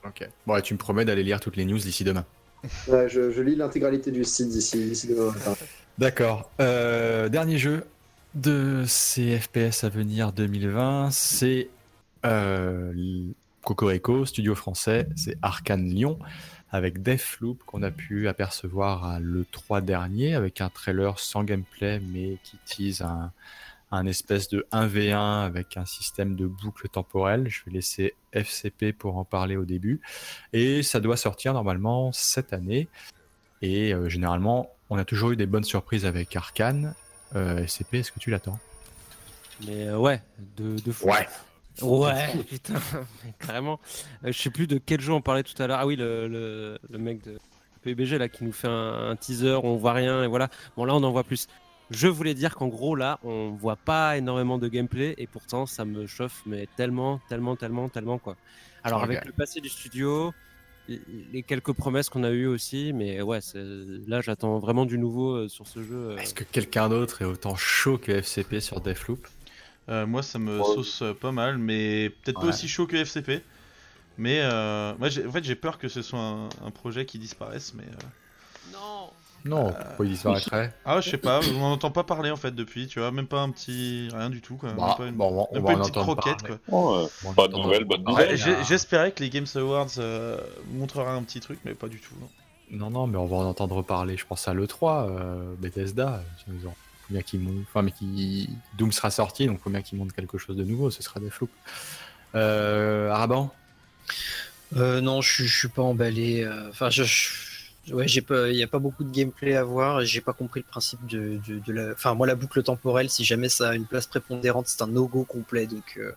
Ok. 0.07 0.27
Bon, 0.47 0.57
et 0.57 0.63
tu 0.63 0.75
me 0.75 0.79
promets 0.79 1.05
d'aller 1.05 1.23
lire 1.23 1.41
toutes 1.41 1.57
les 1.57 1.65
news 1.65 1.79
d'ici 1.79 2.05
demain. 2.05 2.25
ouais, 2.89 3.09
je, 3.09 3.31
je 3.31 3.43
lis 3.43 3.57
l'intégralité 3.57 4.11
du 4.11 4.25
site 4.25 4.49
d'ici 4.49 5.09
demain 5.09 5.27
matin. 5.33 5.55
D'accord. 5.99 6.51
Euh, 6.61 7.29
dernier 7.29 7.59
jeu 7.59 7.85
de 8.35 8.85
ces 8.87 9.39
FPS 9.39 9.85
à 9.85 9.89
venir 9.89 10.33
2020, 10.33 11.11
c'est 11.11 11.69
euh, 12.25 12.93
Cocorico, 13.65 14.25
studio 14.25 14.55
français, 14.55 15.09
c'est 15.17 15.37
Arkane 15.43 15.87
Lyon, 15.87 16.19
avec 16.73 17.03
Deathloop 17.03 17.63
qu'on 17.65 17.83
a 17.83 17.91
pu 17.91 18.29
apercevoir 18.29 19.05
à 19.05 19.21
l'E3 19.21 19.85
dernier, 19.85 20.35
avec 20.35 20.61
un 20.61 20.69
trailer 20.69 21.19
sans 21.19 21.45
gameplay, 21.45 22.01
mais 22.01 22.39
qui 22.43 22.59
tease 22.65 23.03
un, 23.03 23.33
un 23.91 24.07
espèce 24.07 24.49
de 24.49 24.67
1v1 24.73 25.45
avec 25.45 25.77
un 25.77 25.85
système 25.85 26.37
de 26.37 26.47
boucle 26.47 26.89
temporelle. 26.89 27.49
Je 27.49 27.65
vais 27.65 27.73
laisser 27.73 28.15
FCP 28.33 28.93
pour 28.93 29.17
en 29.17 29.25
parler 29.25 29.57
au 29.57 29.65
début. 29.65 30.01
Et 30.53 30.83
ça 30.83 31.01
doit 31.01 31.17
sortir 31.17 31.53
normalement 31.55 32.13
cette 32.13 32.53
année. 32.53 32.89
Et 33.63 33.93
euh, 33.93 34.09
généralement, 34.09 34.71
on 34.91 34.99
a 34.99 35.05
toujours 35.05 35.33
eu 35.33 35.37
des 35.37 35.47
bonnes 35.47 35.65
surprises 35.65 36.07
avec 36.07 36.35
Arkane. 36.37 36.95
Euh, 37.35 37.65
FCP, 37.65 37.99
est-ce 37.99 38.13
que 38.13 38.21
tu 38.21 38.31
l'attends? 38.31 38.59
Mais 39.67 39.89
euh, 39.89 39.99
ouais, 39.99 40.23
de, 40.57 40.77
de 40.79 40.93
fou. 40.93 41.09
Ouais. 41.09 41.27
Ouais, 41.83 42.29
putain, 42.49 42.75
carrément. 43.39 43.81
Euh, 44.25 44.33
je 44.33 44.39
sais 44.39 44.51
plus 44.51 44.67
de 44.67 44.79
quel 44.85 45.01
jeu 45.01 45.13
on 45.13 45.21
parlait 45.23 45.43
tout 45.43 45.61
à 45.63 45.67
l'heure. 45.67 45.79
Ah 45.81 45.87
oui, 45.87 45.97
le, 45.97 46.29
le, 46.29 46.79
le 46.91 46.99
mec 46.99 47.23
de 47.25 47.39
PUBG 47.83 48.19
là 48.19 48.29
qui 48.29 48.45
nous 48.45 48.53
fait 48.53 48.69
un, 48.69 49.11
un 49.11 49.17
teaser, 49.17 49.59
on 49.63 49.77
voit 49.77 49.95
rien 49.95 50.23
et 50.23 50.27
voilà. 50.27 50.49
Bon 50.77 50.85
là 50.85 50.95
on 50.95 51.03
en 51.03 51.11
voit 51.11 51.25
plus. 51.25 51.47
Je 51.91 52.07
voulais 52.07 52.35
dire 52.35 52.55
qu'en 52.55 52.69
gros 52.69 52.95
là 52.95 53.19
on 53.25 53.51
voit 53.51 53.77
pas 53.77 54.17
énormément 54.19 54.59
de 54.59 54.69
gameplay 54.69 55.15
et 55.19 55.27
pourtant 55.27 55.65
ça 55.67 55.85
me 55.85 56.07
chauffe 56.07 56.43
mais 56.47 56.69
tellement, 56.77 57.21
tellement, 57.29 57.57
tellement, 57.57 57.89
tellement 57.89 58.19
quoi. 58.19 58.37
Alors 58.85 59.03
avec 59.03 59.25
le 59.25 59.33
passé 59.33 59.61
du 59.61 59.69
studio, 59.69 60.33
les- 60.89 61.43
quelques 61.43 61.73
promesses 61.73 62.09
qu'on 62.09 62.25
a 62.25 62.31
eues 62.31 62.47
aussi, 62.47 62.93
mais 62.93 63.23
ouais, 63.23 63.39
là 63.55 64.21
j'attends 64.21 64.59
vraiment 64.59 64.85
du 64.87 64.99
nouveau 64.99 65.33
euh, 65.33 65.49
sur 65.49 65.67
ce 65.67 65.83
jeu. 65.83 66.11
euh. 66.11 66.17
Est-ce 66.19 66.35
que 66.35 66.45
quelqu'un 66.45 66.89
d'autre 66.89 67.23
est 67.23 67.27
autant 67.27 67.57
chaud 67.57 67.97
que 67.99 68.13
FCP 68.13 68.61
sur 68.61 68.81
Deathloop? 68.81 69.27
Euh, 69.89 70.07
moi, 70.07 70.23
ça 70.23 70.39
me 70.39 70.59
Ouais. 70.59 70.65
sauce 70.65 71.03
euh, 71.03 71.15
pas 71.15 71.33
mal, 71.33 71.59
mais 71.59 72.11
peut-être 72.11 72.41
pas 72.41 72.47
aussi 72.49 72.69
chaud 72.69 72.87
que 72.87 72.97
FCP. 72.97 73.43
Mais 74.19 74.41
euh, 74.43 74.93
moi, 74.99 75.09
en 75.09 75.31
fait, 75.33 75.43
j'ai 75.45 75.55
peur 75.55 75.79
que 75.79 75.89
ce 75.89 76.03
soit 76.03 76.21
un, 76.21 76.49
un 76.65 76.71
projet 76.71 77.07
qui 77.07 77.19
disparaisse. 77.19 77.73
Mais 77.75 77.85
euh, 77.85 78.73
Non. 78.75 79.11
Non, 79.47 79.73
pourquoi 79.73 80.05
il 80.05 80.13
disparaîtrait? 80.13 80.75
Ah, 80.85 81.01
je 81.01 81.09
sais 81.09 81.17
pas, 81.17 81.41
on 81.55 81.59
n'en 81.59 81.73
entend 81.73 81.91
pas 81.91 82.05
parler 82.05 82.31
en 82.31 82.37
fait 82.37 82.51
depuis, 82.55 82.89
tu 82.89 82.99
vois, 83.01 83.11
même 83.11 83.27
pas 83.27 83.41
un 83.41 83.49
petit, 83.49 84.09
rien 84.13 84.29
du 84.29 84.43
tout, 84.43 84.57
quoi. 84.57 84.69
Même 84.69 84.77
Bah, 84.79 84.95
pas 84.99 85.07
une, 85.07 85.15
bon, 85.15 85.29
on 85.29 85.37
va- 85.37 85.47
on 85.51 85.55
même 85.55 85.63
va 85.63 85.69
pas 85.69 85.73
en 85.73 85.77
une 85.77 85.81
petite 85.91 86.03
croquette, 86.03 86.43
parler. 86.43 86.59
quoi. 86.69 87.01
Ouais, 87.39 87.49
nouvelles, 87.49 87.85
bonne 87.85 88.05
nouvelle. 88.05 88.37
J'ai- 88.37 88.55
a- 88.57 88.63
J'espérais 88.65 89.13
que 89.13 89.23
les 89.23 89.31
Games 89.31 89.47
Awards 89.55 89.89
euh, 89.97 90.37
montreraient 90.75 91.13
un 91.17 91.23
petit 91.23 91.41
truc, 91.41 91.59
mais 91.65 91.73
pas 91.73 91.89
du 91.89 91.99
tout. 92.01 92.15
non. 92.21 92.29
Non, 92.73 92.91
non, 92.91 93.07
mais 93.07 93.17
on 93.17 93.25
va 93.27 93.39
en 93.39 93.47
entendre 93.47 93.81
parler. 93.83 94.19
Je 94.19 94.27
pense 94.27 94.47
à 94.47 94.53
l'E3, 94.53 95.09
euh, 95.09 95.55
Bethesda. 95.59 96.23
Ils 96.47 96.67
ont... 96.67 96.75
faut 97.11 97.15
bien 97.15 97.23
qu'ils 97.23 97.41
Enfin, 97.69 97.83
mais 97.83 97.91
qui... 97.91 98.49
Doom 98.79 98.93
sera 98.93 99.11
sorti, 99.11 99.47
donc 99.47 99.61
faut 99.61 99.71
bien 99.71 99.83
qu'ils 99.83 99.99
montrent 99.99 100.15
quelque 100.15 100.39
chose 100.39 100.57
de 100.57 100.65
nouveau. 100.65 100.91
Ce 100.91 101.03
sera 101.03 101.19
Deathloop. 101.21 101.51
Euh, 102.35 103.11
Araban? 103.11 103.53
Euh, 104.77 105.01
non, 105.01 105.21
je, 105.21 105.33
suis- 105.33 105.47
je 105.47 105.59
suis 105.59 105.69
pas 105.69 105.83
emballé. 105.83 106.43
euh, 106.45 106.69
Enfin, 106.71 106.91
je, 106.91 107.03
je- 107.03 107.93
ouais, 107.95 108.07
j'ai 108.07 108.21
pas, 108.23 108.49
il 108.49 108.57
y 108.57 108.63
a 108.63 108.69
pas 108.69 108.79
beaucoup 108.79 109.03
de 109.03 109.11
gameplay 109.11 109.57
à 109.57 109.65
voir. 109.65 110.05
J'ai 110.05 110.21
pas 110.21 110.33
compris 110.33 110.61
le 110.61 110.65
principe 110.67 111.05
de, 111.07 111.41
de, 111.47 111.59
de 111.59 111.73
la. 111.73 111.93
Enfin, 111.93 112.15
moi, 112.15 112.27
la 112.27 112.37
boucle 112.37 112.63
temporelle, 112.63 113.11
si 113.11 113.25
jamais 113.25 113.49
ça 113.49 113.71
a 113.71 113.75
une 113.75 113.87
place 113.87 114.07
prépondérante, 114.07 114.69
c'est 114.69 114.83
un 114.83 114.87
no-go 114.87 115.25
complet. 115.25 115.67
Donc, 115.67 115.95
euh, 115.97 116.13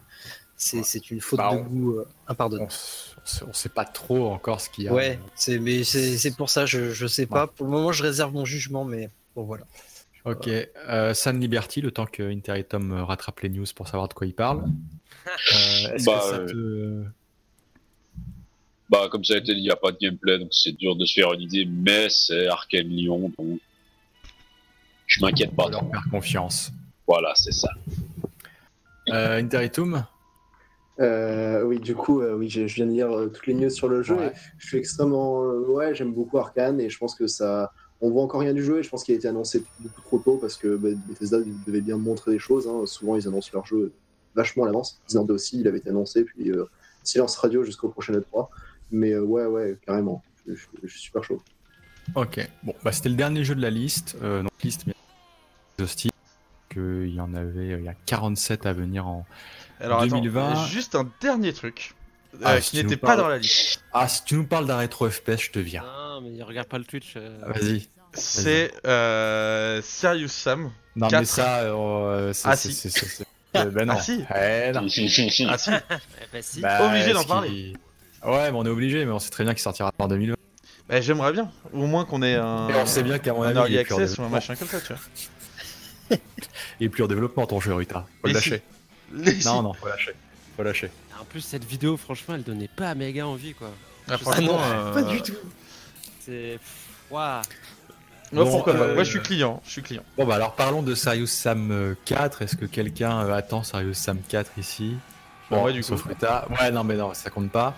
c'est 0.56 0.78
Ouais. 0.78 1.02
une 1.10 1.20
faute 1.22 1.40
Bah, 1.40 1.50
de 1.52 1.58
on- 1.58 1.64
goût 1.64 1.92
euh, 1.98 2.08
on, 2.28 2.32
impardonnable. 2.32 2.72
s- 2.72 3.16
on 3.18 3.26
sait- 3.28 3.46
on 3.50 3.54
sait 3.54 3.70
pas 3.70 3.86
trop 3.86 4.32
encore 4.32 4.62
ce 4.62 4.70
qu'il 4.70 4.84
y 4.84 4.88
a. 4.88 4.94
Ouais, 4.94 5.20
c'est 5.36 5.58
mais 5.58 5.84
c'est 5.84 6.36
pour 6.38 6.50
ça, 6.52 6.68
je, 6.68 6.92
je 6.92 7.08
sais 7.08 7.26
pas. 7.26 7.48
Pour 7.48 7.66
le 7.66 7.72
moment, 7.72 7.92
je 7.92 8.04
réserve 8.04 8.34
mon 8.34 8.46
jugement, 8.46 8.86
mais 8.86 9.10
bon, 9.36 9.44
voilà. 9.44 9.66
Ok. 10.26 10.48
Euh, 10.48 11.14
Sun 11.14 11.40
Liberty, 11.40 11.82
le 11.82 11.92
temps 11.92 12.06
que 12.06 12.24
Inter 12.24 12.58
et 12.58 12.64
Tom 12.64 12.92
euh, 12.94 13.04
rattrapent 13.04 13.42
les 13.42 13.50
news 13.50 13.66
pour 13.76 13.88
savoir 13.88 14.08
de 14.08 14.14
quoi 14.14 14.26
ils 14.26 14.34
parlent. 14.34 14.64
Euh, 15.28 15.94
Est-ce 15.96 16.06
Bah, 16.06 16.20
que 16.20 16.30
ça 16.30 16.40
te. 16.54 17.04
Bah, 18.90 19.08
comme 19.12 19.24
ça 19.24 19.34
a 19.34 19.38
été 19.38 19.54
dit, 19.54 19.60
il 19.62 19.64
n'y 19.64 19.72
a 19.72 19.76
pas 19.76 19.92
de 19.92 19.98
gameplay, 20.00 20.38
donc 20.40 20.50
c'est 20.52 20.74
dur 20.74 20.96
de 20.96 21.06
se 21.06 21.14
faire 21.14 21.34
une 21.34 21.42
idée, 21.42 21.66
mais 21.66 22.08
c'est 22.10 22.48
Arkham 22.48 22.88
Lyon, 22.88 23.32
donc 23.38 23.60
je 25.08 25.20
m'inquiète 25.22 25.56
pas 25.56 25.64
faut 25.64 25.70
leur 25.72 25.90
faire 25.90 26.04
confiance 26.12 26.72
Voilà, 27.08 27.34
c'est 27.36 27.52
ça. 27.54 27.70
euh, 29.10 29.40
Interitum 29.40 30.06
Euh, 31.00 31.64
oui, 31.64 31.80
du 31.80 31.96
coup, 31.96 32.22
euh, 32.22 32.36
oui, 32.36 32.50
je, 32.50 32.68
je 32.68 32.76
viens 32.76 32.86
de 32.86 32.92
lire 32.92 33.12
euh, 33.12 33.30
toutes 33.30 33.48
les 33.48 33.56
news 33.56 33.70
sur 33.72 33.88
le 33.90 34.04
jeu. 34.04 34.16
Ouais. 34.16 34.28
et 34.28 34.32
je 34.60 34.68
suis 34.68 34.78
extrêmement. 34.78 35.42
euh, 35.44 35.66
ouais, 35.70 35.96
j'aime 35.96 36.14
beaucoup 36.14 36.38
Arkane 36.38 36.80
et 36.80 36.90
je 36.90 36.98
pense 36.98 37.16
que 37.16 37.26
ça. 37.28 37.72
On 38.06 38.10
voit 38.12 38.22
encore 38.24 38.42
rien 38.42 38.54
du 38.54 38.62
jeu 38.64 38.80
et 38.80 38.84
je 38.84 38.90
pense 38.90 39.04
qu'il 39.06 39.16
a 39.16 39.18
été 39.18 39.30
annoncé 39.30 39.64
beaucoup 39.80 40.02
trop 40.02 40.20
tôt 40.20 40.38
parce 40.38 40.58
que 40.58 40.76
bah, 40.76 40.90
Bethesda 41.08 41.38
devait 41.66 41.80
bien 41.82 41.98
montrer 41.98 42.32
des 42.32 42.40
choses. 42.40 42.68
hein. 42.68 42.86
Souvent, 42.86 43.16
ils 43.16 43.28
annoncent 43.28 43.50
leur 43.54 43.66
jeu 43.66 43.94
vachement 44.36 44.64
à 44.64 44.66
l'avance. 44.68 45.00
Disney 45.08 45.32
aussi, 45.32 45.60
il 45.62 45.68
avait 45.68 45.78
été 45.78 45.90
annoncé, 45.90 46.24
puis 46.26 46.52
euh, 46.52 46.66
silence 47.04 47.38
radio 47.38 47.64
jusqu'au 47.64 47.88
prochain 47.88 48.14
E3. 48.14 48.50
Mais 48.92 49.18
ouais, 49.18 49.46
ouais, 49.46 49.78
carrément. 49.86 50.22
Je, 50.48 50.54
je 50.84 50.88
suis 50.88 51.00
super 51.00 51.24
chaud. 51.24 51.42
Ok, 52.16 52.46
bon, 52.64 52.74
bah, 52.84 52.92
c'était 52.92 53.08
le 53.10 53.16
dernier 53.16 53.46
jeu 53.46 53.56
de 53.56 53.62
la 53.62 53.70
liste. 53.70 54.18
donc, 54.22 54.50
liste 54.62 54.84
exhaustive. 55.80 56.12
Il 56.76 57.14
y 57.14 57.22
en 57.22 57.34
avait, 57.36 57.78
il 57.80 57.84
y 57.84 57.88
a 57.88 57.94
47 57.94 58.66
à 58.66 58.74
venir 58.74 59.08
en 59.08 59.26
Alors, 59.80 60.02
2020. 60.08 60.66
juste 60.66 60.96
un 60.96 61.08
dernier 61.22 61.54
truc. 61.54 61.94
Ah, 62.44 62.60
qui 62.60 62.78
n'était 62.78 62.98
pas 62.98 63.16
dans 63.16 63.28
la 63.28 63.38
liste. 63.38 63.84
Ah, 63.94 64.08
si 64.08 64.24
tu 64.24 64.36
nous 64.36 64.46
parles 64.46 64.66
d'un 64.66 64.78
rétro 64.78 65.10
FPS, 65.10 65.40
je 65.40 65.52
te 65.52 65.60
viens. 65.60 65.84
Non, 65.84 66.22
mais 66.22 66.42
regarde 66.44 66.68
pas 66.68 66.78
le 66.78 66.86
Twitch. 66.86 67.16
Ah, 67.18 67.52
Vas-y. 67.52 67.88
C'est 68.14 68.72
euh, 68.86 69.82
Serious 69.82 70.28
Sam. 70.28 70.72
Non, 70.96 71.08
4. 71.08 71.20
mais 71.20 71.26
ça, 71.26 71.60
euh, 71.62 72.34
ah, 72.44 72.56
si. 72.56 72.90
ben 73.54 73.86
non. 73.86 73.94
Ah 73.98 74.02
si. 74.02 74.24
Eh, 74.36 74.72
non. 74.72 74.86
ah 75.50 75.58
si. 75.58 75.72
bah, 76.34 76.42
si. 76.42 76.62
Bah, 76.62 76.88
obligé 76.88 77.14
d'en 77.14 77.24
parler. 77.24 77.74
Ouais, 78.24 78.52
mais 78.52 78.58
on 78.58 78.66
est 78.66 78.70
obligé, 78.70 79.06
mais 79.06 79.12
on 79.12 79.20
sait 79.20 79.32
très 79.32 79.44
bien 79.44 79.54
qu'il 79.54 79.64
sortira 79.64 79.92
en 79.98 80.08
2020. 80.08 80.36
Bah, 80.88 81.02
j'aimerais 81.02 81.34
bien. 81.34 81.52
Au 81.74 81.88
moins 81.88 82.06
qu'on 82.06 82.22
ait 82.22 82.36
un. 82.36 82.70
Et 82.70 82.76
on 82.76 82.86
sait 82.86 83.04
bien 83.04 83.18
qu'à 83.18 83.34
mon 83.34 83.44
avis. 83.44 83.58
Un 83.58 83.62
early 83.62 83.78
access 83.80 84.18
ou 84.18 84.24
un 84.24 84.30
machin 84.30 84.56
comme 84.56 84.68
ça, 84.68 84.80
tu 84.80 84.94
vois. 84.94 86.18
Et 86.80 86.90
plus 86.90 87.04
en 87.04 87.08
développement 87.08 87.48
ton 87.48 87.60
jeu, 87.60 87.74
Rita. 87.74 88.06
Faut 88.22 88.28
le 88.28 88.34
lâcher. 88.34 88.62
Si. 89.26 89.46
Non, 89.46 89.64
non, 89.64 89.74
faut 89.74 89.88
lâcher. 89.88 90.14
Faut 90.56 90.64
lâcher. 90.64 90.92
En 91.24 91.26
plus, 91.26 91.40
cette 91.40 91.64
vidéo, 91.64 91.96
franchement, 91.96 92.36
elle 92.36 92.44
donnait 92.44 92.68
pas 92.68 92.94
méga 92.96 93.26
envie, 93.26 93.54
quoi. 93.54 93.70
Ah, 94.10 94.18
franchement, 94.18 94.60
euh... 94.62 94.94
pas 94.94 95.04
du 95.04 95.22
tout. 95.22 95.38
C'est. 96.20 96.60
Waouh. 97.10 97.42
Moi, 98.34 98.44
bon, 98.44 98.52
pourquoi 98.52 98.74
euh... 98.74 98.94
Moi, 98.94 99.06
je 99.06 99.10
suis 99.10 99.22
client. 99.22 99.62
Je 99.66 99.72
suis 99.72 99.82
client. 99.82 100.04
Bon, 100.18 100.26
bah 100.26 100.36
alors 100.36 100.54
parlons 100.54 100.84
de 100.84 100.94
Serious 100.94 101.28
Sam 101.28 101.96
4. 102.04 102.42
Est-ce 102.42 102.58
que 102.58 102.66
quelqu'un 102.66 103.22
euh, 103.22 103.34
attend 103.34 103.64
Serious 103.64 103.94
Sam 103.94 104.18
4 104.28 104.52
ici? 104.58 104.98
Bon, 105.50 105.64
ouais, 105.64 105.72
du 105.72 105.82
coup. 105.82 105.94
Ouais, 105.94 106.72
non, 106.72 106.84
mais 106.84 106.96
non, 106.96 107.14
ça 107.14 107.30
compte 107.30 107.52
pas. 107.52 107.74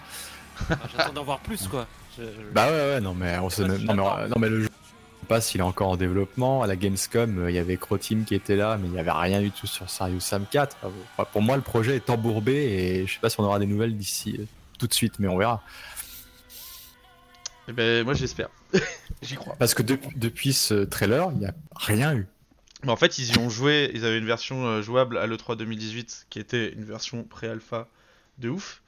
Ah, 0.72 0.76
J'attends 0.98 1.14
d'en 1.14 1.24
voir 1.24 1.40
plus, 1.40 1.68
quoi. 1.68 1.86
Je... 2.18 2.24
Bah 2.52 2.66
ouais, 2.72 2.94
ouais, 2.94 3.02
non, 3.02 3.14
mais 3.14 3.38
on 3.38 3.52
sait 3.52 3.68
même... 3.68 3.84
non, 3.84 3.94
mais, 3.94 4.28
non, 4.28 4.36
mais 4.40 4.50
le 4.50 4.62
jeu, 4.64 4.70
pas 5.26 5.41
s'il 5.41 5.61
est 5.61 5.64
encore 5.64 5.89
en 5.89 5.97
développement. 5.97 6.64
À 6.64 6.68
la 6.68 6.76
Gamescom, 6.76 7.39
euh, 7.39 7.52
il 7.52 7.56
y 7.56 7.60
avait 7.60 7.77
Croteam 7.77 8.23
qui 8.23 8.35
était 8.35 8.56
là, 8.56 8.77
mais 8.81 8.88
il 8.88 8.93
y 8.93 8.99
avait 8.99 9.11
rien 9.11 9.41
du 9.41 9.52
tout 9.52 9.68
sur 9.68 9.89
Serious 9.89 10.22
Sam 10.22 10.45
4. 10.49 10.77
Enfin, 10.84 11.30
pour 11.31 11.41
moi, 11.41 11.56
le 11.56 11.61
projet 11.61 11.95
est 11.95 12.10
embourbé 12.10 12.53
et 12.53 13.07
je 13.07 13.14
sais 13.14 13.19
pas 13.19 13.30
si 13.30 13.39
on 13.39 13.43
aura 13.43 13.60
des 13.60 13.65
nouvelles 13.65 13.97
d'ici 13.97 14.38
euh, 14.39 14.45
tout 14.80 14.88
de 14.88 14.93
suite, 14.93 15.15
mais 15.19 15.27
on 15.27 15.38
verra. 15.38 15.61
Eh 17.68 17.73
ben, 17.73 18.03
moi, 18.06 18.14
j'espère. 18.14 18.49
J'y 19.22 19.35
crois. 19.35 19.56
Parce 19.57 19.73
que 19.73 19.84
de 19.84 19.97
depuis 20.15 20.53
ce 20.53 20.85
trailer, 20.85 21.30
il 21.34 21.39
n'y 21.39 21.45
a 21.45 21.53
rien 21.76 22.15
eu. 22.15 22.27
Mais 22.84 22.91
en 22.91 22.97
fait, 22.97 23.18
ils 23.18 23.35
y 23.35 23.39
ont 23.39 23.49
joué. 23.49 23.91
Ils 23.93 24.06
avaient 24.06 24.19
une 24.19 24.26
version 24.26 24.81
jouable 24.81 25.18
à 25.18 25.26
l'E3 25.26 25.57
2018 25.57 26.27
qui 26.30 26.39
était 26.39 26.72
une 26.73 26.85
version 26.85 27.23
pré-alpha 27.23 27.88
de 28.38 28.49
ouf. 28.49 28.81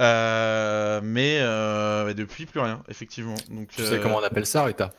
Euh, 0.00 1.00
mais 1.02 1.38
euh, 1.40 2.14
depuis, 2.14 2.46
plus 2.46 2.60
rien, 2.60 2.82
effectivement. 2.88 3.36
Donc, 3.50 3.68
tu 3.68 3.82
sais 3.82 4.00
comment 4.00 4.18
on 4.18 4.22
appelle 4.24 4.46
ça, 4.46 4.64
Rita? 4.64 4.92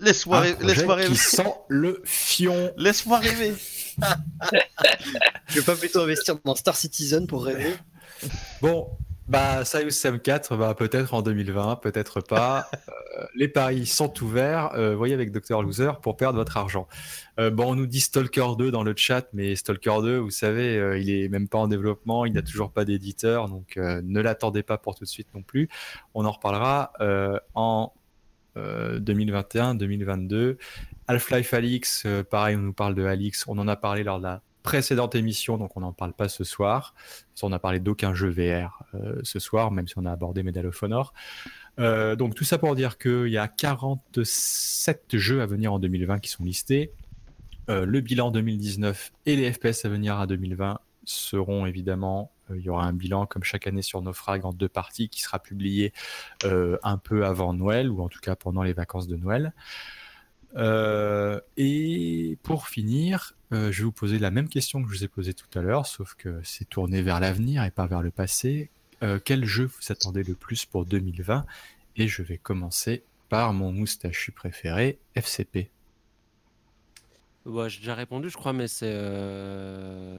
Laisse-moi 0.00 0.44
laisse 0.60 0.82
rêver. 0.82 1.06
Qui 1.08 1.16
sent 1.16 1.52
le 1.68 2.00
fion. 2.04 2.72
Laisse-moi 2.76 3.18
rêver. 3.18 3.54
Je 5.48 5.60
vais 5.60 5.64
pas 5.64 5.76
plutôt 5.76 6.00
investir 6.00 6.36
dans 6.44 6.54
Star 6.54 6.76
Citizen 6.76 7.26
pour 7.26 7.44
rêver. 7.44 7.74
Bon, 8.62 8.88
bah, 9.28 9.64
Serious 9.64 9.90
Sam 9.90 10.18
4, 10.18 10.56
bah, 10.56 10.74
peut-être 10.74 11.12
en 11.12 11.22
2020, 11.22 11.76
peut-être 11.76 12.20
pas. 12.20 12.68
euh, 12.88 13.24
les 13.34 13.48
paris 13.48 13.86
sont 13.86 14.12
ouverts. 14.22 14.72
Euh, 14.74 14.96
voyez 14.96 15.14
avec 15.14 15.32
Dr. 15.32 15.62
Loser 15.62 15.92
pour 16.02 16.16
perdre 16.16 16.38
votre 16.38 16.56
argent. 16.56 16.88
Euh, 17.40 17.50
bon, 17.50 17.72
on 17.72 17.74
nous 17.74 17.86
dit 17.86 18.00
Stalker 18.00 18.48
2 18.58 18.70
dans 18.70 18.82
le 18.82 18.92
chat, 18.94 19.26
mais 19.32 19.56
Stalker 19.56 20.02
2, 20.02 20.18
vous 20.18 20.30
savez, 20.30 20.76
euh, 20.76 20.98
il 20.98 21.10
est 21.10 21.28
même 21.28 21.48
pas 21.48 21.58
en 21.58 21.68
développement, 21.68 22.26
il 22.26 22.34
n'a 22.34 22.42
toujours 22.42 22.70
pas 22.70 22.84
d'éditeur, 22.84 23.48
donc 23.48 23.76
euh, 23.76 24.02
ne 24.04 24.20
l'attendez 24.20 24.62
pas 24.62 24.76
pour 24.76 24.94
tout 24.94 25.04
de 25.04 25.08
suite 25.08 25.28
non 25.34 25.42
plus. 25.42 25.68
On 26.12 26.24
en 26.26 26.32
reparlera 26.32 26.92
en 27.54 27.92
2021-2022. 28.56 30.56
Half-Life 31.08 31.54
Alix, 31.54 32.06
pareil, 32.30 32.56
on 32.56 32.60
nous 32.60 32.72
parle 32.72 32.94
de 32.94 33.04
Alix, 33.04 33.46
on 33.48 33.58
en 33.58 33.68
a 33.68 33.76
parlé 33.76 34.04
lors 34.04 34.18
de 34.18 34.24
la 34.24 34.42
précédente 34.62 35.14
émission, 35.14 35.58
donc 35.58 35.76
on 35.76 35.80
n'en 35.80 35.92
parle 35.92 36.12
pas 36.12 36.28
ce 36.28 36.44
soir. 36.44 36.94
On 37.42 37.48
n'a 37.48 37.58
parlé 37.58 37.80
d'aucun 37.80 38.14
jeu 38.14 38.28
VR 38.28 38.82
euh, 38.94 39.18
ce 39.22 39.38
soir, 39.38 39.70
même 39.70 39.88
si 39.88 39.94
on 39.96 40.04
a 40.04 40.12
abordé 40.12 40.42
Medal 40.42 40.66
of 40.66 40.82
Honor. 40.82 41.12
Euh, 41.78 42.16
donc 42.16 42.34
tout 42.34 42.44
ça 42.44 42.58
pour 42.58 42.74
dire 42.74 42.98
qu'il 42.98 43.28
y 43.28 43.38
a 43.38 43.48
47 43.48 45.16
jeux 45.16 45.40
à 45.40 45.46
venir 45.46 45.72
en 45.72 45.78
2020 45.78 46.18
qui 46.18 46.30
sont 46.30 46.44
listés. 46.44 46.92
Euh, 47.70 47.86
le 47.86 48.00
bilan 48.00 48.30
2019 48.30 49.12
et 49.26 49.36
les 49.36 49.52
FPS 49.52 49.84
à 49.84 49.88
venir 49.88 50.18
à 50.18 50.26
2020 50.26 50.80
seront 51.04 51.66
évidemment, 51.66 52.32
il 52.54 52.62
y 52.62 52.68
aura 52.68 52.84
un 52.84 52.92
bilan 52.92 53.26
comme 53.26 53.44
chaque 53.44 53.66
année 53.66 53.82
sur 53.82 54.02
Naufrag 54.02 54.44
en 54.44 54.52
deux 54.52 54.68
parties 54.68 55.08
qui 55.08 55.22
sera 55.22 55.38
publié 55.38 55.92
un 56.44 56.98
peu 56.98 57.24
avant 57.24 57.52
Noël, 57.52 57.90
ou 57.90 58.02
en 58.02 58.08
tout 58.08 58.20
cas 58.20 58.36
pendant 58.36 58.62
les 58.62 58.72
vacances 58.72 59.08
de 59.08 59.16
Noël. 59.16 59.52
Euh, 60.56 61.40
et 61.56 62.38
pour 62.42 62.68
finir, 62.68 63.34
euh, 63.52 63.70
je 63.70 63.78
vais 63.78 63.84
vous 63.84 63.92
poser 63.92 64.18
la 64.18 64.30
même 64.30 64.48
question 64.48 64.82
que 64.82 64.88
je 64.88 64.98
vous 64.98 65.04
ai 65.04 65.08
posée 65.08 65.34
tout 65.34 65.46
à 65.58 65.62
l'heure, 65.62 65.86
sauf 65.86 66.14
que 66.14 66.40
c'est 66.42 66.68
tourné 66.68 67.02
vers 67.02 67.20
l'avenir 67.20 67.64
et 67.64 67.70
pas 67.70 67.86
vers 67.86 68.02
le 68.02 68.10
passé. 68.10 68.70
Euh, 69.02 69.18
quel 69.24 69.44
jeu 69.44 69.64
vous 69.64 69.92
attendez 69.92 70.22
le 70.22 70.34
plus 70.34 70.66
pour 70.66 70.84
2020 70.84 71.46
Et 71.96 72.08
je 72.08 72.22
vais 72.22 72.38
commencer 72.38 73.04
par 73.28 73.52
mon 73.52 73.72
moustachu 73.72 74.32
préféré, 74.32 74.98
FCP. 75.14 75.70
J'ai 77.46 77.78
déjà 77.78 77.94
répondu, 77.94 78.28
je 78.28 78.36
crois, 78.36 78.52
mais 78.52 78.68
c'est 78.68 78.92
euh... 78.92 80.18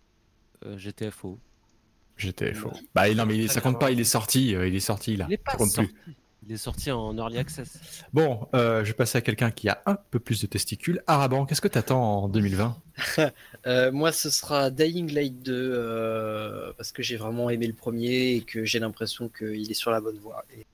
GTFO. 2.22 2.70
GTFO. 2.70 2.72
Bah 2.96 3.14
non, 3.14 3.26
mais 3.26 3.48
ça 3.48 3.62
compte 3.62 3.80
pas, 3.80 3.92
il 3.92 4.00
est 4.00 4.04
sorti, 4.04 4.50
il 4.52 4.76
est 4.76 4.80
sorti 4.80 5.18
là. 5.18 5.26
Il 5.30 5.34
est 5.34 5.38
pas 5.38 5.52
ça 5.52 5.58
compte 5.58 5.72
sorti. 5.72 5.92
plus. 5.92 6.16
Il 6.48 6.52
est 6.54 6.58
sorti 6.58 6.90
en 6.92 7.16
early 7.18 7.38
access. 7.38 7.78
Bon, 8.14 8.48
euh, 8.56 8.84
je 8.84 8.90
vais 8.90 8.96
passer 8.96 9.20
à 9.20 9.22
quelqu'un 9.22 9.52
qui 9.52 9.70
a 9.70 9.80
un 9.86 9.96
peu 9.96 10.20
plus 10.20 10.42
de 10.42 10.48
testicules. 10.48 11.04
Araban, 11.06 11.46
qu'est-ce 11.46 11.62
que 11.62 11.68
tu 11.68 11.78
attends 11.78 12.24
en 12.24 12.30
2020 12.30 12.78
euh, 13.68 13.92
Moi, 13.92 14.12
ce 14.12 14.32
sera 14.32 14.72
Dying 14.72 15.14
Light 15.14 15.44
2, 15.44 15.54
euh, 15.54 16.74
parce 16.78 16.92
que 16.92 17.04
j'ai 17.04 17.16
vraiment 17.16 17.52
aimé 17.52 17.68
le 17.68 17.74
premier 17.74 18.34
et 18.36 18.42
que 18.42 18.66
j'ai 18.66 18.80
l'impression 18.80 19.30
qu'il 19.30 19.70
est 19.70 19.76
sur 19.76 19.92
la 19.92 20.02
bonne 20.02 20.18
voie. 20.18 20.44
Et 20.58 20.66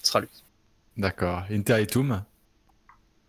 ce 0.00 0.08
sera 0.08 0.20
lui. 0.22 0.30
D'accord. 0.96 1.42
Inter 1.50 1.82
et 1.82 1.86
Toom 1.86 2.22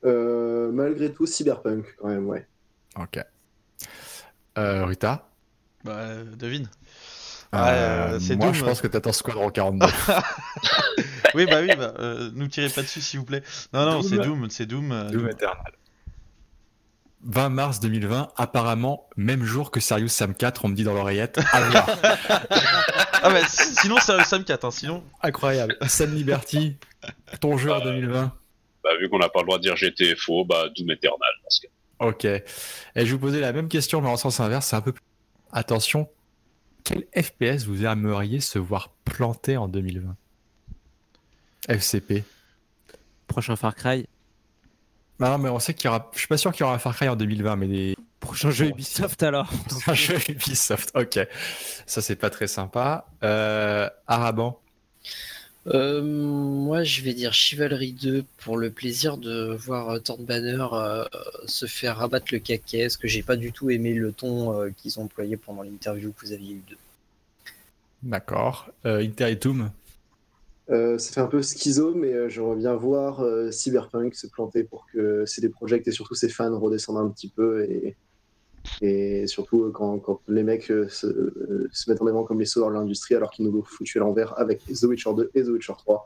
Euh, 0.05 0.71
Malgré 0.71 1.11
tout, 1.11 1.25
Cyberpunk, 1.25 1.85
quand 1.99 2.07
même, 2.07 2.27
ouais. 2.27 2.47
Ok. 2.97 3.19
Euh, 4.57 4.85
Rita 4.85 5.29
Bah, 5.83 6.23
devine. 6.23 6.69
Euh, 7.55 8.19
c'est 8.19 8.35
moi, 8.35 8.47
Doom. 8.47 8.55
je 8.55 8.63
pense 8.65 8.81
que 8.81 8.87
t'attends 8.87 9.13
Squadron 9.13 9.49
42. 9.49 9.85
oui, 11.35 11.45
bah 11.45 11.61
oui, 11.61 11.69
bah, 11.77 11.93
euh, 11.99 12.29
nous 12.33 12.47
tirez 12.47 12.69
pas 12.69 12.81
dessus, 12.81 13.01
s'il 13.01 13.19
vous 13.19 13.25
plaît. 13.25 13.43
Non, 13.73 13.85
non, 13.85 14.01
c'est 14.01 14.17
Doom, 14.17 14.49
c'est 14.49 14.65
Doom. 14.65 14.91
euh, 14.91 15.09
Doom 15.09 15.29
Eternal. 15.29 15.57
20 17.23 17.49
mars 17.49 17.79
2020, 17.79 18.29
apparemment, 18.37 19.09
même 19.17 19.43
jour 19.43 19.71
que 19.71 19.79
Serious 19.79 20.07
Sam 20.09 20.33
4, 20.35 20.63
on 20.65 20.67
me 20.69 20.75
dit 20.75 20.83
dans 20.83 20.93
l'oreillette. 20.93 21.39
À 21.51 21.61
voir. 21.61 21.87
Ah 23.23 23.31
bah, 23.31 23.41
si- 23.49 23.73
sinon, 23.75 23.97
c'est 23.99 24.11
un 24.13 24.23
Sam 24.23 24.43
4, 24.43 24.63
hein, 24.65 24.71
sinon. 24.71 25.03
Incroyable. 25.23 25.75
Sam 25.87 26.13
Liberty, 26.13 26.77
ton 27.41 27.57
jeu 27.57 27.71
en 27.73 27.79
2020. 27.79 28.31
Bah, 28.83 28.89
vu 29.01 29.09
qu'on 29.09 29.17
n'a 29.17 29.27
pas 29.27 29.39
le 29.39 29.45
droit 29.47 29.57
de 29.57 29.63
dire 29.63 29.75
GTFO, 29.75 30.45
bah, 30.45 30.65
Doom 30.77 30.91
Eternal. 30.91 31.19
Parce 31.43 31.59
que... 31.59 31.67
Ok. 31.99 32.25
Et 32.25 33.05
je 33.05 33.11
vous 33.11 33.17
posais 33.19 33.39
la 33.41 33.51
même 33.53 33.69
question, 33.69 34.01
mais 34.01 34.07
en 34.09 34.17
sens 34.17 34.39
inverse, 34.39 34.67
c'est 34.67 34.75
un 34.75 34.81
peu 34.81 34.91
plus. 34.93 35.01
Attention, 35.51 36.07
quel 36.87 37.05
FPS 37.21 37.65
vous 37.65 37.85
aimeriez 37.85 38.39
se 38.39 38.59
voir 38.59 38.93
planter 39.03 39.57
en 39.57 39.67
2020 39.67 40.15
FCP. 41.67 42.23
Prochain 43.27 43.57
Far 43.57 43.75
Cry. 43.75 44.07
Bah 45.19 45.29
non, 45.29 45.37
mais 45.37 45.49
on 45.49 45.59
sait 45.59 45.73
qu'il 45.73 45.85
y 45.85 45.87
aura. 45.89 46.09
Je 46.13 46.19
suis 46.19 46.27
pas 46.27 46.37
sûr 46.37 46.53
qu'il 46.53 46.61
y 46.61 46.63
aura 46.63 46.75
un 46.75 46.79
Far 46.79 46.95
Cry 46.95 47.09
en 47.09 47.17
2020, 47.17 47.55
mais 47.57 47.67
des. 47.67 47.95
Prochain 48.21 48.51
jeu 48.51 48.67
Ubisoft 48.67 49.21
alors. 49.21 49.51
un 49.87 49.93
jeu 49.93 50.17
Ubisoft. 50.29 50.91
Ok. 50.95 51.19
Ça, 51.85 52.01
c'est 52.01 52.15
pas 52.15 52.29
très 52.29 52.47
sympa. 52.47 53.05
Euh, 53.23 53.89
Araban. 54.07 54.61
Euh, 55.67 56.01
moi, 56.01 56.83
je 56.83 57.01
vais 57.01 57.13
dire 57.13 57.33
Chivalry 57.33 57.91
2 57.91 58.23
pour 58.37 58.57
le 58.57 58.69
plaisir 58.69 59.17
de 59.17 59.53
voir 59.53 59.89
euh, 59.89 59.99
Thorn 59.99 60.23
Banner 60.23 60.65
euh, 60.71 61.03
se 61.45 61.65
faire 61.65 61.97
rabattre 61.97 62.27
le 62.31 62.39
caquet, 62.39 62.83
parce 62.83 62.97
que 62.97 63.07
j'ai 63.07 63.23
pas 63.23 63.35
du 63.35 63.51
tout 63.51 63.69
aimé 63.69 63.93
le 63.93 64.13
ton 64.13 64.53
euh, 64.53 64.69
qu'ils 64.77 64.99
ont 64.99 65.03
employé 65.03 65.35
pendant 65.35 65.63
l'interview 65.63 66.11
que 66.11 66.25
vous 66.25 66.31
aviez 66.31 66.53
eu 66.53 66.61
d'eux. 66.69 66.77
D'accord. 68.03 68.69
Euh, 68.85 69.01
Inter 69.01 69.31
et 69.31 69.39
Toom. 69.39 69.69
Euh, 70.69 70.97
ça 70.97 71.13
fait 71.13 71.21
un 71.21 71.27
peu 71.27 71.41
schizo, 71.41 71.93
mais 71.93 72.13
euh, 72.13 72.29
j'aimerais 72.29 72.57
bien 72.57 72.75
voir 72.75 73.21
euh, 73.21 73.51
Cyberpunk 73.51 74.15
se 74.15 74.27
planter 74.27 74.63
pour 74.63 74.85
que 74.91 75.25
CD 75.25 75.47
Projekt 75.47 75.87
et 75.87 75.91
surtout 75.91 76.15
ses 76.15 76.27
fans 76.27 76.57
redescendent 76.59 76.97
un 76.97 77.09
petit 77.09 77.29
peu 77.29 77.63
et, 77.63 77.95
et 78.81 79.27
surtout 79.27 79.63
euh, 79.63 79.71
quand, 79.71 79.99
quand 79.99 80.21
les 80.27 80.43
mecs 80.43 80.69
euh, 80.71 80.87
se, 80.89 81.07
euh, 81.07 81.67
se 81.71 81.89
mettent 81.89 82.01
en 82.01 82.07
avant 82.07 82.23
comme 82.23 82.39
les 82.39 82.45
sauveurs 82.45 82.69
de 82.69 82.75
l'industrie 82.75 83.15
alors 83.15 83.31
qu'ils 83.31 83.45
nous 83.45 83.51
l'ont 83.51 83.63
foutu 83.63 83.97
à 83.97 84.01
l'envers 84.01 84.37
avec 84.39 84.63
The 84.65 84.83
Witcher 84.83 85.11
2 85.15 85.31
et 85.35 85.43
The 85.43 85.47
Witcher 85.47 85.73
3. 85.77 86.05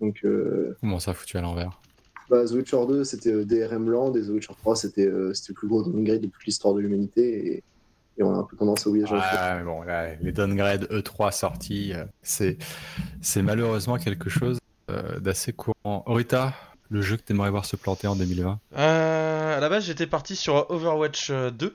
Donc 0.00 0.20
euh, 0.24 0.76
Comment 0.80 1.00
ça 1.00 1.14
foutu 1.14 1.36
à 1.36 1.40
l'envers? 1.40 1.80
bah, 2.30 2.44
The 2.46 2.52
Witcher 2.52 2.86
2 2.88 3.04
c'était 3.04 3.44
DRM 3.44 3.90
Land 3.90 4.14
et 4.14 4.22
The 4.22 4.28
Witcher 4.28 4.54
3 4.60 4.76
c'était 4.76 5.06
euh, 5.06 5.34
c'était 5.34 5.50
le 5.52 5.54
plus 5.54 5.68
gros 5.68 5.82
downgrade 5.82 6.20
de 6.20 6.26
toute 6.28 6.44
l'histoire 6.46 6.74
de 6.74 6.80
l'humanité 6.80 7.46
et, 7.54 7.62
et 8.18 8.22
on 8.22 8.34
a 8.34 8.38
un 8.38 8.42
peu 8.44 8.56
tendance 8.56 8.86
à 8.86 8.90
oublier 8.90 9.04
mais 9.10 9.64
bon, 9.64 9.82
là, 9.82 10.14
les 10.16 10.32
downgrades 10.32 10.84
E3 10.90 11.32
sortis, 11.32 11.92
c'est 12.22 12.58
c'est 13.20 13.42
malheureusement 13.42 13.96
quelque 13.98 14.28
chose 14.30 14.58
d'assez 15.20 15.52
courant. 15.54 16.02
Orita, 16.06 16.52
le 16.90 17.00
jeu 17.00 17.16
que 17.16 17.22
t'aimerais 17.22 17.50
voir 17.50 17.64
se 17.64 17.76
planter 17.76 18.06
en 18.06 18.14
2020 18.16 18.60
Euh, 18.76 19.56
à 19.56 19.60
la 19.60 19.68
base, 19.70 19.84
j'étais 19.84 20.06
parti 20.06 20.36
sur 20.36 20.70
Overwatch 20.70 21.30
euh, 21.30 21.50
2. 21.50 21.74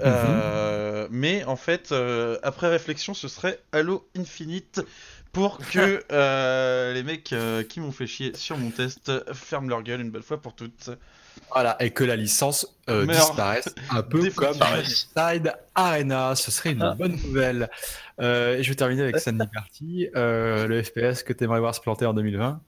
Euh, 0.00 1.08
Mais 1.10 1.44
en 1.44 1.56
fait, 1.56 1.92
euh, 1.92 2.38
après 2.42 2.68
réflexion, 2.68 3.14
ce 3.14 3.28
serait 3.28 3.60
Halo 3.72 4.06
Infinite 4.16 4.80
pour 5.32 5.58
que 5.72 6.02
euh, 6.12 6.92
les 6.94 7.02
mecs 7.02 7.32
euh, 7.32 7.62
qui 7.62 7.80
m'ont 7.80 7.92
fait 7.92 8.06
chier 8.06 8.34
sur 8.36 8.56
mon 8.58 8.70
test 8.70 9.10
ferment 9.34 9.68
leur 9.68 9.82
gueule 9.82 10.00
une 10.00 10.10
belle 10.10 10.22
fois 10.22 10.40
pour 10.40 10.54
toutes. 10.54 10.90
Voilà, 11.52 11.76
et 11.80 11.90
que 11.90 12.02
la 12.04 12.16
licence 12.16 12.66
euh, 12.90 13.06
disparaisse 13.06 13.68
un 13.90 14.02
peu 14.02 14.28
comme. 14.30 14.54
Side 14.84 15.52
Arena. 15.74 16.34
Ce 16.34 16.50
serait 16.50 16.72
une 16.72 16.82
Ah. 16.82 16.94
bonne 16.98 17.16
nouvelle. 17.16 17.70
Euh, 18.20 18.56
et 18.58 18.62
je 18.64 18.68
vais 18.68 18.74
terminer 18.74 19.02
avec 19.02 19.18
San 19.18 19.38
Liberty, 19.38 20.08
euh, 20.16 20.66
le 20.66 20.82
FPS 20.82 21.22
que 21.22 21.32
t'aimerais 21.32 21.60
voir 21.60 21.74
se 21.74 21.80
planter 21.80 22.06
en 22.06 22.12
2020. 22.14 22.60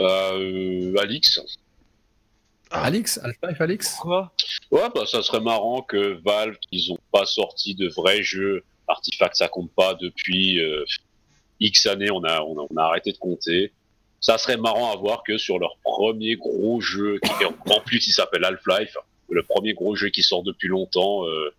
Euh, 0.00 0.94
Alix. 1.00 1.40
Alix 2.82 3.18
Half-Life 3.22 3.60
Alix 3.60 3.94
Quoi 4.00 4.32
Ouais, 4.70 4.88
bah 4.94 5.04
ça 5.06 5.22
serait 5.22 5.40
marrant 5.40 5.82
que 5.82 6.20
Valve, 6.24 6.56
ils 6.72 6.92
ont 6.92 6.98
pas 7.12 7.26
sorti 7.26 7.74
de 7.74 7.88
vrais 7.88 8.22
jeux. 8.22 8.64
Artifact, 8.88 9.36
ça 9.36 9.48
compte 9.48 9.70
pas 9.72 9.94
depuis 9.94 10.60
euh, 10.60 10.84
X 11.60 11.86
années, 11.86 12.10
on 12.10 12.22
a, 12.24 12.40
on 12.42 12.58
a, 12.60 12.66
on 12.70 12.76
a 12.76 12.82
arrêté 12.82 13.12
de 13.12 13.18
compter. 13.18 13.72
Ça 14.20 14.38
serait 14.38 14.56
marrant 14.56 14.92
à 14.92 14.96
voir 14.96 15.22
que 15.22 15.38
sur 15.38 15.58
leur 15.58 15.76
premier 15.82 16.36
gros 16.36 16.80
jeu, 16.80 17.18
qui 17.22 17.44
en 17.44 17.80
plus 17.80 18.06
il 18.06 18.12
s'appelle 18.12 18.44
Half-Life, 18.44 18.96
le 19.30 19.42
premier 19.42 19.74
gros 19.74 19.94
jeu 19.94 20.08
qui 20.08 20.22
sort 20.22 20.42
depuis 20.42 20.68
longtemps, 20.68 21.26
euh, 21.26 21.54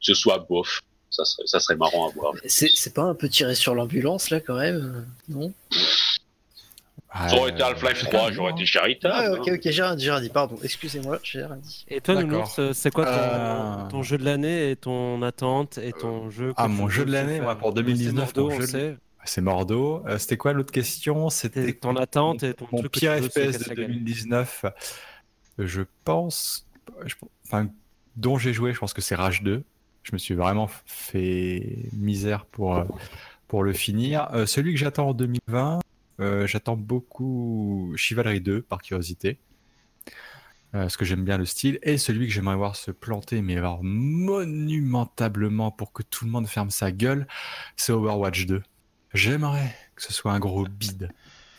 ce 0.00 0.14
soit 0.14 0.38
bof. 0.48 0.82
Ça 1.10 1.24
serait, 1.24 1.46
ça 1.46 1.58
serait 1.58 1.76
marrant 1.76 2.08
à 2.08 2.12
voir. 2.12 2.34
C'est 2.46 2.94
pas 2.94 3.02
un 3.02 3.14
peu 3.14 3.28
tiré 3.28 3.54
sur 3.54 3.74
l'ambulance 3.74 4.30
là 4.30 4.40
quand 4.40 4.58
même 4.58 5.06
Non? 5.28 5.52
Ça 7.28 7.36
aurait 7.36 7.50
été 7.50 7.62
Half-Life 7.62 8.04
3, 8.10 8.32
j'aurais 8.32 8.52
été 8.52 8.66
charitable. 8.66 9.14
Ah, 9.16 9.26
hein. 9.26 9.36
ok, 9.38 9.48
ok, 9.54 9.60
j'ai 9.64 9.82
rien 9.82 9.96
dit, 9.96 10.04
j'ai 10.04 10.10
rien 10.10 10.20
dit, 10.20 10.28
pardon, 10.28 10.56
excusez-moi, 10.62 11.18
j'ai 11.22 11.44
rien 11.44 11.56
dit. 11.56 11.84
Et 11.88 12.00
toi. 12.00 12.14
Nounours, 12.22 12.58
euh, 12.58 12.72
c'est 12.72 12.90
quoi 12.92 13.04
ton, 13.06 13.10
Euh, 13.12 13.88
ton 13.88 14.02
jeu 14.02 14.18
de 14.18 14.24
l'année 14.24 14.70
et 14.70 14.76
ton 14.76 15.22
attente 15.22 15.78
et 15.78 15.92
ton 15.92 16.30
jeu 16.30 16.52
Ah, 16.56 16.68
mon 16.68 16.88
jeu 16.88 17.04
de 17.04 17.10
l'année, 17.12 17.40
moi, 17.40 17.56
pour 17.56 17.70
C'est 17.70 17.74
2019, 17.76 18.34
Bordeaux, 18.34 18.50
mon 18.50 18.56
on 18.56 18.60
jeu 18.60 18.66
de- 18.66 18.70
sait. 18.70 18.96
C'est 19.24 19.40
Mordo. 19.40 20.02
Euh, 20.06 20.16
C'était 20.18 20.36
quoi 20.38 20.52
l'autre 20.52 20.72
question? 20.72 21.28
C'était 21.28 21.72
ton 21.74 21.96
attente 21.96 22.42
et 22.44 22.54
ton 22.54 22.66
mon 22.72 22.78
truc 22.78 22.92
pire 22.92 23.12
FPS 23.14 23.58
de 23.58 23.68
la 23.68 23.74
gueule. 23.74 23.86
2019. 23.88 24.64
euh, 24.64 24.70
Je 25.66 25.82
pense, 26.04 26.66
je- 27.04 27.14
enfin, 27.46 27.68
dont 28.16 28.38
j'ai 28.38 28.52
joué, 28.54 28.72
je 28.72 28.78
pense 28.78 28.94
que 28.94 29.00
c'est 29.02 29.16
Rage 29.16 29.42
2. 29.42 29.64
Je 30.04 30.12
me 30.12 30.18
suis 30.18 30.34
vraiment 30.34 30.70
fait 30.86 31.76
misère 31.92 32.46
pour 32.46 32.76
euh, 32.76 32.84
pour 33.48 33.62
le 33.64 33.72
finir. 33.74 34.28
Euh, 34.32 34.46
celui 34.46 34.72
que 34.72 34.78
j'attends 34.78 35.08
en 35.08 35.14
2020, 35.14 35.80
euh, 36.20 36.46
j'attends 36.46 36.76
beaucoup 36.76 37.92
Chivalry 37.96 38.40
2 38.40 38.62
par 38.62 38.82
curiosité. 38.82 39.38
Euh, 40.74 40.82
parce 40.82 40.98
que 40.98 41.06
j'aime 41.06 41.24
bien 41.24 41.38
le 41.38 41.46
style, 41.46 41.78
et 41.82 41.96
celui 41.96 42.26
que 42.26 42.32
j'aimerais 42.32 42.56
voir 42.56 42.76
se 42.76 42.90
planter, 42.90 43.40
mais 43.40 43.56
alors 43.56 43.80
monumentablement 43.82 45.70
pour 45.70 45.94
que 45.94 46.02
tout 46.02 46.26
le 46.26 46.30
monde 46.30 46.46
ferme 46.46 46.68
sa 46.68 46.92
gueule, 46.92 47.26
c'est 47.76 47.90
Overwatch 47.92 48.44
2. 48.44 48.62
J'aimerais 49.14 49.74
que 49.96 50.02
ce 50.02 50.12
soit 50.12 50.32
un 50.32 50.38
gros 50.38 50.66
bide. 50.66 51.10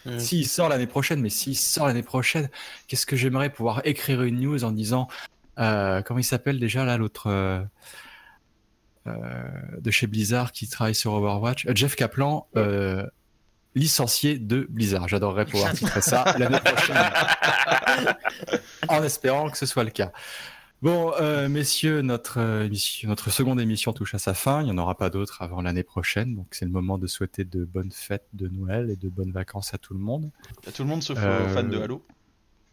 Mm. 0.05 0.19
S'il 0.19 0.47
sort 0.47 0.69
l'année 0.69 0.85
prochaine, 0.85 1.21
mais 1.21 1.29
s'il 1.29 1.57
sort 1.57 1.87
l'année 1.87 2.03
prochaine, 2.03 2.49
qu'est-ce 2.87 3.07
que 3.07 3.15
j'aimerais 3.15 3.51
pouvoir 3.51 3.81
écrire 3.83 4.21
une 4.21 4.39
news 4.39 4.63
en 4.63 4.71
disant 4.71 5.07
euh, 5.59 6.01
comment 6.01 6.19
il 6.19 6.23
s'appelle 6.23 6.59
déjà 6.59 6.85
là 6.85 6.97
l'autre 6.97 7.27
euh, 7.27 7.61
euh, 9.07 9.43
de 9.79 9.91
chez 9.91 10.07
Blizzard 10.07 10.51
qui 10.51 10.69
travaille 10.69 10.95
sur 10.95 11.13
Overwatch, 11.13 11.67
Jeff 11.75 11.95
Kaplan, 11.95 12.47
licencié 13.75 14.39
de 14.39 14.65
Blizzard. 14.69 15.07
J'adorerais 15.07 15.45
pouvoir 15.45 15.73
titrer 15.73 16.01
ça 16.01 16.25
l'année 16.37 16.59
prochaine, 16.59 16.97
en 18.89 19.03
espérant 19.03 19.49
que 19.49 19.57
ce 19.57 19.65
soit 19.65 19.83
le 19.83 19.91
cas. 19.91 20.11
Bon, 20.81 21.11
euh, 21.19 21.49
messieurs, 21.49 22.01
notre, 22.01 22.39
euh, 22.39 22.63
émission- 22.65 23.09
notre 23.09 23.29
seconde 23.31 23.59
émission 23.59 23.91
touche 23.91 24.15
à 24.15 24.17
sa 24.17 24.33
fin. 24.33 24.61
Il 24.61 24.65
n'y 24.65 24.71
en 24.71 24.77
aura 24.77 24.95
pas 24.97 25.09
d'autres 25.09 25.41
avant 25.41 25.61
l'année 25.61 25.83
prochaine. 25.83 26.35
Donc, 26.35 26.47
c'est 26.51 26.63
le 26.63 26.71
moment 26.71 26.97
de 26.97 27.05
souhaiter 27.05 27.43
de 27.43 27.65
bonnes 27.65 27.91
fêtes 27.91 28.27
de 28.31 28.47
Noël 28.47 28.89
et 28.89 28.95
de 28.95 29.09
bonnes 29.09 29.31
vacances 29.33 29.73
à 29.73 29.77
tout 29.77 29.93
le 29.93 29.99
monde. 29.99 30.31
À 30.65 30.71
tout 30.71 30.83
le 30.83 30.89
monde 30.89 31.03
sauf 31.03 31.17
Euh, 31.21 31.45
aux 31.45 31.49
fans 31.49 31.63
de 31.63 31.77
Halo. 31.77 32.05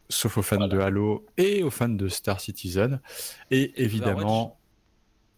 sauf 0.08 0.38
aux 0.38 0.42
fans 0.42 0.68
de 0.68 0.78
Halo 0.78 1.26
et 1.36 1.64
aux 1.64 1.70
fans 1.70 1.88
de 1.88 2.06
Star 2.08 2.40
Citizen. 2.40 3.00
Et 3.50 3.82
évidemment, 3.82 4.56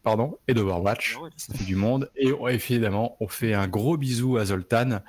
pardon, 0.03 0.39
et 0.49 0.55
ça 0.55 1.55
fait 1.55 1.65
du 1.65 1.77
monde. 1.77 2.11
Et 2.17 2.33
on- 2.33 2.49
évidemment, 2.49 3.17
on 3.21 3.29
fait 3.29 3.55
un 3.55 3.69
gros 3.69 3.97
bisou 3.97 4.37
à 4.39 4.47
Zoltan, 4.47 5.01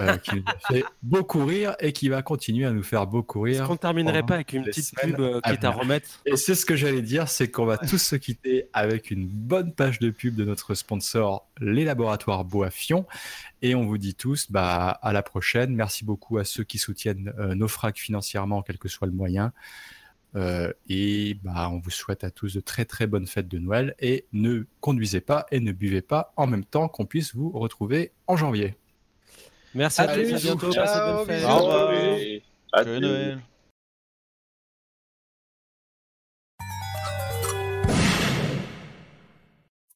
euh, 0.00 0.16
qui 0.18 0.36
nous 0.36 0.44
a 0.46 0.72
fait 0.72 0.84
beaucoup 1.02 1.44
rire 1.44 1.76
et 1.80 1.92
qui 1.92 2.08
va 2.08 2.22
continuer 2.22 2.64
à 2.66 2.70
nous 2.70 2.82
faire 2.82 3.06
beaucoup 3.06 3.46
Est-ce 3.46 3.58
rire. 3.58 3.68
qu'on 3.68 3.76
terminerait 3.76 4.22
pas 4.24 4.34
avec 4.34 4.52
une 4.52 4.64
petite 4.64 4.94
pub 4.94 5.20
euh, 5.20 5.40
à 5.42 5.52
quitte 5.52 5.64
à 5.64 5.70
remettre? 5.70 6.20
Et 6.24 6.36
c'est 6.36 6.54
ce 6.54 6.64
que 6.64 6.76
j'allais 6.76 7.02
dire, 7.02 7.28
c'est 7.28 7.50
qu'on 7.50 7.66
va 7.66 7.76
tous 7.78 7.98
se 7.98 8.16
quitter 8.16 8.68
avec 8.72 9.10
une 9.10 9.26
bonne 9.26 9.72
page 9.72 9.98
de 9.98 10.10
pub 10.10 10.34
de 10.36 10.44
notre 10.44 10.74
sponsor, 10.74 11.46
les 11.60 11.84
laboratoires 11.84 12.44
Boafion. 12.44 13.06
Et 13.62 13.74
on 13.74 13.84
vous 13.86 13.98
dit 13.98 14.14
tous 14.14 14.50
bah, 14.50 14.88
à 15.02 15.12
la 15.12 15.22
prochaine. 15.22 15.74
Merci 15.74 16.04
beaucoup 16.04 16.38
à 16.38 16.44
ceux 16.44 16.64
qui 16.64 16.78
soutiennent 16.78 17.32
euh, 17.38 17.54
nos 17.54 17.68
frags 17.68 17.96
financièrement, 17.96 18.62
quel 18.62 18.78
que 18.78 18.88
soit 18.88 19.06
le 19.06 19.12
moyen. 19.14 19.52
Euh, 20.36 20.70
et 20.88 21.34
bah, 21.42 21.68
on 21.70 21.78
vous 21.78 21.90
souhaite 21.90 22.22
à 22.22 22.30
tous 22.30 22.54
de 22.54 22.60
très 22.60 22.84
très 22.84 23.06
bonnes 23.06 23.26
fêtes 23.26 23.48
de 23.48 23.58
Noël. 23.58 23.94
Et 24.00 24.26
ne 24.32 24.64
conduisez 24.80 25.20
pas 25.20 25.46
et 25.50 25.60
ne 25.60 25.72
buvez 25.72 26.02
pas 26.02 26.32
en 26.36 26.46
même 26.46 26.64
temps 26.64 26.88
qu'on 26.88 27.06
puisse 27.06 27.34
vous 27.34 27.50
retrouver 27.50 28.12
en 28.26 28.36
janvier. 28.36 28.76
Merci 29.74 30.02
à 30.02 30.10
Allez, 30.10 30.28
tous, 30.28 30.34
à 30.34 30.38
bientôt, 30.38 30.72
Ciao, 30.72 30.84
passez. 30.84 31.44
Au 31.44 31.56
revoir. 31.58 31.92
Joyeux 31.92 32.42
adieu. 32.72 33.00
Noël. 33.00 33.40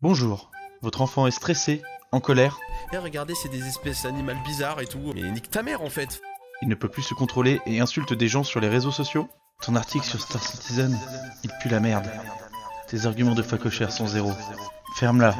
Bonjour, 0.02 0.50
votre 0.80 1.02
enfant 1.02 1.26
est 1.26 1.30
stressé, 1.30 1.82
en 2.12 2.20
colère, 2.20 2.58
Eh, 2.92 2.96
regardez, 2.98 3.34
c'est 3.34 3.50
des 3.50 3.66
espèces 3.66 4.04
animales 4.04 4.38
bizarres 4.44 4.80
et 4.80 4.86
tout. 4.86 5.12
Mais 5.14 5.30
nique 5.30 5.50
ta 5.50 5.62
mère 5.62 5.82
en 5.82 5.90
fait. 5.90 6.20
il 6.62 6.68
ne 6.68 6.74
peut 6.74 6.88
plus 6.88 7.02
se 7.02 7.14
contrôler 7.14 7.60
et 7.66 7.80
insulte 7.80 8.12
des 8.14 8.28
gens 8.28 8.42
sur 8.42 8.60
les 8.60 8.68
réseaux 8.68 8.90
sociaux 8.90 9.28
Ton 9.62 9.76
article 9.76 10.06
sur 10.06 10.20
Star 10.20 10.42
Citizen, 10.42 10.98
il 11.44 11.50
pue 11.60 11.68
la 11.68 11.80
merde. 11.80 12.10
Tes 12.88 13.06
arguments 13.06 13.34
de 13.34 13.42
facochère 13.42 13.92
sont 13.92 14.06
zéro. 14.06 14.32
Ferme-la, 14.96 15.32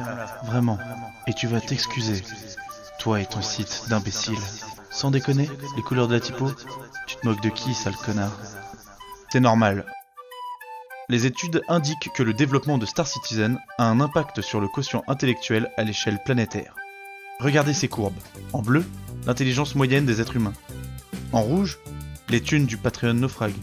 vraiment, 0.45 0.77
et 1.27 1.33
tu 1.33 1.47
vas 1.47 1.59
t'excuser. 1.59 2.23
Toi 2.99 3.21
et 3.21 3.25
ton 3.25 3.41
site 3.41 3.85
d'imbécile. 3.89 4.37
Sans 4.91 5.09
déconner, 5.09 5.49
les 5.75 5.81
couleurs 5.81 6.07
de 6.07 6.13
la 6.13 6.19
typo 6.19 6.51
Tu 7.07 7.15
te 7.15 7.27
moques 7.27 7.41
de 7.41 7.49
qui, 7.49 7.73
sale 7.73 7.95
connard? 7.95 8.31
C'est 9.31 9.39
normal. 9.39 9.85
Les 11.09 11.25
études 11.25 11.63
indiquent 11.67 12.11
que 12.13 12.23
le 12.23 12.33
développement 12.33 12.77
de 12.77 12.85
Star 12.85 13.07
Citizen 13.07 13.59
a 13.77 13.85
un 13.85 13.99
impact 13.99 14.41
sur 14.41 14.61
le 14.61 14.67
quotient 14.67 15.03
intellectuel 15.07 15.71
à 15.77 15.83
l'échelle 15.83 16.21
planétaire. 16.23 16.75
Regardez 17.39 17.73
ces 17.73 17.87
courbes. 17.87 18.19
En 18.53 18.61
bleu, 18.61 18.85
l'intelligence 19.25 19.75
moyenne 19.75 20.05
des 20.05 20.21
êtres 20.21 20.35
humains. 20.35 20.53
En 21.33 21.41
rouge, 21.41 21.79
les 22.29 22.41
thunes 22.41 22.65
du 22.65 22.77
Patreon 22.77 23.15
naufrague. 23.15 23.55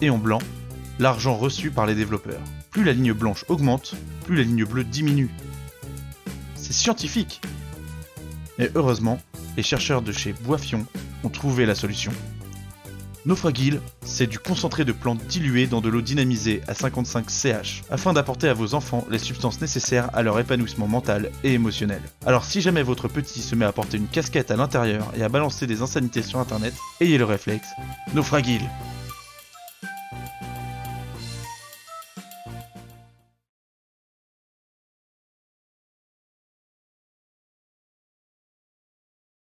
Et 0.00 0.10
en 0.10 0.18
blanc, 0.18 0.38
l'argent 0.98 1.36
reçu 1.36 1.70
par 1.70 1.86
les 1.86 1.94
développeurs. 1.94 2.40
Plus 2.70 2.84
la 2.84 2.92
ligne 2.92 3.12
blanche 3.12 3.44
augmente, 3.48 3.94
plus 4.24 4.36
la 4.36 4.42
ligne 4.42 4.64
bleue 4.64 4.84
diminue. 4.84 5.30
C'est 6.54 6.72
scientifique. 6.72 7.40
Et 8.58 8.70
heureusement, 8.74 9.18
les 9.56 9.62
chercheurs 9.62 10.02
de 10.02 10.12
chez 10.12 10.32
Boifion 10.32 10.86
ont 11.24 11.28
trouvé 11.28 11.66
la 11.66 11.74
solution. 11.74 12.12
Naufragil, 13.26 13.80
c'est 14.04 14.26
du 14.28 14.38
concentré 14.38 14.84
de 14.84 14.92
plantes 14.92 15.22
dilué 15.26 15.66
dans 15.66 15.80
de 15.80 15.88
l'eau 15.88 16.00
dynamisée 16.00 16.62
à 16.68 16.74
55 16.74 17.28
CH, 17.28 17.82
afin 17.90 18.12
d'apporter 18.12 18.48
à 18.48 18.54
vos 18.54 18.74
enfants 18.74 19.04
les 19.10 19.18
substances 19.18 19.60
nécessaires 19.60 20.08
à 20.14 20.22
leur 20.22 20.38
épanouissement 20.38 20.86
mental 20.86 21.30
et 21.44 21.52
émotionnel. 21.52 22.00
Alors 22.24 22.44
si 22.44 22.60
jamais 22.60 22.82
votre 22.82 23.08
petit 23.08 23.42
se 23.42 23.54
met 23.54 23.66
à 23.66 23.72
porter 23.72 23.96
une 23.96 24.06
casquette 24.06 24.50
à 24.50 24.56
l'intérieur 24.56 25.12
et 25.16 25.22
à 25.22 25.28
balancer 25.28 25.66
des 25.66 25.82
insanités 25.82 26.22
sur 26.22 26.38
internet, 26.38 26.72
ayez 27.00 27.18
le 27.18 27.24
réflexe. 27.24 27.68
Naufragil, 28.14 28.62